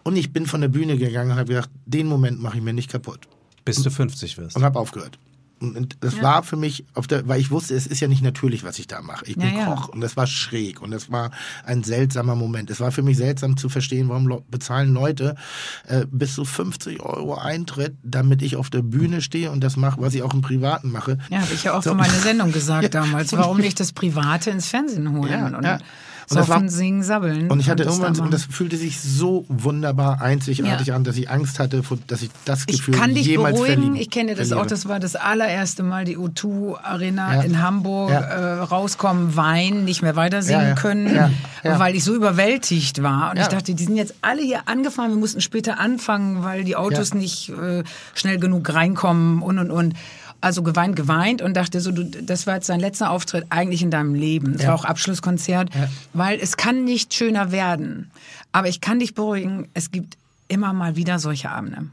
Und 0.04 0.18
ich 0.18 0.34
bin 0.34 0.46
von 0.46 0.60
der 0.60 0.68
Bühne 0.68 0.98
gegangen 0.98 1.32
und 1.32 1.38
habe 1.38 1.48
gedacht, 1.48 1.70
den 1.86 2.08
Moment 2.08 2.42
mache 2.42 2.58
ich 2.58 2.64
mir 2.64 2.74
nicht 2.74 2.92
kaputt. 2.92 3.30
Bis 3.64 3.82
du 3.82 3.90
50 3.90 4.38
wirst. 4.38 4.58
Und 4.58 4.66
habe 4.66 4.78
aufgehört. 4.78 5.18
Und- 5.60 5.98
das 6.02 6.22
war 6.22 6.44
für 6.44 6.56
mich, 6.56 6.86
auf 6.94 7.08
der, 7.08 7.28
weil 7.28 7.40
ich 7.40 7.50
wusste, 7.52 7.74
es 7.76 7.88
ist 7.88 8.00
ja 8.00 8.08
nicht 8.08 8.22
natürlich, 8.22 8.64
was 8.64 8.78
ich 8.80 8.88
da 8.88 9.02
mache. 9.02 9.26
Ich 9.26 9.36
bin 9.38 9.50
Ja, 9.54 9.60
ja. 9.60 9.66
Koch 9.76 9.90
und 9.90 10.02
das 10.02 10.16
war 10.16 10.28
schräg 10.28 10.82
und 10.82 10.92
das 10.92 11.12
war 11.12 11.32
ein 11.66 11.84
seltsamer 11.84 12.36
Moment. 12.36 12.70
Es 12.70 12.80
war 12.80 12.92
für 12.92 13.02
mich 13.04 13.18
seltsam 13.18 13.58
zu 13.58 13.68
verstehen, 13.70 14.10
warum 14.10 14.44
bezahlen 14.50 14.94
Leute 14.94 15.36
äh, 15.88 16.06
bis 16.12 16.36
zu 16.36 16.46
50 16.46 17.02
Euro 17.02 17.36
Eintritt, 17.36 17.96
damit 18.04 18.42
ich 18.42 18.56
auf 18.56 18.70
der 18.70 18.82
Bühne 18.84 19.22
stehe 19.22 19.52
und 19.52 19.64
das 19.64 19.78
mache, 19.78 20.00
was 20.02 20.14
ich 20.14 20.22
auch 20.24 20.34
im 20.34 20.42
Privaten 20.42 20.92
mache. 20.92 21.18
Ja, 21.30 21.40
habe 21.42 21.54
ich 21.54 21.64
ja 21.64 21.74
auch 21.78 21.82
So. 21.84 21.92
für 21.92 21.96
meine 21.96 22.14
Sendung 22.20 22.52
gesagt 22.52 22.84
Ja. 22.94 23.02
damals. 23.02 23.32
Warum 23.34 23.58
nicht 23.58 23.80
das 23.80 23.94
Private 23.94 24.52
ins 24.52 24.68
Fernsehen 24.68 25.12
holen 25.12 25.32
Ja, 25.32 25.48
und 25.58 25.64
ja. 25.64 25.80
Und 26.30 26.38
soffen, 26.38 26.50
war- 26.64 26.70
singen, 26.70 27.04
sabbeln. 27.04 27.50
Und 27.50 27.60
ich 27.62 27.70
hatte 27.70 27.84
da 27.86 27.90
irgendwann, 27.90 28.20
und 28.20 28.34
das 28.34 28.44
fühlte 28.44 28.76
sich 28.76 29.00
so 29.00 29.46
wunderbar 29.48 30.22
einzigartig 30.22 30.88
Ja. 30.88 30.96
an, 30.96 31.04
dass 31.06 31.16
ich 31.18 31.30
Angst 31.30 31.60
hatte, 31.60 31.82
dass 32.08 32.22
ich 32.22 32.30
das 32.44 32.64
Ich 32.68 32.78
Gefühl 32.78 32.96
kann 32.96 33.14
dich 33.16 33.26
jemals 33.28 33.56
beruhigen. 33.56 33.74
verlieben, 33.76 33.96
Ich 33.96 34.10
kenne 34.10 34.36
das 34.36 34.50
verliere. 34.50 34.62
auch. 34.62 34.66
Das 34.70 34.88
war 34.90 35.00
das 35.00 35.16
allererste 35.16 35.84
Mal 35.84 36.04
die 36.04 36.18
O2 36.18 36.76
Arena 36.84 37.36
Ja. 37.36 37.42
in 37.44 37.62
Hamburg. 37.62 38.12
Ja. 38.12 38.20
Äh, 38.20 38.54
rauskommen, 38.60 39.36
weinen, 39.38 39.86
nicht 39.86 40.02
mehr 40.02 40.16
weiter 40.18 40.42
singen 40.42 40.76
können, 40.76 41.32
weil 41.64 41.96
ich 41.96 42.04
so 42.04 42.14
überwältigt 42.14 43.02
war. 43.02 43.32
Und 43.32 43.38
ich 43.40 43.48
dachte, 43.48 43.74
die 43.74 43.84
sind 43.84 43.96
jetzt 43.96 44.14
alle 44.22 44.42
hier 44.42 44.62
angefahren. 44.68 45.12
Wir 45.12 45.18
mussten 45.18 45.40
später 45.42 45.80
anfangen, 45.80 46.44
weil 46.44 46.64
die 46.66 46.76
Autos 46.76 47.14
nicht 47.14 47.50
äh, 47.50 47.84
schnell 48.16 48.38
genug 48.38 48.74
reinkommen 48.74 49.42
und 49.42 49.60
und 49.60 49.72
und. 49.72 49.94
Also 50.40 50.62
geweint, 50.64 50.96
geweint 50.96 51.42
und 51.42 51.56
dachte 51.56 51.82
so, 51.82 51.92
du, 51.92 52.04
das 52.06 52.46
war 52.48 52.56
jetzt 52.56 52.70
dein 52.70 52.80
letzter 52.80 53.10
Auftritt 53.12 53.46
eigentlich 53.50 53.82
in 53.82 53.90
deinem 53.92 54.14
Leben. 54.14 54.54
Das 54.54 54.62
Ja. 54.64 54.68
war 54.70 54.76
auch 54.76 54.86
Abschlusskonzert, 54.86 55.70
weil 56.14 56.40
es 56.40 56.58
kann 56.58 56.84
nicht 56.84 57.14
schöner 57.14 57.52
werden. 57.52 58.12
Aber 58.52 58.68
ich 58.68 58.80
kann 58.82 59.00
dich 59.00 59.16
beruhigen, 59.16 59.68
es 59.74 59.92
gibt 59.92 60.18
immer 60.48 60.74
mal 60.74 60.96
wieder 60.96 61.18
solche 61.20 61.50
Abende. 61.50 61.88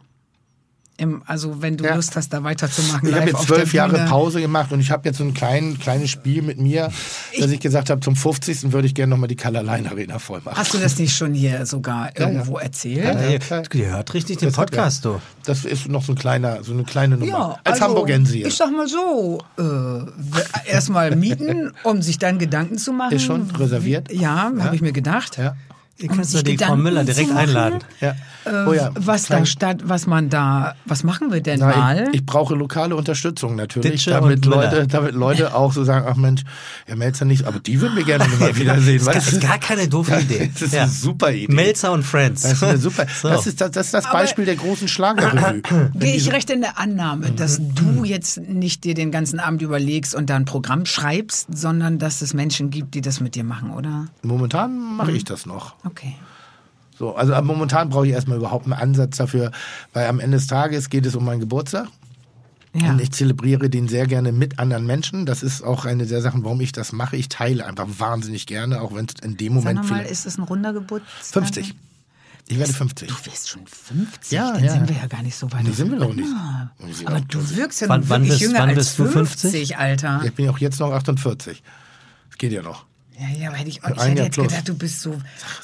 Im, 0.97 1.23
also 1.27 1.61
wenn 1.61 1.77
du 1.77 1.85
Ja. 1.85 1.97
Lust 1.97 2.15
hast, 2.15 2.33
da 2.33 2.45
weiterzumachen. 2.45 3.09
Ich 3.09 3.15
habe 3.17 3.31
jetzt 3.31 3.43
zwölf 3.43 3.75
Jahre. 3.75 4.07
Pause 4.07 4.41
gemacht 4.41 4.71
und 4.71 4.79
ich 4.79 4.93
habe 4.93 5.09
jetzt 5.09 5.19
so 5.19 5.25
ein 5.25 5.35
klein, 5.35 5.77
kleines 5.81 6.11
Spiel 6.11 6.41
mit 6.41 6.59
mir, 6.59 6.93
dass 7.39 7.51
ich 7.51 7.59
gesagt 7.59 7.91
habe, 7.91 8.01
zum 8.01 8.15
50. 8.15 8.73
würde 8.73 8.87
ich 8.87 8.95
gerne 8.95 9.11
nochmal 9.11 9.27
die 9.27 9.35
Color 9.35 9.65
Line 9.65 9.91
Arena 9.91 10.21
voll 10.21 10.41
machen. 10.45 10.57
Hast 10.57 10.73
du 10.73 10.79
das 10.79 10.97
nicht 10.99 11.17
schon 11.17 11.35
hier 11.35 11.67
sogar 11.67 12.17
irgendwo 12.17 12.59
erzählt? 12.59 13.17
Hey, 13.17 13.41
ja. 13.51 13.63
die 13.63 13.87
hört 13.87 14.15
richtig 14.15 14.39
den 14.39 14.51
Das 14.51 14.57
Podcast, 14.57 15.05
du. 15.05 15.21
Das 15.45 15.65
ist 15.65 15.89
noch 15.89 16.05
so, 16.05 16.13
ein 16.13 16.17
kleiner, 16.17 16.63
so 16.63 16.73
eine 16.73 16.85
kleine 16.85 17.17
Nummer. 17.17 17.29
Ja, 17.29 17.59
Als 17.65 17.81
also, 17.81 17.85
Hamburgensie. 17.87 18.45
Ich 18.45 18.55
sag 18.55 18.71
mal 18.71 18.87
so, 18.87 19.43
äh, 19.59 20.71
erstmal 20.71 21.17
mieten, 21.17 21.73
um 21.83 22.03
sich 22.03 22.19
dann 22.19 22.39
Gedanken 22.39 22.79
zu 22.79 22.93
machen. 22.93 23.17
Ist 23.17 23.25
schon 23.25 23.51
reserviert? 23.51 24.13
Ja, 24.13 24.53
habe 24.61 24.77
ich 24.77 24.83
mir 24.83 24.93
gedacht. 24.93 25.39
Ja. 25.39 25.57
Ihr 25.99 26.11
Um 26.11 26.17
könnt 26.17 26.27
sich 26.29 26.41
doch 26.41 26.45
die 26.45 26.57
Frau 26.57 26.65
Gedanken 26.67 26.83
Müller 26.85 27.05
direkt 27.05 27.33
einladen. 27.33 27.81
Ja. 28.01 28.15
Äh, 28.45 28.67
oh 28.67 28.73
ja. 28.73 28.91
Was 28.95 29.27
Klein- 29.27 29.41
da 29.41 29.47
statt, 29.47 29.83
was 29.85 30.07
man 30.07 30.29
da, 30.31 30.75
was 30.85 31.03
machen 31.05 31.33
wir 31.33 31.41
denn 31.41 31.61
Na, 31.61 31.67
mal? 31.77 32.09
ich, 32.09 32.21
ich 32.21 32.27
brauche 32.27 32.55
lokale 32.55 32.97
Unterstützung 32.97 33.57
natürlich, 33.57 33.93
Ditsche 33.93 34.11
damit. 34.11 34.45
Leute, 34.45 34.87
damit 34.87 35.15
Leute 35.15 35.55
auch 35.55 35.73
so 35.73 35.85
sagen, 35.85 36.07
ach 36.09 36.17
Mensch, 36.17 36.43
Herr 36.87 36.97
Melzer 36.97 37.25
nicht, 37.25 37.45
aber 37.47 37.59
die 37.61 37.81
würden 37.81 37.97
wir 37.97 38.05
gerne 38.05 38.27
mal 38.39 38.57
wiedersehen. 38.57 38.97
Ist 38.97 39.07
gar, 39.07 39.15
weißt 39.15 39.33
du? 39.33 39.37
ist 39.37 39.43
gar 39.43 39.59
keine 39.59 39.89
doofe 39.89 40.21
Idee. 40.21 40.51
Das 40.53 40.63
ist 40.63 40.75
eine 40.77 40.89
super 40.91 41.33
Idee. 41.33 41.53
Melzer 41.53 41.93
und 41.93 42.03
Friends. 42.03 42.43
Das 42.43 42.53
ist 42.53 42.63
eine 42.63 42.79
super. 42.79 43.07
So. 43.15 43.29
Das 43.29 43.47
ist 43.47 43.61
das, 43.61 43.71
das, 43.71 43.87
ist 43.87 43.95
das 43.95 44.11
Beispiel 44.11 44.45
der 44.45 44.57
großen 44.57 44.89
Schlagerrevue. 44.89 45.63
Gehe 45.95 46.15
ich 46.17 46.33
recht 46.33 46.51
in 46.51 46.61
der 46.63 46.79
Annahme, 46.79 47.31
dass 47.31 47.61
du 47.75 48.05
jetzt 48.05 48.39
nicht 48.41 48.85
dir 48.85 48.95
den 48.95 49.11
ganzen 49.11 49.39
Abend 49.39 49.63
überlegst 49.63 50.15
und 50.15 50.31
da 50.31 50.37
ein 50.37 50.45
Programm 50.45 50.85
schreibst, 50.85 51.47
sondern 51.57 51.99
dass 51.99 52.23
es 52.23 52.35
Menschen 52.35 52.71
gibt, 52.71 52.95
die 52.95 53.01
das 53.01 53.21
mit 53.21 53.35
dir 53.35 53.45
machen, 53.45 53.71
oder? 53.71 54.07
Momentan 54.23 54.97
mache 54.97 55.13
ich 55.13 55.25
das 55.25 55.47
noch. 55.47 55.75
Okay. 55.85 56.15
So, 56.97 57.15
also 57.17 57.35
momentan 57.43 57.89
brauche 57.91 58.07
ich 58.07 58.13
erstmal 58.13 58.39
überhaupt 58.39 58.65
einen 58.65 58.73
Ansatz 58.75 59.17
dafür, 59.17 59.51
weil 59.93 60.07
am 60.07 60.21
Ende 60.21 60.37
des 60.37 60.47
Tages 60.47 60.91
geht 60.91 61.05
es 61.07 61.17
um 61.17 61.25
meinen 61.25 61.41
Geburtstag. 61.41 61.89
Ja. 62.77 62.91
Und 62.91 63.01
ich 63.01 63.13
zelebriere 63.13 63.71
den 63.71 63.87
sehr 63.89 64.07
gerne 64.09 64.33
mit 64.33 64.59
anderen 64.59 64.85
Menschen. 64.87 65.27
Das 65.27 65.43
ist 65.45 65.63
auch 65.63 65.85
eine 65.85 66.07
der 66.07 66.21
Sachen, 66.23 66.43
warum 66.45 66.61
ich 66.61 66.73
das 66.73 66.91
mache. 66.93 67.17
Ich 67.17 67.29
teile 67.29 67.67
einfach 67.67 67.87
wahnsinnig 67.99 68.47
gerne, 68.47 68.81
auch 68.81 68.93
wenn 68.95 69.07
es 69.07 69.15
in 69.25 69.37
dem 69.37 69.55
Sag 69.55 69.61
Moment 69.63 69.77
noch 69.83 69.91
mal, 69.91 69.97
vielleicht- 69.99 70.11
ist 70.11 70.27
es 70.27 70.39
ein 70.39 70.43
runder 70.43 70.73
Geburtstag? 70.73 71.33
50. 71.45 71.75
Ich 72.47 72.59
werde 72.59 72.73
50. 72.73 73.09
Du 73.09 73.15
wirst 73.27 73.49
schon 73.49 73.67
50, 73.67 74.33
Ja, 74.33 74.53
dann 74.53 74.65
ja. 74.65 74.73
sind 74.73 74.89
wir 74.89 74.97
ja 74.97 75.07
gar 75.07 75.23
nicht 75.23 75.37
so 75.37 75.51
weit. 75.53 75.63
Nee, 75.65 75.71
sind 75.71 75.91
wir 75.91 75.99
doch 75.99 76.13
nicht. 76.15 76.29
Ah, 76.35 76.71
aber 77.07 77.21
du 77.23 77.51
wirkst 77.57 77.81
ja 77.81 77.89
Wann- 77.89 78.01
nun 78.01 78.09
wann 78.11 78.23
wirklich 78.23 78.41
bist- 78.41 78.43
jünger 78.43 78.59
wann 78.61 78.69
als 78.71 78.79
bist 78.79 78.99
du 78.99 79.05
50, 79.07 79.41
50? 79.53 79.79
Alter. 79.79 80.23
Ich 80.25 80.35
bin 80.35 80.49
auch 80.51 80.59
jetzt 80.59 80.79
noch 80.81 80.91
48. 80.93 81.63
Das 82.29 82.39
geht 82.39 82.53
ja 82.53 82.61
noch. 82.63 82.85
Ja, 83.19 83.29
ja, 83.39 83.49
aber 83.49 83.59
hätte 83.59 83.69
ich, 83.71 83.77
ich 83.79 83.85
hätte 83.85 84.23
jetzt 84.23 84.33
plus. 84.35 84.49
gedacht, 84.49 84.69
du 84.69 84.75
bist 84.75 85.01
so 85.01 85.17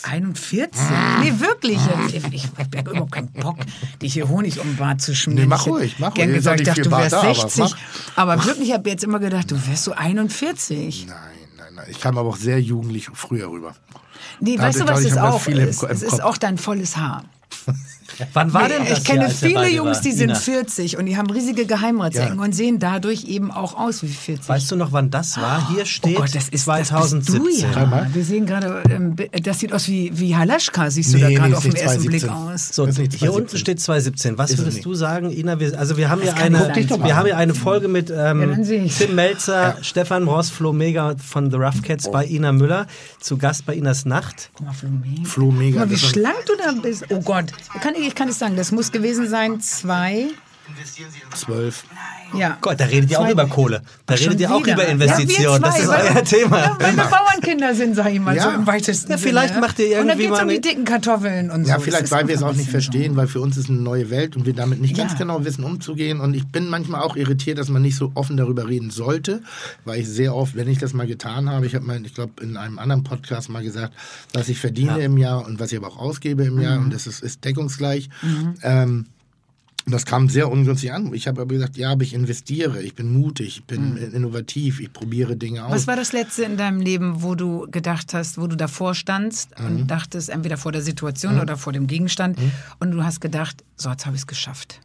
41. 0.04 0.80
Nee, 1.20 1.32
wirklich. 1.38 1.78
Ich, 2.08 2.14
ich, 2.14 2.32
ich 2.34 2.44
habe 2.76 2.90
überhaupt 2.90 3.12
keinen 3.12 3.32
Bock, 3.32 3.56
dich 4.00 4.12
hier 4.12 4.28
Honig 4.28 4.60
um 4.60 4.68
den 4.68 4.76
Bart 4.76 5.00
zu 5.02 5.14
schmieren. 5.16 5.42
Nee, 5.42 5.48
mach 5.48 5.66
ruhig, 5.66 5.96
mach 5.98 6.16
ruhig. 6.16 6.32
Gesagt, 6.32 6.60
ich 6.60 6.66
dachte, 6.66 6.82
du 6.82 6.90
wärst 6.92 7.12
da, 7.12 7.20
aber 7.22 7.34
60. 7.34 7.58
mach. 7.58 7.76
Aber 8.16 8.44
wirklich, 8.44 8.68
ich 8.68 8.74
habe 8.74 8.88
jetzt 8.88 9.02
immer 9.02 9.18
gedacht, 9.18 9.50
du 9.50 9.66
wärst 9.66 9.84
so 9.84 9.92
41. 9.92 11.06
Nein, 11.08 11.16
nein, 11.56 11.66
nein. 11.74 11.86
Ich 11.90 12.00
kam 12.00 12.16
aber 12.18 12.28
auch 12.28 12.36
sehr 12.36 12.60
jugendlich 12.60 13.08
früher 13.12 13.50
rüber. 13.50 13.74
Nee, 14.38 14.56
Da 14.56 14.62
weißt 14.64 14.80
du, 14.80 14.86
was 14.88 15.00
es 15.04 15.16
auch 15.16 15.46
ist? 15.48 15.78
Ko- 15.80 15.86
im 15.86 15.92
Es 15.92 16.02
ist 16.02 16.22
auch 16.22 16.38
dein 16.38 16.56
volles 16.56 16.96
Haar. 16.96 17.24
Wann 18.32 18.52
war 18.52 18.68
denn 18.68 18.84
das 18.88 18.98
ich 18.98 19.04
kenne 19.04 19.28
viele 19.30 19.68
Jungs, 19.68 20.00
die 20.00 20.12
sind 20.12 20.30
Ina? 20.30 20.38
40 20.38 20.96
und 20.98 21.06
die 21.06 21.16
haben 21.16 21.30
riesige 21.30 21.66
Geheimratsecken 21.66 22.36
Ja. 22.38 22.44
und 22.44 22.54
sehen 22.54 22.78
dadurch 22.78 23.24
eben 23.24 23.50
auch 23.50 23.76
aus 23.78 24.02
wie 24.02 24.08
40. 24.08 24.48
Weißt 24.48 24.70
du 24.70 24.76
noch, 24.76 24.92
wann 24.92 25.10
das 25.10 25.36
war? 25.36 25.68
Hier 25.74 25.84
steht 25.86 26.16
oh 26.16 26.20
Gott, 26.20 26.34
das 26.34 26.48
ist 26.48 26.64
2017. 26.64 27.34
Das 27.34 27.44
bist 27.44 27.62
du, 27.62 27.66
Warte 27.80 27.90
ja. 28.08 28.14
Wir 28.14 28.24
sehen 28.24 28.46
gerade, 28.46 28.82
ähm, 28.90 29.16
das 29.42 29.58
sieht 29.60 29.72
aus 29.72 29.88
wie, 29.88 30.10
wie 30.14 30.34
Halaschka, 30.36 30.90
siehst 30.90 31.12
du 31.12 31.16
Nee, 31.16 31.22
da 31.22 31.28
nee, 31.28 31.34
gerade 31.36 31.50
ist 31.52 31.56
auf 31.58 31.62
den 31.64 31.74
ersten 31.76 32.04
Blick 32.06 32.20
2017. 32.22 32.54
aus. 32.54 32.68
So, 32.74 32.86
Das 32.86 32.94
ist 32.94 32.98
nicht 32.98 33.10
hier 33.12 33.18
2017. 33.30 33.42
unten 33.42 33.58
steht 33.58 33.80
2017. 33.80 34.38
Was 34.38 34.50
Ist 34.50 34.54
es 34.54 34.60
würdest 34.64 34.76
nicht. 34.78 34.86
du 34.86 34.94
sagen, 34.94 35.30
Ina? 35.30 35.60
Wir, 35.60 35.78
also 35.78 35.96
wir 35.96 36.08
haben 36.10 36.22
hier 36.22 36.32
kann 36.32 36.52
nicht 36.52 36.62
eine, 36.92 37.04
wir 37.04 37.16
haben 37.16 37.26
hier 37.26 37.36
eine 37.36 37.54
Folge 37.54 37.88
mit 37.88 38.10
Ja, 38.10 38.30
ähm. 38.32 38.62
Tim 38.64 39.14
Melzer, 39.14 39.76
Stefan 39.82 40.24
Ross, 40.28 40.50
Flo 40.50 40.72
Mega 40.72 41.14
von 41.24 41.50
The 41.50 41.56
Rough 41.56 41.82
Cats 41.82 42.06
Oh. 42.08 42.12
bei 42.12 42.26
Ina 42.26 42.52
Müller. 42.52 42.86
Zu 43.20 43.36
Gast 43.36 43.66
bei 43.66 43.74
Inas 43.74 44.04
Nacht. 44.04 44.50
Guck 44.54 44.66
mal, 44.66 44.72
Flo 44.72 44.88
Mega. 44.90 45.24
Flo 45.24 45.50
Mega. 45.50 45.80
Guck 45.80 45.88
mal, 45.90 45.96
wie 45.96 46.00
das 46.00 46.10
schlank 46.10 46.36
du 46.46 46.52
da 46.56 46.72
bist. 46.80 47.04
Oh 47.10 47.20
Gott, 47.20 47.46
kann 47.82 47.94
ich, 47.94 48.09
ich 48.10 48.16
kann 48.16 48.26
nicht 48.26 48.38
sagen, 48.38 48.56
das 48.56 48.72
muss 48.72 48.90
gewesen 48.90 49.28
sein, 49.28 49.60
zwei, 49.60 50.30
Zwölf. 51.34 51.84
ja. 52.36 52.58
Gott, 52.60 52.80
da 52.80 52.84
redet 52.84 53.10
ihr 53.10 53.20
auch 53.20 53.28
über 53.28 53.46
Kohle. 53.46 53.82
Da 54.06 54.14
Ach, 54.14 54.20
redet 54.20 54.40
ihr 54.40 54.52
auch 54.52 54.60
wieder. 54.62 54.74
über 54.74 54.86
Investitionen. 54.86 55.62
Ja, 55.62 55.68
das 55.70 55.78
ist 55.78 55.88
euer 55.88 56.14
weil- 56.14 56.24
Thema. 56.24 56.58
Ja, 56.58 56.96
wir 56.96 57.04
Bauernkinder 57.04 57.74
sind, 57.74 57.94
sag 57.94 58.12
ich 58.12 58.20
mal, 58.20 58.36
Ja. 58.36 58.44
so 58.44 58.50
im 58.50 58.66
weitesten 58.66 59.12
Ja, 59.12 59.18
vielleicht 59.18 59.54
Sinne. 59.54 59.60
macht 59.66 59.78
ihr 59.78 59.86
Und 59.86 59.92
dann 59.92 60.08
irgendwie 60.08 60.22
geht's 60.26 60.36
mal 60.38 60.42
um 60.42 60.48
die 60.48 60.60
dicken 60.60 60.84
Kartoffeln 60.84 61.50
und 61.50 61.64
so. 61.64 61.70
Ja, 61.70 61.78
vielleicht, 61.78 62.10
weil 62.10 62.28
wir 62.28 62.34
es 62.34 62.42
auch 62.42 62.52
nicht 62.54 62.70
verstehen, 62.70 63.16
weil 63.16 63.26
für 63.28 63.40
uns 63.40 63.56
ist 63.56 63.68
eine 63.68 63.78
neue 63.78 64.10
Welt 64.10 64.36
und 64.36 64.46
wir 64.46 64.52
damit 64.54 64.80
nicht 64.80 64.96
Ja. 64.96 65.04
ganz 65.04 65.16
genau 65.18 65.44
wissen, 65.44 65.64
umzugehen. 65.64 66.20
Und 66.20 66.34
ich 66.34 66.46
bin 66.46 66.68
manchmal 66.68 67.02
auch 67.02 67.16
irritiert, 67.16 67.58
dass 67.58 67.68
man 67.68 67.82
nicht 67.82 67.96
so 67.96 68.12
offen 68.14 68.36
darüber 68.36 68.68
reden 68.68 68.90
sollte, 68.90 69.42
weil 69.84 70.00
ich 70.00 70.08
sehr 70.08 70.34
oft, 70.34 70.56
wenn 70.56 70.68
ich 70.68 70.78
das 70.78 70.92
mal 70.92 71.06
getan 71.06 71.48
habe, 71.48 71.66
ich 71.66 71.74
habe 71.74 71.84
mal, 71.84 72.04
ich 72.04 72.14
glaube, 72.14 72.42
in 72.42 72.56
einem 72.56 72.78
anderen 72.78 73.04
Podcast 73.04 73.48
mal 73.48 73.62
gesagt, 73.62 73.92
was 74.32 74.48
ich 74.48 74.58
verdiene 74.58 75.00
im 75.00 75.16
Jahr 75.16 75.46
und 75.46 75.60
was 75.60 75.72
ich 75.72 75.78
aber 75.78 75.88
auch 75.88 75.98
ausgebe 75.98 76.44
im 76.44 76.60
Jahr 76.60 76.78
und 76.78 76.92
das 76.92 77.06
ist, 77.06 77.22
ist 77.22 77.44
deckungsgleich. 77.44 78.08
Ähm, 78.62 79.06
und 79.90 79.94
das 79.94 80.06
kam 80.06 80.28
sehr 80.28 80.48
ungünstig 80.48 80.92
an. 80.92 81.12
Ich 81.14 81.26
habe 81.26 81.40
aber 81.42 81.52
gesagt, 81.52 81.76
ja, 81.76 81.90
aber 81.90 82.04
ich 82.04 82.14
investiere, 82.14 82.80
ich 82.80 82.94
bin 82.94 83.12
mutig, 83.12 83.56
ich 83.58 83.64
bin 83.64 83.96
innovativ, 83.96 84.78
ich 84.78 84.92
probiere 84.92 85.34
Dinge 85.36 85.64
aus. 85.64 85.72
Was 85.72 85.86
war 85.88 85.96
das 85.96 86.12
letzte 86.12 86.44
in 86.44 86.56
deinem 86.56 86.80
Leben, 86.80 87.24
wo 87.24 87.34
du 87.34 87.66
gedacht 87.68 88.14
hast, 88.14 88.38
wo 88.38 88.46
du 88.46 88.54
davor 88.56 88.94
standst 88.94 89.58
Mhm. 89.58 89.66
und 89.66 89.86
dachtest, 89.88 90.28
entweder 90.28 90.56
vor 90.58 90.70
der 90.70 90.82
Situation 90.82 91.40
oder 91.40 91.56
vor 91.56 91.72
dem 91.72 91.88
Gegenstand 91.88 92.38
Mhm. 92.38 92.52
und 92.78 92.92
du 92.92 93.02
hast 93.02 93.20
gedacht, 93.20 93.64
so 93.74 93.90
jetzt 93.90 94.06
habe 94.06 94.14
ich 94.14 94.22
es 94.22 94.26
geschafft? 94.28 94.78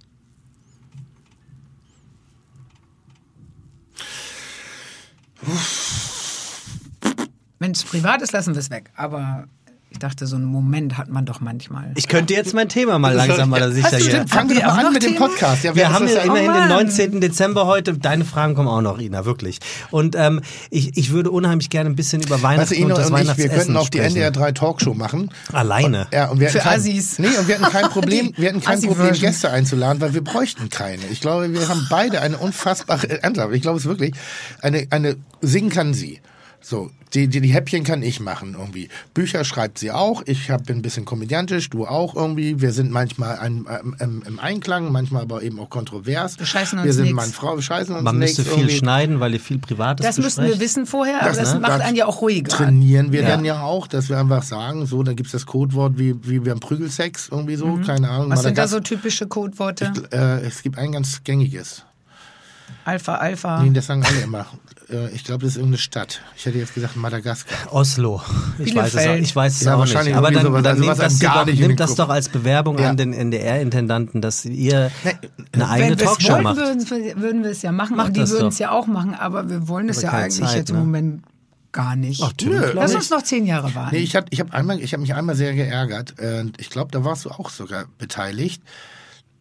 Wenn 7.59 7.71
es 7.71 7.83
privat 7.83 8.21
ist, 8.21 8.31
lassen 8.33 8.53
wir 8.53 8.59
es 8.59 8.69
weg. 8.69 8.91
Aber 8.95 9.47
ich 9.95 9.99
dachte, 9.99 10.27
so 10.27 10.35
einen 10.35 10.43
Moment 10.43 10.97
hat 10.97 11.07
man 11.07 11.25
doch 11.25 11.39
manchmal. 11.39 11.93
Ich 11.95 12.09
könnte 12.09 12.33
jetzt 12.33 12.53
mein 12.53 12.67
Thema 12.67 12.99
mal 12.99 13.13
langsam 13.13 13.49
mal 13.49 13.71
sicher 13.71 13.93
Hast 13.93 14.05
du 14.05 14.09
hier. 14.09 14.27
Fangen 14.27 14.49
wir 14.49 14.57
doch 14.57 14.67
auch 14.67 14.75
mal 14.75 14.87
an 14.87 14.93
mit 14.93 15.03
dem 15.03 15.15
Themen? 15.15 15.19
Podcast. 15.19 15.63
Ja, 15.63 15.73
Wir 15.73 15.89
haben 15.89 16.05
ja 16.09 16.19
immerhin 16.19 16.49
Oh 16.49 16.53
den 16.53 16.67
Mann. 16.67 16.85
19. 16.85 17.21
Dezember 17.21 17.65
heute. 17.65 17.97
Deine 17.97 18.25
Fragen 18.25 18.55
kommen 18.55 18.67
auch 18.67 18.81
noch, 18.81 18.99
Ina, 18.99 19.23
wirklich. 19.23 19.59
Und 19.91 20.17
ähm, 20.17 20.41
ich, 20.69 20.97
ich 20.97 21.11
würde 21.11 21.31
unheimlich 21.31 21.69
gerne 21.69 21.89
ein 21.89 21.95
bisschen 21.95 22.21
über 22.21 22.41
Weihnachten 22.41 22.71
Weißt 22.71 22.71
du, 22.71 22.75
Ino 22.75 22.95
und 22.95 22.97
das 22.97 23.09
und 23.09 23.21
ich, 23.21 23.37
wir 23.37 23.47
könnten 23.47 23.77
auf 23.77 23.89
die. 23.89 23.99
NDR 23.99 24.31
3 24.31 24.51
Talkshow 24.51 24.93
machen. 24.93 25.31
Alleine. 25.53 26.07
Ja, 26.11 26.29
und 26.29 26.41
wir 26.41 26.49
Für 26.49 26.59
kein, 26.59 26.79
Assis. 26.79 27.17
Nee, 27.17 27.27
und 27.39 27.47
wir 27.47 27.57
hatten 27.57 27.71
kein 27.71 27.85
Problem, 27.89 28.33
wir 28.35 28.49
hatten 28.49 28.59
kein 28.59 28.81
Problem. 28.81 29.13
Gäste 29.13 29.49
einzuladen, 29.49 30.01
weil 30.01 30.13
wir 30.13 30.25
bräuchten 30.25 30.69
keine. 30.69 31.03
Ich 31.09 31.21
glaube, 31.21 31.53
wir 31.53 31.69
haben 31.69 31.87
beide 31.89 32.19
eine 32.19 32.37
unfassbare, 32.37 33.21
ernsthaft, 33.23 33.53
ich 33.53 33.61
glaube 33.61 33.79
es 33.79 33.85
wirklich, 33.85 34.13
eine, 34.61 34.87
eine, 34.89 35.15
singen 35.39 35.69
kann 35.69 35.93
sie. 35.93 36.19
So, 36.67 36.89
die, 37.13 37.27
die, 37.27 37.41
die 37.41 37.49
Häppchen 37.53 37.83
kann 37.83 38.01
ich 38.01 38.19
machen 38.19 38.55
irgendwie. 38.57 38.89
Bücher 39.13 39.43
schreibt 39.45 39.77
sie 39.77 39.91
auch. 39.91 40.23
Ich 40.25 40.49
hab, 40.49 40.65
bin 40.65 40.77
ein 40.77 40.81
bisschen 40.81 41.05
komödiantisch, 41.05 41.69
du 41.69 41.85
auch 41.85 42.15
irgendwie. 42.15 42.59
Wir 42.59 42.71
sind 42.71 42.89
manchmal 42.89 43.37
ein, 43.37 43.67
ähm, 43.69 43.95
ähm, 43.99 44.23
im 44.25 44.39
Einklang, 44.39 44.91
manchmal 44.91 45.21
aber 45.21 45.43
eben 45.43 45.59
auch 45.59 45.69
kontrovers. 45.69 46.39
Wir 46.39 46.47
scheißen 46.47 46.79
Wir 46.79 46.85
uns 46.87 46.95
sind 46.95 47.03
nix. 47.05 47.15
Mann, 47.15 47.29
Frau, 47.29 47.55
wir 47.55 47.61
scheißen 47.61 47.93
uns 47.93 48.03
Man 48.03 48.17
müsste 48.17 48.41
viel 48.43 48.53
irgendwie. 48.61 48.77
schneiden, 48.77 49.19
weil 49.19 49.35
ihr 49.35 49.39
viel 49.39 49.59
Privates 49.59 50.03
das 50.03 50.17
müssten 50.17 50.41
wir 50.41 50.47
besprecht. 50.49 50.61
wissen 50.71 50.85
vorher, 50.87 51.21
aber 51.21 51.33
das, 51.35 51.53
ne? 51.53 51.59
macht 51.59 51.81
einen 51.81 51.95
ja 51.97 52.07
auch 52.07 52.21
ruhiger. 52.21 52.49
Trainieren 52.49 53.11
wir 53.11 53.21
Ja. 53.21 53.27
dann 53.29 53.45
ja 53.45 53.61
auch, 53.61 53.85
dass 53.85 54.09
wir 54.09 54.17
einfach 54.17 54.41
sagen, 54.41 54.87
so, 54.87 55.03
da 55.03 55.13
gibt's 55.13 55.33
das 55.33 55.45
Codewort 55.45 55.99
wie, 55.99 56.15
wie 56.27 56.43
wir 56.45 56.51
haben 56.51 56.61
Prügelsex, 56.61 57.29
irgendwie 57.31 57.57
so, 57.57 57.79
keine 57.85 58.09
Ahnung. 58.09 58.29
Mhm. 58.29 58.31
Was 58.31 58.41
sind 58.41 58.57
da 58.57 58.63
Madagaskar- 58.63 58.67
so 58.69 58.79
typische 58.79 59.27
Codeworte? 59.27 59.93
äh, 60.11 60.41
es 60.43 60.63
gibt 60.63 60.79
ein 60.79 60.93
ganz 60.93 61.23
gängiges. 61.23 61.83
Alpha, 62.85 63.15
Alpha. 63.15 63.61
Nee, 63.63 63.71
das 63.71 63.87
sagen 63.87 64.03
alle 64.05 64.21
immer. 64.21 64.45
Äh, 64.91 65.09
ich 65.09 65.23
glaube, 65.23 65.41
das 65.41 65.53
ist 65.53 65.57
irgendeine 65.57 65.79
Stadt. 65.79 66.21
Ich 66.37 66.45
hätte 66.45 66.59
jetzt 66.59 66.75
gesagt 66.75 66.95
Madagaskar. 66.95 67.73
Oslo. 67.73 68.21
Ich 68.59 68.75
weiß 68.75 68.93
es 68.93 69.07
auch, 69.07 69.15
ich 69.15 69.35
weiß 69.35 69.55
es 69.55 69.61
Ja, 69.63 69.73
auch 69.75 69.79
wahrscheinlich 69.79 70.13
nicht. 70.13 70.17
Aber 70.17 70.31
dann, 70.31 70.43
sowas, 70.45 70.61
dann 70.63 70.73
also 70.73 70.85
nimmt, 70.85 70.99
das, 70.99 71.19
doch, 71.19 71.45
nimmt 71.47 71.79
das 71.79 71.95
doch 71.95 72.09
als 72.09 72.29
Bewerbung 72.29 72.77
Ja. 72.77 72.89
an 72.91 72.97
den 72.97 73.11
NDR-Intendanten, 73.11 74.21
dass 74.21 74.45
ihr 74.45 74.91
eine 75.51 75.67
eigene 75.69 75.91
Wenn 75.91 75.99
wir 75.99 76.05
es 76.05 76.11
Talkshow 76.11 76.29
wollten, 76.33 76.43
macht. 76.43 76.57
würden, 76.57 76.89
wir- 76.89 77.21
würden 77.21 77.43
wir 77.43 77.49
es 77.49 77.61
ja 77.63 77.71
machen. 77.71 77.97
Macht 77.97 78.09
und 78.09 78.17
die 78.17 78.29
würden 78.29 78.47
es 78.49 78.59
ja 78.59 78.69
auch 78.71 78.85
machen, 78.85 79.15
aber 79.15 79.49
wir 79.49 79.67
wollen 79.67 79.89
es 79.89 80.03
ja 80.03 80.11
eigentlich 80.11 80.45
Zeit, 80.47 80.55
jetzt 80.55 80.69
im 80.69 80.75
ne? 80.75 80.81
Moment 80.83 81.23
gar 81.71 81.95
nicht. 81.95 82.21
Ach, 82.23 82.31
Tim, 82.37 82.51
Nö. 82.51 82.71
Lass 82.73 82.93
uns 82.93 83.09
noch 83.09 83.23
zehn 83.23 83.45
Jahre 83.47 83.73
warten. 83.73 83.95
Nee, 83.95 84.01
ich 84.03 84.15
hab, 84.15 84.27
ich 84.29 84.39
hab 84.39 84.53
einmal, 84.53 84.79
ich 84.79 84.93
habe 84.93 85.01
mich 85.01 85.13
einmal 85.15 85.35
sehr 85.35 85.53
geärgert. 85.55 86.19
Äh, 86.19 86.45
ich 86.57 86.69
glaube, 86.69 86.91
da 86.91 87.03
warst 87.03 87.25
du 87.25 87.31
auch 87.31 87.49
sogar 87.49 87.85
beteiligt. 87.97 88.61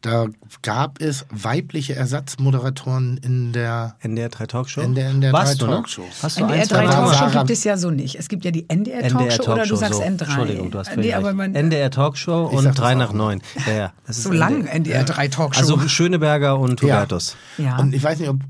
Da 0.05 0.27
gab 0.61 1.01
es 1.01 1.25
weibliche 1.31 1.95
Ersatzmoderatoren 1.95 3.17
in 3.17 3.53
der 3.55 3.97
NDR 4.01 4.29
3 4.29 4.47
Talkshow? 4.47 4.83
In 4.83 4.95
der- 4.95 5.33
Warst 5.33 5.55
3 5.63 5.65
du, 5.65 5.71
ne? 5.71 5.77
Talkshow. 5.77 6.05
Hast 6.23 6.39
du 6.39 6.43
NDR 6.45 6.61
ein, 6.61 6.69
zwei 6.69 6.77
3 6.77 6.85
Mal 6.85 7.13
Talkshow 7.15 7.39
gibt 7.39 7.51
es 7.51 7.65
ja 7.65 7.77
so 7.79 7.91
nicht. 7.91 8.17
Es 8.17 8.29
gibt 8.29 8.45
ja 8.45 8.51
die 8.51 8.69
NDR 8.69 8.99
NDR 8.99 9.09
Talkshow 9.19 9.37
Talkshow, 9.45 9.53
oder 9.53 9.67
du 9.67 9.77
sagst 9.77 9.95
so. 9.95 10.03
N3. 10.03 10.23
Entschuldigung, 10.25 10.71
du 10.71 10.79
hast 10.79 10.89
nee, 10.89 10.95
völlig 10.95 11.15
recht. 11.17 11.35
man, 11.37 11.55
NDR 11.55 11.91
Talkshow 11.91 12.45
und 12.49 12.65
sag 12.65 12.73
das 12.75 12.77
3 12.83 12.93
auch. 12.93 12.99
nach 12.99 13.13
9. 13.15 13.43
Ja, 13.67 13.73
ja. 13.73 13.93
Das 14.07 14.19
ist 14.19 14.25
so 14.25 14.33
lang 14.33 14.67
NDR. 14.67 14.99
NDR 15.01 15.05
3 15.05 15.29
Talkshow. 15.29 15.61
Also 15.61 15.89
Schöneberger 15.89 16.59
und 16.59 16.83
Ja. 16.83 16.97
Hubertus. 16.97 17.37
ja. 17.57 17.79
Und 17.79 17.95
ich 17.95 18.03
weiß 18.05 18.19
nicht, 18.19 18.29
ob 18.29 18.41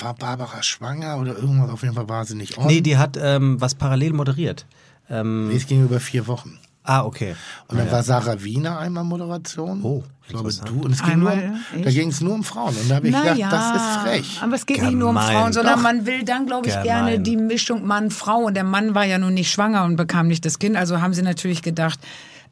war 0.00 0.14
Barbara 0.14 0.62
schwanger 0.62 1.16
oder 1.18 1.36
irgendwas. 1.36 1.70
Auf 1.70 1.82
jeden 1.82 1.94
Fall 1.94 2.08
war 2.08 2.24
sie 2.26 2.36
nicht 2.36 2.56
on. 2.58 2.66
Nee, 2.66 2.82
die 2.82 2.98
hat 2.98 3.18
ähm, 3.20 3.60
was 3.60 3.74
parallel 3.74 4.12
moderiert. 4.12 4.66
Ähm, 5.10 5.48
Nee, 5.48 5.56
es 5.56 5.66
ging 5.66 5.82
über 5.84 5.98
vier 6.00 6.26
Wochen. 6.28 6.58
ah, 6.84 7.02
okay. 7.04 7.34
Und 7.66 7.78
dann 7.78 7.90
war 7.90 8.02
Sarah 8.02 8.42
Wiener 8.44 8.78
einmal 8.78 9.02
Moderation. 9.04 9.80
Oh, 9.82 10.04
ich 10.28 10.34
glaube 10.34 10.50
du. 10.66 10.80
Und 10.82 10.92
es 10.92 11.02
ging 11.02 11.12
Einmal, 11.12 11.36
nur, 11.36 11.56
um- 11.76 11.82
da 11.82 11.90
ging 11.90 12.08
es 12.10 12.20
nur 12.20 12.34
um 12.34 12.44
Frauen. 12.44 12.76
Und 12.76 12.90
da 12.90 12.96
habe 12.96 13.06
ich 13.08 13.12
Na 13.12 13.22
gedacht, 13.22 13.38
ja, 13.38 13.48
das 13.50 13.76
ist 13.82 13.96
frech. 14.02 14.40
Aber 14.42 14.54
es 14.54 14.66
geht 14.66 14.82
nicht 14.82 14.92
nur 14.94 15.08
um 15.08 15.14
Gemein. 15.16 15.32
Frauen, 15.36 15.52
sondern 15.52 15.74
Doch. 15.76 15.82
man 15.82 16.06
will 16.06 16.22
dann, 16.24 16.46
glaube 16.46 16.66
ich, 16.68 16.72
Gemein. 16.74 16.84
gerne 16.84 17.20
die 17.20 17.36
Mischung 17.36 17.86
Mann-Frau. 17.86 18.40
Und 18.46 18.54
der 18.54 18.64
Mann 18.64 18.94
war 18.94 19.04
ja 19.04 19.18
nun 19.18 19.34
nicht 19.34 19.50
schwanger 19.50 19.84
und 19.84 19.96
bekam 19.96 20.28
nicht 20.28 20.44
das 20.44 20.58
Kind. 20.58 20.76
Also 20.76 21.00
haben 21.00 21.14
sie 21.14 21.22
natürlich 21.22 21.62
gedacht, 21.62 21.98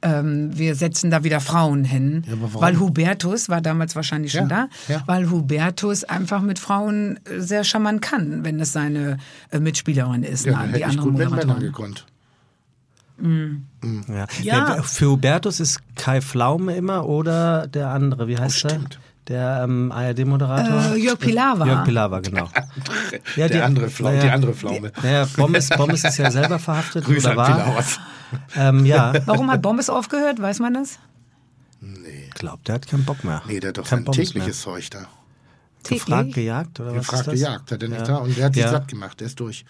ähm, 0.02 0.50
wir 0.56 0.74
setzen 0.74 1.10
da 1.10 1.24
wieder 1.24 1.40
Frauen 1.40 1.82
hin. 1.84 2.22
Ja, 2.26 2.34
weil 2.60 2.78
Hubertus 2.78 3.48
war 3.48 3.60
damals 3.62 3.96
wahrscheinlich 3.96 4.32
schon 4.32 4.48
Ja, 4.48 4.68
da. 4.88 4.92
ja. 4.94 5.02
Weil 5.06 5.30
Hubertus 5.30 6.04
einfach 6.04 6.42
mit 6.42 6.58
Frauen 6.58 7.18
äh, 7.24 7.40
sehr 7.40 7.64
charmant 7.64 8.02
kann, 8.02 8.44
wenn 8.44 8.60
es 8.60 8.72
seine 8.72 9.16
äh, 9.50 9.58
Mitspielerin 9.58 10.22
ist. 10.22 10.44
Ja, 10.44 10.52
na, 10.52 10.62
die 10.62 10.68
hätte 10.68 10.78
ich 10.78 10.84
andere 10.86 11.02
gut 11.08 11.18
mit 11.18 11.30
Männern 11.30 11.46
Moderatorin. 11.48 11.94
Gekonnt. 13.16 14.08
Ja. 14.08 14.26
Ja. 14.42 14.74
Der- 14.74 14.82
Für 14.82 15.10
Hubertus 15.10 15.60
ist 15.60 15.80
Kai 15.96 16.20
Pflaume 16.20 16.76
immer 16.76 17.06
oder 17.06 17.66
der 17.66 17.88
andere, 17.90 18.28
wie 18.28 18.36
heißt 18.38 18.64
der? 18.64 18.70
stimmt. 18.70 18.98
Der 19.28 19.62
ähm, 19.64 19.90
ARD-Moderator? 19.90 20.94
Äh, 20.94 20.98
Jörg 21.02 21.18
Pilawa. 21.18 21.66
Jörg 21.66 21.84
Pilawa, 21.84 22.20
genau. 22.20 22.48
Ja, 23.34 23.48
der 23.48 23.64
andere 23.64 23.90
Pflaume, 23.90 24.14
naja, 24.18 24.26
die 24.28 24.30
andere 24.32 24.54
Pflaume. 24.54 24.92
Naja, 25.02 25.26
Bommes, 25.36 25.68
Bommes 25.70 26.04
ist 26.04 26.18
ja 26.18 26.30
selber 26.30 26.60
verhaftet 26.60 27.04
Grüße 27.06 27.30
oder 27.30 27.30
an 27.30 27.36
war. 27.36 27.64
Pilawas. 27.64 28.00
Ähm, 28.54 28.86
ja, 28.86 29.12
Warum 29.26 29.50
hat 29.50 29.62
Bommes 29.62 29.90
aufgehört? 29.90 30.40
Weiß 30.40 30.60
man 30.60 30.74
das? 30.74 30.98
glaubt, 32.34 32.68
der 32.68 32.76
hat 32.76 32.86
keinen 32.86 33.04
Bock 33.04 33.24
mehr. 33.24 33.42
Nee, 33.46 33.60
der 33.60 33.68
hat 33.70 33.78
doch 33.78 33.88
Kein 33.88 34.04
tägliches 34.04 34.60
Zeug 34.60 34.90
da. 34.90 35.06
Gefragt, 35.88 36.34
gejagt 36.34 36.78
oder 36.80 36.90
was 36.94 36.98
Gefragt, 37.06 37.20
ist 37.20 37.26
das? 37.28 37.34
gejagt 37.34 37.72
hat 37.72 37.82
er 37.82 37.88
nicht 37.88 38.08
da. 38.08 38.16
Und 38.18 38.36
der 38.36 38.44
hat 38.46 38.54
sich 38.54 38.62
Ja. 38.62 38.70
satt 38.70 38.88
gemacht. 38.88 39.20
Der 39.20 39.26
ist 39.28 39.38
durch. 39.40 39.64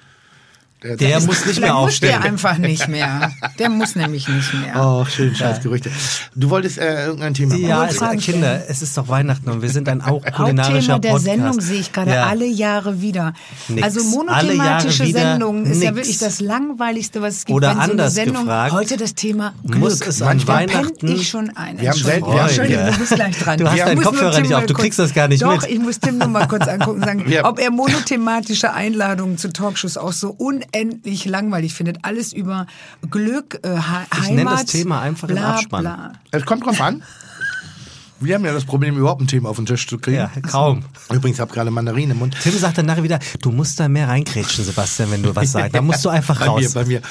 Der, 0.88 0.96
Der 0.96 1.20
muss 1.20 1.44
nicht 1.46 1.60
mehr 1.60 1.74
muss 1.74 1.98
der 2.00 2.14
aufstehen. 2.16 2.22
einfach 2.22 2.58
nicht 2.58 2.88
mehr. 2.88 3.32
Der 3.58 3.68
muss 3.70 3.96
nämlich 3.96 4.28
nicht 4.28 4.54
mehr. 4.54 4.74
Oh, 4.86 5.04
schön, 5.04 5.34
scheiß 5.34 5.62
Gerüchte. 5.62 5.90
Du 6.34 6.50
wolltest 6.50 6.78
äh, 6.78 7.06
irgendein 7.06 7.34
Thema 7.34 7.56
Ja, 7.56 7.76
machen. 7.78 7.88
es, 7.90 7.96
Fragen 7.96 8.18
Kinder, 8.20 8.62
es 8.68 8.82
ist 8.82 8.96
doch 8.96 9.08
Weihnachten 9.08 9.50
und 9.50 9.62
wir 9.62 9.68
sind 9.70 9.88
ein 9.88 10.00
auch 10.00 10.22
kulinarischer 10.24 10.94
Hauptthema 10.94 10.98
der 10.98 11.08
Podcast. 11.10 11.24
Sendung 11.24 11.60
sehe 11.60 11.80
ich 11.80 11.92
gerade 11.92 12.10
Ja. 12.12 12.26
alle 12.26 12.46
Jahre 12.46 13.00
wieder. 13.00 13.32
Nix. 13.68 13.82
Also 13.82 14.04
monothematische 14.04 15.06
wieder 15.06 15.20
Sendungen 15.20 15.66
ist 15.66 15.82
ja 15.82 15.90
nix. 15.90 15.96
wirklich 15.96 16.18
das 16.18 16.40
langweiligste, 16.40 17.22
was 17.22 17.36
es 17.38 17.44
gibt. 17.46 17.56
Oder 17.56 17.68
Wenn 17.70 17.74
so 17.76 17.80
eine 17.82 17.90
anders 17.92 18.14
Sendung, 18.14 18.44
gefragt, 18.44 18.72
heute 18.72 18.96
das 18.96 19.14
Thema 19.14 19.54
Glück. 19.64 19.78
muss 19.78 20.00
es 20.00 20.22
an 20.22 20.28
Manchmal 20.28 20.68
Weihnachten- 20.68 21.08
ich 21.08 21.28
schon 21.28 21.50
ein. 21.56 21.80
Wir 21.80 21.90
haben 21.90 21.98
selten- 21.98 22.30
Entschuldigung, 22.32 22.86
du 22.92 22.98
bist 22.98 23.14
gleich 23.14 23.38
dran. 23.38 23.58
Du 23.58 23.68
hast 23.70 23.78
deinen 23.78 23.96
muss 23.96 24.04
Kopfhörer 24.04 24.40
nicht 24.40 24.54
auf, 24.54 24.60
mal 24.60 24.66
du 24.66 24.74
kriegst 24.74 24.98
das 24.98 25.14
gar 25.14 25.28
nicht 25.28 25.42
Doch, 25.42 25.62
mit. 25.62 25.70
ich 25.70 25.78
muss 25.78 25.98
Tim 26.00 26.18
nur 26.18 26.28
mal 26.28 26.46
kurz 26.46 26.68
angucken 26.68 27.00
und 27.00 27.04
sagen, 27.04 27.24
ob 27.44 27.58
er 27.58 27.70
monothematische 27.70 28.72
Einladungen 28.72 29.38
zu 29.38 29.52
Talkshows 29.52 29.96
auch 29.96 30.12
so 30.12 30.30
unendlich 30.36 30.75
langweilig 31.24 31.74
findet. 31.74 31.98
Alles 32.02 32.32
über 32.32 32.66
Glück, 33.10 33.60
äh, 33.62 33.68
Heimat. 33.68 34.08
Ich 34.22 34.30
nenne 34.30 34.50
das 34.50 34.66
Thema 34.66 35.00
einfach 35.00 35.28
im 35.28 35.36
bla, 35.36 35.54
Abspann. 35.54 35.82
Bla. 35.82 36.12
Es 36.30 36.44
kommt 36.44 36.64
drauf 36.66 36.80
an. 36.80 37.02
Wir 38.18 38.34
haben 38.34 38.44
ja 38.44 38.52
das 38.52 38.64
Problem, 38.64 38.96
überhaupt 38.96 39.20
ein 39.20 39.26
Thema 39.26 39.50
auf 39.50 39.56
den 39.56 39.66
Tisch 39.66 39.86
zu 39.86 39.98
kriegen. 39.98 40.16
Ja, 40.16 40.30
kaum. 40.48 40.84
Übrigens, 41.12 41.38
habe 41.38 41.52
gerade 41.52 41.70
Mandarinen 41.70 42.12
im 42.12 42.18
Mund. 42.18 42.36
Tim 42.42 42.56
sagt 42.56 42.78
dann 42.78 42.86
nachher 42.86 43.02
wieder, 43.02 43.18
du 43.42 43.52
musst 43.52 43.78
da 43.78 43.88
mehr 43.88 44.08
reinkrätschen, 44.08 44.64
Sebastian, 44.64 45.10
wenn 45.10 45.22
du 45.22 45.36
was 45.36 45.52
sagst. 45.52 45.74
Da 45.74 45.82
musst 45.82 46.04
du 46.04 46.08
einfach 46.08 46.38
bei 46.38 46.46
raus. 46.46 46.62
Mir, 46.62 46.70
bei 46.70 46.84
mir. 46.86 47.02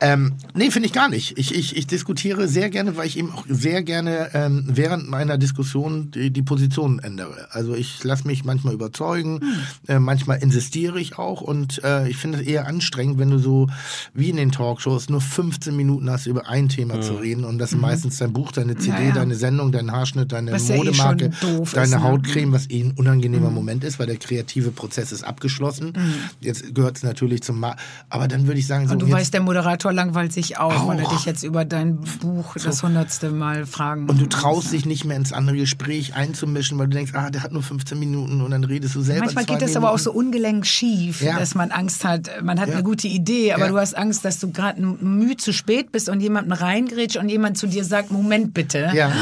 Ähm, 0.00 0.34
nee, 0.54 0.70
finde 0.70 0.86
ich 0.86 0.92
gar 0.92 1.08
nicht. 1.08 1.38
Ich, 1.38 1.54
ich, 1.54 1.76
ich 1.76 1.86
diskutiere 1.86 2.48
sehr 2.48 2.70
gerne, 2.70 2.96
weil 2.96 3.06
ich 3.06 3.16
eben 3.18 3.32
auch 3.32 3.44
sehr 3.48 3.82
gerne 3.82 4.30
ähm, 4.34 4.64
während 4.66 5.08
meiner 5.08 5.38
Diskussion 5.38 6.10
die, 6.10 6.30
die 6.30 6.42
Position 6.42 6.98
ändere. 6.98 7.48
Also 7.52 7.74
ich 7.74 8.02
lasse 8.02 8.26
mich 8.26 8.44
manchmal 8.44 8.74
überzeugen, 8.74 9.40
äh, 9.86 9.98
manchmal 10.00 10.38
insistiere 10.38 10.98
ich 10.98 11.18
auch 11.18 11.40
und 11.40 11.82
äh, 11.84 12.08
ich 12.08 12.16
finde 12.16 12.38
es 12.40 12.46
eher 12.46 12.66
anstrengend, 12.66 13.18
wenn 13.18 13.30
du 13.30 13.38
so 13.38 13.68
wie 14.12 14.30
in 14.30 14.36
den 14.36 14.50
Talkshows 14.50 15.08
nur 15.08 15.20
15 15.20 15.76
Minuten 15.76 16.10
hast, 16.10 16.26
über 16.26 16.48
ein 16.48 16.68
Thema 16.68 17.00
zu 17.00 17.14
reden 17.14 17.44
und 17.44 17.58
das 17.58 17.72
ist 17.72 17.80
meistens 17.80 18.18
dein 18.18 18.32
Buch, 18.32 18.50
deine 18.50 18.76
CD, 18.76 18.98
Ja, 18.98 19.08
ja. 19.08 19.12
deine 19.12 19.34
Sendung, 19.36 19.70
dein 19.72 19.92
Haarschnitt, 19.92 20.32
deine 20.32 20.47
Was 20.52 20.68
ja 20.68 20.74
eh 20.74 20.78
Modemarke, 20.78 21.30
schon 21.40 21.56
doof 21.58 21.72
deine 21.72 21.86
ist, 21.86 21.90
ne? 21.92 22.02
Hautcreme, 22.02 22.52
was 22.52 22.70
eh 22.70 22.82
ein 22.82 22.92
unangenehmer 22.96 23.50
Moment 23.50 23.84
ist, 23.84 23.98
weil 23.98 24.06
der 24.06 24.16
kreative 24.16 24.70
Prozess 24.70 25.12
ist 25.12 25.22
abgeschlossen. 25.24 25.92
Jetzt 26.40 26.74
gehört 26.74 26.96
es 26.96 27.02
natürlich 27.02 27.42
zum 27.42 27.60
Ma 27.60 27.76
aber 28.10 28.28
dann 28.28 28.46
würde 28.46 28.58
ich 28.60 28.66
sagen, 28.66 28.86
so 28.86 28.92
Und 28.94 29.02
du 29.02 29.10
weißt, 29.10 29.32
der 29.34 29.40
Moderator 29.42 29.92
langweilt 29.92 30.32
sich 30.32 30.58
auch, 30.58 30.86
weil 30.88 30.98
er 30.98 31.06
Auch. 31.06 31.12
dich 31.16 31.24
jetzt 31.26 31.42
über 31.42 31.64
dein 31.64 31.98
Buch 32.20 32.54
das 32.62 32.82
hundertste 32.82 33.30
Mal 33.30 33.66
fragen 33.66 34.08
und 34.08 34.18
du 34.18 34.24
muss. 34.24 34.34
traust 34.34 34.72
dich 34.72 34.86
nicht 34.86 35.04
mehr 35.04 35.16
ins 35.16 35.32
andere 35.32 35.56
Gespräch 35.56 36.14
einzumischen, 36.14 36.78
weil 36.78 36.86
du 36.88 36.96
denkst, 36.96 37.12
ah, 37.14 37.30
der 37.30 37.42
hat 37.42 37.52
nur 37.52 37.62
15 37.62 37.98
Minuten 37.98 38.40
und 38.40 38.50
dann 38.50 38.64
redest 38.64 38.94
du 38.94 39.00
selber 39.02 39.24
Manchmal 39.26 39.44
geht 39.44 39.56
das 39.56 39.70
Minuten. 39.70 39.76
aber 39.84 39.92
auch 39.94 39.98
so 39.98 40.12
ungelenk 40.12 40.66
schief, 40.66 41.20
Ja. 41.22 41.38
dass 41.38 41.54
man 41.54 41.70
Angst 41.70 42.04
hat. 42.04 42.30
Man 42.42 42.58
hat 42.60 42.68
Ja. 42.68 42.74
eine 42.74 42.82
gute 42.82 43.08
Idee, 43.08 43.52
aber 43.52 43.66
Ja. 43.66 43.70
du 43.72 43.78
hast 43.78 43.96
Angst, 43.96 44.24
dass 44.24 44.38
du 44.38 44.50
gerade 44.50 44.80
müh 44.80 45.36
zu 45.36 45.52
spät 45.52 45.92
bist 45.92 46.08
und 46.08 46.20
jemanden 46.20 46.52
reingrätscht 46.52 47.16
und 47.16 47.28
jemand 47.28 47.58
zu 47.58 47.66
dir 47.66 47.84
sagt, 47.84 48.10
Moment 48.10 48.54
bitte. 48.54 48.90
Ja. 48.94 49.12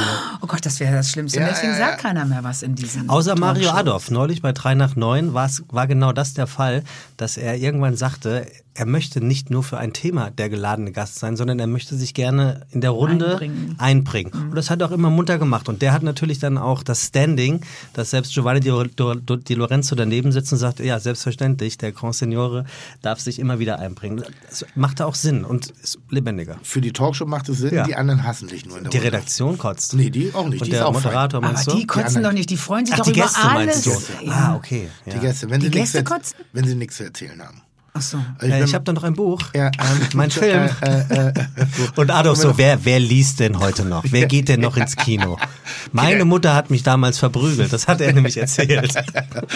Oh 0.43 0.47
Gott, 0.47 0.65
das 0.65 0.81
wäre 0.81 0.95
das 0.95 1.11
Schlimmste. 1.17 1.41
Ja, 1.41 1.47
und 1.47 1.53
deswegen 1.53 1.73
ja, 1.73 1.79
ja. 1.79 1.87
sagt 1.87 2.03
keiner 2.03 2.25
mehr 2.27 2.45
was 2.45 2.63
in 2.63 2.75
diesen 2.75 3.09
Außer 3.09 3.37
Mario. 3.37 3.71
Adolf. 3.71 4.11
Neulich 4.11 4.43
bei 4.43 4.53
3 4.53 4.75
nach 4.75 4.97
9 4.97 5.33
war's, 5.33 5.63
war 5.69 5.87
genau 5.87 6.13
das 6.13 6.35
der 6.35 6.47
Fall, 6.47 6.83
dass 7.17 7.39
er 7.39 7.57
irgendwann 7.57 7.97
sagte, 7.97 8.47
er 8.79 8.87
möchte 8.87 9.25
nicht 9.25 9.49
nur 9.51 9.63
für 9.63 9.79
ein 9.79 9.93
Thema 9.93 10.31
der 10.31 10.49
geladene 10.51 10.93
Gast 10.93 11.19
sein, 11.19 11.37
sondern 11.37 11.59
er 11.59 11.67
möchte 11.67 11.97
sich 11.97 12.13
gerne 12.13 12.67
in 12.71 12.81
der 12.83 12.91
Runde 12.91 13.33
Einbringen. 13.33 13.75
einbringen. 13.79 14.33
Und 14.51 14.55
das 14.55 14.69
hat 14.71 14.81
er 14.83 14.89
auch 14.89 14.93
immer 14.93 15.09
munter 15.09 15.39
gemacht. 15.39 15.69
Und 15.69 15.81
der 15.83 15.93
hat 15.95 16.03
natürlich 16.03 16.39
dann 16.39 16.59
auch 16.59 16.83
das 16.83 17.07
Standing, 17.07 17.61
dass 17.95 18.11
selbst 18.11 18.35
Giovanni 18.35 18.61
Di, 18.61 18.71
Di, 18.71 19.37
Di 19.39 19.55
Lorenzo 19.55 19.95
daneben 19.95 20.31
sitzt 20.31 20.53
und 20.53 20.59
sagt, 20.59 20.81
ja, 20.81 21.01
selbstverständlich, 21.01 21.79
der 21.79 21.93
Grand 21.93 22.15
Signore 22.15 22.65
darf 23.03 23.19
sich 23.21 23.39
immer 23.39 23.59
wieder 23.59 23.79
einbringen. 23.79 24.23
Das 24.51 24.67
macht 24.75 25.01
auch 25.01 25.15
Sinn 25.15 25.45
und 25.45 25.71
ist 25.83 25.99
lebendiger. 26.11 26.57
Für 26.63 26.81
die 26.83 26.93
Talkshow 26.93 27.25
macht 27.27 27.49
es 27.49 27.59
Sinn, 27.59 27.75
Ja. 27.75 27.85
die 27.85 27.95
anderen 27.97 28.25
hassen 28.25 28.49
dich 28.49 28.67
nur 28.67 28.77
in 28.77 28.85
der 28.85 28.91
Die 28.91 28.99
Runde. 28.99 29.13
Redaktion 29.13 29.57
kotzt. 29.57 29.95
Nee, 29.95 30.11
die 30.11 30.35
auch 30.35 30.49
nicht. 30.49 30.61
Und 30.61 30.67
Die 30.67 30.71
der 30.73 30.81
ist 30.81 30.87
auch 30.87 30.93
Moderator 30.93 31.39
Aber 31.43 31.53
meinst 31.53 31.67
du? 31.67 31.77
die 31.77 31.87
kotzen 31.87 32.09
anderen- 32.19 32.25
doch 32.25 32.33
nicht, 32.33 32.51
die 32.51 32.57
freuen 32.57 32.85
sich 32.85 32.95
Ach, 32.95 32.99
doch 32.99 33.05
die 33.07 33.13
über 33.13 33.23
Gäste 33.23 33.41
alles. 33.43 33.87
meinst 33.87 34.11
du? 34.21 34.27
Ja. 34.27 34.33
Ah, 34.33 34.55
okay. 34.57 34.89
Die 35.07 35.11
Ja. 35.11 35.19
Gäste, 35.19 35.49
wenn 35.51 35.61
Die 35.61 35.67
sie 35.67 35.73
Gäste 35.73 36.05
kotzen? 36.05 36.37
Wenn 36.53 36.67
sie 36.67 36.75
nichts 36.75 36.97
zu 36.99 37.05
erzählen 37.05 37.41
haben. 37.43 37.63
Ach 37.97 38.03
so. 38.03 38.19
Äh, 38.41 38.49
bin- 38.49 38.65
ich 38.65 38.75
habe 38.75 38.85
da 38.85 38.93
noch 38.93 39.05
ein 39.05 39.15
Buch. 39.15 39.43
Ja, 39.55 39.67
ähm, 39.67 39.73
mein 40.15 40.31
Film. 40.31 40.69
Äh, 40.83 41.01
äh, 41.09 41.29
äh. 41.29 41.33
Und 41.97 42.11
Adolf 42.11 42.39
so, 42.39 42.59
wer, 42.59 42.85
wer 42.85 43.01
liest 43.01 43.41
denn 43.41 43.59
heute 43.59 43.85
noch? 43.85 44.05
Wer 44.09 44.27
geht 44.27 44.49
denn 44.49 44.61
noch 44.61 44.77
ins 44.77 44.97
Kino? 44.97 45.39
Meine 45.93 46.25
Mutter 46.25 46.55
hat 46.55 46.71
mich 46.71 46.83
damals 46.83 47.19
verprügelt, 47.19 47.73
das 47.73 47.89
hat 47.89 48.01
er 48.01 48.13
nämlich 48.13 48.37
erzählt. 48.37 48.95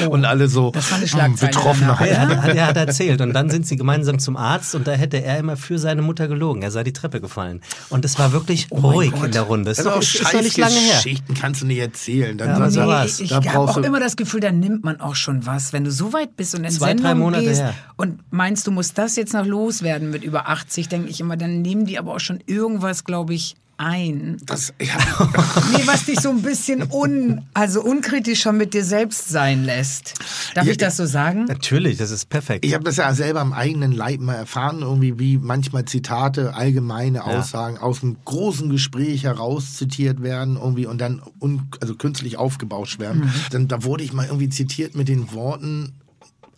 Und 0.09 0.25
alle 0.25 0.49
so 0.49 0.73
hm, 0.73 1.07
Schlagzeile 1.07 1.53
Betroffenheit. 1.53 2.11
Er 2.11 2.29
hat, 2.29 2.55
er 2.55 2.67
hat 2.67 2.77
erzählt 2.77 3.21
und 3.21 3.33
dann 3.33 3.51
sind 3.51 3.67
sie 3.67 3.77
gemeinsam 3.77 4.19
zum 4.19 4.37
Arzt 4.37 4.75
und 4.75 4.87
da 4.87 4.93
hätte 4.93 5.23
er 5.23 5.39
immer 5.39 5.57
für 5.57 5.79
seine 5.79 6.03
Mutter 6.03 6.29
gelogen. 6.29 6.63
Er 6.63 6.71
sei 6.71 6.85
die 6.85 6.93
Treppe 6.93 7.21
gefallen. 7.21 7.61
Und 7.91 8.05
es 8.05 8.19
war 8.19 8.33
wirklich 8.33 8.69
ruhig 8.71 9.13
in 9.25 9.33
der 9.33 9.43
Runde. 9.43 9.71
Das 9.71 9.79
ist 9.79 9.85
doch, 9.87 9.97
auch 9.97 10.01
ist, 10.03 10.23
doch 10.25 10.41
nicht 10.43 10.57
lange 10.57 10.75
her. 10.75 10.97
Geschichten 10.97 11.35
kannst 11.35 11.63
du 11.63 11.67
nicht 11.67 11.79
erzählen. 11.79 12.39
Dann 12.39 12.49
Ja, 12.49 12.57
aber 12.57 12.71
so 12.71 12.81
Nee, 12.81 12.87
war's. 12.87 13.21
ich 13.21 13.31
Da 13.31 13.37
habe 13.45 13.59
auch 13.59 13.77
immer 13.79 14.01
das 14.01 14.17
Gefühl, 14.17 14.41
da 14.41 14.51
nimmt 14.53 14.85
man 14.85 15.01
auch 15.01 15.15
schon 15.17 15.47
was, 15.47 15.73
wenn 15.73 15.85
du 15.85 15.91
so 15.91 16.13
weit 16.13 16.37
bist 16.37 16.55
und 16.55 16.65
in 16.65 16.71
Zwei, 16.71 16.95
drei 16.95 17.09
Sendung 17.09 17.19
Monate 17.19 17.45
gehst 17.45 17.61
her. 17.61 17.75
und 17.97 18.21
meinst, 18.31 18.67
du 18.67 18.71
musst 18.71 18.99
das 18.99 19.17
jetzt 19.17 19.35
noch 19.35 19.47
loswerden 19.47 20.11
mit 20.11 20.25
über 20.25 20.49
80, 20.49 20.89
denke 20.89 21.09
ich 21.11 21.21
immer, 21.21 21.37
dann 21.37 21.63
nehmen 21.63 21.87
die 21.87 21.99
aber 21.99 22.15
auch 22.15 22.21
schon 22.21 22.41
irgendwas, 22.47 23.05
glaube 23.05 23.35
ich, 23.35 23.57
ein. 23.81 24.37
das, 24.45 24.75
ja, 24.79 24.95
Nee, 25.73 25.83
was 25.87 26.05
dich 26.05 26.21
so 26.21 26.29
ein 26.29 26.43
bisschen 26.43 26.93
un, 26.93 27.47
also 27.55 27.83
unkritischer 27.83 28.53
mit 28.53 28.75
dir 28.75 28.85
selbst 28.85 29.31
sein 29.31 29.65
lässt. 29.65 30.15
Darf 30.55 30.67
Ja, 30.67 30.73
ich 30.73 30.77
das 30.77 30.99
so 30.99 31.07
sagen? 31.07 31.47
Natürlich, 31.47 31.97
das 31.97 32.11
ist 32.11 32.29
perfekt. 32.29 32.65
Ich 32.65 32.75
habe 32.75 32.85
das 32.85 32.97
ja 32.97 33.15
selber 33.15 33.41
am 33.41 33.55
eigenen 33.55 33.93
Leib 33.93 34.21
mal 34.21 34.35
erfahren, 34.35 34.83
irgendwie 34.83 35.19
wie 35.19 35.39
manchmal 35.39 35.87
Zitate, 35.87 36.55
allgemeine 36.55 37.25
Aussagen 37.25 37.79
aus 37.79 38.03
einem 38.03 38.19
großen 38.27 38.69
Gespräch 38.69 39.25
heraus 39.25 39.77
zitiert 39.77 40.23
werden, 40.23 40.57
irgendwie 40.57 40.85
und 40.85 41.01
dann 41.01 41.23
un, 41.41 41.63
also 41.81 41.95
künstlich 41.95 42.37
aufgebauscht 42.37 43.01
werden. 43.01 43.33
Dann 43.51 43.67
da 43.67 43.83
wurde 43.83 44.05
ich 44.05 44.13
mal 44.13 44.27
irgendwie 44.27 44.51
zitiert 44.51 44.95
mit 44.95 45.09
den 45.09 45.33
Worten. 45.33 45.95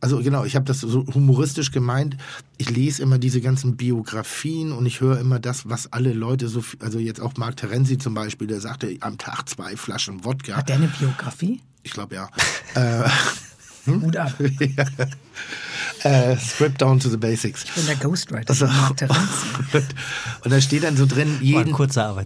Also 0.03 0.18
genau, 0.18 0.44
ich 0.44 0.57
habe 0.57 0.64
das 0.64 0.80
so 0.80 1.07
humoristisch 1.14 1.70
gemeint. 1.70 2.16
Ich 2.59 2.68
lese 2.68 3.03
immer 3.03 3.18
diese 3.18 3.40
ganzen 3.40 3.76
Biografien 3.76 4.72
und 4.72 4.84
ich 4.84 5.00
höre 5.00 5.20
immer 5.20 5.38
das, 5.38 5.68
was 5.68 5.92
alle 5.92 6.12
Leute 6.12 6.48
so, 6.48 6.64
also 6.80 6.98
jetzt 6.98 7.20
auch 7.20 7.36
Mark 7.36 7.57
Terenzi 7.57 7.98
zum 7.98 8.12
Beispiel, 8.12 8.48
der 8.48 8.61
sagte 8.61 8.96
am 8.98 9.16
Tag 9.16 9.48
zwei 9.48 9.76
Flaschen 9.76 10.24
Wodka. 10.24 10.57
Hat 10.57 10.68
der 10.68 10.76
eine 10.76 10.88
Biografie? 10.88 11.61
Ich 11.84 11.92
glaube 11.92 12.16
ja. 12.16 12.28
äh, 12.74 13.09
Hut 13.86 14.16
ab. 14.16 14.34
äh, 16.05 16.36
Strip 16.36 16.78
down 16.78 16.99
to 17.01 17.09
the 17.09 17.16
basics. 17.16 17.64
Ich 17.64 17.72
bin 17.72 17.86
der 17.86 17.97
Ghostwriter 17.97 18.51
Also, 18.51 18.66
und 20.45 20.51
da 20.53 20.61
steht 20.61 20.84
dann 20.84 20.97
so 20.97 21.07
drin, 21.07 21.38
jeden, 21.40 21.74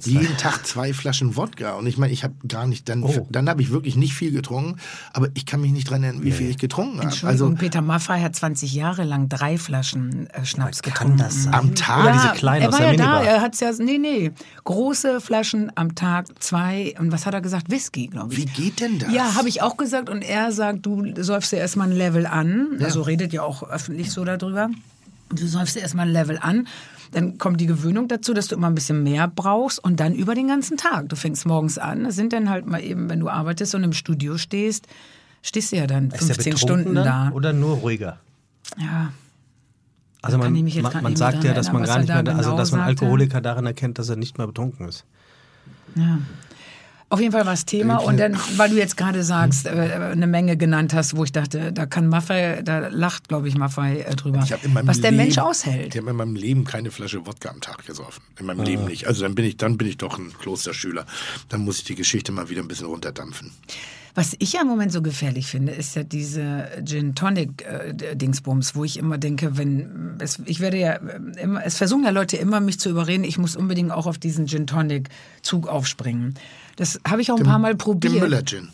jeden 0.05 0.37
Tag 0.37 0.67
zwei 0.67 0.93
Flaschen 0.93 1.37
Wodka. 1.37 1.75
Und 1.75 1.87
ich 1.87 1.99
meine, 1.99 2.13
ich 2.13 2.25
habe 2.25 2.35
gar 2.49 2.67
nicht, 2.67 2.89
dann, 2.89 3.03
Oh. 3.03 3.27
dann 3.31 3.49
habe 3.49 3.63
ich 3.63 3.71
wirklich 3.71 3.97
nicht 3.97 4.15
viel 4.15 4.33
getrunken, 4.33 4.77
aber 5.13 5.29
ich 5.35 5.47
kann 5.47 5.61
mich 5.61 5.73
nicht 5.73 5.91
dran 5.91 6.03
erinnern, 6.03 6.25
wie 6.25 6.33
viel 6.33 6.49
ich 6.51 6.59
getrunken 6.59 7.01
habe. 7.01 7.27
Also 7.27 7.51
Peter 7.55 7.83
Maffay 7.83 8.21
hat 8.21 8.35
20 8.35 8.73
Jahre 8.75 9.05
lang 9.05 9.29
drei 9.29 9.59
Flaschen 9.59 10.29
äh, 10.31 10.45
Schnaps 10.45 10.83
Kann 10.83 10.93
getrunken. 10.93 11.19
das 11.19 11.45
sein? 11.45 11.55
am 11.55 11.75
Tag. 11.75 12.05
Ja, 12.07 12.13
diese 12.13 12.29
kleinen 12.35 12.63
er 12.63 12.69
aus 12.69 12.75
war 12.75 12.81
der 12.81 12.91
ja 12.93 12.97
da, 12.97 13.05
Minibar. 13.19 13.25
er 13.25 13.41
hat's 13.43 13.61
ja, 13.61 13.71
nee, 13.79 13.99
nee, 13.99 14.33
große 14.65 15.21
Flaschen 15.21 15.71
am 15.75 15.95
Tag, 15.95 16.27
zwei, 16.43 16.95
und 16.99 17.13
was 17.13 17.27
hat 17.27 17.35
er 17.35 17.41
gesagt? 17.41 17.71
Whisky, 17.71 18.07
glaube 18.09 18.33
ich. 18.35 18.41
Wie 18.41 18.45
geht 18.47 18.81
denn 18.81 18.99
das? 18.99 19.13
Ja, 19.13 19.35
habe 19.35 19.49
ich 19.49 19.63
auch 19.63 19.77
gesagt 19.77 20.09
und 20.09 20.23
er 20.23 20.53
sagt, 20.53 20.85
du 20.87 21.05
säufst 21.23 21.53
dir 21.53 21.57
erstmal 21.59 21.89
ein 21.91 21.97
Level 21.97 22.27
an, 22.27 22.79
also 22.83 23.03
redet 23.03 23.33
ja 23.33 23.43
auch 23.43 23.56
öffentlich 23.63 24.11
so 24.11 24.25
darüber. 24.25 24.71
Du 25.31 25.47
säufst 25.47 25.77
erstmal 25.77 26.07
ein 26.07 26.13
Level 26.13 26.39
an, 26.41 26.69
dann 27.13 27.39
kommt 27.39 27.61
die 27.61 27.67
Gewöhnung 27.67 28.09
dazu, 28.09 28.33
dass 28.35 28.49
du 28.49 28.55
immer 28.57 28.69
ein 28.69 28.75
bisschen 28.75 29.03
mehr 29.03 29.27
brauchst 29.29 29.83
und 29.83 29.99
dann 30.01 30.15
über 30.15 30.35
den 30.35 30.49
ganzen 30.49 30.77
Tag. 30.77 31.09
Du 31.09 31.17
fängst 31.17 31.47
morgens 31.47 31.79
an, 31.79 32.05
das 32.05 32.15
sind 32.15 32.33
dann 32.33 32.49
halt 32.51 32.67
mal 32.67 32.83
eben, 32.83 33.09
wenn 33.09 33.21
du 33.21 33.29
arbeitest 33.29 33.75
und 33.75 33.85
im 33.85 33.93
Studio 33.93 34.39
stehst, 34.39 34.87
stehst 35.43 35.73
du 35.73 35.77
ja 35.77 35.87
dann 35.87 36.11
Ist 36.11 36.29
der 36.29 36.35
15 36.37 36.53
betrunken 36.53 36.59
Stunden 36.59 36.95
da. 36.95 37.31
Oder 37.33 37.53
nur 37.53 37.77
ruhiger? 37.77 38.19
Ja, 38.79 39.13
Also 40.23 40.39
man, 40.39 40.53
man, 40.53 41.03
man 41.03 41.17
sagt 41.17 41.45
ja, 41.45 41.55
dass 41.55 41.73
man 41.73 41.85
gar 41.85 41.99
nicht 41.99 42.09
mehr, 42.09 42.23
da 42.23 42.33
also 42.33 42.51
genau 42.51 42.59
dass 42.59 42.71
man 42.73 42.81
sagte. 42.81 43.05
Alkoholiker 43.05 43.41
daran 43.41 43.67
erkennt, 43.67 43.99
dass 43.99 44.09
er 44.09 44.17
nicht 44.17 44.39
mehr 44.39 44.47
betrunken 44.47 44.89
ist. 44.89 45.05
Ja. 45.95 46.19
Auf 47.09 47.21
jeden 47.21 47.31
Fall 47.31 47.47
war 47.47 47.53
es 47.53 47.65
Thema 47.65 47.99
und 47.99 48.19
dann, 48.19 48.37
weil 48.57 48.71
du 48.71 48.77
jetzt 48.77 48.97
gerade 48.97 49.23
sagst, 49.23 49.67
äh, 49.67 49.71
eine 49.71 50.27
Menge 50.27 50.57
genannt 50.57 50.93
hast, 50.93 51.17
wo 51.17 51.23
ich 51.23 51.31
dachte, 51.31 51.73
da 51.73 51.87
kann 51.87 52.09
Maffei, 52.09 52.63
da 52.65 52.89
lacht, 52.89 53.29
glaube 53.29 53.47
ich, 53.47 53.57
Maffei 53.57 54.01
äh, 54.01 54.17
drüber, 54.17 54.43
Ich 54.43 54.65
in 54.65 54.73
meinem 54.73 54.89
was 54.89 55.01
der 55.01 55.13
Leben, 55.13 55.23
Mensch 55.23 55.39
aushält. 55.39 55.95
Ich 55.95 56.01
habe 56.01 56.11
in 56.11 56.17
meinem 56.17 56.35
Leben 56.35 56.65
keine 56.65 56.91
Flasche 56.91 57.25
Wodka 57.25 57.51
am 57.51 57.61
Tag 57.61 57.87
gesoffen. 57.87 58.25
In 58.41 58.47
meinem 58.47 58.65
Leben 58.65 58.87
nicht. 58.87 59.07
Also 59.07 59.23
dann 59.23 59.37
bin 59.37 59.45
ich, 59.45 59.57
dann 59.57 59.79
bin 59.79 59.87
ich 59.87 59.99
doch 59.99 60.19
ein 60.19 60.33
Klosterschüler. 60.37 61.07
Dann 61.49 61.61
muss 61.61 61.79
ich 61.79 61.85
die 61.85 61.95
Geschichte 61.95 62.33
mal 62.33 62.49
wieder 62.49 62.63
ein 62.63 62.69
bisschen 62.69 62.87
runterdampfen. 62.87 63.53
Was 64.17 64.35
ich 64.39 64.55
ja 64.55 64.63
im 64.63 64.67
Moment 64.67 64.93
so 64.93 65.03
gefährlich 65.03 65.47
finde, 65.47 65.73
ist 65.73 65.95
ja 65.95 66.03
diese 66.03 66.69
Gin 66.83 67.15
Tonic 67.15 67.67
äh, 67.67 68.17
Dingsbums, 68.17 68.75
wo 68.75 68.83
ich 68.83 68.99
immer 68.99 69.19
denke, 69.19 69.59
wenn 69.59 70.17
es, 70.19 70.41
ich 70.47 70.59
werde 70.61 70.79
ja 70.79 70.95
äh, 70.95 71.43
immer, 71.43 71.65
es 71.65 71.77
versuchen 71.77 72.03
ja 72.03 72.11
Leute 72.11 72.39
immer 72.39 72.61
mich 72.61 72.81
zu 72.81 72.89
überreden, 72.89 73.25
ich 73.25 73.37
muss 73.37 73.55
unbedingt 73.55 73.93
auch 73.93 74.07
auf 74.07 74.17
diesen 74.17 74.47
Gin 74.47 74.67
Tonic 74.67 75.11
Zug 75.43 75.69
aufspringen. 75.69 76.35
Das 76.77 77.01
habe 77.09 77.23
ich 77.23 77.31
auch 77.33 77.39
ein 77.39 77.45
paar 77.45 77.59
Mal 77.59 77.75
probiert. 77.75 78.15
Den 78.15 78.21
Müller-Gin. 78.21 78.69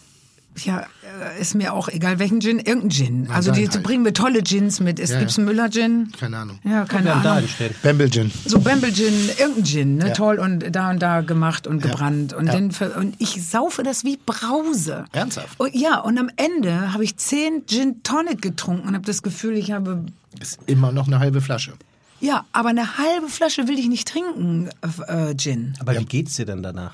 Ja, 0.64 0.80
äh, 0.80 1.40
ist 1.40 1.54
mir 1.54 1.72
auch 1.72 1.88
egal 1.88 2.18
welchen 2.18 2.40
Gin, 2.42 2.58
irgendein 2.58 2.90
Gin. 2.90 3.22
Na, 3.26 3.34
also 3.36 3.52
die, 3.52 3.66
halt. 3.66 3.82
bringen 3.82 4.02
mir 4.02 4.12
tolle 4.12 4.42
Gins 4.42 4.80
mit. 4.80 4.98
Es 5.00 5.08
Ja, 5.10 5.18
gibt's 5.20 5.36
ja. 5.36 5.40
einen 5.40 5.46
Müller 5.46 5.70
Gin. 5.70 6.12
Keine 6.20 6.36
Ahnung. 6.36 6.58
Ja, 6.62 6.84
keine 6.84 7.06
da 7.06 7.12
Ahnung. 7.14 7.32
einen 7.38 7.48
stehen. 7.48 7.74
Bamble 7.82 8.10
Gin. 8.10 8.30
So 8.44 8.60
Bamble 8.60 8.92
Gin, 8.92 9.14
irgendein 9.38 9.64
Gin, 9.64 9.96
ne, 9.96 10.08
Ja. 10.08 10.12
toll 10.12 10.38
und 10.38 10.76
da 10.76 10.90
und 10.90 11.00
da 11.00 11.22
gemacht 11.22 11.66
und 11.66 11.80
gebrannt 11.82 12.34
und 12.34 12.46
dann 12.52 12.70
und 12.98 13.14
ich 13.18 13.42
saufe 13.48 13.82
das 13.82 14.04
wie 14.04 14.18
Brause. 14.18 15.06
Ernsthaft? 15.12 15.58
Und, 15.58 15.74
ja, 15.74 15.98
und 16.00 16.18
am 16.18 16.28
Ende 16.36 16.92
habe 16.92 17.02
ich 17.04 17.16
zehn 17.16 17.62
Gin 17.66 18.02
Tonic 18.02 18.42
getrunken 18.42 18.88
und 18.88 18.94
habe 18.94 19.06
das 19.06 19.22
Gefühl, 19.22 19.56
ich 19.56 19.72
habe 19.72 20.04
Ist 20.38 20.58
immer 20.66 20.92
noch 20.92 21.06
eine 21.06 21.18
halbe 21.18 21.40
Flasche. 21.40 21.72
ja, 22.20 22.44
aber 22.52 22.68
eine 22.68 22.98
halbe 22.98 23.28
Flasche 23.28 23.68
will 23.68 23.78
ich 23.78 23.88
nicht 23.88 24.06
trinken, 24.06 24.68
äh, 25.08 25.34
Gin. 25.34 25.72
Aber 25.80 25.98
wie 25.98 26.04
geht's 26.04 26.36
dir 26.36 26.44
denn 26.44 26.62
danach? 26.62 26.92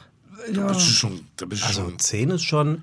Da 0.53 0.66
bist 0.68 0.80
du 0.80 0.93
schon, 0.93 1.20
da 1.36 1.47
bist 1.47 1.62
du 1.62 1.66
Also 1.66 1.82
schon, 1.82 1.99
10 1.99 2.30
ist 2.30 2.45
schon. 2.45 2.82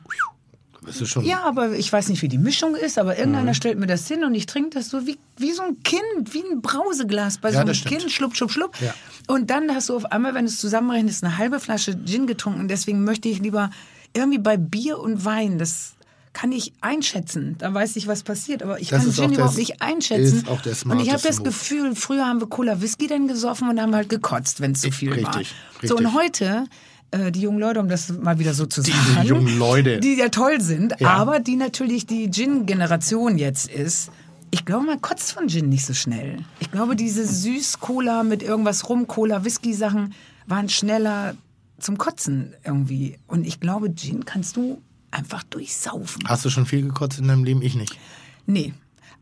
schon. 1.06 1.26
Ja, 1.26 1.44
aber 1.44 1.72
ich 1.72 1.92
weiß 1.92 2.10
nicht, 2.10 2.22
wie 2.22 2.28
die 2.28 2.38
Mischung 2.38 2.76
ist, 2.76 3.00
aber 3.00 3.18
irgendeiner 3.18 3.52
Mhm. 3.52 3.56
stellt 3.56 3.80
mir 3.80 3.88
das 3.88 4.08
hin 4.08 4.24
und 4.24 4.36
ich 4.36 4.46
trinke 4.46 4.72
das 4.72 4.90
so 4.90 5.08
wie, 5.08 5.18
wie 5.38 5.52
so 5.52 5.64
ein 5.64 5.82
Kind, 5.84 6.02
wie 6.34 6.44
ein 6.44 6.62
Brauseglas 6.62 7.40
bei 7.40 7.50
so 7.50 7.56
Ja, 7.56 7.60
einem 7.62 7.70
das 7.70 7.78
stimmt. 7.78 7.98
Kind, 8.00 8.12
schlupp, 8.12 8.36
schlupp, 8.36 8.52
schlupp. 8.52 8.82
Ja. 8.82 8.94
Und 9.28 9.50
dann 9.50 9.74
hast 9.74 9.90
du 9.90 9.96
auf 9.96 10.06
einmal, 10.12 10.34
wenn 10.36 10.46
du 10.46 10.52
es 10.52 10.60
zusammenrechnest, 10.60 11.24
eine 11.24 11.38
halbe 11.38 11.60
Flasche 11.60 11.98
Gin 12.06 12.28
getrunken. 12.28 12.68
Deswegen 12.68 13.04
möchte 13.04 13.30
ich 13.30 13.40
lieber 13.40 13.72
irgendwie 14.14 14.38
bei 14.38 14.58
Bier 14.58 15.00
und 15.00 15.26
Wein, 15.26 15.58
das 15.58 15.94
kann 16.34 16.52
ich 16.52 16.74
einschätzen. 16.82 17.56
Da 17.58 17.74
weiß 17.74 17.96
ich, 17.96 18.08
was 18.08 18.22
passiert. 18.24 18.62
Aber 18.62 18.80
ich 18.80 18.90
Das 18.90 19.04
kann 19.04 19.14
Gin 19.14 19.34
überhaupt 19.34 19.58
nicht 19.58 19.82
einschätzen. 19.82 20.40
ist 20.40 20.48
auch 20.50 20.62
der 20.62 20.74
und 20.86 21.00
ich 21.00 21.10
habe 21.12 21.22
das. 21.24 21.42
Gefühl, 21.44 21.96
früher 21.96 22.26
haben 22.28 22.42
wir 22.42 22.48
Cola 22.48 22.82
Whisky 22.82 23.08
dann 23.08 23.28
gesoffen 23.28 23.70
und 23.70 23.82
haben 23.82 23.96
halt 23.96 24.10
gekotzt, 24.10 24.60
wenn 24.62 24.74
es 24.74 24.82
zu 24.82 24.92
viel 24.92 25.10
war. 25.24 25.38
Richtig, 25.38 25.56
So, 25.84 25.96
und 25.96 26.06
richtig. 26.06 26.22
heute, 26.22 26.66
äh, 27.12 27.32
die 27.32 27.42
jungen 27.42 27.60
Leute, 27.60 27.80
um 27.80 27.88
das 27.90 28.10
mal 28.10 28.40
wieder 28.40 28.54
so 28.54 28.66
zu 28.66 28.82
Die 28.82 28.92
sagen. 28.92 29.28
jungen 29.28 29.58
Leute. 29.60 30.00
Die 30.00 30.16
ja 30.16 30.30
toll 30.30 30.62
sind, 30.62 30.94
Ja. 31.00 31.10
aber 31.12 31.40
die 31.40 31.56
natürlich 31.56 32.06
die 32.06 32.30
Gin-Generation 32.32 33.38
jetzt 33.38 33.70
ist. 33.70 34.10
Ich 34.52 34.64
glaube, 34.66 34.86
man 34.86 35.02
kotzt 35.02 35.32
von 35.34 35.50
Gin 35.50 35.70
nicht 35.70 35.86
so 35.86 35.94
schnell. 35.94 36.38
Ich 36.60 36.72
glaube, 36.72 36.96
diese 36.96 37.26
Süß-Cola 37.28 38.24
mit 38.24 38.42
irgendwas 38.44 38.88
rum, 38.90 39.08
Cola, 39.08 39.44
Whisky-Sachen 39.44 40.14
waren 40.48 40.70
schneller 40.70 41.36
zum 41.80 41.98
Kotzen 41.98 42.54
irgendwie. 42.64 43.18
Und 43.28 43.46
ich 43.46 43.60
glaube, 43.60 43.94
Gin 43.94 44.24
kannst 44.26 44.56
du 44.56 44.82
einfach 45.12 45.44
durchsaufen. 45.44 46.24
Hast 46.28 46.46
du 46.46 46.50
schon 46.50 46.66
viel 46.66 46.82
gekotzt 46.84 47.20
in 47.20 47.28
deinem 47.28 47.44
Leben? 47.44 47.62
Ich 47.62 47.76
nicht. 47.76 47.98
Nee, 48.46 48.74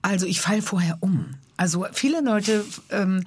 also 0.01 0.25
ich 0.25 0.39
fall 0.41 0.61
vorher 0.61 0.97
um. 0.99 1.25
Also 1.57 1.85
viele 1.93 2.21
Leute 2.21 2.63
ähm, 2.91 3.23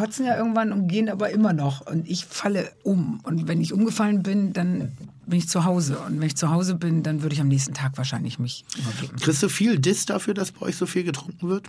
kotzen 0.00 0.24
ja 0.24 0.36
irgendwann 0.36 0.72
und 0.72 0.88
gehen 0.88 1.10
aber 1.10 1.30
immer 1.30 1.52
noch. 1.52 1.86
Und 1.86 2.08
ich 2.08 2.24
falle 2.24 2.72
um. 2.82 3.20
Und 3.22 3.48
wenn 3.48 3.60
ich 3.60 3.72
umgefallen 3.72 4.22
bin, 4.22 4.54
dann 4.54 4.92
bin 5.26 5.38
ich 5.38 5.48
zu 5.48 5.64
Hause. 5.64 5.98
Und 5.98 6.20
wenn 6.20 6.26
ich 6.26 6.36
zu 6.36 6.50
Hause 6.50 6.74
bin, 6.74 7.02
dann 7.02 7.22
würde 7.22 7.34
ich 7.34 7.40
am 7.40 7.48
nächsten 7.48 7.74
Tag 7.74 7.98
wahrscheinlich 7.98 8.38
mich 8.38 8.64
übergeben. 8.78 9.18
Kriegst 9.20 9.42
du 9.42 9.48
viel 9.50 9.78
Diss 9.78 10.06
dafür, 10.06 10.32
dass 10.32 10.52
bei 10.52 10.66
euch 10.66 10.76
so 10.76 10.86
viel 10.86 11.04
getrunken 11.04 11.48
wird? 11.48 11.66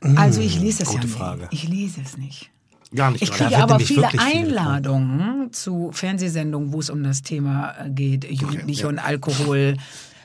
Also 0.00 0.40
ich 0.40 0.58
lese 0.60 0.84
es 0.84 0.88
ja 0.88 0.94
gute 0.94 1.06
nicht. 1.08 1.16
Frage. 1.16 1.48
Ich 1.50 1.68
lese 1.68 2.00
es 2.00 2.16
nicht. 2.16 2.50
Gar 2.94 3.10
nicht. 3.10 3.22
Ich 3.22 3.32
kriege 3.32 3.58
aber 3.58 3.80
viele 3.80 4.02
wirklich 4.02 4.22
viel 4.22 4.38
Einladungen 4.38 5.52
zu 5.52 5.90
Fernsehsendungen, 5.92 6.72
wo 6.72 6.80
es 6.80 6.90
um 6.90 7.02
das 7.02 7.22
Thema 7.22 7.74
geht, 7.88 8.24
Jugendliche 8.30 8.82
ja. 8.82 8.88
und 8.88 8.98
Alkohol. 8.98 9.76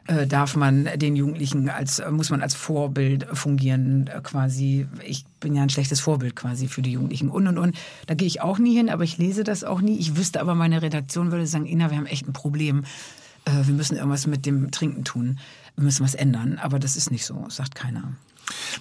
Äh, 0.07 0.27
darf 0.27 0.55
man 0.55 0.87
den 0.97 1.15
Jugendlichen 1.15 1.67
als, 1.67 1.97
äh, 1.97 2.11
muss 2.11 2.29
man 2.29 2.43
als 2.43 2.53
Vorbild 2.53 3.25
fungieren, 3.33 4.05
äh, 4.07 4.21
quasi. 4.21 4.85
Ich 5.03 5.25
bin 5.39 5.55
ja 5.55 5.63
ein 5.63 5.69
schlechtes 5.69 5.99
Vorbild 5.99 6.35
quasi 6.35 6.67
für 6.67 6.83
die 6.83 6.91
Jugendlichen 6.91 7.29
und 7.29 7.47
und 7.47 7.57
und. 7.57 7.75
Da 8.05 8.13
gehe 8.13 8.27
ich 8.27 8.39
auch 8.39 8.59
nie 8.59 8.75
hin, 8.75 8.89
aber 8.89 9.03
ich 9.03 9.17
lese 9.17 9.43
das 9.43 9.63
auch 9.63 9.81
nie. 9.81 9.97
Ich 9.97 10.15
wüsste 10.15 10.41
aber, 10.41 10.53
meine 10.53 10.83
Redaktion 10.83 11.31
würde 11.31 11.47
sagen, 11.47 11.65
Ina, 11.65 11.89
wir 11.89 11.97
haben 11.97 12.05
echt 12.05 12.27
ein 12.27 12.33
Problem. 12.33 12.83
Äh, 13.45 13.65
wir 13.65 13.73
müssen 13.73 13.95
irgendwas 13.95 14.27
mit 14.27 14.45
dem 14.45 14.69
Trinken 14.69 15.05
tun. 15.05 15.39
Wir 15.75 15.85
müssen 15.85 16.03
was 16.03 16.13
ändern. 16.13 16.59
Aber 16.61 16.77
das 16.77 16.97
ist 16.97 17.09
nicht 17.09 17.25
so, 17.25 17.45
sagt 17.49 17.73
keiner. 17.73 18.13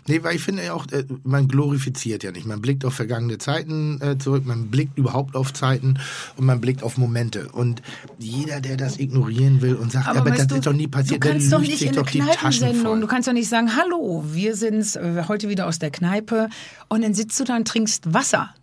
Nee, 0.07 0.23
weil 0.23 0.37
ich 0.37 0.43
finde 0.43 0.65
ja 0.65 0.75
auch, 0.75 0.87
äh, 0.93 1.05
man 1.23 1.49
glorifiziert 1.49 2.23
ja 2.23 2.33
nicht. 2.33 2.47
Man 2.47 2.61
blickt 2.61 2.85
auf 2.85 2.95
vergangene 2.95 3.39
Zeiten 3.39 4.01
äh, 4.01 4.19
zurück, 4.19 4.45
man 4.47 4.69
blickt 4.69 4.99
überhaupt 4.99 5.35
auf 5.37 5.53
Zeiten 5.53 5.99
und 6.37 6.47
man 6.47 6.61
blickt 6.61 6.83
auf 6.83 6.99
Momente. 6.99 7.49
Und 7.53 7.83
jeder, 8.19 8.61
der 8.61 8.77
das 8.77 8.99
ignorieren 8.99 9.63
will 9.63 9.75
und 9.75 9.93
sagt, 9.93 10.09
aber, 10.09 10.21
aber 10.21 10.31
das 10.31 10.47
du, 10.47 10.57
ist 10.57 10.67
doch 10.67 10.73
nie 10.73 10.89
passiert, 10.89 11.25
Du 11.25 11.29
kannst 11.29 11.53
doch 11.53 11.61
nicht 11.61 11.83
in 11.83 11.97
eine 11.97 12.05
Kneipensendung, 12.05 13.01
du 13.01 13.07
kannst 13.07 13.29
doch 13.29 13.33
nicht 13.33 13.49
sagen, 13.49 13.77
hallo, 13.77 14.25
wir 14.27 14.57
sind's 14.57 14.97
äh, 14.97 15.25
heute 15.29 15.49
wieder 15.49 15.67
aus 15.67 15.79
der 15.79 15.91
Kneipe 15.91 16.49
und 16.89 17.03
dann 17.03 17.15
sitzt 17.15 17.39
du 17.41 17.45
da 17.45 17.57
und 17.57 17.67
trinkst 17.67 18.13
Wasser. 18.13 18.55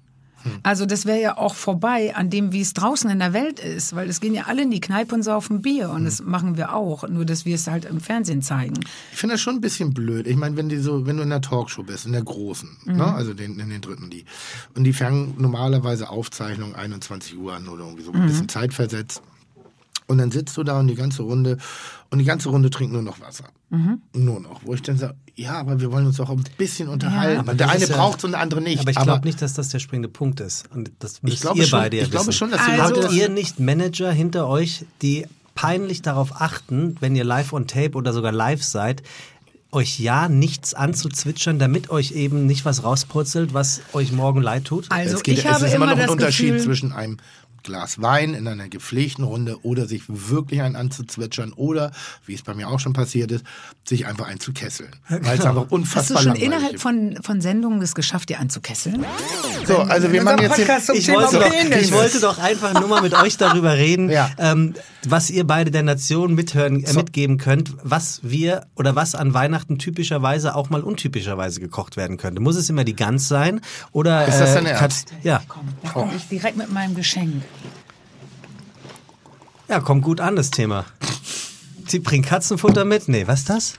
Hm. 0.44 0.60
Also 0.64 0.86
das 0.86 1.06
wäre 1.06 1.22
ja 1.22 1.38
auch 1.38 1.56
vorbei 1.56 2.16
an 2.16 2.30
dem, 2.30 2.52
wie 2.52 2.62
es 2.62 2.74
draußen 2.74 3.10
in 3.10 3.20
der 3.20 3.34
Welt 3.34 3.60
ist, 3.60 3.96
weil 3.96 4.10
es 4.10 4.20
gehen 4.22 4.34
ja 4.34 4.44
alle 4.48 4.64
in 4.64 4.72
die 4.72 4.80
Kneipe 4.82 5.14
und 5.16 5.24
saufen 5.24 5.62
Bier 5.62 5.90
und 5.90 6.06
das 6.06 6.22
machen 6.24 6.58
wir 6.58 6.74
auch, 6.74 7.08
nur 7.08 7.26
dass 7.26 7.46
wir 7.46 7.56
es 7.56 7.68
halt 7.68 7.86
im 7.86 8.00
Fernsehen 8.00 8.42
zeigen. 8.42 8.80
Ich 9.12 9.18
finde 9.18 9.36
das 9.36 9.42
schon 9.42 9.56
ein 9.56 9.62
bisschen 9.62 9.94
blöd. 9.94 10.28
Ich 10.28 10.36
meine, 10.36 10.58
wenn 10.58 10.70
die 10.70 10.78
so, 10.78 11.06
wenn 11.06 11.18
du 11.18 11.24
in 11.24 11.30
der 11.30 11.42
Talkshow 11.42 11.84
bist, 11.84 12.06
in 12.06 12.12
der 12.14 12.24
großen, 12.24 12.70
Mhm. 12.86 12.96
ne? 12.98 13.14
also 13.14 13.34
den, 13.34 13.60
in 13.60 13.70
den 13.70 13.82
dritten 13.82 14.10
die, 14.10 14.26
und 14.76 14.84
die 14.84 14.94
fangen 14.94 15.36
normalerweise 15.38 16.10
Aufzeichnung 16.10 16.76
21 16.76 17.38
Uhr 17.38 17.54
an 17.54 17.68
oder 17.68 17.84
irgendwie 17.86 18.04
so 18.04 18.12
ein 18.12 18.22
Mhm. 18.24 18.28
bisschen 18.28 18.50
zeitversetzt. 18.50 19.22
Und 20.12 20.18
dann 20.20 20.32
sitzt 20.32 20.56
du 20.58 20.64
da 20.64 20.80
und 20.80 20.88
die 20.88 20.96
ganze 20.96 21.24
Runde 21.24 21.58
und 22.10 22.20
die 22.20 22.26
ganze 22.26 22.50
Runde 22.50 22.70
trinkt 22.70 22.94
nur 22.94 23.02
noch 23.02 23.20
Wasser. 23.22 23.46
Mhm. 23.70 24.02
Nur 24.14 24.40
noch. 24.42 24.62
Wo 24.66 24.74
ich 24.74 24.82
dann 24.82 24.98
sage, 24.98 25.16
ja, 25.36 25.54
aber 25.54 25.80
wir 25.80 25.92
wollen 25.92 26.06
uns 26.06 26.18
doch 26.18 26.30
ein 26.30 26.44
bisschen 26.58 26.90
unterhalten. 26.90 27.40
Aber 27.40 27.52
und 27.54 27.60
der 27.60 27.68
das 27.68 27.76
eine 27.78 27.86
ja- 27.88 27.96
braucht 27.96 28.18
es 28.20 28.24
und 28.26 28.32
der 28.32 28.42
andere 28.42 28.62
nicht. 28.62 28.80
Aber 28.82 28.92
ich 28.92 28.98
glaube 29.00 29.26
nicht, 29.26 29.42
dass 29.42 29.54
das 29.54 29.70
der 29.70 29.80
springende 29.80 30.10
Punkt 30.10 30.40
ist. 30.42 30.66
Und 30.74 30.92
das 31.00 31.24
müsst 31.24 31.42
glaube 31.42 31.58
ihr 31.60 31.66
schon- 31.68 31.80
beide 31.80 31.98
ja 31.98 32.04
ich 32.04 32.12
glaube 32.12 32.32
schon, 32.34 32.52
dass 32.52 32.62
Also- 32.62 33.02
Habt 33.04 33.14
ihr 33.14 33.30
nicht 33.30 33.60
Manager 33.60 34.12
hinter 34.12 34.48
euch, 34.48 34.86
die 35.02 35.26
peinlich 35.56 36.02
darauf 36.02 36.42
achten, 36.42 36.98
wenn 37.00 37.16
ihr 37.16 37.24
live 37.24 37.54
on 37.54 37.68
tape 37.68 37.92
oder 37.94 38.14
sogar 38.14 38.32
live 38.32 38.64
seid, 38.64 39.04
euch 39.74 40.00
ja 40.02 40.28
nichts 40.28 40.74
anzuzwitschern, 40.74 41.58
damit 41.58 41.90
euch 41.90 42.12
eben 42.12 42.46
nicht 42.46 42.66
was 42.66 42.84
rauspurzelt, 42.84 43.54
was 43.54 43.82
euch 43.94 44.12
morgen 44.12 44.42
leid 44.42 44.66
tut? 44.66 44.88
Also 44.92 45.16
es, 45.16 45.24
geht, 45.24 45.38
ich 45.38 45.46
es 45.46 45.52
habe 45.52 45.66
ist 45.66 45.74
immer 45.74 45.86
immer 45.86 45.94
noch 45.94 46.00
ein 46.02 46.08
das 46.08 46.12
Unterschied 46.12 46.48
Gefühl, 46.52 46.64
zwischen 46.66 46.92
einem 46.92 47.18
Glas 47.64 48.02
Wein 48.02 48.34
in 48.34 48.48
einer 48.48 48.70
gepflegten 48.70 49.24
Runde 49.24 49.64
oder 49.64 49.88
sich 49.88 50.04
wirklich 50.08 50.62
einen 50.62 50.76
anzuzwitschern 50.76 51.54
oder, 51.54 51.92
wie 52.26 52.34
es 52.34 52.42
bei 52.42 52.54
mir 52.54 52.68
auch 52.70 52.80
schon 52.80 52.94
passiert 52.94 53.32
ist, 53.32 53.44
sich 53.84 54.06
einfach 54.06 54.28
einzukesseln. 54.28 54.92
Weil 55.10 55.20
es 55.40 55.46
einfach 55.46 55.62
Hast 55.64 55.72
du 55.72 55.76
unfassbar 55.76 56.22
schon 56.24 56.36
innerhalb 56.36 56.74
ist. 56.76 56.82
von, 56.82 57.18
von 57.22 57.42
Sendungen 57.42 57.80
das 57.82 57.96
geschafft, 57.96 58.30
dir 58.30 58.40
anzukesseln? 58.40 59.06
So, 59.68 59.78
also 59.78 60.12
wir 60.12 60.24
machen 60.24 60.42
jetzt 60.42 60.58
den, 60.58 60.68
Ich 60.96 61.08
wollte, 61.10 61.40
doch, 61.40 61.78
ich 61.80 61.92
wollte 61.92 62.20
doch 62.20 62.38
einfach 62.40 62.74
nur 62.80 62.88
mal 62.88 63.02
mit 63.02 63.14
euch 63.14 63.38
darüber 63.38 63.74
reden, 63.78 64.10
Ja. 64.12 64.30
ähm, 64.38 64.74
was 65.08 65.30
ihr 65.30 65.46
beide 65.46 65.72
der 65.72 65.84
Nation 65.84 66.36
mithören, 66.36 66.84
äh, 66.84 66.94
mitgeben 66.94 67.38
könnt, 67.38 67.74
was 67.84 68.20
wir 68.24 68.66
oder 68.76 68.96
was 68.96 69.16
an 69.16 69.34
Weihnachten 69.34 69.78
typischerweise 69.80 70.56
auch 70.56 70.70
mal 70.70 70.82
untypischerweise 70.82 71.60
gekocht 71.60 71.98
werden 71.98 72.18
könnte. 72.18 72.42
Muss 72.42 72.56
es 72.56 72.70
immer 72.70 72.84
die 72.84 72.96
Gans 72.96 73.28
sein? 73.28 73.62
Oder, 73.92 74.28
Ist 74.28 74.40
das 74.40 74.54
dein 74.54 74.66
äh, 74.66 74.72
Ernst? 74.72 75.14
Ja. 75.24 75.42
Komm, 75.48 75.68
da 75.84 75.90
komme 75.90 76.12
ich 76.16 76.28
direkt 76.28 76.58
mit 76.58 76.72
meinem 76.72 76.96
Geschenk. 76.96 77.44
Ja, 79.72 79.80
kommt 79.80 80.04
gut 80.04 80.20
an, 80.20 80.36
das 80.36 80.52
Thema. 80.52 80.86
Sie 81.88 82.00
bringt 82.00 82.26
Katzenfutter 82.26 82.84
mit? 82.84 83.08
Nee, 83.08 83.26
was 83.26 83.40
ist 83.40 83.50
das? 83.50 83.74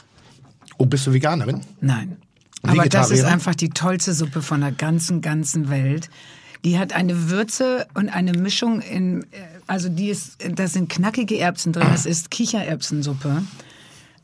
Oh, 0.79 0.87
bist 0.87 1.07
du 1.07 1.13
Veganerin? 1.13 1.61
Nein. 1.83 2.17
Aber 2.63 2.87
das 2.87 3.11
ist 3.11 3.25
einfach 3.25 3.55
die 3.55 3.69
tollste 3.69 4.15
Suppe 4.15 4.41
von 4.41 4.63
der 4.63 4.73
ganzen, 4.73 5.21
ganzen 5.21 5.69
Welt. 5.69 6.09
Die 6.65 6.79
hat 6.79 6.95
eine 6.95 7.29
Würze 7.29 7.87
und 7.93 8.09
eine 8.09 8.33
Mischung 8.33 8.81
in, 8.81 9.25
äh, 9.25 9.27
also 9.67 9.89
die 9.89 10.09
ist, 10.09 10.39
da 10.55 10.67
sind 10.67 10.89
knackige 10.89 11.39
Erbsen 11.39 11.73
drin. 11.73 11.89
Das 11.91 12.07
ist 12.07 12.31
Kichererbsensuppe 12.31 13.43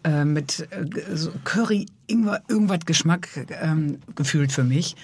äh, 0.04 0.24
mit 0.24 0.68
äh, 0.70 1.16
so 1.16 1.32
Curry, 1.44 1.86
Ingwer, 2.06 2.40
irgendwas 2.48 2.80
Geschmack 2.86 3.28
ähm, 3.60 3.98
gefühlt 4.14 4.52
für 4.52 4.64
mich. 4.64 4.96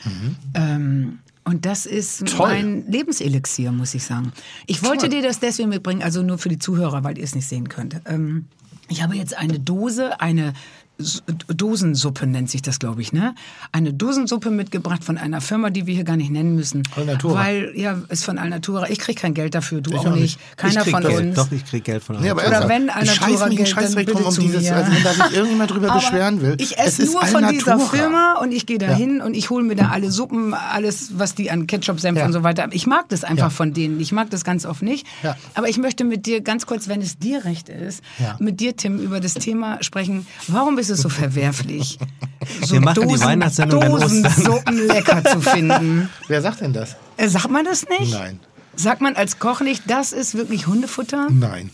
Ähm, 0.54 1.18
und 1.44 1.66
das 1.66 1.84
ist 1.86 2.26
Toll. 2.26 2.48
mein 2.48 2.90
Lebenselixier, 2.90 3.70
muss 3.70 3.94
ich 3.94 4.04
sagen. 4.04 4.32
Ich 4.66 4.82
wollte 4.82 5.08
dir 5.08 5.22
das 5.22 5.40
deswegen 5.40 5.68
mitbringen, 5.68 6.02
also 6.02 6.22
nur 6.22 6.38
für 6.38 6.48
die 6.48 6.58
Zuhörer, 6.58 7.04
weil 7.04 7.18
ihr 7.18 7.24
es 7.24 7.34
nicht 7.34 7.46
sehen 7.46 7.68
könnt. 7.68 8.00
Ähm, 8.06 8.46
ich 8.88 9.02
habe 9.02 9.14
jetzt 9.14 9.36
eine 9.36 9.58
Dose, 9.60 10.20
eine 10.20 10.54
Dosensuppe 11.48 12.26
nennt 12.26 12.48
sich 12.50 12.62
das, 12.62 12.78
glaube 12.78 13.02
ich, 13.02 13.12
ne? 13.12 13.34
Eine 13.72 13.92
Dosensuppe 13.92 14.50
mitgebracht 14.50 15.02
von 15.02 15.18
einer 15.18 15.40
Firma, 15.40 15.70
die 15.70 15.86
wir 15.86 15.94
hier 15.94 16.04
gar 16.04 16.16
nicht 16.16 16.30
nennen 16.30 16.54
müssen. 16.54 16.82
Alnatura. 16.96 17.34
Weil, 17.44 17.72
ja, 17.74 17.98
ist 18.08 18.24
von 18.24 18.38
Alnatura. 18.38 18.88
Ich 18.88 18.98
krieg 19.00 19.16
kein 19.16 19.34
Geld 19.34 19.54
dafür, 19.54 19.80
du 19.80 19.90
Ich 19.90 19.96
auch 19.98 20.10
nicht. 20.12 20.20
nicht. 20.22 20.56
Keiner 20.56 20.84
von 20.84 21.02
Geld. 21.02 21.20
uns. 21.20 21.36
Doch, 21.36 21.50
ich 21.50 21.64
krieg 21.64 21.82
Geld 21.84 22.02
von 22.02 22.16
euch. 22.16 22.22
Nee, 22.22 22.30
aber 22.30 22.46
Oder 22.46 22.68
wenn 22.68 22.86
ich 22.86 22.92
Alnatura 22.94 23.28
scheiß 23.66 23.94
mich 23.94 24.06
Geld, 24.06 24.16
dann 24.16 24.24
um 24.24 24.30
zu 24.30 24.40
dieses, 24.40 24.62
mir. 24.62 24.76
also 24.76 24.92
wenn 24.92 25.02
da 25.02 25.12
sich 25.14 25.32
irgendjemand 25.36 25.70
drüber 25.72 25.90
Aber 25.90 26.00
beschweren 26.00 26.40
will. 26.40 26.54
Ich 26.58 26.72
es 26.78 26.86
esse 26.86 27.02
ist 27.02 27.12
nur 27.12 27.24
von 27.26 27.48
dieser 27.48 27.72
Alnatura. 27.72 27.96
Firma 27.96 28.34
und 28.40 28.52
ich 28.52 28.66
gehe 28.66 28.78
da 28.78 28.94
hin 28.94 29.20
und 29.20 29.34
ich 29.34 29.50
hole 29.50 29.64
mir 29.64 29.74
da 29.76 29.88
alle 29.88 30.10
Suppen, 30.12 30.54
alles, 30.54 31.18
was 31.18 31.34
die 31.34 31.50
an 31.50 31.66
Ketchup, 31.66 32.00
Senf 32.00 32.18
Ja. 32.18 32.26
und 32.26 32.32
so 32.32 32.42
weiter 32.44 32.62
haben. 32.62 32.72
Ich 32.72 32.86
mag 32.86 33.08
das 33.08 33.24
einfach 33.24 33.46
Ja. 33.46 33.50
von 33.50 33.72
denen. 33.72 34.00
Ich 34.00 34.12
mag 34.12 34.30
das 34.30 34.44
ganz 34.44 34.64
oft 34.64 34.82
nicht. 34.82 35.06
Ja. 35.22 35.36
Aber 35.54 35.68
ich 35.68 35.78
möchte 35.78 36.04
mit 36.04 36.26
dir 36.26 36.40
ganz 36.40 36.66
kurz, 36.66 36.88
wenn 36.88 37.00
es 37.02 37.18
dir 37.18 37.44
recht 37.44 37.68
ist, 37.68 38.02
Ja. 38.18 38.36
mit 38.38 38.60
dir, 38.60 38.76
Tim, 38.76 38.98
über 39.00 39.20
das 39.20 39.34
Thema 39.34 39.82
sprechen. 39.82 40.26
Warum 40.48 40.78
ist 40.84 40.90
es 40.90 41.00
so 41.02 41.08
verwerflich, 41.08 41.98
so 42.62 42.74
Wir 42.74 42.80
machen 42.82 43.08
die 43.08 43.20
Weihnachtssendung. 43.20 43.80
Dosensuppen 43.80 44.86
lecker 44.86 45.24
zu 45.24 45.40
finden? 45.40 46.10
Wer 46.28 46.42
sagt 46.42 46.60
denn 46.60 46.72
das? 46.72 46.96
Äh, 47.16 47.28
Sagt 47.28 47.50
man 47.50 47.64
das 47.64 47.86
nicht? 47.88 48.12
Nein. 48.12 48.40
Sagt 48.76 49.00
man 49.00 49.16
als 49.16 49.38
Koch 49.38 49.60
nicht, 49.60 49.84
das 49.86 50.12
ist 50.12 50.34
wirklich 50.34 50.66
Hundefutter? 50.66 51.28
Nein. 51.30 51.70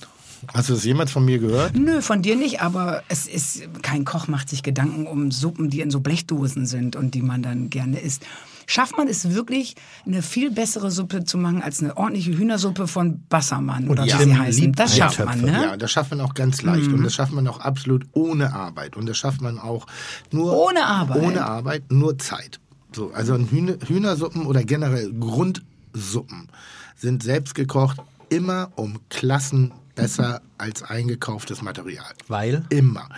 Hast 0.54 0.68
du 0.68 0.74
das 0.74 0.84
jemals 0.84 1.10
von 1.10 1.24
mir 1.24 1.38
gehört? 1.38 1.76
Nö, 1.76 2.00
von 2.02 2.22
dir 2.22 2.36
nicht, 2.36 2.60
aber 2.62 3.02
es 3.08 3.26
ist, 3.26 3.62
kein 3.82 4.04
Koch 4.04 4.26
macht 4.28 4.48
sich 4.48 4.62
Gedanken 4.62 5.06
um 5.06 5.30
Suppen, 5.30 5.70
die 5.70 5.80
in 5.80 5.90
so 5.90 6.00
Blechdosen 6.00 6.66
sind 6.66 6.96
und 6.96 7.14
die 7.14 7.22
man 7.22 7.42
dann 7.42 7.68
gerne 7.68 7.98
isst. 7.98 8.22
Schafft 8.70 8.96
man 8.96 9.08
es 9.08 9.34
wirklich, 9.34 9.74
eine 10.06 10.22
viel 10.22 10.52
bessere 10.52 10.92
Suppe 10.92 11.24
zu 11.24 11.38
machen 11.38 11.60
als 11.60 11.82
eine 11.82 11.96
ordentliche 11.96 12.38
Hühnersuppe 12.38 12.86
von 12.86 13.20
Bassermann 13.28 13.88
oder 13.88 14.04
Ja. 14.04 14.20
wie 14.20 14.24
sie 14.24 14.36
heißen? 14.38 14.72
Das 14.74 14.96
schafft 14.96 15.24
man, 15.24 15.40
ne? 15.40 15.50
Ja, 15.52 15.76
das 15.76 15.90
schafft 15.90 16.12
man 16.12 16.20
auch 16.20 16.34
ganz 16.34 16.62
leicht. 16.62 16.86
Und 16.86 17.02
das 17.02 17.14
schafft 17.14 17.32
man 17.32 17.48
auch 17.48 17.58
absolut 17.58 18.06
ohne 18.12 18.52
Arbeit. 18.52 18.96
Und 18.96 19.06
das 19.08 19.18
schafft 19.18 19.40
man 19.40 19.58
auch 19.58 19.86
nur. 20.30 20.56
Ohne 20.56 20.86
Arbeit? 20.86 21.20
Ohne 21.20 21.44
Arbeit, 21.44 21.90
nur 21.90 22.16
Zeit. 22.20 22.60
So, 22.94 23.10
also 23.12 23.34
ein 23.34 23.48
Hühner, 23.50 23.74
Hühnersuppen 23.84 24.46
oder 24.46 24.62
generell 24.62 25.12
Grundsuppen 25.18 26.48
sind 26.96 27.24
selbst 27.24 27.56
gekocht 27.56 27.96
immer 28.28 28.70
um 28.76 29.00
Klassen 29.08 29.72
besser 29.96 30.42
als 30.58 30.84
eingekauftes 30.84 31.60
Material. 31.62 32.06
Weil? 32.28 32.64
Immer. 32.68 33.08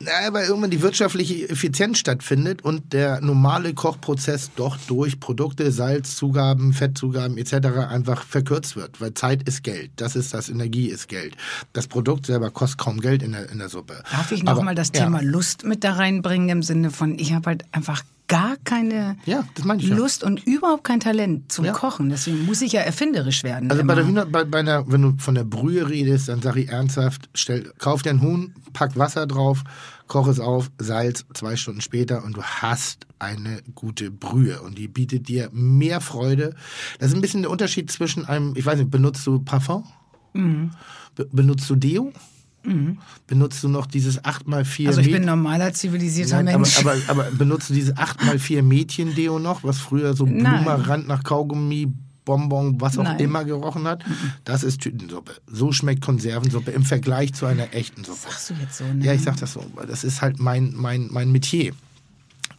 Naja, 0.00 0.32
weil 0.32 0.46
irgendwann 0.46 0.70
die 0.70 0.82
wirtschaftliche 0.82 1.48
Effizienz 1.48 1.98
stattfindet 1.98 2.62
und 2.62 2.92
der 2.92 3.20
normale 3.20 3.74
Kochprozess 3.74 4.50
doch 4.56 4.76
durch 4.86 5.20
Produkte, 5.20 5.70
Salzzugaben, 5.70 6.72
Fettzugaben 6.72 7.38
etc. 7.38 7.54
einfach 7.88 8.24
verkürzt 8.24 8.76
wird. 8.76 9.00
Weil 9.00 9.14
Zeit 9.14 9.44
ist 9.44 9.62
Geld. 9.62 9.92
Das 9.96 10.16
ist 10.16 10.34
das, 10.34 10.48
Energie 10.48 10.88
ist 10.88 11.08
Geld. 11.08 11.36
Das 11.72 11.86
Produkt 11.86 12.26
selber 12.26 12.50
kostet 12.50 12.78
kaum 12.78 13.00
Geld 13.00 13.22
in 13.22 13.32
der, 13.32 13.50
in 13.50 13.58
der 13.58 13.68
Suppe. 13.68 14.02
Darf 14.10 14.32
ich 14.32 14.42
nochmal 14.42 14.74
das 14.74 14.90
ja. 14.94 15.04
Thema 15.04 15.22
Lust 15.22 15.64
mit 15.64 15.84
da 15.84 15.92
reinbringen 15.92 16.48
im 16.48 16.62
Sinne 16.62 16.90
von, 16.90 17.18
ich 17.18 17.32
habe 17.32 17.46
halt 17.46 17.64
einfach 17.72 18.02
gar 18.28 18.56
keine 18.64 19.16
Ja, 19.26 19.44
ich 19.56 19.88
ja. 19.88 19.96
Lust 19.96 20.24
und 20.24 20.46
überhaupt 20.46 20.84
kein 20.84 21.00
Talent 21.00 21.52
zum 21.52 21.64
Ja. 21.66 21.72
Kochen. 21.72 22.08
Deswegen 22.08 22.44
muss 22.46 22.62
ich 22.62 22.72
ja 22.72 22.80
erfinderisch 22.80 23.44
werden. 23.44 23.70
Also 23.70 23.84
bei 23.84 23.94
der 23.94 24.06
Hühner, 24.06 24.26
bei, 24.26 24.44
bei 24.44 24.60
einer, 24.60 24.90
wenn 24.90 25.02
du 25.02 25.14
von 25.18 25.34
der 25.34 25.44
Brühe 25.44 25.88
redest, 25.88 26.28
dann 26.28 26.40
sag 26.40 26.56
ich 26.56 26.68
ernsthaft, 26.68 27.28
stell, 27.34 27.72
kauf 27.78 28.02
dir 28.02 28.10
ein 28.10 28.22
Huhn, 28.22 28.54
pack 28.72 28.96
Wasser 28.98 29.26
drauf, 29.26 29.62
koch 30.06 30.26
es 30.28 30.40
auf, 30.40 30.70
Salz, 30.78 31.24
zwei 31.34 31.56
Stunden 31.56 31.80
später 31.80 32.24
und 32.24 32.36
du 32.36 32.42
hast 32.42 33.06
eine 33.18 33.62
gute 33.74 34.10
Brühe 34.10 34.60
und 34.62 34.78
die 34.78 34.88
bietet 34.88 35.28
dir 35.28 35.50
mehr 35.52 36.00
Freude. 36.00 36.54
Das 36.98 37.08
ist 37.08 37.14
ein 37.14 37.20
bisschen 37.20 37.42
der 37.42 37.50
Unterschied 37.50 37.90
zwischen 37.90 38.24
einem, 38.24 38.54
ich 38.56 38.64
weiß 38.64 38.78
nicht, 38.78 38.90
benutzt 38.90 39.26
du 39.26 39.38
Parfum? 39.40 39.84
Be 40.32 41.28
benutzt 41.30 41.68
du 41.70 41.76
Deo? 41.76 42.12
Benutzt 43.26 43.62
du 43.62 43.68
noch 43.68 43.86
dieses 43.86 44.22
8x4 44.24 44.86
also 44.88 45.00
ich 45.00 45.08
Mäd- 45.08 45.12
bin 45.12 45.24
normaler, 45.26 45.72
zivilisierter 45.74 46.36
Nein, 46.42 46.48
aber, 46.54 46.58
Mensch. 46.62 46.78
aber, 46.80 46.94
aber 47.08 47.24
benutzt 47.32 47.68
du 47.70 47.74
dieses 47.74 47.94
8x4 47.94 48.62
Mädchen-Deo 48.62 49.38
noch, 49.38 49.62
was 49.64 49.78
früher 49.78 50.14
so. 50.14 50.24
Blumerand 50.24 51.06
nach 51.06 51.22
Kaugummi, 51.22 51.92
Bonbon, 52.24 52.80
was 52.80 52.96
auch 52.96 53.02
Nein. 53.04 53.18
immer 53.20 53.44
gerochen 53.44 53.86
hat? 53.86 54.02
Das 54.44 54.62
ist 54.64 54.80
Tütensuppe. 54.80 55.32
So 55.46 55.72
schmeckt 55.72 56.00
Konservensuppe 56.02 56.70
im 56.70 56.82
Vergleich 56.84 57.34
zu 57.34 57.44
einer 57.44 57.74
echten 57.74 58.02
Suppe. 58.02 58.18
Sagst 58.30 58.48
du 58.50 58.54
jetzt 58.54 58.78
so, 58.78 58.84
ne? 58.84 59.04
Ja, 59.04 59.12
ich 59.12 59.20
sag 59.22 59.36
das 59.36 59.52
so, 59.52 59.64
weil 59.74 59.86
das 59.86 60.04
ist 60.04 60.22
halt 60.22 60.38
mein, 60.40 60.72
mein, 60.74 61.08
mein 61.10 61.30
Metier. 61.32 61.74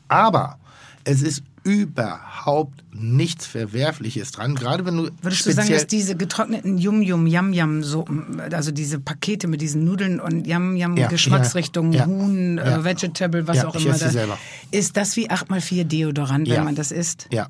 Aber 0.08 0.60
es 1.04 1.24
ist 1.24 1.42
überhaupt 1.66 2.84
nichts 2.94 3.48
Verwerfliches 3.48 4.32
dran, 4.32 4.54
gerade 4.56 4.86
wenn 4.86 4.98
du 4.98 5.10
Würdest 5.22 5.48
du 5.48 5.52
sagen, 5.52 5.68
dass 5.70 5.88
diese 5.88 6.16
getrockneten 6.16 6.78
Yum-Yum-Yam-Yam-Suppen, 6.78 8.40
also 8.54 8.72
diese 8.72 9.00
Pakete 9.00 9.48
mit 9.48 9.62
diesen 9.62 9.84
Nudeln 9.84 10.20
und 10.20 10.46
Yam-Yam-Geschmacksrichtungen, 10.46 11.92
ja, 11.92 12.02
ja. 12.02 12.06
Huhn, 12.06 12.58
Ja. 12.58 12.78
Äh, 12.78 12.84
Vegetable, 12.86 13.48
was 13.48 13.66
auch 13.66 13.76
ich 13.76 13.86
immer, 13.86 13.98
da, 13.98 14.10
selber. 14.10 14.38
ist 14.70 14.96
das 14.96 15.16
wie 15.18 15.30
8x4 15.30 15.84
Deodorant, 15.86 16.48
wenn 16.48 16.64
man 16.64 16.76
das 16.76 16.92
isst? 16.92 17.28
ja, 17.32 17.50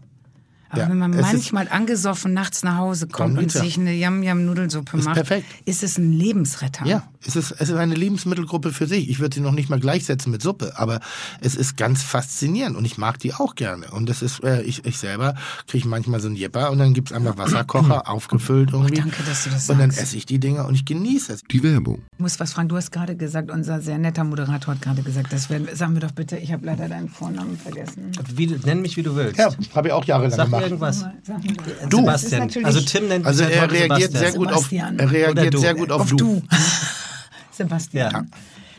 Aber 0.70 0.84
Ja, 0.84 0.90
wenn 0.90 0.98
man 0.98 1.12
manchmal 1.12 1.68
angesoffen 1.70 2.32
nachts 2.34 2.64
nach 2.64 2.78
Hause 2.78 3.08
kommt 3.08 3.38
und 3.38 3.52
sich 3.52 3.78
eine 3.78 3.94
Yam-Yam-Nudelsuppe 3.94 4.96
macht, 4.98 5.16
perfekt. 5.16 5.46
ist 5.66 5.84
es 5.84 5.98
ein 5.98 6.14
Lebensretter. 6.14 6.86
Ja, 6.86 7.04
es 7.28 7.36
ist, 7.36 7.52
es 7.52 7.70
ist 7.70 7.76
eine 7.76 7.96
Lebensmittelgruppe 7.96 8.72
für 8.72 8.88
sich. 8.88 9.10
Ich 9.10 9.20
würde 9.20 9.36
sie 9.36 9.42
noch 9.42 9.52
nicht 9.52 9.70
mal 9.70 9.80
gleichsetzen 9.80 10.32
mit 10.32 10.42
Suppe, 10.42 10.74
aber 10.78 11.00
es 11.42 11.56
ist 11.56 11.78
ganz 11.78 12.04
faszinierend 12.04 12.78
und 12.78 12.86
ich 12.86 12.98
mag 12.98 13.20
die 13.20 13.34
auch 13.34 13.56
gerne. 13.56 13.88
Und 13.92 14.08
das 14.10 14.22
ist, 14.22 14.44
äh, 14.44 14.62
ich, 14.62 14.86
ich 14.86 14.98
selber 14.98 15.36
kriege 15.68 15.88
manchmal 15.88 16.20
so 16.20 16.28
einen 16.28 16.36
Jepper 16.36 16.72
und 16.72 16.78
dann 16.80 16.94
gibt's 16.94 17.12
einfach 17.12 17.38
Wasserkocher, 17.38 18.08
aufgefüllt 18.10 18.72
irgendwie. 18.74 18.96
danke, 18.96 19.24
dass 19.24 19.44
du 19.44 19.50
das 19.50 19.70
Und 19.70 19.80
dann 19.80 19.92
sagst. 19.92 20.04
esse 20.04 20.18
ich 20.18 20.26
die 20.26 20.40
Dinger 20.40 20.66
und 20.68 20.76
ich 20.76 20.86
genieße 20.86 21.34
es. 21.34 21.42
Die 21.52 21.64
Werbung. 21.64 22.04
Ich 22.14 22.20
muss 22.20 22.40
was 22.40 22.54
fragen. 22.54 22.70
Du 22.70 22.76
hast 22.78 22.92
gerade 22.92 23.16
gesagt, 23.16 23.52
unser 23.52 23.82
sehr 23.82 23.98
netter 23.98 24.24
Moderator 24.24 24.74
hat 24.76 24.82
gerade 24.82 25.02
gesagt, 25.02 25.34
das 25.34 25.50
werden, 25.50 25.68
sagen 25.74 25.94
wir 25.96 26.02
doch 26.02 26.12
bitte, 26.12 26.38
ich 26.38 26.52
habe 26.54 26.66
leider 26.66 26.88
deinen 26.88 27.10
Vornamen 27.10 27.58
vergessen. 27.58 28.12
Wie, 28.36 28.48
du- 28.48 28.56
nenn 28.66 28.82
mich, 28.82 28.98
wie 28.98 29.04
du 29.04 29.16
willst. 29.16 29.38
Ja, 29.40 29.50
habe 29.76 29.88
ich 29.88 29.94
auch 29.94 30.06
jahrelang 30.06 30.32
Sag 30.36 30.46
gemacht. 30.46 30.64
irgendwas. 30.64 31.06
Sag 31.24 31.44
mal. 31.44 31.88
Du. 31.90 31.98
Sebastian. 31.98 32.50
Also 32.64 32.82
Tim 32.82 33.08
nennt 33.08 33.26
Also 33.26 33.44
mich 33.44 33.54
er 33.54 33.62
halt 33.62 33.72
heute 33.72 33.80
reagiert 33.82 34.12
Sebastian. 34.12 34.32
sehr 34.32 34.40
gut 34.40 34.48
auf, 34.50 34.56
Sebastian. 34.68 35.00
er 35.00 35.12
reagiert 35.12 35.54
du. 35.54 35.58
sehr 35.58 35.74
gut 35.76 35.92
auf, 35.92 36.02
Auf 36.02 36.12
du. 36.16 36.42
Sebastian. 37.56 38.12
Ja. 38.12 38.26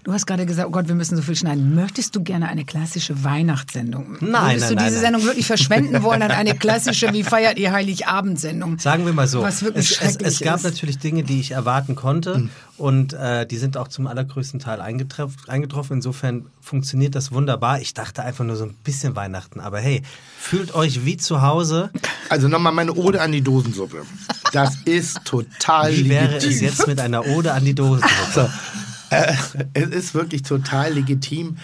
Du 0.06 0.12
hast 0.12 0.24
gerade 0.24 0.46
gesagt, 0.46 0.68
oh 0.68 0.70
Gott, 0.70 0.86
wir 0.86 0.94
müssen 0.94 1.16
so 1.16 1.22
viel 1.22 1.34
schneiden. 1.34 1.74
Möchtest 1.74 2.14
du 2.14 2.22
gerne 2.22 2.46
eine 2.46 2.64
klassische 2.64 3.24
Weihnachtssendung? 3.24 4.18
Nein, 4.20 4.20
Würdest 4.20 4.60
nein, 4.60 4.68
du 4.68 4.74
nein, 4.76 4.84
diese 4.84 4.94
nein. 4.94 5.00
Sendung 5.00 5.24
wirklich 5.24 5.46
verschwenden 5.48 6.00
wollen 6.04 6.22
an 6.22 6.30
eine 6.30 6.54
klassische, 6.58 7.12
wie 7.12 7.24
feiert 7.24 7.58
ihr 7.58 7.72
Heiligabend-Sendung? 7.72 8.78
Sagen 8.78 9.04
wir 9.04 9.12
mal 9.12 9.26
so. 9.26 9.42
Was 9.42 9.64
wirklich 9.64 9.86
es, 9.86 9.90
es, 9.90 9.96
schrecklich 9.96 10.28
es 10.28 10.40
gab 10.42 10.58
ist. 10.58 10.62
natürlich 10.62 10.98
Dinge, 10.98 11.24
die 11.24 11.40
ich 11.40 11.50
erwarten 11.50 11.96
konnte 11.96 12.36
Hm. 12.36 12.50
und 12.76 13.14
äh, 13.14 13.48
die 13.48 13.56
sind 13.56 13.76
auch 13.76 13.88
zum 13.88 14.06
allergrößten 14.06 14.60
Teil 14.60 14.80
eingetroffen. 14.80 15.96
Insofern 15.96 16.46
funktioniert 16.60 17.16
das 17.16 17.32
wunderbar. 17.32 17.80
Ich 17.80 17.92
dachte 17.92 18.22
einfach 18.22 18.44
nur 18.44 18.54
so 18.54 18.62
ein 18.66 18.74
bisschen 18.84 19.16
Weihnachten. 19.16 19.58
Aber 19.58 19.80
hey, 19.80 20.02
fühlt 20.38 20.72
euch 20.72 21.04
wie 21.04 21.16
zu 21.16 21.42
Hause. 21.42 21.90
Also 22.28 22.46
nochmal 22.46 22.72
meine 22.72 22.94
Ode 22.94 23.20
an 23.20 23.32
die 23.32 23.42
Dosensuppe. 23.42 24.04
Das 24.52 24.76
ist 24.84 25.24
total 25.24 25.92
Wie 25.96 26.08
wäre 26.08 26.36
es 26.36 26.60
jetzt 26.60 26.86
mit 26.86 27.00
einer 27.00 27.26
Ode 27.26 27.52
an 27.52 27.64
die 27.64 27.74
Dose? 27.74 28.04
Äh, 29.10 29.34
es 29.74 29.88
ist 29.90 30.14
wirklich 30.14 30.42
total 30.42 30.94
legitim. 30.94 31.56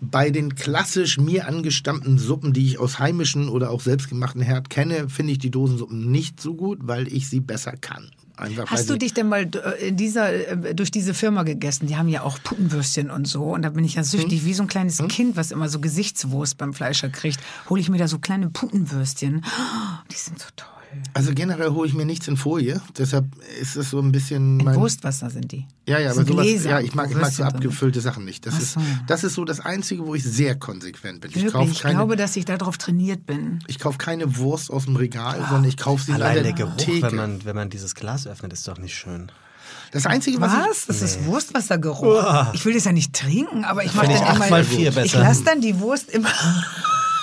Bei 0.00 0.30
den 0.30 0.54
klassisch 0.54 1.18
mir 1.18 1.48
angestammten 1.48 2.18
Suppen, 2.18 2.52
die 2.52 2.66
ich 2.66 2.78
aus 2.78 2.98
heimischen 2.98 3.48
oder 3.48 3.70
auch 3.70 3.80
selbstgemachten 3.80 4.42
Herd 4.42 4.68
kenne, 4.68 5.08
finde 5.08 5.32
ich 5.32 5.38
die 5.38 5.50
Dosensuppen 5.50 6.10
nicht 6.10 6.40
so 6.42 6.54
gut, 6.54 6.80
weil 6.82 7.08
ich 7.08 7.28
sie 7.30 7.40
besser 7.40 7.72
kann. 7.72 8.10
Einfach, 8.36 8.68
Hast 8.68 8.90
du 8.90 8.98
dich 8.98 9.14
denn 9.14 9.28
mal 9.28 9.48
äh, 9.78 9.88
in 9.88 9.96
dieser, 9.96 10.32
äh, 10.66 10.74
durch 10.74 10.90
diese 10.90 11.14
Firma 11.14 11.44
gegessen? 11.44 11.86
Die 11.86 11.96
haben 11.96 12.08
ja 12.08 12.22
auch 12.22 12.38
Puttenwürstchen 12.42 13.08
und 13.08 13.26
so. 13.28 13.44
Und 13.44 13.62
da 13.62 13.70
bin 13.70 13.84
ich 13.84 13.94
ja 13.94 14.02
süchtig, 14.02 14.40
Hm? 14.40 14.46
wie 14.46 14.54
so 14.54 14.62
ein 14.64 14.68
kleines 14.68 14.98
Kind, 15.08 15.36
was 15.36 15.52
immer 15.52 15.68
so 15.68 15.78
Gesichtswurst 15.80 16.58
beim 16.58 16.74
Fleischer 16.74 17.08
kriegt. 17.08 17.38
Hole 17.70 17.80
ich 17.80 17.88
mir 17.88 17.98
da 17.98 18.08
so 18.08 18.18
kleine 18.18 18.50
Puttenwürstchen. 18.50 19.42
Oh, 19.46 19.98
die 20.10 20.16
sind 20.16 20.40
so 20.40 20.48
toll. 20.56 20.68
Also 21.12 21.32
generell 21.34 21.70
hole 21.70 21.88
ich 21.88 21.94
mir 21.94 22.04
nichts 22.04 22.26
in 22.28 22.36
Folie, 22.36 22.80
deshalb 22.98 23.26
ist 23.60 23.76
es 23.76 23.90
so 23.90 24.00
ein 24.00 24.10
bisschen 24.12 24.58
In 24.60 24.64
mein... 24.64 24.74
Wurstwasser 24.76 25.30
sind 25.30 25.52
die. 25.52 25.66
Ja, 25.86 25.98
ja, 25.98 26.10
aber 26.10 26.24
sowas, 26.24 26.44
Gläser, 26.44 26.70
ja, 26.70 26.80
ich 26.80 26.94
mag, 26.94 27.10
ich 27.10 27.16
mag 27.16 27.30
so 27.30 27.44
abgefüllte 27.44 28.00
Sachen 28.00 28.24
nicht. 28.24 28.46
Das 28.46 28.54
Ach 28.56 28.60
ist, 28.60 28.72
so. 28.74 28.80
das 29.06 29.22
ist 29.24 29.34
so 29.34 29.44
das 29.44 29.60
Einzige, 29.60 30.06
wo 30.06 30.14
ich 30.14 30.24
sehr 30.24 30.54
konsequent 30.56 31.20
bin. 31.20 31.30
Ich 31.34 31.46
kaufe 31.52 31.70
ich 31.70 31.80
keine, 31.80 31.94
glaube, 31.96 32.16
dass 32.16 32.34
ich 32.36 32.44
darauf 32.44 32.78
trainiert 32.78 33.26
bin. 33.26 33.60
ich 33.66 33.78
kaufe 33.78 33.98
keine 33.98 34.36
Wurst 34.38 34.70
aus 34.70 34.86
dem 34.86 34.96
Regal, 34.96 35.38
sondern 35.48 35.64
ich 35.64 35.76
kaufe 35.76 36.02
sie 36.04 36.12
Allein 36.12 36.34
der 36.34 36.42
der 36.44 36.52
Geruch, 36.54 36.76
Theke. 36.76 37.02
wenn 37.06 37.14
man, 37.16 37.44
wenn 37.44 37.54
man 37.54 37.70
dieses 37.70 37.94
Glas 37.94 38.26
öffnet, 38.26 38.52
ist 38.52 38.66
doch 38.66 38.78
nicht 38.78 38.94
schön. 38.96 39.30
das 39.92 40.06
Einzige, 40.06 40.40
was, 40.40 40.52
Was? 40.52 40.86
Das 40.86 41.02
ist 41.02 41.24
Wurstwassergeruch. 41.26 42.52
Ich 42.54 42.64
will 42.64 42.74
das 42.74 42.84
ja 42.84 42.92
nicht 42.92 43.12
trinken, 43.12 43.64
aber 43.64 43.84
ich 43.84 43.94
mache 43.94 44.06
dann 44.08 44.16
ich 44.16 44.36
immer. 44.36 44.50
mal 44.50 44.64
vier 44.64 44.96
Ich 44.96 45.14
lasse 45.14 45.44
dann 45.44 45.60
die 45.60 45.78
Wurst 45.78 46.10
immer. 46.10 46.30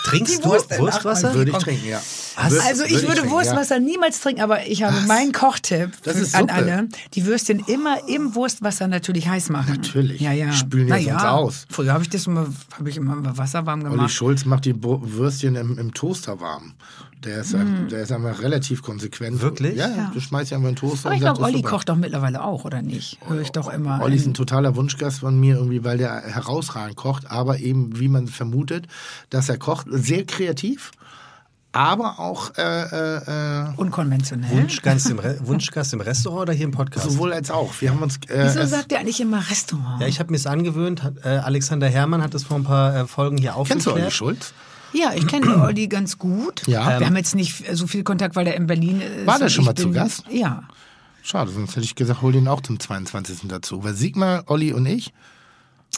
Trinkst 0.05 0.37
Die 0.37 0.41
du 0.41 0.49
Wurst 0.49 0.77
Wurstwasser? 0.79 1.33
Würde 1.33 1.51
ich 1.51 1.57
trinken, 1.57 1.87
ja. 1.87 2.01
Was? 2.43 2.59
Also 2.65 2.83
ich 2.83 3.01
würde 3.03 3.15
trinken, 3.15 3.31
Wurstwasser 3.31 3.79
niemals 3.79 4.19
trinken, 4.21 4.41
aber 4.41 4.65
ich 4.67 4.83
habe 4.83 4.95
meinen 5.07 5.31
Kochtipp 5.31 5.91
Das 6.03 6.15
für- 6.17 6.21
ist 6.23 6.35
an 6.35 6.49
alle. 6.49 6.87
Die 7.13 7.25
Würstchen 7.25 7.59
immer 7.67 8.07
im 8.07 8.35
Wurstwasser 8.35 8.87
natürlich 8.87 9.27
heiß 9.27 9.49
machen. 9.49 9.75
Natürlich. 9.75 10.21
Ja, 10.21 10.31
ja. 10.31 10.47
Die 10.47 10.53
spülen 10.57 10.87
ja 10.87 10.97
sonst 11.19 11.23
aus. 11.25 11.65
Früher 11.69 11.93
habe 11.93 12.03
ich 12.03 12.09
das 12.09 12.27
immer, 12.27 12.47
habe 12.77 12.89
ich 12.89 12.97
immer 12.97 13.37
Wasser 13.37 13.65
warm 13.65 13.81
Ja. 13.81 13.89
gemacht. 13.89 13.99
Olli 14.01 14.09
Schulz 14.09 14.45
macht 14.45 14.65
die 14.65 14.75
Würstchen 14.81 15.55
im, 15.55 15.77
im 15.77 15.93
Toaster 15.93 16.39
warm. 16.39 16.73
Der 17.23 17.41
ist, 17.41 17.53
Mm. 17.53 17.87
der 17.91 18.01
ist 18.01 18.11
einfach 18.11 18.41
relativ 18.41 18.81
konsequent. 18.81 19.41
Wirklich? 19.41 19.75
Ja, 19.75 19.87
ja. 19.89 20.11
du 20.11 20.19
schmeißt 20.19 20.49
ja 20.49 20.57
einfach 20.57 20.69
in 20.69 20.75
den 20.75 20.79
Toaster 20.79 21.05
aber 21.09 21.15
ich 21.15 21.21
glaube, 21.21 21.41
Olli 21.43 21.57
super. 21.57 21.69
kocht 21.69 21.89
doch 21.89 21.95
mittlerweile 21.95 22.43
auch, 22.43 22.65
oder 22.65 22.81
nicht? 22.81 23.19
Höre 23.27 23.41
ich 23.41 23.51
doch 23.51 23.71
immer. 23.71 24.01
Olli 24.01 24.15
ist 24.15 24.25
in- 24.25 24.31
ein 24.31 24.33
totaler 24.33 24.75
Wunschgast 24.75 25.19
von 25.19 25.39
mir, 25.39 25.57
irgendwie, 25.57 25.83
weil 25.83 25.99
der 25.99 26.21
herausragend 26.23 26.95
kocht, 26.95 27.29
aber 27.29 27.59
eben, 27.59 27.99
wie 27.99 28.07
man 28.07 28.25
vermutet, 28.27 28.87
dass 29.29 29.49
er 29.49 29.59
kocht, 29.59 29.85
sehr 29.91 30.25
kreativ, 30.25 30.89
aber 31.73 32.19
auch 32.19 32.51
äh, 32.57 32.61
äh, 32.61 33.65
äh, 33.69 33.73
unkonventionell. 33.77 34.51
Wunschgast 34.51 35.09
im, 35.09 35.19
Re 35.19 35.37
Wunschgast 35.43 35.93
im 35.93 36.01
Restaurant 36.01 36.41
oder 36.43 36.53
hier 36.53 36.65
im 36.65 36.71
Podcast? 36.71 37.09
sowohl 37.09 37.31
als 37.33 37.49
auch. 37.51 37.73
Wir 37.79 37.91
haben 37.91 38.01
uns. 38.01 38.17
Äh, 38.27 38.45
Wieso 38.45 38.59
es- 38.59 38.69
sagt 38.71 38.91
er 38.91 38.99
eigentlich 38.99 39.21
immer 39.21 39.49
Restaurant? 39.49 40.01
Ja, 40.01 40.07
ich 40.07 40.19
habe 40.19 40.31
mir 40.31 40.37
es 40.37 40.47
angewöhnt. 40.47 41.03
Hat, 41.03 41.13
äh, 41.23 41.29
Alexander 41.29 41.87
Herrmann 41.87 42.21
hat 42.21 42.33
es 42.33 42.43
vor 42.43 42.57
ein 42.57 42.63
paar 42.63 42.95
äh, 42.95 43.07
Folgen 43.07 43.37
hier 43.37 43.51
kennst 43.65 43.85
du 43.85 43.91
aufgeklärt. 43.91 43.97
Olli 44.05 44.11
Schulz? 44.11 44.53
Ja, 44.93 45.13
ich 45.15 45.25
kenne 45.27 45.63
Olli 45.63 45.87
ganz 45.87 46.17
gut. 46.17 46.67
Ja. 46.67 46.99
Wir 46.99 47.07
haben 47.07 47.15
jetzt 47.15 47.33
nicht 47.35 47.63
so 47.75 47.87
viel 47.87 48.03
Kontakt, 48.03 48.35
weil 48.35 48.45
er 48.47 48.55
in 48.55 48.67
Berlin 48.67 48.99
ist. 49.01 49.25
War 49.25 49.39
der 49.39 49.47
schon 49.47 49.63
mal 49.63 49.73
zu 49.75 49.85
bin- 49.85 49.93
Gast? 49.93 50.25
Ja. 50.29 50.63
Schade, 51.23 51.51
sonst 51.51 51.71
hätte 51.75 51.85
ich 51.85 51.95
gesagt, 51.95 52.21
hol 52.21 52.33
den 52.33 52.47
auch 52.47 52.61
zum 52.61 52.79
22. 52.79 53.41
dazu. 53.47 53.83
Weil 53.83 53.93
Sigmar, 53.93 54.43
Olli 54.47 54.73
und 54.73 54.85
ich, 54.87 55.13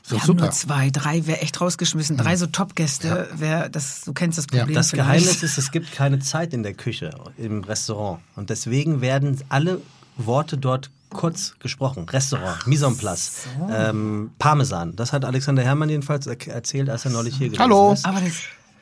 Wir 0.07 0.19
haben 0.19 0.25
super. 0.27 0.41
nur 0.43 0.51
zwei, 0.51 0.89
drei 0.89 1.25
wäre 1.27 1.41
echt 1.41 1.61
rausgeschmissen. 1.61 2.17
Drei 2.17 2.35
so 2.35 2.47
Top-Gäste, 2.47 3.29
wär, 3.33 3.69
das, 3.69 4.01
du 4.01 4.13
kennst 4.13 4.37
das 4.37 4.47
Problem 4.47 4.73
Das 4.75 4.89
vielleicht. 4.89 5.07
Geheimnis 5.07 5.43
ist, 5.43 5.57
es 5.57 5.71
gibt 5.71 5.91
keine 5.91 6.19
Zeit 6.19 6.53
in 6.53 6.63
der 6.63 6.73
Küche, 6.73 7.11
im 7.37 7.63
Restaurant. 7.63 8.19
Und 8.35 8.49
deswegen 8.49 9.01
werden 9.01 9.41
alle 9.49 9.81
Worte 10.17 10.57
dort 10.57 10.89
kurz 11.09 11.53
gesprochen. 11.59 12.09
Restaurant, 12.09 12.65
Mise 12.67 12.85
en 12.87 12.97
place, 12.97 13.47
ähm, 13.71 14.31
Parmesan. 14.39 14.95
Das 14.95 15.13
hat 15.13 15.25
Alexander 15.25 15.63
Herrmann 15.63 15.89
jedenfalls 15.89 16.27
er 16.27 16.47
erzählt, 16.47 16.89
als 16.89 17.05
er 17.05 17.11
neulich 17.11 17.37
hier 17.37 17.47
gewesen 17.47 17.61
Hallo. 17.61 17.93
ist. 17.93 18.05
Aber 18.05 18.19
das, 18.19 18.33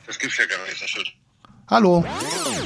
Das 0.06 0.18
gibt's 0.18 0.38
ja 0.38 0.44
gar 0.46 0.58
nicht. 0.66 0.82
Das 0.82 0.90
Hallo. 1.68 2.04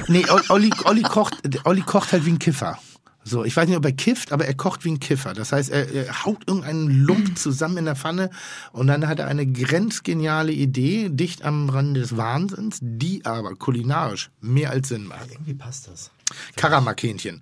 Nee, 0.09 0.25
Olli, 0.49 0.71
Olli, 0.85 1.03
kocht, 1.03 1.35
Olli 1.65 1.83
kocht 1.83 2.13
halt 2.13 2.25
wie 2.25 2.31
ein 2.31 2.39
Kiffer. 2.39 2.79
So, 3.29 3.45
ich 3.45 3.57
weiß 3.57 3.67
nicht, 3.67 3.77
ob 3.77 3.85
er 3.85 3.91
kifft, 3.93 4.31
aber 4.31 4.47
er 4.47 4.55
kocht 4.55 4.85
wie 4.85 4.93
ein 4.93 5.01
Kiffer. 5.01 5.33
Das 5.33 5.51
heißt, 5.51 5.69
er, 5.71 5.93
er 5.93 6.25
haut 6.25 6.45
irgendeinen 6.47 6.89
Lump 6.89 7.37
zusammen 7.39 7.79
in 7.79 7.85
der 7.87 7.97
Pfanne 7.97 8.31
und 8.71 8.87
dann 8.87 9.09
hat 9.09 9.19
er 9.19 9.27
eine 9.27 9.45
grenzgeniale 9.45 10.53
Idee, 10.53 11.09
dicht 11.11 11.45
am 11.45 11.69
Rande 11.69 12.01
des 12.01 12.17
Wahnsinns, 12.17 12.79
die 12.81 13.25
aber 13.27 13.57
kulinarisch 13.57 14.31
mehr 14.41 14.71
als 14.71 14.91
Sinn 14.91 15.09
macht. 15.09 15.33
Irgendwie 15.33 15.55
passt 15.55 15.89
das. 15.89 16.13
Karamak-Hähnchen. 16.55 17.41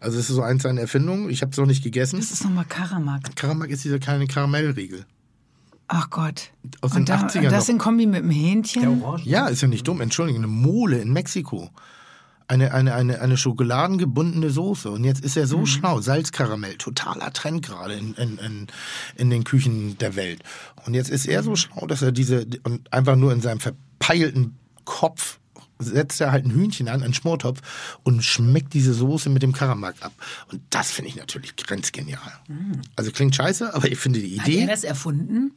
Also 0.00 0.16
das 0.16 0.28
ist 0.28 0.34
so 0.34 0.42
eins 0.42 0.64
seiner 0.64 0.80
Erfindungen. 0.80 1.30
Ich 1.30 1.42
habe 1.42 1.52
es 1.52 1.58
noch 1.58 1.66
nicht 1.66 1.84
gegessen. 1.84 2.18
das 2.18 2.32
ist 2.32 2.42
nochmal 2.42 2.64
Karamak. 2.64 3.36
Karamak 3.36 3.70
ist 3.70 3.84
dieser 3.84 4.00
kleine 4.00 4.26
Karamellriegel. 4.26 5.06
Ach 5.86 6.10
Gott. 6.10 6.50
Aus 6.80 6.90
den 6.90 7.00
Und 7.00 7.08
da, 7.08 7.20
80ern 7.20 7.50
das 7.50 7.68
noch. 7.68 7.74
in 7.74 7.78
Kombi 7.78 8.06
mit 8.06 8.24
dem 8.24 8.30
Hähnchen? 8.30 9.02
Ja, 9.22 9.46
ist 9.46 9.60
ja 9.60 9.68
nicht 9.68 9.86
dumm. 9.86 10.00
Entschuldigung, 10.00 10.42
eine 10.42 10.52
Mole 10.52 10.98
in 10.98 11.12
Mexiko. 11.12 11.70
Eine, 12.50 12.74
eine, 12.74 12.94
eine, 12.94 13.20
eine 13.20 13.36
schokoladengebundene 13.36 14.50
Soße. 14.50 14.90
Und 14.90 15.04
jetzt 15.04 15.24
ist 15.24 15.36
er 15.36 15.46
so 15.46 15.58
Mhm. 15.58 15.66
schlau. 15.66 16.00
Salzkaramell, 16.00 16.74
totaler 16.78 17.32
Trend 17.32 17.64
gerade 17.64 17.94
in, 17.94 18.14
in, 18.14 18.38
in, 18.38 18.66
in 19.14 19.30
den 19.30 19.44
Küchen 19.44 19.96
der 19.98 20.16
Welt. 20.16 20.42
Und 20.84 20.94
jetzt 20.94 21.10
ist 21.10 21.26
er 21.26 21.44
so 21.44 21.54
schlau, 21.54 21.86
dass 21.86 22.02
er 22.02 22.10
diese, 22.10 22.44
und 22.64 22.92
einfach 22.92 23.14
nur 23.14 23.32
in 23.32 23.40
seinem 23.40 23.60
verpeilten 23.60 24.56
Kopf 24.84 25.38
setzt 25.78 26.20
er 26.20 26.32
halt 26.32 26.44
ein 26.44 26.50
Hühnchen 26.50 26.88
an, 26.88 27.02
einen 27.04 27.14
Schmortopf 27.14 27.60
und 28.02 28.22
schmeckt 28.24 28.74
diese 28.74 28.92
Soße 28.94 29.30
mit 29.30 29.42
dem 29.44 29.52
Karamak 29.52 29.94
ab. 30.02 30.12
Und 30.50 30.60
das 30.70 30.90
finde 30.90 31.08
ich 31.08 31.16
natürlich 31.16 31.54
grenzgenial. 31.56 32.32
Also 32.96 33.12
klingt 33.12 33.34
scheiße, 33.36 33.72
aber 33.74 33.90
ich 33.90 33.98
finde 33.98 34.18
die 34.20 34.34
Mhm. 34.34 34.40
Hat 34.40 34.48
er 34.48 34.54
Idee, 34.54 34.66
das 34.66 34.82
erfunden? 34.84 35.52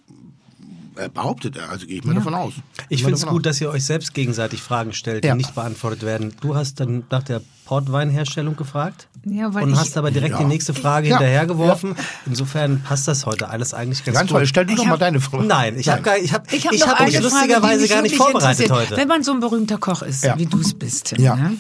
Äh, 0.98 1.10
behauptet 1.10 1.58
er, 1.58 1.70
also 1.70 1.86
gehe 1.86 1.98
ich 1.98 2.04
mal 2.04 2.16
davon 2.16 2.34
aus. 2.34 2.54
Ich 2.90 3.02
mal 3.04 3.10
finde 3.10 3.18
es 3.20 3.26
gut, 3.26 3.40
aus. 3.40 3.42
dass 3.44 3.62
ihr 3.62 3.70
euch 3.70 3.84
selbst 3.86 4.14
gegenseitig 4.14 4.62
Fragen 4.62 4.94
stellt, 4.94 5.24
die 5.24 5.28
Ja. 5.30 5.36
nicht 5.36 5.56
beantwortet 5.56 6.04
werden. 6.04 6.34
Du 6.42 6.56
hast 6.56 6.80
dann 6.80 7.04
nach 7.10 7.24
der 7.24 7.42
Portweinherstellung 7.66 8.56
gefragt 8.56 9.08
Ja, 9.26 9.54
weil 9.54 9.64
und 9.64 9.78
hast 9.80 9.96
aber 9.98 10.12
direkt 10.12 10.34
Ja. 10.34 10.40
die 10.40 10.46
nächste 10.46 10.74
Frage 10.74 11.08
Ja. 11.08 11.18
hinterhergeworfen. 11.18 11.96
Insofern 12.26 12.82
passt 12.82 13.08
das 13.08 13.26
heute 13.26 13.50
alles 13.50 13.74
eigentlich 13.74 14.04
ganz, 14.04 14.18
Ganz 14.18 14.30
gut. 14.30 14.38
toll, 14.38 14.48
stell 14.48 14.66
du 14.66 14.74
Ich 14.74 14.78
doch 14.78 14.86
mal 14.86 14.92
hab- 14.94 15.00
deine 15.00 15.22
Frage. 15.22 15.46
Nein, 15.46 15.80
ich 15.80 15.88
habe 15.90 16.02
gar, 16.02 16.18
ich 16.18 16.34
hab, 16.34 16.52
Ich 16.52 16.66
habe 16.66 16.76
ich 16.76 16.82
noch 16.82 16.88
hab 16.90 17.00
eine 17.00 17.06
mich 17.08 17.16
Frage, 17.18 17.28
die 17.30 17.34
lustigerweise 17.36 17.82
mich 17.82 17.90
gar 17.92 18.02
nicht 18.02 18.16
vorbereitet 18.18 18.70
heute. 18.72 18.98
Wenn 18.98 19.08
man 19.08 19.24
so 19.24 19.32
ein 19.32 19.40
berühmter 19.40 19.78
Koch 19.78 20.02
ist, 20.02 20.24
Ja. 20.24 20.38
wie 20.38 20.46
du 20.46 20.60
es 20.60 20.74
bist, 20.74 21.06
Tim, 21.06 21.22
Ja. 21.24 21.36
ne? 21.36 21.58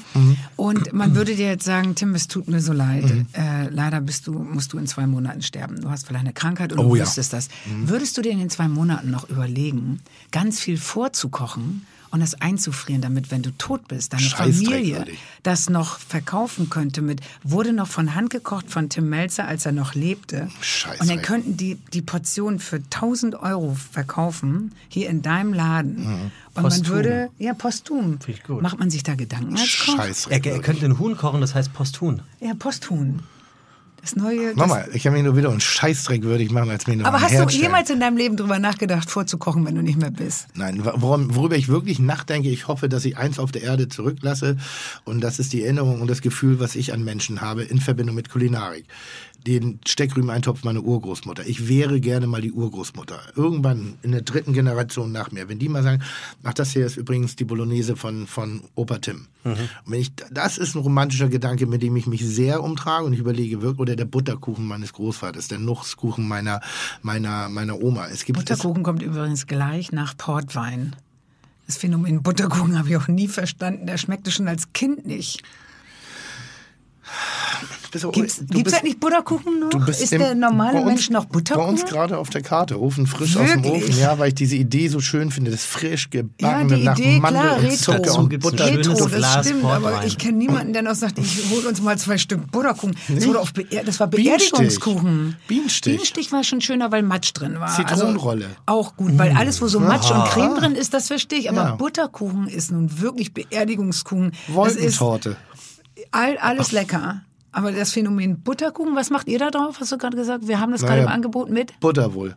und 0.57 0.91
man 0.93 1.15
würde 1.15 1.35
dir 1.35 1.47
jetzt 1.47 1.65
sagen, 1.65 1.95
Tim, 1.95 2.13
es 2.15 2.27
tut 2.27 2.47
mir 2.49 2.59
so 2.59 2.73
leid, 2.73 3.03
Mhm. 3.05 3.27
äh, 3.33 3.69
leider 3.69 4.01
bist 4.01 4.27
du, 4.27 4.33
musst 4.33 4.73
du 4.73 4.77
in 4.77 4.87
zwei 4.87 5.07
Monaten 5.07 5.41
sterben. 5.41 5.79
Du 5.81 5.89
hast 5.89 6.05
vielleicht 6.07 6.25
eine 6.25 6.33
Krankheit 6.33 6.73
und 6.73 6.79
Oh 6.79 6.89
du 6.89 6.95
ja. 6.97 7.03
wüsstest 7.03 7.31
das. 7.33 7.47
Würdest 7.85 8.17
du 8.17 8.21
dir 8.21 8.31
in 8.33 8.39
den 8.39 8.49
zwei 8.49 8.67
Monaten 8.67 9.09
noch 9.09 9.29
überlegen, 9.29 10.01
ganz 10.31 10.59
viel 10.59 10.77
vorzukochen 10.77 11.85
und 12.13 12.19
das 12.19 12.39
einzufrieren, 12.39 13.01
damit, 13.01 13.31
wenn 13.31 13.41
du 13.41 13.49
tot 13.57 13.87
bist, 13.87 14.13
deine 14.13 14.21
Familie 14.21 15.07
das 15.41 15.67
noch 15.67 15.97
verkaufen 15.97 16.69
könnte 16.69 17.01
mit, 17.01 17.21
wurde 17.41 17.73
noch 17.73 17.87
von 17.87 18.13
Hand 18.13 18.29
gekocht 18.29 18.69
von 18.69 18.87
Tim 18.87 19.09
Melzer, 19.09 19.47
als 19.47 19.65
er 19.65 19.71
noch 19.71 19.95
lebte. 19.95 20.47
Scheißdreck. 20.61 21.01
Und 21.01 21.09
dann 21.09 21.21
könnten 21.23 21.57
die 21.57 21.79
die 21.91 22.03
Portion 22.03 22.59
für 22.59 22.75
1000 22.75 23.33
Euro 23.33 23.75
verkaufen, 23.91 24.73
hier 24.89 25.09
in 25.09 25.23
deinem 25.23 25.53
Laden. 25.53 26.05
Und 26.05 26.31
man 26.53 26.65
Posthum. 26.65 26.93
würde, 26.93 27.29
ja, 27.39 27.55
posthum. 27.55 28.19
Finde 28.19 28.31
ich 28.39 28.43
gut. 28.43 28.61
Macht 28.61 28.77
man 28.77 28.91
sich 28.91 29.01
da 29.01 29.15
Gedanken 29.15 29.57
als 29.57 29.85
Koch? 29.85 29.95
Scheiße. 29.95 30.29
Er, 30.29 30.45
er 30.45 30.59
könnte 30.59 30.85
einen 30.85 30.99
Huhn 30.99 31.17
kochen, 31.17 31.41
das 31.41 31.55
heißt 31.55 31.73
Posthuhn. 31.73 32.21
Ja, 32.39 32.53
Posthuhn. 32.53 33.23
Das 34.03 34.17
neue. 34.17 34.49
Das, 34.49 34.57
Nochmal, 34.57 34.89
ich 34.93 35.01
kann 35.01 35.13
mich 35.13 35.23
nur 35.23 35.37
wieder 35.37 35.49
einen 35.49 35.61
Scheißdreck 35.61 36.23
würdig 36.23 36.51
machen, 36.51 36.69
als 36.69 36.87
mir 36.87 36.97
noch 36.97 37.05
aber 37.05 37.21
hast 37.21 37.31
Herz 37.31 37.53
du 37.53 37.57
jemals 37.57 37.89
in 37.89 38.01
deinem 38.01 38.17
Leben 38.17 38.35
drüber 38.35 38.59
nachgedacht, 38.59 39.09
vorzukochen, 39.09 39.65
wenn 39.65 39.75
du 39.75 39.81
nicht 39.81 39.97
mehr 39.97 40.11
bist? 40.11 40.47
Nein, 40.55 40.81
worum, 40.83 41.33
worüber 41.33 41.55
ich 41.55 41.69
wirklich 41.69 41.99
nachdenke, 41.99 42.49
ich 42.49 42.67
hoffe, 42.67 42.89
dass 42.89 43.05
ich 43.05 43.17
eins 43.17 43.39
auf 43.39 43.53
der 43.53 43.63
Erde 43.63 43.87
zurücklasse 43.87 44.57
und 45.05 45.21
das 45.21 45.39
ist 45.39 45.53
die 45.53 45.63
Erinnerung 45.63 46.01
und 46.01 46.09
das 46.09 46.21
Gefühl, 46.21 46.59
was 46.59 46.75
ich 46.75 46.91
an 46.91 47.05
Menschen 47.05 47.39
habe 47.39 47.63
in 47.63 47.79
Verbindung 47.79 48.15
mit 48.15 48.29
Kulinarik. 48.29 48.83
Den 49.45 49.79
Steckrübeneintopf 49.85 50.63
meiner 50.63 50.83
Urgroßmutter. 50.83 51.45
Ich 51.45 51.67
wäre 51.67 51.99
gerne 51.99 52.27
mal 52.27 52.41
die 52.41 52.51
Urgroßmutter. 52.51 53.19
Irgendwann 53.35 53.97
in 54.01 54.11
der 54.11 54.21
dritten 54.21 54.53
Generation 54.53 55.11
nach 55.11 55.31
mir. 55.31 55.49
Wenn 55.49 55.59
die 55.59 55.69
mal 55.69 55.83
sagen, 55.83 56.01
ach, 56.43 56.53
das 56.53 56.71
hier 56.71 56.85
ist 56.85 56.97
übrigens 56.97 57.35
die 57.35 57.43
Bolognese 57.43 57.95
von, 57.95 58.27
von 58.27 58.61
Opa 58.75 58.99
Tim. 58.99 59.27
Und 59.43 59.69
wenn 59.85 59.99
ich, 59.99 60.13
das 60.31 60.57
ist 60.57 60.75
ein 60.75 60.81
romantischer 60.81 61.27
Gedanke, 61.27 61.65
mit 61.65 61.83
dem 61.83 61.95
ich 61.97 62.07
mich 62.07 62.25
sehr 62.25 62.63
umtrage 62.63 63.05
und 63.05 63.13
ich 63.13 63.19
überlege 63.19 63.61
wirklich, 63.61 63.79
oder 63.79 63.95
der 63.95 64.05
Butterkuchen 64.05 64.65
meines 64.65 64.93
Großvaters, 64.93 65.49
der 65.49 65.59
Nusskuchen 65.59 66.27
meiner, 66.27 66.61
meiner, 67.01 67.49
meiner 67.49 67.81
Oma. 67.81 68.07
Es 68.07 68.23
gibt, 68.23 68.39
Butterkuchen 68.39 68.83
kommt 68.83 69.01
übrigens 69.01 69.47
gleich 69.47 69.91
nach 69.91 70.15
Portwein. 70.15 70.95
Das 71.67 71.77
Phänomen 71.77 72.23
Butterkuchen 72.23 72.77
habe 72.77 72.89
ich 72.89 72.97
auch 72.97 73.07
nie 73.07 73.27
verstanden. 73.27 73.85
Der 73.85 73.97
schmeckte 73.97 74.31
schon 74.31 74.47
als 74.47 74.71
Kind 74.73 75.05
nicht. 75.05 75.43
Es, 77.03 77.91
bist, 77.91 78.11
Gibt's, 78.13 78.37
du 78.37 78.45
gibt's 78.45 78.63
bist- 78.63 78.75
eigentlich 78.75 78.99
Butterkuchen 78.99 79.59
noch? 79.59 79.69
Du 79.69 79.79
bist 79.85 80.01
ist 80.01 80.13
im- 80.13 80.19
der 80.19 80.35
normale 80.35 80.77
uns- 80.79 80.85
Mensch 80.85 81.09
noch 81.09 81.25
Bei 81.25 81.37
uns 81.39 81.49
Butterkuchen? 81.49 81.85
gerade 81.85 82.17
auf 82.17 82.29
der 82.29 82.41
Karte, 82.41 82.81
Ofen 82.81 83.05
frisch 83.07 83.37
aus 83.37 83.49
dem 83.51 83.63
Wirklich? 83.63 83.83
Ofen, 83.89 83.99
ja, 83.99 84.17
weil 84.19 84.29
ich 84.29 84.35
diese 84.35 84.55
Idee 84.55 84.87
so 84.87 84.99
schön 84.99 85.31
finde, 85.31 85.51
das 85.51 85.63
frisch 85.65 86.09
Ja, 86.13 86.21
gebackene 86.21 86.75
die 86.77 86.83
nach 86.83 86.97
Idee, 86.97 87.19
Mandel 87.19 87.41
klar, 87.41 87.57
und 87.57 87.63
Retro. 87.65 87.75
Zucker 87.93 88.19
und 88.19 88.39
Butter. 88.39 88.65
Retro, 88.65 88.93
das 88.93 89.11
Glas 89.11 89.45
stimmt, 89.45 89.65
aber 89.65 89.79
Portwein. 89.89 90.07
ich 90.07 90.17
kenne 90.17 90.37
niemanden, 90.37 90.73
der 90.73 90.81
noch 90.81 90.95
sagt, 90.95 91.19
ich 91.19 91.43
hol 91.51 91.65
uns 91.65 91.81
mal 91.81 91.97
zwei 91.97 92.17
Stück 92.17 92.51
Butterkuchen. 92.51 92.95
Das, 93.09 93.27
wurde 93.27 93.39
auf 93.39 93.53
Beer 93.53 93.83
das 93.83 93.99
war 93.99 94.07
Bienenstich. 94.07 94.51
Beerdigungskuchen. 94.51 95.35
Bienenstich. 95.47 95.93
Bienenstich 95.93 96.31
war 96.31 96.43
schon 96.43 96.61
schöner, 96.61 96.91
weil 96.91 97.03
Matsch 97.03 97.31
drin 97.33 97.59
war. 97.59 97.75
Zitronenrolle. 97.75 98.45
Also 98.65 98.79
auch 98.79 98.95
gut, 98.95 99.17
weil 99.17 99.35
alles, 99.35 99.61
wo 99.61 99.67
so 99.67 99.79
Matsch 99.79 100.09
und 100.09 100.17
Aha. 100.17 100.29
Creme 100.29 100.55
drin 100.55 100.75
ist, 100.75 100.93
das 100.93 101.07
verstehe 101.07 101.39
ich. 101.39 101.49
Aber 101.49 101.57
Ja. 101.63 101.75
Butterkuchen 101.75 102.47
ist 102.47 102.71
nun 102.71 102.99
wirklich 103.01 103.33
Beerdigungskuchen. 103.33 104.31
Das 104.55 104.75
ist 104.75 104.99
Wolkentorte. 104.99 105.37
All, 106.11 106.37
alles 106.37 106.71
lecker. 106.71 107.23
Aber 107.51 107.71
das 107.71 107.91
Phänomen 107.91 108.41
Butterkuchen, 108.41 108.95
was 108.95 109.09
macht 109.11 109.27
ihr 109.27 109.37
da 109.39 109.51
drauf? 109.51 109.79
Hast 109.79 109.91
du 109.91 109.97
gerade 109.97 110.17
gesagt? 110.17 110.47
Wir 110.47 110.59
haben 110.59 110.71
das 110.71 110.81
gerade 110.81 110.95
Naja, 110.95 111.07
im 111.07 111.13
Angebot 111.13 111.49
mit. 111.49 111.79
Butter 111.79 112.13
wohl. 112.13 112.35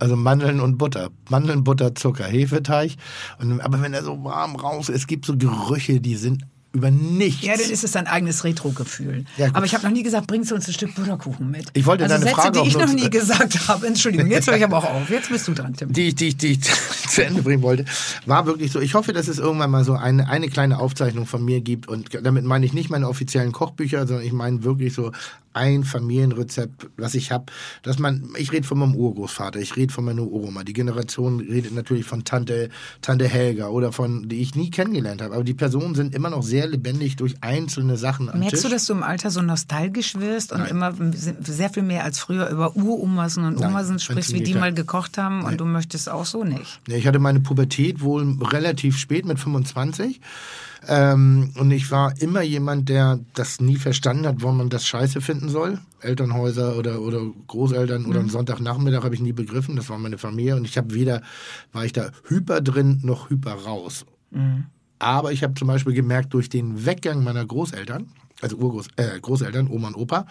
Also 0.00 0.16
Mandeln 0.16 0.58
und 0.60 0.78
Butter. 0.78 1.10
Mandeln, 1.30 1.62
Butter, 1.62 1.94
Zucker, 1.94 2.24
Hefeteig. 2.24 2.96
Und, 3.38 3.60
aber 3.60 3.80
wenn 3.82 3.94
er 3.94 4.02
so 4.02 4.24
warm 4.24 4.56
raus 4.56 4.88
ist, 4.88 4.96
es 4.96 5.06
gibt 5.06 5.26
so 5.26 5.36
Gerüche, 5.36 6.00
die 6.00 6.16
sind 6.16 6.42
über 6.72 6.90
nichts. 6.90 7.42
Ja, 7.44 7.52
dann 7.56 7.70
ist 7.70 7.84
es 7.84 7.92
dein 7.92 8.06
eigenes 8.06 8.44
Retro-Gefühl. 8.44 9.24
Ja. 9.36 9.48
Aber 9.52 9.66
ich 9.66 9.74
habe 9.74 9.84
noch 9.84 9.92
nie 9.92 10.02
gesagt, 10.02 10.26
bringst 10.26 10.50
du 10.50 10.54
uns 10.54 10.66
ein 10.68 10.72
Stück 10.72 10.94
Butterkuchen 10.94 11.50
mit. 11.50 11.66
Ich 11.74 11.84
wollte 11.86 12.04
also 12.04 12.14
deine 12.14 12.24
Sätze, 12.24 12.36
Frage 12.40 12.62
die 12.62 12.68
ich 12.68 12.76
noch 12.76 12.92
nie 12.92 13.10
gesagt 13.10 13.68
habe. 13.68 13.86
Entschuldigung, 13.86 14.30
jetzt 14.30 14.46
höre 14.46 14.56
ich 14.56 14.64
aber 14.64 14.78
auch 14.78 14.84
auf. 14.90 15.10
Jetzt 15.10 15.28
bist 15.28 15.46
du 15.48 15.52
dran, 15.52 15.74
Tim. 15.74 15.92
die 15.92 16.08
ich, 16.08 16.14
die, 16.14 16.28
ich- 16.28 16.36
die 16.38 16.52
ich 16.52 16.60
zu 17.08 17.24
Ende 17.24 17.42
bringen 17.42 17.62
wollte, 17.62 17.84
war 18.26 18.46
wirklich 18.46 18.72
so. 18.72 18.80
Ich 18.80 18.94
hoffe, 18.94 19.12
dass 19.12 19.28
es 19.28 19.38
irgendwann 19.38 19.70
mal 19.70 19.84
so 19.84 19.92
eine, 19.94 20.28
eine 20.28 20.48
kleine 20.48 20.78
Aufzeichnung 20.78 21.26
von 21.26 21.44
mir 21.44 21.60
gibt. 21.60 21.88
Und 21.88 22.08
damit 22.22 22.44
meine 22.44 22.64
ich 22.64 22.72
nicht 22.72 22.88
meine 22.90 23.08
offiziellen 23.08 23.52
Kochbücher, 23.52 24.06
sondern 24.06 24.24
ich 24.24 24.32
meine 24.32 24.64
wirklich 24.64 24.94
so 24.94 25.12
ein 25.54 25.84
Familienrezept, 25.84 26.88
was 26.96 27.14
ich 27.14 27.32
habe, 27.32 27.46
dass 27.82 27.98
man, 27.98 28.30
ich 28.38 28.52
rede 28.52 28.66
von 28.66 28.78
meinem 28.78 28.94
Urgroßvater, 28.94 29.60
ich 29.60 29.76
rede 29.76 29.92
von 29.92 30.04
meiner 30.04 30.22
Uroma. 30.22 30.64
Die 30.64 30.72
Generation 30.72 31.40
redet 31.40 31.74
natürlich 31.74 32.04
von 32.04 32.24
Tante, 32.24 32.70
Tante 33.00 33.28
Helga 33.28 33.68
oder 33.68 33.92
von, 33.92 34.28
die 34.28 34.40
ich 34.40 34.54
nie 34.54 34.70
kennengelernt 34.70 35.22
habe. 35.22 35.34
Aber 35.34 35.44
die 35.44 35.54
Personen 35.54 35.94
sind 35.94 36.14
immer 36.14 36.30
noch 36.30 36.42
sehr 36.42 36.66
lebendig 36.66 37.16
durch 37.16 37.34
einzelne 37.40 37.96
Sachen 37.96 38.28
am 38.28 38.38
Merkst 38.38 38.56
Tisch. 38.56 38.62
du, 38.62 38.74
dass 38.74 38.86
du 38.86 38.92
im 38.94 39.02
Alter 39.02 39.30
so 39.30 39.42
nostalgisch 39.42 40.16
wirst 40.16 40.52
und 40.52 40.60
Nein. 40.60 40.70
immer 40.70 40.94
sehr 41.12 41.70
viel 41.70 41.82
mehr 41.82 42.04
als 42.04 42.18
früher 42.18 42.48
über 42.48 42.76
Uromasen 42.76 43.44
und 43.44 43.60
Nein, 43.60 43.70
Omasen 43.70 43.98
sprichst, 43.98 44.32
wie 44.32 44.42
die 44.42 44.54
mal 44.54 44.72
gekocht 44.72 45.18
haben 45.18 45.44
und 45.44 45.60
du 45.60 45.64
möchtest 45.64 46.08
auch 46.08 46.26
so 46.26 46.44
nicht? 46.44 46.80
Ich 46.88 47.06
hatte 47.06 47.18
meine 47.18 47.40
Pubertät 47.40 48.00
wohl 48.00 48.38
relativ 48.40 48.98
spät 48.98 49.24
mit 49.24 49.38
25. 49.38 50.20
Ähm, 50.88 51.52
und 51.56 51.70
ich 51.70 51.90
war 51.90 52.20
immer 52.20 52.42
jemand, 52.42 52.88
der 52.88 53.20
das 53.34 53.60
nie 53.60 53.76
verstanden 53.76 54.26
hat, 54.26 54.36
warum 54.38 54.58
man 54.58 54.68
das 54.68 54.86
scheiße 54.86 55.20
finden 55.20 55.48
soll. 55.48 55.78
Elternhäuser 56.00 56.76
oder, 56.76 57.00
oder 57.00 57.20
Großeltern 57.46 58.06
oder 58.06 58.20
am 58.20 58.28
Sonntagnachmittag 58.28 59.04
habe 59.04 59.14
ich 59.14 59.20
nie 59.20 59.32
begriffen. 59.32 59.76
Das 59.76 59.88
war 59.88 59.98
meine 59.98 60.18
Familie. 60.18 60.56
Und 60.56 60.64
ich 60.64 60.76
habe 60.76 60.94
weder, 60.94 61.22
war 61.72 61.84
ich 61.84 61.92
da 61.92 62.10
hyper 62.26 62.60
drin 62.60 63.00
noch 63.02 63.30
hyper 63.30 63.54
raus. 63.54 64.04
Aber 64.98 65.32
ich 65.32 65.42
habe 65.42 65.54
zum 65.54 65.68
Beispiel 65.68 65.94
gemerkt, 65.94 66.32
durch 66.34 66.48
den 66.48 66.84
Weggang 66.86 67.22
meiner 67.22 67.44
Großeltern, 67.44 68.08
also 68.40 68.56
Urgroß, 68.56 68.88
äh, 68.96 69.20
Großeltern, 69.20 69.68
Oma 69.68 69.88
und 69.88 69.96
Opa, 69.96 70.26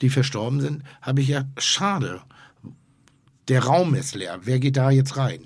die 0.00 0.10
verstorben 0.10 0.60
sind, 0.60 0.82
habe 1.00 1.20
ich 1.20 1.28
ja, 1.28 1.44
schade, 1.58 2.20
der 3.48 3.64
Raum 3.64 3.94
ist 3.94 4.14
leer. 4.14 4.40
Wer 4.42 4.58
geht 4.58 4.76
da 4.76 4.90
jetzt 4.90 5.16
rein? 5.16 5.40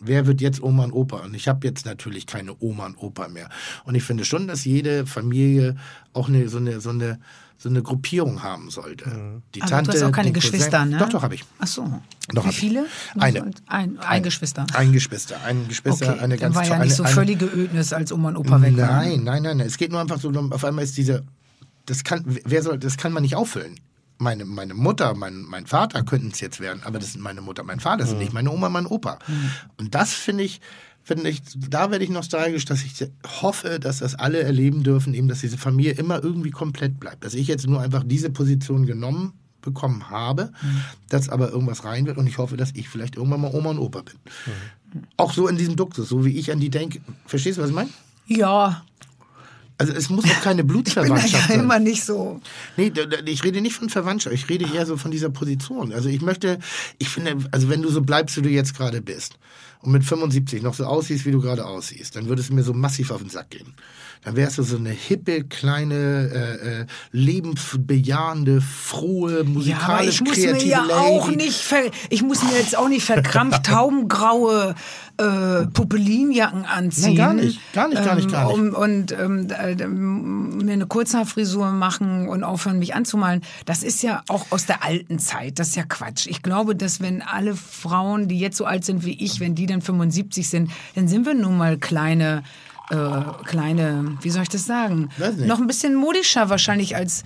Wer 0.00 0.26
wird 0.26 0.40
jetzt 0.40 0.62
Oma 0.62 0.84
und 0.84 0.92
Opa? 0.92 1.18
Und 1.18 1.34
ich 1.34 1.48
habe 1.48 1.66
jetzt 1.66 1.86
natürlich 1.86 2.26
keine 2.26 2.54
Oma 2.60 2.86
und 2.86 2.96
Opa 2.96 3.28
mehr. 3.28 3.48
Und 3.84 3.94
ich 3.94 4.02
finde 4.02 4.24
schon, 4.24 4.46
dass 4.48 4.64
jede 4.64 5.06
Familie 5.06 5.76
auch 6.12 6.28
eine, 6.28 6.48
so, 6.48 6.58
eine, 6.58 6.80
so, 6.80 6.90
eine, 6.90 7.20
so 7.56 7.68
eine 7.68 7.82
Gruppierung 7.82 8.42
haben 8.42 8.70
sollte. 8.70 9.40
Die 9.54 9.62
Aber 9.62 9.70
Tante, 9.70 9.90
du 9.92 9.96
hast 9.96 10.02
auch 10.02 10.12
keine 10.12 10.30
den 10.30 10.34
Cousin- 10.34 10.50
Geschwister, 10.52 10.84
ne? 10.84 10.98
Doch, 10.98 11.08
doch, 11.08 11.22
habe 11.22 11.36
ich. 11.36 11.44
Ach 11.58 11.66
so. 11.66 12.00
Doch, 12.28 12.46
Wie 12.46 12.52
viele? 12.52 12.86
Eine. 13.18 13.50
Ein, 13.66 13.98
ein 14.00 14.22
Geschwister. 14.22 14.66
Ein 14.74 14.92
Geschwister. 14.92 15.36
Ein 15.44 15.68
Geschwister, 15.68 16.10
Okay, 16.10 16.20
eine 16.20 16.36
dann 16.36 16.52
ganz 16.52 16.56
war 16.56 16.64
ja 16.66 16.74
eine, 16.74 16.84
nicht 16.84 16.96
so 16.96 17.04
eine, 17.04 17.12
völlige 17.12 17.46
Ödnis, 17.46 17.92
als 17.92 18.12
Oma 18.12 18.30
und 18.30 18.36
Opa 18.36 18.60
weg 18.60 18.76
waren. 18.76 18.86
Nein, 18.88 19.24
nein, 19.24 19.42
nein, 19.42 19.56
nein. 19.58 19.66
Es 19.66 19.76
geht 19.78 19.90
nur 19.92 20.00
einfach 20.00 20.18
so, 20.20 20.30
auf 20.30 20.64
einmal 20.64 20.84
ist 20.84 20.96
diese, 20.96 21.22
das 21.86 22.02
kann, 22.04 22.24
wer 22.26 22.62
soll, 22.62 22.78
das 22.78 22.96
kann 22.96 23.12
man 23.12 23.22
nicht 23.22 23.36
auffüllen. 23.36 23.78
Meine, 24.18 24.44
meine 24.44 24.74
Mutter, 24.74 25.14
mein, 25.14 25.42
mein 25.42 25.66
Vater 25.66 26.04
könnten 26.04 26.28
es 26.28 26.40
jetzt 26.40 26.60
werden, 26.60 26.82
aber 26.84 26.98
das 26.98 27.12
sind 27.12 27.22
meine 27.22 27.40
Mutter, 27.40 27.64
mein 27.64 27.80
Vater, 27.80 27.98
das 27.98 28.10
sind 28.10 28.20
nicht 28.20 28.32
meine 28.32 28.50
Oma, 28.50 28.68
mein 28.68 28.86
Opa. 28.86 29.18
Und 29.76 29.94
das 29.94 30.12
finde 30.12 30.44
ich, 30.44 30.60
finde 31.02 31.28
ich, 31.28 31.42
da 31.56 31.90
werde 31.90 32.04
ich 32.04 32.10
nostalgisch, 32.10 32.64
dass 32.64 32.84
ich 32.84 32.94
hoffe, 33.42 33.80
dass 33.80 33.98
das 33.98 34.14
alle 34.14 34.40
erleben 34.42 34.82
dürfen, 34.84 35.14
eben, 35.14 35.28
dass 35.28 35.40
diese 35.40 35.58
Familie 35.58 35.92
immer 35.92 36.22
irgendwie 36.22 36.50
komplett 36.50 37.00
bleibt. 37.00 37.24
Dass 37.24 37.34
ich 37.34 37.48
jetzt 37.48 37.66
nur 37.66 37.80
einfach 37.80 38.04
diese 38.04 38.30
Position 38.30 38.86
genommen 38.86 39.32
bekommen 39.64 40.10
habe, 40.10 40.52
dass 41.08 41.28
aber 41.28 41.50
irgendwas 41.50 41.84
rein 41.84 42.06
wird 42.06 42.18
und 42.18 42.26
ich 42.26 42.38
hoffe, 42.38 42.56
dass 42.56 42.72
ich 42.74 42.88
vielleicht 42.88 43.16
irgendwann 43.16 43.40
mal 43.40 43.54
Oma 43.54 43.70
und 43.70 43.78
Opa 43.78 44.02
bin. 44.02 44.14
Auch 45.16 45.32
so 45.32 45.48
in 45.48 45.56
diesem 45.56 45.74
Duktus, 45.74 46.08
so 46.08 46.24
wie 46.24 46.38
ich 46.38 46.52
an 46.52 46.60
die 46.60 46.70
denke. 46.70 47.00
Verstehst 47.26 47.58
du, 47.58 47.62
was 47.62 47.70
ich 47.70 47.74
meine? 47.74 47.90
Ja. 48.26 48.84
Also 49.76 49.92
es 49.92 50.08
muss 50.08 50.24
auch 50.24 50.40
keine 50.42 50.62
Ich 50.62 50.66
bin 50.66 50.66
da 50.66 50.72
Blutsverwandtschaft 50.72 51.32
ja 51.32 51.48
sein. 51.48 51.60
immer 51.60 51.78
nicht 51.78 52.04
so. 52.04 52.40
Nee, 52.76 52.92
ich 53.26 53.42
rede 53.44 53.60
nicht 53.60 53.74
von 53.74 53.90
Verwandtschaft, 53.90 54.34
ich 54.34 54.48
rede 54.48 54.66
eher 54.72 54.86
so 54.86 54.96
von 54.96 55.10
dieser 55.10 55.30
Position. 55.30 55.92
Also 55.92 56.08
ich 56.08 56.20
möchte, 56.20 56.58
ich 56.98 57.08
finde, 57.08 57.36
also 57.50 57.68
wenn 57.68 57.82
du 57.82 57.90
so 57.90 58.02
bleibst, 58.02 58.36
wie 58.36 58.42
du 58.42 58.48
jetzt 58.50 58.76
gerade 58.76 59.02
bist 59.02 59.38
und 59.80 59.92
mit 59.92 60.04
75 60.04 60.62
noch 60.62 60.74
so 60.74 60.84
aussiehst, 60.84 61.26
wie 61.26 61.32
du 61.32 61.40
gerade 61.40 61.66
aussiehst, 61.66 62.16
dann 62.16 62.28
würde 62.28 62.40
es 62.42 62.50
mir 62.50 62.62
so 62.62 62.72
massiv 62.72 63.10
auf 63.10 63.20
den 63.20 63.30
Sack 63.30 63.50
gehen. 63.50 63.74
Dann 64.24 64.36
wärst 64.36 64.56
du 64.56 64.62
so 64.62 64.76
eine 64.76 64.90
hippe, 64.90 65.44
kleine, 65.44 65.94
äh, 65.94 66.80
äh, 66.80 66.86
lebensbejahende, 67.12 68.60
frohe, 68.62 69.32
Ja, 69.32 69.40
aber 69.40 69.48
musikalisch 69.50 70.14
ich 70.14 70.20
muss 70.22 70.36
mir 70.36 70.64
ja 70.64 70.80
Lady. 70.80 70.92
auch 70.92 71.30
nicht, 71.30 71.60
ver 71.60 71.82
ich 72.08 72.22
muss 72.22 72.42
mir 72.42 72.56
jetzt 72.56 72.76
auch 72.76 72.88
nicht 72.88 73.04
verkrampft 73.04 73.64
taubengraue 73.66 74.74
äh, 75.16 75.66
Puppelinjacken 75.66 76.64
anziehen. 76.64 77.14
Nein, 77.14 77.16
gar 77.16 77.34
nicht. 77.34 77.72
Gar 77.72 77.88
nicht, 77.88 78.04
gar 78.04 78.14
nicht, 78.16 78.30
gar 78.30 78.46
nicht. 78.46 78.58
Um, 78.58 78.74
und 78.74 79.12
ähm, 79.12 79.48
äh, 79.50 79.72
ähm, 79.72 80.56
mir 80.56 80.72
eine 80.72 80.86
Kurzhaarfrisur 80.86 81.70
machen 81.70 82.28
und 82.28 82.42
aufhören, 82.42 82.78
mich 82.78 82.94
anzumalen. 82.94 83.42
Das 83.66 83.82
ist 83.82 84.02
ja 84.02 84.22
auch 84.28 84.46
aus 84.50 84.66
der 84.66 84.82
alten 84.82 85.18
Zeit. 85.18 85.58
Das 85.58 85.68
ist 85.68 85.76
ja 85.76 85.84
Quatsch. 85.84 86.26
Ich 86.26 86.42
glaube, 86.42 86.74
dass 86.74 87.00
wenn 87.00 87.22
alle 87.22 87.54
Frauen, 87.54 88.26
die 88.26 88.38
jetzt 88.38 88.56
so 88.56 88.64
alt 88.64 88.84
sind 88.84 89.04
wie 89.04 89.22
ich, 89.22 89.38
wenn 89.38 89.54
die 89.54 89.66
dann 89.66 89.82
75 89.82 90.48
sind, 90.48 90.70
dann 90.94 91.08
sind 91.08 91.26
wir 91.26 91.34
nun 91.34 91.58
mal 91.58 91.78
kleine 91.78 92.42
äh, 92.90 92.96
kleine, 93.44 94.16
wie 94.20 94.30
soll 94.30 94.42
ich 94.42 94.48
das 94.50 94.66
sagen? 94.66 95.08
Weiß 95.16 95.36
nicht. 95.36 95.46
Noch 95.46 95.58
ein 95.58 95.66
bisschen 95.66 95.94
modischer 95.94 96.50
wahrscheinlich 96.50 96.94
als, 96.96 97.22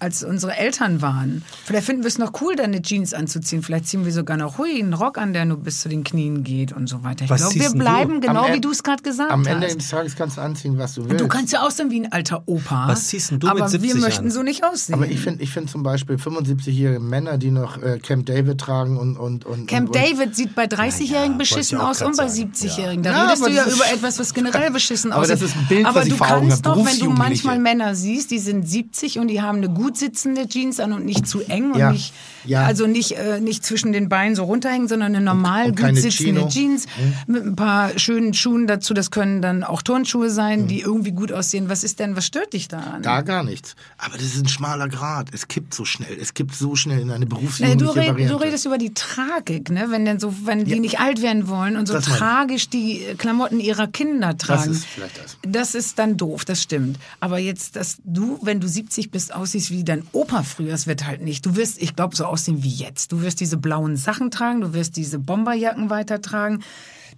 als 0.00 0.24
unsere 0.24 0.56
Eltern 0.56 1.00
waren. 1.00 1.44
Vielleicht 1.64 1.86
finden 1.86 2.02
wir 2.02 2.08
es 2.08 2.18
noch 2.18 2.32
cool, 2.40 2.56
deine 2.56 2.82
Jeans 2.82 3.14
anzuziehen. 3.14 3.62
Vielleicht 3.62 3.86
ziehen 3.86 4.04
wir 4.04 4.12
sogar 4.12 4.36
noch 4.36 4.58
hui, 4.58 4.80
einen 4.80 4.94
Rock 4.94 5.18
an, 5.18 5.32
der 5.32 5.44
nur 5.44 5.58
bis 5.58 5.80
zu 5.80 5.88
den 5.88 6.02
Knien 6.02 6.42
geht 6.42 6.72
und 6.72 6.88
so 6.88 7.04
weiter. 7.04 7.24
Ich 7.24 7.28
glaube, 7.34 7.54
wir 7.54 7.62
denn 7.62 7.72
du? 7.72 7.78
bleiben 7.78 8.20
genau, 8.20 8.46
Am 8.46 8.52
wie 8.54 8.60
du 8.60 8.70
es 8.72 8.82
gerade 8.82 9.02
gesagt 9.02 9.30
Am 9.30 9.40
hast. 9.46 9.52
Ende 9.54 9.68
des 9.76 9.88
Tages 9.88 10.16
kannst 10.16 10.38
du 10.38 10.40
anziehen, 10.40 10.76
was 10.76 10.94
du 10.94 11.04
willst. 11.08 11.20
du 11.20 11.28
kannst 11.28 11.52
ja 11.52 11.60
aussehen 11.60 11.90
wie 11.90 12.00
ein 12.00 12.10
alter 12.10 12.42
Opa. 12.46 12.88
Was 12.88 13.06
ziehst 13.06 13.30
denn 13.30 13.38
du 13.38 13.46
mit 13.46 13.56
aber 13.56 13.68
70 13.68 13.94
wir 13.94 14.00
möchten 14.00 14.24
an? 14.24 14.30
so 14.32 14.42
nicht 14.42 14.64
aussehen. 14.64 14.94
aber 14.96 15.06
ich 15.06 15.20
finde 15.20 15.42
ich 15.44 15.50
find 15.52 15.70
zum 15.70 15.84
Beispiel 15.84 16.16
75-jährige 16.16 16.98
Männer, 16.98 17.38
die 17.38 17.52
noch 17.52 17.80
äh, 17.80 18.00
Camp 18.00 18.26
David 18.26 18.58
tragen 18.60 18.96
und... 18.98 19.16
und, 19.16 19.44
und 19.44 19.68
Camp 19.68 19.90
und, 19.90 19.96
und, 19.96 20.04
David 20.04 20.34
sieht 20.34 20.56
bei 20.56 20.64
30-Jährigen 20.64 21.38
beschissen 21.38 21.78
wollte 21.78 21.92
ich 21.98 22.02
auch 22.02 22.06
aus 22.08 22.10
und 22.10 22.16
bei 22.16 22.26
sagen. 22.28 22.50
70-Jährigen. 22.52 23.02
Da 23.04 23.10
Ja, 23.12 23.22
redest 23.26 23.46
du 23.46 23.50
ja 23.50 23.62
ist- 23.62 23.76
über 23.76 23.84
etwas, 23.92 24.18
was 24.18 24.34
generell 24.34 24.70
beschissen 24.76 24.95
Aber 25.04 25.20
aussieht. 25.22 25.34
das 25.34 25.42
ist 25.42 25.56
ein 25.56 25.66
Bild, 25.68 25.86
aber 25.86 26.00
was 26.00 26.08
du 26.08 26.16
kannst 26.16 26.66
habe, 26.66 26.78
doch, 26.80 26.86
wenn 26.86 26.98
du 26.98 27.10
manchmal 27.10 27.58
Männer 27.58 27.94
siehst, 27.94 28.30
die 28.30 28.38
sind 28.38 28.68
70 28.68 29.18
und 29.18 29.28
die 29.28 29.42
haben 29.42 29.58
eine 29.58 29.68
gut 29.68 29.96
sitzende 29.96 30.48
Jeans 30.48 30.80
an 30.80 30.92
und 30.92 31.04
nicht 31.04 31.26
zu 31.28 31.42
eng 31.42 31.72
und 31.72 31.78
Ja. 31.78 31.92
nicht, 31.92 32.12
Ja. 32.44 32.64
also 32.64 32.86
nicht, 32.86 33.12
äh, 33.12 33.40
nicht 33.40 33.64
zwischen 33.64 33.92
den 33.92 34.08
Beinen 34.08 34.36
so 34.36 34.44
runterhängen, 34.44 34.88
sondern 34.88 35.14
eine 35.14 35.24
normal 35.24 35.66
und 35.66 35.76
gut 35.76 35.80
keine 35.80 36.00
sitzende 36.00 36.40
Chino. 36.40 36.48
Jeans 36.48 36.86
mit 37.26 37.44
ein 37.44 37.56
paar 37.56 37.98
schönen 37.98 38.32
Schuhen 38.34 38.66
dazu. 38.66 38.94
Das 38.94 39.10
können 39.10 39.42
dann 39.42 39.64
auch 39.64 39.82
Turnschuhe 39.82 40.30
sein, 40.30 40.66
die 40.68 40.80
irgendwie 40.80 41.12
gut 41.12 41.32
aussehen. 41.32 41.68
Was 41.68 41.84
ist 41.84 41.98
denn, 41.98 42.16
was 42.16 42.26
stört 42.26 42.52
dich 42.52 42.68
daran? 42.68 43.02
Da 43.02 43.22
gar 43.22 43.42
nichts. 43.42 43.74
Aber 43.98 44.14
das 44.16 44.26
ist 44.26 44.42
ein 44.42 44.48
schmaler 44.48 44.88
Grad. 44.88 45.28
Es 45.32 45.48
kippt 45.48 45.74
so 45.74 45.84
schnell. 45.84 46.16
Es 46.20 46.34
kippt 46.34 46.54
so 46.54 46.76
schnell 46.76 47.00
in 47.00 47.10
eine 47.10 47.20
Nee, 47.20 47.26
berufsjugendliche 47.26 47.92
du, 47.92 47.98
red, 48.00 48.30
du 48.30 48.36
redest 48.36 48.64
über 48.66 48.78
die 48.78 48.94
Tragik, 48.94 49.70
ne? 49.70 49.86
Wenn 49.90 50.04
denn 50.04 50.20
so, 50.20 50.32
wenn 50.44 50.64
die 50.64 50.78
nicht 50.78 51.00
alt 51.00 51.22
werden 51.22 51.48
wollen 51.48 51.76
und 51.76 51.86
so 51.86 51.94
Das 51.94 52.04
tragisch 52.04 52.68
die 52.68 53.02
Klamotten 53.18 53.58
ihrer 53.60 53.86
Kinder 53.88 54.36
tragen. 54.36 54.70
ist 54.70 54.85
vielleicht 54.94 55.18
das. 55.18 55.36
Das 55.42 55.74
ist 55.74 55.98
dann 55.98 56.16
doof, 56.16 56.44
das 56.44 56.62
stimmt. 56.62 56.98
Aber 57.20 57.38
jetzt, 57.38 57.76
dass 57.76 57.98
du, 58.04 58.38
wenn 58.42 58.60
du 58.60 58.68
70 58.68 59.10
bist, 59.10 59.34
aussiehst 59.34 59.70
wie 59.70 59.84
dein 59.84 60.02
Opa 60.12 60.42
früher, 60.42 60.70
das 60.70 60.86
wird 60.86 61.06
halt 61.06 61.22
nicht. 61.22 61.44
Du 61.46 61.56
wirst, 61.56 61.80
ich 61.80 61.96
glaube, 61.96 62.16
so 62.16 62.24
aussehen 62.24 62.62
wie 62.62 62.68
jetzt. 62.70 63.12
Du 63.12 63.22
wirst 63.22 63.40
diese 63.40 63.56
blauen 63.56 63.96
Sachen 63.96 64.30
tragen, 64.30 64.60
du 64.60 64.72
wirst 64.72 64.96
diese 64.96 65.18
Bomberjacken 65.18 65.90
weitertragen. 65.90 66.62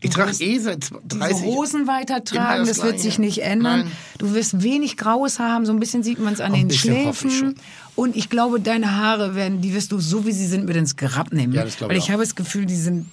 Du 0.01 0.07
Ich 0.07 0.15
trage 0.15 0.31
eh 0.39 0.59
seit 0.59 0.91
diese 0.91 1.19
30 1.19 1.45
Hosen 1.45 1.83
immer 1.83 1.93
weitertragen, 1.93 2.67
das 2.67 2.77
das, 2.77 2.87
wird 2.87 3.01
sich 3.01 3.19
nicht 3.19 3.43
ändern. 3.43 3.81
Nein. 3.81 3.93
Du 4.19 4.33
wirst 4.33 4.63
wenig 4.63 4.97
graues 4.97 5.41
Haar 5.41 5.53
haben, 5.53 5.67
so 5.67 5.73
ein 5.73 5.81
bisschen 5.81 6.05
sieht 6.05 6.21
man 6.21 6.35
es 6.35 6.41
an 6.41 6.53
Ein 6.53 6.69
den 6.69 6.79
Schläfen. 6.79 7.57
Und 7.97 8.15
ich 8.15 8.31
glaube, 8.31 8.61
deine 8.61 8.95
Haare 8.97 9.35
werden, 9.35 9.61
die 9.61 9.75
wirst 9.75 9.91
du 9.91 9.99
so 9.99 10.25
wie 10.25 10.31
sie 10.31 10.47
sind 10.47 10.67
mit 10.67 10.77
ins 10.77 10.95
Grab 10.95 11.33
nehmen. 11.33 11.53
Ja, 11.53 11.65
das 11.65 11.79
glaube 11.79 11.91
Weil 11.91 11.99
ich 11.99 12.05
ich 12.05 12.11
auch. 12.11 12.13
habe 12.15 12.23
das 12.23 12.37
Gefühl, 12.37 12.65
die 12.65 12.77
sind, 12.77 13.07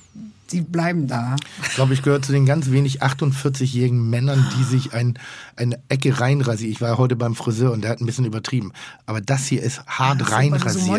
die 0.52 0.62
bleiben 0.62 1.08
da. 1.08 1.36
Ich 1.64 1.76
glaube, 1.76 1.94
ich 1.94 2.02
gehöre 2.04 2.22
zu 2.22 2.32
den 2.32 2.46
ganz 2.46 2.70
wenig 2.72 3.02
48-jährigen 3.02 4.10
Männern, 4.10 4.46
die 4.58 4.64
sich 4.64 4.94
ein, 4.94 5.18
eine 5.56 5.80
Ecke 5.90 6.20
reinrasieren. 6.20 6.72
Ich 6.72 6.82
war 6.82 6.98
heute 6.98 7.16
beim 7.16 7.36
Friseur 7.36 7.72
und 7.72 7.82
der 7.84 7.92
hat 7.92 8.00
ein 8.02 8.06
bisschen 8.06 8.26
übertrieben. 8.26 8.72
Aber 9.06 9.22
das 9.22 9.48
hier 9.48 9.62
ist 9.64 9.86
hart 9.88 10.20
Ja, 10.22 10.28
so- 10.28 10.34
reinrasiert. 10.34 10.86
so 10.86 10.92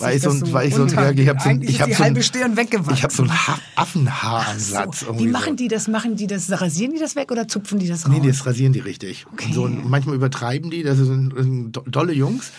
Weil 0.00 0.16
ich 0.16 0.22
so, 0.22 0.32
du 0.32 0.52
weil 0.52 0.68
ich 0.68 0.74
so, 0.74 0.82
ein- 0.82 1.18
ich 1.18 1.28
habe 1.28 1.40
so, 1.40 1.48
ein- 1.48 1.62
ich 1.62 1.68
die 1.68 1.76
so, 1.76 1.84
ein- 1.84 1.98
halbe 1.98 2.22
Stirn 2.22 2.56
weggewachsen. 2.56 2.94
Ich 2.94 3.02
habe 3.02 3.12
so 3.12 3.22
einen 3.24 3.32
ha 3.48 3.58
Affenhaaransatz. 3.76 5.00
So, 5.00 5.14
wie 5.18 5.24
so. 5.24 5.30
machen 5.30 5.56
die 5.56 5.68
das? 5.68 5.88
Machen 5.88 6.16
die 6.16 6.26
das? 6.26 6.50
Rasieren 6.50 6.92
die 6.94 7.00
das 7.00 7.16
weg 7.16 7.30
oder 7.30 7.48
zupfen 7.48 7.78
die 7.78 7.88
das 7.88 8.06
raus? 8.06 8.14
Nee, 8.20 8.26
das 8.26 8.46
rasieren 8.46 8.72
die 8.72 8.80
richtig. 8.80 9.26
Okay. 9.32 9.46
Und 9.46 9.54
so, 9.54 9.62
und 9.64 9.88
manchmal 9.88 10.14
übertreiben 10.14 10.70
die, 10.70 10.82
das 10.82 10.98
sind, 10.98 11.78
dolle 11.86 12.12
Jungs, 12.12 12.50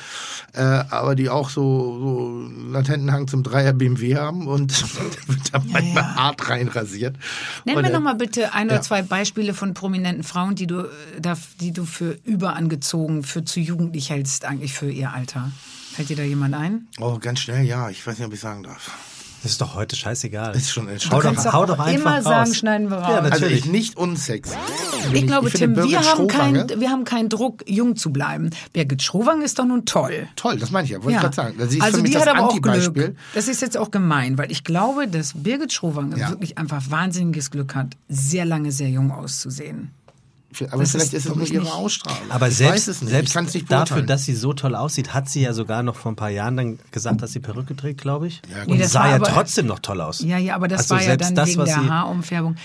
äh, 0.53 0.61
aber 0.61 1.15
die 1.15 1.29
auch 1.29 1.49
so, 1.49 1.99
so 1.99 2.71
latenten 2.71 3.11
Hang 3.11 3.27
zum 3.27 3.43
Dreier 3.43 3.73
BMW 3.73 4.15
haben 4.15 4.47
und 4.47 4.71
wird 5.27 5.53
da 5.53 5.59
manchmal 5.59 6.03
ja. 6.03 6.15
hart 6.15 6.49
reinrasiert. 6.49 7.15
Nenn 7.65 7.77
Und, 7.77 7.83
mir 7.83 7.89
äh, 7.89 7.93
noch 7.93 8.01
mal 8.01 8.15
bitte 8.15 8.53
ein 8.53 8.67
ja. 8.67 8.75
oder 8.75 8.81
zwei 8.81 9.01
Beispiele 9.01 9.53
von 9.53 9.73
prominenten 9.73 10.23
Frauen, 10.23 10.55
die 10.55 10.67
du, 10.67 10.81
äh, 10.81 11.35
die 11.59 11.71
du 11.71 11.85
für 11.85 12.17
überangezogen, 12.23 13.23
für 13.23 13.43
zu 13.43 13.59
jugendlich 13.59 14.09
hältst, 14.09 14.45
eigentlich 14.45 14.73
für 14.73 14.89
ihr 14.89 15.13
Alter. 15.13 15.51
Fällt 15.93 16.09
dir 16.09 16.17
da 16.17 16.23
jemand 16.23 16.55
ein? 16.55 16.87
Oh, 16.99 17.17
ganz 17.19 17.39
schnell, 17.39 17.65
ja. 17.65 17.89
Ich 17.89 18.05
weiß 18.05 18.17
nicht, 18.17 18.27
ob 18.27 18.33
ich 18.33 18.39
sagen 18.39 18.63
darf. 18.63 18.91
Das 19.41 19.53
ist 19.53 19.61
doch 19.61 19.75
heute 19.75 19.95
scheißegal. 19.95 20.53
Ist 20.55 20.69
schon 20.71 20.87
hau 20.87 20.91
entscheidend. 20.91 21.37
doch, 21.45 21.53
hau 21.53 21.65
doch 21.65 21.79
einfach 21.79 22.01
immer 22.01 22.15
raus. 22.15 22.23
sagen, 22.25 22.53
schneiden 22.53 22.89
wir 22.89 22.97
raus. 22.97 23.09
Ja, 23.09 23.17
Also 23.19 23.29
natürlich. 23.29 23.59
ich 23.59 23.65
nicht 23.71 23.97
unsex. 23.97 24.51
Ich 25.13 25.25
glaube, 25.25 25.49
finde 25.49 25.81
Tim, 25.81 25.89
wir 25.89 26.01
haben, 26.01 26.27
kein, 26.27 26.69
wir 26.79 26.89
haben 26.89 27.03
keinen 27.05 27.29
Druck, 27.29 27.63
jung 27.65 27.95
zu 27.95 28.11
bleiben. 28.11 28.49
Birgit 28.73 29.01
Schrowang 29.01 29.41
ist 29.41 29.57
doch 29.57 29.65
nun 29.65 29.85
toll. 29.85 30.27
Toll, 30.35 30.57
das 30.57 30.71
meine 30.71 30.85
ich 30.85 30.91
ja, 30.91 30.97
wollte 30.97 31.09
ich 31.11 31.15
Ja. 31.15 31.21
gerade 31.21 31.35
sagen. 31.35 31.55
Das 31.57 31.73
ist 31.73 31.81
also 31.81 31.97
für 31.97 32.01
mich 32.03 32.11
die 32.11 32.17
das 32.17 32.27
hat 32.27 32.35
aber 32.37 32.49
auch. 32.49 32.61
Glück. 32.61 33.15
Das 33.33 33.47
ist 33.47 33.61
jetzt 33.61 33.77
auch 33.77 33.91
gemein, 33.91 34.37
weil 34.37 34.51
ich 34.51 34.63
glaube, 34.65 35.07
dass 35.07 35.33
Birgit 35.35 35.71
Schrowang 35.71 36.15
Ja. 36.17 36.29
wirklich 36.29 36.57
einfach 36.57 36.81
wahnsinniges 36.89 37.49
Glück 37.49 37.75
hat, 37.75 37.95
sehr 38.09 38.43
lange 38.45 38.71
sehr 38.73 38.89
jung 38.89 39.11
auszusehen. 39.11 39.91
Aber 40.71 40.81
Das 40.81 40.91
vielleicht 40.91 41.13
ist, 41.13 41.25
ist 41.25 41.31
es 41.31 41.35
nur 41.35 41.45
ihre 41.47 41.63
nicht- 41.63 41.73
Ausstrahlung. 41.73 42.31
Aber 42.31 42.47
ich 42.47 42.57
selbst, 42.57 42.73
weiß 42.73 42.87
es 42.87 43.01
nicht. 43.01 43.11
selbst 43.31 43.71
dafür, 43.71 44.01
dass 44.01 44.25
sie 44.25 44.33
so 44.35 44.53
toll 44.53 44.75
aussieht, 44.75 45.13
hat 45.13 45.29
sie 45.29 45.41
ja 45.41 45.53
sogar 45.53 45.83
noch 45.83 45.95
vor 45.95 46.11
ein 46.11 46.15
paar 46.15 46.29
Jahren 46.31 46.57
dann 46.57 46.79
gesagt, 46.91 47.21
dass 47.21 47.31
sie 47.33 47.39
Perücke 47.39 47.75
trägt, 47.75 48.01
glaube 48.01 48.27
ich. 48.27 48.41
Ja, 48.49 48.61
Und 48.61 48.67
gut. 48.67 48.75
Nee, 48.77 48.81
das 48.83 48.91
sah 48.93 49.07
ja 49.09 49.15
aber- 49.15 49.27
trotzdem 49.27 49.67
noch 49.67 49.79
toll 49.79 50.01
aus. 50.01 50.21
Ja, 50.21 50.37
ja, 50.37 50.55
aber 50.55 50.67
das 50.67 50.81
Also 50.81 50.95
war 50.95 51.01
ja 51.01 51.07
selbst 51.09 51.27
dann 51.29 51.35
das, 51.35 51.49
wegen 51.49 51.65
der 51.65 51.87
Haarumfärbung. 51.89 52.55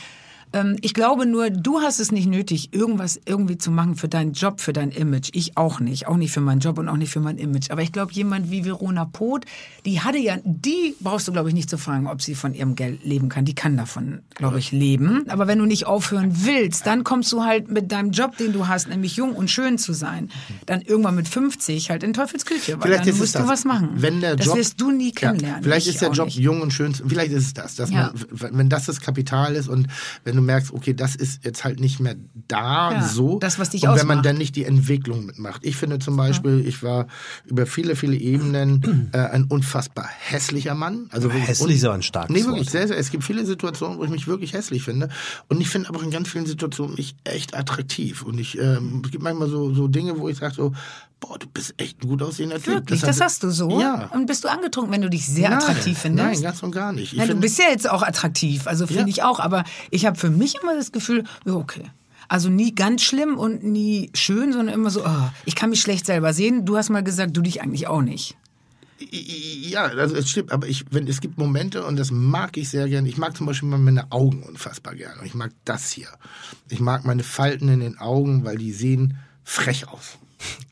Ähm, 0.54 0.76
ich 0.80 0.94
glaube 0.94 1.26
nur, 1.26 1.50
du 1.50 1.80
hast 1.80 1.98
es 2.00 2.12
nicht 2.12 2.26
nötig, 2.28 2.72
irgendwas 2.72 3.20
irgendwie 3.26 3.58
zu 3.58 3.70
machen 3.70 3.96
für 3.96 4.08
deinen 4.08 4.32
Job, 4.32 4.60
für 4.60 4.72
dein 4.72 4.90
Image. 4.90 5.30
Ich 5.32 5.56
auch 5.56 5.80
nicht. 5.80 6.06
Auch 6.06 6.16
nicht 6.16 6.32
für 6.32 6.40
meinen 6.40 6.60
Job 6.60 6.78
und 6.78 6.88
auch 6.88 6.96
nicht 6.96 7.10
für 7.12 7.20
mein 7.20 7.36
Image. 7.38 7.70
Aber 7.70 7.82
ich 7.82 7.92
glaube, 7.92 8.12
jemand 8.12 8.50
wie 8.50 8.64
Verona 8.64 9.04
Poth, 9.04 9.44
die 9.84 10.00
hatte 10.00 10.18
ja, 10.18 10.38
die 10.44 10.94
brauchst 11.00 11.26
du, 11.28 11.32
glaube 11.32 11.48
ich, 11.48 11.54
nicht 11.54 11.68
zu 11.68 11.76
fragen, 11.76 12.06
ob 12.06 12.22
sie 12.22 12.34
von 12.34 12.54
ihrem 12.54 12.76
Geld 12.76 13.04
leben 13.04 13.28
kann. 13.28 13.44
Die 13.44 13.54
kann 13.54 13.76
davon, 13.76 14.20
glaube 14.36 14.58
ich, 14.60 14.70
leben. 14.72 15.24
Aber 15.28 15.46
wenn 15.48 15.58
du 15.58 15.66
nicht 15.66 15.86
aufhören 15.86 16.30
willst, 16.44 16.86
dann 16.86 17.02
kommst 17.04 17.32
du 17.32 17.42
halt 17.44 17.70
mit 17.70 17.90
deinem 17.90 18.12
Job, 18.12 18.36
den 18.38 18.52
du 18.52 18.68
hast, 18.68 18.88
nämlich 18.88 19.16
jung 19.16 19.34
und 19.34 19.50
schön 19.50 19.76
zu 19.76 19.92
sein, 19.92 20.30
dann 20.66 20.80
irgendwann 20.82 21.16
mit 21.16 21.26
50 21.28 21.90
halt 21.90 22.04
in 22.04 22.12
Teufelsküche. 22.12 22.74
Weil 22.74 22.82
Vielleicht 22.82 23.00
dann 23.00 23.08
ist 23.08 23.14
es 23.16 23.20
musst 23.20 23.34
du 23.34 23.38
das. 23.40 23.48
was 23.48 23.64
machen. 23.64 23.90
Wenn 23.96 24.20
der 24.20 24.36
das 24.36 24.46
Job, 24.46 24.56
wirst 24.56 24.80
du 24.80 24.92
nie 24.92 25.06
Ja, 25.08 25.12
kennenlernen. 25.32 25.62
vielleicht 25.64 25.88
Ich 25.88 25.94
ist 25.94 26.00
der 26.02 26.12
Job 26.12 26.26
nicht. 26.26 26.38
jung 26.38 26.60
und 26.60 26.72
schön. 26.72 26.94
Vielleicht 26.94 27.32
ist 27.32 27.46
es 27.46 27.54
das, 27.54 27.74
dass 27.74 27.90
Ja. 27.90 28.12
man, 28.40 28.58
wenn 28.58 28.68
das 28.68 28.86
das 28.86 29.00
Kapital 29.00 29.56
ist 29.56 29.68
und 29.68 29.88
wenn 30.22 30.36
du 30.36 30.43
merkst, 30.44 30.72
okay, 30.72 30.94
das 30.94 31.16
ist 31.16 31.44
jetzt 31.44 31.64
halt 31.64 31.80
nicht 31.80 32.00
mehr 32.00 32.14
da, 32.48 32.92
Ja, 32.92 33.02
so. 33.08 33.38
das, 33.38 33.58
was 33.58 33.70
dich 33.70 33.86
und 33.88 33.96
wenn 33.98 34.06
man 34.06 34.22
dann 34.22 34.36
nicht 34.36 34.56
die 34.56 34.64
Entwicklung 34.64 35.26
mitmacht. 35.26 35.60
Ich 35.64 35.76
finde 35.76 35.98
zum 35.98 36.16
Beispiel, 36.16 36.64
ich 36.66 36.82
war 36.82 37.06
über 37.46 37.66
viele, 37.66 37.96
viele 37.96 38.16
Ebenen 38.16 39.08
äh, 39.12 39.18
ein 39.18 39.44
unfassbar 39.44 40.08
hässlicher 40.08 40.74
Mann. 40.74 41.06
Also 41.10 41.30
Hässlich 41.30 41.76
ist 41.76 41.84
aber 41.84 41.94
ein 41.94 42.02
starkes 42.02 42.34
Nee, 42.34 42.44
wirklich 42.44 42.66
Wort. 42.66 42.70
sehr, 42.70 42.88
sehr. 42.88 42.98
Es 42.98 43.10
gibt 43.10 43.24
viele 43.24 43.44
Situationen, 43.46 43.98
wo 43.98 44.04
ich 44.04 44.10
mich 44.10 44.26
wirklich 44.26 44.52
hässlich 44.52 44.82
finde. 44.82 45.08
Und 45.48 45.60
ich 45.60 45.68
finde 45.68 45.88
aber 45.88 46.02
in 46.02 46.10
ganz 46.10 46.28
vielen 46.28 46.46
Situationen 46.46 46.94
mich 46.96 47.16
echt 47.24 47.56
attraktiv. 47.56 48.22
Und 48.22 48.38
ich, 48.38 48.58
ähm, 48.58 49.02
es 49.04 49.10
gibt 49.10 49.22
manchmal 49.22 49.48
so, 49.48 49.72
so 49.74 49.88
Dinge, 49.88 50.18
wo 50.18 50.28
ich 50.28 50.38
sage 50.38 50.54
so, 50.54 50.72
boah, 51.26 51.38
du 51.38 51.46
bist 51.46 51.74
echt 51.78 52.02
ein 52.02 52.08
gut 52.08 52.22
aussehender 52.22 52.56
Typ. 52.56 52.66
Wirklich, 52.74 53.00
das, 53.00 53.16
hat- 53.20 53.26
hast 53.26 53.42
du 53.42 53.50
so? 53.50 53.80
Ja. 53.80 54.06
Und 54.12 54.26
bist 54.26 54.44
du 54.44 54.48
angetrunken, 54.48 54.92
wenn 54.92 55.02
du 55.02 55.10
dich 55.10 55.26
sehr 55.26 55.50
Nein, 55.50 55.58
attraktiv 55.58 55.98
findest? 55.98 56.26
Nein, 56.32 56.42
ganz 56.42 56.62
und 56.62 56.70
gar 56.72 56.92
nicht. 56.92 57.12
Ich 57.12 57.18
Nein, 57.18 57.28
du 57.28 57.36
bist 57.36 57.58
ja 57.58 57.66
jetzt 57.70 57.88
auch 57.88 58.02
attraktiv, 58.02 58.66
also 58.66 58.86
finde 58.86 59.02
Ja. 59.02 59.08
ich 59.08 59.22
auch. 59.22 59.40
Aber 59.40 59.64
ich 59.90 60.06
habe 60.06 60.18
für 60.18 60.30
mich 60.30 60.54
immer 60.62 60.74
das 60.74 60.92
Gefühl, 60.92 61.24
okay. 61.46 61.84
Also 62.28 62.48
nie 62.48 62.74
ganz 62.74 63.02
schlimm 63.02 63.36
und 63.38 63.64
nie 63.64 64.10
schön, 64.14 64.52
sondern 64.52 64.74
immer 64.74 64.90
so, 64.90 65.04
oh, 65.04 65.30
ich 65.44 65.54
kann 65.54 65.70
mich 65.70 65.80
schlecht 65.82 66.06
selber 66.06 66.32
sehen. 66.32 66.64
Du 66.64 66.76
hast 66.76 66.88
mal 66.88 67.02
gesagt, 67.04 67.36
du 67.36 67.42
dich 67.42 67.60
eigentlich 67.62 67.86
auch 67.86 68.00
nicht. 68.02 68.36
Ja, 69.10 69.84
also 69.84 70.14
es 70.16 70.30
stimmt, 70.30 70.50
aber 70.52 70.66
ich, 70.66 70.84
wenn, 70.90 71.06
es 71.06 71.20
gibt 71.20 71.36
Momente 71.36 71.84
und 71.84 71.96
das 71.98 72.10
mag 72.10 72.56
ich 72.56 72.70
sehr 72.70 72.88
gerne. 72.88 73.08
Ich 73.08 73.18
mag 73.18 73.36
zum 73.36 73.46
Beispiel 73.46 73.68
meine 73.68 74.10
Augen 74.12 74.42
unfassbar 74.42 74.94
gerne. 74.94 75.24
Ich 75.26 75.34
mag 75.34 75.50
das 75.64 75.90
hier. 75.90 76.08
Ich 76.70 76.80
mag 76.80 77.04
meine 77.04 77.24
Falten 77.24 77.68
in 77.68 77.80
den 77.80 77.98
Augen, 77.98 78.44
weil 78.44 78.56
die 78.56 78.72
sehen 78.72 79.18
frech 79.42 79.88
aus. 79.88 80.16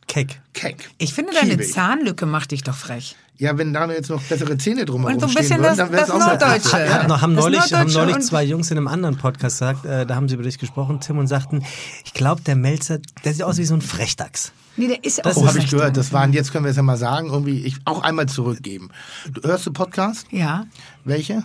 Keck. 0.09 0.41
Keck. 0.53 0.91
Ich 0.99 1.15
finde, 1.15 1.33
deine 1.33 1.51
Kiebig. 1.53 1.73
Zahnlücke 1.73 2.27
macht 2.27 2.51
dich 2.51 2.63
doch 2.63 2.75
frech. 2.77 3.17
Ja, 3.39 3.57
wenn 3.59 3.73
da 3.73 3.91
jetzt 3.91 4.11
noch 4.11 4.23
bessere 4.23 4.57
Zähne 4.59 4.85
drumherum 4.85 5.15
Und 5.15 5.21
so 5.21 5.27
ein 5.27 5.31
stehen 5.33 5.43
bisschen 5.43 5.59
würden, 5.63 5.69
das- 5.69 5.77
dann 5.79 5.91
wäre 5.93 6.03
es 6.03 6.09
das 6.09 6.15
auch 6.17 6.19
mal 6.21 6.39
Norddeutsche. 6.39 6.79
Ja. 6.87 7.21
Haben 7.21 7.35
Das 7.35 7.45
neulich, 7.45 7.73
haben 7.73 7.93
neulich 7.93 8.19
zwei 8.21 8.45
Jungs 8.45 8.71
in 8.71 8.77
einem 8.77 8.89
anderen 8.89 9.17
Podcast 9.17 9.57
gesagt, 9.59 9.85
äh, 9.87 10.07
da 10.07 10.15
haben 10.15 10.29
sie 10.29 10.35
über 10.35 10.45
dich 10.45 10.59
gesprochen, 10.59 11.01
Tim, 11.01 11.19
und 11.19 11.27
sagten, 11.27 11.65
ich 12.05 12.13
glaube, 12.13 12.43
der 12.43 12.57
Melzer, 12.57 12.99
der 13.25 13.33
sieht 13.33 13.43
aus 13.43 13.57
wie 13.57 13.65
so 13.65 13.75
ein 13.75 13.81
Frechdachs. 13.81 14.53
Nee, 14.77 14.89
der 14.89 15.03
ist 15.05 15.19
Das 15.25 15.37
auch 15.37 15.43
Oh, 15.43 15.47
habe 15.49 15.59
ich 15.59 15.71
gehört. 15.71 15.97
Das 15.97 16.13
waren, 16.13 16.33
jetzt 16.33 16.53
können 16.53 16.65
wir 16.67 16.71
es 16.71 16.77
ja 16.77 16.83
mal 16.83 16.97
sagen, 16.99 17.29
irgendwie 17.31 17.65
ich 17.65 17.77
auch 17.85 18.03
einmal 18.03 18.27
zurückgeben. 18.27 18.91
Du, 19.33 19.43
hörst 19.43 19.67
du 19.67 19.73
Podcast? 19.73 20.27
Ja. 20.31 20.67
Welche? 21.05 21.43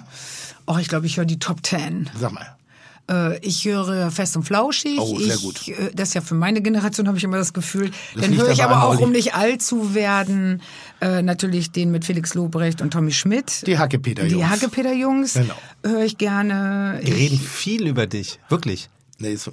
Oh, 0.66 0.78
ich 0.80 0.90
glaube, 0.90 1.06
ich 1.08 1.18
höre 1.18 1.26
die 1.26 1.40
Top 1.40 1.64
Ten. 1.64 2.10
Sag 2.20 2.34
mal. 2.34 2.57
Äh, 3.10 3.38
ich 3.40 3.64
höre 3.66 4.12
Fest 4.12 4.36
und 4.36 4.44
Flauschig. 4.44 5.00
Oh, 5.00 5.18
sehr 5.20 5.36
ich, 5.36 5.42
gut. 5.42 5.68
äh, 5.70 5.92
Das 5.94 6.10
ist 6.10 6.14
ja 6.16 6.22
für 6.22 6.36
meine 6.36 6.62
Generation, 6.62 7.08
habe 7.08 7.18
ich 7.18 7.24
immer 7.24 7.38
das 7.38 7.54
Gefühl. 7.54 7.92
Das 8.14 8.24
Dann 8.24 8.36
höre 8.38 8.52
ich 8.52 8.64
aber 8.64 8.84
auch, 8.84 9.00
um 9.00 9.12
nicht 9.12 9.34
alt 9.36 9.62
zu 9.62 9.94
werden, 9.96 10.62
äh, 11.00 11.22
natürlich 11.22 11.72
den 11.72 11.92
mit 11.92 12.04
Felix 12.06 12.34
Lobrecht 12.34 12.82
und 12.82 12.92
Tommy 12.92 13.12
Schmidt. 13.14 13.66
Die 13.66 13.78
Hackepeter-Jungs. 13.78 14.34
Die 14.34 14.46
Hackepeter-Jungs 14.46 15.34
Genau. 15.36 15.54
höre 15.86 16.04
ich 16.04 16.18
gerne. 16.18 17.00
Die 17.06 17.12
Ich- 17.12 17.18
reden 17.18 17.40
viel 17.40 17.88
über 17.88 18.08
dich. 18.08 18.40
Wirklich. 18.50 18.90
Nee, 19.20 19.36
so, 19.36 19.52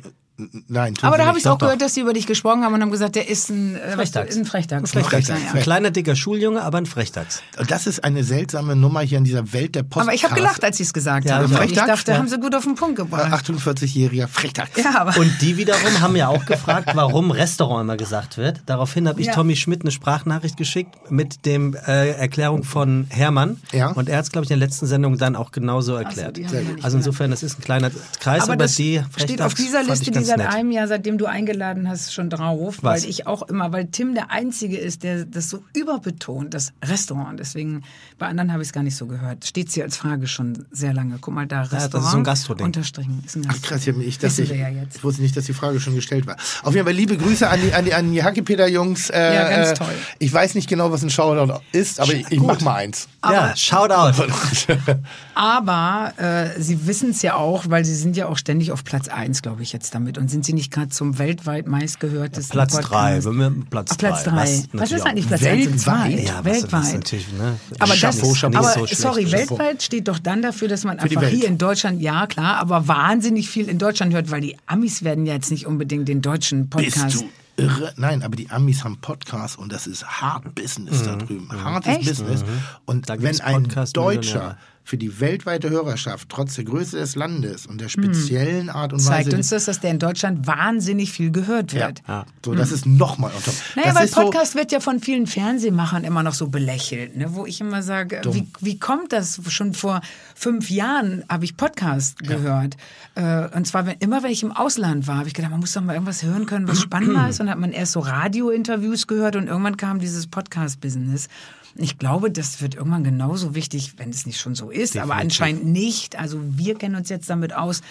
nein, 0.68 0.94
tun 0.94 1.06
aber 1.06 1.16
sie 1.16 1.22
da 1.22 1.26
habe 1.28 1.38
ich 1.38 1.48
auch 1.48 1.58
gehört, 1.58 1.80
dass 1.80 1.94
sie 1.94 2.00
über 2.00 2.12
dich 2.12 2.26
gesprochen 2.26 2.64
haben 2.64 2.74
und 2.74 2.82
haben 2.82 2.90
gesagt, 2.90 3.14
der 3.16 3.28
ist 3.28 3.50
ein 3.50 3.76
äh, 3.76 3.92
Frechdachs. 3.92 4.36
Ein 4.36 4.44
Frechdachs. 4.44 4.94
Ein 4.96 5.04
Frechdachs. 5.04 5.28
Ja, 5.28 5.52
Ein 5.54 5.62
kleiner, 5.62 5.90
dicker 5.90 6.16
Schuljunge, 6.16 6.62
aber 6.62 6.78
ein 6.78 6.86
Frechdachs. 6.86 7.42
Das 7.68 7.86
ist 7.86 8.02
eine 8.02 8.24
seltsame 8.24 8.74
Nummer 8.76 9.00
hier 9.00 9.18
in 9.18 9.24
dieser 9.24 9.52
Welt 9.52 9.74
der 9.74 9.82
Post. 9.84 10.06
Aber 10.06 10.14
ich 10.14 10.24
habe 10.24 10.34
gelacht, 10.34 10.64
als 10.64 10.76
sie 10.78 10.82
es 10.82 10.92
gesagt 10.92 11.26
Ja, 11.26 11.36
haben. 11.36 11.44
Und 11.46 11.52
Ich 11.52 11.56
Frechdachs? 11.58 11.86
dachte, 11.86 12.12
Ja. 12.12 12.18
haben 12.18 12.28
sie 12.28 12.38
gut 12.38 12.54
auf 12.54 12.64
den 12.64 12.74
Punkt 12.74 12.96
gebracht. 12.96 13.32
48-jähriger 13.32 14.28
Frechtag. 14.28 14.68
Ja, 14.76 15.00
aber 15.00 15.16
Und 15.18 15.30
die 15.40 15.56
wiederum 15.56 16.00
haben 16.00 16.16
ja 16.16 16.28
auch 16.28 16.44
gefragt, 16.46 16.90
warum 16.94 17.30
Restaurant 17.30 17.82
immer 17.84 17.96
gesagt 17.96 18.36
wird. 18.36 18.62
Daraufhin 18.66 19.08
habe 19.08 19.20
ich 19.20 19.28
Ja. 19.28 19.34
Tommy 19.34 19.56
Schmidt 19.56 19.82
eine 19.82 19.90
Sprachnachricht 19.90 20.56
geschickt 20.56 21.10
mit 21.10 21.46
dem 21.46 21.74
äh, 21.74 22.10
Erklärung 22.10 22.64
von 22.64 23.06
Hermann. 23.10 23.58
Ja. 23.72 23.88
Und 23.92 24.08
er 24.08 24.18
hat 24.18 24.24
es, 24.24 24.30
glaube 24.32 24.44
ich, 24.44 24.50
in 24.50 24.58
der 24.58 24.66
letzten 24.66 24.86
Sendung 24.86 25.18
dann 25.18 25.36
auch 25.36 25.52
genauso 25.52 25.94
erklärt. 25.94 26.36
nicht 26.36 26.52
also 26.82 26.96
insofern, 26.96 27.30
das 27.30 27.42
ist 27.42 27.58
ein 27.58 27.62
kleiner 27.62 27.90
Kreis, 28.20 28.42
aber, 28.44 28.54
aber 28.54 28.64
das 28.64 28.74
die 28.76 29.00
steht 29.16 29.40
auf 29.40 29.52
Frechdachs 29.52 29.54
dieser 29.54 29.82
Liste, 29.82 30.10
ganz 30.26 30.40
seit 30.40 30.48
nett. 30.50 30.54
einem 30.54 30.70
Jahr, 30.70 30.88
seitdem 30.88 31.18
du 31.18 31.26
eingeladen 31.26 31.88
hast, 31.88 32.12
schon 32.12 32.30
drauf. 32.30 32.78
Was? 32.82 33.02
Weil 33.02 33.10
ich 33.10 33.26
auch 33.26 33.42
immer, 33.42 33.72
weil 33.72 33.86
Tim 33.86 34.14
der 34.14 34.30
Einzige 34.30 34.76
ist, 34.76 35.02
der 35.02 35.24
das 35.24 35.50
so 35.50 35.62
überbetont, 35.74 36.54
das 36.54 36.72
Restaurant. 36.84 37.38
Deswegen, 37.38 37.82
bei 38.18 38.26
anderen 38.26 38.52
habe 38.52 38.62
ich 38.62 38.68
es 38.68 38.72
gar 38.72 38.82
nicht 38.82 38.96
so 38.96 39.06
gehört. 39.06 39.44
Steht 39.44 39.70
hier 39.70 39.84
als 39.84 39.96
Frage 39.96 40.26
schon 40.26 40.66
sehr 40.70 40.92
lange. 40.92 41.18
Guck 41.20 41.34
mal 41.34 41.46
da, 41.46 41.60
das 41.60 41.68
ist 41.68 41.74
Restaurant. 41.74 42.10
so 42.10 42.16
ein 42.18 42.24
Gastroding. 42.24 42.66
Unterstrichen. 42.66 43.22
Ist 43.24 43.36
ein 43.36 43.44
Ach 43.48 43.52
Gastro. 43.52 43.68
krass, 43.68 43.86
ich, 43.86 43.96
ich, 43.98 44.18
dachte, 44.18 44.42
ich, 44.42 44.50
ja 44.50 44.68
jetzt. 44.68 44.96
ich 44.96 45.04
wusste 45.04 45.22
nicht, 45.22 45.36
dass 45.36 45.44
die 45.46 45.52
Frage 45.52 45.80
schon 45.80 45.94
gestellt 45.94 46.26
war. 46.26 46.36
Auf 46.62 46.74
jeden 46.74 46.86
Fall 46.86 46.94
liebe 46.94 47.16
Grüße 47.16 47.48
an 47.48 47.60
die, 47.60 47.72
an 47.72 47.84
die, 47.84 47.94
an 47.94 48.12
die 48.12 48.22
Hackepeter-Jungs. 48.22 49.10
Äh, 49.10 49.34
Ja, 49.34 49.48
ganz 49.48 49.70
äh, 49.70 49.74
toll. 49.74 49.94
Ich 50.18 50.32
weiß 50.32 50.54
nicht 50.54 50.68
genau, 50.68 50.90
was 50.92 51.02
ein 51.02 51.10
Shoutout 51.10 51.60
ist, 51.72 52.00
aber 52.00 52.12
ich, 52.14 52.26
ich 52.30 52.40
mach 52.40 52.60
mal 52.60 52.74
eins. 52.76 53.08
Ja, 53.24 53.54
Shoutout. 53.56 54.22
Aber 55.34 56.12
äh, 56.16 56.60
sie 56.60 56.86
wissen 56.86 57.10
es 57.10 57.22
ja 57.22 57.34
auch, 57.34 57.64
weil 57.68 57.84
sie 57.84 57.94
sind 57.94 58.16
ja 58.16 58.26
auch 58.26 58.38
ständig 58.38 58.70
auf 58.72 58.84
Platz 58.84 59.08
1, 59.08 59.42
glaube 59.42 59.62
ich, 59.62 59.72
jetzt 59.72 59.94
damit. 59.94 60.13
Und 60.18 60.30
sind 60.30 60.44
sie 60.44 60.52
nicht 60.52 60.72
gerade 60.72 60.88
zum 60.90 61.18
weltweit 61.18 61.66
meistgehörtesten 61.66 62.52
Platz 62.52 62.72
Podcast? 62.72 62.92
drei, 62.92 63.24
wenn 63.24 63.36
wir 63.36 63.64
Platz 63.70 63.90
Ach, 63.92 63.98
Platz 63.98 64.24
drei. 64.24 64.62
Was, 64.72 64.92
ist 64.92 65.06
eigentlich 65.06 65.26
Platz 65.26 65.42
1 65.44 65.66
und 65.66 65.78
2? 65.78 65.92
Weltweit? 65.92 66.24
Ja, 66.26 66.38
was, 66.38 66.44
weltweit. 66.44 66.84
Ist 66.84 66.94
natürlich, 66.94 67.32
ne, 67.32 67.58
Aber, 67.78 67.96
das, 67.96 68.00
Chapeau, 68.00 68.32
Chapeau. 68.32 68.58
aber 68.58 68.72
so 68.72 68.86
sorry, 68.86 69.26
schlecht. 69.26 69.50
weltweit 69.50 69.82
steht 69.82 70.08
doch 70.08 70.18
dann 70.18 70.42
dafür, 70.42 70.68
dass 70.68 70.84
man 70.84 70.98
Für 70.98 71.04
einfach 71.04 71.26
hier 71.28 71.46
in 71.46 71.58
Deutschland, 71.58 72.00
ja 72.00 72.26
klar, 72.26 72.56
aber 72.58 72.88
wahnsinnig 72.88 73.48
viel 73.48 73.68
in 73.68 73.78
Deutschland 73.78 74.14
hört, 74.14 74.30
weil 74.30 74.40
die 74.40 74.56
Amis 74.66 75.02
werden 75.04 75.26
ja 75.26 75.34
jetzt 75.34 75.50
nicht 75.50 75.66
unbedingt 75.66 76.08
den 76.08 76.22
deutschen 76.22 76.70
Podcast. 76.70 77.04
Bist 77.04 77.20
du 77.56 77.62
irre? 77.62 77.92
Nein, 77.96 78.22
aber 78.22 78.36
die 78.36 78.50
Amis 78.50 78.84
haben 78.84 78.98
Podcasts 79.00 79.56
und 79.56 79.72
das 79.72 79.86
ist 79.86 80.04
hart 80.06 80.54
Business 80.54 81.02
da 81.02 81.16
drüben. 81.16 81.48
Hartes 81.52 81.96
Echt? 81.98 82.08
Business. 82.08 82.44
Und 82.84 82.96
Mhm. 82.96 83.02
Da 83.06 83.22
wenn 83.22 83.40
ein 83.40 83.62
Podcast-Millionäre. 83.64 84.14
Deutscher 84.16 84.58
für 84.84 84.98
die 84.98 85.18
weltweite 85.18 85.70
Hörerschaft, 85.70 86.28
trotz 86.28 86.56
der 86.56 86.64
Größe 86.64 86.98
des 86.98 87.16
Landes 87.16 87.66
und 87.66 87.80
der 87.80 87.88
speziellen 87.88 88.68
Art 88.68 88.92
und 88.92 88.98
Hm. 88.98 89.06
Zeigt 89.06 89.26
Weise... 89.28 89.36
uns 89.38 89.48
das, 89.48 89.64
dass 89.64 89.80
der 89.80 89.90
in 89.90 89.98
Deutschland 89.98 90.46
wahnsinnig 90.46 91.10
viel 91.10 91.30
gehört 91.30 91.72
wird. 91.72 92.02
ja, 92.06 92.26
so, 92.44 92.54
das 92.54 92.70
ist 92.70 92.84
nochmal 92.84 93.32
top. 93.44 93.54
Naja, 93.76 93.88
das 93.88 93.96
weil 93.96 94.04
ist 94.04 94.14
so, 94.14 94.20
Podcast 94.20 94.54
wird 94.54 94.72
ja 94.72 94.80
von 94.80 95.00
vielen 95.00 95.26
Fernsehmachern 95.26 96.04
immer 96.04 96.22
noch 96.22 96.34
so 96.34 96.48
belächelt, 96.48 97.16
ne? 97.16 97.34
wo 97.34 97.46
ich 97.46 97.62
immer 97.62 97.82
sage, 97.82 98.20
wie, 98.30 98.46
wie 98.60 98.78
kommt 98.78 99.12
das? 99.12 99.40
Schon 99.48 99.72
vor 99.72 100.02
fünf 100.34 100.68
Jahren 100.70 101.24
habe 101.30 101.44
ich 101.46 101.56
Podcast 101.56 102.18
gehört. 102.18 102.76
Äh, 103.14 103.48
und 103.56 103.66
zwar 103.66 103.86
wenn, 103.86 103.96
immer, 104.00 104.22
wenn 104.22 104.30
ich 104.30 104.42
im 104.42 104.52
Ausland 104.52 105.06
war, 105.06 105.16
habe 105.16 105.28
ich 105.28 105.34
gedacht, 105.34 105.50
man 105.50 105.60
muss 105.60 105.72
doch 105.72 105.80
mal 105.80 105.94
irgendwas 105.94 106.22
hören 106.22 106.44
können, 106.44 106.68
was 106.68 106.80
spannender 106.80 107.28
ist. 107.30 107.40
Und 107.40 107.46
dann 107.46 107.54
hat 107.54 107.60
man 107.60 107.72
erst 107.72 107.92
so 107.92 108.00
Radiointerviews 108.00 109.06
gehört 109.06 109.36
und 109.36 109.48
irgendwann 109.48 109.78
kam 109.78 109.98
dieses 109.98 110.26
Podcast-Business. 110.26 111.28
Ich 111.76 111.98
glaube, 111.98 112.30
das 112.30 112.60
wird 112.60 112.76
irgendwann 112.76 113.04
genauso 113.04 113.54
wichtig, 113.54 113.94
wenn 113.96 114.10
es 114.10 114.26
nicht 114.26 114.40
schon 114.40 114.54
so 114.54 114.70
ist, 114.70 114.96
aber 114.96 115.16
anscheinend 115.16 115.64
nicht. 115.66 116.16
Also 116.16 116.40
wir 116.42 116.76
kennen 116.76 116.94
uns 116.94 117.08
jetzt 117.08 117.28
damit 117.28 117.52
aus. 117.52 117.82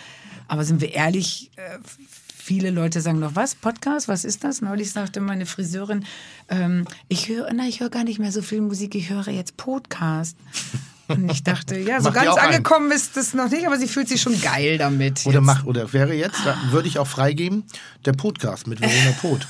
Aber 0.48 0.64
sind 0.64 0.82
wir 0.82 0.94
ehrlich, 0.94 1.52
äh, 1.56 1.80
viele 2.44 2.70
Leute 2.70 3.02
sagen 3.02 3.20
noch, 3.20 3.36
was, 3.36 3.56
Podcast, 3.56 4.08
was 4.08 4.26
ist 4.26 4.44
das? 4.44 4.62
Neulich 4.62 4.92
sagte 4.92 5.22
meine 5.22 5.46
Friseurin, 5.46 6.06
ähm, 6.50 6.86
ich 7.08 7.30
höre, 7.30 7.52
na, 7.54 7.68
ich 7.68 7.80
höre 7.80 7.90
gar 7.90 8.04
nicht 8.04 8.20
mehr 8.20 8.32
so 8.32 8.42
viel 8.42 8.62
Musik, 8.62 8.96
ich 8.96 9.10
höre 9.10 9.30
jetzt 9.30 9.58
Podcast. 9.58 10.38
Und 11.10 11.30
ich 11.30 11.44
dachte, 11.44 11.78
ja, 11.78 12.00
so 12.00 12.12
ganz 12.12 12.30
auch 12.30 12.38
einen. 12.38 12.54
angekommen 12.56 12.92
ist 12.92 13.18
das 13.18 13.34
noch 13.34 13.50
nicht, 13.50 13.68
aber 13.68 13.78
sie 13.78 13.88
fühlt 13.88 14.08
sich 14.08 14.22
schon 14.22 14.40
geil 14.42 14.78
damit. 14.78 15.26
Oder 15.26 15.36
jetzt. 15.36 15.46
mach, 15.46 15.66
oder 15.66 15.92
wäre 15.92 16.14
jetzt, 16.14 16.46
da 16.46 16.58
würde 16.72 16.88
ich 16.88 16.98
auch 16.98 17.08
freigeben, 17.08 17.66
der 18.06 18.14
Podcast 18.14 18.68
mit 18.68 18.80
Verona 18.80 19.12
Pot. 19.22 19.46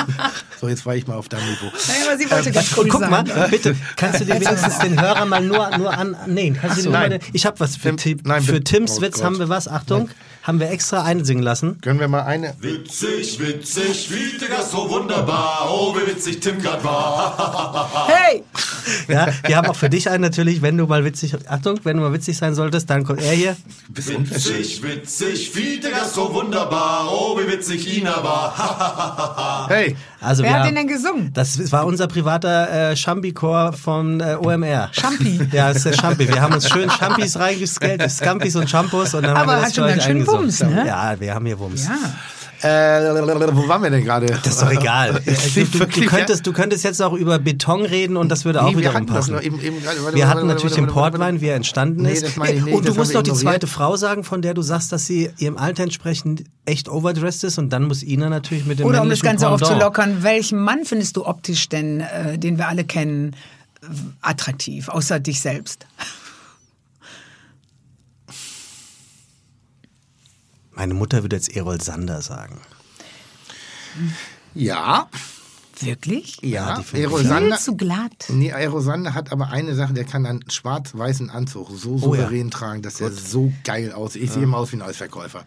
so, 0.60 0.68
jetzt 0.68 0.84
war 0.86 0.96
ich 0.96 1.06
mal 1.06 1.14
auf 1.16 1.28
deinem 1.28 1.48
Niveau. 1.48 1.66
Naja, 1.66 2.00
aber 2.08 2.18
sie 2.18 2.30
wollte 2.30 2.50
ganz 2.50 2.72
Und 2.72 2.84
cool 2.84 2.88
guck 2.88 3.00
sein. 3.00 3.10
mal, 3.10 3.48
bitte, 3.48 3.76
kannst 3.96 4.20
du 4.20 4.24
dir 4.24 4.40
wenigstens 4.40 4.78
den 4.80 5.00
Hörer 5.00 5.24
mal 5.24 5.40
nur, 5.40 5.76
nur 5.78 5.96
an. 5.96 6.16
Nee, 6.26 6.52
kannst 6.60 6.78
du 6.78 6.82
nur 6.84 6.92
nein. 6.92 7.10
mal, 7.10 7.20
ich 7.32 7.46
habe 7.46 7.60
was 7.60 7.76
für, 7.76 7.94
nein, 8.24 8.42
für. 8.42 8.62
Tims 8.62 8.98
Oh 8.98 9.02
Witz 9.02 9.14
Gott. 9.16 9.24
haben 9.24 9.38
wir 9.38 9.48
was. 9.48 9.68
Achtung, 9.68 10.10
haben 10.48 10.60
wir 10.60 10.70
extra 10.70 11.04
einsingen 11.04 11.44
lassen. 11.44 11.78
Können 11.82 12.00
wir 12.00 12.08
mal 12.08 12.22
eine. 12.22 12.54
Witzig, 12.60 13.38
witzig, 13.38 14.10
wie 14.10 14.38
der 14.38 14.48
Gast 14.48 14.70
so 14.70 14.88
wunderbar. 14.88 15.68
Oh, 15.70 15.94
wie 15.94 16.10
witzig 16.10 16.40
Tim 16.40 16.60
grad 16.60 16.82
war. 16.82 18.08
Hey! 18.08 18.42
Ja, 19.06 19.28
wir 19.46 19.56
haben 19.56 19.68
auch 19.68 19.76
für 19.76 19.90
dich 19.90 20.08
einen 20.08 20.22
natürlich, 20.22 20.62
wenn 20.62 20.78
du 20.78 20.86
mal 20.86 21.04
witzig, 21.04 21.34
Achtung, 21.48 21.78
wenn 21.84 21.98
du 21.98 22.02
mal 22.02 22.12
witzig 22.14 22.38
sein 22.38 22.54
solltest, 22.54 22.88
dann 22.88 23.04
kommt 23.04 23.20
er 23.20 23.32
hier. 23.32 23.56
Witzig, 23.88 24.82
witzig, 24.82 25.54
wie 25.54 25.78
der 25.78 25.90
Gast 25.90 26.14
so 26.14 26.32
wunderbar. 26.32 27.08
Oh, 27.10 27.38
wie 27.38 27.50
witzig 27.50 27.98
Ina 27.98 28.24
war. 28.24 29.68
Hey, 29.68 29.96
Also 30.20 30.42
Wer 30.42 30.50
wir 30.50 30.54
hat 30.56 30.60
haben- 30.66 30.74
den 30.74 30.88
denn 30.88 30.88
gesungen? 30.88 31.30
Das 31.32 31.70
war 31.70 31.86
unser 31.86 32.08
privater 32.08 32.90
äh, 32.90 32.96
Champi-Chor 32.96 33.72
von 33.72 34.20
äh, 34.20 34.36
OMR. 34.40 34.90
Champi? 34.92 35.40
Ja, 35.52 35.68
das 35.68 35.78
ist 35.78 35.86
der 35.86 35.92
Champi. 35.94 36.28
Wir 36.28 36.40
haben 36.40 36.54
uns 36.54 36.68
schön 36.68 36.90
Champis 36.90 37.38
reingeskellt, 37.38 38.10
Scampis 38.10 38.56
und 38.56 38.68
Shampoos 38.68 39.14
und 39.14 39.22
dann 39.22 39.30
Aber 39.36 39.40
haben 39.40 39.46
wir 39.48 39.56
hat 39.58 39.66
das 39.68 39.74
schon 39.76 39.84
für 39.84 39.90
euch 39.90 39.96
ganz 39.96 40.04
schön. 40.06 40.26
Wumms, 40.26 40.62
ne? 40.64 40.84
Ja, 40.86 41.14
wir 41.20 41.34
haben 41.34 41.46
hier 41.46 41.58
Wumms. 41.58 41.86
Ja. 41.86 41.94
Äh, 42.62 43.54
wo 43.54 43.68
waren 43.68 43.82
wir 43.82 43.90
denn 43.90 44.04
gerade? 44.04 44.26
Das 44.26 44.46
ist 44.46 44.62
doch 44.62 44.70
egal. 44.70 45.20
Du, 45.54 45.64
du, 45.64 45.86
du, 45.86 46.06
könntest, 46.06 46.46
du 46.46 46.52
könntest 46.52 46.84
jetzt 46.84 47.00
auch 47.02 47.12
über 47.12 47.38
Beton 47.38 47.84
reden 47.84 48.16
und 48.16 48.28
das 48.28 48.44
würde 48.44 48.62
auch 48.62 48.66
Nee, 48.66 48.72
wir 48.72 48.78
wiederum 48.78 48.96
hatten 48.96 49.06
das 49.06 49.16
passen. 49.16 49.34
noch 49.34 49.42
eben, 49.42 49.60
eben. 49.60 49.76
Warte, 49.84 50.14
Wir 50.16 50.28
hatten 50.28 50.36
warte, 50.42 50.46
natürlich 50.54 50.74
den 50.76 50.86
Portwein, 50.86 51.40
wie 51.40 51.46
er 51.46 51.56
entstanden 51.56 52.02
Nee, 52.02 52.12
ist. 52.12 52.24
das 52.24 52.36
meine 52.36 52.54
ich 52.58 52.64
nicht, 52.64 52.74
und 52.74 52.82
du 52.84 52.88
das 52.88 52.96
musst 52.96 53.14
doch 53.14 53.22
die 53.22 53.32
zweite. 53.32 53.66
Frau 53.66 53.96
sagen, 53.96 54.24
von 54.24 54.42
der 54.42 54.54
du 54.54 54.62
sagst, 54.62 54.92
dass 54.92 55.06
sie 55.06 55.30
ihrem 55.38 55.56
Alter 55.56 55.82
entsprechend 55.84 56.44
echt 56.64 56.88
overdressed 56.88 57.44
ist 57.44 57.58
und 57.58 57.70
dann 57.70 57.84
muss 57.84 58.02
Ina 58.02 58.28
natürlich 58.28 58.66
mit 58.66 58.78
dem 58.78 58.86
Oder 58.86 59.02
um 59.02 59.08
das 59.10 59.20
Ganze 59.22 59.46
Pendant. 59.46 59.62
aufzulockern, 59.62 60.22
welchen 60.22 60.58
Mann 60.60 60.84
findest 60.84 61.16
du 61.16 61.26
optisch 61.26 61.68
denn, 61.68 62.00
äh, 62.00 62.38
den 62.38 62.58
wir 62.58 62.68
alle 62.68 62.84
kennen, 62.84 63.34
attraktiv, 64.20 64.88
außer 64.88 65.20
dich 65.20 65.40
selbst? 65.40 65.86
Meine 70.78 70.94
Mutter 70.94 71.22
würde 71.22 71.34
jetzt 71.36 71.54
Erol 71.54 71.80
Sander 71.80 72.22
sagen. 72.22 72.60
Ja, 74.54 75.08
Wirklich? 75.80 76.38
ja. 76.42 76.80
ich- 76.80 76.94
Erol 76.94 77.20
Viel 77.20 77.28
Sander, 77.28 77.56
zu 77.58 77.76
glatt. 77.76 78.26
nee, 78.28 78.48
Erol 78.48 78.80
Sander 78.82 79.14
hat 79.14 79.30
aber 79.32 79.48
eine 79.50 79.74
Sache, 79.74 79.92
der 79.92 80.04
kann 80.04 80.24
einen 80.26 80.48
schwarz-weißen 80.50 81.30
Anzug 81.30 81.70
so 81.74 81.90
Oh 82.02 82.14
ja. 82.14 82.22
souverän 82.22 82.50
tragen, 82.50 82.82
dass 82.82 83.00
er 83.00 83.10
so 83.12 83.52
geil 83.64 83.92
aussieht. 83.92 84.22
Ich 84.22 84.30
sehe 84.32 84.42
immer 84.44 84.58
aus 84.58 84.72
wie 84.72 84.76
ein 84.76 84.82
Eisverkäufer. 84.82 85.44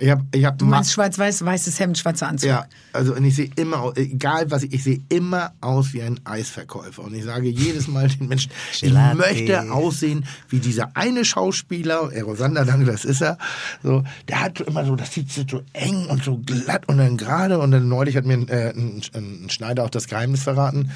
Ich 0.00 0.08
hab, 0.10 0.20
ich 0.32 0.44
hab 0.44 0.58
Du 0.58 0.64
meinst 0.64 0.92
schwarz-weiß, 0.92 1.44
weißes 1.44 1.80
Hemd, 1.80 1.98
schwarzer 1.98 2.28
Anzug. 2.28 2.48
Ja, 2.48 2.66
also 2.92 3.14
und 3.14 3.24
ich 3.24 3.34
sehe 3.34 3.50
immer, 3.56 3.92
egal 3.96 4.48
was 4.48 4.62
ich, 4.62 4.72
ich 4.72 4.84
sehe 4.84 5.00
immer 5.08 5.52
aus 5.60 5.92
wie 5.92 6.02
ein 6.02 6.20
Eisverkäufer. 6.24 7.02
Und 7.02 7.14
ich 7.14 7.24
sage 7.24 7.48
jedes 7.48 7.88
Mal 7.88 8.06
den 8.06 8.28
Menschen, 8.28 8.52
ich 8.80 8.92
möchte 8.92 9.72
aussehen 9.72 10.24
wie 10.48 10.60
dieser 10.60 10.96
eine 10.96 11.24
Schauspieler, 11.24 12.12
Errol 12.12 12.36
Sander, 12.36 12.64
danke, 12.64 12.86
das 12.86 13.04
ist 13.04 13.22
er. 13.22 13.38
So, 13.82 14.04
der 14.28 14.40
hat 14.40 14.58
so 14.58 14.64
immer 14.64 14.84
so, 14.84 14.94
das 14.94 15.12
sieht 15.12 15.30
so 15.30 15.62
eng 15.72 16.06
und 16.06 16.22
so 16.22 16.38
glatt 16.38 16.86
und 16.86 16.98
dann 16.98 17.16
gerade. 17.16 17.58
Und 17.58 17.72
dann 17.72 17.88
neulich 17.88 18.16
hat 18.16 18.24
mir 18.24 18.48
äh, 18.48 18.70
ein, 18.70 19.02
ein 19.14 19.50
Schneider 19.50 19.82
auch 19.82 19.90
das 19.90 20.06
Geheimnis 20.06 20.44
verraten. 20.44 20.92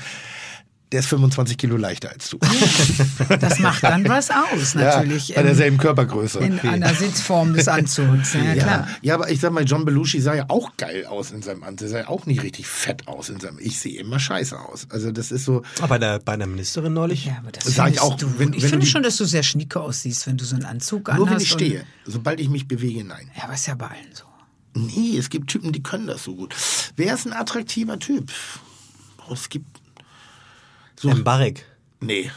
Der 0.92 1.00
ist 1.00 1.06
25 1.06 1.56
Kilo 1.58 1.76
leichter 1.76 2.10
als 2.10 2.28
du. 2.30 2.38
Das 3.40 3.58
macht 3.58 3.82
dann 3.82 4.06
was 4.08 4.30
aus, 4.30 4.74
natürlich. 4.74 5.28
Ja, 5.28 5.36
bei 5.36 5.42
derselben 5.44 5.78
Körpergröße. 5.78 6.38
in 6.40 6.58
einer 6.60 6.94
Sitzform 6.94 7.54
des 7.54 7.66
Anzugs. 7.68 8.34
Ja, 8.34 8.42
Ja, 8.54 8.62
klar. 8.62 8.88
ja, 9.00 9.14
aber 9.14 9.30
ich 9.30 9.40
sag 9.40 9.52
mal, 9.52 9.64
John 9.64 9.84
Belushi 9.84 10.20
sah 10.20 10.34
ja 10.34 10.44
auch 10.48 10.76
geil 10.76 11.06
aus 11.06 11.30
in 11.30 11.42
seinem 11.42 11.62
Anzug. 11.62 11.86
Er 11.86 11.90
sah 11.90 11.98
ja 12.00 12.08
auch 12.08 12.26
nicht 12.26 12.42
richtig 12.42 12.66
fett 12.66 13.08
aus 13.08 13.28
in 13.30 13.40
seinem. 13.40 13.58
Ich 13.58 13.80
sehe 13.80 13.98
immer 14.00 14.18
scheiße 14.20 14.58
aus. 14.58 14.86
Also 14.90 15.10
das 15.12 15.32
ist 15.32 15.44
so. 15.44 15.62
Aber 15.78 15.88
bei 15.88 15.98
der, 15.98 16.18
bei 16.18 16.36
der 16.36 16.46
Ministerin 16.46 16.92
neulich? 16.92 17.24
Ja, 17.26 17.38
aber 17.38 17.52
das 17.52 17.64
sag 17.64 17.90
ich 17.92 18.00
auch, 18.00 18.16
Du, 18.16 18.26
wenn- 18.38 18.52
ich 18.52 18.56
wenn 18.56 18.60
du 18.62 18.68
finde 18.68 18.84
die- 18.86 18.90
schon, 18.90 19.02
dass 19.02 19.16
du 19.16 19.24
sehr 19.24 19.42
schnieke 19.42 19.80
aussiehst, 19.80 20.26
wenn 20.26 20.36
du 20.36 20.44
so 20.44 20.54
einen 20.56 20.64
Anzug 20.66 21.08
Nur 21.08 21.26
wenn 21.26 21.28
anhast. 21.28 21.46
ich 21.46 21.52
und- 21.52 21.58
stehe. 21.60 21.84
Sobald 22.04 22.38
ich 22.40 22.48
mich 22.48 22.68
bewege, 22.68 23.02
nein. 23.04 23.30
Ja, 23.36 23.44
aber 23.44 23.54
ist 23.54 23.66
ja 23.66 23.74
bei 23.74 23.86
allen 23.86 24.12
so. 24.14 24.24
Nee, 24.74 25.16
es 25.18 25.28
gibt 25.30 25.48
Typen, 25.48 25.72
die 25.72 25.82
können 25.82 26.06
das 26.06 26.24
so 26.24 26.34
gut. 26.34 26.54
Wer 26.96 27.14
ist 27.14 27.26
ein 27.26 27.32
attraktiver 27.32 27.98
Typ? 27.98 28.30
Oh, 29.28 29.32
es 29.34 29.48
gibt. 29.48 29.81
So, 31.02 31.10
Mbarek. 31.10 31.64
nee. 32.00 32.30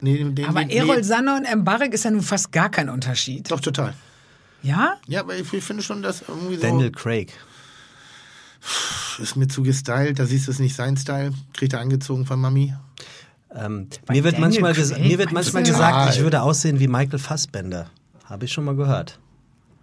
nee, 0.00 0.24
den, 0.24 0.44
Aber 0.46 0.64
den, 0.64 0.70
Erol 0.70 0.96
nee. 0.96 1.02
Sanne 1.02 1.36
und 1.36 1.62
Mbarek 1.62 1.94
ist 1.94 2.04
ja 2.04 2.10
nun 2.10 2.22
fast 2.22 2.50
gar 2.50 2.68
kein 2.68 2.88
Unterschied. 2.88 3.48
Doch, 3.48 3.60
total. 3.60 3.94
Ja? 4.62 4.96
Ja, 5.06 5.20
aber 5.20 5.36
ich, 5.36 5.52
ich 5.52 5.62
finde 5.62 5.84
schon, 5.84 6.02
dass 6.02 6.22
irgendwie 6.26 6.56
so. 6.56 6.62
Daniel 6.62 6.90
Craig. 6.90 7.32
Ist 9.20 9.36
mir 9.36 9.46
zu 9.46 9.62
gestylt, 9.62 10.18
da 10.18 10.26
siehst 10.26 10.48
du 10.48 10.50
es 10.50 10.58
nicht 10.58 10.74
sein 10.74 10.96
Style. 10.96 11.32
Kriegt 11.52 11.74
er 11.74 11.80
angezogen 11.80 12.26
von 12.26 12.40
Mami. 12.40 12.74
Ähm, 13.54 13.88
mir 14.08 14.24
wird 14.24 14.34
Daniel 14.34 14.62
manchmal, 14.62 14.74
Craig, 14.74 14.98
mir 14.98 15.18
wird 15.18 15.32
manchmal 15.32 15.62
gesagt, 15.62 16.16
ich 16.16 16.22
würde 16.22 16.42
aussehen 16.42 16.80
wie 16.80 16.88
Michael 16.88 17.18
Fassbender. 17.20 17.88
Habe 18.24 18.46
ich 18.46 18.52
schon 18.52 18.64
mal 18.64 18.74
gehört. 18.74 19.18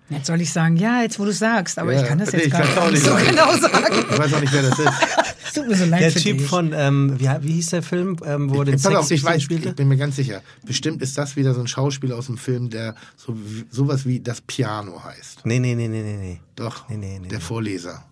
Jetzt 0.10 0.26
soll 0.28 0.41
ich 0.41 0.52
sagen, 0.52 0.76
ja, 0.76 1.04
jetzt 1.04 1.20
wo 1.20 1.26
du 1.26 1.32
sagst, 1.32 1.78
aber 1.78 1.94
Ja, 1.94 2.02
ich 2.02 2.08
kann 2.08 2.18
das 2.18 2.32
nee, 2.32 2.40
jetzt 2.40 2.48
ich 2.48 2.54
gar 2.54 2.90
nicht 2.91 3.04
so 3.04 3.16
genau 3.16 3.56
sagen. 3.58 4.06
Ich 4.10 4.18
weiß 4.18 4.34
auch 4.34 4.41
nicht, 4.41 4.52
wer 4.52 4.64
das 4.64 4.80
ist. 4.80 4.90
Es 5.50 5.56
tut 5.56 5.68
mir 5.68 5.76
so 5.76 5.86
leid 5.86 6.02
Der 6.02 6.12
für 6.12 6.20
Typ 6.20 6.38
dich. 6.38 6.48
von, 6.48 6.72
ähm, 6.74 7.20
wie, 7.20 7.28
wie 7.42 7.54
hieß 7.54 7.72
der 7.72 7.84
Film, 7.84 8.18
ähm, 8.26 8.50
wo 8.50 8.60
er 8.60 8.66
den 8.66 8.76
Pass 8.82 8.86
auf, 8.94 9.02
ich 9.04 9.08
Sex 9.22 9.24
weiß, 9.24 9.44
spielte? 9.44 9.70
ich 9.70 9.76
bin 9.76 9.88
mir 9.88 9.98
ganz 9.98 10.16
sicher. 10.16 10.42
Bestimmt 10.66 11.02
ist 11.02 11.18
das 11.18 11.36
wieder 11.36 11.54
so 11.54 11.60
ein 11.62 11.68
Schauspieler 11.68 12.16
aus 12.18 12.28
dem 12.28 12.38
Film, 12.38 12.70
der 12.70 12.96
so 13.18 13.36
sowas 13.72 14.06
wie 14.06 14.20
das 14.20 14.42
Piano 14.42 15.04
heißt. 15.04 15.46
Nee, 15.46 15.60
nee, 15.60 15.76
nee, 15.76 15.88
nee, 15.88 16.04
nee, 16.04 16.18
nee. 16.18 16.40
Doch, 16.56 16.88
Nee, 16.90 16.98
nee, 16.98 17.20
nee, 17.20 17.28
der 17.28 17.40
nee. 17.40 17.44
Vorleser. 17.44 18.06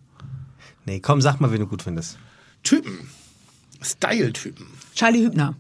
Nee, 0.85 0.99
komm, 0.99 1.21
sag 1.21 1.39
mal, 1.39 1.51
wen 1.51 1.59
du 1.59 1.67
gut 1.67 1.83
findest. 1.83 2.17
Typen. 2.63 3.09
Style-Typen. 3.81 4.65
Charlie 4.95 5.23
Hübner. 5.23 5.55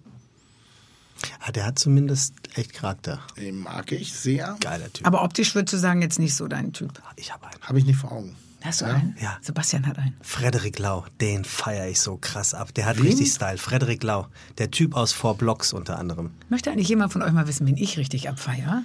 Ah, 1.39 1.51
der 1.51 1.65
hat 1.65 1.79
zumindest 1.79 2.33
echt 2.55 2.73
Charakter. 2.73 3.19
Den 3.37 3.59
mag 3.59 3.91
ich 3.91 4.13
sehr. 4.13 4.55
Geiler 4.61 4.91
Typ. 4.93 5.05
Aber 5.05 5.23
optisch 5.23 5.55
würdest 5.55 5.73
du 5.73 5.77
sagen, 5.77 6.01
jetzt 6.01 6.19
nicht 6.19 6.35
so 6.35 6.47
dein 6.47 6.73
Typ. 6.73 6.91
ich 7.15 7.33
habe 7.33 7.47
einen. 7.47 7.61
Habe 7.61 7.79
ich 7.79 7.85
nicht 7.85 7.97
vor 7.97 8.11
Augen. 8.11 8.35
Hast 8.67 8.81
du 8.81 8.85
einen? 8.85 9.15
Ja. 9.21 9.37
Sebastian 9.41 9.87
hat 9.87 9.97
einen. 9.97 10.15
Frederik 10.21 10.77
Lau, 10.77 11.05
den 11.21 11.45
feiere 11.45 11.87
ich 11.87 12.01
so 12.01 12.17
krass 12.17 12.53
ab. 12.53 12.73
Der 12.73 12.85
hat 12.85 12.97
Wen? 12.97 13.05
richtig 13.05 13.31
Style. 13.31 13.57
Frederik 13.57 14.03
Lau, 14.03 14.27
der 14.57 14.71
Typ 14.71 14.95
aus 14.95 15.13
Four 15.13 15.35
Blocks 15.37 15.71
unter 15.71 15.97
anderem. 15.97 16.31
Möchte 16.49 16.69
eigentlich 16.71 16.89
jemand 16.89 17.13
von 17.13 17.21
euch 17.21 17.31
mal 17.31 17.47
wissen, 17.47 17.65
wen 17.65 17.77
ich 17.77 17.97
richtig 17.97 18.27
abfeier? 18.29 18.83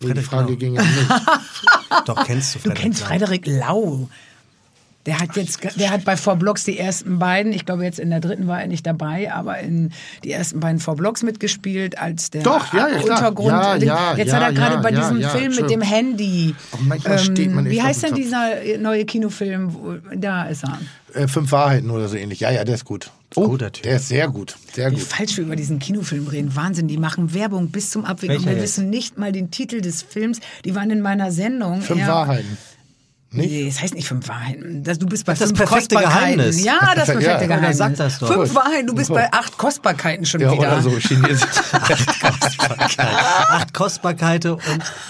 Nee, 0.00 0.14
die 0.14 0.22
Frederik 0.22 0.26
Frage 0.26 0.52
Lau. 0.52 0.58
ging 0.58 0.74
ja 0.74 0.82
nicht. 0.82 1.10
Doch, 2.06 2.24
kennst 2.24 2.54
du 2.54 2.58
Du 2.58 2.62
Frederik 2.64 2.82
kennst 2.82 3.00
Lau? 3.02 3.06
Frederik 3.06 3.46
Lau. 3.46 4.08
Der 5.06 5.20
hat 5.20 5.36
jetzt, 5.36 5.60
der 5.78 5.90
hat 5.90 6.04
bei 6.04 6.16
Four 6.16 6.36
Blocks 6.36 6.64
die 6.64 6.78
ersten 6.78 7.18
beiden, 7.18 7.52
ich 7.52 7.64
glaube 7.64 7.84
jetzt 7.84 7.98
in 8.00 8.10
der 8.10 8.20
dritten 8.20 8.46
war 8.48 8.60
er 8.60 8.66
nicht 8.66 8.84
dabei, 8.86 9.32
aber 9.32 9.58
in 9.60 9.92
die 10.24 10.32
ersten 10.32 10.58
beiden 10.60 10.80
Four 10.80 10.96
Blocks 10.96 11.22
mitgespielt 11.22 11.96
als 11.98 12.30
der 12.30 12.42
Doch, 12.42 12.74
ja, 12.74 12.88
ja. 12.88 13.00
Untergrund. 13.00 13.50
Ja, 13.50 13.76
ja, 13.76 14.16
jetzt 14.16 14.28
ja, 14.32 14.36
hat 14.36 14.42
er 14.42 14.52
gerade 14.52 14.78
bei 14.82 14.90
diesem 14.90 15.22
Film 15.22 15.54
mit 15.54 15.70
dem 15.70 15.80
Handy. 15.80 16.48
ähm, 16.48 16.56
Aber 16.72 16.82
manchmal 16.82 17.18
steht 17.20 17.52
man 17.54 17.70
Wie 17.70 17.80
heißt 17.80 18.02
denn 18.02 18.14
dieser 18.14 18.50
neue 18.80 19.04
Kinofilm? 19.04 20.02
Da 20.16 20.44
ist 20.46 20.64
er. 20.64 20.78
äh, 21.14 21.28
fünf 21.28 21.52
Wahrheiten 21.52 21.90
oder 21.90 22.08
so 22.08 22.16
ähnlich. 22.16 22.40
Ja, 22.40 22.50
ja, 22.50 22.64
der 22.64 22.74
ist 22.74 22.84
gut. 22.84 23.10
Oh, 23.34 23.48
Guter 23.48 23.70
Typ. 23.72 23.82
Der 23.82 23.96
ist 23.96 24.08
sehr 24.08 24.28
gut. 24.28 24.56
Sehr 24.72 24.90
Wie 24.90 24.94
gut. 24.94 25.04
falsch 25.04 25.36
wir 25.36 25.44
über 25.44 25.56
diesen 25.56 25.78
Kinofilm 25.78 26.26
reden. 26.28 26.54
Wahnsinn, 26.56 26.88
die 26.88 26.96
machen 26.96 27.34
Werbung 27.34 27.68
bis 27.68 27.90
zum 27.90 28.04
Abwinken. 28.04 28.44
Wir 28.44 28.52
jetzt? 28.52 28.62
wissen 28.62 28.88
nicht 28.90 29.18
mal 29.18 29.30
den 29.32 29.50
Titel 29.50 29.80
des 29.80 30.02
Films. 30.02 30.40
Die 30.64 30.74
waren 30.74 30.90
in 30.90 31.00
meiner 31.00 31.30
Sendung. 31.32 31.80
Fünf. 31.82 32.06
Wahrheiten. 32.06 32.56
Nicht? 33.32 33.50
Nee, 33.50 33.66
es 33.68 33.82
heißt 33.82 33.94
nicht 33.94 34.06
fünf 34.06 34.28
Wahrheiten. 34.28 34.84
Das, 34.84 34.98
du 34.98 35.06
bist 35.06 35.26
bei 35.26 35.32
Das 35.32 35.40
ist 35.42 35.48
fünf 35.48 35.58
das 35.60 35.68
perfekte 35.68 35.96
Kostbarkeiten. 35.96 36.36
Geheimnis. 36.38 36.64
Ja, 36.64 36.78
das 36.94 37.08
Ja, 37.08 37.14
perfekte 37.14 37.24
ja, 37.26 37.46
Geheimnis. 37.56 37.76
sag 37.76 37.96
das 37.96 38.18
doch. 38.20 38.32
Fünf. 38.32 38.54
Wahrheiten, 38.54 38.86
du 38.86 38.94
bist 38.94 39.12
bei 39.12 39.30
acht 39.32 39.58
Kostbarkeiten 39.58 40.24
schon 40.24 40.40
Ja, 40.40 40.52
wieder. 40.52 40.60
oder 40.60 40.80
so 40.82 40.90
Chinesisch. 40.98 41.40
Acht 42.98 43.72
Kostbarkeiten 43.74 44.52
und, 44.52 44.60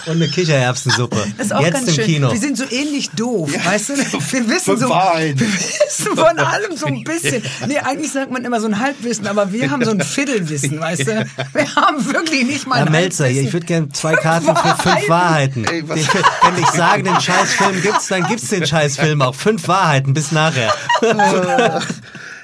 und 0.07 0.15
eine 0.15 0.27
Kichererbsensuppe. 0.27 1.25
Das 1.37 1.47
ist 1.47 1.53
auch 1.53 1.61
Jetzt 1.61 1.73
ganz 1.73 1.87
im 1.89 1.93
schön. 1.95 2.05
Kino. 2.05 2.31
Wir 2.31 2.39
sind 2.39 2.57
so 2.57 2.65
ähnlich 2.69 3.09
doof, 3.11 3.51
weißt 3.65 3.89
du? 3.89 3.93
Wir 4.31 4.49
wissen 4.49 4.59
Fünf 4.65 4.79
so, 4.81 4.89
Wahrheiten. 4.89 5.39
wir 5.39 5.47
wissen 5.53 6.15
von 6.17 6.39
allem 6.39 6.75
so 6.75 6.87
ein 6.87 7.03
bisschen. 7.03 7.41
Nee, 7.67 7.77
eigentlich 7.79 8.11
sagt 8.11 8.31
man 8.31 8.43
immer 8.45 8.59
so 8.59 8.67
ein 8.67 8.79
Halbwissen, 8.79 9.27
aber 9.27 9.51
wir 9.51 9.69
haben 9.71 9.83
so 9.83 9.91
ein 9.91 10.01
Viertelwissen, 10.01 10.79
weißt 10.79 11.01
du? 11.07 11.25
Wir 11.53 11.75
haben 11.75 12.05
wirklich 12.13 12.45
nicht 12.45 12.67
mal 12.67 12.77
Herr 12.79 12.85
ein 12.85 12.91
Melzer, 12.91 13.25
Halbwissen. 13.25 13.47
ich 13.47 13.53
würde 13.53 13.65
gerne 13.65 13.89
zwei 13.89 14.15
Karten 14.15 14.45
für 14.47 14.55
fünf 14.55 15.09
Wahrheiten. 15.09 15.09
Wahrheiten. 15.09 15.65
Ey, 15.65 15.83
was- 15.87 15.99
Den, 16.07 16.21
wenn 16.55 16.63
ich 16.63 16.69
sage, 16.69 17.03
den 17.03 17.19
Scheißfilm 17.19 17.81
gibt's, 17.81 18.06
dann 18.09 18.23
gibt's 18.23 18.49
den 18.49 18.65
Scheißfilm 18.65 19.21
auch. 19.21 19.35
Fünf 19.35 19.67
Wahrheiten, 19.67 20.13
bis 20.13 20.31
nachher. 20.31 20.73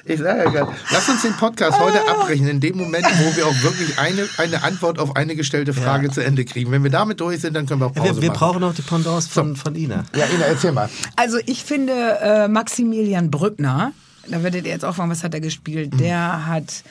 Ich 0.06 0.20
sage 0.20 0.44
ja 0.44 0.50
gerade, 0.50 0.72
lass 0.92 1.08
uns 1.08 1.22
den 1.22 1.32
Podcast 1.32 1.80
heute 1.80 2.06
abbrechen, 2.06 2.46
in 2.46 2.60
dem 2.60 2.76
Moment, 2.76 3.06
wo 3.06 3.36
wir 3.36 3.46
auch 3.46 3.62
wirklich 3.62 3.98
eine, 3.98 4.28
eine 4.36 4.62
Antwort 4.62 4.98
auf 4.98 5.16
eine 5.16 5.34
gestellte 5.34 5.72
Frage 5.72 6.10
zu 6.10 6.22
Ende 6.22 6.44
kriegen. 6.44 6.70
Wenn 6.70 6.82
wir 6.84 6.90
damit 6.90 7.20
durch 7.20 7.40
sind, 7.40 7.54
dann 7.54 7.64
können 7.64 7.80
wir 7.80 7.86
auch 7.86 7.94
Pause 7.94 8.16
Wir, 8.16 8.20
wir 8.22 8.28
machen. 8.28 8.38
brauchen 8.38 8.60
noch 8.60 8.74
die 8.74 8.82
Pendants 8.82 9.28
von, 9.28 9.56
von 9.56 9.74
Ina. 9.74 10.04
ja, 10.14 10.26
Ina, 10.26 10.44
erzähl 10.44 10.72
mal. 10.72 10.90
Also 11.16 11.38
ich 11.46 11.64
finde 11.64 11.94
äh, 12.20 12.48
Maximilian 12.48 13.30
Brückner, 13.30 13.92
da 14.28 14.42
werdet 14.42 14.66
ihr 14.66 14.72
jetzt 14.72 14.84
auch 14.84 14.94
fragen, 14.94 15.10
was 15.10 15.24
hat 15.24 15.32
er 15.32 15.40
gespielt? 15.40 15.98
Der 15.98 16.46
hat, 16.46 16.82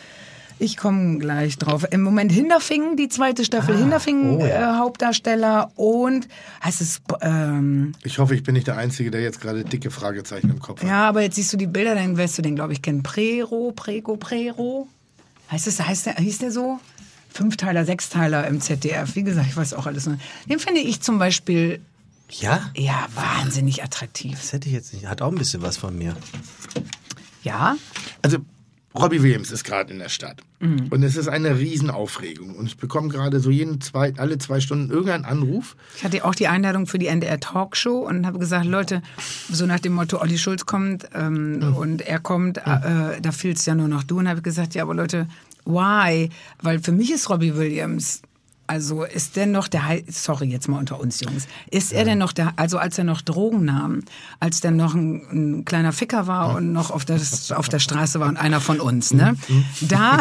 ich 0.64 0.78
komme 0.78 1.20
gleich 1.20 1.58
drauf, 1.58 1.86
im 1.92 2.02
Moment 2.02 2.32
Hinterfingen, 2.32 2.96
die 2.98 3.10
zweite 3.10 3.44
Staffel 3.46 3.78
Hinterfingen 3.78 4.38
oh 4.38 4.46
ja. 4.46 4.76
äh, 4.76 4.80
Hauptdarsteller 4.80 5.72
und 5.76 6.28
heißt 6.64 6.82
es, 6.82 7.02
ähm, 7.22 7.92
Ich 8.04 8.18
hoffe, 8.20 8.34
ich 8.36 8.44
bin 8.44 8.54
nicht 8.54 8.68
der 8.68 8.78
Einzige, 8.78 9.12
der 9.12 9.22
jetzt 9.22 9.42
gerade 9.42 9.64
dicke 9.64 9.92
Fragezeichen 9.92 10.50
im 10.50 10.60
Kopf 10.60 10.82
hat. 10.82 10.88
ja, 10.90 11.08
aber 11.08 11.22
jetzt 11.22 11.36
siehst 11.36 11.52
du 11.54 11.58
die 11.58 11.68
Bilder, 11.68 11.96
dann 11.96 12.18
wirst 12.18 12.38
du 12.38 12.42
den, 12.42 12.56
glaube 12.56 12.74
ich, 12.74 12.82
kennen. 12.82 13.04
Prero, 13.04 13.72
Prego, 13.76 14.16
Prero. 14.18 14.88
Heißt 15.52 15.68
es, 15.68 15.80
heißt 15.80 16.06
der, 16.08 16.16
hieß 16.16 16.40
der 16.40 16.52
so? 16.52 16.80
Fünfteiler, 17.30 17.84
Sechsteiler 17.86 18.48
im 18.48 18.62
ZDF. 18.62 19.16
Wie 19.16 19.24
gesagt, 19.24 19.48
ich 19.50 19.58
weiß 19.58 19.74
auch 19.74 19.86
alles 19.88 20.06
noch. 20.06 20.18
Den 20.50 20.60
finde 20.60 20.80
ich 20.82 21.02
zum 21.02 21.20
Beispiel, 21.20 21.82
Ja? 22.30 22.70
ja, 22.76 23.08
wahnsinnig 23.16 23.84
attraktiv. 23.84 24.40
Das 24.40 24.54
hätte 24.54 24.68
ich 24.70 24.74
jetzt 24.76 24.94
nicht. 24.94 25.08
Hat 25.08 25.22
auch 25.22 25.32
ein 25.32 25.38
bisschen 25.38 25.62
was 25.62 25.78
von 25.78 25.98
mir. 25.98 26.16
Ja, 27.44 27.76
Also, 28.22 28.38
Robbie 28.96 29.24
Williams 29.24 29.52
ist 29.52 29.64
gerade 29.64 29.92
in 29.92 30.00
der 30.00 30.10
Stadt. 30.10 30.42
Mhm. 30.60 30.88
Und 30.90 31.04
es 31.04 31.16
ist 31.16 31.28
eine 31.28 31.58
Riesenaufregung. 31.58 32.56
Und 32.56 32.68
ich 32.68 32.78
bekomme 32.78 33.10
gerade 33.10 33.40
so 33.40 33.50
jeden 33.50 33.82
zwei, 33.82 34.14
alle 34.18 34.38
zwei 34.38 34.60
Stunden 34.60 34.92
irgendeinen 34.92 35.26
Anruf. 35.26 35.76
Ich 35.98 36.04
hatte 36.04 36.24
auch 36.26 36.36
die 36.36 36.48
Einladung 36.48 36.86
für 36.86 37.00
die 37.00 37.08
NDR 37.08 37.40
Talkshow 37.40 38.08
und 38.08 38.26
habe 38.26 38.40
gesagt, 38.40 38.66
Leute, 38.66 39.02
so 39.50 39.66
nach 39.66 39.80
dem 39.80 39.94
Motto, 39.94 40.22
Olli 40.22 40.38
Schulz 40.38 40.66
kommt 40.66 41.08
ähm, 41.16 41.76
und 41.76 42.02
er 42.02 42.20
kommt, 42.20 42.58
äh, 42.60 43.22
da 43.22 43.32
fehlst 43.32 43.66
ja 43.66 43.76
nur 43.76 43.88
noch 43.88 44.04
du. 44.04 44.20
Und 44.20 44.30
habe 44.30 44.42
gesagt, 44.42 44.76
ja, 44.76 44.84
aber 44.84 44.94
Leute, 44.94 45.28
why? 45.66 46.30
Weil 46.62 46.80
für 46.80 46.92
mich 46.92 47.12
ist 47.12 47.30
Robbie 47.30 47.56
Williams, 47.56 48.22
also 48.74 49.04
ist 49.04 49.36
der 49.36 49.46
noch 49.46 49.68
der, 49.68 49.86
Hei- 49.88 50.04
sorry 50.10 50.46
jetzt 50.48 50.68
mal 50.68 50.80
unter 50.80 51.00
uns 51.00 51.20
Jungs, 51.22 51.48
ist 51.70 51.94
er 51.94 52.06
denn 52.06 52.18
noch 52.18 52.34
der, 52.34 52.54
also 52.56 52.80
als 52.80 52.98
er 52.98 53.04
noch 53.04 53.22
Drogen 53.22 53.66
nahm, 53.66 54.00
als 54.40 54.62
der 54.62 54.72
noch 54.72 54.96
ein, 54.96 55.22
ein 55.32 55.66
kleiner 55.66 55.94
Ficker 55.94 56.26
war 56.26 56.56
und 56.56 56.74
noch 56.74 56.90
auf 56.90 57.06
der, 57.06 57.20
auf 57.56 57.70
der 57.70 57.78
Straße 57.78 58.20
war 58.20 58.28
und 58.28 58.38
einer 58.38 58.60
von 58.60 58.80
uns, 58.80 59.14
ne? 59.14 59.36
Da, 59.82 60.20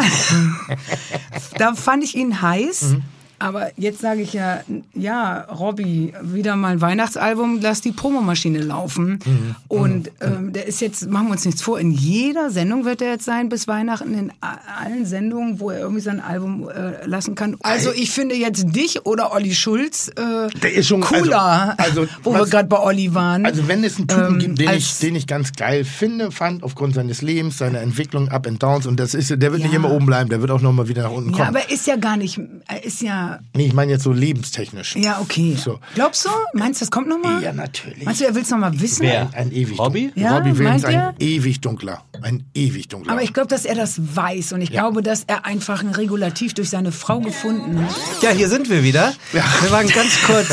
da 1.57 1.73
fand 1.73 2.03
ich 2.03 2.15
ihn 2.15 2.41
heiß. 2.43 2.95
Aber 3.43 3.71
jetzt 3.77 3.99
sage 3.99 4.21
ich 4.21 4.31
ja, 4.33 4.61
ja, 4.93 5.41
Robby, 5.41 6.13
wieder 6.21 6.55
mal 6.55 6.73
ein 6.73 6.81
Weihnachtsalbum, 6.81 7.59
lass 7.61 7.81
die 7.81 7.91
Promomaschine 7.91 8.59
laufen. 8.59 9.19
Und 9.67 10.11
ähm, 10.21 10.53
der 10.53 10.65
ist 10.67 10.79
jetzt, 10.81 11.09
machen 11.09 11.27
wir 11.27 11.31
uns 11.33 11.45
nichts 11.45 11.61
vor, 11.61 11.79
in 11.79 11.91
jeder 11.91 12.49
Sendung 12.51 12.85
wird 12.85 13.01
er 13.01 13.11
jetzt 13.11 13.25
sein 13.25 13.49
bis 13.49 13.67
Weihnachten, 13.67 14.13
in 14.13 14.31
allen 14.41 15.05
Sendungen, 15.05 15.59
wo 15.59 15.71
er 15.71 15.79
irgendwie 15.79 16.01
sein 16.01 16.19
Album 16.21 16.69
äh, 16.69 17.05
lassen 17.05 17.35
kann. 17.35 17.57
Also 17.63 17.91
ich 17.93 18.11
finde 18.11 18.35
jetzt 18.35 18.65
dich 18.75 19.05
oder 19.05 19.33
Olli 19.33 19.53
Schulz 19.53 20.07
äh, 20.09 20.49
Der 20.61 20.73
ist 20.73 20.87
schon- 20.87 21.01
cooler, 21.01 21.75
also- 21.77 22.01
also 22.01 22.13
wo 22.23 22.33
was- 22.33 22.39
wir 22.41 22.45
gerade 22.49 22.67
bei 22.69 22.79
Olli 22.79 23.13
waren. 23.13 23.45
Also 23.45 23.67
wenn 23.67 23.83
es 23.83 23.97
einen 23.97 24.07
Typen 24.07 24.25
Ähm, 24.35 24.39
gibt, 24.39 24.59
den 24.59 24.69
ich, 24.71 24.99
den 24.99 25.15
ich 25.15 25.27
ganz 25.27 25.51
geil 25.53 25.83
finde, 25.83 26.31
fand, 26.31 26.63
aufgrund 26.63 26.95
seines 26.95 27.21
Lebens, 27.21 27.57
seiner 27.57 27.81
Entwicklung, 27.81 28.29
Up 28.29 28.47
and 28.47 28.63
Downs, 28.63 28.85
und 28.87 28.99
das 28.99 29.13
ist, 29.13 29.29
der 29.31 29.51
wird 29.51 29.61
nicht 29.61 29.71
Ja. 29.73 29.77
immer 29.79 29.91
oben 29.91 30.05
bleiben, 30.05 30.29
der 30.29 30.39
wird 30.39 30.51
auch 30.51 30.61
nochmal 30.61 30.87
wieder 30.87 31.03
nach 31.03 31.11
unten 31.11 31.31
Ja, 31.31 31.35
kommen. 31.37 31.49
aber 31.49 31.59
er 31.59 31.71
ist 31.71 31.87
ja 31.87 31.95
gar 31.97 32.15
nicht, 32.17 32.39
er 32.67 32.83
ist 32.83 33.01
ja 33.01 33.32
Nee, 33.53 33.67
ich 33.67 33.73
meine 33.73 33.91
jetzt 33.91 34.03
so 34.03 34.11
lebenstechnisch. 34.11 34.95
Ja, 34.95 35.19
okay. 35.21 35.55
So. 35.61 35.79
Glaubst 35.95 36.25
du? 36.25 36.29
Meinst 36.53 36.81
du, 36.81 36.85
das 36.85 36.91
kommt 36.91 37.07
nochmal? 37.07 37.41
Ja, 37.43 37.53
natürlich. 37.53 38.03
Meinst 38.05 38.21
du, 38.21 38.25
er 38.25 38.35
will 38.35 38.41
es 38.43 38.49
nochmal 38.49 38.79
wissen? 38.79 39.03
Wer? 39.03 39.29
Ein 39.33 39.51
ewig 39.51 39.79
Robby? 39.79 40.05
dunkler. 40.07 40.21
Ja, 40.23 40.37
Robbie 40.37 40.57
Williams, 40.57 40.83
meint 40.83 40.95
ein 40.95 41.13
ewig 41.19 41.61
dunkler. 41.61 42.03
Ein 42.21 42.45
ewig 42.53 42.87
dunkler. 42.87 43.13
Aber 43.13 43.21
ich 43.23 43.33
glaube, 43.33 43.47
dass 43.49 43.65
er 43.65 43.75
das 43.75 43.99
weiß 44.15 44.53
und 44.53 44.61
ich 44.61 44.69
Ja. 44.69 44.81
glaube, 44.81 45.01
dass 45.03 45.23
er 45.25 45.45
einfach 45.45 45.81
ein 45.83 45.89
Regulativ 45.89 46.53
durch 46.53 46.69
seine 46.69 46.91
Frau 46.91 47.19
gefunden 47.19 47.83
hat. 47.85 47.95
Ja, 48.21 48.29
hier 48.31 48.49
sind 48.49 48.69
wir 48.69 48.83
wieder. 48.83 49.13
Wir 49.31 49.71
waren 49.71 49.87
ganz 49.89 50.21
kurz, 50.25 50.47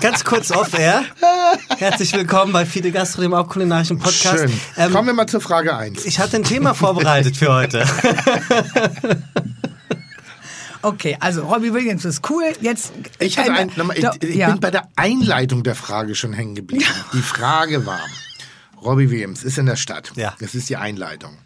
ganz 0.00 0.24
kurz 0.24 0.50
off-air. 0.50 1.02
Herzlich 1.78 2.12
willkommen 2.12 2.52
bei 2.52 2.66
Fide 2.66 2.90
Gastro, 2.92 3.22
dem 3.22 3.34
auch 3.34 3.48
kulinarischen 3.48 3.98
Podcast. 3.98 4.38
Schön. 4.38 4.52
Ähm, 4.76 4.92
Kommen 4.92 5.08
wir 5.08 5.14
mal 5.14 5.26
zur 5.26 5.40
Frage 5.40 5.76
1. 5.76 6.04
ich 6.04 6.18
hatte 6.18 6.36
ein 6.36 6.44
Thema 6.44 6.74
vorbereitet 6.74 7.36
für 7.36 7.52
heute. 7.52 7.84
Okay, 10.84 11.16
also 11.18 11.46
Robbie 11.46 11.72
Williams 11.72 12.04
ist 12.04 12.28
cool. 12.28 12.52
Jetzt. 12.60 12.92
Ich, 13.18 13.38
hatte 13.38 13.52
äh, 13.52 13.54
ein, 13.54 13.72
nochmal, 13.74 13.96
ich, 13.96 14.04
ich 14.22 14.36
ja. 14.36 14.50
bin 14.50 14.60
bei 14.60 14.70
der 14.70 14.86
Einleitung 14.96 15.62
der 15.62 15.74
Frage 15.74 16.14
schon 16.14 16.34
hängen 16.34 16.54
geblieben. 16.54 16.84
Die 17.14 17.22
Frage 17.22 17.86
war, 17.86 18.00
Robbie 18.82 19.10
Williams 19.10 19.44
ist 19.44 19.56
in 19.56 19.64
der 19.64 19.76
Stadt. 19.76 20.12
Ja. 20.14 20.34
Das 20.40 20.54
ist 20.54 20.68
die 20.68 20.76
Einleitung. 20.76 21.38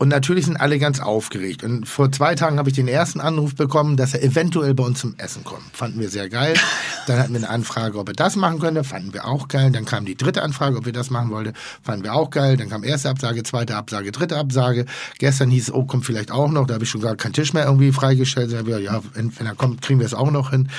Und 0.00 0.08
natürlich 0.08 0.46
sind 0.46 0.56
alle 0.56 0.78
ganz 0.78 0.98
aufgeregt. 0.98 1.62
Und 1.62 1.86
vor 1.86 2.10
zwei 2.10 2.34
Tagen 2.34 2.58
habe 2.58 2.70
ich 2.70 2.74
den 2.74 2.88
ersten 2.88 3.20
Anruf 3.20 3.54
bekommen, 3.54 3.98
dass 3.98 4.14
er 4.14 4.22
eventuell 4.22 4.72
bei 4.72 4.82
uns 4.82 5.00
zum 5.00 5.14
Essen 5.18 5.44
kommt. 5.44 5.60
Fanden 5.74 6.00
wir 6.00 6.08
sehr 6.08 6.30
geil. 6.30 6.54
Dann 7.06 7.18
hatten 7.18 7.34
wir 7.34 7.40
eine 7.40 7.50
Anfrage, 7.50 7.98
ob 7.98 8.08
er 8.08 8.14
das 8.14 8.34
machen 8.34 8.60
könnte. 8.60 8.82
Fanden 8.82 9.12
wir 9.12 9.26
auch 9.26 9.48
geil. 9.48 9.70
Dann 9.70 9.84
kam 9.84 10.06
die 10.06 10.16
dritte 10.16 10.42
Anfrage, 10.42 10.78
ob 10.78 10.86
wir 10.86 10.94
das 10.94 11.10
machen 11.10 11.28
wollten. 11.28 11.52
Fanden 11.82 12.02
wir 12.02 12.14
auch 12.14 12.30
geil. 12.30 12.56
Dann 12.56 12.70
kam 12.70 12.82
erste 12.82 13.10
Absage, 13.10 13.42
zweite 13.42 13.76
Absage, 13.76 14.10
dritte 14.10 14.38
Absage. 14.38 14.86
Gestern 15.18 15.50
hieß 15.50 15.64
es, 15.64 15.74
oh, 15.74 15.84
kommt 15.84 16.06
vielleicht 16.06 16.30
auch 16.30 16.50
noch. 16.50 16.66
Da 16.66 16.74
habe 16.74 16.84
ich 16.84 16.90
schon 16.90 17.02
gar 17.02 17.14
keinen 17.16 17.34
Tisch 17.34 17.52
mehr 17.52 17.66
irgendwie 17.66 17.92
freigestellt. 17.92 18.54
Da 18.54 18.56
hab 18.56 18.68
ich 18.68 18.78
Ja, 18.78 19.02
wenn, 19.12 19.38
wenn 19.38 19.46
er 19.46 19.54
kommt, 19.54 19.82
kriegen 19.82 20.00
wir 20.00 20.06
es 20.06 20.14
auch 20.14 20.30
noch 20.30 20.48
hin. 20.48 20.70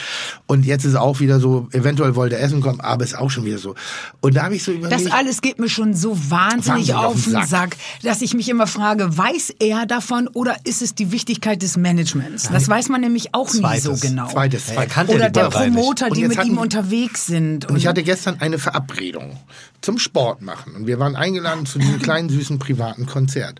Und 0.47 0.65
jetzt 0.65 0.83
ist 0.83 0.93
es 0.93 0.97
auch 0.97 1.19
wieder 1.19 1.39
so, 1.39 1.67
eventuell 1.73 2.15
wollte 2.15 2.37
er 2.37 2.41
essen 2.41 2.61
kommen, 2.61 2.81
aber 2.81 3.03
ist 3.03 3.15
auch 3.15 3.29
schon 3.29 3.45
wieder 3.45 3.59
so. 3.59 3.75
Und 4.19 4.35
da 4.35 4.45
habe 4.45 4.55
ich 4.55 4.63
so 4.63 4.71
überlegt. 4.71 5.05
Das 5.05 5.11
alles 5.11 5.41
geht 5.41 5.59
mir 5.59 5.69
schon 5.69 5.93
so 5.93 6.17
wahnsinnig 6.31 6.87
Wahnsinnig 6.89 6.95
auf 6.95 7.05
auf 7.05 7.23
den 7.23 7.33
den 7.33 7.45
Sack. 7.45 7.75
Sack, 7.75 7.77
dass 8.01 8.23
ich 8.23 8.33
mich 8.33 8.49
immer 8.49 8.65
frage, 8.65 9.10
weiß 9.17 9.53
er 9.59 9.85
davon 9.85 10.27
oder 10.29 10.55
ist 10.63 10.81
es 10.81 10.95
die 10.95 11.11
Wichtigkeit 11.11 11.61
des 11.61 11.77
Managements? 11.77 12.49
Das 12.51 12.67
weiß 12.67 12.89
man 12.89 13.01
nämlich 13.01 13.33
auch 13.33 13.49
Zweites. 13.49 13.85
nie 13.87 13.95
so 13.95 14.07
genau. 14.07 14.27
Zweites, 14.29 14.67
zweites. 14.67 15.09
Oder 15.09 15.29
der. 15.29 15.49
Promoter, 15.49 16.07
Und 16.07 16.17
die 16.17 16.27
mit 16.27 16.37
hatten- 16.37 16.51
ihm 16.51 16.57
unterwegs 16.57 17.25
sind. 17.25 17.65
Und 17.69 17.75
ich 17.75 17.87
hatte 17.87 18.03
gestern 18.03 18.39
eine 18.39 18.57
Verabredung 18.59 19.37
zum 19.81 19.97
Sport 19.99 20.41
machen. 20.41 20.75
Und 20.75 20.87
wir 20.87 20.99
waren 20.99 21.15
eingeladen 21.15 21.65
zu 21.65 21.79
diesem 21.79 21.99
kleinen, 21.99 22.29
süßen, 22.29 22.59
privaten 22.59 23.05
Konzert. 23.05 23.59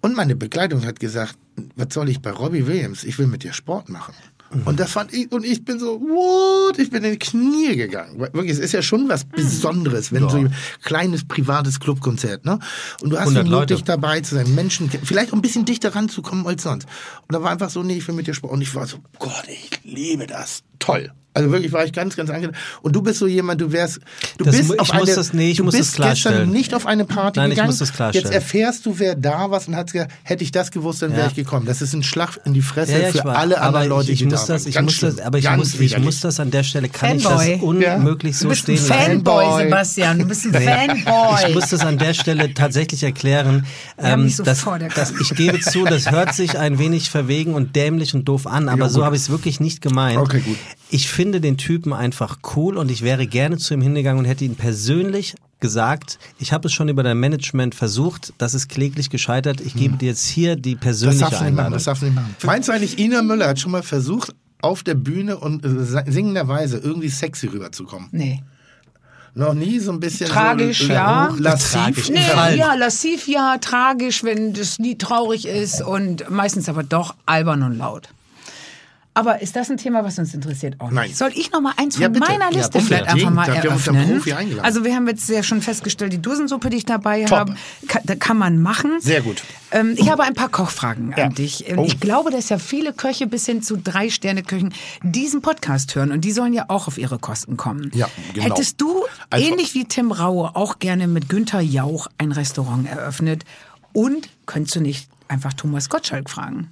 Und 0.00 0.16
meine 0.16 0.36
Begleitung 0.36 0.84
hat 0.86 1.00
gesagt, 1.00 1.36
was 1.76 1.88
soll 1.92 2.08
ich 2.08 2.20
bei 2.22 2.30
Robbie 2.30 2.66
Williams? 2.66 3.04
Ich 3.04 3.18
will 3.18 3.26
mit 3.26 3.42
dir 3.42 3.52
Sport 3.52 3.88
machen. 3.90 4.14
Und 4.64 4.80
das 4.80 4.92
fand 4.92 5.12
ich, 5.14 5.30
und 5.30 5.44
ich 5.44 5.64
bin 5.64 5.78
so, 5.78 6.00
what? 6.00 6.78
Ich 6.78 6.90
bin 6.90 7.04
in 7.04 7.12
die 7.12 7.18
Knie 7.18 7.76
gegangen. 7.76 8.18
Wirklich, 8.18 8.50
es 8.50 8.58
ist 8.58 8.72
ja 8.72 8.82
schon 8.82 9.08
was 9.08 9.24
Besonderes, 9.24 10.12
wenn 10.12 10.28
so 10.28 10.38
ein 10.38 10.54
kleines, 10.82 11.24
privates 11.24 11.78
Clubkonzert, 11.78 12.44
ne? 12.44 12.58
Und 13.00 13.10
du 13.10 13.16
hast 13.16 13.28
100 13.28 13.46
die. 13.46 13.50
Möglichkeit 13.50 13.88
dabei 13.88 14.20
zu 14.20 14.34
sein, 14.34 14.52
Menschen, 14.54 14.90
vielleicht 14.90 15.30
auch 15.30 15.36
ein 15.36 15.42
bisschen 15.42 15.64
dichter 15.64 15.94
ranzukommen 15.94 16.46
als 16.46 16.64
sonst. 16.64 16.86
Und 17.28 17.32
da 17.34 17.42
war 17.42 17.50
einfach 17.50 17.70
so, 17.70 17.82
nee, 17.82 17.98
ich 17.98 18.08
will 18.08 18.14
mit 18.14 18.26
dir 18.26 18.34
Sport. 18.34 18.52
Und 18.52 18.62
ich 18.62 18.74
war 18.74 18.86
so, 18.86 18.98
Gott, 19.18 19.44
ich 19.46 19.70
liebe 19.84 20.26
das. 20.26 20.62
Toll. 20.80 21.12
Also 21.32 21.52
wirklich 21.52 21.70
war 21.72 21.84
ich 21.84 21.92
ganz, 21.92 22.16
ganz 22.16 22.28
angenehm. 22.28 22.56
Und 22.82 22.96
du 22.96 23.02
bist 23.02 23.20
so 23.20 23.28
jemand, 23.28 23.60
du 23.60 23.70
wärst, 23.70 24.00
du 24.36 24.44
Das 24.44 24.56
bist 24.56 24.72
ich 24.74 24.80
auf 24.80 24.92
muss 24.92 25.06
eine, 25.06 25.14
das- 25.14 25.32
nee, 25.32 25.52
ich 25.52 25.58
du 25.58 25.64
muss 25.64 25.76
bist 25.76 25.96
gestern 25.96 26.50
nicht 26.50 26.74
auf 26.74 26.86
eine 26.86 27.04
Party 27.04 27.38
Nein, 27.38 27.50
ich 27.50 27.54
gegangen. 27.54 27.68
muss 27.70 27.78
das 27.78 27.92
klarstellen. 27.92 28.24
Jetzt 28.26 28.34
erfährst 28.34 28.84
du, 28.84 28.98
wer 28.98 29.14
da 29.14 29.48
war 29.48 29.62
und 29.64 29.76
hat 29.76 29.92
gesagt, 29.92 30.10
hätte 30.24 30.42
ich 30.42 30.50
das 30.50 30.72
gewusst, 30.72 31.02
dann 31.02 31.12
wäre 31.12 31.20
Ja. 31.22 31.26
ich 31.28 31.36
gekommen. 31.36 31.66
Das 31.66 31.82
ist 31.82 31.94
ein 31.94 32.02
Schlag 32.02 32.40
in 32.44 32.52
die 32.52 32.62
Fresse 32.62 32.90
Ja, 32.94 32.98
ja, 32.98 33.08
ich 33.10 33.16
für 33.18 33.24
war- 33.24 33.36
alle 33.38 33.58
aber 33.60 33.66
anderen 33.78 33.88
Leute, 33.90 34.06
ich, 34.10 34.14
ich 34.14 34.18
die 34.18 34.24
muss 34.24 34.46
da 34.46 34.54
das, 34.54 34.62
waren. 34.64 34.68
ich 34.70 34.74
Ganz 34.74 34.86
muss 35.02 35.14
das, 35.16 35.24
aber 35.24 35.38
ich 35.38 35.44
Ganz 35.44 35.58
muss, 35.58 35.74
ich 35.74 35.80
widerlich. 35.80 36.04
muss 36.04 36.20
das 36.20 36.40
an 36.40 36.50
der 36.50 36.62
Stelle, 36.64 36.88
kann 36.88 37.16
ich 37.16 37.22
Fanboy. 37.22 37.52
das 37.52 37.62
unmöglich 37.62 38.32
Du 38.32 38.38
so 38.42 38.48
bist 38.48 38.68
ein 38.68 38.76
stehen 38.76 38.88
lassen. 38.88 39.04
Fanboy, 39.12 39.44
Fanboy. 39.44 39.62
Sebastian. 39.66 40.18
Du 40.18 40.24
bist 40.26 40.46
ein 40.46 40.52
Fanboy. 41.04 41.48
Ich 41.48 41.54
muss 41.54 41.68
das 41.68 41.80
an 41.82 41.98
der 41.98 42.14
Stelle 42.14 42.54
tatsächlich 42.54 43.04
erklären. 43.04 43.66
Wir 43.96 44.04
haben 44.10 44.20
Ähm, 44.22 44.24
nicht 44.26 44.36
so 44.36 44.42
dass, 44.42 44.64
dass 44.96 45.12
ich 45.20 45.30
gebe 45.36 45.60
zu, 45.60 45.84
das 45.84 46.10
hört 46.10 46.34
sich 46.34 46.58
ein 46.58 46.80
wenig 46.80 47.08
verwegen 47.08 47.54
und 47.54 47.76
dämlich 47.76 48.14
und 48.16 48.24
doof 48.24 48.48
an, 48.48 48.68
aber 48.68 48.88
so 48.88 49.04
habe 49.04 49.14
ich 49.14 49.22
es 49.22 49.30
wirklich 49.30 49.60
nicht 49.60 49.80
gemeint. 49.80 50.18
Okay, 50.18 50.40
gut. 50.40 50.56
Ich 50.90 51.10
finde 51.10 51.40
den 51.40 51.56
Typen 51.56 51.92
einfach 51.92 52.38
cool 52.56 52.76
und 52.76 52.90
ich 52.90 53.02
wäre 53.02 53.26
gerne 53.26 53.58
zu 53.58 53.74
ihm 53.74 53.80
hingegangen 53.80 54.18
und 54.18 54.24
hätte 54.24 54.44
ihn 54.44 54.56
persönlich 54.56 55.34
gesagt, 55.60 56.18
ich 56.38 56.52
habe 56.52 56.68
es 56.68 56.72
schon 56.72 56.88
über 56.88 57.02
dein 57.02 57.18
Management 57.20 57.74
versucht, 57.74 58.32
das 58.38 58.54
ist 58.54 58.68
kläglich 58.68 59.10
gescheitert. 59.10 59.60
Ich 59.60 59.74
gebe 59.74 59.96
dir 59.96 60.08
jetzt 60.08 60.26
hier 60.26 60.56
die 60.56 60.72
Hm. 60.72 60.78
Das 60.78 60.84
persönliche 60.84 61.20
darfst 61.20 61.40
du 61.40 61.44
nicht 61.44 61.52
machen, 61.54 61.58
Einladung. 61.58 61.72
das 61.74 61.84
darfst 61.84 62.02
du 62.02 62.06
nicht 62.06 62.14
machen. 62.14 62.36
Meinst 62.44 62.68
du 62.68 62.72
eigentlich, 62.72 62.98
Ina 62.98 63.22
Müller 63.22 63.48
hat 63.48 63.60
schon 63.60 63.72
mal 63.72 63.82
versucht, 63.82 64.34
auf 64.62 64.82
der 64.82 64.94
Bühne 64.94 65.38
und 65.38 65.64
äh, 65.64 66.10
singenderweise 66.10 66.78
irgendwie 66.78 67.08
sexy 67.08 67.46
rüberzukommen? 67.46 68.08
Nee. 68.12 68.42
Noch 69.34 69.54
nie 69.54 69.78
so 69.78 69.92
ein 69.92 70.00
bisschen 70.00 70.28
Tragisch, 70.28 70.86
so, 70.86 70.92
ja. 70.92 71.32
Lassiv. 71.38 72.10
Nee, 72.10 72.18
ja, 72.56 72.74
lassiv, 72.74 73.28
ja, 73.28 73.58
tragisch, 73.58 74.24
wenn 74.24 74.54
das 74.54 74.78
Lied 74.78 75.00
traurig 75.00 75.46
ist 75.46 75.82
und 75.82 76.28
meistens 76.30 76.68
aber 76.68 76.82
doch 76.82 77.14
albern 77.26 77.62
und 77.62 77.78
laut. 77.78 78.08
Aber 79.12 79.42
ist 79.42 79.56
das 79.56 79.68
ein 79.70 79.76
Thema, 79.76 80.04
was 80.04 80.18
uns 80.20 80.34
interessiert? 80.34 80.76
Auch 80.78 80.86
nicht. 80.86 80.94
Nein. 80.94 81.12
Soll 81.12 81.32
ich 81.34 81.50
noch 81.50 81.60
mal 81.60 81.72
eins 81.76 81.96
von 81.96 82.02
Ja, 82.02 82.08
meiner 82.08 82.44
Ja, 82.44 82.48
Liste 82.50 82.70
bitte. 82.78 82.84
vielleicht 82.86 83.08
einfach 83.08 83.30
mal 83.30 83.46
Wir 83.48 83.54
einen 83.54 83.64
eröffnen? 83.64 83.96
Eingeladen. 84.36 84.60
Also 84.64 84.84
wir 84.84 84.94
haben 84.94 85.08
jetzt 85.08 85.28
ja 85.28 85.42
schon 85.42 85.60
festgestellt, 85.62 86.12
die 86.12 86.22
Dosensuppe, 86.22 86.70
die 86.70 86.76
ich 86.76 86.84
dabei 86.84 87.24
Top. 87.24 87.38
habe, 87.38 87.54
kann, 87.88 88.18
kann 88.20 88.38
man 88.38 88.62
machen. 88.62 89.00
Sehr 89.00 89.20
gut. 89.22 89.42
Ähm, 89.72 89.94
ich 89.98 90.08
habe 90.10 90.22
ein 90.22 90.34
paar 90.34 90.48
Kochfragen 90.48 91.12
Ja. 91.16 91.24
an 91.24 91.34
dich. 91.34 91.66
Und 91.70 91.78
Oh. 91.80 91.84
Ich 91.86 91.98
glaube, 91.98 92.30
dass 92.30 92.48
ja 92.50 92.58
viele 92.58 92.92
Köche 92.92 93.26
bis 93.26 93.46
hin 93.46 93.62
zu 93.62 93.76
drei 93.76 94.10
Sterne-Köchen 94.10 94.72
diesen 95.02 95.42
Podcast 95.42 95.92
hören 95.96 96.12
und 96.12 96.20
die 96.24 96.30
sollen 96.32 96.52
ja 96.52 96.66
auch 96.68 96.86
auf 96.86 96.96
ihre 96.96 97.18
Kosten 97.18 97.56
kommen. 97.56 97.90
Ja, 97.94 98.08
genau. 98.32 98.46
Hättest 98.46 98.80
du, 98.80 99.04
Also- 99.28 99.44
ähnlich 99.44 99.74
wie 99.74 99.86
Tim 99.86 100.12
Raue, 100.12 100.54
auch 100.54 100.78
gerne 100.78 101.08
mit 101.08 101.28
Günther 101.28 101.60
Jauch 101.60 102.06
ein 102.18 102.30
Restaurant 102.30 102.88
eröffnet 102.88 103.44
und 103.92 104.28
könntest 104.46 104.76
du 104.76 104.80
nicht 104.80 105.08
einfach 105.26 105.52
Thomas 105.52 105.88
Gottschalk 105.88 106.30
fragen? 106.30 106.68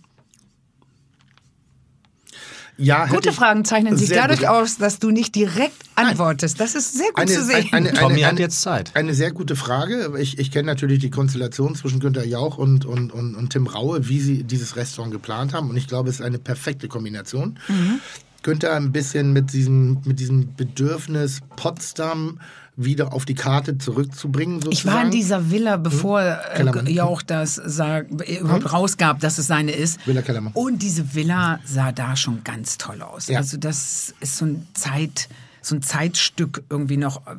Ja, 2.81 3.07
Gute 3.07 3.33
Fragen 3.33 3.65
zeichnen 3.65 3.97
sich 3.97 4.11
dadurch 4.11 4.41
gut. 4.41 4.49
aus, 4.49 4.79
dass 4.79 5.01
du 5.01 5.11
nicht 5.11 5.35
direkt 5.35 5.83
antwortest. 5.97 6.61
Das 6.61 6.77
ist 6.77 6.95
sehr 6.95 7.09
gut 7.09 7.19
Eine, 7.19 7.33
zu 7.33 7.45
sehen. 7.45 7.69
eine, 7.73 7.89
eine, 7.89 7.99
Tommy 7.99 8.19
eine, 8.19 8.27
hat 8.29 8.39
jetzt 8.39 8.63
Zeit. 8.63 8.93
Eine 8.95 9.15
sehr 9.15 9.33
gute 9.33 9.57
Frage. 9.57 10.15
Ich, 10.21 10.39
ich 10.39 10.53
kenne 10.53 10.67
natürlich 10.67 11.01
die 11.01 11.11
Konstellation 11.11 11.75
zwischen 11.75 11.99
Günter 11.99 12.25
Jauch 12.25 12.57
und, 12.57 12.85
und, 12.85 13.13
und, 13.13 13.35
und 13.35 13.51
Tim 13.51 13.67
Raue, 13.67 14.09
wie 14.09 14.21
sie 14.21 14.45
dieses 14.45 14.77
Restaurant 14.77 15.13
geplant 15.13 15.55
haben. 15.55 15.71
Und 15.71 15.77
ich 15.77 15.89
glaube, 15.89 16.09
es 16.09 16.21
ist 16.21 16.25
eine 16.25 16.39
perfekte 16.39 16.87
Kombination. 16.87 17.59
Mhm. 17.67 17.99
Günther 18.45 18.75
ein 18.77 18.93
bisschen 18.93 19.33
mit 19.33 19.53
diesem, 19.53 20.01
mit 20.05 20.21
diesem 20.21 20.55
Bedürfnis, 20.55 21.41
Potsdam 21.57 22.39
wieder 22.81 23.13
auf 23.13 23.25
die 23.25 23.35
Karte 23.35 23.77
zurückzubringen. 23.77 24.63
Sozusagen. 24.63 24.73
Ich 24.73 24.87
war 24.87 25.05
in 25.05 25.11
dieser 25.11 25.51
Villa, 25.51 25.77
bevor 25.77 26.23
äh, 26.23 26.37
Kellermann. 26.55 26.87
Jauch 26.87 27.23
das 27.23 27.57
sag, 27.57 28.07
äh, 28.27 28.39
überhaupt 28.39 28.73
rausgab, 28.73 29.19
dass 29.19 29.37
es 29.39 29.49
seine 29.49 29.73
ist. 29.73 29.99
Villa 30.07 30.23
Kellermann. 30.23 30.53
Und 30.55 30.81
diese 30.81 31.15
Villa 31.15 31.59
sah 31.65 31.91
da 31.91 32.15
schon 32.15 32.45
ganz 32.45 32.79
toll 32.79 33.03
aus. 33.03 33.27
Ja. 33.27 33.39
Also 33.39 33.57
das 33.57 34.15
ist 34.21 34.37
so 34.37 34.45
ein 34.45 34.69
Zeit, 34.75 35.29
so 35.61 35.75
ein 35.75 35.83
Zeitstück 35.83 36.63
irgendwie 36.71 36.97
noch, 36.97 37.27
äh, 37.27 37.35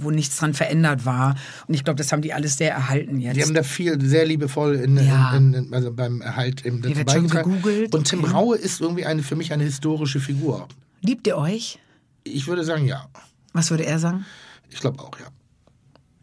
wo 0.00 0.10
nichts 0.10 0.36
dran 0.38 0.52
verändert 0.52 1.06
war. 1.06 1.36
Und 1.68 1.74
ich 1.74 1.84
glaube, 1.84 1.98
das 1.98 2.10
haben 2.10 2.22
die 2.22 2.32
alles 2.32 2.56
sehr 2.56 2.72
erhalten 2.72 3.20
jetzt. 3.20 3.36
Die 3.36 3.42
haben 3.42 3.54
da 3.54 3.62
viel 3.62 4.00
sehr 4.04 4.26
liebevoll 4.26 4.74
in, 4.74 4.96
Ja. 4.96 5.36
in, 5.36 5.54
in, 5.54 5.72
also 5.72 5.92
beim 5.92 6.20
Erhalt 6.22 6.62
im 6.66 6.82
wird 6.82 7.08
schon 7.08 7.28
gegoogelt, 7.28 7.94
Und 7.94 8.08
Tim 8.08 8.24
okay. 8.24 8.32
Raue 8.32 8.56
ist 8.56 8.80
irgendwie 8.80 9.06
eine, 9.06 9.22
für 9.22 9.36
mich 9.36 9.52
eine 9.52 9.62
historische 9.62 10.18
Figur. 10.18 10.66
Liebt 11.02 11.28
ihr 11.28 11.36
euch? 11.36 11.78
Ich 12.24 12.48
würde 12.48 12.64
sagen, 12.64 12.84
ja. 12.84 13.06
Was 13.52 13.70
würde 13.70 13.86
er 13.86 14.00
sagen? 14.00 14.24
Ich 14.72 14.80
glaube 14.80 14.98
auch, 15.02 15.10
ja. 15.20 15.26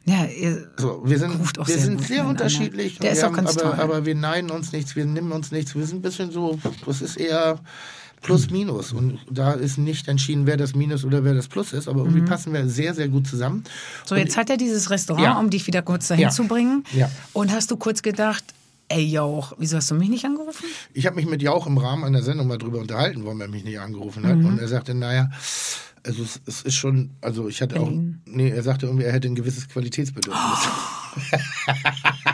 Ja, 0.06 0.26
ihr, 0.26 0.68
So, 0.78 1.02
wir 1.06 1.20
sind, 1.20 1.32
Ruft 1.40 1.60
auch 1.60 1.68
wir 1.68 1.76
sehr 1.76 1.84
sind 1.86 2.04
sehr 2.04 2.26
unterschiedlich. 2.26 2.98
Der 2.98 3.12
ist 3.12 3.24
auch 3.24 3.32
ganz 3.34 3.58
aber, 3.58 3.72
toll. 3.76 3.80
aber 3.80 4.06
wir 4.06 4.16
neiden 4.16 4.50
uns 4.50 4.72
nichts, 4.72 4.96
wir 4.96 5.06
nehmen 5.06 5.32
uns 5.32 5.52
nichts. 5.52 5.76
Wir 5.76 5.86
sind 5.86 6.00
ein 6.00 6.02
bisschen 6.02 6.32
so, 6.32 6.58
das 6.86 7.02
ist 7.02 7.18
eher 7.18 7.60
Plus 8.22 8.50
Minus. 8.50 8.92
Und 8.92 9.20
da 9.30 9.52
ist 9.54 9.78
nicht 9.78 10.08
entschieden, 10.08 10.48
wer 10.48 10.58
das 10.58 10.74
Minus 10.74 11.06
oder 11.06 11.24
wer 11.24 11.36
das 11.36 11.48
Plus 11.48 11.74
ist. 11.74 11.88
Aber 11.88 12.02
Mhm. 12.04 12.10
irgendwie 12.16 12.28
passen 12.28 12.54
wir 12.54 12.68
sehr, 12.68 12.94
sehr 12.96 13.08
gut 13.08 13.28
zusammen. 13.28 13.64
so, 14.04 14.16
Und 14.16 14.22
jetzt 14.22 14.36
hat 14.36 14.50
er 14.50 14.58
dieses 14.58 14.90
Restaurant, 14.90 15.24
Ja. 15.26 15.40
um 15.40 15.50
dich 15.52 15.68
wieder 15.68 15.82
kurz 15.84 16.08
dahin 16.08 16.24
Ja. 16.24 16.30
zu 16.30 16.46
bringen. 16.46 16.84
Ja. 16.94 17.10
Und 17.34 17.52
hast 17.52 17.70
du 17.70 17.78
kurz 17.78 18.02
gedacht, 18.02 18.44
ey 18.88 19.04
Jauch, 19.06 19.54
wieso 19.60 19.78
hast 19.78 19.92
du 19.92 19.96
mich 19.96 20.10
nicht 20.10 20.26
angerufen? 20.26 20.66
Ich 20.94 21.06
habe 21.06 21.18
mich 21.18 21.28
mit 21.28 21.44
Jauch 21.44 21.68
im 21.68 21.78
Rahmen 21.78 22.04
einer 22.04 22.24
Sendung 22.24 22.48
mal 22.48 22.58
drüber 22.58 22.80
unterhalten, 22.80 23.24
warum 23.26 23.40
er 23.42 23.48
mich 23.48 23.64
nicht 23.64 23.80
angerufen 23.80 24.26
hat. 24.26 24.38
Mhm. 24.38 24.46
Und 24.48 24.60
er 24.60 24.68
sagte, 24.68 24.96
naja, 24.96 25.30
also 26.10 26.24
es, 26.24 26.42
es 26.48 26.62
ist 26.64 26.76
schon, 26.76 27.12
also 27.22 27.48
ich 27.48 27.62
hatte 27.62 27.76
Berlin. 27.76 28.22
auch, 28.26 28.32
nee, 28.32 28.50
er 28.50 28.64
sagte 28.64 28.88
irgendwie, 28.88 29.06
er 29.06 29.14
hätte 29.14 29.28
ein 29.28 29.36
gewisses 29.36 29.70
Qualitätsbedürfnis. 29.70 30.68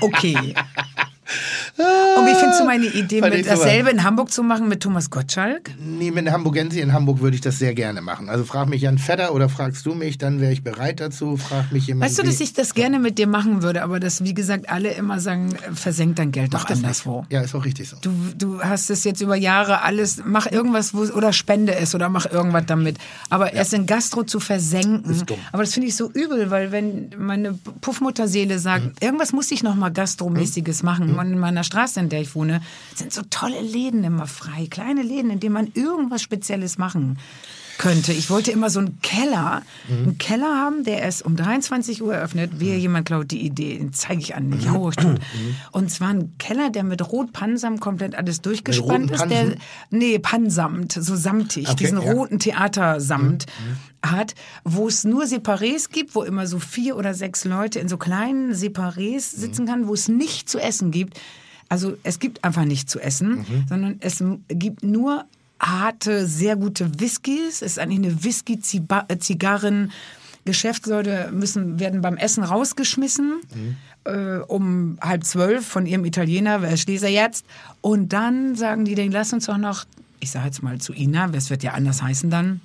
Okay. 0.01 0.53
Und 1.77 2.25
wie 2.25 2.35
findest 2.35 2.61
du 2.61 2.65
meine 2.65 2.85
Idee, 2.85 3.19
mit 3.21 3.45
dasselbe 3.45 3.89
in 3.89 4.03
Hamburg 4.03 4.31
zu 4.31 4.43
machen 4.43 4.69
mit 4.69 4.81
Thomas 4.81 5.09
Gottschalk? 5.09 5.71
Nee, 5.77 6.09
mit 6.11 6.31
Hamburgensi 6.31 6.79
in 6.79 6.93
Hamburg 6.93 7.19
würde 7.19 7.35
ich 7.35 7.41
das 7.41 7.59
sehr 7.59 7.73
gerne 7.73 8.01
machen. 8.01 8.29
Also 8.29 8.45
frag 8.45 8.69
mich 8.69 8.81
Jan 8.83 8.97
Fedder 8.97 9.33
oder 9.33 9.49
fragst 9.49 9.85
du 9.85 9.93
mich, 9.93 10.17
dann 10.17 10.39
wäre 10.39 10.53
ich 10.53 10.63
bereit 10.63 11.01
dazu. 11.01 11.35
Frag 11.35 11.73
mich 11.73 11.87
jemand. 11.87 12.09
Weißt 12.09 12.17
du, 12.19 12.23
dass 12.23 12.39
ich 12.39 12.53
das 12.53 12.73
gerne 12.75 12.99
mit 12.99 13.17
dir 13.17 13.27
machen 13.27 13.61
würde, 13.61 13.83
aber 13.83 13.99
dass, 13.99 14.23
wie 14.23 14.33
gesagt, 14.33 14.69
alle 14.69 14.91
immer 14.93 15.19
sagen, 15.19 15.53
äh, 15.55 15.73
versenk 15.75 16.15
dein 16.15 16.31
Geld 16.31 16.53
doch 16.53 16.61
das 16.63 16.77
nicht. 16.77 16.85
anderswo. 16.85 17.25
Ja, 17.29 17.41
ist 17.41 17.53
auch 17.53 17.65
richtig 17.65 17.89
so. 17.89 17.97
Du, 18.01 18.11
du 18.37 18.61
hast 18.61 18.89
es 18.89 19.03
jetzt 19.03 19.19
über 19.21 19.35
Jahre 19.35 19.81
alles, 19.81 20.21
mach 20.25 20.49
irgendwas 20.49 20.93
wo, 20.93 20.99
oder 21.01 21.33
spende 21.33 21.75
es 21.75 21.93
oder 21.93 22.07
mach 22.07 22.25
irgendwas 22.31 22.63
damit. 22.67 22.97
Aber 23.29 23.51
erst 23.51 23.73
in 23.73 23.85
Gastro 23.85 24.23
zu 24.23 24.39
versenken. 24.39 25.11
Ist 25.11 25.29
dumm. 25.29 25.37
Aber 25.51 25.63
das 25.63 25.73
finde 25.73 25.89
ich 25.89 25.95
so 25.97 26.09
übel, 26.09 26.49
weil 26.51 26.71
wenn 26.71 27.09
meine 27.17 27.53
Puffmutterseele 27.81 28.59
sagt, 28.59 28.85
Mhm. 28.85 28.91
irgendwas 29.01 29.33
muss 29.33 29.51
ich 29.51 29.61
noch 29.63 29.75
mal 29.75 29.89
Gastromäßiges 29.89 30.81
machen. 30.83 31.15
Und 31.19 31.33
in 31.33 31.39
meiner 31.39 31.64
Straße, 31.65 31.99
in 31.99 32.09
der 32.09 32.21
ich 32.21 32.33
wohne, 32.35 32.61
sind 32.95 33.11
so 33.11 33.21
tolle 33.29 33.59
Läden 33.61 34.03
immer 34.03 34.27
frei. 34.27 34.67
Kleine 34.69 35.01
Läden, 35.01 35.29
in 35.31 35.39
denen 35.41 35.53
man 35.53 35.71
irgendwas 35.73 36.21
Spezielles 36.21 36.77
machen 36.77 37.17
könnte. 37.77 38.13
Ich 38.13 38.29
wollte 38.29 38.51
immer 38.51 38.69
so 38.69 38.79
einen 38.79 39.01
Keller, 39.01 39.61
Mhm. 39.89 39.97
einen 40.03 40.17
Keller 40.17 40.55
haben, 40.55 40.85
der 40.85 41.01
erst 41.01 41.25
um 41.25 41.35
23 41.35 42.01
Uhr 42.01 42.15
eröffnet. 42.15 42.61
Wehe, 42.61 42.77
jemand 42.77 43.05
klaut 43.05 43.31
die 43.31 43.41
Idee, 43.45 43.77
den 43.77 43.91
zeige 43.91 44.21
ich 44.21 44.33
an, 44.33 44.53
ich 44.57 44.69
hau 44.69 44.83
euch 44.85 44.95
tot. 44.95 45.19
Und 45.73 45.91
zwar 45.91 46.07
ein 46.11 46.33
Keller, 46.37 46.69
der 46.69 46.85
mit 46.85 47.05
Rotpansam 47.11 47.81
komplett 47.81 48.15
alles 48.15 48.41
durchgespannt 48.41 49.11
ist. 49.11 49.25
Der, 49.29 49.55
nee, 49.89 50.17
Pansamt, 50.19 50.93
so 50.93 51.17
samtig, 51.17 51.67
Okay, 51.67 51.75
diesen 51.79 52.01
ja. 52.01 52.13
Mhm. 52.13 52.17
roten 52.17 52.39
Theatersamt 52.39 53.45
hat, 54.05 54.35
wo 54.63 54.87
es 54.87 55.03
nur 55.03 55.25
Separés 55.25 55.89
gibt, 55.91 56.15
wo 56.15 56.23
immer 56.23 56.47
so 56.47 56.59
vier 56.59 56.95
oder 56.95 57.13
sechs 57.13 57.43
Leute 57.43 57.79
in 57.79 57.89
so 57.89 57.97
kleinen 57.97 58.53
Separés 58.53 59.35
Mhm. 59.35 59.39
sitzen 59.41 59.65
kann, 59.65 59.87
wo 59.89 59.93
es 59.93 60.07
nicht 60.07 60.47
zu 60.47 60.59
essen 60.59 60.91
gibt. 60.91 61.19
Also 61.75 61.97
es 62.03 62.19
gibt 62.19 62.41
einfach 62.45 62.63
nicht 62.63 62.89
zu 62.89 63.01
essen, 63.01 63.39
Mhm. 63.39 63.65
sondern 63.67 63.95
es 63.99 64.23
gibt 64.47 64.81
nur 64.81 65.25
harte, 65.59 66.25
sehr 66.25 66.55
gute 66.55 67.01
Whiskys. 67.01 67.61
Es 67.61 67.73
ist 67.73 67.79
eigentlich 67.79 67.99
eine 67.99 68.23
Whisky-Zigarren. 68.23 69.91
Geschäftsleute 70.45 71.31
müssen, 71.33 71.79
werden 71.79 71.99
beim 72.01 72.17
Essen 72.17 72.43
rausgeschmissen 72.43 73.41
äh, 74.05 74.37
um 74.47 74.97
halb 75.01 75.23
zwölf 75.25 75.65
von 75.65 75.85
ihrem 75.87 76.05
Italiener, 76.05 76.61
wer 76.61 76.77
steht 76.77 77.01
er 77.03 77.09
jetzt? 77.09 77.45
Und 77.81 78.13
dann 78.13 78.55
sagen 78.55 78.85
die, 78.85 78.93
den 78.95 79.11
lass 79.11 79.33
uns 79.33 79.47
doch 79.47 79.57
noch, 79.57 79.85
ich 80.19 80.29
sage 80.31 80.45
jetzt 80.45 80.61
mal 80.63 80.77
zu 80.79 80.93
Ina, 80.93 81.29
es 81.33 81.49
wird 81.49 81.63
ja 81.63 81.71
anders 81.73 82.03
heißen 82.03 82.29
dann, 82.29 82.61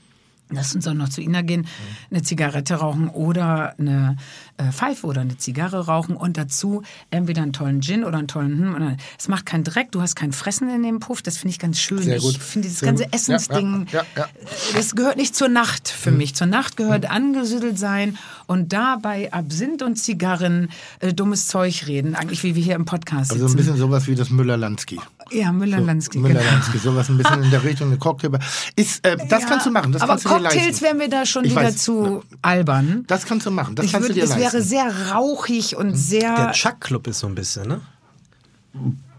lass 0.50 0.74
uns 0.74 0.84
doch 0.84 0.92
noch 0.92 1.08
zu 1.08 1.22
Ina 1.22 1.40
gehen, 1.40 1.66
eine 2.10 2.20
Zigarette 2.22 2.74
rauchen 2.74 3.08
oder 3.08 3.74
eine 3.78 4.18
äh, 4.18 4.49
Pfeife 4.72 5.06
oder 5.06 5.20
eine 5.22 5.36
Zigarre 5.38 5.86
rauchen 5.86 6.16
und 6.16 6.36
dazu 6.36 6.82
entweder 7.10 7.42
einen 7.42 7.52
tollen 7.52 7.80
Gin 7.82 8.04
oder 8.04 8.18
einen 8.18 8.28
tollen 8.28 8.58
hm, 8.74 8.96
Es 9.18 9.28
macht 9.28 9.46
keinen 9.46 9.64
Dreck, 9.64 9.92
du 9.92 10.00
hast 10.02 10.16
kein 10.16 10.32
Fressen 10.32 10.68
in 10.74 10.82
dem 10.82 11.00
Puff, 11.00 11.22
das 11.22 11.38
finde 11.38 11.52
ich 11.52 11.58
ganz 11.58 11.78
schön. 11.80 12.02
Sehr 12.02 12.18
gut. 12.20 12.32
Ich 12.32 12.38
finde 12.42 12.68
dieses 12.68 12.80
ganze 12.82 13.04
gut. 13.04 13.14
Essensding, 13.14 13.86
Ja, 13.92 14.02
ja, 14.16 14.22
ja. 14.22 14.26
das 14.74 14.94
gehört 14.94 15.16
nicht 15.16 15.34
zur 15.36 15.48
Nacht 15.48 15.88
für 15.88 16.10
mich. 16.10 16.34
Zur 16.34 16.46
Nacht 16.46 16.76
gehört 16.76 17.10
angesüttelt 17.10 17.78
sein 17.78 18.16
und 18.46 18.72
dabei 18.72 19.32
Absinth 19.32 19.82
und 19.82 19.96
Zigarren 19.96 20.70
äh, 21.00 21.12
dummes 21.14 21.46
Zeug 21.48 21.86
reden, 21.86 22.14
eigentlich 22.14 22.42
wie 22.42 22.54
wir 22.54 22.62
hier 22.62 22.74
im 22.74 22.84
Podcast 22.84 23.30
Also 23.32 23.46
sitzen. 23.46 23.54
ein 23.54 23.56
bisschen 23.64 23.76
sowas 23.76 24.06
wie 24.06 24.14
das 24.14 24.30
Müller-Lansky. 24.30 24.98
ja, 25.30 25.52
Müller-Lansky. 25.52 26.18
genau. 26.18 26.28
Müller-Lansky, 26.28 26.78
sowas 26.78 27.08
ein 27.08 27.16
bisschen 27.18 27.42
in 27.44 27.50
der 27.50 27.62
Richtung, 27.64 27.88
eine 27.88 27.98
Cocktailbar. 27.98 28.40
Ist, 28.76 29.04
äh, 29.06 29.16
das 29.28 29.46
kannst 29.46 29.66
du 29.66 29.70
machen, 29.70 29.92
das 29.92 30.02
aber 30.02 30.12
kannst 30.12 30.24
du 30.24 30.28
dir 30.30 30.34
Cocktails 30.36 30.66
leisten. 30.66 30.84
wären 30.84 30.98
wir 31.00 31.08
da 31.08 31.26
schon 31.26 31.44
Ich 31.44 31.52
wieder 31.52 31.62
weiß. 31.64 31.76
zu 31.78 32.22
albern. 32.42 33.04
Das 33.06 33.24
kannst 33.26 33.46
du 33.46 33.50
machen, 33.50 33.74
das 33.74 33.86
Ich 33.86 33.92
kannst 33.92 34.08
würd, 34.08 34.16
du 34.16 34.20
dir 34.20 34.24
es 34.24 34.30
wäre 34.52 34.62
sehr 34.62 35.10
rauchig 35.12 35.76
und 35.76 35.90
Der 35.90 35.96
sehr. 35.96 36.52
Chuck 36.52 36.80
Club 36.80 37.06
ist 37.06 37.20
so 37.20 37.26
ein 37.26 37.34
bisschen, 37.34 37.68
ne? 37.68 37.80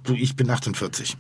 Du, 0.04 0.14
ich 0.16 0.36
bin 0.36 0.50
48. 0.50 1.18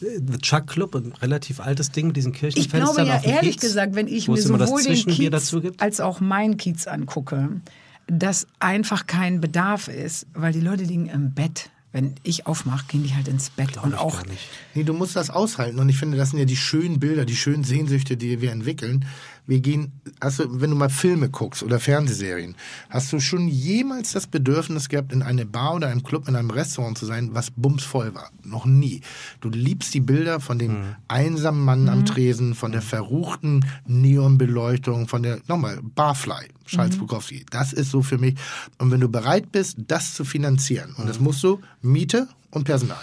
The 0.00 0.38
Chuck 0.38 0.66
Club, 0.66 0.96
ein 0.96 1.12
relativ 1.22 1.60
altes 1.60 1.92
Ding 1.92 2.08
mit 2.08 2.16
diesen 2.16 2.32
Ich 2.32 2.40
Kirchenfenstern 2.40 2.94
glaube 2.94 3.08
ja 3.08 3.16
auf 3.16 3.22
dem 3.22 3.30
ehrlich 3.30 3.52
Kiez, 3.52 3.60
gesagt, 3.60 3.94
wenn 3.94 4.08
ich 4.08 4.26
mir 4.28 4.36
sowohl 4.40 4.82
den 4.82 5.06
Kiez 5.06 5.30
dazu 5.30 5.60
gibt. 5.60 5.80
als 5.80 6.00
auch 6.00 6.20
mein 6.20 6.56
Kiez 6.56 6.86
angucke, 6.86 7.60
dass 8.08 8.46
einfach 8.58 9.06
kein 9.06 9.40
Bedarf 9.40 9.88
ist, 9.88 10.26
weil 10.34 10.52
die 10.52 10.60
Leute 10.60 10.84
liegen 10.84 11.06
im 11.06 11.32
Bett. 11.34 11.70
Wenn 11.92 12.14
ich 12.24 12.46
aufmache, 12.46 12.84
gehen 12.88 13.04
die 13.04 13.14
halt 13.14 13.26
ins 13.26 13.48
Bett 13.48 13.78
und 13.82 13.94
ich 13.94 13.98
auch 13.98 14.16
gar 14.22 14.26
nicht. 14.26 14.42
Nee, 14.74 14.82
du 14.82 14.92
musst 14.92 15.16
das 15.16 15.30
aushalten. 15.30 15.78
Und 15.78 15.88
ich 15.88 15.96
finde, 15.96 16.18
das 16.18 16.30
sind 16.30 16.38
ja 16.38 16.44
die 16.44 16.56
schönen 16.56 17.00
Bilder, 17.00 17.24
die 17.24 17.36
schönen 17.36 17.64
Sehnsüchte, 17.64 18.18
die 18.18 18.42
wir 18.42 18.52
entwickeln. 18.52 19.06
Wir 19.46 19.60
gehen, 19.60 19.92
du, 20.20 20.60
wenn 20.60 20.70
du 20.70 20.76
mal 20.76 20.88
Filme 20.88 21.28
guckst 21.28 21.62
oder 21.62 21.78
Fernsehserien, 21.78 22.56
hast 22.90 23.12
du 23.12 23.20
schon 23.20 23.48
jemals 23.48 24.12
das 24.12 24.26
Bedürfnis 24.26 24.88
gehabt, 24.88 25.12
in 25.12 25.22
eine 25.22 25.46
Bar 25.46 25.74
oder 25.74 25.88
einem 25.88 26.02
Club, 26.02 26.28
in 26.28 26.36
einem 26.36 26.50
Restaurant 26.50 26.98
zu 26.98 27.06
sein, 27.06 27.30
was 27.32 27.50
bumsvoll 27.50 28.14
war? 28.14 28.30
Noch 28.44 28.66
nie. 28.66 29.02
Du 29.40 29.48
liebst 29.48 29.94
die 29.94 30.00
Bilder 30.00 30.40
von 30.40 30.58
dem 30.58 30.96
einsamen 31.08 31.64
Mann 31.64 31.88
am 31.88 32.04
Tresen, 32.04 32.54
von 32.54 32.72
der 32.72 32.82
verruchten 32.82 33.64
Neonbeleuchtung, 33.86 35.08
von 35.08 35.22
der, 35.22 35.40
nochmal, 35.46 35.78
Barfly, 35.82 36.48
Charles 36.66 36.96
Bukowski. 36.96 37.46
Das 37.50 37.72
ist 37.72 37.90
so 37.90 38.02
für 38.02 38.18
mich. 38.18 38.34
Und 38.78 38.90
wenn 38.90 39.00
du 39.00 39.08
bereit 39.08 39.52
bist, 39.52 39.76
das 39.86 40.14
zu 40.14 40.24
finanzieren, 40.24 40.94
und 40.96 41.08
das 41.08 41.20
musst 41.20 41.42
du, 41.42 41.60
Miete 41.82 42.28
und 42.50 42.64
Personal. 42.64 42.98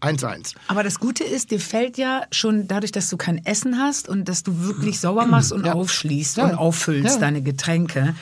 1-1. 0.00 0.54
Aber 0.68 0.82
das 0.82 0.98
Gute 0.98 1.24
ist, 1.24 1.50
dir 1.50 1.60
fällt 1.60 1.98
ja 1.98 2.22
schon 2.30 2.66
dadurch, 2.68 2.92
dass 2.92 3.10
du 3.10 3.16
kein 3.16 3.44
Essen 3.44 3.78
hast 3.78 4.08
und 4.08 4.28
dass 4.28 4.42
du 4.42 4.60
wirklich 4.60 4.98
sauber 5.00 5.26
machst 5.26 5.52
und 5.52 5.66
Ja. 5.66 5.74
aufschließt 5.74 6.38
Ja. 6.38 6.44
und 6.46 6.54
auffüllst 6.54 7.14
Ja. 7.16 7.20
deine 7.20 7.42
Getränke. 7.42 8.14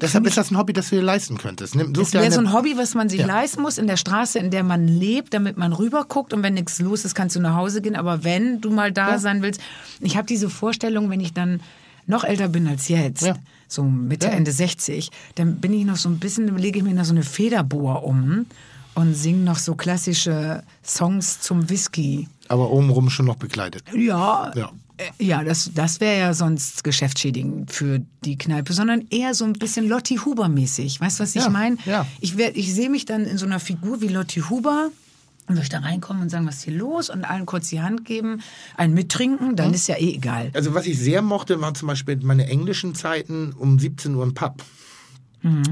Deshalb 0.00 0.26
ist 0.26 0.36
das 0.36 0.50
ein 0.50 0.58
Hobby, 0.58 0.72
das 0.72 0.90
du 0.90 0.96
dir 0.96 1.02
leisten 1.02 1.38
könntest. 1.38 1.74
Nimm, 1.74 1.92
Das 1.92 2.12
wäre 2.12 2.30
so 2.30 2.40
ein 2.40 2.52
Hobby, 2.52 2.76
was 2.76 2.94
man 2.94 3.08
sich 3.08 3.20
Ja. 3.20 3.26
leisten 3.26 3.62
muss 3.62 3.78
in 3.78 3.86
der 3.86 3.96
Straße, 3.96 4.38
in 4.38 4.50
der 4.50 4.62
man 4.62 4.86
lebt, 4.88 5.32
damit 5.34 5.56
man 5.56 5.72
rüberguckt 5.72 6.32
und 6.32 6.42
wenn 6.42 6.54
nichts 6.54 6.80
los 6.80 7.04
ist, 7.04 7.14
kannst 7.14 7.36
du 7.36 7.40
nach 7.40 7.54
Hause 7.54 7.80
gehen. 7.82 7.96
Aber 7.96 8.24
wenn 8.24 8.60
du 8.60 8.70
mal 8.70 8.92
da 8.92 9.18
sein 9.18 9.42
willst, 9.42 9.60
ich 10.00 10.16
habe 10.16 10.26
diese 10.26 10.48
Vorstellung, 10.50 11.08
wenn 11.10 11.20
ich 11.20 11.32
dann 11.32 11.60
noch 12.06 12.24
älter 12.24 12.48
bin 12.48 12.66
als 12.66 12.88
jetzt, 12.88 13.22
Ja. 13.22 13.36
so 13.68 13.82
Mitte, 13.84 14.26
Ja. 14.26 14.32
Ende 14.32 14.52
60, 14.52 15.10
dann 15.34 15.56
bin 15.56 15.72
ich 15.72 15.84
noch 15.84 15.96
so 15.96 16.08
ein 16.08 16.18
bisschen, 16.18 16.46
dann 16.46 16.58
lege 16.58 16.78
ich 16.78 16.84
mir 16.84 16.94
noch 16.94 17.04
so 17.04 17.12
eine 17.14 17.22
Federbohr 17.22 18.04
um 18.04 18.46
und 19.00 19.14
singe 19.14 19.42
noch 19.44 19.58
so 19.58 19.74
klassische 19.74 20.62
Songs 20.84 21.40
zum 21.40 21.68
Whisky. 21.70 22.28
aber 22.48 22.70
obenrum 22.70 23.10
schon 23.10 23.26
noch 23.26 23.36
bekleidet. 23.36 23.84
Ja, 23.94 24.52
Ja. 24.56 24.70
äh, 24.96 25.24
ja 25.24 25.42
das, 25.44 25.70
das 25.74 26.00
wäre 26.00 26.18
ja 26.18 26.34
sonst 26.34 26.82
geschäftsschädigend 26.84 27.70
für 27.72 28.00
die 28.24 28.36
Kneipe, 28.36 28.72
sondern 28.72 29.06
eher 29.10 29.34
so 29.34 29.44
ein 29.44 29.52
bisschen 29.54 29.88
Lotti 29.88 30.16
Huber-mäßig. 30.24 31.00
Weißt 31.00 31.18
du, 31.18 31.22
was 31.22 31.34
ich 31.36 31.42
Ja, 31.42 31.48
meine? 31.50 31.76
ja. 31.86 32.06
Ich, 32.20 32.36
werd- 32.36 32.56
ich 32.56 32.74
sehe 32.74 32.90
mich 32.90 33.04
dann 33.04 33.24
in 33.24 33.38
so 33.38 33.46
einer 33.46 33.60
Figur 33.60 34.00
wie 34.00 34.08
Lotti 34.08 34.40
Huber. 34.48 34.90
Und 35.46 35.72
da 35.72 35.78
reinkommen 35.80 36.22
und 36.22 36.28
sagen, 36.28 36.46
was 36.46 36.56
ist 36.58 36.62
hier 36.64 36.74
los? 36.74 37.10
Und 37.10 37.24
allen 37.24 37.44
kurz 37.44 37.70
die 37.70 37.80
Hand 37.80 38.04
geben, 38.04 38.40
einen 38.76 38.94
mittrinken, 38.94 39.56
dann 39.56 39.74
ist 39.74 39.88
ja 39.88 39.96
eh 39.96 40.14
egal. 40.14 40.50
Also 40.54 40.74
was 40.74 40.86
ich 40.86 40.96
sehr 40.96 41.22
mochte, 41.22 41.60
waren 41.60 41.74
zum 41.74 41.88
Beispiel 41.88 42.16
meine 42.22 42.46
englischen 42.46 42.94
Zeiten 42.94 43.52
um 43.58 43.76
17 43.80 44.14
Uhr 44.14 44.22
im 44.22 44.32
Pub. 44.34 44.62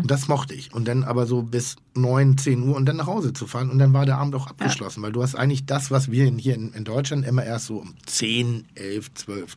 Das 0.04 0.28
mochte 0.28 0.54
ich. 0.54 0.72
Und 0.72 0.88
dann 0.88 1.04
aber 1.04 1.26
so 1.26 1.42
bis 1.42 1.76
9, 1.94 2.38
10 2.38 2.62
Uhr 2.62 2.76
und 2.76 2.86
dann 2.86 2.96
nach 2.96 3.06
Hause 3.06 3.32
zu 3.32 3.46
fahren. 3.46 3.70
Und 3.70 3.78
dann 3.78 3.92
war 3.92 4.06
der 4.06 4.18
Abend 4.18 4.34
auch 4.34 4.46
abgeschlossen, 4.46 5.02
weil 5.02 5.12
du 5.12 5.22
hast 5.22 5.34
eigentlich 5.34 5.66
das, 5.66 5.90
was 5.90 6.10
wir 6.10 6.24
hier 6.30 6.54
in, 6.54 6.72
in 6.72 6.84
Deutschland 6.84 7.26
immer 7.26 7.44
erst 7.44 7.66
so 7.66 7.78
um 7.78 7.94
10, 8.06 8.64
11, 8.74 9.14
12, 9.14 9.56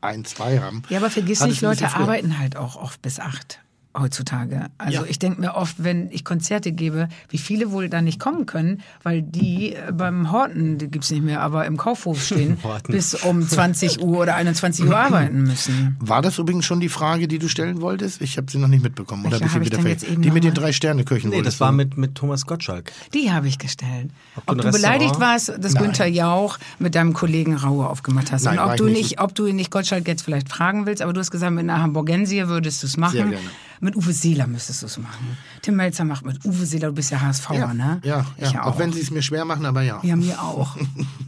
1, 0.00 0.30
2 0.30 0.58
haben. 0.60 0.82
Ja, 0.88 0.98
aber 0.98 1.10
vergiss 1.10 1.40
nicht, 1.44 1.62
Leute 1.62 1.92
arbeiten 1.94 2.38
halt 2.38 2.56
auch 2.56 2.76
oft 2.76 3.02
bis 3.02 3.18
acht 3.18 3.60
heutzutage. 3.98 4.66
Also 4.78 4.98
Ja. 5.00 5.04
ich 5.08 5.18
denke 5.18 5.40
mir 5.40 5.54
oft, 5.54 5.82
wenn 5.82 6.10
ich 6.10 6.24
Konzerte 6.24 6.70
gebe, 6.72 7.08
wie 7.28 7.38
viele 7.38 7.70
wohl 7.72 7.88
da 7.88 8.02
nicht 8.02 8.20
kommen 8.20 8.46
können, 8.46 8.82
weil 9.02 9.20
die 9.22 9.74
äh, 9.74 9.92
beim 9.92 10.30
Horten, 10.30 10.78
die 10.78 10.88
gibt's 10.88 11.10
nicht 11.10 11.24
mehr, 11.24 11.40
aber 11.40 11.66
im 11.66 11.76
Kaufhof 11.76 12.22
stehen, 12.24 12.58
Horten. 12.62 12.92
bis 12.92 13.14
um 13.14 13.46
20 13.46 14.00
Uhr 14.00 14.18
oder 14.20 14.36
21 14.36 14.86
Uhr 14.86 14.96
arbeiten 14.96 15.42
müssen. 15.42 15.96
War 16.00 16.22
das 16.22 16.38
übrigens 16.38 16.64
schon 16.66 16.80
die 16.80 16.88
Frage, 16.88 17.26
die 17.28 17.38
du 17.38 17.48
stellen 17.48 17.80
wolltest? 17.80 18.20
Ich 18.22 18.36
habe 18.36 18.50
sie 18.50 18.58
noch 18.58 18.68
nicht 18.68 18.82
mitbekommen. 18.82 19.26
Oder 19.26 19.40
hab 19.40 19.46
ich 19.46 19.60
wieder 19.72 19.78
eben 19.84 20.22
Die 20.22 20.30
mit 20.30 20.44
den 20.44 20.54
drei 20.54 20.72
Sterne-Köchen 20.72 21.30
Nee, 21.30 21.36
wolltest 21.36 21.56
das 21.56 21.60
war 21.60 21.72
mit, 21.72 21.96
mit 21.96 22.14
Thomas 22.14 22.46
Gottschalk. 22.46 22.92
Die 23.12 23.32
habe 23.32 23.48
ich 23.48 23.58
gestellt. 23.58 24.10
Ob 24.36 24.42
Ob, 24.50 24.56
du 24.56 24.62
du 24.62 24.68
ein 24.68 24.72
beleidigt 24.72 25.10
Restaurant- 25.20 25.20
warst, 25.48 25.64
dass 25.64 25.74
Nein. 25.74 25.82
Günther 25.84 26.06
Jauch 26.06 26.58
mit 26.78 26.94
deinem 26.94 27.12
Kollegen 27.12 27.54
Raue 27.56 27.88
aufgemacht 27.88 28.30
hast. 28.32 28.44
Nein, 28.44 28.58
Und 28.58 28.64
ob 28.66 28.70
ich 28.72 28.76
du 28.78 28.84
nicht. 28.86 28.96
nicht, 28.96 29.20
ob 29.20 29.34
du 29.34 29.46
ihn 29.46 29.56
nicht 29.56 29.70
Gottschalk 29.70 30.06
jetzt 30.06 30.22
vielleicht 30.22 30.48
fragen 30.48 30.86
willst, 30.86 31.02
aber 31.02 31.12
du 31.12 31.20
hast 31.20 31.30
gesagt, 31.30 31.52
mit 31.52 31.64
einer 31.64 31.80
Hamburgensie 31.82 32.46
würdest 32.46 32.82
du 32.82 32.86
es 32.86 32.96
machen. 32.96 33.12
Sehr 33.12 33.24
gerne. 33.26 33.38
Mit 33.82 33.96
Uwe 33.96 34.12
Seeler 34.12 34.46
müsstest 34.46 34.82
du 34.82 34.86
es 34.86 34.98
machen. 34.98 35.38
Tim 35.62 35.76
Melzer 35.76 36.04
macht 36.04 36.24
mit 36.26 36.44
Uwe 36.44 36.66
Seeler, 36.66 36.88
du 36.88 36.94
bist 36.94 37.10
ja 37.10 37.20
HSVer, 37.22 37.54
ja, 37.54 37.72
ne? 37.74 38.00
ja, 38.04 38.26
Ich 38.36 38.52
ja. 38.52 38.64
Auch 38.64 38.78
wenn 38.78 38.92
sie 38.92 39.00
es 39.00 39.10
mir 39.10 39.22
schwer 39.22 39.46
machen, 39.46 39.64
aber 39.64 39.80
ja. 39.82 40.00
Ja, 40.02 40.16
mir 40.16 40.40
auch. 40.42 40.76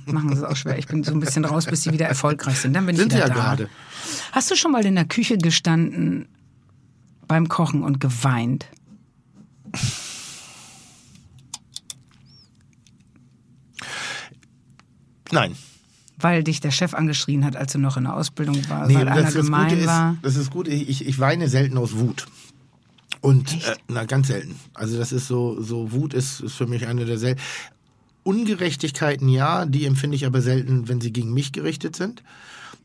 Machen 0.05 0.29
sie 0.31 0.37
es 0.37 0.43
auch 0.43 0.57
schwer. 0.57 0.79
Ich 0.79 0.87
bin 0.87 1.03
so 1.03 1.13
ein 1.13 1.21
bisschen 1.21 1.47
raus, 1.47 1.65
bis 1.65 1.83
sie 1.83 1.93
wieder 1.93 2.07
erfolgreich 2.07 2.59
sind. 2.59 2.75
Dann 2.75 2.85
bin 2.85 2.95
Sind 2.97 3.13
ich 3.13 3.19
wieder 3.19 3.29
ja 3.29 3.35
da. 3.35 3.41
gerade. 3.41 3.69
Hast 4.33 4.51
du 4.51 4.55
schon 4.57 4.71
mal 4.73 4.85
in 4.85 4.95
der 4.97 5.07
Küche 5.07 5.39
gestanden 5.39 6.29
beim 7.27 7.49
Kochen 7.49 7.83
und 7.83 8.01
geweint? 8.01 8.67
Nein. 15.31 15.57
Weil 16.19 16.45
dich 16.45 16.61
der 16.61 16.71
Chef 16.71 16.95
angeschrien 16.95 17.45
hat, 17.45 17.57
als 17.57 17.73
du 17.73 17.79
noch 17.79 17.97
in 17.97 18.05
der 18.05 18.15
Ausbildung 18.15 18.57
warst, 18.69 18.89
Nee, 18.91 18.97
weil 18.97 19.09
einer 19.09 19.33
gemein 19.33 19.71
Gute 19.71 19.87
war. 19.87 20.13
ist, 20.13 20.19
das 20.25 20.37
ist 20.37 20.51
gut. 20.51 20.69
Ich, 20.69 21.07
ich 21.07 21.19
weine 21.19 21.49
selten 21.49 21.79
aus 21.79 21.97
Wut. 21.97 22.27
Und 23.23 23.55
äh, 23.65 23.77
na 23.89 24.05
ganz 24.05 24.27
selten. 24.29 24.57
Also 24.75 24.99
das 24.99 25.13
ist 25.13 25.27
so, 25.29 25.59
so 25.63 25.93
Wut 25.93 26.13
ist, 26.13 26.41
ist 26.41 26.55
für 26.55 26.67
mich 26.67 26.87
eine 26.87 27.07
der 27.07 27.17
selten. 27.19 27.41
Ungerechtigkeiten 28.25 29.29
ja, 29.29 29.65
die 29.67 29.85
empfinde 29.87 30.15
ich 30.17 30.27
aber 30.27 30.43
selten, 30.43 30.89
wenn 30.89 31.01
sie 31.01 31.13
gegen 31.13 31.33
mich 31.33 31.53
gerichtet 31.53 31.97
sind. 31.97 32.23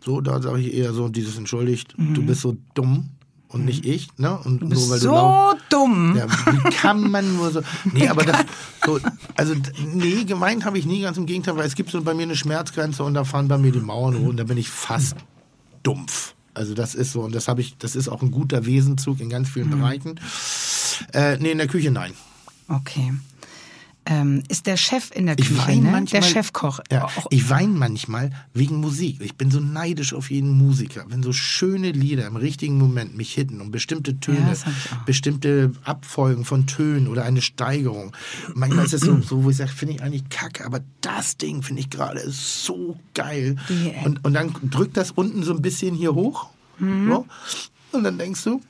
So, 0.03 0.21
da 0.21 0.41
sage 0.41 0.59
ich 0.61 0.73
eher 0.73 0.93
so 0.93 1.09
dieses 1.09 1.37
entschuldigt, 1.37 1.93
du 1.97 2.23
bist 2.23 2.41
so 2.41 2.55
dumm 2.75 3.09
und 3.49 3.65
nicht 3.65 3.85
ich, 3.85 4.09
ne? 4.17 4.37
Und 4.37 4.53
Mhm. 4.55 4.59
Du 4.59 4.69
bist 4.69 4.81
nur 4.81 4.89
weil 4.91 4.99
so 4.99 5.09
du 5.09 5.57
dumm. 5.69 6.15
ja, 6.15 6.27
wie 6.29 6.69
kann 6.71 7.09
man 7.11 7.35
nur 7.35 7.51
so. 7.51 7.61
Nee, 7.93 8.07
aber 8.07 8.23
das. 8.23 8.45
So, 8.85 8.99
also, 9.35 9.53
nee, 9.93 10.23
gemeint 10.23 10.65
habe 10.65 10.77
ich 10.77 10.85
nie, 10.85 11.01
ganz 11.01 11.17
im 11.17 11.25
Gegenteil, 11.25 11.55
weil 11.57 11.65
es 11.67 11.75
gibt 11.75 11.89
so 11.91 12.01
bei 12.01 12.13
mir 12.13 12.23
eine 12.23 12.35
Schmerzgrenze 12.35 13.03
und 13.03 13.13
da 13.15 13.23
fahren 13.23 13.47
bei 13.47 13.57
mir 13.57 13.71
die 13.71 13.79
Mauern 13.79 14.17
hoch 14.19 14.27
und 14.29 14.37
da 14.37 14.43
bin 14.43 14.57
ich 14.57 14.69
fast 14.69 15.15
dumpf. 15.83 16.33
Also, 16.57 16.73
das 16.73 16.95
ist 16.95 17.11
so, 17.11 17.21
und 17.21 17.33
das 17.35 17.47
habe 17.47 17.61
ich, 17.61 17.77
das 17.77 17.95
ist 17.95 18.09
auch 18.09 18.21
ein 18.23 18.31
guter 18.31 18.65
Wesenzug 18.65 19.19
in 19.21 19.29
ganz 19.29 19.47
Mhm. 19.49 19.53
vielen 19.53 19.69
Bereichen. 19.69 20.19
Äh, 21.13 21.37
nee, 21.37 21.51
in 21.51 21.59
der 21.59 21.67
Küche 21.67 21.91
nein. 21.91 22.13
Okay. 22.67 23.13
Ähm, 24.09 24.41
ist 24.47 24.67
der 24.67 24.77
Chef 24.77 25.11
in 25.13 25.25
der 25.25 25.37
Ich 25.37 25.49
Küche, 25.49 25.67
weine 25.67 25.81
ne? 25.81 25.91
manchmal. 25.91 26.21
der 26.21 26.27
Chefkoch. 26.29 26.79
Ja, 26.89 27.03
Auch- 27.05 27.27
ich 27.29 27.49
weine 27.49 27.73
manchmal 27.73 28.31
wegen 28.53 28.77
Musik. 28.77 29.17
Ich 29.21 29.35
bin 29.35 29.51
so 29.51 29.59
neidisch 29.59 30.13
auf 30.13 30.31
jeden 30.31 30.57
Musiker. 30.57 31.03
Wenn 31.09 31.23
so 31.23 31.33
schöne 31.33 31.91
Lieder 31.91 32.25
im 32.25 32.37
richtigen 32.37 32.77
Moment 32.77 33.17
mich 33.17 33.33
hitten 33.33 33.59
und 33.59 33.71
bestimmte 33.71 34.17
Töne, 34.19 34.39
Ja, 34.39 34.53
ich 34.53 35.05
bestimmte 35.05 35.71
Abfolgen 35.83 36.45
von 36.45 36.67
Tönen 36.67 37.07
oder 37.09 37.25
eine 37.25 37.41
Steigerung. 37.41 38.13
Manchmal 38.53 38.85
ist 38.85 38.93
es 38.93 39.01
so, 39.01 39.19
so 39.21 39.43
wo 39.43 39.49
ich 39.49 39.57
sage, 39.57 39.71
finde 39.71 39.95
ich 39.95 40.01
eigentlich 40.03 40.29
kacke, 40.29 40.65
aber 40.65 40.79
das 41.01 41.35
Ding 41.37 41.61
finde 41.61 41.81
ich 41.81 41.89
gerade 41.89 42.19
ist 42.19 42.63
so 42.65 42.97
geil. 43.13 43.57
Die- 43.67 43.93
Und, 44.05 44.23
und 44.23 44.33
dann 44.33 44.53
drückt 44.69 44.95
das 44.95 45.11
unten 45.11 45.43
so 45.43 45.53
ein 45.53 45.61
bisschen 45.61 45.93
hier 45.95 46.13
hoch. 46.15 46.47
Mhm. 46.79 47.09
So, 47.11 47.25
und 47.91 48.03
dann 48.03 48.17
denkst 48.17 48.43
du, 48.43 48.61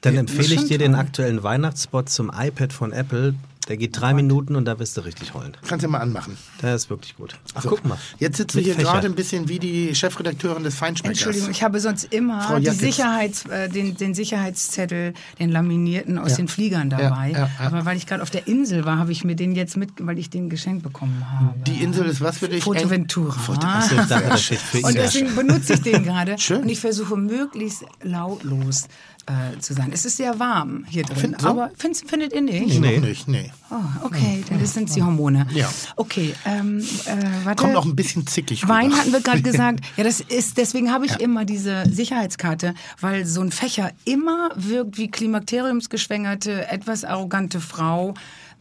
Dann 0.00 0.16
empfehle 0.16 0.54
ich 0.54 0.64
dir 0.64 0.78
den 0.78 0.94
aktuellen 0.94 1.42
Weihnachtsspot 1.42 2.08
zum 2.08 2.30
iPad 2.34 2.72
von 2.72 2.92
Apple. 2.92 3.34
Der 3.68 3.76
geht 3.76 4.00
drei 4.00 4.14
Minuten 4.14 4.56
und 4.56 4.64
da 4.64 4.78
wirst 4.78 4.96
du 4.96 5.02
richtig 5.02 5.34
heulen. 5.34 5.52
kannst 5.66 5.84
du 5.84 5.88
mal 5.88 5.98
anmachen. 5.98 6.36
Der 6.62 6.74
ist 6.74 6.88
wirklich 6.88 7.16
gut. 7.16 7.36
Ach, 7.54 7.62
So. 7.62 7.68
guck 7.68 7.84
mal. 7.84 7.98
Jetzt 8.18 8.38
sitzt 8.38 8.54
du 8.54 8.58
Mit 8.58 8.64
hier 8.64 8.74
Fächer. 8.74 8.90
gerade 8.92 9.06
ein 9.06 9.14
bisschen 9.14 9.48
wie 9.48 9.58
die 9.58 9.94
Chefredakteurin 9.94 10.62
des 10.64 10.74
Feinschmeckers. 10.74 11.18
Entschuldigung, 11.18 11.50
ich 11.50 11.62
habe 11.62 11.78
sonst 11.80 12.04
immer. 12.12 12.60
Sicherheits, 12.72 13.44
äh, 13.46 13.68
den, 13.68 13.96
den 13.96 14.14
Sicherheitszettel, 14.14 15.12
den 15.38 15.50
laminierten 15.50 16.18
aus 16.18 16.30
Ja. 16.32 16.36
den 16.38 16.48
Fliegern 16.48 16.88
dabei. 16.88 17.30
Ja, 17.30 17.38
ja, 17.38 17.50
ja. 17.60 17.66
Aber 17.66 17.84
weil 17.84 17.96
ich 17.98 18.06
gerade 18.06 18.22
auf 18.22 18.30
der 18.30 18.48
Insel 18.48 18.84
war, 18.86 18.98
habe 18.98 19.12
ich 19.12 19.22
mir 19.24 19.36
den 19.36 19.54
jetzt 19.54 19.76
mit, 19.76 19.90
weil 19.98 20.18
ich 20.18 20.30
den 20.30 20.48
geschenkt 20.48 20.82
bekommen 20.82 21.22
habe. 21.30 21.54
Die 21.66 21.82
Insel 21.82 22.06
ist 22.06 22.20
was 22.22 22.38
für 22.38 22.48
dich? 22.48 22.64
Fotoventura. 22.64 23.36
Ich 23.38 24.74
ihn. 24.74 24.84
Und 24.84 24.94
deswegen 24.94 25.34
benutze 25.36 25.74
ich 25.74 25.82
den 25.82 26.04
gerade. 26.04 26.38
Schön. 26.38 26.62
Und 26.62 26.68
ich 26.68 26.80
versuche 26.80 27.16
möglichst 27.16 27.84
lautlos 28.02 28.88
äh, 29.28 29.58
zu 29.58 29.74
sein. 29.74 29.90
Es 29.92 30.04
ist 30.04 30.16
sehr 30.16 30.38
warm 30.38 30.84
hier 30.88 31.02
drin. 31.04 31.16
Find 31.16 31.40
so? 31.40 31.48
aber 31.48 31.70
find, 31.76 31.96
findet 31.96 32.32
ihr 32.32 32.40
nicht? 32.40 32.80
Nee, 32.80 32.98
Nee. 32.98 33.08
nicht, 33.08 33.28
nee. 33.28 33.50
Oh, 33.70 33.76
okay, 34.06 34.42
dann 34.48 34.60
das 34.60 34.72
sind 34.74 34.94
die 34.96 35.02
Hormone. 35.02 35.46
Ja. 35.52 35.70
Okay, 35.96 36.34
ähm, 36.46 36.80
äh, 37.04 37.16
warte. 37.44 37.62
Kommt 37.62 37.76
auch 37.76 37.84
ein 37.84 37.94
bisschen 37.94 38.26
zickig 38.26 38.62
rüber. 38.64 38.74
Wein 38.74 38.96
hatten 38.96 39.12
wir 39.12 39.20
gerade 39.20 39.42
gesagt. 39.42 39.80
Ja, 39.96 40.04
das 40.04 40.20
ist, 40.20 40.56
deswegen 40.58 40.92
habe 40.92 41.06
ich 41.06 41.18
immer 41.20 41.44
diese 41.44 41.84
Sicherheitskarte, 41.90 42.74
weil 43.00 43.26
so 43.26 43.40
ein 43.40 43.50
Fächer 43.52 43.90
immer 44.04 44.50
wirkt 44.54 44.96
wie 44.96 45.10
klimakteriumsgeschwängerte, 45.10 46.68
etwas 46.68 47.04
arrogante 47.04 47.60
Frau. 47.60 48.14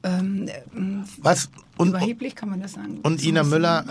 Ähm, 0.04 0.50
ähm, 0.76 1.04
Was? 1.18 1.50
Und 1.78 1.90
überheblich 1.90 2.36
kann 2.36 2.50
man 2.50 2.62
das 2.62 2.74
sagen? 2.74 3.00
und 3.04 3.24
Ina 3.24 3.42
ein 3.42 3.50
Müller- 3.50 3.86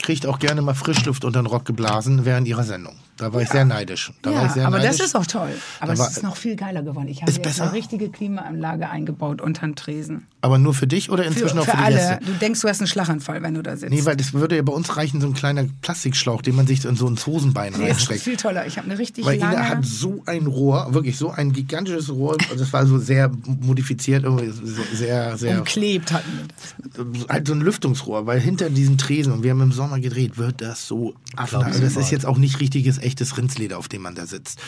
kriegt 0.00 0.26
auch 0.26 0.38
gerne 0.38 0.62
mal 0.62 0.74
Frischluft 0.74 1.24
unter 1.24 1.42
den 1.42 1.46
Rock 1.46 1.64
geblasen 1.64 2.24
während 2.24 2.46
ihrer 2.46 2.62
Sendung. 2.64 2.94
Da 3.16 3.32
war 3.34 3.42
ich 3.42 3.48
sehr 3.48 3.64
neidisch. 3.64 4.12
Da 4.22 4.30
Ja, 4.30 4.48
sehr 4.48 4.64
aber 4.68 4.78
neidisch. 4.78 4.98
das 4.98 5.06
ist 5.08 5.16
auch 5.16 5.26
toll. 5.26 5.50
Aber 5.80 5.94
Da 5.96 6.04
es 6.06 6.18
ist 6.18 6.22
noch 6.22 6.36
viel 6.36 6.54
geiler 6.54 6.82
geworden. 6.84 7.08
Ich 7.08 7.20
habe 7.20 7.32
jetzt 7.32 7.42
besser? 7.42 7.64
eine 7.64 7.72
richtige 7.72 8.10
Klimaanlage 8.10 8.88
eingebaut 8.88 9.40
unter 9.40 9.62
den 9.66 9.74
Tresen. 9.74 10.28
Aber 10.40 10.58
nur 10.58 10.72
für 10.72 10.86
dich 10.86 11.10
oder 11.10 11.24
Für, 11.24 11.30
inzwischen 11.30 11.58
auch 11.58 11.64
für 11.64 11.72
für 11.72 11.76
die 11.78 11.82
alle. 11.82 11.96
Gäste? 11.96 12.18
Du 12.26 12.32
denkst, 12.34 12.60
du 12.60 12.68
hast 12.68 12.80
einen 12.80 12.86
Schlaganfall, 12.86 13.42
wenn 13.42 13.54
du 13.54 13.62
da 13.64 13.76
sitzt. 13.76 13.92
Nee, 13.92 14.04
weil 14.04 14.14
das 14.14 14.34
würde 14.34 14.54
ja 14.54 14.62
bei 14.62 14.72
uns 14.72 14.96
reichen, 14.96 15.20
so 15.20 15.26
ein 15.26 15.34
kleiner 15.34 15.64
Plastikschlauch, 15.82 16.42
den 16.42 16.54
man 16.54 16.68
sich 16.68 16.84
in 16.84 16.94
so 16.94 17.08
ins 17.08 17.26
Hosenbein 17.26 17.72
Nee, 17.76 17.88
das 17.88 18.08
ist 18.08 18.22
viel 18.22 18.36
toller. 18.36 18.66
Ich 18.68 18.78
habe 18.78 18.88
eine 18.88 18.96
richtig 19.00 19.24
Weil 19.24 19.36
lange... 19.40 19.54
Ina 19.56 19.68
hat 19.68 19.84
so 19.84 20.22
ein 20.26 20.46
Rohr, 20.46 20.94
wirklich 20.94 21.16
so 21.18 21.30
ein 21.30 21.52
gigantisches 21.52 22.10
Rohr, 22.10 22.36
das 22.56 22.72
war 22.72 22.86
so 22.86 22.98
sehr 22.98 23.32
modifiziert, 23.46 24.22
irgendwie 24.22 24.52
sehr, 24.94 25.36
sehr, 25.36 25.58
umklebt 25.58 26.12
hatten 26.12 26.30
wir 26.38 26.46
das. 26.94 26.97
Halt 27.28 27.46
so 27.46 27.54
ein 27.54 27.60
Lüftungsrohr, 27.60 28.26
weil 28.26 28.40
hinter 28.40 28.70
diesen 28.70 28.98
Tresen, 28.98 29.32
und 29.32 29.42
wir 29.42 29.50
haben 29.52 29.60
im 29.60 29.72
Sommer 29.72 30.00
gedreht, 30.00 30.36
wird 30.38 30.60
das 30.60 30.86
so 30.86 31.14
affenhaft. 31.36 31.66
Also 31.68 31.80
das 31.80 31.96
ist 31.96 32.10
jetzt 32.10 32.26
auch 32.26 32.38
nicht 32.38 32.60
richtiges, 32.60 32.98
echtes 32.98 33.36
Rindsleder, 33.36 33.78
auf 33.78 33.88
dem 33.88 34.02
man 34.02 34.14
da 34.14 34.26
sitzt. 34.26 34.58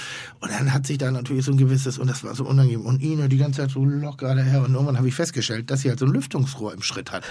Und 0.40 0.50
dann 0.50 0.72
hat 0.72 0.86
sich 0.86 0.98
da 0.98 1.10
natürlich 1.10 1.44
so 1.44 1.52
ein 1.52 1.58
gewisses, 1.58 1.98
und 1.98 2.08
das 2.08 2.22
war 2.24 2.34
so 2.34 2.44
unangenehm, 2.44 2.86
und 2.86 3.02
Ina 3.02 3.28
die 3.28 3.36
ganze 3.38 3.60
Zeit 3.62 3.70
so 3.70 3.84
locker 3.84 4.34
daher, 4.34 4.62
und 4.64 4.72
irgendwann 4.74 4.96
habe 4.96 5.08
ich 5.08 5.14
festgestellt, 5.14 5.70
dass 5.70 5.80
sie 5.82 5.88
halt 5.88 5.98
so 5.98 6.06
ein 6.06 6.12
Lüftungsrohr 6.12 6.72
im 6.74 6.82
Schritt 6.82 7.10
hat. 7.12 7.24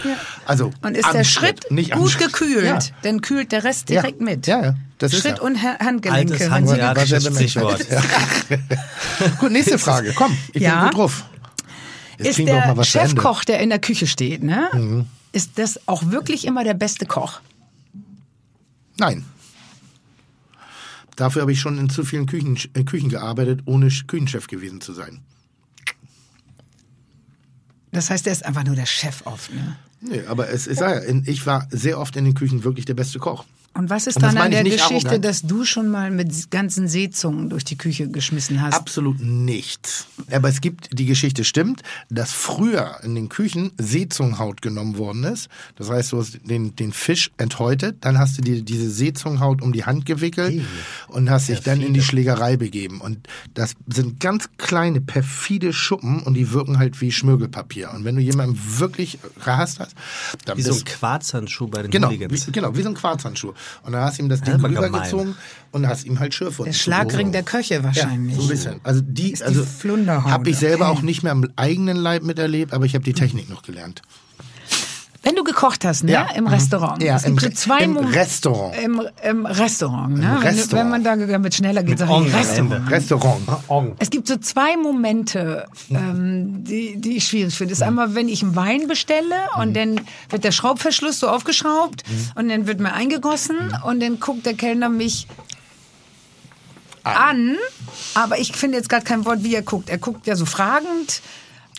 Also 0.45 0.71
Und 0.81 0.97
ist 0.97 1.11
der 1.13 1.23
Schritt, 1.23 1.71
nicht 1.71 1.93
am 1.93 1.99
gut 1.99 2.11
Schritt. 2.11 2.33
gekühlt, 2.33 2.65
Ja. 2.65 2.79
dann 3.03 3.21
kühlt 3.21 3.51
der 3.51 3.63
Rest 3.63 3.89
Ja. 3.89 4.01
direkt 4.01 4.21
mit. 4.21 4.47
Ja, 4.47 4.61
ja. 4.63 4.75
Das 4.97 5.13
ist 5.13 5.21
Schritt 5.21 5.37
ja. 5.37 5.43
und 5.43 5.61
Ha- 5.63 5.79
Handgelenke. 5.79 6.33
Altes 6.33 6.39
wenn 6.41 6.51
Hand- 6.51 6.67
sie 6.67 6.75
ja. 6.77 8.03
Gut, 9.39 9.51
nächste 9.51 9.77
Frage. 9.79 10.11
Komm, 10.15 10.35
ich 10.53 10.61
Ja. 10.61 10.81
bin 10.81 10.89
gut 10.89 10.97
drauf. 10.97 11.25
Jetzt 12.19 12.39
ist 12.39 12.47
der. 12.47 12.75
Mhm. 12.75 12.83
Chefkoch, 12.83 13.43
der 13.43 13.59
in 13.59 13.69
der 13.69 13.79
Küche 13.79 14.07
steht, 14.07 14.43
ne? 14.43 15.05
Ist 15.31 15.57
das 15.57 15.87
auch 15.87 16.11
wirklich 16.11 16.45
immer 16.45 16.63
der 16.63 16.73
beste 16.73 17.05
Koch? 17.05 17.41
Nein. 18.97 19.25
Dafür 21.15 21.41
habe 21.41 21.51
ich 21.51 21.59
schon 21.59 21.77
in 21.77 21.89
zu 21.89 22.05
vielen 22.05 22.25
Küchen, 22.27 22.57
äh, 22.73 22.83
Küchen 22.83 23.09
gearbeitet, 23.09 23.61
ohne 23.65 23.89
Küchenchef 23.89 24.47
gewesen 24.47 24.79
zu 24.79 24.93
sein. 24.93 25.21
Das 27.91 28.09
heißt, 28.09 28.27
er 28.27 28.33
ist 28.33 28.45
einfach 28.45 28.63
nur 28.63 28.75
der 28.75 28.85
Chef 28.85 29.21
oft, 29.25 29.51
ne? 29.53 29.77
Nee, 30.01 30.21
aber 30.27 30.49
es, 30.49 30.65
sage 30.65 31.05
ja, 31.07 31.21
ich 31.25 31.45
war 31.45 31.67
sehr 31.71 31.99
oft 31.99 32.15
in 32.15 32.25
den 32.25 32.33
Küchen 32.33 32.63
wirklich 32.63 32.85
der 32.85 32.93
beste 32.93 33.19
Koch. 33.19 33.45
Und 33.79 33.89
was 33.89 34.07
ist 34.07 34.17
Und 34.17 34.23
dann 34.23 34.37
an 34.37 34.51
der 34.51 34.63
Geschichte, 34.63 34.93
arrogant. 35.07 35.25
dass 35.25 35.43
du 35.43 35.63
schon 35.63 35.89
mal 35.89 36.11
mit 36.11 36.51
ganzen 36.51 36.87
Seezungen 36.87 37.49
durch 37.49 37.63
die 37.63 37.77
Küche 37.77 38.09
geschmissen 38.09 38.61
hast? 38.61 38.73
Absolut 38.73 39.21
nichts. 39.21 40.07
Aber 40.31 40.49
es 40.49 40.59
gibt, 40.59 40.89
die 40.99 41.05
Geschichte 41.05 41.43
stimmt, 41.43 41.83
dass 42.09 42.31
früher 42.31 42.97
in 43.03 43.15
den 43.15 43.29
Küchen 43.29 43.71
Seezungenhaut 43.77 44.61
genommen 44.61 44.97
worden 44.97 45.23
ist. 45.23 45.49
Das 45.77 45.89
heißt, 45.89 46.11
du 46.11 46.17
hast 46.17 46.39
den, 46.43 46.75
den 46.75 46.91
Fisch 46.91 47.31
enthäutet, 47.37 47.97
dann 48.01 48.17
hast 48.17 48.37
du 48.37 48.41
dir 48.41 48.61
diese 48.63 48.89
Seezungenhaut 48.89 49.61
um 49.61 49.71
die 49.71 49.85
Hand 49.85 50.05
gewickelt 50.05 50.61
und 51.07 51.29
hast 51.29 51.47
dich 51.47 51.61
dann 51.61 51.79
in 51.79 51.93
die 51.93 52.01
Schlägerei 52.01 52.57
begeben. 52.57 52.99
Und 52.99 53.27
das 53.53 53.75
sind 53.87 54.19
ganz 54.19 54.49
kleine, 54.57 54.99
perfide 54.99 55.73
Schuppen 55.73 56.21
und 56.23 56.33
die 56.33 56.51
wirken 56.51 56.79
halt 56.79 56.99
wie 56.99 57.11
Schmirgelpapier. 57.11 57.91
Und 57.93 58.03
wenn 58.03 58.15
du 58.15 58.21
jemanden 58.21 58.59
wirklich 58.77 59.19
gehasst 59.41 59.79
hast, 59.95 60.47
dann 60.47 60.57
Wie 60.57 60.61
so 60.61 60.73
ein 60.73 60.83
Quarzhandschuh 60.83 61.67
bei 61.67 61.81
den 61.83 61.91
Genau, 61.91 62.07
Hooligans. 62.07 62.47
wie, 62.47 62.51
genau, 62.51 62.75
wie 62.75 62.81
so 62.81 62.89
ein 62.89 62.95
Quarzhandschuh. 62.95 63.53
Und 63.83 63.91
dann 63.93 64.01
hast 64.01 64.17
du 64.17 64.23
ihm 64.23 64.29
das 64.29 64.41
Ding 64.41 64.55
aber 64.55 64.69
rübergezogen 64.69 65.35
und 65.71 65.87
hast 65.87 66.05
ihm 66.05 66.19
halt 66.19 66.33
Schürfwunden 66.33 66.73
Der 66.73 66.79
Schlagring 66.79 67.31
der 67.31 67.43
Köche 67.43 67.83
wahrscheinlich. 67.83 68.35
Ja, 68.35 68.41
so 68.41 68.47
ein 68.47 68.49
bisschen. 68.49 68.81
Also 68.83 69.01
die, 69.03 69.31
Ist 69.31 69.41
die 69.41 69.45
also 69.45 69.65
habe 70.23 70.49
ich 70.49 70.57
selber 70.57 70.89
okay. 70.89 70.99
auch 70.99 71.01
nicht 71.01 71.23
mehr 71.23 71.31
am 71.31 71.47
eigenen 71.55 71.97
Leib 71.97 72.23
miterlebt, 72.23 72.73
aber 72.73 72.85
ich 72.85 72.95
habe 72.95 73.03
die 73.03 73.13
Technik 73.13 73.49
noch 73.49 73.61
gelernt. 73.63 74.01
Wenn 75.21 75.35
du 75.35 75.43
gekocht 75.43 75.83
hast, 75.83 76.05
ne? 76.05 76.13
Ja. 76.13 76.29
Im 76.33 76.45
Mhm. 76.45 76.49
Restaurant. 76.49 77.03
Ja, 77.03 77.17
es 77.17 77.23
gibt 77.23 77.43
im 77.43 77.53
zwei 77.55 77.79
im 77.79 77.97
Restaurant. 77.97 78.75
Im, 78.81 79.01
Im 79.21 79.45
Restaurant, 79.45 80.17
ne? 80.17 80.25
Im 80.25 80.31
Wenn, 80.35 80.37
Restaurant. 80.47 80.71
wenn 80.73 80.89
man 80.89 81.03
da 81.03 81.15
damit 81.17 81.55
schneller 81.55 81.83
geht, 81.83 81.99
sag 81.99 82.09
Ong 82.09 82.25
ich 82.27 82.33
Restaurant. 82.33 82.89
Restaurant. 82.89 83.95
Es 83.99 84.09
gibt 84.09 84.27
so 84.29 84.37
zwei 84.37 84.77
Momente, 84.77 85.65
ähm, 85.89 86.63
die, 86.63 86.95
die 87.01 87.17
ich 87.17 87.25
schwierig 87.27 87.53
finde. 87.53 87.71
Das 87.73 87.79
ist 87.79 87.83
einmal, 87.87 88.15
wenn 88.15 88.29
ich 88.29 88.43
einen 88.43 88.55
Wein 88.55 88.87
bestelle 88.87 89.35
und 89.59 89.75
dann 89.75 89.99
wird 90.29 90.45
der 90.45 90.53
Schraubverschluss 90.53 91.19
so 91.19 91.27
aufgeschraubt 91.27 92.03
und 92.35 92.47
dann 92.47 92.65
wird 92.65 92.79
mir 92.79 92.93
eingegossen 92.93 93.57
und 93.83 93.99
dann 94.01 94.21
guckt 94.21 94.45
der 94.45 94.53
Kellner 94.53 94.87
mich 94.87 95.27
an. 97.03 97.57
Aber 98.13 98.39
ich 98.39 98.53
finde 98.55 98.77
jetzt 98.77 98.87
gerade 98.89 99.03
kein 99.03 99.25
Wort, 99.25 99.43
wie 99.43 99.53
er 99.55 99.63
guckt. 99.63 99.89
Er 99.89 99.97
guckt 99.97 100.27
ja 100.27 100.35
so 100.35 100.45
fragend. 100.45 101.21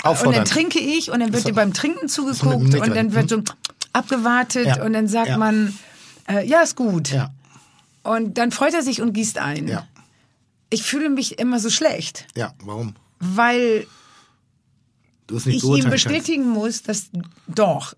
Und 0.04 0.34
dann 0.34 0.44
trinke 0.44 0.78
ich 0.78 1.10
und 1.10 1.20
dann 1.20 1.32
wird 1.32 1.46
dir 1.46 1.52
beim 1.54 1.72
Trinken 1.74 2.08
zugeguckt 2.08 2.74
und 2.74 2.94
dann 2.96 3.12
wird 3.14 3.28
so 3.28 3.42
abgewartet 3.92 4.66
Ja. 4.66 4.82
und 4.84 4.92
dann 4.92 5.08
sagt 5.08 5.28
Ja. 5.28 5.38
man, 5.38 5.76
äh, 6.28 6.46
ja, 6.46 6.62
ist 6.62 6.76
gut. 6.76 7.10
Ja, 7.10 7.30
Und 8.02 8.38
dann 8.38 8.50
freut 8.52 8.72
er 8.74 8.82
sich 8.82 9.02
und 9.02 9.12
gießt 9.12 9.38
ein. 9.38 9.68
ja, 9.68 9.86
Ich 10.70 10.82
fühle 10.84 11.10
mich 11.10 11.38
immer 11.38 11.58
so 11.58 11.68
schlecht, 11.70 12.26
ja. 12.36 12.54
Warum? 12.64 12.94
weil 13.18 13.86
Du 15.26 15.36
es 15.36 15.44
nicht 15.46 15.56
ich 15.58 15.62
ihm 15.62 15.68
beurteilen 15.68 15.90
kannst. 15.90 16.04
bestätigen 16.08 16.48
muss, 16.48 16.82
dass 16.82 17.10
doch, 17.46 17.94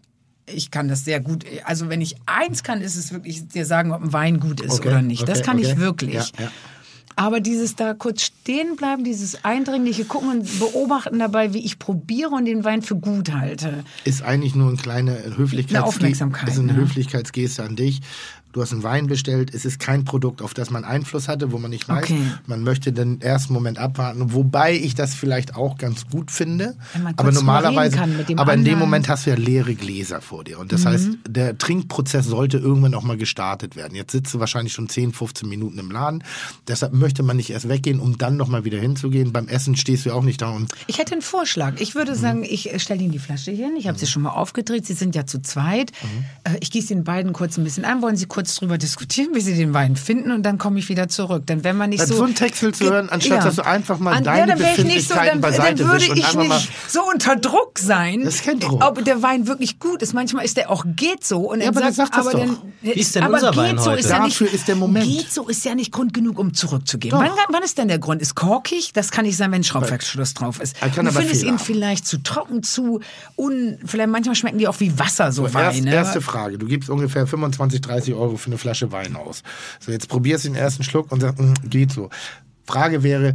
ich 0.47 0.71
kann 0.71 0.89
das 0.89 1.05
sehr 1.05 1.21
gut. 1.21 1.45
Also 1.65 1.89
wenn 1.89 2.01
ich 2.01 2.17
eins 2.27 2.63
kann, 2.63 2.81
ist 2.81 2.97
es 2.97 3.13
wirklich 3.13 3.47
dir 3.49 3.65
sagen, 3.65 3.93
ob 3.93 4.03
ein 4.03 4.13
Wein 4.13 4.41
gut 4.41 4.61
ist 4.61 4.73
Okay, 4.81 4.89
oder 4.89 5.03
nicht. 5.03 5.29
Das 5.29 5.39
okay, 5.39 5.47
kann 5.47 5.59
okay. 5.59 5.71
ich 5.71 5.77
wirklich. 5.79 6.15
Ja, 6.15 6.25
ja. 6.45 6.51
Aber 7.17 7.41
dieses 7.41 7.77
da 7.77 7.95
kurz 7.95 8.23
stehen 8.23 8.77
bleiben, 8.77 9.05
dieses 9.05 9.45
eindringliche 9.45 10.05
Gucken 10.05 10.31
und 10.31 10.59
beobachten 10.59 11.19
dabei, 11.19 11.53
wie 11.55 11.65
ich 11.65 11.79
probiere 11.79 12.31
und 12.31 12.45
den 12.45 12.65
Wein 12.65 12.83
für 12.83 12.97
gut 12.97 13.33
halte. 13.33 13.85
Ist 14.05 14.23
eigentlich 14.23 14.55
nur 14.55 14.69
eine 14.69 14.77
kleine 14.77 15.13
Höflichkeitsgeste, 15.13 15.77
Eine 15.77 15.87
Aufmerksamkeit, 15.87 16.49
ist 16.49 16.59
eine 16.59 16.73
ne? 16.73 16.79
Höflichkeitsgeste 16.79 17.63
an 17.63 17.77
dich. 17.77 18.01
Du 18.53 18.63
hast 18.63 18.73
einen 18.73 18.83
Wein 18.83 19.07
bestellt, 19.07 19.53
es 19.55 19.65
ist 19.65 19.79
kein 19.79 20.05
Produkt, 20.05 20.43
auf 20.43 20.55
das 20.55 20.71
man 20.71 20.85
Einfluss 20.85 21.29
hatte, 21.29 21.53
wo 21.53 21.59
man 21.59 21.71
nicht 21.71 21.89
weiß. 21.89 22.05
Okay. 22.05 22.21
Man 22.47 22.63
möchte 22.63 22.93
den 22.93 23.21
ersten 23.21 23.53
Moment 23.53 23.79
abwarten, 23.79 24.33
wobei 24.33 24.75
ich 24.75 24.95
das 24.95 25.15
vielleicht 25.15 25.57
auch 25.57 25.79
ganz 25.79 26.07
gut 26.09 26.31
finde. 26.31 26.77
Aber 27.17 27.33
normalerweise, 27.33 27.97
reden 27.97 28.01
kann 28.01 28.17
mit 28.17 28.29
dem 28.29 28.39
aber 28.39 28.55
in 28.55 28.65
dem. 28.65 28.79
Moment 28.79 29.09
hast 29.09 29.27
du 29.27 29.31
ja 29.31 29.37
leere 29.37 29.75
Gläser 29.75 30.21
vor 30.21 30.45
dir. 30.45 30.59
Und 30.59 30.73
das 30.73 30.85
heißt, 30.87 31.09
der 31.29 31.57
Trinkprozess 31.59 32.27
sollte 32.27 32.59
irgendwann 32.59 32.95
auch 32.95 33.03
mal 33.03 33.17
gestartet 33.17 33.77
werden. 33.77 33.95
Jetzt 33.95 34.13
sitzt 34.13 34.35
du 34.35 34.41
wahrscheinlich 34.41 34.73
schon 34.73 34.89
10, 34.89 35.13
15 35.13 35.49
Minuten 35.49 35.79
im 35.79 35.91
Laden. 35.91 36.25
Deshalb 36.69 36.93
möchte 36.93 37.23
man 37.23 37.37
nicht 37.37 37.51
erst 37.51 37.69
weggehen, 37.69 38.01
um 38.01 38.19
dann 38.19 38.37
nochmal 38.37 38.65
wieder 38.65 38.79
hinzugehen. 38.79 39.33
Beim 39.33 39.49
Essen 39.49 39.77
stehst 39.77 40.05
du 40.05 40.11
ja 40.11 40.15
auch 40.15 40.25
nicht 40.25 40.43
da 40.43 40.51
und 40.51 40.73
Ich 40.87 40.99
hätte 40.99 41.13
einen 41.13 41.23
Vorschlag. 41.23 41.81
Ich 41.81 41.95
würde 41.95 42.15
sagen, 42.15 42.45
ich 42.45 42.73
äh, 42.73 42.79
stelle 42.79 43.01
Ihnen 43.03 43.13
die 43.13 43.19
Flasche 43.19 43.51
hin. 43.51 43.77
Ich 43.79 43.87
habe 43.89 43.99
sie 43.99 44.07
schon 44.07 44.23
mal 44.23 44.31
aufgedreht. 44.31 44.85
Sie 44.87 44.95
sind 44.95 45.15
ja 45.15 45.27
zu 45.27 45.41
zweit. 45.43 45.93
Äh, 46.45 46.57
Ich 46.61 46.71
gieße 46.71 46.93
Ihnen 46.93 47.05
beiden 47.05 47.33
kurz 47.33 47.57
ein 47.57 47.65
bisschen 47.65 47.85
an. 47.85 48.03
Wollen 48.03 48.17
Sie 48.17 48.27
kurz 48.27 48.42
drüber 48.43 48.79
diskutieren, 48.79 49.31
wie 49.35 49.41
Sie 49.41 49.55
den 49.55 49.75
Wein 49.75 49.97
finden? 49.97 50.31
Und 50.33 50.43
dann 50.43 50.59
komme 50.59 50.79
ich 50.79 50.89
wieder 50.89 51.09
zurück. 51.09 51.45
Dann 51.47 51.65
wenn 51.65 51.77
man 51.77 51.91
nicht 51.91 52.01
Also 52.01 52.15
so... 52.15 52.19
so 52.21 52.25
einen 52.25 52.35
Text 52.35 52.63
willst 52.63 52.83
hören, 52.83 53.09
anstatt 53.09 53.45
dass 53.45 53.57
du 53.57 53.67
einfach 53.67 53.99
mal 53.99 54.21
deine 54.23 54.53
dann 54.53 54.59
wär 54.59 54.73
ich 54.73 54.85
nicht 54.85 55.09
so, 55.09 55.15
Befindlichkeiten 55.15 55.41
dann, 55.41 55.41
beiseite 55.41 55.83
dann 55.83 55.93
würde 55.93 56.05
ich 56.05 56.35
nicht 56.35 56.69
so 56.89 57.01
unter 57.13 57.37
Druck 57.37 57.79
sein. 57.79 58.23
Das 58.25 58.37
ist 58.37 58.45
kein 58.45 58.61
Druck. 58.61 58.85
Ob 58.85 59.05
der 59.05 59.23
Wein 59.23 59.47
wirklich 59.47 59.79
gut 59.79 60.03
ist. 60.03 60.13
Manchmal 60.13 60.45
ist 60.45 60.57
der 60.57 60.71
auch 60.71 60.85
geht 60.97 61.25
so. 61.25 61.51
Und 61.51 61.61
Ja, 61.61 61.67
er 61.67 61.69
aber 61.71 61.81
dann 61.81 61.93
sagt, 61.93 62.15
sag 62.15 62.25
das 62.25 62.35
aber 62.35 62.47
doch. 62.47 62.47
dann, 62.47 62.73
Wie 62.81 62.91
ist 62.91 63.15
denn 63.15 63.23
aber 63.25 63.35
unser 63.35 63.51
geht 63.51 63.59
Wein 63.59 63.79
so 63.79 63.91
heute? 63.91 64.01
Ist 64.01 64.11
ja 64.11 64.23
nicht, 64.23 64.41
Dafür 64.41 64.55
ist 64.55 64.69
der 64.69 64.77
Moment. 64.77 65.07
Geht 65.07 65.33
so 65.33 65.49
ist 65.49 65.65
ja 65.65 65.75
nicht 65.75 65.93
Grund 65.93 66.15
genug, 66.15 66.39
um 66.39 66.55
zurückzugehen. 66.55 67.17
Wann, 67.17 67.31
wann 67.49 67.63
ist 67.63 67.79
denn 67.79 67.89
der 67.89 67.99
Grund? 67.99 68.23
Ist 68.23 68.35
korkig? 68.35 68.93
Das 68.93 69.11
kann 69.11 69.25
nicht 69.25 69.37
sein, 69.37 69.53
wenn 69.53 69.65
Schraubwerkschluss 69.65 70.35
drauf 70.35 70.61
ist. 70.61 70.77
Er 70.81 70.91
kann 70.91 71.07
du 71.07 71.13
findest 71.13 71.41
Fehler 71.41 71.53
ihn 71.53 71.59
vielleicht 71.59 72.07
zu 72.07 72.23
trocken, 72.23 72.63
zu 72.63 73.01
un... 73.37 73.79
Vielleicht 73.85 74.11
manchmal 74.11 74.35
schmecken 74.35 74.59
die 74.59 74.69
auch 74.69 74.81
wie 74.81 74.99
Wasser, 74.99 75.33
so, 75.33 75.53
Weine. 75.53 75.93
erste 75.93 76.21
Frage. 76.21 76.59
Du 76.59 76.67
gibst 76.67 76.91
ungefähr 76.91 77.27
25, 77.27 77.81
30 77.81 78.15
Euro 78.15 78.32
für 78.37 78.49
eine 78.49 78.59
Flasche 78.59 78.93
Wein 78.93 79.17
aus. 79.17 79.43
So, 79.81 79.93
jetzt 79.93 80.09
probierst 80.09 80.45
du 80.45 80.49
den 80.49 80.57
ersten 80.57 80.83
Schluck 80.83 81.11
und 81.13 81.21
sagst, 81.21 81.41
"Mm, 81.41 81.55
geht 81.69 81.93
so. 81.93 82.11
Frage 82.67 83.03
wäre, 83.03 83.35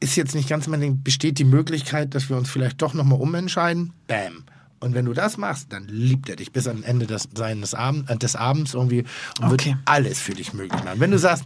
ist 0.00 0.16
jetzt 0.16 0.34
nicht 0.34 0.48
ganz 0.48 0.66
mein 0.66 0.80
Ding, 0.80 1.02
besteht 1.02 1.38
die 1.38 1.44
Möglichkeit, 1.44 2.14
dass 2.14 2.28
wir 2.28 2.36
uns 2.36 2.50
vielleicht 2.50 2.82
doch 2.82 2.92
nochmal 2.94 3.20
umentscheiden? 3.20 3.92
Bam. 4.08 4.44
Und 4.80 4.94
wenn 4.94 5.04
du 5.04 5.12
das 5.12 5.36
machst, 5.36 5.72
dann 5.72 5.86
liebt 5.86 6.28
er 6.28 6.34
dich 6.34 6.50
bis 6.50 6.66
am 6.66 6.82
Ende 6.82 7.06
des, 7.06 7.28
seines 7.36 7.72
Abend, 7.72 8.10
äh, 8.10 8.16
des 8.16 8.34
Abends 8.34 8.74
irgendwie 8.74 9.04
und 9.40 9.50
wird 9.50 9.60
Okay. 9.62 9.76
alles 9.84 10.18
für 10.18 10.32
dich 10.34 10.52
möglich 10.54 10.82
machen. 10.82 10.98
Wenn 10.98 11.12
du 11.12 11.18
sagst, 11.20 11.44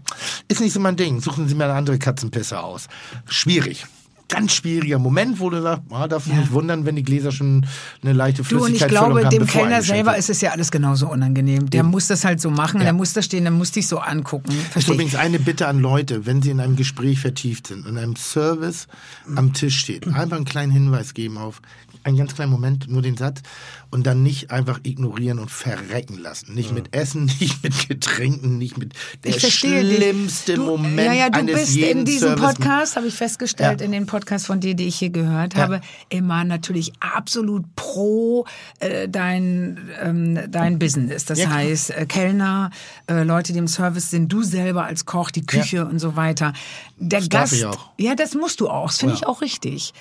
ist 0.48 0.62
nicht 0.62 0.72
so 0.72 0.80
mein 0.80 0.96
Ding, 0.96 1.20
suchen 1.20 1.46
Sie 1.46 1.54
mir 1.54 1.64
eine 1.64 1.74
andere 1.74 1.98
Katzenpisse 1.98 2.58
aus. 2.62 2.88
Schwierig. 3.28 3.84
Ganz 4.28 4.52
schwieriger 4.54 4.98
Moment, 4.98 5.38
wo 5.38 5.50
du 5.50 5.62
sagst, 5.62 5.82
ah, 5.90 6.08
darfst 6.08 6.26
du 6.26 6.32
Ja. 6.32 6.38
nicht 6.38 6.50
wundern, 6.52 6.84
wenn 6.84 6.96
die 6.96 7.04
Gläser 7.04 7.30
schon 7.30 7.64
eine 8.02 8.12
leichte 8.12 8.42
Du, 8.42 8.64
und 8.64 8.74
ich 8.74 8.86
glaube, 8.88 9.22
haben, 9.24 9.30
dem 9.30 9.46
Kellner 9.46 9.82
selber 9.82 10.16
ist 10.16 10.30
es 10.30 10.40
ja 10.40 10.50
alles 10.50 10.72
genauso 10.72 11.08
unangenehm. 11.08 11.70
Der 11.70 11.84
muss 11.84 12.08
das 12.08 12.24
halt 12.24 12.40
so 12.40 12.50
machen, 12.50 12.80
der 12.80 12.92
muss 12.92 13.12
da 13.12 13.22
stehen, 13.22 13.44
der 13.44 13.52
muss 13.52 13.70
dich 13.70 13.86
so 13.86 13.98
angucken. 13.98 14.50
Ist 14.50 14.66
Versteh 14.72 14.90
ich. 14.92 14.94
übrigens 14.96 15.14
eine 15.14 15.38
Bitte 15.38 15.68
an 15.68 15.78
Leute, 15.78 16.26
wenn 16.26 16.42
sie 16.42 16.50
in 16.50 16.58
einem 16.58 16.74
Gespräch 16.74 17.20
vertieft 17.20 17.68
sind 17.68 17.86
und 17.86 17.96
einem 17.98 18.16
Service 18.16 18.88
am 19.36 19.52
Tisch 19.52 19.78
steht, 19.78 20.06
einfach 20.08 20.36
einen 20.36 20.44
kleinen 20.44 20.72
Hinweis 20.72 21.14
geben 21.14 21.38
auf 21.38 21.62
einen 22.06 22.16
ganz 22.16 22.34
kleinen 22.34 22.52
Moment, 22.52 22.88
nur 22.88 23.02
den 23.02 23.16
Satz 23.16 23.42
und 23.90 24.06
dann 24.06 24.22
nicht 24.22 24.50
einfach 24.50 24.80
ignorieren 24.84 25.38
und 25.38 25.50
verrecken 25.50 26.18
lassen. 26.18 26.54
Nicht 26.54 26.72
mit 26.72 26.94
Essen, 26.94 27.24
nicht 27.40 27.62
mit 27.62 27.88
Getränken, 27.88 28.58
nicht 28.58 28.78
mit 28.78 28.94
der 29.24 29.32
Ich 29.34 29.40
verstehe 29.40 29.84
dich. 29.84 29.96
schlimmste 29.96 30.54
du, 30.54 30.64
Moment 30.64 30.98
Ja, 31.06 31.12
ja, 31.12 31.30
du 31.30 31.38
eines 31.40 31.54
bist 31.56 31.74
jeden 31.74 31.98
in 32.00 32.04
diesem 32.04 32.36
Service- 32.38 32.54
Podcast, 32.54 32.96
habe 32.96 33.06
ich 33.08 33.14
festgestellt, 33.14 33.80
Ja. 33.80 33.84
in 33.86 33.92
den 33.92 34.06
Podcasts 34.06 34.46
von 34.46 34.60
dir, 34.60 34.74
die 34.74 34.86
ich 34.86 34.96
hier 34.96 35.10
gehört 35.10 35.54
Ja. 35.54 35.62
habe, 35.62 35.80
immer 36.08 36.44
natürlich 36.44 36.92
absolut 37.00 37.64
pro 37.76 38.46
äh, 38.78 39.08
dein, 39.08 39.78
ähm, 40.00 40.38
dein 40.48 40.78
Business. 40.78 41.24
Das 41.24 41.38
Ja, 41.40 41.50
heißt, 41.50 41.90
äh, 41.90 42.06
Kellner, 42.06 42.70
äh, 43.10 43.22
Leute, 43.24 43.52
die 43.52 43.58
im 43.58 43.68
Service 43.68 44.10
sind, 44.10 44.32
du 44.32 44.42
selber 44.42 44.84
als 44.84 45.04
Koch, 45.06 45.30
die 45.30 45.44
Küche 45.44 45.84
und 45.86 45.98
so 45.98 46.14
weiter. 46.16 46.52
Der 46.98 47.20
Das 47.20 47.28
darf 47.28 47.40
Gast, 47.42 47.52
ich 47.54 47.64
auch. 47.66 47.90
ja, 47.98 48.14
das 48.14 48.34
musst 48.34 48.60
du 48.60 48.68
auch. 48.68 48.86
Das 48.86 48.98
finde 48.98 49.14
Ja. 49.14 49.20
ich 49.20 49.26
auch 49.26 49.40
richtig. 49.40 49.92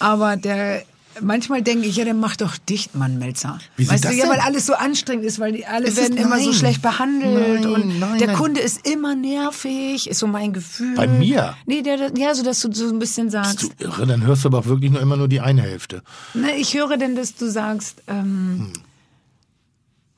Aber 0.00 0.36
der 0.36 0.82
Manchmal 1.20 1.62
denke 1.62 1.86
ich, 1.86 1.96
ja, 1.96 2.04
dann 2.04 2.18
mach 2.20 2.36
doch 2.36 2.56
dicht, 2.56 2.94
Mann, 2.94 3.18
Melzer. 3.18 3.58
Wieso 3.76 3.92
weißt 3.92 4.04
du, 4.04 4.12
ja, 4.12 4.28
weil 4.28 4.40
alles 4.40 4.66
so 4.66 4.74
anstrengend 4.74 5.24
ist, 5.24 5.38
weil 5.38 5.52
die 5.52 5.66
alle 5.66 5.86
Es 5.88 5.96
werden 5.96 6.16
immer 6.16 6.38
so 6.40 6.52
schlecht 6.52 6.80
behandelt 6.80 7.62
Nein, 7.62 7.66
und 7.66 7.98
nein, 8.00 8.18
der 8.18 8.28
nein. 8.28 8.36
Kunde 8.36 8.60
ist 8.60 8.86
immer 8.88 9.14
nervig, 9.14 10.08
ist 10.08 10.18
so 10.18 10.26
mein 10.26 10.52
Gefühl. 10.52 10.94
Bei 10.96 11.06
mir? 11.06 11.54
Nee, 11.66 11.82
der, 11.82 11.96
der- 11.98 12.12
ja, 12.16 12.34
so 12.34 12.42
dass 12.42 12.60
du 12.60 12.72
so 12.72 12.88
ein 12.88 12.98
bisschen 12.98 13.30
sagst. 13.30 13.58
Bist 13.60 13.72
du 13.80 13.84
irre? 13.84 14.06
Dann 14.06 14.24
hörst 14.24 14.44
du 14.44 14.48
aber 14.48 14.58
auch 14.60 14.66
wirklich 14.66 14.90
nur 14.90 15.00
immer 15.00 15.16
nur 15.16 15.28
die 15.28 15.40
eine 15.40 15.62
Hälfte. 15.62 16.02
Ne, 16.34 16.56
ich 16.56 16.74
höre 16.74 16.96
denn, 16.96 17.14
dass 17.14 17.34
du 17.34 17.50
sagst, 17.50 18.02
ähm, 18.06 18.72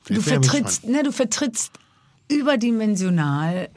du 0.07 0.13
ich 0.13 0.19
aber 0.19 0.23
vertrittst, 0.43 0.85
ne, 0.85 1.03
du 1.03 1.11
vertrittst 1.11 1.71
überdimensional 2.29 3.69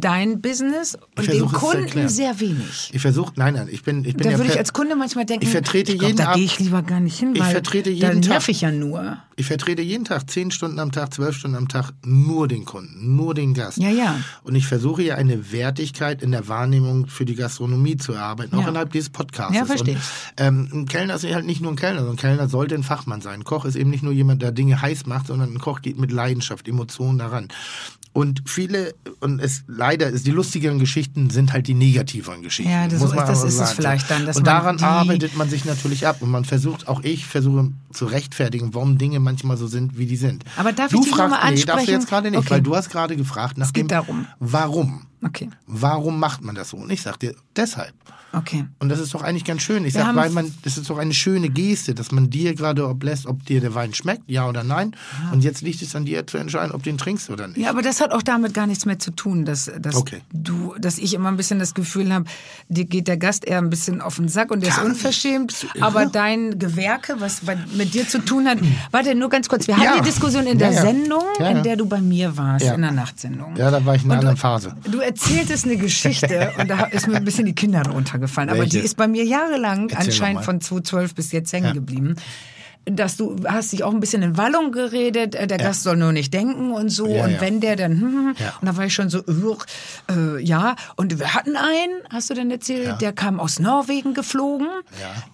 dein 0.00 0.40
Business 0.40 0.94
und 1.16 1.24
Ich 1.24 1.30
den 1.30 1.46
Kunden 1.46 2.08
sehr 2.08 2.38
wenig. 2.40 2.90
Ich 2.92 3.00
versuche, 3.02 3.32
nein, 3.36 3.54
nein, 3.54 3.68
ich 3.70 3.82
bin, 3.82 4.04
ich 4.04 4.14
bin 4.16 4.24
Da 4.24 4.30
ja 4.32 4.38
würde 4.38 4.50
ich 4.52 4.58
als 4.58 4.72
Kunde 4.72 4.96
manchmal 4.96 5.24
denken, 5.26 5.44
Ich 5.44 5.50
vertrete 5.50 5.92
glaub, 5.96 6.08
jeden 6.10 6.16
da 6.18 6.34
gehe 6.34 6.44
ich 6.44 6.58
lieber 6.58 6.82
gar 6.82 7.00
nicht 7.00 7.18
hin, 7.18 7.32
Ich 7.34 7.40
weil 7.40 7.52
vertrete 7.52 7.90
da 7.90 8.08
jeden 8.08 8.20
nerv 8.20 8.44
Tag. 8.44 8.48
ich 8.48 8.60
ja 8.60 8.70
nur. 8.70 9.18
Ich 9.38 9.46
vertrete 9.46 9.82
jeden 9.82 10.04
Tag 10.04 10.30
zehn 10.30 10.50
Stunden 10.50 10.78
am 10.78 10.92
Tag, 10.92 11.12
zwölf 11.12 11.36
Stunden 11.36 11.56
am 11.56 11.68
Tag 11.68 11.92
nur 12.04 12.48
den 12.48 12.64
Kunden, 12.64 13.16
nur 13.16 13.34
den 13.34 13.52
Gast. 13.54 13.78
Ja, 13.78 13.90
ja. 13.90 14.18
Und 14.44 14.54
ich 14.54 14.66
versuche 14.66 15.02
ja 15.02 15.16
eine 15.16 15.52
Wertigkeit 15.52 16.22
in 16.22 16.30
der 16.32 16.48
Wahrnehmung 16.48 17.06
für 17.06 17.24
die 17.24 17.34
Gastronomie 17.34 17.96
zu 17.96 18.12
erarbeiten, 18.12 18.54
auch 18.56 18.62
Ja. 18.62 18.68
innerhalb 18.68 18.92
dieses 18.92 19.10
Podcasts. 19.10 19.54
Ja, 19.56 19.64
verstehe 19.66 19.94
Und, 19.94 20.00
ich. 20.00 20.06
ähm, 20.38 20.68
ein 20.72 20.86
Kellner 20.86 21.14
ist 21.16 21.24
halt 21.24 21.44
nicht 21.46 21.60
nur 21.60 21.72
ein 21.72 21.76
Kellner, 21.76 21.98
sondern 21.98 22.14
ein 22.14 22.20
Kellner 22.20 22.48
sollte 22.48 22.74
ein 22.74 22.82
Fachmann 22.82 23.20
sein. 23.20 23.40
Ein 23.40 23.44
Koch 23.44 23.64
ist 23.66 23.76
eben 23.76 23.90
nicht 23.90 24.02
nur 24.02 24.12
jemand, 24.12 24.40
der 24.42 24.52
Dinge 24.52 24.80
heiß 24.80 25.06
macht, 25.06 25.26
sondern 25.26 25.52
ein 25.52 25.58
Koch 25.58 25.82
geht 25.82 25.98
mit 25.98 26.12
Leidenschaft, 26.12 26.66
Emotionen 26.68 27.18
daran. 27.18 27.48
Und 28.16 28.44
viele, 28.46 28.94
und 29.20 29.40
es 29.42 29.64
leider 29.68 30.08
ist, 30.08 30.26
die 30.26 30.30
lustigeren 30.30 30.78
Geschichten 30.78 31.28
sind 31.28 31.52
halt 31.52 31.66
die 31.66 31.74
negativeren 31.74 32.40
Geschichten. 32.40 32.72
Ja, 32.72 32.88
das- 32.88 32.98
muss 33.00 33.14
man 33.14 33.26
das 33.26 33.40
ist 33.40 33.52
es 33.52 33.56
sagen. 33.58 33.72
vielleicht 33.76 34.10
dann, 34.10 34.26
und 34.26 34.46
daran 34.46 34.80
arbeitet 34.82 35.36
man 35.36 35.50
sich 35.50 35.66
natürlich 35.66 36.06
ab. 36.06 36.22
Und 36.22 36.30
man 36.30 36.46
versucht, 36.46 36.88
auch 36.88 37.02
ich 37.04 37.26
versuche 37.26 37.72
zu 37.96 38.06
rechtfertigen, 38.06 38.74
warum 38.74 38.98
Dinge 38.98 39.18
manchmal 39.20 39.56
so 39.56 39.66
sind, 39.66 39.98
wie 39.98 40.06
die 40.06 40.16
sind. 40.16 40.44
Aber 40.56 40.72
darf 40.72 40.90
du 40.92 40.98
ich 40.98 41.04
dich 41.06 41.14
fragst, 41.14 41.30
mal 41.30 41.36
Nee, 41.38 41.42
darfst 41.42 41.66
du 41.68 41.72
ansprechen? 41.72 41.90
jetzt 42.00 42.08
gerade 42.08 42.30
nicht, 42.30 42.38
Okay. 42.38 42.50
weil 42.50 42.62
du 42.62 42.76
hast 42.76 42.90
gerade 42.90 43.16
gefragt 43.16 43.58
nach 43.58 43.72
geht 43.72 43.84
dem, 43.84 43.88
darum. 43.88 44.26
warum. 44.38 45.06
Okay, 45.24 45.48
Warum 45.66 46.20
macht 46.20 46.42
man 46.44 46.54
das 46.54 46.70
so? 46.70 46.76
Und 46.76 46.90
ich 46.92 47.00
sag 47.02 47.18
dir, 47.18 47.34
deshalb. 47.56 47.94
okay. 48.34 48.66
Und 48.78 48.90
das 48.90 49.00
ist 49.00 49.14
doch 49.14 49.22
eigentlich 49.22 49.44
ganz 49.44 49.62
schön. 49.62 49.78
Ich 49.86 49.94
Wir 49.94 50.00
sag, 50.02 50.08
haben- 50.08 50.16
weil 50.16 50.30
man, 50.30 50.52
das 50.62 50.76
ist 50.76 50.88
doch 50.90 50.98
eine 50.98 51.14
schöne 51.14 51.48
Geste, 51.48 51.94
dass 51.94 52.12
man 52.12 52.28
dir 52.28 52.54
gerade 52.54 52.86
oblässt, 52.86 53.26
ob 53.26 53.44
dir 53.46 53.60
der 53.62 53.74
Wein 53.74 53.94
schmeckt, 53.94 54.22
ja 54.30 54.46
oder 54.46 54.62
nein. 54.62 54.94
Und 55.32 55.42
jetzt 55.42 55.62
liegt 55.62 55.80
es 55.80 55.96
an 55.96 56.04
dir 56.04 56.26
zu 56.26 56.36
entscheiden, 56.36 56.70
ob 56.72 56.82
du 56.82 56.90
ihn 56.90 56.98
trinkst 56.98 57.30
oder 57.30 57.48
nicht. 57.48 57.56
Ja, 57.56 57.70
aber 57.70 57.80
das 57.82 58.00
hat 58.02 58.12
auch 58.12 58.22
damit 58.22 58.52
gar 58.52 58.66
nichts 58.66 58.84
mehr 58.84 58.98
zu 58.98 59.10
tun, 59.10 59.46
dass, 59.46 59.70
dass 59.80 59.96
Okay. 59.96 60.20
du, 60.32 60.74
dass 60.78 60.98
ich 60.98 61.14
immer 61.14 61.30
ein 61.30 61.38
bisschen 61.38 61.58
das 61.58 61.72
Gefühl 61.74 62.12
habe, 62.12 62.26
dir 62.68 62.84
geht 62.84 63.08
der 63.08 63.16
Gast 63.16 63.46
eher 63.46 63.58
ein 63.58 63.70
bisschen 63.70 64.02
auf 64.02 64.16
den 64.16 64.28
Sack 64.28 64.50
und 64.50 64.60
der 64.62 64.68
ist 64.68 64.78
unverschämt. 64.82 65.66
Aber 65.80 66.04
dein 66.06 66.58
Gewerke, 66.58 67.16
was 67.20 67.40
bei, 67.40 67.56
mit 67.74 67.85
dir 67.86 68.06
zu 68.08 68.18
tun 68.18 68.46
hat, 68.48 68.58
warte 68.90 69.14
nur 69.14 69.28
ganz 69.28 69.48
kurz. 69.48 69.66
Wir 69.66 69.76
hatten 69.76 69.84
Ja. 69.84 69.96
die 69.98 70.02
Diskussion 70.08 70.46
in 70.46 70.58
der 70.58 70.68
Ja, 70.70 70.74
ja. 70.76 70.80
Sendung, 70.82 71.22
in 71.38 71.62
der 71.62 71.76
du 71.76 71.86
bei 71.86 72.00
mir 72.00 72.36
warst, 72.36 72.64
in 72.66 72.82
der 72.82 72.92
Nachtsendung. 72.92 73.56
Ja, 73.56 73.70
da 73.70 73.84
war 73.84 73.94
ich 73.94 74.04
in 74.04 74.10
einer 74.10 74.20
anderen 74.20 74.36
Phase. 74.36 74.74
Du 74.90 74.98
erzähltest 75.00 75.64
eine 75.64 75.76
Geschichte 75.76 76.52
und 76.58 76.68
da 76.68 76.84
ist 76.86 77.06
mir 77.08 77.16
ein 77.16 77.24
bisschen 77.24 77.46
die 77.46 77.54
Kinder 77.54 77.82
runtergefallen. 77.88 78.50
Aber 78.50 78.66
die 78.66 78.78
ist 78.78 78.96
bei 78.96 79.08
mir 79.08 79.24
jahrelang 79.24 79.88
Erzähl 79.90 80.06
anscheinend 80.06 80.44
von 80.44 80.56
mal. 80.56 80.60
2012 80.62 81.14
bis 81.14 81.32
jetzt 81.32 81.52
hängen 81.52 81.74
geblieben. 81.74 82.16
Dass 82.88 83.16
du 83.16 83.36
hast 83.48 83.72
dich 83.72 83.82
auch 83.82 83.92
ein 83.92 83.98
bisschen 83.98 84.22
in 84.22 84.36
Wallung 84.36 84.70
geredet, 84.70 85.34
äh, 85.34 85.48
der 85.48 85.58
Gast 85.58 85.82
soll 85.82 85.96
nur 85.96 86.12
nicht 86.12 86.32
denken 86.32 86.70
und 86.70 86.88
so. 86.88 87.08
Ja, 87.08 87.24
und 87.24 87.32
ja. 87.32 87.40
wenn 87.40 87.60
der 87.60 87.74
dann, 87.74 87.92
hm, 88.00 88.00
hm, 88.00 88.34
Ja. 88.38 88.54
und 88.60 88.66
da 88.66 88.76
war 88.76 88.84
ich 88.84 88.94
schon 88.94 89.10
so, 89.10 89.24
ugh, 89.26 89.64
äh, 90.08 90.40
ja. 90.40 90.76
Und 90.94 91.18
wir 91.18 91.34
hatten 91.34 91.56
einen, 91.56 91.94
hast 92.10 92.30
du 92.30 92.34
denn 92.34 92.48
erzählt, 92.50 92.86
Ja. 92.86 92.96
der 92.96 93.12
kam 93.12 93.40
aus 93.40 93.58
Norwegen 93.58 94.14
geflogen 94.14 94.68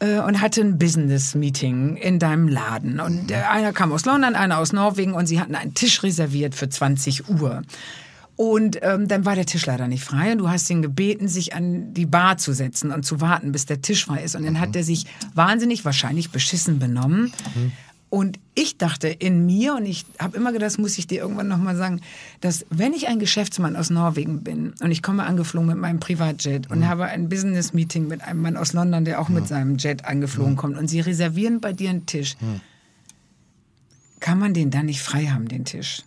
Ja. 0.00 0.22
äh, 0.22 0.26
und 0.26 0.40
hatte 0.40 0.62
ein 0.62 0.78
Business-Meeting 0.78 1.96
in 1.96 2.18
deinem 2.18 2.48
Laden. 2.48 3.00
Und 3.00 3.28
der, 3.28 3.50
einer 3.50 3.72
kam 3.74 3.92
aus 3.92 4.06
London, 4.06 4.34
einer 4.34 4.56
aus 4.58 4.72
Norwegen 4.72 5.12
und 5.12 5.26
sie 5.26 5.38
hatten 5.38 5.54
einen 5.54 5.74
Tisch 5.74 6.02
reserviert 6.02 6.54
für 6.54 6.70
20 6.70 7.28
Uhr. 7.28 7.62
Und 8.42 8.80
ähm, 8.82 9.06
dann 9.06 9.24
war 9.24 9.36
der 9.36 9.46
Tisch 9.46 9.66
leider 9.66 9.86
nicht 9.86 10.02
frei 10.02 10.32
und 10.32 10.38
du 10.38 10.48
hast 10.48 10.68
ihn 10.68 10.82
gebeten, 10.82 11.28
sich 11.28 11.54
an 11.54 11.94
die 11.94 12.06
Bar 12.06 12.38
zu 12.38 12.52
setzen 12.52 12.90
und 12.90 13.04
zu 13.04 13.20
warten, 13.20 13.52
bis 13.52 13.66
der 13.66 13.82
Tisch 13.82 14.06
frei 14.06 14.24
ist. 14.24 14.34
Und 14.34 14.44
dann 14.44 14.58
hat 14.58 14.74
er 14.74 14.82
sich 14.82 15.06
wahnsinnig, 15.32 15.84
wahrscheinlich 15.84 16.30
beschissen 16.30 16.80
benommen. 16.80 17.32
Und 18.10 18.40
ich 18.56 18.78
dachte 18.78 19.06
in 19.06 19.46
mir, 19.46 19.76
und 19.76 19.86
ich 19.86 20.06
habe 20.18 20.36
immer 20.36 20.50
gedacht, 20.50 20.66
das 20.66 20.78
muss 20.78 20.98
ich 20.98 21.06
dir 21.06 21.20
irgendwann 21.20 21.46
nochmal 21.46 21.76
sagen, 21.76 22.00
dass 22.40 22.66
wenn 22.68 22.94
ich 22.94 23.06
ein 23.06 23.20
Geschäftsmann 23.20 23.76
aus 23.76 23.90
Norwegen 23.90 24.42
bin 24.42 24.74
und 24.80 24.90
ich 24.90 25.04
komme 25.04 25.22
angeflogen 25.22 25.68
mit 25.68 25.78
meinem 25.78 26.00
Privatjet 26.00 26.68
und 26.68 26.88
habe 26.88 27.04
ein 27.04 27.28
Business-Meeting 27.28 28.08
mit 28.08 28.22
einem 28.22 28.42
Mann 28.42 28.56
aus 28.56 28.72
London, 28.72 29.04
der 29.04 29.20
auch 29.20 29.28
mit 29.28 29.46
seinem 29.46 29.76
Jet 29.76 30.04
angeflogen 30.04 30.56
kommt 30.56 30.76
und 30.76 30.88
sie 30.88 30.98
reservieren 30.98 31.60
bei 31.60 31.72
dir 31.72 31.90
einen 31.90 32.06
Tisch, 32.06 32.34
kann 34.18 34.40
man 34.40 34.52
den 34.52 34.72
dann 34.72 34.86
nicht 34.86 35.00
frei 35.00 35.26
haben, 35.26 35.46
den 35.46 35.64
Tisch? 35.64 36.02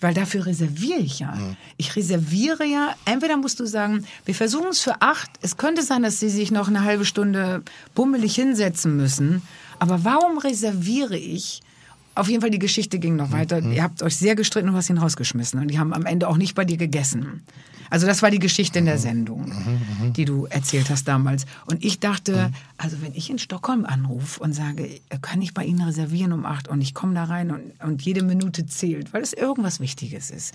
Weil 0.00 0.14
dafür 0.14 0.46
reserviere 0.46 1.00
ich 1.00 1.18
ja. 1.18 1.36
Ich 1.76 1.94
reserviere 1.94 2.64
ja, 2.64 2.94
entweder 3.04 3.36
musst 3.36 3.60
du 3.60 3.66
sagen, 3.66 4.06
wir 4.24 4.34
versuchen 4.34 4.68
es 4.68 4.80
für 4.80 5.02
acht. 5.02 5.30
Es 5.42 5.58
könnte 5.58 5.82
sein, 5.82 6.02
dass 6.02 6.18
sie 6.20 6.30
sich 6.30 6.50
noch 6.50 6.68
eine 6.68 6.84
halbe 6.84 7.04
Stunde 7.04 7.62
bummelig 7.94 8.34
hinsetzen 8.34 8.96
müssen. 8.96 9.42
Aber 9.78 10.04
warum 10.04 10.38
reserviere 10.38 11.18
ich 11.18 11.60
auf 12.14 12.28
jeden 12.28 12.40
Fall, 12.40 12.50
die 12.50 12.58
Geschichte 12.58 12.98
ging 12.98 13.16
noch 13.16 13.32
weiter. 13.32 13.60
Ihr 13.60 13.82
habt 13.82 14.02
euch 14.02 14.16
sehr 14.16 14.34
gestritten 14.34 14.68
und 14.68 14.74
hast 14.74 14.90
ihn 14.90 14.98
rausgeschmissen. 14.98 15.60
Und 15.60 15.68
die 15.68 15.78
haben 15.78 15.92
am 15.92 16.06
Ende 16.06 16.28
auch 16.28 16.36
nicht 16.36 16.54
bei 16.54 16.64
dir 16.64 16.76
gegessen. 16.76 17.42
Also 17.90 18.06
das 18.06 18.22
war 18.22 18.30
die 18.30 18.38
Geschichte 18.38 18.78
in 18.78 18.84
der 18.84 18.98
Sendung, 18.98 19.52
die 20.16 20.24
du 20.24 20.46
erzählt 20.46 20.90
hast 20.90 21.08
damals. 21.08 21.44
Und 21.66 21.84
ich 21.84 21.98
dachte, 21.98 22.52
also 22.78 23.02
wenn 23.02 23.14
ich 23.14 23.30
in 23.30 23.38
Stockholm 23.38 23.84
anrufe 23.84 24.40
und 24.40 24.52
sage, 24.52 25.00
kann 25.22 25.42
ich 25.42 25.54
bei 25.54 25.64
Ihnen 25.64 25.82
reservieren 25.82 26.32
um 26.32 26.46
acht 26.46 26.68
und 26.68 26.80
ich 26.80 26.94
komme 26.94 27.14
da 27.14 27.24
rein 27.24 27.50
und, 27.50 27.72
und 27.82 28.02
jede 28.02 28.22
Minute 28.22 28.66
zählt, 28.66 29.12
weil 29.12 29.22
es 29.22 29.32
irgendwas 29.32 29.80
Wichtiges 29.80 30.30
ist. 30.30 30.54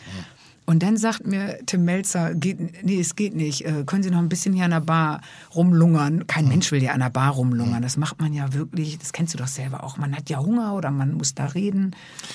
Und 0.68 0.82
dann 0.82 0.98
sagt 0.98 1.28
mir 1.28 1.60
Tim 1.68 1.86
Melzer, 1.86 2.34
geht, 2.34 2.84
nee, 2.84 3.00
es 3.00 3.16
geht 3.16 3.36
nicht. 3.36 3.66
Äh, 3.66 3.84
können 3.86 4.02
Sie 4.02 4.10
noch 4.10 4.18
ein 4.20 4.30
bisschen 4.30 4.54
hier 4.54 4.66
an 4.66 4.72
der 4.72 4.80
Bar 4.82 5.22
rumlungern? 5.54 6.26
Kein 6.28 6.48
Mensch 6.48 6.72
will 6.72 6.82
ja 6.82 6.94
an 6.94 7.02
der 7.02 7.10
Bar 7.12 7.34
rumlungern. 7.34 7.82
Das 7.84 7.98
macht 7.98 8.20
man 8.20 8.34
ja 8.34 8.52
wirklich, 8.54 8.98
das 8.98 9.14
kennst 9.14 9.34
du 9.34 9.38
doch 9.38 9.48
selber 9.48 9.84
auch. 9.84 9.98
Man 9.98 10.16
hat 10.16 10.30
ja 10.30 10.40
Hunger 10.40 10.74
oder 10.74 10.90
man 10.90 11.14
muss 11.14 11.36
da 11.36 11.46
reden. 11.46 11.92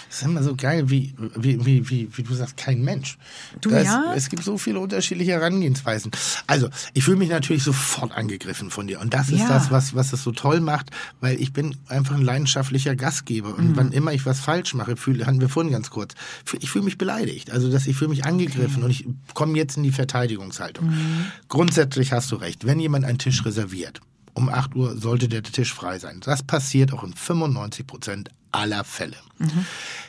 Das 0.09 0.19
ist 0.19 0.23
immer 0.25 0.43
so 0.45 0.55
geil, 0.55 0.89
wie, 0.91 1.15
wie, 1.37 1.65
wie, 1.67 1.91
wie, 1.91 2.09
wie 2.17 2.23
du 2.23 2.35
sagst, 2.35 2.57
kein 2.57 2.83
Mensch. 2.83 3.19
Du, 3.61 3.71
Das- 3.71 3.85
ja? 3.85 4.13
Es 4.15 4.29
gibt 4.29 4.45
so 4.45 4.59
viele 4.59 4.79
unterschiedliche 4.81 5.33
Herangehensweisen. 5.33 6.13
Also, 6.47 6.69
ich 6.95 7.03
fühle 7.05 7.17
mich 7.17 7.31
natürlich 7.31 7.65
sofort 7.65 8.13
angegriffen 8.13 8.71
von 8.71 8.87
dir. 8.87 9.01
Und 9.01 9.13
das 9.13 9.29
ist 9.31 9.41
Ja. 9.41 9.49
das, 9.49 9.71
was, 9.73 9.95
was 9.97 10.13
es 10.13 10.23
so 10.23 10.31
toll 10.33 10.61
macht, 10.61 10.91
weil 11.21 11.41
ich 11.41 11.53
bin 11.53 11.77
einfach 11.89 12.15
ein 12.15 12.23
leidenschaftlicher 12.23 12.95
Gastgeber. 12.95 13.51
Mhm. 13.51 13.55
Und 13.71 13.77
wann 13.77 13.93
immer 13.93 14.13
ich 14.13 14.25
was 14.25 14.39
falsch 14.41 14.73
mache, 14.75 14.97
fühle, 14.97 15.27
hatten 15.27 15.41
wir 15.41 15.49
vorhin 15.49 15.73
ganz 15.73 15.91
kurz, 15.91 16.15
ich 16.61 16.71
fühle 16.71 16.85
mich 16.85 16.97
beleidigt. 16.97 17.51
Also, 17.51 17.71
dass 17.73 17.87
ich 17.89 17.97
fühle 17.97 18.11
mich 18.11 18.20
angegriffen 18.25 18.83
und 18.83 18.91
ich 18.91 19.07
komme 19.35 19.57
jetzt 19.57 19.77
in 19.77 19.83
die 19.83 19.93
Verteidigungshaltung. 19.93 20.87
Mhm. 20.89 21.27
Grundsätzlich 21.49 22.13
hast 22.13 22.31
du 22.33 22.37
recht. 22.37 22.67
Wenn 22.67 22.81
jemand 22.81 23.05
einen 23.05 23.19
Tisch 23.19 23.45
reserviert, 23.45 24.01
um 24.35 24.49
8 24.49 24.75
Uhr 24.75 24.97
sollte 24.97 25.29
der 25.29 25.43
Tisch 25.43 25.75
frei 25.75 25.99
sein. 25.99 26.21
Das 26.25 26.43
passiert 26.43 26.93
auch 26.93 27.05
in 27.05 27.13
95 27.13 27.87
Prozent 27.87 28.31
aller 28.53 28.85
Fälle. 28.85 29.17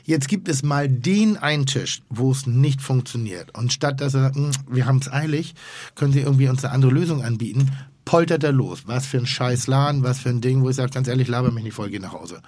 Jetzt 0.04 0.28
gibt 0.28 0.48
es 0.48 0.64
mal 0.64 0.90
den 0.90 1.38
einen 1.38 1.66
Tisch, 1.66 2.02
wo 2.10 2.32
es 2.32 2.48
nicht 2.48 2.82
funktioniert. 2.82 3.56
Und 3.56 3.72
statt 3.72 4.02
dass 4.02 4.14
er 4.14 4.22
sagt, 4.22 4.36
"Hm, 4.36 4.52
wir 4.70 4.86
haben 4.86 4.98
es 4.98 5.12
eilig, 5.12 5.54
können 5.96 6.12
Sie 6.12 6.22
irgendwie 6.22 6.50
uns 6.50 6.64
eine 6.64 6.74
andere 6.74 6.92
Lösung 6.92 7.24
anbieten, 7.24 7.72
poltert 8.06 8.44
er 8.44 8.52
los. 8.52 8.84
Was 8.88 9.06
für 9.06 9.18
ein 9.18 9.28
scheiß 9.28 9.68
Laden, 9.68 10.04
was 10.04 10.20
für 10.20 10.30
ein 10.30 10.42
Ding, 10.42 10.62
wo 10.62 10.70
ich 10.70 10.76
sage, 10.76 10.92
ganz 10.92 11.08
ehrlich, 11.08 11.28
laber 11.28 11.52
mich 11.52 11.64
nicht 11.64 11.76
voll, 11.76 11.90
geh 11.90 12.00
nach 12.00 12.14
Hause. 12.14 12.42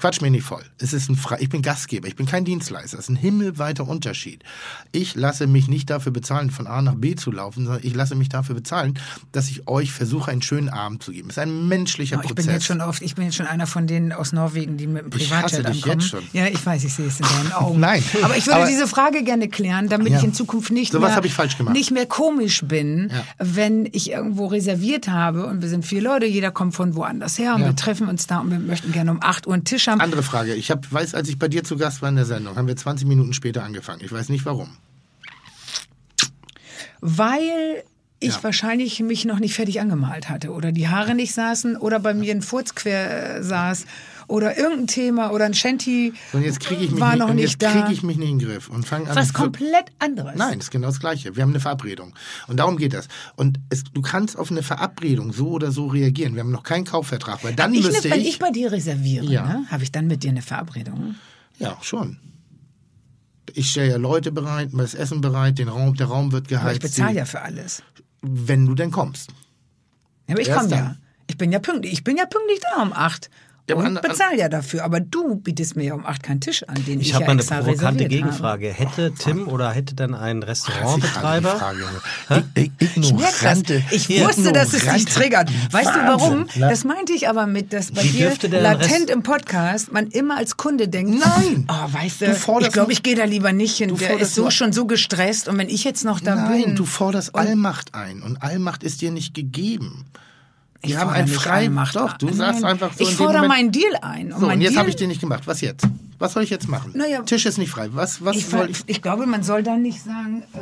Quatsch 0.00 0.20
mich 0.22 0.30
nicht 0.30 0.44
voll. 0.44 0.62
Es 0.78 0.92
ist 0.92 1.08
ein 1.10 1.16
Fre 1.16 1.36
ich 1.40 1.48
bin 1.50 1.62
Gastgeber, 1.62 2.08
ich 2.08 2.16
bin 2.16 2.26
kein 2.26 2.44
Dienstleister. 2.44 2.98
Es 2.98 3.04
ist 3.04 3.08
ein 3.10 3.16
himmelweiter 3.16 3.86
Unterschied. 3.86 4.42
Ich 4.92 5.14
lasse 5.14 5.46
mich 5.46 5.68
nicht 5.68 5.90
dafür 5.90 6.10
bezahlen, 6.12 6.50
von 6.50 6.66
A 6.66 6.80
nach 6.80 6.94
B 6.94 7.14
zu 7.16 7.30
laufen, 7.30 7.64
sondern 7.66 7.82
ich 7.84 7.94
lasse 7.94 8.14
mich 8.14 8.28
dafür 8.30 8.54
bezahlen, 8.54 8.98
dass 9.32 9.50
ich 9.50 9.68
euch 9.68 9.92
versuche, 9.92 10.30
einen 10.30 10.42
schönen 10.42 10.68
Abend 10.70 11.02
zu 11.02 11.12
geben. 11.12 11.28
Es 11.28 11.36
ist 11.36 11.42
ein 11.42 11.68
menschlicher 11.68 12.16
Oh, 12.16 12.20
ich 12.22 12.28
Prozess. 12.28 12.46
bin 12.46 12.54
jetzt 12.54 12.64
schon 12.64 12.80
oft, 12.80 13.02
ich 13.02 13.14
bin 13.14 13.24
jetzt 13.26 13.36
schon 13.36 13.46
einer 13.46 13.66
von 13.66 13.86
denen 13.86 14.12
aus 14.12 14.32
Norwegen, 14.32 14.76
die 14.78 14.86
mit 14.86 15.02
dem 15.04 15.12
Ich 15.20 15.28
Privatjet 15.28 15.42
hasse 15.44 15.62
dich 15.64 15.84
ankommen. 15.84 16.00
jetzt 16.00 16.08
schon. 16.10 16.22
Ja, 16.32 16.46
ich 16.46 16.64
weiß, 16.64 16.82
ich 16.84 16.94
sehe 16.94 17.06
es 17.06 17.20
in 17.20 17.26
deinen 17.26 17.52
Augen. 17.52 17.78
Nein. 17.80 18.02
Aber 18.22 18.36
ich 18.36 18.46
würde 18.46 18.60
Aber- 18.60 18.66
diese 18.70 18.88
Frage 18.88 19.22
gerne 19.22 19.48
klären, 19.48 19.88
damit 19.88 20.12
Ja. 20.12 20.18
ich 20.18 20.24
in 20.24 20.32
Zukunft 20.32 20.70
nicht 20.72 20.92
Sowas 20.92 21.14
mehr, 21.14 21.24
ich 21.24 21.58
nicht 21.74 21.90
mehr 21.90 22.06
komisch 22.06 22.62
bin, 22.64 23.10
Ja. 23.12 23.24
wenn 23.38 23.86
ich 23.92 24.10
irgendwo 24.10 24.46
reserviert 24.46 25.08
habe 25.08 25.46
und 25.46 25.60
wir 25.60 25.68
sind 25.68 25.84
vier 25.84 26.00
Leute, 26.00 26.24
jeder 26.26 26.50
kommt 26.50 26.74
von 26.74 26.94
woanders 26.94 27.38
her 27.38 27.54
und 27.54 27.60
Ja. 27.60 27.66
wir 27.68 27.76
treffen 27.76 28.08
uns 28.08 28.26
da 28.26 28.38
und 28.38 28.50
wir 28.50 28.58
möchten 28.58 28.92
gerne 28.92 29.10
um 29.10 29.22
8 29.22 29.46
Uhr 29.46 29.52
einen 29.54 29.64
Tisch 29.64 29.89
haben. 29.90 30.00
Andere 30.00 30.22
Frage. 30.22 30.54
Ich 30.54 30.70
hab, 30.70 30.90
weiß, 30.90 31.14
als 31.14 31.28
ich 31.28 31.38
bei 31.38 31.48
dir 31.48 31.64
zu 31.64 31.76
Gast 31.76 32.00
war 32.02 32.08
in 32.08 32.16
der 32.16 32.24
Sendung, 32.24 32.56
haben 32.56 32.66
wir 32.68 32.76
20 32.76 33.06
Minuten 33.06 33.32
später 33.34 33.62
angefangen. 33.64 34.00
Ich 34.04 34.12
weiß 34.12 34.28
nicht 34.30 34.44
warum. 34.46 34.76
Weil 37.00 37.82
ich 38.20 38.34
Ja. 38.34 38.42
wahrscheinlich 38.42 39.00
mich 39.00 39.24
noch 39.24 39.38
nicht 39.38 39.54
fertig 39.54 39.80
angemalt 39.80 40.28
hatte 40.28 40.50
oder 40.52 40.72
die 40.72 40.88
Haare 40.88 41.14
nicht 41.14 41.32
saßen 41.32 41.76
oder 41.76 41.98
bei 42.00 42.12
mir 42.12 42.34
ein 42.34 42.42
Furz 42.42 42.74
quer 42.74 43.36
äh, 43.38 43.42
saß 43.42 43.86
oder 44.30 44.56
irgendein 44.56 44.86
Thema 44.86 45.30
oder 45.32 45.44
ein 45.44 45.54
Shanty 45.54 46.14
Und 46.32 46.42
jetzt 46.42 46.60
kriege 46.60 46.82
ich 46.84 46.90
mich 46.92 47.00
war 47.00 47.10
nicht, 47.10 47.18
noch 47.18 47.28
und 47.30 47.36
nicht 47.36 47.50
jetzt 47.50 47.62
da. 47.62 47.72
kriege 47.72 47.92
ich 47.92 48.02
mich 48.02 48.16
nicht 48.16 48.30
in 48.30 48.38
den 48.38 48.46
Griff 48.48 48.68
und 48.70 48.86
fange 48.86 49.10
an. 49.10 49.16
Was 49.16 49.32
komplett 49.32 49.86
anderes. 49.98 50.36
Nein, 50.36 50.58
das 50.58 50.66
ist 50.66 50.70
genau 50.70 50.86
das 50.88 51.00
Gleiche. 51.00 51.36
Wir 51.36 51.42
haben 51.42 51.50
eine 51.50 51.60
Verabredung. 51.60 52.14
Und 52.46 52.58
darum 52.58 52.76
geht 52.76 52.94
das. 52.94 53.08
Und 53.36 53.58
es, 53.68 53.84
du 53.84 54.00
kannst 54.02 54.38
auf 54.38 54.50
eine 54.50 54.62
Verabredung 54.62 55.32
so 55.32 55.48
oder 55.50 55.72
so 55.72 55.86
reagieren. 55.88 56.34
Wir 56.34 56.40
haben 56.40 56.50
noch 56.50 56.62
keinen 56.62 56.84
Kaufvertrag, 56.84 57.42
weil 57.44 57.54
dann 57.54 57.74
ich, 57.74 57.84
müsste 57.84 58.08
ne, 58.08 58.14
wenn 58.14 58.20
ich. 58.20 58.28
ich 58.28 58.38
bei 58.38 58.50
dir 58.50 58.72
reserviere, 58.72 59.24
Ja. 59.26 59.44
ne, 59.46 59.66
habe 59.70 59.82
ich 59.82 59.92
dann 59.92 60.06
mit 60.06 60.22
dir 60.22 60.30
eine 60.30 60.42
Verabredung? 60.42 61.16
ja, 61.58 61.76
schon. 61.82 62.18
Ich 63.52 63.70
stelle 63.70 63.90
ja 63.90 63.96
Leute 63.96 64.30
bereit, 64.30 64.70
das 64.72 64.94
Essen 64.94 65.20
bereit, 65.20 65.58
den 65.58 65.68
Raum, 65.68 65.94
der 65.96 66.06
Raum 66.06 66.30
wird 66.30 66.46
geheizt. 66.48 66.64
Aber 66.64 66.72
ich 66.72 66.80
bezahle 66.80 67.16
ja 67.16 67.24
für 67.24 67.40
alles. 67.42 67.82
Wenn 68.22 68.64
du 68.66 68.74
denn 68.76 68.90
kommst. 68.92 69.30
Ja, 70.28 70.34
aber 70.34 70.42
ich 70.42 70.52
komme 70.52 70.70
ja. 70.70 70.96
Ich 71.26 71.36
bin 71.36 71.50
ja 71.52 71.58
pünktlich. 71.58 71.92
Ich 71.92 72.04
bin 72.04 72.16
ja 72.16 72.26
pünktlich 72.26 72.60
da 72.74 72.82
um 72.82 72.92
acht. 72.92 73.28
Ja, 73.70 73.76
und 73.76 73.86
an- 73.86 73.96
an- 73.96 74.02
bezahle 74.02 74.38
ja 74.38 74.48
dafür. 74.48 74.84
Aber 74.84 75.00
du 75.00 75.36
bietest 75.36 75.76
mir 75.76 75.84
ja 75.84 75.94
um 75.94 76.04
acht 76.06 76.22
keinen 76.22 76.40
Tisch 76.40 76.62
an, 76.68 76.76
den 76.86 77.00
ich, 77.00 77.08
Ich 77.08 77.14
habe 77.14 77.24
ja 77.24 77.26
mal 77.28 77.32
eine 77.32 77.40
extra 77.40 77.56
provokante 77.62 78.04
reserviert 78.04 78.10
Gegenfrage. 78.10 78.72
Hätte 78.72 79.12
Tim 79.18 79.48
oder 79.48 79.70
hätte 79.72 79.94
dann 79.94 80.14
ein 80.14 80.42
Restaurantbetreiber 80.42 81.74
Ich 82.54 82.70
ignorante- 82.78 83.82
Ich 83.90 84.08
wusste, 84.20 84.52
dass 84.52 84.72
es 84.74 84.84
dich 84.86 85.04
triggert. 85.06 85.50
Weißt 85.72 85.90
du 85.94 85.98
warum? 86.00 86.40
Wahnsinn. 86.40 86.60
Das 86.62 86.84
meinte 86.84 87.12
ich 87.12 87.28
aber 87.28 87.46
mit, 87.46 87.72
dass 87.72 87.92
bei 87.92 88.02
Wie 88.02 88.08
dir 88.08 88.32
latent 88.60 89.10
im 89.10 89.22
Podcast 89.22 89.92
man 89.92 90.08
immer 90.08 90.36
als 90.36 90.56
Kunde 90.56 90.88
denkt, 90.88 91.18
Nein. 91.20 91.66
oh, 91.68 91.92
weißt 91.92 92.20
du, 92.22 92.26
Du 92.26 92.34
forderst 92.34 92.68
ich 92.68 92.72
glaube, 92.72 92.92
ich 92.92 93.02
gehe 93.02 93.14
da 93.16 93.24
lieber 93.24 93.52
nicht 93.52 93.76
hin. 93.78 93.88
Du 93.88 93.96
Der 93.96 94.18
ist 94.18 94.34
so 94.34 94.50
schon 94.50 94.72
so 94.72 94.86
gestresst 94.86 95.48
und 95.48 95.58
wenn 95.58 95.68
ich 95.68 95.84
jetzt 95.84 96.04
noch 96.04 96.20
da 96.20 96.34
Nein, 96.34 96.62
bin. 96.64 96.76
du 96.76 96.84
forderst 96.84 97.34
Allmacht 97.34 97.94
ein 97.94 98.22
und 98.22 98.42
Allmacht 98.42 98.82
ist 98.82 99.00
dir 99.00 99.10
nicht 99.10 99.34
gegeben. 99.34 100.06
Ich 100.82 100.90
Wir 100.90 100.98
haben 100.98 101.08
fordere 101.08 101.22
ein 101.22 101.24
nicht 101.28 101.40
frei 101.40 101.50
Allmacht 101.64 101.96
Doch, 101.96 102.12
du 102.18 102.28
ein. 102.28 102.34
sagst 102.34 102.62
Nein. 102.62 102.72
einfach 102.72 102.92
so. 102.94 103.04
Ich 103.04 103.14
fordere 103.14 103.46
meinen 103.48 103.70
Deal 103.72 103.96
ein. 104.02 104.32
Und 104.32 104.40
So, 104.40 104.48
und 104.48 104.60
jetzt 104.60 104.76
habe 104.76 104.88
ich 104.88 104.96
den 104.96 105.08
nicht 105.08 105.20
gemacht. 105.20 105.42
Was 105.46 105.60
jetzt? 105.60 105.86
Was 106.18 106.34
soll 106.34 106.42
ich 106.42 106.50
jetzt 106.50 106.68
machen? 106.68 106.92
Naja. 106.94 107.22
Tisch 107.22 107.46
ist 107.46 107.56
nicht 107.56 107.70
frei. 107.70 107.88
Was, 107.92 108.22
was 108.22 108.36
Ich, 108.36 108.46
soll 108.46 108.68
ich? 108.70 108.82
ich 108.86 109.00
glaube, 109.00 109.24
man 109.24 109.42
soll 109.42 109.62
dann 109.62 109.80
nicht 109.80 110.02
sagen, 110.04 110.42
äh, 110.52 110.58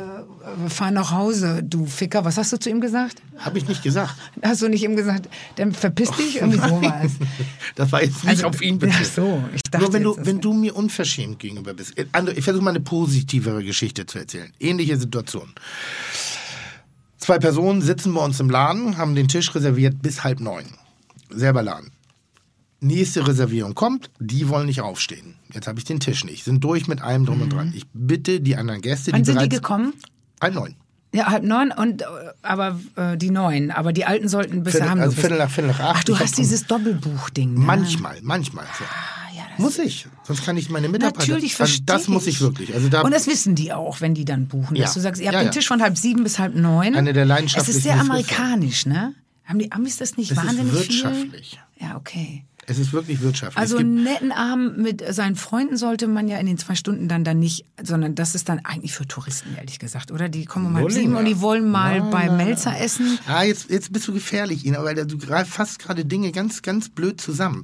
wir 0.61 0.69
fahren 0.69 0.93
nach 0.93 1.11
Hause, 1.11 1.61
du 1.63 1.85
Ficker. 1.85 2.23
Was 2.23 2.37
hast 2.37 2.53
du 2.53 2.57
zu 2.59 2.69
ihm 2.69 2.79
gesagt? 2.79 3.21
Habe 3.37 3.57
ich 3.57 3.67
nicht 3.67 3.83
gesagt. 3.83 4.15
Hast 4.41 4.61
du 4.61 4.69
nicht 4.69 4.83
ihm 4.83 4.95
gesagt, 4.95 5.27
dann 5.57 5.73
verpiss 5.73 6.11
dich? 6.11 6.37
Irgendwie 6.37 6.59
sowas. 6.59 7.11
Das 7.75 7.91
war 7.91 8.01
jetzt 8.01 8.23
nicht 8.23 8.27
Also, 8.29 8.47
auf 8.47 8.61
ihn 8.61 8.75
ach 8.77 8.99
bezogen. 8.99 9.05
so, 9.15 9.43
ich 9.53 9.61
dachte 9.63 9.83
Nur 9.85 9.93
wenn 9.93 10.03
du, 10.03 10.15
wenn 10.19 10.41
du 10.41 10.53
mir 10.53 10.75
unverschämt 10.75 11.39
gegenüber 11.39 11.73
bist. 11.73 11.97
Äh, 11.97 12.05
Ich 12.35 12.43
versuche 12.43 12.63
mal 12.63 12.71
eine 12.71 12.79
positivere 12.81 13.63
Geschichte 13.63 14.05
zu 14.05 14.17
erzählen. 14.19 14.51
Ähnliche 14.59 14.97
Situation. 14.97 15.53
Zwei 17.29 17.37
Personen 17.37 17.83
sitzen 17.83 18.11
bei 18.15 18.25
uns 18.25 18.39
im 18.39 18.49
Laden, 18.49 18.97
haben 18.97 19.13
den 19.13 19.27
Tisch 19.27 19.53
reserviert 19.53 20.01
bis 20.01 20.23
halb 20.23 20.39
neun. 20.39 20.65
Selber 21.29 21.61
Laden. 21.61 21.91
Nächste 22.79 23.27
Reservierung 23.27 23.75
kommt, 23.75 24.09
die 24.19 24.49
wollen 24.49 24.65
nicht 24.65 24.81
aufstehen. 24.81 25.35
Jetzt 25.53 25.67
habe 25.67 25.77
ich 25.77 25.85
den 25.85 25.99
Tisch 25.99 26.23
nicht. 26.25 26.43
Sind 26.43 26.63
durch 26.63 26.87
mit 26.87 27.03
allem 27.03 27.27
drum 27.27 27.43
und 27.43 27.53
dran. 27.53 27.71
Ich 27.75 27.85
bitte 27.93 28.41
die 28.41 28.55
anderen 28.55 28.81
Gäste, 28.81 29.11
Mhm. 29.11 29.13
Wann 29.13 29.21
die 29.25 29.31
sind 29.31 29.41
die 29.43 29.49
gekommen? 29.49 29.93
halb 30.41 30.55
neun. 30.55 30.73
Ja, 31.13 31.27
halb 31.27 31.43
neun 31.43 31.71
und 31.71 32.01
äh, 32.01 32.05
aber 32.41 32.79
äh, 32.95 33.15
die 33.15 33.29
neun, 33.29 33.69
aber 33.69 33.93
die 33.93 34.05
alten 34.05 34.27
sollten 34.27 34.63
bis 34.63 34.73
Viertel- 34.73 34.89
haben 34.89 34.99
also 34.99 35.15
Viertel 35.21 35.37
nach- 35.37 35.51
Viertel 35.51 35.67
nach 35.69 35.79
acht. 35.81 35.97
Ach, 35.99 36.03
du 36.05 36.17
hast 36.17 36.35
dieses 36.35 36.65
Doppelbuchding. 36.65 37.53
Ne? 37.53 37.59
Manchmal, 37.59 38.17
manchmal. 38.23 38.65
Ja. 38.65 38.85
Muss 39.59 39.77
ich, 39.77 40.07
sonst 40.23 40.43
kann 40.45 40.57
ich 40.57 40.69
meine 40.69 40.89
Mitarbeiter. 40.89 41.19
Natürlich 41.19 41.51
also 41.53 41.57
verstehe 41.57 41.85
das 41.85 42.07
muss 42.07 42.27
ich 42.27 42.41
wirklich. 42.41 42.73
Also 42.73 42.89
da 42.89 43.01
und 43.01 43.11
das 43.13 43.27
wissen 43.27 43.55
die 43.55 43.73
auch, 43.73 44.01
wenn 44.01 44.13
die 44.13 44.25
dann 44.25 44.47
buchen. 44.47 44.75
Ja. 44.75 44.85
Dass 44.85 44.93
du 44.95 44.99
sagst, 44.99 45.21
ihr 45.21 45.27
habt 45.27 45.35
Ja, 45.35 45.43
den. 45.43 45.51
Tisch 45.51 45.67
von 45.67 45.81
halb 45.81 45.97
sieben 45.97 46.23
bis 46.23 46.39
halb 46.39 46.55
neun. 46.55 46.95
Eine 46.95 47.13
der 47.13 47.23
Es 47.23 47.29
leidenschaftlichsten 47.29 47.77
ist 47.77 47.83
sehr 47.83 47.99
amerikanisch, 47.99 48.85
ne? 48.85 49.13
Haben 49.45 49.59
die 49.59 49.71
Amis 49.71 49.97
das 49.97 50.15
nicht 50.17 50.31
Es 50.31 50.37
ist 50.37 50.43
wahnsinnig 50.45 50.73
wirtschaftlich. 50.73 51.49
viel? 51.77 51.87
Ja, 51.87 51.95
okay. 51.97 52.45
Es 52.67 52.77
ist 52.77 52.93
wirklich 52.93 53.19
wirtschaftlich. 53.21 53.57
Also 53.59 53.77
es 53.77 53.81
einen 53.81 54.03
netten 54.03 54.31
Abend 54.31 54.77
mit 54.77 55.03
seinen 55.11 55.35
Freunden 55.35 55.75
sollte 55.75 56.05
man 56.07 56.27
ja 56.27 56.37
in 56.37 56.45
den 56.45 56.59
zwei 56.59 56.75
Stunden 56.75 57.07
dann 57.07 57.23
dann 57.23 57.39
nicht, 57.39 57.65
sondern 57.81 58.13
das 58.13 58.35
ist 58.35 58.47
dann 58.47 58.63
eigentlich 58.63 58.93
für 58.93 59.07
Touristen, 59.07 59.55
ehrlich 59.57 59.79
gesagt, 59.79 60.11
oder? 60.11 60.29
Die 60.29 60.45
kommen 60.45 60.67
um 60.67 60.75
halb 60.75 60.91
sieben 60.91 61.15
und 61.15 61.25
die 61.25 61.41
wollen 61.41 61.67
mal 61.71 61.99
Nein, 61.99 62.11
bei 62.11 62.25
nein, 62.27 62.37
Melzer 62.37 62.79
essen. 62.79 63.17
ah, 63.27 63.41
jetzt, 63.41 63.71
jetzt 63.71 63.91
bist 63.91 64.07
du 64.07 64.13
gefährlich, 64.13 64.67
Ina, 64.67 64.83
weil 64.83 64.93
du 65.03 65.17
greifst 65.17 65.51
fast 65.53 65.79
gerade 65.79 66.05
Dinge 66.05 66.31
ganz, 66.31 66.61
ganz 66.61 66.89
blöd 66.89 67.19
zusammen. 67.19 67.63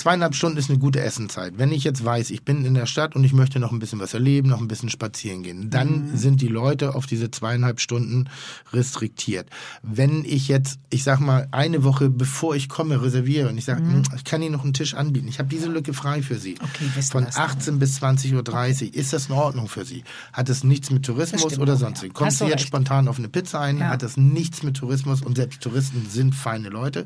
Zweieinhalb 0.00 0.34
Stunden 0.34 0.56
ist 0.56 0.70
eine 0.70 0.78
gute 0.78 1.00
Essenzeit. 1.02 1.58
Wenn 1.58 1.70
ich 1.72 1.84
jetzt 1.84 2.02
weiß, 2.02 2.30
ich 2.30 2.42
bin 2.42 2.64
in 2.64 2.72
der 2.72 2.86
Stadt 2.86 3.14
und 3.14 3.22
ich 3.22 3.34
möchte 3.34 3.60
noch 3.60 3.70
ein 3.70 3.78
bisschen 3.80 4.00
was 4.00 4.14
erleben, 4.14 4.48
noch 4.48 4.58
ein 4.62 4.66
bisschen 4.66 4.88
spazieren 4.88 5.42
gehen, 5.42 5.68
dann 5.68 6.16
sind 6.16 6.40
die 6.40 6.48
Leute 6.48 6.94
auf 6.94 7.04
diese 7.04 7.30
zweieinhalb 7.30 7.80
Stunden 7.80 8.30
restriktiert. 8.72 9.50
Wenn 9.82 10.24
ich 10.24 10.48
jetzt, 10.48 10.78
ich 10.88 11.04
sag 11.04 11.20
mal, 11.20 11.48
eine 11.50 11.84
Woche 11.84 12.08
bevor 12.08 12.56
ich 12.56 12.70
komme, 12.70 13.02
reserviere 13.02 13.50
und 13.50 13.58
ich 13.58 13.66
sage, 13.66 13.82
"Hm, 13.82 14.02
ich 14.16 14.24
kann 14.24 14.40
Ihnen 14.40 14.52
noch 14.52 14.64
einen 14.64 14.72
Tisch 14.72 14.94
anbieten, 14.94 15.28
ich 15.28 15.38
habe 15.38 15.50
diese 15.50 15.68
Lücke 15.68 15.92
frei 15.92 16.22
für 16.22 16.36
Sie. 16.38 16.54
Okay, 16.62 16.86
Von 17.10 17.24
das 17.26 17.34
dann. 17.34 17.44
18 17.44 17.78
bis 17.78 17.96
20.30 18.02 18.88
Uhr, 18.92 18.94
ist 18.94 19.12
das 19.12 19.26
in 19.26 19.32
Ordnung 19.34 19.68
für 19.68 19.84
Sie? 19.84 20.02
Hat 20.32 20.48
es 20.48 20.64
nichts 20.64 20.90
mit 20.90 21.04
Tourismus 21.04 21.58
oder 21.58 21.74
auch, 21.74 21.78
sonst? 21.78 22.02
ja. 22.02 22.08
Du 22.08 22.14
du 22.14 22.24
jetzt 22.24 22.42
recht. 22.42 22.60
spontan 22.68 23.06
auf 23.06 23.18
eine 23.18 23.28
Pizza 23.28 23.60
ein, 23.60 23.78
Ja. 23.78 23.88
hat 23.90 24.02
das 24.02 24.16
nichts 24.16 24.62
mit 24.62 24.78
Tourismus 24.78 25.20
und 25.20 25.36
selbst 25.36 25.60
Touristen 25.60 26.06
sind 26.08 26.34
feine 26.34 26.70
Leute. 26.70 27.04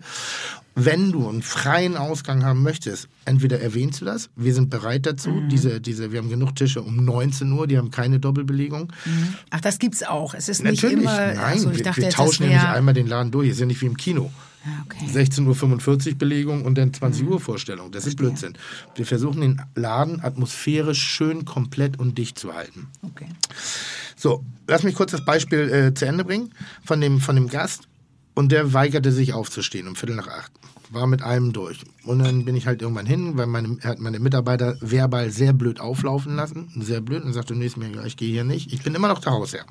Wenn 0.76 1.12
du 1.12 1.28
einen 1.28 1.42
freien 1.42 1.96
Ausgang 1.96 2.44
haben 2.44 2.62
möchtest, 2.62 3.08
entweder 3.24 3.60
erwähnst 3.60 4.00
du 4.00 4.04
das, 4.04 4.28
wir 4.34 4.52
sind 4.54 4.70
bereit 4.70 5.06
dazu, 5.06 5.30
Mhm. 5.30 5.48
diese, 5.48 5.80
diese, 5.80 6.10
wir 6.12 6.18
haben 6.18 6.28
genug 6.30 6.56
Tische 6.56 6.82
um 6.82 6.96
19 7.04 7.50
Uhr, 7.52 7.66
die 7.66 7.78
haben 7.78 7.90
keine 7.92 8.18
Doppelbelegung. 8.20 8.92
Ach, 9.50 9.60
das 9.60 9.78
gibt's 9.78 10.02
auch. 10.02 10.34
Es 10.34 10.48
ist 10.48 10.62
nicht 10.64 10.82
Natürlich, 10.82 11.04
immer. 11.04 11.16
nein, 11.16 11.38
also 11.38 11.70
ich 11.70 11.76
wir, 11.78 11.84
dachte 11.84 12.02
wir 12.02 12.10
tauschen 12.10 12.44
ja 12.44 12.48
nicht 12.54 12.64
einmal 12.66 12.94
den 12.94 13.06
Laden 13.06 13.30
durch, 13.30 13.48
ist 13.50 13.60
ja 13.60 13.66
nicht 13.66 13.80
wie 13.82 13.86
im 13.86 13.96
Kino. 13.96 14.32
Ja, 14.66 14.84
okay. 14.86 15.04
16.45 15.12 16.08
Uhr 16.12 16.14
Belegung 16.18 16.62
und 16.64 16.76
dann 16.76 16.92
20 16.92 17.22
Mhm. 17.24 17.32
Uhr 17.32 17.40
Vorstellung. 17.40 17.92
Das 17.92 18.06
ist 18.06 18.16
Blödsinn. 18.16 18.54
Wir 18.94 19.04
versuchen 19.06 19.42
den 19.42 19.62
Laden 19.74 20.20
atmosphärisch 20.24 21.02
schön, 21.02 21.44
komplett 21.44 21.98
und 21.98 22.16
dicht 22.18 22.38
zu 22.38 22.54
halten. 22.54 22.88
okay. 23.02 23.26
So, 24.16 24.42
lass 24.66 24.82
mich 24.82 24.94
kurz 24.94 25.10
das 25.12 25.24
Beispiel 25.24 25.68
äh, 25.70 25.94
zu 25.94 26.06
Ende 26.06 26.24
bringen 26.24 26.50
von 26.84 27.00
dem, 27.00 27.20
von 27.20 27.34
dem 27.36 27.48
Gast. 27.48 27.82
Und 28.36 28.50
der 28.50 28.72
weigerte 28.72 29.12
sich 29.12 29.32
aufzustehen 29.32 29.86
um 29.86 29.94
Viertel 29.94 30.16
nach 30.16 30.26
acht. 30.26 30.50
War 30.94 31.06
mit 31.06 31.22
allem 31.22 31.52
durch. 31.52 31.80
Und 32.04 32.20
dann 32.20 32.44
bin 32.44 32.54
ich 32.56 32.66
halt 32.66 32.80
irgendwann 32.80 33.06
hin, 33.06 33.36
weil 33.36 33.46
meine, 33.46 33.78
hat 33.82 33.98
meine 33.98 34.20
Mitarbeiter 34.20 34.76
verbal 34.80 35.30
sehr 35.30 35.52
blöd 35.52 35.80
auflaufen 35.80 36.36
lassen. 36.36 36.70
Sehr 36.80 37.00
blöd. 37.00 37.24
Und 37.24 37.32
sagte, 37.32 37.54
nee, 37.54 37.66
ist 37.66 37.76
mir 37.76 37.88
egal, 37.88 38.06
ich 38.06 38.16
gehe 38.16 38.30
hier 38.30 38.44
nicht. 38.44 38.72
Ich 38.72 38.82
bin 38.82 38.94
immer 38.94 39.08
noch 39.08 39.20
der 39.20 39.32
Hausherr. 39.32 39.66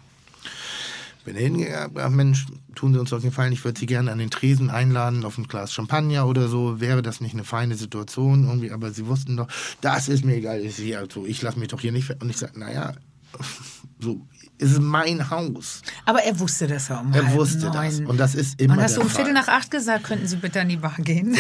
Bin 1.26 1.38
hingegangen, 1.38 1.98
ach 1.98 2.10
Mensch, 2.10 2.48
tun 2.76 2.92
Sie 2.94 3.00
uns 3.00 3.10
doch 3.10 3.18
einen 3.18 3.30
Gefallen, 3.30 3.54
ich 3.54 3.64
würde 3.64 3.80
Sie 3.80 3.86
gerne 3.86 4.12
an 4.12 4.18
den 4.18 4.30
Tresen 4.30 4.70
einladen 4.70 5.24
auf 5.24 5.38
ein 5.38 5.48
Glas 5.48 5.72
Champagner 5.72 6.28
oder 6.28 6.50
so. 6.50 6.82
Wäre 6.82 7.02
das 7.02 7.22
nicht 7.22 7.34
eine 7.34 7.46
feine 7.46 7.76
Situation 7.76 8.46
irgendwie? 8.46 8.72
Aber 8.72 8.92
Sie 8.92 9.08
wussten 9.08 9.38
doch, 9.38 9.48
das 9.80 10.10
ist 10.10 10.26
mir 10.26 10.36
egal, 10.36 10.60
ist 10.60 10.80
hier, 10.80 11.00
also 11.00 11.26
ich 11.26 11.42
lasse 11.42 11.60
mich 11.60 11.70
doch 11.70 11.80
hier 11.80 11.94
nicht. 11.94 12.10
Und 12.22 12.30
ich 12.30 12.36
sage, 12.38 12.60
naja, 12.60 12.94
so, 14.00 14.28
es 14.60 14.72
ist 14.72 14.82
mein 14.82 15.30
Haus. 15.30 15.82
Aber 16.06 16.24
er 16.24 16.40
wusste 16.40 16.68
das 16.68 16.88
ja 16.88 17.00
um 17.00 17.12
Er 17.14 17.32
wusste 17.34 17.70
das. 17.72 18.00
neun. 18.00 18.06
Und 18.08 18.18
das 18.18 18.36
ist 18.36 18.60
immer 18.62 18.76
Und 18.76 18.82
hast 18.84 18.98
du 18.98 19.02
um 19.02 19.08
Fall. 19.10 19.26
Viertel 19.26 19.34
nach 19.34 19.48
acht 19.48 19.72
gesagt, 19.72 20.04
könnten 20.06 20.28
Sie 20.28 20.38
bitte 20.38 20.62
an 20.62 20.70
die 20.70 20.78
Bar 20.78 20.96
gehen? 21.00 21.36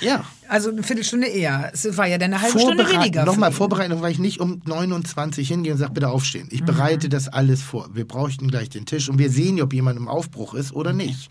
Ja. 0.00 0.24
Also 0.48 0.70
eine 0.70 0.84
Viertelstunde 0.84 1.26
eher. 1.26 1.72
Es 1.74 1.96
war 1.96 2.06
ja 2.06 2.18
dann 2.18 2.32
eine 2.32 2.40
halbe 2.40 2.60
Stunde 2.60 2.88
weniger. 2.88 3.24
nochmal. 3.24 3.50
Vorbereitung, 3.50 4.00
weil 4.00 4.12
ich 4.12 4.20
nicht 4.20 4.38
um 4.38 4.62
29 4.64 5.48
hingehe 5.48 5.72
und 5.72 5.78
sage, 5.78 5.92
bitte 5.92 6.08
aufstehen. 6.08 6.46
Ich 6.52 6.60
Mhm. 6.60 6.66
bereite 6.66 7.08
das 7.08 7.26
alles 7.26 7.62
vor. 7.62 7.88
Wir 7.94 8.06
bräuchten 8.06 8.46
gleich 8.46 8.68
den 8.68 8.86
Tisch 8.86 9.08
und 9.08 9.18
wir 9.18 9.28
sehen, 9.28 9.60
ob 9.60 9.72
jemand 9.72 9.98
im 9.98 10.06
Aufbruch 10.06 10.54
ist 10.54 10.72
oder 10.72 10.92
nicht. 10.92 11.30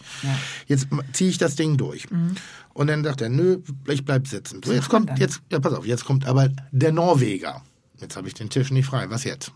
Jetzt 0.68 0.88
ziehe 1.14 1.30
ich 1.30 1.38
das 1.38 1.56
Ding 1.56 1.78
durch. 1.78 2.12
Mhm. 2.12 2.36
Und 2.74 2.88
dann 2.88 3.06
sagt 3.06 3.22
er, 3.22 3.30
nö, 3.30 3.60
ich 3.88 4.04
bleib 4.04 4.28
sitzen. 4.28 4.60
So, 4.66 4.74
jetzt 4.74 4.90
kommt, 4.90 5.18
jetzt, 5.18 5.40
ja, 5.50 5.62
pass 5.62 5.72
auf, 5.72 5.86
jetzt 5.86 6.04
kommt 6.04 6.26
aber 6.26 6.50
der 6.74 6.92
Norweger. 6.92 7.62
Jetzt 8.02 8.18
habe 8.18 8.28
ich 8.28 8.34
den 8.34 8.50
Tisch 8.50 8.70
nicht 8.72 8.88
frei. 8.88 9.10
Was 9.10 9.24
jetzt? 9.24 9.54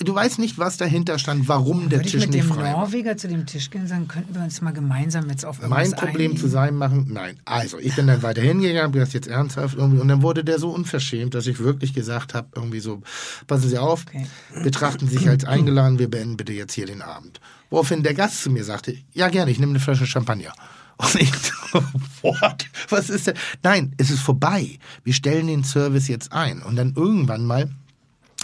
Du 0.00 0.14
weißt 0.14 0.38
nicht, 0.38 0.58
was 0.58 0.76
dahinter 0.76 1.18
stand, 1.18 1.48
warum 1.48 1.88
der 1.88 2.00
Würde 2.00 2.06
ich 2.06 2.12
Tisch 2.12 2.20
mit 2.22 2.30
nicht 2.34 2.44
dem 2.44 2.48
frei 2.52 2.72
war. 2.74 2.84
Norweger 2.84 3.16
zu 3.16 3.28
dem 3.28 3.46
Tisch 3.46 3.70
gehen 3.70 3.82
und 3.82 3.86
sagen, 3.88 4.08
könnten 4.08 4.34
wir 4.34 4.42
uns 4.42 4.60
mal 4.60 4.72
gemeinsam 4.72 5.28
jetzt 5.30 5.44
auf 5.46 5.58
irgendwas 5.60 5.90
Mein 5.90 5.98
Problem 5.98 6.30
einigen? 6.32 6.36
zu 6.36 6.48
sein 6.48 6.74
machen? 6.74 7.06
Nein. 7.10 7.38
Also, 7.46 7.78
ich 7.78 7.96
bin 7.96 8.06
dann 8.06 8.22
weiter 8.22 8.42
hingegangen, 8.42 8.82
hab 8.84 8.92
gesagt, 8.92 9.14
jetzt 9.14 9.28
ernsthaft 9.28 9.76
irgendwie. 9.76 10.00
Und 10.00 10.08
dann 10.08 10.22
wurde 10.22 10.44
der 10.44 10.58
so 10.58 10.70
unverschämt, 10.70 11.34
dass 11.34 11.46
ich 11.46 11.58
wirklich 11.60 11.94
gesagt 11.94 12.34
habe, 12.34 12.48
irgendwie 12.54 12.80
so, 12.80 13.00
passen 13.46 13.68
Sie 13.68 13.78
auf, 13.78 14.04
Okay. 14.06 14.26
betrachten 14.62 15.08
Sie 15.08 15.16
sich 15.16 15.28
als 15.28 15.44
eingeladen, 15.44 15.98
wir 15.98 16.10
beenden 16.10 16.36
bitte 16.36 16.52
jetzt 16.52 16.74
hier 16.74 16.86
den 16.86 17.00
Abend. 17.02 17.40
Woraufhin 17.70 18.02
der 18.02 18.14
Gast 18.14 18.42
zu 18.42 18.50
mir 18.50 18.64
sagte, 18.64 18.96
ja 19.12 19.28
gerne, 19.28 19.50
ich 19.50 19.58
nehme 19.58 19.70
eine 19.70 19.80
Flasche 19.80 20.06
Champagner. 20.06 20.52
Und 21.00 21.14
ich 21.14 21.32
so, 21.72 21.82
what? 22.20 22.66
Was 22.90 23.08
ist 23.08 23.26
denn? 23.28 23.34
Nein, 23.62 23.94
es 23.96 24.10
ist 24.10 24.20
vorbei. 24.20 24.78
Wir 25.04 25.14
stellen 25.14 25.46
den 25.46 25.64
Service 25.64 26.08
jetzt 26.08 26.32
ein. 26.32 26.60
Und 26.62 26.76
dann 26.76 26.92
irgendwann 26.94 27.46
mal, 27.46 27.70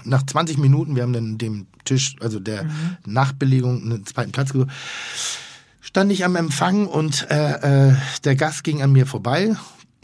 nach 0.07 0.25
20 0.25 0.59
Minuten, 0.59 0.97
wir 0.97 1.03
haben 1.03 1.13
dann 1.13 1.39
dem 1.39 1.67
Tisch, 1.85 2.17
also 2.21 2.41
der 2.41 2.67
Nachbelegung, 3.05 3.83
einen 3.83 4.07
zweiten 4.07 4.33
Platz 4.33 4.53
gesucht, 4.53 4.71
stand 5.81 6.13
ich 6.13 6.25
am 6.25 6.37
Empfang 6.37 6.87
und 6.87 7.27
äh, 7.31 7.91
äh, 7.91 7.95
der 8.25 8.37
Gast 8.37 8.65
ging 8.65 8.83
an 8.83 8.93
mir 8.93 9.07
vorbei. 9.07 9.55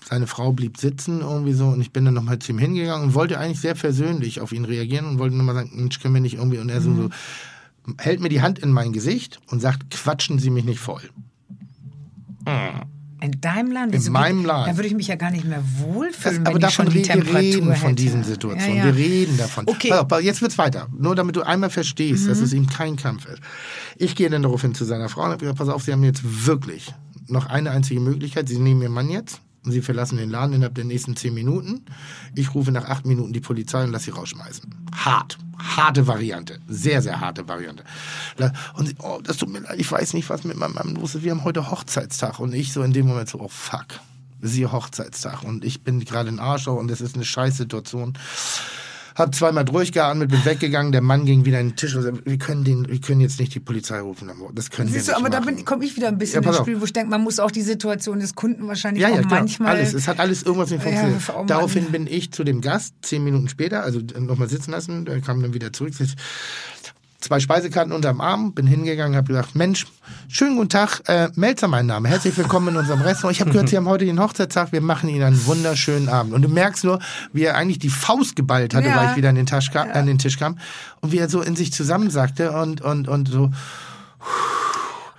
Seine 0.05 0.27
Frau 0.27 0.53
blieb 0.53 0.79
sitzen 0.79 1.21
irgendwie 1.21 1.53
so 1.53 1.69
und 1.69 1.81
ich 1.81 1.93
bin 1.93 2.05
dann 2.05 2.15
nochmal 2.15 2.39
zu 2.39 2.53
ihm 2.53 2.59
hingegangen 2.59 3.09
und 3.09 3.15
wollte 3.15 3.39
eigentlich 3.39 3.61
sehr 3.61 3.77
versöhnlich 3.77 4.41
auf 4.41 4.53
ihn 4.53 4.65
reagieren 4.65 5.07
und 5.07 5.19
wollte 5.19 5.37
nochmal 5.37 5.55
sagen, 5.55 5.71
Mensch, 5.75 6.01
können 6.01 6.15
wir 6.15 6.21
nicht 6.21 6.35
irgendwie 6.35 6.59
und 6.59 6.69
er 6.69 6.81
so, 6.81 6.95
so 6.95 7.11
hält 7.99 8.21
mir 8.21 8.29
die 8.29 8.43
Hand 8.43 8.59
in 8.59 8.71
mein 8.71 8.93
Gesicht 8.93 9.41
und 9.49 9.61
sagt, 9.61 9.91
quatschen 9.91 10.39
Sie 10.39 10.51
mich 10.51 10.65
nicht 10.65 10.81
voll. 10.81 11.03
In 13.23 13.41
deinem? 13.41 13.71
In 13.85 13.93
Wieso 13.93 14.11
meinem 14.11 14.39
geht- 14.39 14.47
Laden. 14.49 14.71
Da 14.73 14.77
würde 14.77 14.89
ich 14.89 14.95
mich 14.95 15.07
ja 15.07 15.15
gar 15.15 15.31
nicht 15.31 15.45
mehr 15.45 15.59
Das, 15.63 15.85
wohlfühlen, 15.87 16.39
aber 16.47 16.47
wenn 16.47 16.57
ich 16.57 16.61
davon 16.77 16.87
schon 16.87 16.93
die 16.95 17.03
reden 17.11 17.27
wir 17.27 17.35
reden 17.39 17.67
von 17.77 17.89
hätte. 17.91 17.95
diesen 17.95 18.25
Situationen. 18.25 18.77
Ja, 18.79 18.87
ja. 18.87 18.97
Wir 18.97 19.05
reden 19.05 19.37
davon. 19.39 19.65
Okay. 19.69 19.93
Auf, 19.93 20.21
jetzt 20.23 20.43
wird's 20.43 20.59
weiter. 20.59 20.89
Nur 20.99 21.15
damit 21.15 21.37
du 21.37 21.43
einmal 21.43 21.71
verstehst, 21.71 22.25
Mhm. 22.25 22.29
dass 22.29 22.39
es 22.41 22.53
ihm 22.53 22.67
kein 22.67 22.97
Kampf 22.97 23.27
ist. 23.27 23.41
Ich 23.97 24.17
gehe 24.17 24.29
dann 24.29 24.43
daraufhin 24.43 24.75
zu 24.75 24.85
seiner 24.85 25.09
Frau 25.09 25.21
und 25.23 25.29
habe 25.29 25.39
gesagt, 25.39 25.59
pass 25.59 25.69
auf, 25.69 25.83
Sie 25.85 25.93
haben 25.93 26.03
jetzt 26.05 26.47
wirklich 26.47 26.93
noch 27.29 27.47
eine 27.47 27.71
einzige 27.71 28.01
Möglichkeit. 28.01 28.49
Sie 28.49 28.59
nehmen 28.59 28.83
Ihren 28.83 28.93
Mann 28.93 29.09
jetzt 29.09 29.41
Sie 29.65 29.83
verlassen 29.83 30.17
den 30.17 30.31
Laden 30.31 30.55
innerhalb 30.55 30.75
der 30.75 30.85
nächsten 30.85 31.15
zehn 31.17 31.35
Minuten. 31.35 31.85
Ich 32.35 32.55
rufe 32.55 32.73
nach 32.73 32.87
acht 32.87 33.07
Minuten 33.07 33.33
die 33.33 33.41
Polizei 33.41 33.85
und 33.85 33.93
lasse 33.93 34.07
Sie 34.07 34.11
rausschmeißen. 34.11 34.75
Hart. 34.95 35.39
Harte 35.59 36.07
Variante. 36.07 36.59
Sehr, 36.67 37.03
sehr 37.03 37.21
harte 37.21 37.47
Variante. 37.47 37.85
Und 38.75 38.87
sie, 38.89 38.97
oh, 38.99 39.21
das 39.23 39.37
tut 39.37 39.51
mir 39.51 39.61
leid, 39.61 39.79
ich 39.79 39.91
weiß 39.91 40.15
nicht, 40.15 40.29
was 40.29 40.43
mit 40.43 40.57
meinem 40.57 40.75
Mann 40.75 40.97
los 40.97 41.15
ist. 41.15 41.23
Wir 41.23 41.31
haben 41.31 41.45
heute 41.45 41.71
Hochzeitstag. 41.71 42.41
Und 42.41 42.53
ich 42.55 42.73
so 42.73 42.83
in 42.83 42.93
dem 42.93 43.07
Moment 43.07 43.29
so, 43.29 43.39
oh 43.41 43.49
fuck. 43.49 43.87
Es 44.43 44.51
ist 44.51 44.59
ihr 44.59 44.73
Hochzeitstag 44.73 45.45
und 45.45 45.65
ich 45.65 45.85
bin 45.85 46.05
gerade 46.05 46.29
ein 46.29 46.41
Arschloch 46.41 46.77
und 46.77 46.89
das 46.89 47.01
ist 47.01 47.15
eine 47.15 47.25
Scheißsituation. 47.25 48.15
Hab 49.15 49.35
zweimal 49.35 49.65
durchgeatmet, 49.65 50.31
bin 50.31 50.45
weggegangen, 50.45 50.93
der 50.93 51.03
Mann 51.03 51.25
ging 51.27 51.45
wieder 51.45 51.61
in 51.61 51.71
den 51.71 51.77
Tisch 51.77 51.95
und 51.95 52.03
sagte, 52.03 52.23
wir 52.25 52.39
können, 52.39 52.65
den, 52.65 52.89
wir 52.89 53.01
können 53.01 53.21
jetzt 53.21 53.39
nicht 53.39 53.55
die 53.55 53.61
Polizei 53.61 54.01
rufen. 54.01 54.31
Das 54.55 54.71
können 54.71 54.89
Siehst 54.89 55.07
wir 55.09 55.15
du, 55.15 55.21
nicht 55.21 55.27
aber 55.27 55.31
da 55.31 55.41
machen. 55.41 55.57
bin- 55.57 55.65
komme 55.65 55.85
ich 55.85 55.97
wieder 55.97 56.09
ein 56.09 56.15
Ja, 56.15 56.19
bisschen 56.19 56.43
pass 56.43 56.57
ins. 56.57 56.65
Spiel, 56.65 56.81
wo 56.81 56.85
ich 56.85 56.93
denke, 56.93 57.11
man 57.11 57.23
muss 57.23 57.39
auch 57.39 57.51
die 57.51 57.63
Situation 57.63 58.21
des 58.21 58.35
Kunden 58.35 58.67
wahrscheinlich 58.69 59.03
Ja, 59.03 59.09
ja, 59.09 59.17
auch 59.17 59.27
klar. 59.29 59.41
manchmal. 59.41 59.77
Alles. 59.77 59.95
Es 59.95 60.09
hat 60.09 60.19
alles 60.21 60.43
irgendwas 60.43 60.71
nicht 60.71 60.85
Ja, 60.85 60.91
funktioniert. 60.91 61.29
Mann. 61.29 61.47
Daraufhin 61.47 61.85
bin 61.93 62.07
ich 62.07 62.33
zu 62.33 62.45
dem 62.45 62.61
Gast, 62.61 62.95
zehn 63.03 63.23
Minuten 63.25 63.49
später, 63.49 63.83
also 63.83 64.01
nochmal 64.19 64.49
sitzen 64.49 64.71
lassen, 64.71 65.05
der 65.05 65.21
kam 65.21 65.43
dann 65.43 65.55
wieder 65.55 65.73
zurück. 65.73 65.93
Zwei 67.23 67.39
Speisekarten 67.39 67.93
unterm 67.93 68.21
Arm, 68.21 68.53
bin 68.53 68.67
hingegangen, 68.67 69.17
habe 69.17 69.29
gesagt, 69.29 69.55
Mensch, 69.55 69.87
schönen 70.27 70.57
guten 70.57 70.71
Tag, 70.71 71.03
äh, 71.07 71.29
Melzer 71.37 71.69
mein 71.69 71.87
Name, 71.87 72.09
herzlich 72.09 72.37
willkommen 72.37 72.69
in 72.71 72.77
unserem 72.77 73.01
Restaurant. 73.01 73.37
Ich 73.37 73.41
habe 73.41 73.53
gehört, 73.53 73.69
Sie 73.69 73.77
haben 73.77 73.87
heute 73.87 74.05
den 74.05 74.19
Hochzeitstag, 74.19 74.73
wir 74.73 74.81
machen 74.81 75.09
Ihnen 75.09 75.23
einen 75.23 75.47
wunderschönen 75.47 76.09
Abend. 76.09 76.35
Und 76.35 76.43
du 76.43 76.49
merkst 76.49 76.83
nur, 76.83 76.99
wie 77.33 77.45
er 77.45 77.55
eigentlich 77.57 77.79
die 77.79 77.91
Faust 77.91 78.35
geballt 78.35 78.75
hatte, 78.75 78.89
Ja. 78.89 78.97
weil 78.97 79.11
ich 79.11 79.17
wieder 79.17 79.29
an 79.29 79.37
den, 79.37 79.47
Tisch 79.47 79.71
kam, 79.71 79.89
an 79.93 80.07
den 80.07 80.19
Tisch 80.19 80.37
kam 80.37 80.59
und 81.01 81.13
wie 81.13 81.19
er 81.19 81.29
so 81.29 81.41
in 81.43 81.55
sich 81.55 81.73
zusammensagte 81.73 82.51
und, 82.51 82.81
und, 82.81 83.07
und 83.07 83.29
so, 83.29 83.51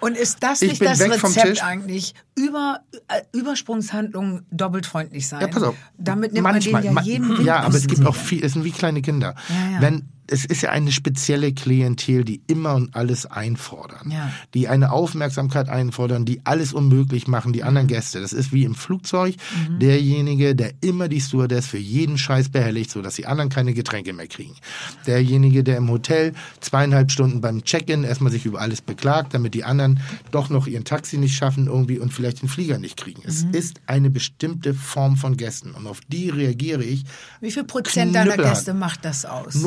Und 0.01 0.17
ist 0.17 0.43
das 0.43 0.61
Ich 0.61 0.71
nicht 0.71 0.81
das 0.85 0.99
Rezept 0.99 1.63
eigentlich? 1.63 2.15
Über, 2.35 2.81
äh, 3.07 3.21
Übersprungshandlungen 3.31 4.45
doppelt 4.51 4.85
freundlich 4.85 5.29
sein. 5.29 5.39
Ja, 5.39 5.47
pass 5.47 5.63
auf. 5.63 5.75
Damit 5.97 6.33
nimmt 6.33 6.43
Manchmal, 6.43 6.83
man 6.83 6.95
denen 6.95 6.95
ja 6.97 7.01
jeden 7.03 7.29
Wind 7.29 7.45
Ja, 7.45 7.61
aber 7.61 7.77
es 7.77 7.87
gibt 7.87 8.05
auch 8.05 8.15
viel, 8.15 8.43
es 8.43 8.51
sind 8.51 8.65
wie 8.65 8.71
kleine 8.71 9.01
Kinder. 9.01 9.35
Ja, 9.47 9.75
ja. 9.75 9.81
Wenn, 9.81 10.09
es 10.27 10.45
ist 10.45 10.61
ja 10.61 10.69
eine 10.71 10.91
spezielle 10.91 11.53
Klientel, 11.53 12.23
die 12.23 12.41
immer 12.47 12.75
und 12.75 12.95
alles 12.95 13.25
einfordern. 13.25 14.09
Ja. 14.11 14.31
Die 14.53 14.67
eine 14.67 14.91
Aufmerksamkeit 14.91 15.69
einfordern, 15.69 16.25
die 16.25 16.41
alles 16.45 16.73
unmöglich 16.73 17.27
machen, 17.27 17.53
die 17.53 17.61
Mhm. 17.61 17.67
anderen 17.67 17.87
Gäste. 17.87 18.21
Das 18.21 18.33
ist 18.33 18.51
wie 18.53 18.63
im 18.63 18.75
Flugzeug. 18.75 19.35
Derjenige, 19.79 20.55
der 20.55 20.71
immer 20.81 21.07
die 21.07 21.19
Stewardess 21.21 21.67
für 21.67 21.77
jeden 21.77 22.17
Scheiß 22.17 22.49
behelligt, 22.49 22.91
sodass 22.91 23.15
die 23.15 23.25
anderen 23.25 23.49
keine 23.49 23.73
Getränke 23.73 24.13
mehr 24.13 24.27
kriegen. 24.27 24.55
Derjenige, 25.07 25.63
der 25.63 25.77
im 25.77 25.89
Hotel 25.89 26.33
zweieinhalb 26.61 27.11
Stunden 27.11 27.41
beim 27.41 27.63
Check-in 27.63 28.03
erstmal 28.03 28.31
sich 28.31 28.45
über 28.45 28.61
alles 28.61 28.81
beklagt, 28.81 29.33
damit 29.33 29.53
die 29.53 29.63
anderen 29.63 29.99
doch 30.31 30.49
noch 30.49 30.67
ihren 30.67 30.85
Taxi 30.85 31.17
nicht 31.17 31.35
schaffen 31.35 31.67
irgendwie 31.67 31.99
und 31.99 32.13
vielleicht 32.13 32.41
den 32.41 32.49
Flieger 32.49 32.77
nicht 32.79 32.97
kriegen. 32.97 33.21
Es 33.25 33.43
Mhm. 33.45 33.53
ist 33.53 33.81
eine 33.87 34.09
bestimmte 34.09 34.73
Form 34.73 35.17
von 35.17 35.35
Gästen 35.37 35.71
und 35.71 35.87
auf 35.87 35.99
die 36.07 36.29
reagiere 36.29 36.83
ich 36.83 37.03
Wie 37.41 37.51
viel 37.51 37.63
Prozent 37.65 38.15
deiner. 38.15 38.37
Gäste 38.37 38.73
macht 38.73 39.03
das 39.05 39.25
aus? 39.25 39.61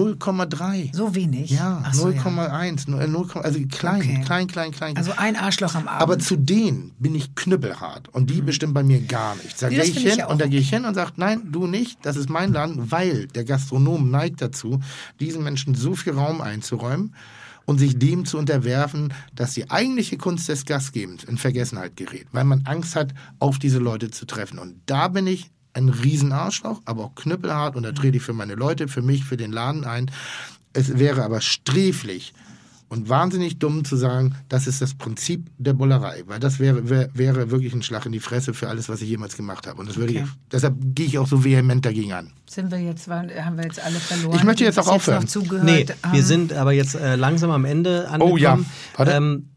0,3. 0.49 0.95
So 0.95 1.15
wenig? 1.15 1.51
Ja, 1.51 1.83
Ach 1.85 1.95
so, 1.95 2.07
0,1, 2.09 2.89
0, 2.91 3.31
also 3.43 3.61
klein, 3.71 4.01
Okay. 4.01 4.23
klein, 4.25 4.47
klein, 4.47 4.71
klein. 4.73 4.97
Also 4.97 5.13
ein 5.17 5.37
Arschloch 5.37 5.75
am 5.75 5.89
Abend. 5.89 6.03
aber 6.03 6.19
zu 6.19 6.37
denen 6.37 6.93
bin 6.99 7.15
ich 7.15 7.35
knüppelhart 7.35 8.09
und 8.11 8.31
die 8.31 8.41
bestimmen 8.43 8.75
bei 8.75 8.83
mir 8.83 9.01
gar 9.01 9.35
nichts. 9.37 9.61
Da 9.61 9.69
Nee, 9.69 9.77
gehe 9.77 9.85
ich 9.85 9.97
ich 9.97 10.03
hin 10.05 10.19
ja 10.19 10.27
auch 10.27 10.31
und 10.33 10.41
da 10.41 10.47
gehe 10.47 10.61
ich 10.61 10.71
hin 10.71 10.85
und 10.85 10.95
sage, 10.95 11.13
nein, 11.17 11.43
du 11.53 11.67
nicht, 11.67 11.99
das 12.03 12.17
ist 12.17 12.29
mein 12.31 12.53
Laden, 12.53 12.91
weil 12.91 13.27
der 13.29 13.45
Gastronom 13.45 14.11
neigt 14.11 14.41
dazu, 14.43 14.81
diesen 15.21 15.43
Menschen 15.43 15.75
so 15.75 15.95
viel 15.95 16.13
Raum 16.15 16.41
einzuräumen 16.41 17.15
und 17.65 17.79
sich 17.79 17.99
dem 17.99 18.25
zu 18.25 18.39
unterwerfen, 18.39 19.13
dass 19.35 19.55
die 19.55 19.71
eigentliche 19.71 20.17
Kunst 20.17 20.49
des 20.49 20.65
Gastgebens 20.67 21.25
in 21.25 21.37
Vergessenheit 21.37 21.97
gerät, 21.97 22.27
weil 22.31 22.45
man 22.45 22.63
Angst 22.65 22.95
hat, 22.95 23.13
auf 23.41 23.59
diese 23.59 23.79
Leute 23.79 24.11
zu 24.11 24.25
treffen. 24.25 24.59
Und 24.61 24.77
da 24.87 25.09
bin 25.09 25.27
ich 25.27 25.51
ein 25.77 25.89
Riesenarschloch, 25.89 26.81
aber 26.85 27.05
auch 27.05 27.15
knüppelhart 27.15 27.77
und 27.77 27.83
da 27.85 27.93
trete 27.93 28.17
ich 28.17 28.23
für 28.23 28.33
meine 28.33 28.55
Leute, 28.55 28.89
für 28.89 29.03
mich, 29.03 29.25
für 29.25 29.37
den 29.37 29.53
Laden 29.53 29.85
ein. 29.85 30.11
Es 30.73 30.99
wäre 30.99 31.23
aber 31.23 31.41
sträflich 31.41 32.33
und 32.89 33.09
wahnsinnig 33.09 33.59
dumm 33.59 33.85
zu 33.85 33.97
sagen, 33.97 34.37
das 34.49 34.67
ist 34.67 34.81
das 34.81 34.95
Prinzip 34.95 35.49
der 35.59 35.73
Bullerei, 35.73 36.23
weil 36.27 36.39
das 36.39 36.59
wäre, 36.61 36.89
wäre, 36.89 37.11
wäre 37.15 37.51
wirklich 37.51 37.75
ein 37.75 37.83
Schlag 37.83 38.07
in 38.07 38.13
die 38.13 38.21
Fresse 38.21 38.55
für 38.55 38.69
alles, 38.69 38.89
was 38.89 39.03
ich 39.03 39.09
jemals 39.09 39.37
gemacht 39.37 39.67
habe. 39.67 39.81
Und 39.81 39.89
das 39.89 39.97
würde 39.97 40.13
Okay. 40.13 40.25
ich, 40.25 40.31
deshalb 40.53 40.77
gehe 40.95 41.07
ich 41.07 41.19
auch 41.19 41.27
so 41.27 41.43
vehement 41.45 41.85
dagegen 41.85 42.13
an. 42.13 42.33
Sind 42.49 42.71
wir 42.71 42.79
jetzt, 42.79 43.09
haben 43.09 43.57
wir 43.57 43.65
jetzt 43.65 43.83
alle 43.85 43.99
verloren? 43.99 44.37
Ich 44.37 44.45
möchte 44.45 44.65
jetzt 44.65 44.79
auch 44.79 44.87
aufhören. 44.89 45.23
noch 45.25 45.29
zugehört 45.29 45.65
Nee, 45.65 45.87
haben? 46.03 46.13
wir 46.15 46.23
sind 46.23 46.53
aber 46.53 46.73
jetzt 46.73 46.95
äh, 46.95 47.17
langsam 47.17 47.51
am 47.51 47.65
Ende 47.65 48.09
angekommen. 48.09 48.33
Oh 48.33 48.37
ja. 48.37 48.59
Warte. 48.97 49.13
Ähm, 49.13 49.49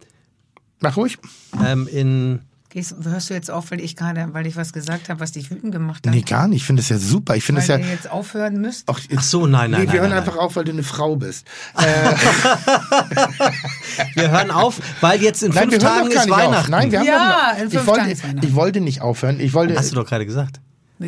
Mach 0.82 0.96
ruhig. 0.98 1.18
ähm, 1.64 1.88
in 1.88 2.40
Gehst, 2.72 2.94
hörst 3.04 3.32
du 3.32 3.34
jetzt 3.34 3.50
auf, 3.50 3.72
weil 3.72 3.80
ich 3.82 3.96
gerade, 3.96 4.28
weil 4.34 4.46
ich 4.46 4.56
was 4.56 4.74
gesagt 4.74 5.10
habe, 5.10 5.20
was 5.20 5.32
dich 5.32 5.50
wütend 5.50 5.72
gemacht 5.72 6.06
hat? 6.06 6.14
Nee, 6.14 6.22
gar 6.22 6.48
nicht. 6.48 6.62
Ich 6.62 6.68
finde 6.68 6.84
das 6.84 6.90
ja 6.90 7.00
super. 7.00 7.36
Ich 7.36 7.44
finde 7.44 7.62
weil 7.62 7.68
das 7.68 7.80
ja. 7.80 7.84
ihr 7.84 7.92
jetzt 7.92 8.12
aufhören 8.12 8.62
müsst? 8.62 8.84
Ach, 8.88 9.00
Ach 9.16 9.24
so, 9.24 9.48
nein, 9.48 9.72
nein, 9.72 9.80
nee, 9.82 9.86
nein. 9.88 9.94
wir 9.94 10.02
hören 10.02 10.10
nein, 10.12 10.20
einfach 10.20 10.38
auf, 10.38 10.56
weil 10.56 10.66
du 10.66 10.72
eine 10.74 10.84
Frau 10.84 11.16
bist. 11.16 11.48
nein. 11.76 11.88
Wir 14.16 14.32
hören 14.32 14.52
auf, 14.52 14.80
weil 15.02 15.22
jetzt 15.22 15.44
in 15.44 15.52
Nein, 15.52 15.70
fünf 15.72 15.84
Tagen 15.84 16.08
ist 16.12 16.26
nicht 16.26 16.30
Weihnachten. 16.30 16.56
auf. 16.56 16.68
Nein, 16.70 16.92
wir 16.92 17.00
haben 17.00 17.08
Ja, 17.08 17.18
doch 17.18 17.54
noch, 17.54 17.60
in 17.62 17.68
ich 17.68 17.74
fünf 17.74 17.88
wollte, 17.88 18.00
Tagen 18.02 18.12
ist 18.12 18.24
Weihnachten. 18.24 18.48
Ich 18.48 18.56
wollte 18.56 18.82
nicht 18.82 19.02
aufhören. 19.02 19.40
Ich 19.40 19.54
wollte. 19.54 19.76
Hast 19.76 19.92
du 19.92 19.96
doch 19.96 20.06
gerade 20.06 20.26
gesagt. 20.26 20.60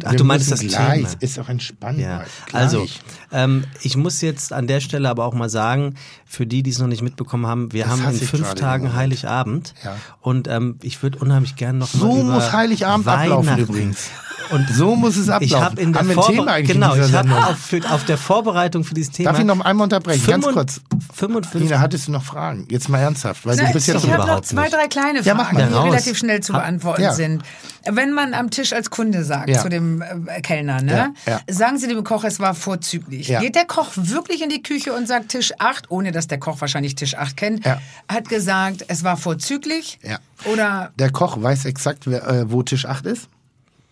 Ach, 0.05 0.11
wir 0.11 0.18
du 0.18 0.23
meinst 0.23 0.49
das 0.51 0.61
gleich. 0.61 0.95
Thema. 1.03 1.09
Ist 1.19 1.38
doch 1.38 1.49
entspannt. 1.49 1.99
Ja, 1.99 2.18
mal. 2.18 2.26
Also 2.53 2.88
ähm, 3.31 3.65
ich 3.81 3.97
muss 3.97 4.22
jetzt 4.22 4.53
an 4.53 4.68
der 4.68 4.80
Stelle 4.80 5.09
aber 5.09 5.26
auch 5.26 5.34
mal 5.34 5.49
sagen, 5.49 5.95
für 6.26 6.45
die, 6.47 6.63
die 6.63 6.69
es 6.72 6.80
noch 6.80 6.88
nicht 6.88 7.01
mitbekommen 7.01 7.45
haben, 7.45 7.73
wir 7.73 7.84
Das 7.84 7.91
haben 7.91 8.05
in 8.13 8.19
fünf 8.27 8.53
Tagen. 8.53 8.93
Heiligabend 8.95 9.73
Ja. 9.84 9.95
und 10.22 10.47
ähm, 10.47 10.77
ich 10.81 11.01
würde 11.03 11.19
unheimlich 11.19 11.55
gern 11.57 11.77
noch 11.77 11.93
mal 11.93 11.99
So 11.99 12.22
über 12.22 12.23
muss 12.35 12.51
Heiligabend 12.53 13.07
ablaufen 13.07 13.47
Weihnachten. 13.47 13.61
übrigens. 13.63 14.09
Und 14.52 14.68
So 14.69 14.95
muss 14.95 15.15
es 15.18 15.30
ablaufen. 15.30 15.44
ich 15.45 15.56
habe 15.56 15.82
in 15.82 15.94
der 15.94 16.02
Haben 16.02 16.10
wir 16.10 16.15
ein 16.18 16.22
Vorbe- 16.23 16.34
Thema 16.36 16.52
eigentlich 16.53 16.73
genau, 16.73 16.95
ich 16.95 17.14
habe 17.14 17.36
auf, 17.45 17.91
auf 17.91 18.06
der 18.06 18.18
Vorbereitung 18.18 18.84
für 18.84 18.94
dieses 18.94 19.11
Thema 19.14 19.32
Darf 19.32 19.40
ich 19.40 19.45
noch 19.45 19.60
einmal 19.61 19.86
unterbrechen? 19.86 20.26
Ganz 20.28 20.45
kurz. 20.45 20.82
55 21.14 21.61
Nina, 21.69 21.80
hattest 21.80 22.07
du 22.07 22.11
noch 22.11 22.23
Fragen? 22.23 22.68
Jetzt 22.69 22.90
mal 22.90 22.99
ernsthaft, 22.99 23.45
weil 23.45 23.56
du 23.57 23.64
Na, 23.64 23.72
bist 23.72 23.88
jetzt 23.88 24.03
ich 24.03 24.11
habe 24.11 24.28
noch 24.28 24.41
zwei, 24.41 24.69
drei 24.69 24.88
kleine 24.88 25.22
Ja, 25.22 25.36
Fragen, 25.36 25.57
mal. 25.57 25.68
die 25.68 25.73
Raus. 25.73 25.86
relativ 25.86 26.18
schnell 26.18 26.41
zu 26.41 26.53
beantworten 26.53 27.02
Ja. 27.02 27.14
sind. 27.14 27.44
Wenn 27.90 28.11
man 28.14 28.34
am 28.34 28.49
Tisch 28.52 28.73
als 28.73 28.90
Kunde 28.90 29.23
sagt 29.23 29.49
Ja. 29.49 29.60
zu 29.61 29.69
dem 29.69 30.02
äh, 30.02 30.41
Kellner, 30.41 30.82
ne, 30.82 31.14
Ja, 31.26 31.34
ja. 31.34 31.40
sagen 31.49 31.78
Sie 31.80 31.88
dem 31.88 32.03
Koch, 32.03 32.23
es 32.23 32.40
war 32.40 32.53
vorzüglich. 32.53 33.28
Ja. 33.30 33.40
Geht 33.40 33.56
der 33.56 33.65
Koch 33.65 33.88
wirklich 33.95 34.41
in 34.44 34.49
die 34.49 34.61
Küche 34.61 34.94
und 34.94 35.07
sagt 35.07 35.30
Tisch 35.30 35.52
8, 35.60 35.90
ohne 35.90 36.11
dass 36.11 36.28
der 36.28 36.40
Koch 36.40 36.61
wahrscheinlich 36.61 36.95
Tisch 36.95 37.15
8 37.15 37.36
kennt, 37.38 37.65
Ja. 37.65 37.80
hat 38.07 38.30
gesagt, 38.30 38.86
es 38.88 39.03
war 39.03 39.18
vorzüglich? 39.18 39.99
Ja. 40.03 40.18
Oder 40.52 40.91
Der 40.99 41.11
Koch 41.11 41.41
weiß 41.41 41.65
exakt, 41.65 42.03
wer, 42.06 42.28
äh, 42.28 42.52
wo 42.52 42.61
Tisch 42.64 42.86
8 42.86 43.06
ist. 43.06 43.28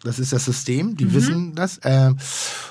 Das 0.04 0.18
ist 0.20 0.32
das 0.32 0.46
System, 0.46 0.88
Mhm. 0.92 0.98
die 0.98 1.14
wissen 1.14 1.56
das. 1.56 1.78
Äh, 1.80 2.14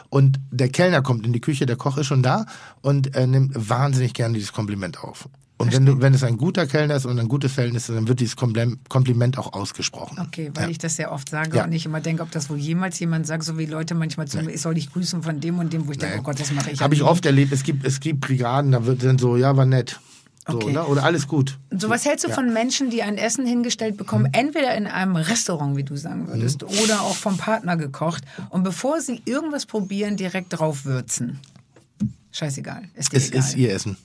und 0.09 0.38
der 0.50 0.68
Kellner 0.70 1.02
kommt 1.02 1.26
in 1.26 1.32
die 1.32 1.40
Küche, 1.40 1.66
der 1.66 1.76
Koch 1.76 1.98
ist 1.98 2.06
schon 2.06 2.22
da 2.22 2.46
und 2.80 3.14
äh, 3.14 3.26
nimmt 3.26 3.52
wahnsinnig 3.68 4.14
gerne 4.14 4.34
dieses 4.34 4.52
Kompliment 4.52 5.02
auf. 5.05 5.28
Und 5.60 5.72
wenn, 5.72 5.84
du, 5.84 6.00
wenn 6.00 6.14
es 6.14 6.22
ein 6.22 6.36
guter 6.36 6.68
Kellner 6.68 6.94
ist 6.94 7.05
und 7.05 7.18
ein 7.18 7.26
gutes 7.26 7.50
Verhältnis 7.52 7.88
ist, 7.88 7.94
dann 7.96 8.06
wird 8.06 8.20
dieses 8.20 8.36
Kompliment 8.36 9.38
auch 9.38 9.52
ausgesprochen. 9.55 10.16
Okay, 10.20 10.52
weil 10.55 10.64
ja. 10.66 10.70
ich 10.70 10.78
das 10.78 10.94
sehr 10.94 11.10
oft 11.10 11.28
sage 11.28 11.56
Ja. 11.56 11.64
und 11.64 11.72
ich 11.72 11.84
immer 11.84 12.00
denke, 12.00 12.22
ob 12.22 12.30
das 12.30 12.48
wohl 12.48 12.59
jemals 12.59 12.96
jemand 13.00 13.26
sagt, 13.26 13.42
so 13.42 13.59
wie 13.59 13.66
Leute 13.66 13.96
manchmal 13.96 14.28
zu 14.28 14.40
mir, 14.40 14.52
ich 14.52 14.60
soll 14.60 14.74
dich 14.74 14.92
grüßen 14.92 15.20
von 15.24 15.40
dem 15.40 15.59
und 15.59 15.72
dem, 15.72 15.88
wo 15.88 15.90
ich 15.90 15.98
denke, 15.98 16.18
oh 16.20 16.22
Gott, 16.22 16.38
das 16.38 16.52
mache 16.52 16.70
ich. 16.70 16.80
Habe 16.80 16.94
ich 16.94 17.02
oft 17.02 17.26
erlebt. 17.26 17.50
Es 17.52 17.64
gibt, 17.64 17.84
es 17.84 17.98
gibt 17.98 18.20
Brigaden, 18.20 18.70
da 18.70 18.86
wird 18.86 19.02
dann 19.02 19.18
so, 19.18 19.36
ja, 19.36 19.56
war 19.56 19.66
nett. 19.66 19.98
So, 20.50 20.56
Okay. 20.56 20.72
ne? 20.72 20.84
Oder 20.86 21.04
alles 21.04 21.28
gut. 21.28 21.58
So, 21.70 21.90
was 21.90 22.04
hältst 22.06 22.24
du 22.26 22.30
von 22.30 22.52
Menschen, 22.52 22.88
die 22.90 23.02
ein 23.02 23.18
Essen 23.18 23.44
hingestellt 23.46 23.96
bekommen, 23.98 24.24
Mhm. 24.24 24.30
entweder 24.32 24.74
in 24.76 24.86
einem 24.86 25.16
Restaurant, 25.16 25.76
wie 25.76 25.84
du 25.84 25.96
sagen 25.96 26.26
würdest, 26.28 26.64
oder 26.64 27.02
auch 27.02 27.16
vom 27.16 27.36
Partner 27.36 27.76
gekocht 27.76 28.22
und 28.50 28.62
bevor 28.62 29.00
sie 29.02 29.20
irgendwas 29.26 29.66
probieren, 29.66 30.16
direkt 30.16 30.58
drauf 30.58 30.84
würzen? 30.86 31.38
Scheißegal. 32.32 32.82
Ist 32.94 33.12
Es 33.12 33.28
egal. 33.28 33.40
ist 33.40 33.56
ihr 33.56 33.72
Essen. 33.72 33.96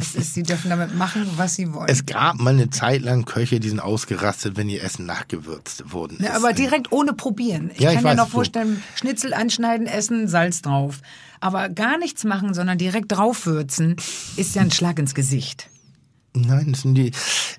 Es 0.00 0.14
ist, 0.14 0.34
sie 0.34 0.44
dürfen 0.44 0.70
damit 0.70 0.94
machen, 0.94 1.26
was 1.36 1.56
sie 1.56 1.72
wollen. 1.74 1.88
Es 1.88 2.06
gab 2.06 2.36
mal 2.38 2.50
eine 2.50 2.70
Zeit 2.70 3.02
lang 3.02 3.24
Köche, 3.24 3.58
die 3.58 3.68
sind 3.68 3.80
ausgerastet, 3.80 4.56
wenn 4.56 4.68
ihr 4.68 4.84
Essen 4.84 5.06
nachgewürzt 5.06 5.90
wurden. 5.92 6.18
Ist. 6.18 6.30
aber 6.30 6.52
direkt 6.52 6.92
ohne 6.92 7.12
probieren. 7.14 7.72
Ich 7.74 7.80
Ja, 7.80 7.90
ich 7.90 7.96
kann 7.96 8.04
mir 8.04 8.10
weiß, 8.10 8.16
noch 8.16 8.26
so. 8.26 8.30
vorstellen, 8.32 8.80
Schnitzel 8.94 9.34
anschneiden, 9.34 9.88
essen, 9.88 10.28
Salz 10.28 10.62
drauf. 10.62 11.00
Aber 11.40 11.68
gar 11.68 11.98
nichts 11.98 12.22
machen, 12.22 12.54
sondern 12.54 12.78
direkt 12.78 13.10
draufwürzen, 13.10 13.96
ist 14.36 14.54
ja 14.54 14.62
ein 14.62 14.70
Schlag 14.70 15.00
ins 15.00 15.16
Gesicht. 15.16 15.68
Nein, 16.34 16.72
das, 16.72 16.82
sind 16.82 16.94
die, 16.94 17.10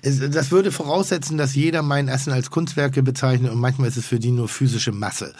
das 0.02 0.50
würde 0.50 0.72
voraussetzen, 0.72 1.36
dass 1.36 1.54
jeder 1.54 1.82
mein 1.82 2.08
Essen 2.08 2.32
als 2.32 2.50
Kunstwerke 2.50 3.02
bezeichnet 3.02 3.52
und 3.52 3.58
manchmal 3.58 3.88
ist 3.88 3.96
es 3.96 4.06
für 4.06 4.18
die 4.18 4.30
nur 4.30 4.48
physische 4.48 4.92
Masse. 4.92 5.34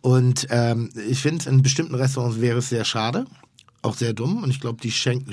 Und 0.00 0.46
ähm, 0.50 0.90
ich 1.08 1.20
finde, 1.20 1.48
in 1.50 1.62
bestimmten 1.62 1.94
Restaurants 1.94 2.40
wäre 2.40 2.58
es 2.58 2.68
sehr 2.68 2.84
schade, 2.84 3.26
auch 3.82 3.96
sehr 3.96 4.12
dumm. 4.12 4.42
Und 4.42 4.50
ich 4.50 4.60
glaube, 4.60 4.80
die 4.80 4.90
schenken, 4.90 5.30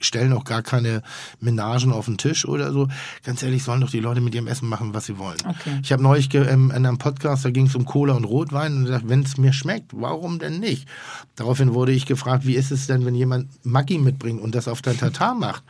stellen 0.00 0.32
auch 0.32 0.44
gar 0.44 0.62
keine 0.62 1.02
Menagen 1.40 1.92
auf 1.92 2.06
den 2.06 2.18
Tisch 2.18 2.46
oder 2.46 2.72
so. 2.72 2.88
Ganz 3.24 3.42
ehrlich, 3.42 3.64
sollen 3.64 3.80
doch 3.80 3.90
die 3.90 4.00
Leute 4.00 4.20
mit 4.20 4.34
ihrem 4.34 4.46
Essen 4.46 4.68
machen, 4.68 4.94
was 4.94 5.06
sie 5.06 5.18
wollen. 5.18 5.38
Okay. 5.46 5.80
Ich 5.82 5.92
habe 5.92 6.02
neulich 6.02 6.32
ähm, 6.34 6.70
in 6.70 6.86
einem 6.86 6.98
Podcast, 6.98 7.44
da 7.44 7.50
ging 7.50 7.66
es 7.66 7.74
um 7.74 7.84
Cola 7.84 8.14
und 8.14 8.24
Rotwein 8.24 8.76
und 8.76 8.84
gesagt, 8.84 9.08
wenn 9.08 9.22
es 9.22 9.36
mir 9.36 9.52
schmeckt, 9.52 9.92
warum 9.94 10.38
denn 10.38 10.60
nicht? 10.60 10.88
Daraufhin 11.36 11.74
wurde 11.74 11.92
ich 11.92 12.06
gefragt, 12.06 12.46
wie 12.46 12.54
ist 12.54 12.70
es 12.70 12.86
denn, 12.86 13.04
wenn 13.04 13.14
jemand 13.14 13.48
Maggi 13.64 13.98
mitbringt 13.98 14.40
und 14.40 14.54
das 14.54 14.68
auf 14.68 14.82
dein 14.82 14.98
Tatar 14.98 15.34
macht? 15.34 15.64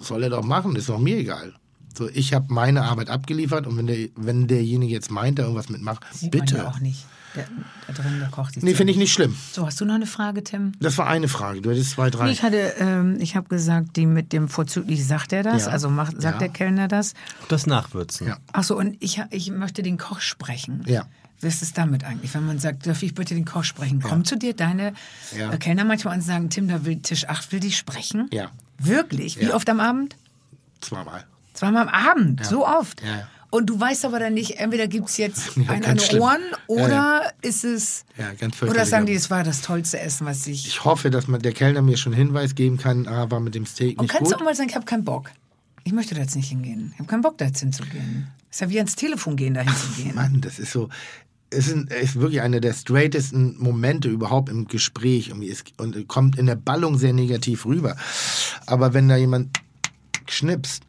Soll 0.00 0.22
er 0.24 0.30
doch 0.30 0.44
machen, 0.44 0.76
ist 0.76 0.88
doch 0.88 0.98
mir 0.98 1.16
egal. 1.18 1.54
So, 1.96 2.08
ich 2.08 2.32
habe 2.32 2.46
meine 2.52 2.82
Arbeit 2.84 3.10
abgeliefert 3.10 3.66
und 3.66 3.76
wenn, 3.76 3.86
der, 3.86 4.08
wenn 4.16 4.46
derjenige 4.46 4.92
jetzt 4.94 5.10
meint, 5.10 5.38
da 5.38 5.42
irgendwas 5.42 5.68
mitmacht, 5.68 6.02
Sieht 6.12 6.30
bitte. 6.30 6.54
man 6.56 6.64
ja 6.64 6.70
auch 6.70 6.80
nicht. 6.80 7.04
Der, 7.34 7.46
da 7.86 7.92
drin, 7.94 8.18
der 8.20 8.28
kocht 8.28 8.54
sich 8.54 8.62
Nee, 8.62 8.74
finde 8.74 8.92
ich 8.92 8.98
nicht 8.98 9.12
schlimm. 9.12 9.34
So, 9.52 9.64
hast 9.66 9.80
du 9.80 9.86
noch 9.86 9.94
eine 9.94 10.06
Frage, 10.06 10.44
Tim? 10.44 10.72
Das 10.80 10.98
war 10.98 11.06
eine 11.06 11.28
Frage. 11.28 11.62
Du 11.62 11.70
hattest 11.70 11.92
zwei, 11.92 12.10
drei. 12.10 12.30
Ich 12.30 12.42
hatte, 12.42 12.74
ähm, 12.78 13.16
ich 13.20 13.36
habe 13.36 13.48
gesagt, 13.48 13.96
die 13.96 14.04
mit 14.04 14.34
dem 14.34 14.48
vorzüglich 14.50 15.06
sagt 15.06 15.32
er 15.32 15.42
das, 15.42 15.64
Ja. 15.64 15.70
also 15.72 15.88
macht, 15.88 16.20
sagt 16.20 16.34
Ja. 16.34 16.38
der 16.38 16.48
Kellner 16.50 16.88
das. 16.88 17.14
das 17.48 17.66
Nachwürzen. 17.66 18.26
Ja. 18.28 18.36
Ach 18.52 18.64
so, 18.64 18.76
und 18.76 18.96
ich, 19.00 19.22
ich 19.30 19.50
möchte 19.50 19.82
den 19.82 19.96
Koch 19.96 20.20
sprechen. 20.20 20.82
Ja. 20.86 21.06
Was 21.40 21.60
ist 21.62 21.76
damit 21.78 22.04
eigentlich, 22.04 22.32
wenn 22.34 22.46
man 22.46 22.58
sagt, 22.58 22.86
darf 22.86 23.02
ich 23.02 23.14
bitte 23.14 23.34
den 23.34 23.46
Koch 23.46 23.64
sprechen? 23.64 24.00
Kommt 24.00 24.26
zu 24.26 24.36
dir 24.36 24.54
deine 24.54 24.92
Ja. 25.36 25.52
äh, 25.52 25.56
Kellner 25.58 25.84
manchmal 25.84 26.14
und 26.16 26.22
sagen, 26.22 26.50
Tim, 26.50 26.68
da 26.68 26.84
will 26.84 26.96
Tisch 27.00 27.26
8 27.28 27.50
will 27.50 27.60
dich 27.60 27.76
sprechen? 27.78 28.28
Ja. 28.32 28.50
Wirklich? 28.78 29.38
Wie 29.40 29.46
Ja. 29.46 29.54
oft 29.54 29.68
am 29.68 29.80
Abend? 29.80 30.16
Zweimal. 30.80 31.24
Zweimal 31.54 31.88
am 31.88 31.94
Abend, 31.94 32.44
so 32.46 32.66
oft. 32.66 33.02
Ja, 33.02 33.08
ja. 33.08 33.28
Und 33.50 33.66
du 33.66 33.78
weißt 33.78 34.06
aber 34.06 34.18
dann 34.18 34.32
nicht, 34.32 34.52
entweder 34.58 34.88
gibt 34.88 35.10
es 35.10 35.18
jetzt 35.18 35.56
Ja, 35.56 35.68
ein 35.72 35.82
ganz 35.82 35.86
an 35.86 35.98
schlimm. 36.00 36.22
Ohren 36.22 36.40
Ja, 36.50 36.58
oder 36.68 36.88
ja. 36.88 37.22
ist 37.42 37.64
es. 37.64 38.04
Ja, 38.16 38.32
ganz 38.32 38.60
Oder 38.62 38.86
sagen 38.86 39.04
die, 39.06 39.12
ja. 39.12 39.18
es 39.18 39.30
war 39.30 39.44
das 39.44 39.60
tollste 39.60 40.00
Essen, 40.00 40.26
was 40.26 40.46
ich. 40.46 40.66
Ich 40.66 40.84
hoffe, 40.84 41.10
dass 41.10 41.28
man, 41.28 41.40
der 41.42 41.52
Kellner 41.52 41.82
mir 41.82 41.98
schon 41.98 42.14
Hinweis 42.14 42.54
geben 42.54 42.78
kann, 42.78 43.06
ah, 43.06 43.30
war 43.30 43.40
mit 43.40 43.54
dem 43.54 43.66
Steak 43.66 43.98
Und 43.98 44.04
nicht 44.06 44.12
kannst 44.12 44.30
gut. 44.32 44.40
du 44.40 44.42
auch 44.42 44.48
mal 44.48 44.54
sagen, 44.54 44.70
ich 44.70 44.74
habe 44.74 44.86
keinen 44.86 45.04
Bock. 45.04 45.30
Ich 45.84 45.92
möchte 45.92 46.14
da 46.14 46.22
jetzt 46.22 46.34
nicht 46.36 46.48
hingehen. 46.48 46.90
Ich 46.94 46.98
habe 46.98 47.08
keinen 47.08 47.20
Bock, 47.22 47.36
da 47.38 47.44
jetzt 47.44 47.60
hinzugehen. 47.60 48.28
Ist 48.50 48.60
ja 48.62 48.70
wie 48.70 48.78
ans 48.78 48.94
Telefon 48.96 49.36
gehen, 49.36 49.52
da 49.54 49.60
hinzugehen. 49.60 50.14
Mann, 50.14 50.40
das 50.40 50.58
ist 50.58 50.72
so. 50.72 50.88
Es 51.52 51.68
ist, 51.68 51.90
ist 51.92 52.14
wirklich 52.20 52.40
einer 52.40 52.60
der 52.60 52.72
straightesten 52.72 53.56
Momente 53.58 54.08
überhaupt 54.08 54.48
im 54.48 54.66
Gespräch 54.68 55.28
irgendwie 55.28 55.48
ist, 55.48 55.64
und 55.78 56.08
kommt 56.08 56.38
in 56.38 56.46
der 56.46 56.56
Ballung 56.56 56.96
sehr 56.98 57.12
negativ 57.12 57.66
rüber. 57.66 57.96
Aber 58.66 58.94
wenn 58.94 59.08
da 59.08 59.16
jemand 59.16 59.58
schnipst 60.28 60.84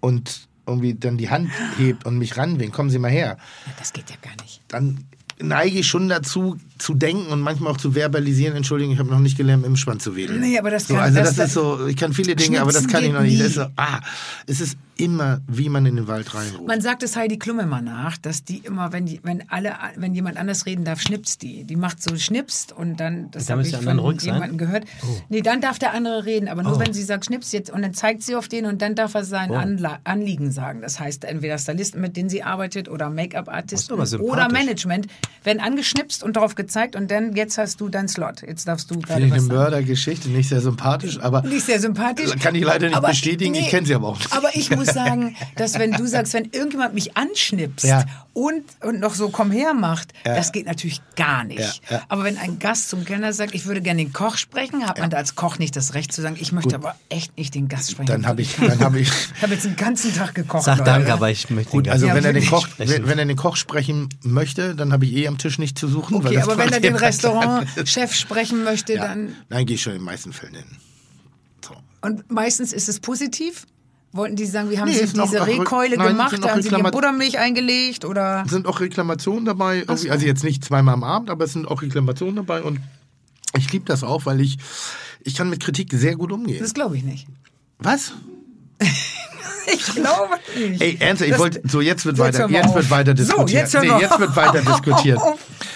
und 0.00 0.48
irgendwie 0.66 0.94
dann 0.94 1.16
die 1.16 1.30
Hand 1.30 1.50
hebt 1.78 2.04
und 2.06 2.18
mich 2.18 2.36
ranwinkt, 2.36 2.74
kommen 2.74 2.90
Sie 2.90 2.98
mal 2.98 3.10
her, 3.10 3.36
Ja, 3.66 3.72
das 3.78 3.92
geht 3.92 4.10
ja 4.10 4.16
gar 4.22 4.36
nicht. 4.42 4.60
dann 4.68 5.04
neige 5.40 5.78
ich 5.80 5.86
schon 5.86 6.08
dazu, 6.08 6.56
zu 6.82 6.94
denken 6.94 7.30
und 7.32 7.40
manchmal 7.40 7.72
auch 7.72 7.76
zu 7.76 7.92
verbalisieren, 7.94 8.56
Entschuldigung, 8.56 8.92
ich 8.94 8.98
habe 8.98 9.08
noch 9.10 9.20
nicht 9.20 9.36
gelernt, 9.36 9.64
im 9.64 9.76
Spann 9.76 10.00
zu 10.00 10.16
wedeln. 10.16 10.40
Nee, 10.40 10.58
aber 10.58 10.70
das 10.70 10.88
so, 10.88 10.94
kann- 10.94 11.04
Also 11.04 11.20
das- 11.20 11.36
das, 11.36 11.46
ist 11.48 11.54
so, 11.54 11.86
ich 11.86 11.96
kann 11.96 12.12
viele 12.12 12.34
Dinge, 12.34 12.60
aber 12.60 12.72
das 12.72 12.88
kann 12.88 13.04
ich 13.04 13.12
noch 13.12 13.22
nicht. 13.22 13.32
nie. 13.34 13.38
Das 13.38 13.48
ist 13.48 13.54
so, 13.54 13.66
ah, 13.76 14.00
es 14.46 14.60
ist 14.60 14.76
immer, 14.96 15.40
wie 15.48 15.68
man 15.68 15.86
in 15.86 15.96
den 15.96 16.06
Wald 16.06 16.34
reinruft. 16.34 16.66
Man 16.66 16.80
sagt 16.80 17.02
es 17.02 17.16
Heidi 17.16 17.38
Klum 17.38 17.58
immer 17.60 17.80
nach, 17.80 18.18
dass 18.18 18.44
die 18.44 18.58
immer, 18.58 18.92
wenn 18.92 19.06
die, 19.06 19.20
wenn 19.22 19.48
alle, 19.48 19.72
wenn 19.96 20.14
jemand 20.14 20.36
anders 20.36 20.66
reden 20.66 20.84
darf, 20.84 21.00
schnipst 21.00 21.42
die. 21.42 21.64
Die 21.64 21.76
macht 21.76 22.02
so 22.02 22.14
schnipst 22.16 22.72
und 22.72 22.98
dann, 23.00 23.30
das 23.30 23.48
habe 23.48 23.62
ich 23.62 23.70
von 23.70 23.78
anderen 23.80 23.98
ruhig 24.00 24.20
sein? 24.20 24.34
jemandem 24.34 24.58
gehört. 24.58 24.84
Nee, 25.28 25.40
dann 25.40 25.60
darf 25.60 25.78
der 25.78 25.94
andere 25.94 26.24
reden, 26.26 26.46
aber 26.48 26.62
nur 26.62 26.78
wenn 26.78 26.92
sie 26.92 27.02
sagt 27.02 27.24
schnipst 27.24 27.52
jetzt 27.52 27.70
und 27.70 27.82
dann 27.82 27.94
zeigt 27.94 28.22
sie 28.22 28.34
auf 28.36 28.48
den 28.48 28.66
und 28.66 28.82
dann 28.82 28.94
darf 28.94 29.14
er 29.14 29.24
sein 29.24 29.50
Anla 29.52 29.98
Anliegen 30.04 30.50
sagen. 30.52 30.82
Das 30.82 31.00
heißt, 31.00 31.24
entweder 31.24 31.58
Stylisten, 31.58 32.00
mit 32.00 32.16
denen 32.16 32.28
sie 32.28 32.42
arbeitet 32.42 32.88
oder 32.88 33.08
Make-up-Artisten 33.10 33.94
oder. 34.20 34.48
Management 34.52 35.06
werden 35.44 35.60
angeschnipst 35.60 36.22
und 36.22 36.36
darauf 36.36 36.54
gezeigt 36.54 36.71
und 36.96 37.10
dann, 37.10 37.34
jetzt 37.36 37.58
hast 37.58 37.80
du 37.80 37.88
deinen 37.88 38.08
Slot. 38.08 38.42
Jetzt 38.46 38.66
darfst 38.68 38.90
du 38.90 38.94
Finde 38.94 39.06
gerade 39.08 39.24
ich 39.26 39.30
was 39.30 39.38
eine 39.38 39.46
sagen. 39.46 39.58
Mördergeschichte, 39.58 40.28
nicht 40.28 40.48
sehr 40.48 40.60
sympathisch, 40.60 41.18
aber 41.20 41.42
Nicht 41.42 41.66
sehr 41.66 41.80
sympathisch. 41.80 42.30
Kann 42.40 42.54
ich 42.54 42.64
leider 42.64 42.86
nicht 42.88 42.96
Aber- 42.96 43.08
bestätigen, 43.08 43.54
ich 43.54 43.68
kenne 43.68 43.86
sie 43.86 43.94
aber 43.94 44.08
auch 44.08 44.18
nicht. 44.18 44.32
Aber 44.32 44.54
ich 44.54 44.70
muss 44.70 44.86
sagen, 44.92 45.36
dass 45.56 45.78
wenn 45.78 45.92
du 45.92 46.06
sagst, 46.06 46.34
wenn 46.34 46.46
irgendjemand 46.52 46.94
mich 46.94 47.16
anschnipst 47.16 47.84
Ja. 47.84 48.04
und, 48.34 48.62
und 48.82 49.00
noch 49.00 49.14
so 49.14 49.28
komm 49.28 49.50
her 49.50 49.74
macht, 49.74 50.12
Ja. 50.26 50.34
das 50.34 50.52
geht 50.52 50.66
natürlich 50.66 51.00
gar 51.16 51.44
nicht. 51.44 51.60
Ja, 51.60 51.72
ja. 51.98 52.02
Aber 52.08 52.24
wenn 52.24 52.38
ein 52.38 52.58
Gast 52.58 52.88
zum 52.88 53.04
Kellner 53.04 53.32
sagt, 53.32 53.54
ich 53.54 53.66
würde 53.66 53.80
gerne 53.80 54.02
den 54.02 54.12
Koch 54.12 54.36
sprechen, 54.36 54.86
hat 54.86 54.98
man 54.98 55.10
da 55.10 55.16
als 55.18 55.34
Koch 55.34 55.58
nicht 55.58 55.76
das 55.76 55.94
Recht 55.94 56.12
zu 56.12 56.22
sagen, 56.22 56.36
ich 56.38 56.52
möchte 56.52 56.74
aber 56.74 56.94
echt 57.08 57.36
nicht 57.36 57.54
den 57.54 57.68
Gast 57.68 57.90
sprechen. 57.90 58.06
dann 58.06 58.26
habe 58.26 58.42
ich, 58.42 58.56
dann 58.56 58.80
habe 58.80 59.00
ich, 59.00 59.08
Ich 59.36 59.42
habe 59.42 59.54
jetzt 59.54 59.64
den 59.64 59.76
ganzen 59.76 60.14
Tag 60.14 60.34
gekocht. 60.34 60.64
Sag 60.64 60.84
danke, 60.84 61.12
aber 61.12 61.30
ich 61.30 61.50
möchte 61.50 61.70
gut, 61.70 61.86
den 61.86 61.92
also 61.92 62.06
Ja, 62.06 62.14
wenn 62.14 62.24
er 62.24 62.32
den 62.32 62.46
Koch, 62.46 62.66
sprechen. 62.66 62.90
wenn, 62.92 63.08
wenn 63.08 63.18
er 63.18 63.24
den 63.26 63.36
Koch 63.36 63.56
sprechen 63.56 64.08
möchte, 64.22 64.74
dann 64.74 64.92
habe 64.92 65.04
ich 65.04 65.12
eh 65.14 65.28
am 65.28 65.38
Tisch 65.38 65.58
nicht 65.58 65.78
zu 65.78 65.88
suchen. 65.88 66.22
weil 66.22 66.36
Okay, 66.36 66.44
das 66.46 66.51
aber 66.52 66.64
wenn 66.64 66.72
er 66.72 66.80
den 66.80 66.96
Restaurantchef 66.96 68.14
sprechen 68.14 68.64
möchte, 68.64 68.94
Ja. 68.94 69.08
dann. 69.08 69.34
Nein, 69.48 69.66
gehe 69.66 69.76
ich 69.76 69.82
schon 69.82 69.92
in 69.94 69.98
den 70.00 70.04
meisten 70.04 70.32
Fällen 70.32 70.54
hin. 70.54 70.64
So. 71.66 71.74
Und 72.02 72.30
meistens 72.30 72.72
ist 72.72 72.88
es 72.88 73.00
positiv. 73.00 73.66
Wollten 74.14 74.36
die 74.36 74.44
sagen, 74.44 74.68
wie 74.70 74.78
haben 74.78 74.88
Nee, 74.88 74.94
sie 75.06 75.06
diese 75.06 75.16
noch 75.16 75.46
Rehkeule 75.46 75.96
Nein, 75.96 76.08
gemacht? 76.08 76.32
haben 76.46 76.60
sie 76.60 76.68
die 76.68 76.82
Buttermilch 76.82 77.38
eingelegt 77.38 78.04
oder? 78.04 78.44
sind 78.46 78.66
auch 78.66 78.80
Reklamationen 78.80 79.46
dabei. 79.46 79.78
irgendwie- 79.78 80.10
Also 80.10 80.26
jetzt 80.26 80.44
nicht 80.44 80.62
zweimal 80.62 80.92
am 80.94 81.02
Abend, 81.02 81.30
aber 81.30 81.44
es 81.46 81.54
sind 81.54 81.66
auch 81.66 81.80
Reklamationen 81.80 82.36
dabei 82.36 82.62
und 82.62 82.78
ich 83.56 83.72
liebe 83.72 83.86
das 83.86 84.04
auch, 84.04 84.26
weil 84.26 84.42
ich, 84.42 84.58
ich 85.22 85.34
kann 85.34 85.48
mit 85.48 85.60
Kritik 85.60 85.90
sehr 85.94 86.16
gut 86.16 86.30
umgehen. 86.30 86.58
Das 86.60 86.74
glaube 86.74 86.96
ich 86.98 87.04
nicht. 87.04 87.26
Was? 87.78 88.12
Ich 89.72 89.86
glaube 89.94 90.38
nicht. 90.58 90.80
Ey, 90.82 90.96
ernsthaft, 91.00 91.30
ich 91.30 91.38
wollte, 91.38 91.62
so 91.68 91.80
jetzt 91.80 92.04
wird 92.04 92.16
So, 92.16 92.22
weiter, 92.24 92.48
jetzt 92.50 92.68
auf. 92.68 92.74
wird 92.74 92.90
weiter 92.90 93.10
So, 93.12 93.22
diskutiert. 93.22 93.50
jetzt 93.50 93.74
hör 93.74 93.80
nee, 93.82 94.00
jetzt 94.02 94.18
wird 94.18 94.36
weiter 94.36 94.60
diskutiert. 94.66 95.20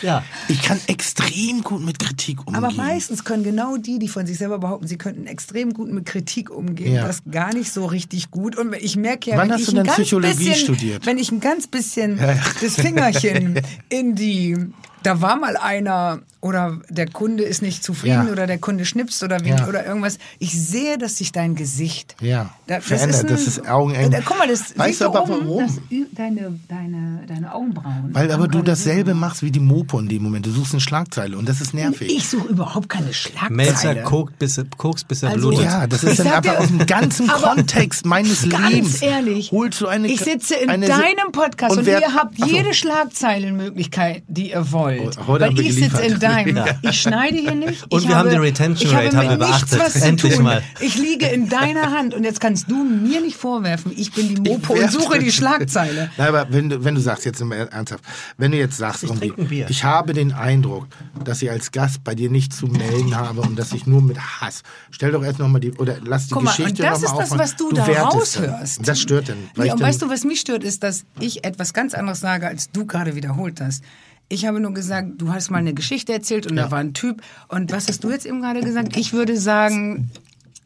Ja. 0.03 0.23
Ich 0.49 0.63
kann 0.63 0.81
extrem 0.87 1.63
gut 1.63 1.85
mit 1.85 1.99
Kritik 1.99 2.41
umgehen. 2.47 2.57
Aber 2.65 2.73
meistens 2.75 3.25
können 3.25 3.45
genau 3.45 3.77
die, 3.77 3.99
die 3.99 4.09
von 4.09 4.27
sich 4.27 4.39
selber 4.39 4.59
behaupten, 4.59 4.87
sie 4.87 4.99
könnten 4.99 5.27
extrem 5.27 5.73
gut 5.73 5.91
mit 5.91 6.05
Kritik 6.07 6.51
umgehen, 6.51 6.95
Ja. 6.95 7.07
das 7.07 7.23
gar 7.31 7.55
nicht 7.55 7.73
so 7.73 7.87
richtig 7.87 8.31
gut. 8.31 8.57
Und 8.57 8.75
ich 8.75 8.97
merke 8.97 9.31
ja, 9.31 9.37
Wann 9.37 9.49
wenn 9.49 9.55
hast 9.55 9.61
ich 9.61 9.67
du 9.67 9.73
ein 9.73 9.77
denn 9.77 9.85
ganz 9.87 9.97
Psychologie 9.97 10.35
bisschen, 10.49 10.55
studiert? 10.57 11.07
wenn 11.07 11.19
ich 11.19 11.31
ein 11.33 11.41
ganz 11.41 11.67
bisschen 11.67 12.19
ja. 12.19 12.35
das 12.61 12.75
Fingerchen 12.75 13.61
in 13.89 14.15
die, 14.15 14.57
da 15.03 15.21
war 15.21 15.37
mal 15.37 15.57
einer 15.57 16.21
oder 16.47 16.79
der 16.89 17.09
Kunde 17.09 17.43
ist 17.43 17.61
nicht 17.63 17.83
zufrieden 17.85 18.27
Ja. 18.27 18.33
oder 18.33 18.47
der 18.47 18.59
Kunde 18.59 18.85
schnipst 18.85 19.23
oder 19.23 19.45
wie, 19.45 19.49
Ja. 19.51 19.67
oder 19.69 19.85
irgendwas. 19.85 20.19
Ich 20.39 20.53
sehe, 20.53 20.97
dass 20.99 21.17
sich 21.19 21.33
dein 21.33 21.55
Gesicht 21.57 22.15
Ja, 22.21 22.51
da, 22.67 22.81
verändert, 22.81 23.21
ein- 23.23 23.27
das 23.27 23.47
ist 23.47 23.69
augeneng. 23.69 24.11
Da, 24.11 24.21
guck 24.25 24.39
mal, 24.39 24.49
das 24.49 24.79
Weißt 24.79 25.01
du 25.01 25.07
aber 25.07 25.23
oben, 25.25 25.33
warum? 25.47 25.67
Das, 25.67 25.79
deine, 26.15 26.59
deine, 26.69 27.25
deine 27.27 27.55
Augenbrauen. 27.55 28.11
Weil 28.13 28.31
aber 28.31 28.49
du 28.49 28.63
dasselbe 28.63 29.05
gerade- 29.11 29.15
machst 29.21 29.43
wie 29.43 29.51
die 29.51 29.61
Mopo 29.61 29.99
in 29.99 30.09
dem 30.09 30.23
Moment. 30.23 30.47
Du 30.47 30.51
suchst 30.51 30.73
eine 30.73 30.81
Schlagzeile 30.81 31.37
und 31.37 31.49
das 31.49 31.61
ist 31.61 31.75
nervig. 31.75 32.11
Ich 32.11 32.29
suche 32.29 32.49
überhaupt 32.49 32.89
keine 32.89 33.13
Schlagzeile. 33.13 33.55
Melzer 33.55 33.95
kokt, 33.97 34.39
bis, 34.39 34.59
er- 34.59 34.67
kokst, 34.77 35.09
bis 35.09 35.23
er 35.23 35.31
Also- 35.31 35.49
blutet. 35.49 35.65
ja, 35.67 35.87
das 35.87 36.05
ist 36.05 36.19
dann 36.21 36.29
einfach 36.29 36.59
aus 36.59 36.69
dem 36.69 36.87
ganzen 36.87 37.27
Kontext 37.29 38.07
meines 38.07 38.49
Ganz 38.49 38.71
Lebens. 38.73 39.03
ehrlich, 39.03 39.51
Holst 39.53 39.81
du 39.81 39.87
eine 39.89 40.07
ich 40.09 40.21
sitze 40.21 40.55
in 40.55 40.71
eine- 40.71 40.87
deinem 40.87 41.33
Podcast 41.33 41.77
und, 41.77 41.87
wer- 41.87 42.01
ihr 42.01 42.15
habt 42.15 42.39
so. 42.39 42.47
jede 42.47 42.73
Schlagzeilenmöglichkeit, 42.75 44.23
die 44.29 44.51
ihr 44.51 44.73
wollt. 44.73 45.19
Heute 45.27 45.45
Weil 45.47 45.61
ich 45.61 45.75
sitze 45.75 45.87
in 45.87 45.91
geliefert. 45.91 46.21
Deinem. 46.45 46.57
Ja. 46.57 46.67
Ich 46.83 47.01
schneide 47.01 47.37
hier 47.39 47.55
nicht. 47.55 47.85
Und 47.91 48.03
ich 48.03 48.09
wir 48.09 48.17
haben 48.17 48.29
habe, 48.29 48.31
die 48.31 48.37
Retention 48.47 48.89
ich 48.89 48.95
habe 48.95 49.07
Rate, 49.07 49.17
haben 49.17 49.41
wir 49.41 49.47
nichts 49.47 49.71
beachtet. 49.71 49.81
was 49.81 49.93
zu 49.95 50.05
Endlich 50.07 50.39
mal. 50.39 50.63
Ich 50.81 50.97
liege 50.97 51.27
in 51.27 51.49
deiner 51.49 51.91
Hand 51.93 52.15
und 52.15 52.25
jetzt 52.25 52.41
kannst 52.41 52.71
du 52.71 52.85
mir 52.85 53.21
nicht 53.21 53.37
vorwerfen, 53.37 53.93
ich 53.97 54.13
bin 54.13 54.35
die 54.35 54.51
Mopo 54.51 54.75
und 54.75 54.91
suche 54.91 55.19
die 55.19 55.33
Schlagzeile. 55.33 56.11
Nein, 56.17 56.29
aber 56.29 56.47
wenn 56.51 56.69
du, 56.69 56.85
wenn 56.85 56.95
du 56.95 57.01
sagst, 57.01 57.25
jetzt 57.25 57.41
ernsthaft, 57.41 58.05
wenn 58.39 58.53
du 58.53 58.59
jetzt 58.59 58.77
sagst, 58.77 59.03
irgendwie, 59.03 59.31
Bier. 59.31 59.67
ich 59.69 59.85
habe 59.85 60.13
den 60.13 60.33
Eindruck, 60.33 60.87
dass 61.25 61.43
ich 61.43 61.51
als 61.51 61.73
Gast 61.73 62.05
bei 62.05 62.15
dir 62.15 62.31
nicht 62.31 62.53
zu 62.53 62.67
melden 62.67 63.17
habe 63.17 63.41
und 63.43 63.59
dass 63.59 63.73
ich 63.73 63.87
nur 63.87 64.03
mit 64.03 64.19
Hass. 64.19 64.63
Stell 64.91 65.13
doch 65.13 65.23
erst 65.25 65.39
nochmal 65.39 65.61
die, 65.61 65.73
oder 65.73 65.97
lass 66.05 66.29
die 66.29 66.35
Guck 66.35 66.45
mal, 66.45 66.51
Geschichte 66.51 66.83
und 66.83 66.91
das 66.91 67.03
noch 67.03 67.09
ist 67.09 67.17
das, 67.19 67.33
aufmachen. 67.33 67.39
was 67.39 67.57
du, 67.57 67.71
da 67.73 67.87
wertest 67.87 68.37
dann. 68.37 68.45
raushörst. 68.51 68.89
Das 68.89 69.01
stört 69.01 69.27
Nee, 69.57 69.67
ich 69.67 69.73
und 69.73 69.81
weißt 69.81 70.03
du, 70.03 70.09
was 70.09 70.25
mich 70.25 70.41
stört, 70.41 70.65
ist, 70.65 70.83
dass 70.83 71.05
ich 71.21 71.45
etwas 71.45 71.73
ganz 71.73 71.95
anderes 71.95 72.21
sage, 72.21 72.47
als 72.47 72.71
du 72.71 72.87
gerade 72.87 73.15
wiederholt 73.17 73.61
hast. 73.61 73.83
Ich 74.29 74.45
habe 74.45 74.61
nur 74.61 74.75
gesagt, 74.75 75.13
du 75.19 75.33
hast 75.33 75.51
mal 75.51 75.59
eine 75.59 75.73
Geschichte 75.75 76.13
erzählt 76.13 76.47
und 76.47 76.57
da 76.57 76.71
war 76.71 76.79
ein 76.79 76.95
Typ. 76.95 77.23
Und 77.49 77.71
was 77.71 77.89
hast 77.89 78.03
du 78.03 78.11
jetzt 78.11 78.27
eben 78.27 78.41
gerade 78.41 78.61
gesagt? 78.61 78.97
Ich 78.97 79.13
würde 79.13 79.37
sagen, 79.37 80.11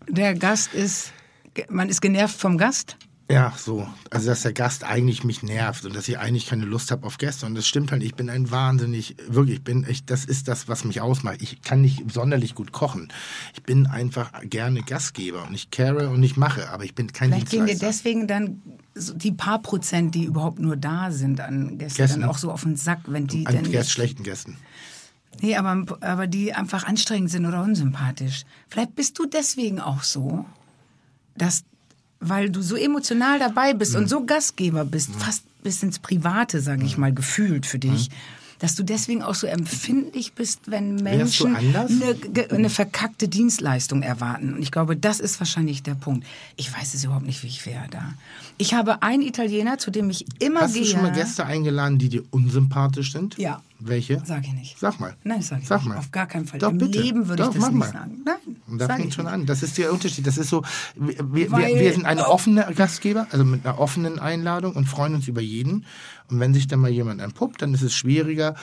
der 0.08 0.34
Gast 0.34 0.72
ist, 0.72 1.12
man 1.68 1.88
ist 1.90 2.00
genervt 2.00 2.38
vom 2.40 2.56
Gast. 2.56 2.96
Ja, 3.30 3.52
so. 3.56 3.86
Also, 4.10 4.26
dass 4.26 4.42
der 4.42 4.52
Gast 4.52 4.84
eigentlich 4.84 5.24
mich 5.24 5.42
nervt 5.42 5.84
und 5.84 5.94
dass 5.94 6.08
ich 6.08 6.18
eigentlich 6.18 6.46
keine 6.46 6.64
Lust 6.64 6.90
habe 6.90 7.06
auf 7.06 7.18
Gäste. 7.18 7.46
Und 7.46 7.54
das 7.54 7.66
stimmt 7.66 7.92
halt. 7.92 8.02
Ich 8.02 8.14
bin 8.14 8.28
ein 8.28 8.50
wahnsinnig, 8.50 9.16
wirklich, 9.28 9.56
ich 9.56 9.64
bin, 9.64 9.86
ich, 9.88 10.04
das 10.04 10.24
ist 10.24 10.48
das, 10.48 10.68
was 10.68 10.84
mich 10.84 11.00
ausmacht. 11.00 11.40
Ich 11.40 11.62
kann 11.62 11.80
nicht 11.80 12.10
sonderlich 12.12 12.54
gut 12.54 12.72
kochen. 12.72 13.12
Ich 13.54 13.62
bin 13.62 13.86
einfach 13.86 14.32
gerne 14.42 14.82
Gastgeber 14.82 15.46
und 15.46 15.54
ich 15.54 15.70
care 15.70 16.10
und 16.10 16.22
ich 16.22 16.36
mache, 16.36 16.70
aber 16.70 16.84
ich 16.84 16.94
bin 16.94 17.12
kein 17.12 17.30
Vielleicht 17.30 17.50
gehen 17.50 17.66
dir 17.66 17.78
deswegen 17.78 18.26
dann 18.26 18.62
so 18.94 19.14
die 19.14 19.32
paar 19.32 19.60
Prozent, 19.60 20.14
die 20.14 20.24
überhaupt 20.24 20.58
nur 20.58 20.76
da 20.76 21.10
sind 21.10 21.40
an 21.40 21.78
Gästen, 21.78 21.98
Gästen. 21.98 22.20
dann 22.20 22.30
auch 22.30 22.38
so 22.38 22.50
auf 22.50 22.62
den 22.62 22.76
Sack, 22.76 23.00
wenn 23.06 23.26
die 23.26 23.46
An 23.46 23.54
dann 23.54 23.70
Gäst, 23.70 23.90
schlechten 23.90 24.22
Gästen. 24.22 24.56
Nee, 25.40 25.56
aber, 25.56 25.84
aber 26.00 26.26
die 26.26 26.52
einfach 26.52 26.84
anstrengend 26.84 27.30
sind 27.30 27.46
oder 27.46 27.62
unsympathisch. 27.62 28.44
Vielleicht 28.68 28.94
bist 28.94 29.18
du 29.18 29.26
deswegen 29.26 29.80
auch 29.80 30.02
so, 30.02 30.44
dass, 31.36 31.64
weil 32.20 32.50
du 32.50 32.62
so 32.62 32.76
emotional 32.76 33.38
dabei 33.38 33.72
bist 33.74 33.94
Mhm. 33.94 34.02
und 34.02 34.08
so 34.08 34.24
Gastgeber 34.24 34.84
bist, 34.84 35.10
fast 35.18 35.42
bis 35.62 35.82
ins 35.82 35.98
Private, 35.98 36.60
sage 36.60 36.84
ich 36.84 36.96
mal, 36.98 37.12
gefühlt 37.12 37.66
für 37.66 37.78
dich. 37.78 38.10
Dass 38.60 38.74
du 38.74 38.82
deswegen 38.82 39.22
auch 39.22 39.34
so 39.34 39.46
empfindlich 39.46 40.34
bist, 40.34 40.70
wenn 40.70 40.96
Menschen 40.96 41.56
eine, 41.56 41.86
eine 42.50 42.68
verkackte 42.70 43.26
Dienstleistung 43.26 44.02
erwarten. 44.02 44.52
Und 44.54 44.62
ich 44.62 44.70
glaube, 44.70 44.96
das 44.96 45.18
ist 45.18 45.40
wahrscheinlich 45.40 45.82
der 45.82 45.94
Punkt. 45.94 46.26
Ich 46.56 46.70
weiß 46.76 46.92
es 46.94 47.02
überhaupt 47.04 47.24
nicht, 47.26 47.42
wie 47.42 47.46
ich 47.46 47.64
wäre 47.64 47.86
da. 47.90 48.12
Ich 48.58 48.74
habe 48.74 49.02
einen 49.02 49.22
Italiener, 49.22 49.78
zu 49.78 49.90
dem 49.90 50.10
ich 50.10 50.26
immer 50.40 50.60
Hast 50.60 50.74
gehe. 50.74 50.82
du 50.82 50.88
schon 50.90 51.02
mal 51.02 51.12
Gäste 51.12 51.46
eingeladen, 51.46 51.98
die 51.98 52.10
dir 52.10 52.22
unsympathisch 52.30 53.12
sind? 53.12 53.38
Ja. 53.38 53.62
Welche? 53.82 54.20
Sag 54.26 54.44
ich 54.46 54.52
nicht. 54.52 54.78
Sag 54.78 55.00
mal. 55.00 55.16
Nein, 55.24 55.40
sag 55.40 55.62
ich 55.62 55.66
Sag 55.66 55.80
nicht. 55.80 55.88
mal. 55.88 55.96
Auf 55.96 56.10
gar 56.12 56.26
keinen 56.26 56.44
Fall. 56.46 56.58
Doch, 56.60 56.68
Im 56.70 56.76
bitte. 56.76 57.00
Leben 57.00 57.28
würde 57.28 57.44
Doch, 57.44 57.54
ich 57.54 57.60
das 57.60 57.70
nicht 57.70 57.78
mal. 57.78 57.90
sagen. 57.90 58.20
Nein, 58.26 58.56
Und 58.66 58.78
da 58.78 58.86
sag 58.88 58.98
fängt 58.98 59.14
schon 59.14 59.24
nicht. 59.24 59.32
an. 59.32 59.46
Das 59.46 59.62
ist 59.62 59.78
der 59.78 59.90
Unterschied. 59.90 60.26
Das 60.26 60.36
ist 60.36 60.50
so, 60.50 60.62
wir, 60.96 61.14
wir, 61.32 61.50
Weil- 61.50 61.76
wir 61.80 61.92
sind 61.94 62.04
eine 62.04 62.26
Oh. 62.28 62.32
offene 62.32 62.70
Gastgeber, 62.76 63.26
also 63.30 63.42
mit 63.46 63.64
einer 63.64 63.78
offenen 63.78 64.18
Einladung 64.18 64.74
und 64.76 64.84
freuen 64.84 65.14
uns 65.14 65.28
über 65.28 65.40
jeden. 65.40 65.86
Und 66.30 66.40
wenn 66.40 66.54
sich 66.54 66.66
dann 66.68 66.80
mal 66.80 66.90
jemand 66.90 67.20
entpuppt, 67.20 67.62
dann 67.62 67.74
ist 67.74 67.82
es 67.82 67.94
schwieriger. 67.94 68.54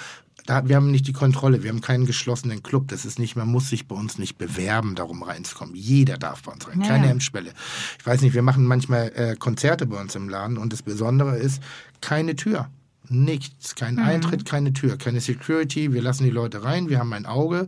Da, 0.45 0.65
wir 0.68 0.77
haben 0.77 0.91
nicht 0.91 1.07
die 1.07 1.14
Kontrolle, 1.14 1.61
wir 1.64 1.69
haben 1.72 1.81
keinen 1.81 2.06
geschlossenen 2.06 2.64
Club. 2.64 2.88
Das 2.88 3.03
ist 3.06 3.19
nicht, 3.19 3.35
man 3.35 3.49
muss 3.49 3.69
sich 3.69 3.88
bei 3.88 3.95
uns 3.95 4.18
nicht 4.18 4.38
bewerben, 4.38 4.95
darum 4.95 5.22
reinzukommen. 5.23 5.76
Jeder 5.76 6.18
darf 6.18 6.44
bei 6.44 6.53
uns 6.53 6.68
rein, 6.68 6.80
Ja, 6.81 6.88
keine. 6.88 7.07
Hemmschwelle. 7.07 7.52
Ich 7.99 8.06
weiß 8.06 8.22
nicht, 8.22 8.34
wir 8.34 8.41
machen 8.44 8.65
manchmal 8.65 9.11
äh, 9.15 9.35
Konzerte 9.35 9.85
bei 9.88 9.99
uns 9.99 10.15
im 10.15 10.30
Laden 10.30 10.57
und 10.57 10.72
das 10.72 10.84
Besondere 10.84 11.38
ist, 11.38 11.61
keine 11.99 12.35
Tür. 12.38 12.69
Nichts, 13.10 13.76
kein 13.76 13.95
Mhm. 13.95 14.02
Eintritt, 14.03 14.45
keine 14.45 14.73
Tür, 14.73 14.98
keine 14.98 15.22
Security. 15.22 15.94
Wir 15.94 16.02
lassen 16.02 16.23
die 16.26 16.30
Leute 16.30 16.64
rein, 16.64 16.89
wir 16.89 16.99
haben 16.99 17.14
ein 17.14 17.26
Auge. 17.26 17.68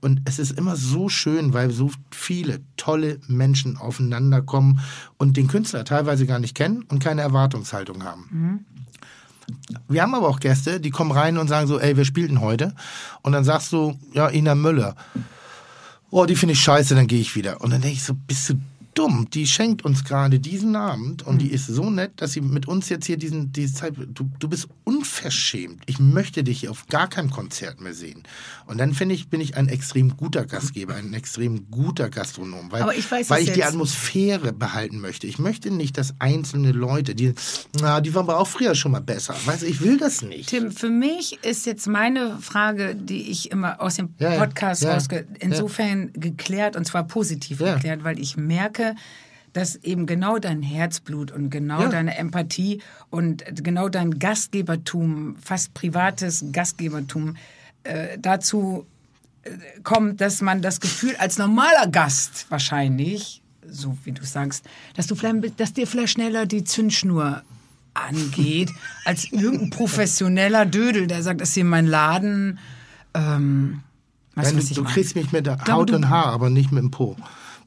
Und 0.00 0.22
es 0.24 0.38
ist 0.38 0.52
immer 0.52 0.76
so 0.76 1.08
schön, 1.10 1.52
weil 1.52 1.70
so 1.70 1.90
viele 2.10 2.60
tolle 2.76 3.20
Menschen 3.26 3.76
aufeinander 3.76 4.40
kommen 4.42 4.80
und 5.18 5.36
den 5.36 5.46
Künstler 5.48 5.84
teilweise 5.84 6.26
gar 6.26 6.38
nicht 6.38 6.54
kennen 6.54 6.82
und 6.88 7.02
keine 7.02 7.20
Erwartungshaltung 7.22 8.02
haben. 8.04 8.64
Wir 9.88 10.02
haben 10.02 10.14
aber 10.14 10.28
auch 10.28 10.40
Gäste, 10.40 10.80
die 10.80 10.90
kommen 10.90 11.12
rein 11.12 11.38
und 11.38 11.48
sagen 11.48 11.66
so, 11.66 11.78
ey, 11.78 11.96
wir 11.96 12.04
spielten 12.04 12.40
heute. 12.40 12.74
Und 13.22 13.32
dann 13.32 13.44
sagst 13.44 13.72
du, 13.72 13.98
ja, 14.12 14.28
Ina 14.28 14.54
Müller. 14.54 14.94
Oh, 16.10 16.24
die 16.24 16.36
finde 16.36 16.54
ich 16.54 16.60
scheiße, 16.60 16.94
dann 16.94 17.06
gehe 17.06 17.20
ich 17.20 17.34
wieder. 17.34 17.60
Und 17.60 17.70
dann 17.70 17.80
denke 17.80 17.96
ich 17.96 18.02
so, 18.02 18.14
bist 18.14 18.50
du 18.50 18.54
dumm? 18.98 19.28
Die 19.32 19.46
schenkt 19.46 19.84
uns 19.84 20.04
gerade 20.04 20.40
diesen 20.40 20.74
Abend 20.74 21.26
und 21.26 21.40
die 21.40 21.52
ist 21.52 21.66
so 21.66 21.88
nett, 21.90 22.12
dass 22.16 22.32
sie 22.32 22.40
mit 22.40 22.66
uns 22.66 22.88
jetzt 22.88 23.06
hier 23.06 23.16
diesen, 23.16 23.52
diese 23.52 23.74
Zeit, 23.74 23.94
du, 23.96 24.28
du 24.38 24.48
bist 24.48 24.68
unverschämt. 24.84 25.82
Ich 25.86 26.00
möchte 26.00 26.42
dich 26.42 26.60
hier 26.60 26.70
auf 26.70 26.86
gar 26.88 27.08
keinem 27.08 27.30
Konzert 27.30 27.80
mehr 27.80 27.94
sehen. 27.94 28.24
Und 28.66 28.78
dann 28.78 28.94
finde 28.94 29.14
ich, 29.14 29.28
bin 29.28 29.40
ich 29.40 29.56
ein 29.56 29.68
extrem 29.68 30.16
guter 30.16 30.44
Gastgeber, 30.44 30.94
ein 30.96 31.14
extrem 31.14 31.70
guter 31.70 32.10
Gastronom, 32.10 32.72
weil, 32.72 32.98
ich 32.98 33.10
weiß 33.10 33.30
weil 33.30 33.42
ich 33.44 33.52
die. 33.52 33.64
Atmosphäre 33.64 34.52
behalten 34.52 35.00
möchte. 35.00 35.26
Ich 35.26 35.38
möchte 35.38 35.70
nicht, 35.70 35.98
dass 35.98 36.14
einzelne 36.18 36.72
Leute, 36.72 37.14
die, 37.14 37.34
na, 37.80 38.00
die 38.00 38.14
waren 38.14 38.24
aber 38.24 38.38
auch 38.38 38.46
früher 38.46 38.74
schon 38.74 38.92
mal 38.92 39.00
besser. 39.00 39.34
Weißt 39.44 39.62
du, 39.62 39.66
ich 39.66 39.82
will 39.82 39.98
das 39.98 40.22
nicht. 40.22 40.48
Tim, 40.48 40.72
für 40.72 40.88
mich 40.88 41.38
ist 41.42 41.66
jetzt 41.66 41.86
meine 41.86 42.38
Frage, 42.40 42.94
die 42.94 43.30
ich 43.30 43.50
immer 43.50 43.80
aus 43.80 43.96
dem 43.96 44.14
Ja, 44.18 44.32
ja, 44.32 44.38
Podcast 44.38 44.82
ja, 44.82 44.94
rausge... 44.94 45.26
Insofern 45.40 46.10
geklärt 46.14 46.76
und 46.76 46.84
zwar 46.86 47.04
positiv 47.04 47.60
Ja. 47.60 47.74
geklärt, 47.74 48.04
weil 48.04 48.18
ich 48.18 48.36
merke, 48.36 48.87
dass 49.52 49.76
eben 49.76 50.06
genau 50.06 50.38
dein 50.38 50.62
Herzblut 50.62 51.30
und 51.30 51.50
genau 51.50 51.82
Ja. 51.82 51.88
deine 51.88 52.16
Empathie 52.16 52.80
und 53.10 53.44
genau 53.54 53.88
dein 53.88 54.18
Gastgebertum, 54.18 55.36
fast 55.42 55.74
privates 55.74 56.44
Gastgebertum, 56.52 57.36
äh, 57.84 58.18
dazu 58.18 58.86
äh, 59.42 59.50
kommt, 59.82 60.20
dass 60.20 60.42
man 60.42 60.62
das 60.62 60.80
Gefühl 60.80 61.16
als 61.16 61.38
normaler 61.38 61.86
Gast 61.90 62.46
wahrscheinlich, 62.50 63.42
so 63.68 63.96
wie 64.04 64.12
du 64.12 64.24
sagst, 64.24 64.64
dass 64.94 65.06
du 65.06 65.14
vielleicht, 65.14 65.58
dass 65.58 65.72
dir 65.72 65.86
vielleicht 65.86 66.12
schneller 66.12 66.46
die 66.46 66.64
Zündschnur 66.64 67.42
angeht, 67.94 68.70
als 69.04 69.24
irgendein 69.32 69.70
professioneller 69.70 70.66
Dödel, 70.66 71.06
der 71.06 71.22
sagt, 71.22 71.40
das 71.40 71.50
ist 71.50 71.54
hier 71.54 71.64
mein 71.64 71.86
Laden. 71.86 72.58
Ähm, 73.14 73.80
weißt 74.34 74.54
Wenn 74.54 74.84
du, 74.84 74.84
kriegst 74.84 75.16
mich 75.16 75.32
mit 75.32 75.46
der 75.46 75.58
Haut 75.66 75.90
und 75.90 76.08
Haar, 76.10 76.26
aber 76.26 76.50
nicht 76.50 76.70
mit 76.70 76.82
dem 76.82 76.90
Po. 76.90 77.16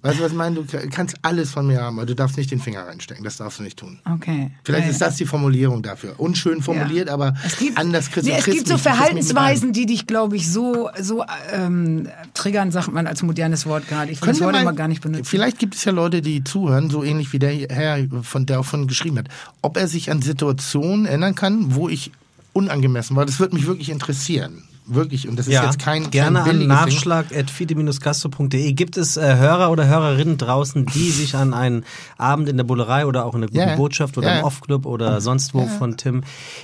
Weißt 0.03 0.17
du, 0.17 0.23
was 0.23 0.31
ich 0.31 0.37
meine? 0.37 0.55
Du 0.55 0.65
kannst 0.89 1.15
alles 1.21 1.51
von 1.51 1.67
mir 1.67 1.79
haben, 1.81 1.99
aber 1.99 2.07
du 2.07 2.15
darfst 2.15 2.35
nicht 2.35 2.49
den 2.49 2.59
Finger 2.59 2.87
reinstecken. 2.87 3.23
Das 3.23 3.37
darfst 3.37 3.59
du 3.59 3.63
nicht 3.63 3.77
tun. 3.77 3.99
Okay. 4.11 4.49
Vielleicht 4.63 4.85
Ja, 4.85 4.91
ist 4.91 4.99
das 5.01 5.15
die 5.17 5.27
Formulierung 5.27 5.83
dafür. 5.83 6.15
Unschön 6.17 6.63
formuliert, 6.63 7.07
Ja. 7.09 7.13
aber 7.13 7.35
es 7.45 7.57
gibt, 7.57 7.77
anders 7.77 8.09
kriegst 8.09 8.25
nee, 8.25 8.31
du 8.33 8.37
Es 8.39 8.43
kriegst 8.45 8.57
gibt 8.57 8.67
so 8.69 8.77
Verhaltensweisen, 8.79 9.73
die 9.73 9.85
dich, 9.85 10.07
glaube 10.07 10.35
ich, 10.37 10.49
so, 10.51 10.89
so 10.99 11.23
ähm, 11.53 12.07
triggern, 12.33 12.71
sagt 12.71 12.91
man 12.91 13.05
als 13.05 13.21
modernes 13.21 13.67
Wort 13.67 13.87
gerade. 13.87 14.11
Ich 14.11 14.19
das 14.19 14.39
wir 14.39 14.45
Wort 14.45 14.53
mal- 14.55 14.61
immer 14.61 14.73
gar 14.73 14.87
nicht 14.87 15.01
benutzen. 15.01 15.25
Vielleicht 15.25 15.59
gibt 15.59 15.75
es 15.75 15.85
ja 15.85 15.91
Leute, 15.91 16.23
die 16.23 16.43
zuhören, 16.43 16.89
so 16.89 17.03
ähnlich 17.03 17.31
wie 17.31 17.39
der 17.39 17.53
Herr, 17.69 17.99
von 18.23 18.47
der 18.47 18.59
auch 18.61 18.65
von 18.65 18.87
geschrieben 18.87 19.19
hat. 19.19 19.27
Ob 19.61 19.77
er 19.77 19.87
sich 19.87 20.09
an 20.09 20.23
Situationen 20.23 21.05
erinnern 21.05 21.35
kann, 21.35 21.75
wo 21.75 21.89
ich 21.89 22.11
unangemessen 22.53 23.15
war, 23.15 23.27
das 23.27 23.39
würde 23.39 23.55
mich 23.55 23.67
wirklich 23.67 23.89
interessieren. 23.89 24.63
Wirklich. 24.93 25.27
Und 25.27 25.37
das 25.39 25.47
ist 25.47 25.53
Ja, 25.53 25.65
jetzt 25.65 25.79
kein, 25.79 26.11
gerne 26.11 26.39
kein 26.43 26.61
an 26.61 26.67
nachschlag.fide-gastro.de. 26.67 28.73
Gibt 28.73 28.97
es 28.97 29.17
äh, 29.17 29.35
Hörer 29.37 29.71
oder 29.71 29.87
Hörerinnen 29.87 30.37
draußen, 30.37 30.85
die 30.85 31.09
sich 31.11 31.35
an 31.35 31.53
einen 31.53 31.85
Abend 32.17 32.49
in 32.49 32.57
der 32.57 32.63
Bullerei 32.63 33.05
oder 33.05 33.25
auch 33.25 33.33
in 33.35 33.41
der 33.41 33.49
guten 33.49 33.59
Ja, 33.59 33.69
ja. 33.69 33.75
Botschaft 33.75 34.17
oder 34.17 34.27
Ja, 34.27 34.33
im 34.35 34.39
ja. 34.41 34.45
Off-Club 34.45 34.85
oder 34.85 35.21
sonst 35.21 35.53
wo 35.53 35.65
von 35.67 35.97
Tim 35.97 36.23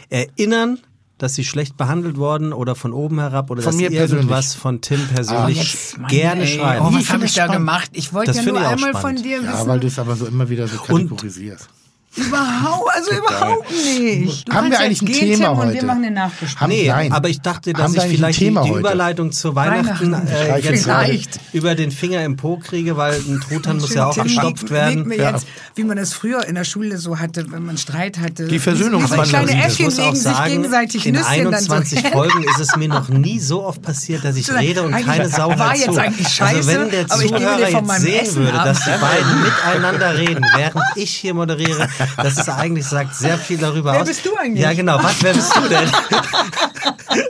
erinnern? 0.10 0.80
Dass 1.20 1.34
sie 1.34 1.44
schlecht 1.44 1.78
behandelt 1.78 2.18
worden 2.18 2.54
oder 2.54 2.76
von 2.76 2.94
oben 2.94 3.20
herab 3.20 3.50
oder 3.50 3.64
Von 3.64 3.72
dass 3.72 3.82
mir 3.82 3.90
irgendwas 3.92 4.28
persönlich. 4.28 4.62
von 4.62 4.82
Tim 4.82 5.08
persönlich 5.08 5.58
Jetzt, 5.58 5.98
Mann, 5.98 6.12
gerne 6.12 6.42
ey, 6.44 6.60
schreiben. 6.60 6.86
Oh, 6.86 6.90
Ich 6.92 7.08
was 7.08 7.14
habe 7.14 7.26
ich 7.26 7.34
da 7.34 7.48
gemacht? 7.48 7.90
Ich 7.94 8.14
wollte 8.14 8.34
Das 8.34 8.46
ja 8.46 8.52
nur 8.52 8.60
einmal 8.60 8.92
spannend. 8.92 9.02
von 9.22 9.24
dir 9.24 9.42
Ja, 9.42 9.52
wissen. 9.54 9.68
weil 9.68 9.80
du 9.80 9.88
es 9.88 9.98
aber 9.98 10.16
so 10.16 10.28
immer 10.28 10.48
wieder 10.48 10.68
so 10.68 10.78
kategorisierst. 10.78 11.70
Überhaupt, 12.18 12.90
also 12.96 13.12
überhaupt 13.12 13.72
nicht. 13.72 14.48
Du 14.50 14.54
Haben 14.54 14.72
wir 14.72 14.80
eigentlich 14.80 15.02
ein 15.02 15.06
Thema 15.08 15.36
Tim, 15.38 15.50
Und 15.52 15.58
heute? 15.58 15.74
wir 15.74 15.84
machen 15.86 16.04
eine 16.04 16.12
Nachbesprechung. 16.12 16.60
Haben- 16.62 16.70
Nee, 16.72 16.88
Nein. 16.88 17.12
aber 17.14 17.30
ich 17.30 17.42
dachte, 17.42 17.74
dass 17.74 17.94
ich 17.94 18.02
vielleicht 18.04 18.40
die, 18.40 18.50
die 18.50 18.58
heute? 18.58 18.80
Überleitung 18.80 19.32
zu 19.32 19.56
Weihnachten, 19.56 20.12
Weihnachten. 20.12 20.28
äh, 20.28 20.58
jetzt 20.60 20.84
Vielleicht. 20.84 21.40
über 21.54 21.76
den 21.76 21.92
Finger 21.92 22.24
im 22.24 22.36
Po 22.36 22.58
kriege, 22.58 22.98
weil 22.98 23.14
ein 23.16 23.40
Truthahn 23.48 23.78
muss 23.78 23.94
ja 23.94 24.08
auch 24.08 24.14
Tim 24.14 24.24
gestopft 24.24 24.70
werden. 24.72 25.08
mir 25.08 25.18
Ja. 25.18 25.32
jetzt, 25.32 25.46
wie 25.76 25.84
man 25.84 25.98
das 25.98 26.14
früher 26.14 26.46
in 26.48 26.56
der 26.56 26.64
Schule 26.64 26.98
so 26.98 27.20
hatte, 27.20 27.52
wenn 27.52 27.64
man 27.66 27.78
Streit 27.78 28.18
hatte. 28.20 28.48
Die 28.48 28.58
kleine 28.60 28.80
Ich 28.80 29.80
muss 29.80 30.00
auch 30.00 30.06
legen 30.06 30.16
sich 30.16 30.24
sagen, 30.24 30.50
gegenseitig 30.52 31.06
in 31.06 31.14
Nüsschen 31.16 31.44
dann 31.44 31.54
21 31.54 32.02
so. 32.02 32.08
Folgen 32.12 32.44
ist 32.44 32.60
es 32.60 32.76
mir 32.76 32.88
noch 32.88 33.10
nie 33.10 33.40
so 33.40 33.64
oft 33.64 33.82
passiert, 33.82 34.24
dass 34.26 34.36
ich 34.36 34.52
rede 34.52 34.82
und 34.84 34.92
keine 34.92 35.30
Sau 35.30 35.58
war 35.58 35.76
jetzt 35.76 35.94
zu. 35.94 36.00
eigentlich 36.00 36.26
Also 36.42 36.56
scheiße, 36.64 36.68
wenn 36.68 36.90
der 36.90 37.08
Zuhörer 37.08 37.60
jetzt 37.70 38.02
sehen 38.02 38.36
würde, 38.36 38.52
dass 38.58 38.80
die 38.84 38.90
beiden 39.00 39.44
miteinander 39.44 40.18
reden, 40.18 40.46
während 40.56 40.84
ich 40.96 41.12
hier 41.12 41.34
moderiere, 41.34 41.88
das 42.16 42.38
ist 42.38 42.50
eigentlich, 42.50 42.86
sagt 42.86 43.16
sehr 43.16 43.38
viel 43.38 43.58
darüber 43.58 43.94
Wer 43.94 44.02
aus. 44.02 44.08
bist 44.08 44.26
du 44.26 44.36
eigentlich? 44.38 44.64
Ja 44.64 44.74
genau, 44.74 45.02
was, 45.02 45.22
wer 45.24 45.34
bist 45.34 45.56
du 45.56 45.68
denn? 45.68 45.90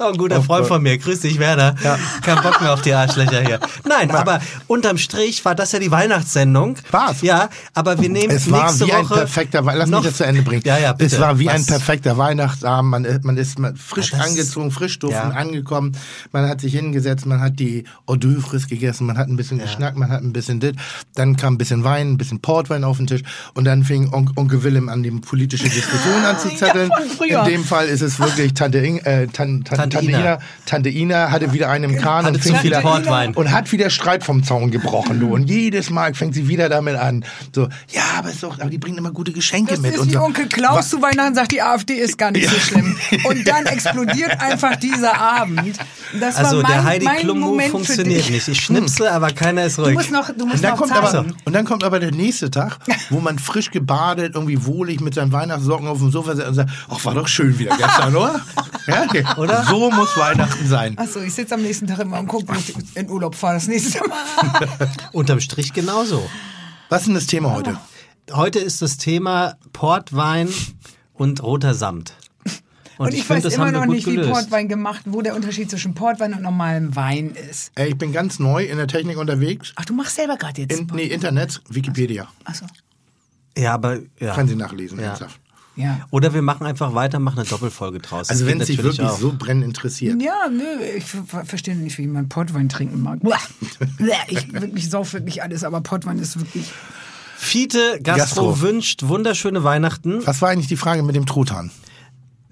Ist 0.00 0.06
auch 0.06 0.12
ein 0.12 0.16
guter 0.18 0.42
Freund 0.42 0.66
von 0.66 0.82
mir. 0.82 0.96
Grüß 0.96 1.20
dich, 1.20 1.38
Werner. 1.38 1.74
Kein 2.22 2.40
Bock 2.42 2.58
mehr 2.62 2.72
auf 2.72 2.80
die 2.80 2.94
Arschlöcher 2.94 3.42
hier. 3.42 3.60
Nein, 3.86 4.10
aber 4.10 4.40
unterm 4.66 4.96
Strich 4.96 5.44
war 5.44 5.54
das 5.54 5.72
ja 5.72 5.78
die 5.78 5.90
Weihnachtssendung. 5.90 6.76
War's? 6.90 7.20
Ja, 7.20 7.50
aber 7.74 8.00
wir 8.00 8.08
nehmen 8.08 8.34
Es 8.34 8.50
war 8.50 8.64
nächste 8.64 8.86
wie 8.86 8.92
ein 8.94 9.04
Woche 9.04 9.14
perfekter 9.16 9.66
Wei- 9.66 9.74
Lass 9.74 9.90
mich 9.90 10.00
das 10.00 10.16
zu 10.16 10.24
Ende 10.24 10.40
bringen. 10.40 10.62
Ja, 10.64 10.78
ja, 10.78 10.94
bitte. 10.94 11.14
Es 11.16 11.20
war 11.20 11.38
wie 11.38 11.50
ein 11.50 11.60
Was? 11.60 11.66
perfekter 11.66 12.16
Weihnachtsabend. 12.16 12.90
Man, 12.90 13.20
man 13.24 13.36
ist 13.36 13.58
frisch 13.76 14.12
Ja, 14.12 14.18
das- 14.20 14.28
angezogen, 14.28 14.70
frisch 14.70 14.98
duftend 15.00 15.34
Ja. 15.34 15.38
angekommen. 15.38 15.94
Man 16.32 16.48
hat 16.48 16.62
sich 16.62 16.72
hingesetzt, 16.72 17.26
man 17.26 17.42
hat 17.42 17.58
die 17.60 17.84
Hors 18.08 18.16
d'oeuvres 18.20 18.68
gegessen, 18.70 19.06
man 19.06 19.18
hat 19.18 19.28
ein 19.28 19.36
bisschen 19.36 19.58
geschnackt, 19.58 19.98
man 19.98 20.08
hat 20.08 20.22
ein 20.22 20.32
bisschen 20.32 20.60
dit. 20.60 20.76
Dann 21.14 21.36
kam 21.36 21.54
ein 21.54 21.58
bisschen 21.58 21.84
Wein, 21.84 22.12
ein 22.12 22.16
bisschen 22.16 22.40
Portwein 22.40 22.84
auf 22.84 22.96
den 22.96 23.06
Tisch 23.06 23.20
und 23.52 23.64
dann 23.66 23.84
fing 23.84 24.10
On 24.14 24.30
Onkel 24.34 24.62
Willem 24.62 24.88
an, 24.88 25.02
die 25.02 25.10
politische 25.10 25.64
Diskussion 25.68 26.24
anzuzetteln. 26.24 26.90
Ja. 27.28 27.42
In 27.44 27.50
dem 27.52 27.64
Fall 27.64 27.86
ist 27.86 28.00
es 28.00 28.18
wirklich 28.18 28.54
Tante, 28.54 28.78
In, 28.78 28.96
äh, 29.04 29.26
Tan, 29.26 29.62
Tan, 29.62 29.76
Tante 29.76 29.89
Tante, 29.90 30.10
Ina. 30.10 30.20
Ina. 30.20 30.38
Tante 30.66 30.88
Ina 30.88 31.30
hatte 31.30 31.52
wieder 31.52 31.68
einen 31.68 31.90
im 31.94 31.98
Kahn 32.00 32.24
Hatte 32.24 32.34
und 32.36 32.40
fing 32.42 32.62
wieder 32.62 32.80
Portwein. 32.80 33.34
und 33.34 33.50
hat 33.50 33.70
wieder 33.72 33.90
Streit 33.90 34.24
vom 34.24 34.42
Zaun 34.44 34.70
gebrochen, 34.70 35.20
du. 35.20 35.34
Und 35.34 35.48
jedes 35.50 35.90
Mal 35.90 36.14
fängt 36.14 36.34
sie 36.34 36.48
wieder 36.48 36.68
damit 36.68 36.96
an. 36.96 37.24
So, 37.54 37.68
ja, 37.90 38.02
aber 38.18 38.30
ist 38.30 38.42
doch, 38.42 38.58
aber 38.60 38.70
die 38.70 38.78
bringen 38.78 38.98
immer 38.98 39.10
gute 39.12 39.32
Geschenke 39.32 39.72
Das 39.72 39.80
mit. 39.80 39.92
ist 39.94 40.00
und 40.00 40.08
wie 40.08 40.12
so. 40.14 40.20
Onkel 40.20 40.46
Klaus 40.48 40.88
zu 40.90 41.00
Weihnachten 41.02 41.34
sagt, 41.34 41.52
die 41.52 41.62
AfD 41.62 41.94
ist 41.94 42.16
gar 42.18 42.30
nicht 42.30 42.48
so 42.48 42.56
schlimm. 42.56 42.96
Und 43.24 43.46
dann 43.46 43.66
explodiert 43.66 44.40
einfach 44.40 44.76
dieser 44.76 45.20
Abend. 45.20 45.76
Das 46.18 46.36
Also 46.36 46.56
war 46.56 46.62
mein, 46.62 46.72
der 46.72 46.84
Heidi 46.84 47.04
mein 47.04 47.18
Klum 47.18 47.40
Moment 47.40 47.70
funktioniert 47.70 48.30
nicht. 48.30 48.48
Ich 48.48 48.60
schnipse, 48.60 49.10
aber 49.12 49.30
keiner 49.30 49.64
ist 49.64 49.78
Du 49.78 49.82
ruhig. 49.82 49.94
musst 49.94 50.10
noch, 50.10 50.28
du 50.30 50.46
musst 50.46 50.56
Und 50.56 50.62
dann, 50.64 50.70
noch 50.72 50.78
kommt 50.78 50.92
aber, 50.92 51.24
und 51.44 51.52
dann 51.52 51.64
kommt 51.64 51.84
aber 51.84 52.00
der 52.00 52.10
nächste 52.12 52.50
Tag, 52.50 52.78
wo 53.10 53.20
man 53.20 53.38
frisch 53.38 53.70
gebadet, 53.70 54.34
irgendwie 54.34 54.64
wohlig 54.66 55.00
mit 55.00 55.14
seinen 55.14 55.32
Weihnachtssocken 55.32 55.88
auf 55.88 55.98
dem 55.98 56.10
Sofa 56.10 56.34
sitzt 56.36 56.48
und 56.48 56.54
sagt, 56.54 56.70
ach, 56.88 57.04
war 57.04 57.14
doch 57.14 57.28
schön 57.28 57.58
wieder 57.58 57.76
gestern, 57.76 58.14
oder? 58.16 58.40
Ja, 58.86 59.04
okay. 59.04 59.24
Oder? 59.36 59.62
So 59.64 59.79
muss 59.90 60.16
Weihnachten 60.16 60.66
sein. 60.66 60.98
Achso, 60.98 61.20
ich 61.20 61.32
sitze 61.32 61.54
am 61.54 61.62
nächsten 61.62 61.86
Tag 61.86 62.00
immer 62.00 62.18
und 62.18 62.26
gucke, 62.26 62.48
wo 62.48 62.52
ich 62.54 62.74
in 62.96 63.08
Urlaub 63.08 63.34
fahre 63.34 63.54
das 63.54 63.68
nächste 63.68 64.00
Mal. 64.06 64.68
Unterm 65.12 65.40
Strich 65.40 65.72
genauso. 65.72 66.28
Was 66.88 67.02
ist 67.02 67.06
denn 67.06 67.14
das 67.14 67.26
Thema 67.26 67.52
heute? 67.52 67.78
Heute 68.32 68.58
ist 68.58 68.82
das 68.82 68.96
Thema 68.98 69.56
Portwein 69.72 70.48
und 71.14 71.42
roter 71.42 71.74
Samt. 71.74 72.14
Und, 72.98 73.14
ich, 73.14 73.24
find, 73.24 73.42
weiß 73.44 73.54
immer 73.54 73.72
noch 73.72 73.86
nicht, 73.86 74.06
wie 74.06 74.16
gelöst. 74.16 74.30
Portwein 74.30 74.68
gemacht, 74.68 75.00
wo 75.06 75.22
der 75.22 75.34
Unterschied 75.34 75.70
zwischen 75.70 75.94
Portwein 75.94 76.34
und 76.34 76.42
normalem 76.42 76.94
Wein 76.94 77.30
ist. 77.30 77.72
Ey, 77.74 77.88
ich 77.88 77.96
bin 77.96 78.12
ganz 78.12 78.38
neu 78.38 78.64
in 78.64 78.76
der 78.76 78.88
Technik 78.88 79.16
unterwegs. 79.16 79.72
Ach, 79.76 79.86
du 79.86 79.94
machst 79.94 80.16
selber 80.16 80.36
gerade 80.36 80.60
jetzt. 80.60 80.78
In, 80.78 80.86
nee, 80.92 81.06
Internet, 81.06 81.62
Wikipedia. 81.70 82.28
Achso. 82.44 82.66
Ja, 83.56 83.72
aber 83.72 84.00
ja. 84.18 84.34
Können 84.34 84.48
Sie 84.50 84.54
nachlesen, 84.54 84.98
Ja. 84.98 85.06
ernsthaft. 85.06 85.39
Ja. 85.76 86.00
Oder 86.10 86.34
wir 86.34 86.42
machen 86.42 86.66
einfach 86.66 86.94
weiter, 86.94 87.18
machen 87.20 87.38
eine 87.38 87.48
Doppelfolge 87.48 88.00
draus. 88.00 88.28
Also 88.28 88.46
wenn 88.46 88.60
es 88.60 88.66
sich 88.66 88.82
wirklich 88.82 89.00
auch. 89.06 89.18
so 89.18 89.32
brennend 89.38 89.64
interessiert. 89.64 90.20
Ja, 90.20 90.48
nö, 90.50 90.64
ich 90.96 91.04
ver- 91.04 91.44
verstehe 91.44 91.76
nicht, 91.76 91.96
wie 91.98 92.06
man 92.06 92.28
Portwein 92.28 92.68
trinken 92.68 93.00
mag. 93.02 93.20
Ich 94.28 94.52
wirklich 94.52 94.90
sauf 94.90 95.12
wirklich 95.12 95.42
alles, 95.42 95.64
aber 95.64 95.80
Portwein 95.80 96.18
ist 96.18 96.38
wirklich. 96.38 96.72
Fiete 97.36 97.98
Gastro, 98.02 98.48
Gastro. 98.50 98.60
wünscht 98.60 99.02
wunderschöne 99.04 99.64
Weihnachten. 99.64 100.26
Was 100.26 100.42
war 100.42 100.50
eigentlich 100.50 100.66
die 100.68 100.76
Frage 100.76 101.02
mit 101.02 101.16
dem 101.16 101.24
Truthahn? 101.26 101.70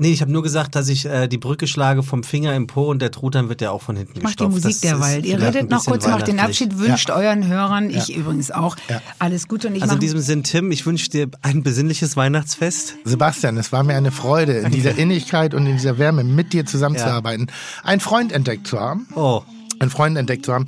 Nee, 0.00 0.12
ich 0.12 0.20
habe 0.20 0.30
nur 0.30 0.42
gesagt, 0.44 0.76
dass 0.76 0.88
ich 0.88 1.06
äh, 1.06 1.26
die 1.26 1.38
Brücke 1.38 1.66
schlage 1.66 2.02
vom 2.04 2.22
Finger 2.22 2.54
im 2.54 2.66
Po 2.68 2.84
und 2.88 3.02
der 3.02 3.10
Truthahn 3.10 3.48
wird 3.48 3.60
ja 3.60 3.72
auch 3.72 3.82
von 3.82 3.96
hinten 3.96 4.22
Macht 4.22 4.40
die 4.40 4.44
gestopft. 4.44 4.50
Musik 4.52 4.70
Das 4.70 4.80
derweil. 4.80 5.18
ist 5.20 5.26
Ihr 5.26 5.40
redet 5.40 5.70
noch 5.70 5.84
kurz, 5.84 6.06
macht 6.06 6.28
den. 6.28 6.38
Abschied, 6.38 6.78
wünscht 6.78 7.10
euren 7.10 7.46
Hörern, 7.48 7.90
ich 7.90 8.14
übrigens 8.14 8.50
auch, 8.50 8.76
Ja. 8.88 9.00
alles 9.18 9.48
Gute 9.48 9.68
und 9.68 9.74
ich 9.74 9.82
Also 9.82 9.94
in 9.94 10.00
diesem 10.00 10.20
Sinn, 10.20 10.44
Tim, 10.44 10.70
ich 10.70 10.86
wünsche 10.86 11.10
dir 11.10 11.28
ein 11.42 11.62
besinnliches 11.62 12.16
Weihnachtsfest. 12.16 12.94
Sebastian, 13.04 13.56
es 13.56 13.72
war 13.72 13.82
mir 13.82 13.96
eine 13.96 14.12
Freude, 14.12 14.58
in 14.58 14.70
dieser 14.70 14.96
Innigkeit 14.96 15.52
und 15.52 15.66
in 15.66 15.72
dieser 15.76 15.98
Wärme 15.98 16.22
mit 16.22 16.52
dir 16.52 16.64
zusammenzuarbeiten, 16.64 17.48
einen 17.82 18.00
Freund 18.00 18.30
entdeckt 18.32 18.66
zu 18.68 18.78
haben. 18.78 19.08
Oh, 19.16 19.42
Einen 19.80 19.90
Freund 19.90 20.16
entdeckt 20.16 20.44
zu 20.46 20.52
haben. 20.52 20.66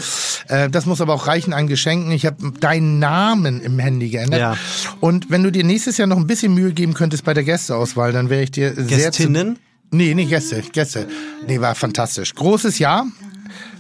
Äh, 0.48 0.70
das 0.70 0.86
muss 0.86 1.00
aber 1.00 1.14
auch 1.14 1.26
reichen 1.26 1.52
an 1.52 1.66
Geschenken. 1.66 2.12
Ich 2.12 2.26
habe 2.26 2.52
deinen 2.60 2.98
Namen 2.98 3.60
im 3.60 3.78
Handy 3.78 4.08
geändert. 4.08 4.40
Ja. 4.40 4.56
Und 5.00 5.30
wenn 5.30 5.42
du 5.42 5.50
dir 5.50 5.64
nächstes 5.64 5.97
Jahr 5.97 6.06
noch 6.06 6.16
ein 6.16 6.26
bisschen 6.26 6.55
Mühe 6.55 6.72
geben 6.72 6.94
könntest 6.94 7.24
bei 7.24 7.34
der 7.34 7.44
Gästeauswahl, 7.44 8.12
dann 8.12 8.30
wäre 8.30 8.42
ich 8.42 8.50
dir 8.50 8.74
sehr 8.74 9.12
zu... 9.12 9.24
Gästinnen? 9.24 9.58
Nee, 9.90 10.14
nicht 10.14 10.28
Gäste, 10.28 10.62
Gäste. 10.72 11.08
Nee, 11.47 11.60
war 11.60 11.74
fantastisch. 11.74 12.34
Großes 12.34 12.78
Jahr. 12.78 13.06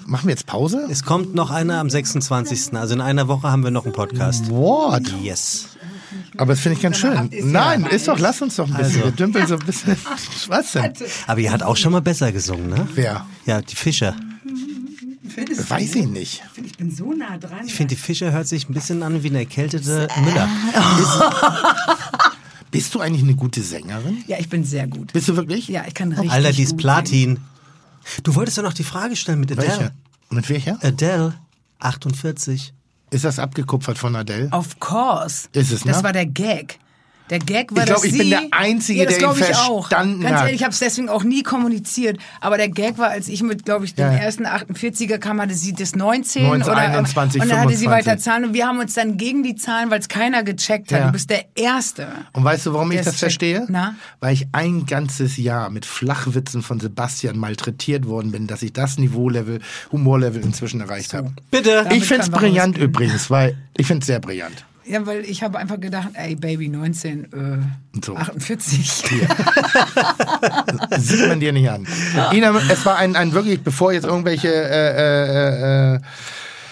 Machen 0.06 0.26
wir 0.26 0.32
jetzt 0.32 0.46
Pause? 0.46 0.88
Es 0.90 1.04
kommt 1.04 1.36
noch 1.36 1.52
einer 1.52 1.78
am 1.78 1.88
26. 1.88 2.74
Also 2.74 2.94
in 2.94 3.00
einer 3.00 3.28
Woche 3.28 3.48
haben 3.48 3.62
wir 3.62 3.70
noch 3.70 3.84
einen 3.84 3.94
Podcast. 3.94 4.50
What? 4.50 5.02
Yes. 5.22 5.68
Aber 6.36 6.54
das 6.54 6.60
finde 6.60 6.76
ich 6.76 6.82
ganz 6.82 6.98
schön. 6.98 7.30
Nein, 7.44 7.84
ist 7.84 8.08
doch, 8.08 8.18
lass 8.18 8.42
uns 8.42 8.56
doch 8.56 8.66
ein 8.66 8.76
bisschen. 8.76 9.02
Also. 9.02 9.04
Wir 9.04 9.12
dümpeln 9.12 9.46
so 9.46 9.54
ein 9.54 9.64
bisschen. 9.64 9.96
Was 10.48 10.72
denn? 10.72 10.92
Aber 11.28 11.38
ihr 11.38 11.52
hat 11.52 11.62
auch 11.62 11.76
schon 11.76 11.92
mal 11.92 12.02
besser 12.02 12.32
gesungen, 12.32 12.70
ne? 12.70 12.88
Wer? 12.94 13.24
Ja, 13.46 13.62
die 13.62 13.76
Fischer. 13.76 14.16
Weiß 15.68 15.94
ich 15.94 16.06
nicht. 16.06 16.42
Ich 16.62 16.76
bin 16.76 16.90
so 16.94 17.12
nah 17.12 17.38
dran. 17.38 17.66
Ich 17.66 17.74
finde, 17.74 17.94
die 17.94 18.00
Fischer 18.00 18.32
hört 18.32 18.48
sich 18.48 18.68
ein 18.68 18.74
bisschen 18.74 19.02
an 19.02 19.22
wie 19.22 19.28
eine 19.28 19.40
erkältete 19.40 20.08
Müller. 20.24 20.48
Bist 22.70 22.94
du 22.94 23.00
eigentlich 23.00 23.22
eine 23.22 23.34
gute 23.34 23.62
Sängerin? 23.62 24.22
Ja, 24.28 24.38
ich 24.38 24.48
bin 24.48 24.64
sehr 24.64 24.86
gut. 24.86 25.12
Bist 25.12 25.28
du 25.28 25.36
wirklich? 25.36 25.68
Ja, 25.68 25.84
ich 25.86 25.94
kann 25.94 26.12
richtig 26.12 26.30
Alter, 26.30 26.52
die 26.52 26.62
ist 26.62 26.76
Platin. 26.76 27.40
Du 28.22 28.34
wolltest 28.34 28.58
doch 28.58 28.62
noch 28.62 28.72
die 28.72 28.84
Frage 28.84 29.16
stellen 29.16 29.40
mit 29.40 29.50
Adele. 29.52 29.68
Welche? 29.68 29.92
Mit 30.30 30.48
welcher? 30.48 30.78
Adele, 30.82 31.34
48. 31.80 32.72
Ist 33.10 33.24
das 33.24 33.38
abgekupfert 33.40 33.98
von 33.98 34.14
Adele? 34.14 34.42
singen. 34.42 34.54
Of 34.54 34.78
course. 34.78 35.48
Ist 35.52 35.72
es, 35.72 35.84
ne? 35.84 35.92
Das 35.92 36.04
war 36.04 36.12
der 36.12 36.26
Gag. 36.26 36.78
Der 37.30 37.38
Gag 37.38 37.74
war, 37.74 37.82
Ich 37.82 37.86
glaub, 37.86 37.96
dass 37.98 38.04
ich 38.04 38.12
sie, 38.12 38.18
bin 38.18 38.30
der 38.30 38.42
Einzige, 38.50 39.00
ja, 39.00 39.04
das 39.06 39.18
der 39.18 39.28
ihn 39.28 39.36
ich 39.38 39.44
verstanden 39.44 40.20
Ganz 40.22 40.34
hat. 40.34 40.40
ehrlich, 40.42 40.56
ich 40.56 40.62
habe 40.64 40.72
es 40.72 40.80
deswegen 40.80 41.08
auch 41.08 41.22
nie 41.22 41.42
kommuniziert. 41.42 42.18
Aber 42.40 42.56
der 42.56 42.68
Gag 42.68 42.98
war, 42.98 43.10
als 43.10 43.28
ich 43.28 43.42
mit, 43.42 43.64
glaube 43.64 43.84
ich, 43.84 43.94
dem 43.94 44.10
Ja, 44.12 44.18
ersten 44.18 44.46
48er 44.46 45.18
kam, 45.18 45.40
hatte 45.40 45.54
sie 45.54 45.72
das 45.72 45.94
19, 45.94 46.42
19, 46.42 46.72
oder 46.72 46.76
21, 46.76 47.40
und 47.42 47.48
dann 47.48 47.60
hatte 47.60 47.76
sie 47.76 47.84
25. 47.84 47.90
weiter 47.90 48.18
Zahlen 48.18 48.44
und 48.46 48.54
wir 48.54 48.66
haben 48.66 48.80
uns 48.80 48.94
dann 48.94 49.16
gegen 49.16 49.42
die 49.42 49.54
Zahlen, 49.54 49.90
weil 49.90 50.00
es 50.00 50.08
keiner 50.08 50.42
gecheckt 50.42 50.92
hat. 50.92 51.00
Ja. 51.00 51.06
Du 51.06 51.12
bist 51.12 51.30
der 51.30 51.44
Erste. 51.54 52.08
Und 52.32 52.42
weißt 52.44 52.66
du, 52.66 52.74
warum 52.74 52.90
ich 52.90 53.02
das 53.02 53.16
verstehe? 53.16 53.64
Na? 53.68 53.94
Weil 54.18 54.34
ich 54.34 54.48
ein 54.52 54.86
ganzes 54.86 55.36
Jahr 55.36 55.70
mit 55.70 55.86
Flachwitzen 55.86 56.62
von 56.62 56.80
Sebastian 56.80 57.38
malträtiert 57.38 58.06
worden 58.06 58.32
bin, 58.32 58.46
dass 58.48 58.62
ich 58.62 58.72
das 58.72 58.98
Niveaulevel, 58.98 59.60
Humorlevel 59.92 60.42
inzwischen 60.42 60.80
erreicht 60.80 61.14
habe. 61.14 61.32
Bitte. 61.50 61.84
Damit 61.84 61.92
Ich 61.92 62.04
find's 62.06 62.30
können 62.30 62.42
wir 62.42 62.48
brillant 62.48 62.78
übrigens, 62.78 63.30
weil 63.30 63.56
ich 63.76 63.86
find's 63.86 64.06
sehr 64.06 64.18
brillant. 64.18 64.64
Ja, 64.90 65.06
weil 65.06 65.20
ich 65.24 65.42
habe 65.42 65.58
einfach 65.58 65.78
gedacht, 65.80 66.08
ey 66.14 66.34
Baby 66.34 66.68
19, 66.68 67.24
äh, 67.24 67.98
So. 68.04 68.16
48. 68.16 69.04
Sieht 70.98 71.28
man 71.28 71.40
dir 71.40 71.52
nicht 71.52 71.70
an. 71.70 71.86
Ina, 72.32 72.52
es 72.70 72.84
war 72.84 72.96
ein, 72.96 73.16
ein 73.16 73.32
wirklich, 73.32 73.60
bevor 73.62 73.92
jetzt 73.92 74.04
irgendwelche 74.06 74.48
äh, 74.48 75.94
äh, 75.94 75.94
äh, 75.96 76.00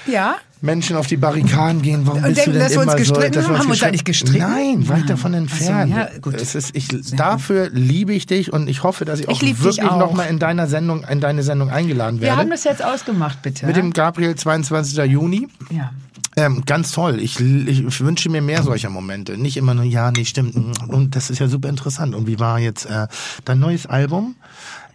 Ja? 0.06 0.36
Menschen 0.60 0.96
auf 0.96 1.06
die 1.06 1.16
Barrikaden 1.16 1.82
gehen, 1.82 2.04
warum 2.04 2.24
Und 2.24 2.34
bist 2.34 2.46
du 2.48 2.50
denken, 2.50 2.58
denn 2.58 2.62
dass 2.62 2.72
wir 2.72 2.78
uns 2.80 2.86
immer 2.88 2.96
gestritten 2.96 3.34
so, 3.34 3.40
haben? 3.42 3.52
wir 3.52 3.58
Haben 3.60 3.66
wir 3.66 3.70
uns 3.70 3.82
eigentlich 3.84 4.04
gestritten? 4.04 4.38
Nein, 4.38 4.88
weit 4.88 5.08
davon 5.08 5.34
entfernt. 5.34 5.92
ja, 5.94 6.08
gut. 6.20 6.34
Es 6.34 6.56
ist, 6.56 6.74
ich, 6.74 6.88
dafür 7.16 7.70
liebe 7.72 8.12
ich 8.12 8.26
dich 8.26 8.52
und 8.52 8.68
ich 8.68 8.82
hoffe, 8.82 9.04
dass 9.04 9.20
ich 9.20 9.28
auch 9.28 9.40
Ich 9.40 9.62
wirklich 9.62 9.84
nochmal 9.84 10.26
in 10.28 10.40
deiner 10.40 10.66
Sendung, 10.66 11.04
in 11.04 11.20
deine 11.20 11.44
Sendung 11.44 11.70
eingeladen 11.70 12.20
Wir 12.20 12.32
haben 12.32 12.38
werde. 12.38 12.50
das 12.50 12.64
jetzt 12.64 12.82
ausgemacht, 12.84 13.40
bitte. 13.42 13.66
Mit 13.66 13.76
dem 13.76 13.92
Gabriel 13.92 14.34
22. 14.34 14.98
Juni. 15.04 15.46
ja. 15.70 15.92
Ähm, 16.38 16.62
ganz 16.64 16.92
toll. 16.92 17.20
Ich, 17.20 17.40
ich 17.40 18.00
wünsche 18.00 18.28
mir 18.30 18.42
mehr 18.42 18.62
solcher 18.62 18.90
Momente. 18.90 19.36
Nicht 19.36 19.56
immer 19.56 19.74
nur, 19.74 19.84
ja, 19.84 20.10
nee, 20.10 20.24
stimmt. 20.24 20.54
Und 20.88 21.16
das 21.16 21.30
ist 21.30 21.38
ja 21.38 21.48
super 21.48 21.68
interessant. 21.68 22.14
Und 22.14 22.26
wie 22.26 22.38
war 22.38 22.58
jetzt 22.58 22.86
äh, 22.86 23.06
dein 23.44 23.58
neues 23.58 23.86
Album? 23.86 24.36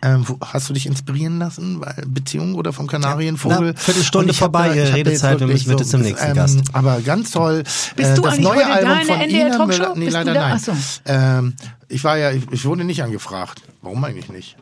Ähm, 0.01 0.27
wo, 0.27 0.37
hast 0.41 0.69
du 0.69 0.73
dich 0.73 0.85
inspirieren 0.85 1.39
lassen? 1.39 1.79
Weil 1.79 2.03
Beziehung 2.05 2.55
oder 2.55 2.73
vom 2.73 2.87
Kanarienvogel? 2.87 3.73
Na, 3.73 3.79
Viertelstunde 3.79 4.25
Und 4.25 4.31
ich 4.31 4.41
hab 4.41 4.51
vorbei, 4.51 4.73
ich 4.73 4.81
hab 4.81 4.89
da 4.89 4.93
Redezeit, 4.95 5.31
jetzt 5.31 5.39
wir 5.39 5.47
wirklich 5.47 5.65
müssen 5.67 5.77
bitte 5.77 5.89
zum 5.89 6.01
nächsten 6.01 6.33
Gast. 6.33 6.59
Aber 6.73 6.99
ganz 7.01 7.31
toll. 7.31 7.63
Bist 7.95 8.11
äh, 8.11 8.15
du 8.15 8.21
das 8.21 8.33
eigentlich 8.33 8.43
neue 8.43 8.65
heute 8.65 8.85
da 8.85 8.93
Album 8.93 8.99
in 8.99 9.07
der 9.07 9.15
von 9.15 9.21
NDR 9.21 9.47
Ina 9.47 9.57
Talkshow? 9.57 9.93
Nee, 9.95 10.05
Bist 10.05 10.13
leider 10.13 10.33
nein. 10.33 10.59
So. 10.59 10.73
Ähm, 11.05 11.53
ich 11.87 12.03
war 12.03 12.17
ja, 12.17 12.31
ich, 12.31 12.43
ich 12.51 12.65
wurde 12.65 12.83
nicht 12.83 13.01
angefragt. 13.01 13.61
Warum 13.81 14.03
eigentlich 14.03 14.29
nicht? 14.29 14.57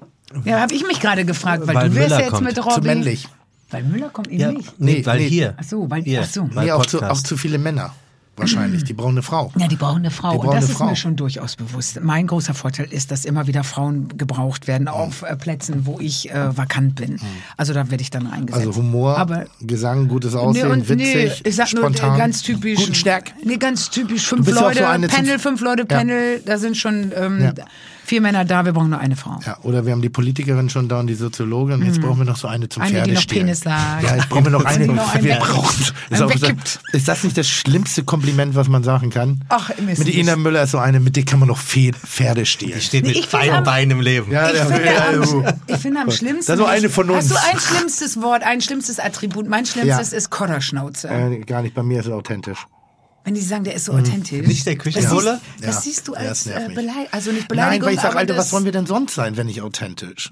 Ja, 0.45 0.59
habe 0.59 0.73
ich 0.73 0.85
mich 0.85 0.99
gerade 0.99 1.25
gefragt, 1.25 1.67
weil, 1.67 1.75
Weil 1.75 1.89
du 1.89 1.95
wirst 1.95 2.11
ja 2.11 2.19
jetzt 2.19 2.31
kommt. 2.31 2.43
mit 2.43 2.55
Zu 2.55 2.61
Robin. 2.61 2.83
männlich. 2.83 3.27
Weil 3.71 3.83
Müller 3.83 4.09
kommt 4.09 4.27
eben 4.27 4.39
Ja, 4.39 4.51
nicht. 4.51 4.79
nee, 4.79 4.93
Nee, 4.99 5.05
weil 5.05 5.19
nee. 5.19 5.29
hier. 5.29 5.53
Ach 5.57 5.63
so, 5.63 5.89
weil- 5.89 6.03
hier, 6.03 6.21
ach 6.23 6.29
so. 6.29 6.43
Nee, 6.53 6.71
auch 6.71 6.85
zu, 6.85 7.01
auch 7.01 7.21
zu 7.21 7.37
viele 7.37 7.57
Männer. 7.57 7.93
wahrscheinlich. 8.37 8.83
Die 8.85 8.93
brauchen 8.93 9.11
eine 9.11 9.21
Frau. 9.21 9.51
Ja, 9.57 9.67
die 9.67 9.75
brauchen 9.75 9.97
eine 9.99 10.09
Frau. 10.09 10.31
Die 10.31 10.37
brauchen 10.37 10.49
und 10.49 10.55
das 10.55 10.63
ist 10.69 10.77
Frau. 10.77 10.85
mir 10.85 10.95
schon 10.95 11.15
durchaus 11.15 11.55
bewusst. 11.57 11.99
Mein 12.01 12.25
großer 12.25 12.53
Vorteil 12.55 12.87
ist, 12.91 13.11
dass 13.11 13.23
immer 13.25 13.45
wieder 13.45 13.63
Frauen 13.63 14.07
gebraucht 14.17 14.67
werden 14.67 14.87
auf 14.87 15.21
äh, 15.21 15.35
Plätzen, 15.35 15.85
wo 15.85 15.99
ich 15.99 16.31
äh, 16.31 16.57
vakant 16.57 16.95
bin. 16.95 17.19
Also 17.57 17.73
da 17.73 17.91
werde 17.91 18.01
ich 18.01 18.09
dann 18.09 18.25
eingesetzt. 18.25 18.65
Also 18.67 18.79
Humor, 18.79 19.17
Aber 19.17 19.45
Gesang, 19.61 20.07
gutes 20.07 20.33
Aussehen, 20.33 20.67
nee, 20.69 20.73
und, 20.73 20.89
witzig, 20.89 21.13
nee, 21.43 21.49
ich 21.49 21.55
sag 21.55 21.67
spontan, 21.67 22.07
nur 22.07 22.15
äh, 22.15 22.19
ganz 22.19 22.41
typisch. 22.41 22.79
guten 22.79 22.95
Stärk. 22.95 23.31
Nee, 23.43 23.57
ganz 23.57 23.89
typisch. 23.91 24.25
Fünf 24.25 24.47
Leute, 24.49 24.79
so 24.79 25.07
Panel, 25.07 25.37
fünf 25.37 25.61
Leute, 25.61 25.81
Ja. 25.87 25.97
Panel. 25.97 26.41
Da 26.43 26.57
sind 26.57 26.77
schon 26.77 27.11
ähm, 27.15 27.41
Ja. 27.43 27.53
Vier 28.11 28.19
Männer 28.21 28.43
da. 28.43 28.65
Wir 28.65 28.73
brauchen 28.73 28.89
nur 28.89 28.99
eine 28.99 29.15
Frau. 29.15 29.39
Ja, 29.45 29.57
oder 29.63 29.85
wir 29.85 29.93
haben 29.93 30.01
die 30.01 30.09
Politikerin 30.09 30.69
schon 30.69 30.89
da 30.89 30.99
und 30.99 31.07
die 31.07 31.13
Soziologin. 31.15 31.75
Und 31.75 31.85
jetzt 31.85 32.01
brauchen 32.01 32.17
wir 32.17 32.25
noch 32.25 32.35
so 32.35 32.49
eine 32.49 32.67
zum. 32.67 32.83
Eine, 32.83 33.03
die 33.03 33.13
noch. 33.13 33.25
Penis 33.25 33.61
sagt. 33.61 34.03
Ja, 34.03 34.15
jetzt 34.17 34.27
brauchen 34.27 34.43
wir 34.43 34.51
noch 34.51 34.65
eine. 34.71 34.85
Die 34.85 34.93
noch 34.93 35.15
wir 35.23 35.35
brauchen, 35.35 35.85
ist, 36.09 36.21
auch, 36.21 36.31
ist 36.91 37.07
das 37.07 37.23
nicht 37.23 37.37
das 37.37 37.47
schlimmste 37.47 38.03
Kompliment, 38.03 38.53
was 38.55 38.67
man 38.67 38.83
sagen 38.83 39.11
kann? 39.11 39.45
Ach, 39.47 39.69
im 39.77 39.85
Mit. 39.85 40.05
Ina 40.13 40.35
Müller 40.35 40.63
ist 40.63 40.71
so 40.71 40.77
eine, 40.77 40.99
mit 40.99 41.15
der 41.15 41.23
kann 41.23 41.39
man 41.39 41.47
noch 41.47 41.59
Pfe- 41.59 41.93
Pferde 41.95 42.45
stehlen. 42.45 42.73
Die 42.75 42.81
steht 42.81 43.05
Nee, 43.05 43.13
mit 43.13 43.31
beiden 43.31 43.63
Beinen 43.63 43.91
im 43.91 44.01
Leben. 44.01 44.29
Ja, 44.29 44.49
Ich 44.49 44.57
ja, 44.57 44.65
finde, 44.65 44.85
ja, 44.85 45.07
am, 45.09 45.53
ich 45.67 45.77
finde 45.77 46.01
am 46.01 46.11
schlimmsten. 46.11 46.51
Das 46.51 46.59
ist 46.59 46.65
so 46.65 46.65
eine 46.65 46.89
von 46.89 47.09
uns. 47.09 47.31
Hast 47.31 47.31
du 47.31 47.49
ein 47.53 47.59
schlimmstes 47.59 48.21
Wort, 48.21 48.43
ein 48.43 48.59
schlimmstes 48.59 48.99
Attribut? 48.99 49.47
Mein 49.47 49.65
schlimmstes 49.65 50.11
Ja. 50.11 50.17
ist 50.17 50.29
Kodderschnauze. 50.31 51.07
Äh, 51.07 51.39
gar 51.45 51.61
nicht, 51.61 51.73
bei 51.75 51.83
mir 51.83 52.01
ist 52.01 52.07
es 52.07 52.11
authentisch. 52.11 52.65
Wenn 53.23 53.35
die 53.35 53.41
sagen, 53.41 53.63
der 53.63 53.75
ist 53.75 53.85
so 53.85 53.93
authentisch. 53.93 54.47
Nicht 54.47 54.65
der 54.65 54.75
Das 54.75 54.93
siehst, 54.93 55.13
das 55.13 55.39
Ja. 55.61 55.71
siehst 55.81 56.07
du 56.07 56.13
Ja, 56.13 56.19
als 56.19 56.43
das 56.43 56.45
nervt 56.47 56.71
äh. 56.71 56.73
Beleidigung. 56.73 57.07
Also 57.11 57.31
nicht 57.31 57.41
Nein, 57.41 57.47
Beleidigung, 57.49 57.87
weil 57.87 57.93
ich 57.95 58.01
sage, 58.01 58.17
Alter, 58.17 58.33
das, 58.33 58.45
was 58.47 58.53
wollen 58.53 58.65
wir 58.65 58.71
denn 58.71 58.85
sonst 58.87 59.13
sein, 59.13 59.37
wenn 59.37 59.47
nicht 59.47 59.61
authentisch? 59.61 60.31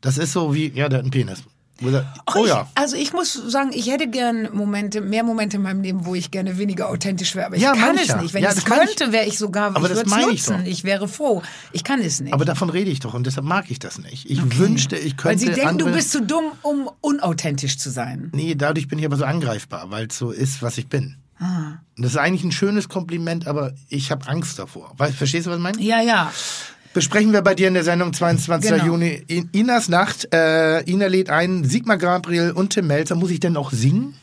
Das 0.00 0.16
ist 0.18 0.32
so 0.32 0.54
wie, 0.54 0.68
ja, 0.68 0.88
der 0.88 0.98
hat 0.98 1.04
einen 1.04 1.10
Penis. 1.10 1.42
Oh 1.82 2.42
ich, 2.44 2.48
ja. 2.48 2.68
Also 2.74 2.94
ich 2.96 3.14
muss 3.14 3.32
sagen, 3.32 3.70
ich 3.72 3.90
hätte 3.90 4.06
gern 4.06 4.50
Momente, 4.52 5.00
mehr 5.00 5.22
Momente 5.24 5.56
in 5.56 5.62
meinem 5.62 5.80
Leben, 5.82 6.04
wo 6.04 6.14
ich 6.14 6.30
gerne 6.30 6.58
weniger 6.58 6.90
authentisch 6.90 7.34
wäre. 7.34 7.46
Aber 7.46 7.56
ich 7.56 7.62
Ja, 7.62 7.72
kann 7.74 7.94
ich 7.96 8.02
es 8.02 8.08
ja. 8.08 8.20
nicht. 8.20 8.34
Wenn 8.34 8.42
Ja, 8.42 8.50
ich 8.50 8.56
das 8.56 8.64
ich. 8.64 8.70
könnte, 8.70 9.12
wäre 9.12 9.26
ich 9.26 9.38
sogar, 9.38 9.68
Aber 9.74 9.80
ich 9.80 9.88
das 9.88 9.96
würde 9.96 10.00
es 10.02 10.10
meine 10.10 10.22
ich 10.32 10.46
nutzen. 10.46 10.58
doch. 10.64 10.70
Ich 10.70 10.84
wäre 10.84 11.08
froh. 11.08 11.42
Ich 11.72 11.82
kann 11.82 12.00
es 12.00 12.20
nicht. 12.20 12.34
Aber 12.34 12.44
davon 12.44 12.68
rede 12.68 12.90
ich 12.90 13.00
doch 13.00 13.14
und 13.14 13.26
deshalb 13.26 13.46
mag 13.46 13.70
ich 13.70 13.78
das 13.78 13.98
nicht. 13.98 14.28
Ich 14.30 14.58
wünschte, 14.58 14.96
ich 14.96 15.12
Weil 15.12 15.36
könnte 15.36 15.46
sie 15.46 15.52
denken, 15.52 15.78
du 15.78 15.90
bist 15.90 16.10
zu 16.12 16.20
dumm, 16.20 16.44
um 16.62 16.90
unauthentisch 17.00 17.78
zu 17.78 17.88
sein. 17.90 18.30
Nee, 18.34 18.54
dadurch 18.56 18.86
bin 18.86 18.98
ich 18.98 19.06
aber 19.06 19.16
so 19.16 19.24
angreifbar, 19.24 19.90
weil 19.90 20.08
es 20.08 20.18
so 20.18 20.30
ist, 20.32 20.60
was 20.62 20.76
ich 20.76 20.88
bin. 20.88 21.16
Ah. 21.40 21.78
Das 21.96 22.12
ist 22.12 22.16
eigentlich 22.18 22.44
ein 22.44 22.52
schönes 22.52 22.88
Kompliment, 22.88 23.46
aber 23.46 23.72
ich 23.88 24.10
habe 24.10 24.28
Angst 24.28 24.58
davor. 24.58 24.92
Weißt, 24.96 25.14
verstehst 25.14 25.46
du, 25.46 25.50
was 25.50 25.56
ich 25.56 25.62
meine? 25.62 25.80
Ja, 25.80 26.00
ja. 26.02 26.30
Besprechen 26.92 27.32
wir 27.32 27.42
bei 27.42 27.54
dir 27.54 27.68
in 27.68 27.74
der 27.74 27.84
Sendung 27.84 28.12
22. 28.12 28.70
Genau. 28.70 28.84
Juni. 28.84 29.22
In 29.26 29.48
Inas 29.52 29.88
Nacht. 29.88 30.32
Äh, 30.34 30.82
Ina 30.90 31.06
lädt 31.06 31.30
ein, 31.30 31.64
Sigmar 31.64 31.98
Gabriel 31.98 32.50
und 32.50 32.70
Tim 32.70 32.88
Melzer. 32.88 33.14
Muss 33.14 33.30
ich 33.30 33.40
denn 33.40 33.56
auch 33.56 33.70
singen? 33.70 34.14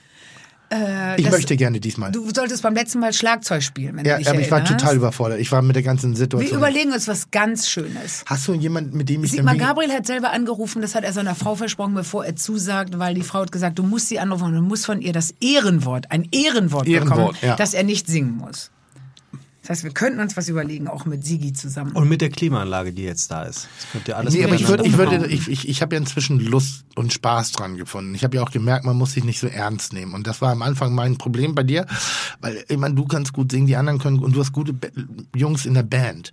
Ich 0.70 0.78
Äh, 0.78 1.22
das- 1.22 1.32
möchte 1.32 1.56
gerne 1.56 1.80
diesmal. 1.80 2.12
Du 2.12 2.30
solltest 2.34 2.62
beim 2.64 2.74
letzten 2.74 3.00
Mal 3.00 3.14
Schlagzeug 3.14 3.64
spielen, 3.64 3.98
wenn 3.98 4.06
ja, 4.06 4.14
du 4.14 4.20
dich 4.20 4.30
aber 4.30 4.40
ich 4.40 4.52
war 4.52 4.64
total 4.66 4.96
überfordert. 4.98 5.40
Ich 5.40 5.52
war 5.52 5.62
mit 5.62 5.76
der 5.76 5.84
ganzen 5.84 6.12
Wir 6.12 6.18
Situation. 6.18 6.58
überlegen 6.58 6.92
uns 6.92 7.08
was 7.08 7.32
ganz 7.32 7.70
Schönes. 7.70 8.24
Hast 8.26 8.48
du 8.48 8.54
jemanden, 8.54 8.98
mit 8.98 9.08
dem 9.10 9.24
ich 9.24 9.32
Sigmar 9.32 9.56
Gabriel 9.56 9.92
hat 9.92 10.06
selber 10.06 10.32
angerufen, 10.32 10.82
das 10.82 10.96
hat 10.96 11.04
er 11.04 11.14
seiner 11.14 11.36
Frau 11.36 11.56
versprochen, 11.56 11.94
bevor 11.94 12.26
er 12.26 12.36
zusagt, 12.36 13.00
weil 13.00 13.14
die 13.16 13.22
Frau 13.24 13.40
hat 13.42 13.52
gesagt, 13.52 13.80
du 13.80 13.84
musst 13.84 14.10
sie 14.10 14.20
anrufen 14.20 14.46
und 14.46 14.54
du 14.56 14.62
musst 14.62 14.86
von 14.86 15.02
ihr 15.02 15.14
das 15.14 15.34
Ehrenwort, 15.40 16.12
ein 16.12 16.28
Ehrenwort, 16.32 16.86
bekommen, 16.86 17.12
Ehrenwort, 17.12 17.42
ja. 17.42 17.56
dass 17.56 17.74
er 17.74 17.84
nicht 17.84 18.08
singen 18.08 18.36
muss. 18.38 18.72
Das 19.68 19.80
heißt, 19.80 19.84
wir 19.84 19.92
könnten 19.92 20.22
uns 20.22 20.38
was 20.38 20.48
überlegen, 20.48 20.88
auch 20.88 21.04
mit 21.06 21.26
Sigi 21.26 21.52
zusammen. 21.52 21.92
Und 21.92 22.08
mit 22.08 22.22
der 22.22 22.30
Klimaanlage, 22.30 22.94
die 22.94 23.04
jetzt 23.04 23.30
da 23.32 23.44
ist. 23.44 23.68
Das 23.82 23.92
könnt 23.92 24.08
ihr 24.08 24.16
alles 24.18 24.34
Nee, 24.34 24.46
aber 24.46 24.56
ich 24.56 24.66
würde, 24.68 24.86
ich 24.88 24.98
würde, 24.98 25.28
ich, 25.28 25.50
ich, 25.50 25.68
ich 25.68 25.82
habe 25.82 25.96
ja 25.96 26.00
inzwischen 26.00 26.40
Lust 26.40 26.86
und 26.96 27.12
Spaß 27.12 27.52
dran 27.52 27.76
gefunden. 27.76 28.16
Ich 28.16 28.24
habe 28.24 28.38
ja 28.38 28.44
auch 28.44 28.52
gemerkt, 28.52 28.86
man 28.86 28.96
muss 28.96 29.12
sich 29.12 29.26
nicht 29.26 29.42
so 29.42 29.48
ernst 29.48 29.92
nehmen. 29.92 30.14
Und 30.14 30.26
das 30.26 30.40
war 30.40 30.52
am 30.54 30.62
Anfang 30.62 30.96
mein 30.96 31.18
Problem 31.18 31.54
bei 31.54 31.64
dir, 31.64 31.86
weil 32.40 32.64
ich 32.70 32.78
meine, 32.78 32.96
du 32.96 33.06
kannst 33.06 33.34
gut 33.34 33.52
singen, 33.52 33.68
die 33.68 33.76
anderen 33.76 34.00
können 34.00 34.20
und 34.20 34.34
du 34.36 34.40
hast 34.40 34.54
gute 34.54 34.72
Ba- 34.72 34.88
Jungs 35.36 35.66
in 35.66 35.74
der 35.74 35.84
Band. 35.84 36.32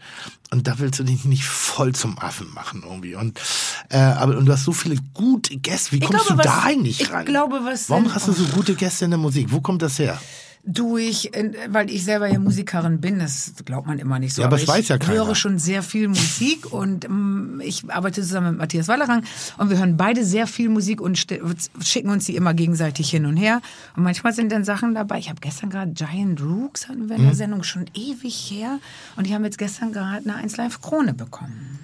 Und 0.53 0.69
da 0.69 0.79
willst 0.79 1.01
du 1.01 1.03
dich 1.03 1.25
nicht 1.25 1.45
voll 1.45 1.93
zum 1.93 2.17
Affen 2.21 2.55
machen 2.55 2.85
irgendwie. 2.87 3.17
Und 3.17 3.41
äh, 3.89 3.97
aber 3.99 4.39
und 4.39 4.47
du 4.47 4.53
hast 4.53 4.63
so 4.63 4.73
viele 4.73 4.95
gute 5.13 5.57
Gäste. 5.57 5.91
Wie 5.91 5.97
Ich 5.97 6.03
kommst 6.05 6.27
glaube, 6.27 6.43
du 6.43 6.49
was- 6.49 6.55
da 6.55 6.63
eigentlich 6.63 7.01
ich 7.01 7.11
ran? 7.13 7.25
glaube, 7.25 7.61
was 7.65 7.91
Warum 7.91 8.05
sind- 8.05 8.15
hast 8.15 8.29
du 8.29 8.33
so 8.33 8.45
gute 8.55 8.77
Gäste 8.77 9.07
in 9.07 9.11
der 9.11 9.19
Musik? 9.19 9.49
Wo 9.51 9.61
kommt 9.61 9.83
das 9.83 9.99
her? 9.99 10.21
Durch, 10.67 11.31
weil 11.69 11.91
ich 11.91 12.05
selber 12.05 12.27
ja 12.27 12.39
Musikerin 12.39 13.01
bin, 13.01 13.19
das 13.19 13.53
glaubt 13.65 13.87
man 13.87 13.99
immer 13.99 14.19
nicht 14.19 14.35
so. 14.35 14.41
Ja, 14.43 14.47
aber 14.49 14.57
es 14.57 14.63
ich 14.63 14.69
weiß 14.69 14.89
ja 14.89 14.99
keiner. 14.99 15.13
höre 15.13 15.35
schon 15.35 15.59
sehr 15.59 15.83
viel 15.83 16.09
Musik 16.09 16.73
und 16.73 17.05
ähm, 17.05 17.61
ich 17.63 17.91
arbeite 17.93 18.23
zusammen 18.23 18.53
mit 18.53 18.59
Matthias 18.61 18.89
Wallerang 18.89 19.25
und 19.59 19.69
wir 19.71 19.79
hören 19.79 19.97
beide 19.97 20.25
sehr 20.25 20.47
viel 20.47 20.69
Musik 20.71 21.01
und 21.01 21.19
schicken 21.19 22.09
uns 22.11 22.25
die 22.25 22.37
immer 22.37 22.55
gegenseitig 22.55 23.11
hin 23.11 23.27
und 23.27 23.37
her. 23.37 23.61
Und 23.97 24.05
manchmal 24.05 24.33
sind 24.33 24.51
dann 24.53 24.65
Sachen 24.65 24.95
dabei. 24.95 25.19
Ich 25.19 25.29
habe 25.29 25.41
gestern 25.41 25.71
gerade 25.71 25.93
Giant 25.93 26.41
Rooks 26.41 26.89
hatten 26.89 27.09
wir 27.09 27.17
in 27.17 27.23
Mhm. 27.23 27.27
der 27.27 27.35
Sendung 27.37 27.63
schon 27.63 27.87
ewig 27.95 28.35
her 28.51 28.79
und 29.17 29.27
die 29.27 29.35
haben 29.35 29.45
jetzt 29.45 29.59
gestern 29.59 29.93
gerade 29.93 30.25
eine 30.29 30.37
1 30.37 30.57
Live 30.57 30.81
Krone 30.81 31.13
bekommen. 31.15 31.79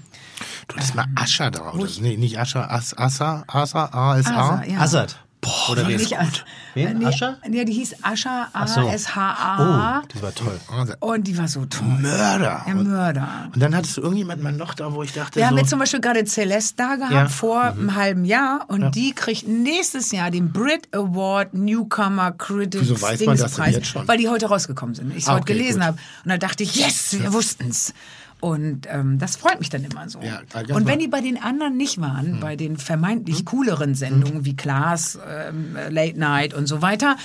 Du 0.68 0.76
hast 0.76 0.94
mal 0.94 1.06
Ascha 1.16 1.50
drauf. 1.50 1.76
Das 1.78 1.90
ist, 1.92 2.00
nee, 2.00 2.16
nicht 2.16 2.38
Ascha, 2.38 2.64
As, 2.68 2.96
Assa, 2.96 3.44
Asa, 3.46 3.86
ASA. 3.92 4.30
Asa, 4.30 4.64
ja. 4.64 4.78
Assad. 4.78 5.16
Boah, 5.42 5.70
Oder 5.70 5.88
ist 5.88 6.10
gut. 6.10 6.44
Wen? 6.74 6.98
Nee, 6.98 7.06
Ascha? 7.06 7.36
Nee, 7.48 7.64
die 7.64 7.72
hieß 7.72 7.96
Ascha, 8.02 8.48
so. 8.66 8.80
A-S-H-A. 8.80 10.00
Oh, 10.02 10.06
die 10.14 10.22
war 10.22 10.34
toll. 10.34 10.60
Und 11.00 11.26
die 11.26 11.38
war 11.38 11.48
so 11.48 11.64
toll. 11.64 11.86
Mörder. 12.00 12.62
Der 12.66 12.74
Mörder. 12.74 13.48
Und 13.54 13.60
dann 13.62 13.74
hattest 13.74 13.96
du 13.96 14.02
irgendjemanden 14.02 14.44
mal 14.44 14.52
noch 14.52 14.74
da, 14.74 14.92
wo 14.92 15.02
ich 15.02 15.12
dachte, 15.12 15.36
Wir 15.40 15.46
haben 15.46 15.54
so, 15.54 15.60
jetzt 15.60 15.70
zum 15.70 15.78
Beispiel 15.78 16.00
gerade 16.00 16.24
Celeste 16.24 16.74
da 16.76 16.96
gehabt 16.96 17.12
Ja. 17.12 17.28
vor 17.28 17.62
einem 17.62 17.94
halben 17.94 18.24
Jahr 18.24 18.66
und 18.68 18.94
die 18.94 19.12
kriegt 19.12 19.48
nächstes 19.48 20.12
Jahr 20.12 20.30
den 20.30 20.52
Brit 20.52 20.88
Award 20.94 21.54
Newcomer 21.54 22.32
Critics 22.32 22.82
Wieso 22.82 23.00
weiß 23.00 23.20
man 23.24 23.36
das 23.38 23.56
jetzt 23.56 23.86
schon? 23.86 24.06
weil 24.06 24.18
die 24.18 24.28
heute 24.28 24.46
rausgekommen 24.46 24.94
sind. 24.94 25.10
Ich 25.12 25.22
es 25.24 25.28
Ah, 25.28 25.32
heute 25.32 25.42
okay, 25.42 25.54
gelesen 25.54 25.84
habe 25.84 25.96
und 26.24 26.28
da 26.30 26.36
dachte 26.38 26.62
ich, 26.64 26.74
yes, 26.76 27.16
wir 27.18 27.32
wussten's. 27.32 27.94
Und 28.40 28.86
ähm, 28.88 29.18
das 29.18 29.36
freut 29.36 29.58
mich 29.58 29.68
dann 29.68 29.84
immer 29.84 30.08
so. 30.08 30.20
Ja, 30.22 30.40
und 30.74 30.86
wenn 30.86 30.98
die 30.98 31.08
bei 31.08 31.20
den 31.20 31.40
anderen 31.42 31.76
nicht 31.76 32.00
waren, 32.00 32.34
Hm. 32.34 32.40
bei 32.40 32.56
den 32.56 32.76
vermeintlich 32.76 33.44
cooleren 33.44 33.94
Sendungen 33.94 34.44
wie 34.44 34.56
Klaas, 34.56 35.18
ähm, 35.28 35.76
Late 35.90 36.18
Night 36.18 36.54
und 36.54 36.66
so 36.66 36.80
weiter, 36.82 37.16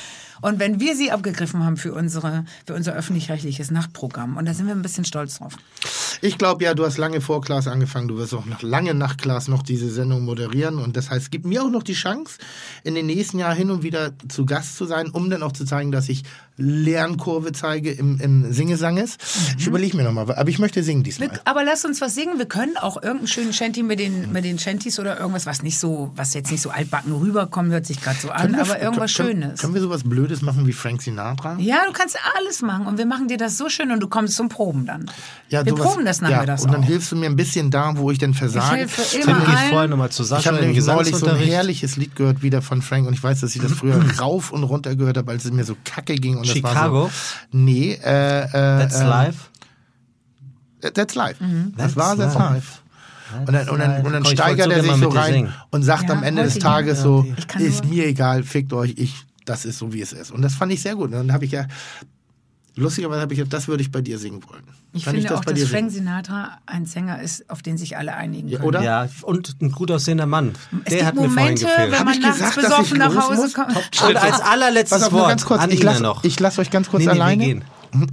und 0.42 0.60
wenn 0.60 0.80
wir 0.80 0.96
sie 0.96 1.12
abgegriffen 1.12 1.64
haben 1.64 1.78
für 1.78 1.94
unsere 1.94 2.46
für 2.66 2.74
unser 2.74 2.94
öffentlich-rechtliches 2.94 3.72
Nachtprogramm, 3.72 4.38
und 4.38 4.46
da 4.46 4.54
sind 4.54 4.68
wir 4.68 4.74
ein 4.76 4.82
bisschen 4.82 5.06
stolz 5.06 5.40
drauf. 5.40 5.54
Ich 6.22 6.38
glaube 6.38 6.64
ja, 6.64 6.74
du 6.74 6.86
hast 6.86 6.98
lange 6.98 7.22
vor 7.22 7.42
Klaas 7.42 7.68
angefangen, 7.68 8.08
du 8.08 8.18
wirst 8.18 8.34
auch 8.34 8.46
noch 8.46 8.62
lange 8.62 8.94
nach 8.94 9.18
Klaas 9.18 9.48
noch 9.48 9.64
diese 9.64 9.90
Sendung 9.90 10.24
moderieren 10.26 10.78
und 10.80 10.96
das 10.98 11.10
heißt, 11.10 11.30
gib 11.32 11.46
mir 11.46 11.64
auch 11.64 11.70
noch 11.70 11.84
die 11.84 11.94
Chance, 11.94 12.38
in 12.84 12.96
den 12.96 13.06
nächsten 13.06 13.40
Jahren 13.40 13.58
hin 13.58 13.70
und 13.72 13.84
wieder 13.84 14.14
zu 14.30 14.46
Gast 14.46 14.78
zu 14.78 14.86
sein, 14.86 15.10
um 15.10 15.30
dann 15.30 15.44
auch 15.44 15.52
zu 15.52 15.66
zeigen, 15.66 15.92
dass 15.92 16.10
ich 16.10 16.24
Lernkurve 16.58 17.52
zeige 17.52 17.92
im, 17.92 18.20
im 18.22 18.52
Singesanges. 18.52 19.18
Ich 19.58 19.68
überlege 19.68 19.96
mir 19.98 20.04
nochmal, 20.04 20.24
aber 20.34 20.48
ich 20.50 20.58
möchte 20.60 20.84
singen 20.84 21.04
diesmal. 21.04 21.30
Wir, 21.32 21.42
aber 21.46 21.64
lass 21.64 21.84
uns 21.86 22.00
was 22.02 22.16
singen. 22.16 22.38
Wir 22.38 22.46
können 22.46 22.78
auch 22.78 22.96
irgendeinen 22.96 23.28
schönen 23.28 23.54
Shanty 23.54 23.84
mit 23.84 24.00
den, 24.00 24.32
mit 24.32 24.46
den 24.46 24.58
Shanties 24.58 24.98
oder 25.00 25.20
irgendwas, 25.20 25.46
was 25.46 25.62
nicht 25.64 25.78
so, 25.78 26.12
was 26.16 26.34
jetzt 26.34 26.52
nicht 26.52 26.62
so 26.62 26.70
altbacken 26.70 27.12
rüberkommt, 27.14 27.72
hört 27.72 27.86
sich 27.86 28.02
gerade 28.02 28.18
so 28.20 28.30
an, 28.32 28.54
wir- 28.54 28.62
aber 28.62 28.82
irgendwas 28.82 29.14
können, 29.14 29.42
Schönes. 29.44 29.60
Können 29.62 29.74
wir 29.74 29.82
sowas 29.82 30.04
Blödes 30.04 30.25
machen 30.42 30.66
wie 30.68 30.74
Frank 30.74 31.02
Sinatra? 31.02 31.56
ja, 31.60 31.78
du 31.88 31.92
kannst 31.94 32.18
alles 32.38 32.62
machen 32.62 32.86
und 32.88 32.98
wir 32.98 33.06
machen 33.06 33.28
dir 33.28 33.38
das 33.38 33.58
so 33.58 33.70
schön 33.70 33.92
und 33.92 34.00
du 34.00 34.08
kommst 34.08 34.36
zum 34.36 34.50
Proben 34.50 34.86
dann. 34.86 35.06
wir 35.50 35.64
sowas- 35.66 35.86
proben 35.86 36.06
das 36.06 36.20
ja, 36.22 36.30
nachmittags 36.30 36.64
Und 36.64 36.74
dann 36.74 36.82
auch. 36.84 36.86
hilfst 36.88 37.12
du 37.12 37.16
mir 37.16 37.28
ein 37.28 37.36
bisschen 37.36 37.72
da, 37.72 37.94
wo 37.98 38.12
ich 38.12 38.18
denn 38.18 38.32
Ich 38.32 38.38
versage. 38.38 38.76
helfe 38.78 39.02
Tim 39.10 39.22
immer 39.30 39.40
geht 39.46 39.60
vorher 39.70 39.88
nochmal 39.88 40.10
zu 40.12 40.24
Ich 40.24 40.30
Sascha 40.30 40.48
habe 40.52 40.60
im 40.60 40.66
nämlich 40.68 40.86
neulich 40.86 41.16
so 41.16 41.28
ein 41.28 41.38
herrliches 41.38 41.96
Lied 41.98 42.16
gehört 42.16 42.42
wieder 42.42 42.62
von 42.62 42.82
Frank 42.82 43.08
und 43.08 43.14
ich 43.14 43.24
weiß, 43.24 43.42
dass 43.42 43.56
ich 43.56 43.62
das 43.62 43.72
früher 43.72 44.00
rauf 44.20 44.52
und 44.52 44.64
runter 44.64 44.96
gehört 44.96 45.18
habe, 45.18 45.32
als 45.32 45.46
es 45.46 45.52
mir 45.52 45.64
so 45.64 45.76
kacke 45.84 46.16
ging. 46.16 46.38
Und 46.38 46.48
Das 46.48 46.62
war 46.64 46.72
Chicago? 46.74 47.04
so, 47.06 47.12
nee, 47.58 47.94
äh, 48.04 48.42
äh, 48.44 48.50
That's 48.52 49.00
äh, 49.00 49.06
live. 49.08 49.36
That's 50.82 51.16
live. 51.16 51.38
Das 51.40 51.78
That's 51.78 51.96
war 51.96 52.16
That's 52.16 52.36
live. 52.36 52.54
live. 52.54 52.82
Und 53.48 53.54
dann, 53.54 53.70
und 53.70 53.80
dann, 53.80 54.06
und 54.06 54.12
dann 54.14 54.24
ich 54.24 54.30
steigert 54.30 54.72
er 54.72 54.84
sich 54.84 54.92
so 54.94 55.10
rein 55.10 55.34
singen. 55.34 55.54
und 55.72 55.82
sagt 55.84 56.04
Ja, 56.10 56.16
am 56.16 56.24
Ende 56.24 56.44
des 56.44 56.60
Tages 56.60 57.00
ja. 57.00 57.04
so, 57.04 57.26
Ich 57.38 57.56
ist 57.62 57.86
mir 57.86 58.06
egal, 58.06 58.44
fickt 58.44 58.72
euch, 58.72 58.94
ich, 58.98 59.26
das 59.46 59.66
ist 59.66 59.78
so 59.78 59.94
wie 59.94 60.02
es 60.02 60.14
ist. 60.14 60.32
Und 60.32 60.42
das 60.42 60.56
fand 60.56 60.72
ich 60.74 60.82
sehr 60.82 60.96
gut. 60.96 61.06
Und 61.06 61.12
dann 61.14 61.32
habe 61.34 61.46
ich 61.46 61.52
ja, 61.52 61.68
lustigerweise 62.76 63.22
habe 63.22 63.34
ich 63.34 63.40
gedacht, 63.40 63.54
das 63.54 63.68
würde 63.68 63.82
ich 63.84 63.92
bei 63.92 64.02
dir 64.02 64.18
singen 64.20 64.42
wollen. 64.50 64.64
Ich 64.94 65.04
Kann 65.06 65.14
finde 65.14 65.30
das 65.30 65.40
auch, 65.40 65.46
bei 65.46 65.54
dass 65.54 65.62
Frank 65.64 65.92
singen? 65.92 66.06
Sinatra 66.06 66.58
ein 66.66 66.86
Sänger 66.86 67.22
ist, 67.22 67.50
auf 67.50 67.62
den 67.62 67.78
sich 67.78 67.98
alle 67.98 68.16
einigen 68.16 68.48
Ja, 68.50 68.58
können. 68.58 68.68
oder? 68.68 68.82
Ja, 68.82 69.08
und 69.24 69.56
ein 69.62 69.72
gut 69.72 69.92
aussehender 69.92 70.26
Mann. 70.26 70.54
Es 70.86 70.90
Der 70.90 70.98
gibt 70.98 71.06
hat 71.08 71.16
mir 71.16 71.22
vorhin 71.22 71.36
Momente, 71.36 71.66
gefehlt. 71.66 71.92
wenn 71.92 72.06
man 72.06 72.14
ich 72.14 72.22
nachts 72.22 72.38
gesagt, 72.38 72.56
besoffen 72.56 72.86
ich 72.86 72.94
nach 72.98 73.30
Hause 73.30 73.54
kommt. 73.54 74.02
Und 74.08 74.16
als 74.18 74.40
allerletztes 74.42 75.04
auf, 75.04 75.12
Wort 75.14 75.30
ganz 75.30 75.46
kurz, 75.46 75.62
an 75.62 75.72
ich 75.72 75.84
lasse 75.84 76.14
ich 76.24 76.40
lass 76.40 76.60
euch 76.60 76.70
ganz 76.72 76.90
kurz 76.90 77.02
Nee, 77.02 77.06
nee, 77.08 77.12
alleine. 77.12 77.62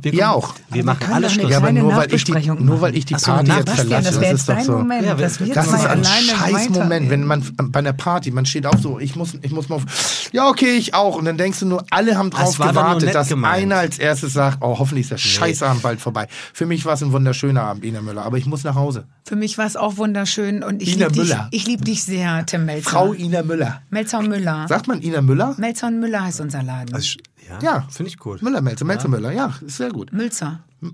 Wir 0.02 0.12
kommen- 0.12 0.22
auch. 0.24 0.54
Wir 0.70 0.84
machen 0.84 1.12
alles 1.12 1.32
Schluss. 1.32 1.50
Ja, 1.50 1.58
aber 1.58 1.72
nur 1.72 1.94
weil, 1.96 2.12
ich 2.12 2.24
die, 2.24 2.32
nur 2.32 2.80
weil 2.80 2.96
ich 2.96 3.04
die 3.04 3.14
so, 3.18 3.26
Party 3.32 3.50
jetzt 3.52 3.70
verlasse, 3.70 4.04
das 4.10 4.20
das, 4.20 4.32
ist 4.40 4.48
doch 4.48 4.60
so. 4.60 4.72
Moment. 4.78 5.06
Ja, 5.06 5.14
das 5.14 5.38
Das 5.38 5.66
ist 5.66 5.86
ein 5.86 6.04
scheiß. 6.04 6.68
Moment, 6.70 7.10
wenn 7.10 7.24
man 7.24 7.42
bei 7.56 7.78
einer 7.80 7.92
Party, 7.92 8.30
man 8.30 8.46
steht 8.46 8.66
auch 8.66 8.78
so, 8.78 8.98
ich 8.98 9.16
muss, 9.16 9.34
ich 9.42 9.52
muss 9.52 9.68
mal 9.68 9.76
auf, 9.76 9.84
ja 10.32 10.48
okay, 10.48 10.76
ich 10.76 10.94
auch. 10.94 11.16
Und 11.16 11.24
dann 11.24 11.36
denkst 11.36 11.60
du 11.60 11.66
nur, 11.66 11.84
alle 11.90 12.16
haben 12.16 12.30
drauf 12.30 12.56
Das 12.56 12.68
gewartet, 12.68 13.14
dass 13.14 13.28
gemeint. 13.28 13.62
einer 13.64 13.76
als 13.76 13.98
erstes 13.98 14.32
sagt, 14.32 14.58
oh 14.60 14.78
hoffentlich 14.78 15.04
ist 15.04 15.10
der 15.12 15.18
Scheißabend 15.18 15.82
bald 15.82 16.00
vorbei. 16.00 16.26
Für 16.52 16.66
mich 16.66 16.84
war 16.84 16.94
es 16.94 17.02
ein 17.02 17.12
wunderschöner 17.12 17.62
Abend, 17.62 17.84
Ina 17.84 18.00
Müller, 18.02 18.22
aber 18.24 18.38
ich 18.38 18.46
muss 18.46 18.64
nach 18.64 18.74
Hause. 18.74 19.04
Für 19.24 19.36
mich 19.36 19.58
war 19.58 19.66
es 19.66 19.76
auch 19.76 19.96
wunderschön 19.96 20.62
und 20.62 20.82
ich 20.82 20.96
Ina 20.96 21.06
liebe 21.08 21.12
dich, 21.20 21.28
Müller. 21.30 21.48
ich 21.50 21.66
lieb 21.66 21.84
dich 21.84 22.04
sehr, 22.04 22.44
Tim 22.46 22.64
Melzer. 22.66 22.90
Frau 22.90 23.12
Ina 23.12 23.42
Müller. 23.42 23.82
Melzer 23.90 24.22
Müller. 24.22 24.66
Sagt 24.68 24.88
man 24.88 25.00
Ina 25.02 25.20
Müller? 25.22 25.54
Melzer 25.58 25.90
Müller 25.90 26.24
heißt 26.24 26.40
unser 26.40 26.62
Laden. 26.62 26.94
Also, 26.94 27.18
Ja. 27.62 27.86
Finde 27.90 28.08
ich 28.10 28.18
gut. 28.18 28.42
Müller, 28.42 28.60
Melzer, 28.60 28.84
Melzer, 28.84 29.08
Müller. 29.08 29.30
Ja, 29.32 29.54
ist 29.66 29.76
sehr 29.76 29.90
gut. 29.90 30.12
Mülzer. 30.12 30.60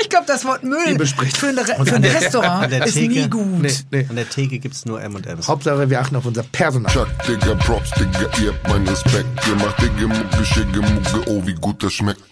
Ich 0.00 0.08
glaube, 0.10 0.26
das 0.28 0.44
Wort 0.44 0.62
Müll 0.62 0.78
für 0.78 1.48
ein, 1.48 1.58
Re 1.58 1.74
Und 1.78 1.88
für 1.88 1.96
ein 1.96 2.02
der- 2.02 2.14
Restaurant 2.14 2.64
an 2.64 2.70
der 2.70 2.86
ist 2.86 2.94
Theke- 2.96 3.08
nie 3.08 3.28
gut. 3.28 3.62
Nee, 3.62 3.72
nee. 3.90 4.06
An 4.08 4.14
der 4.16 4.28
Theke 4.28 4.58
gibt's 4.60 4.86
nur 4.86 5.02
M&M's. 5.02 5.48
Hauptsache, 5.48 5.90
wir 5.90 6.00
achten 6.00 6.14
auf 6.16 6.24
unser 6.24 6.44
Personal. 6.44 6.92
Chuck, 6.92 7.08
Digga, 7.26 7.54
Props, 7.56 7.90
Digga, 7.98 8.28
ihr 8.40 8.52
habt 8.52 8.68
meinen 8.68 8.86
Respekt. 8.88 9.26
Ihr 9.48 9.54
macht 9.56 9.82
Digga, 9.82 10.06
Mucke, 10.06 10.44
Schicke, 10.44 10.80
Mucke, 10.80 11.28
oh, 11.28 11.44
wie 11.46 11.54
gut 11.54 11.82
das 11.82 11.92
schmeckt. 11.94 12.22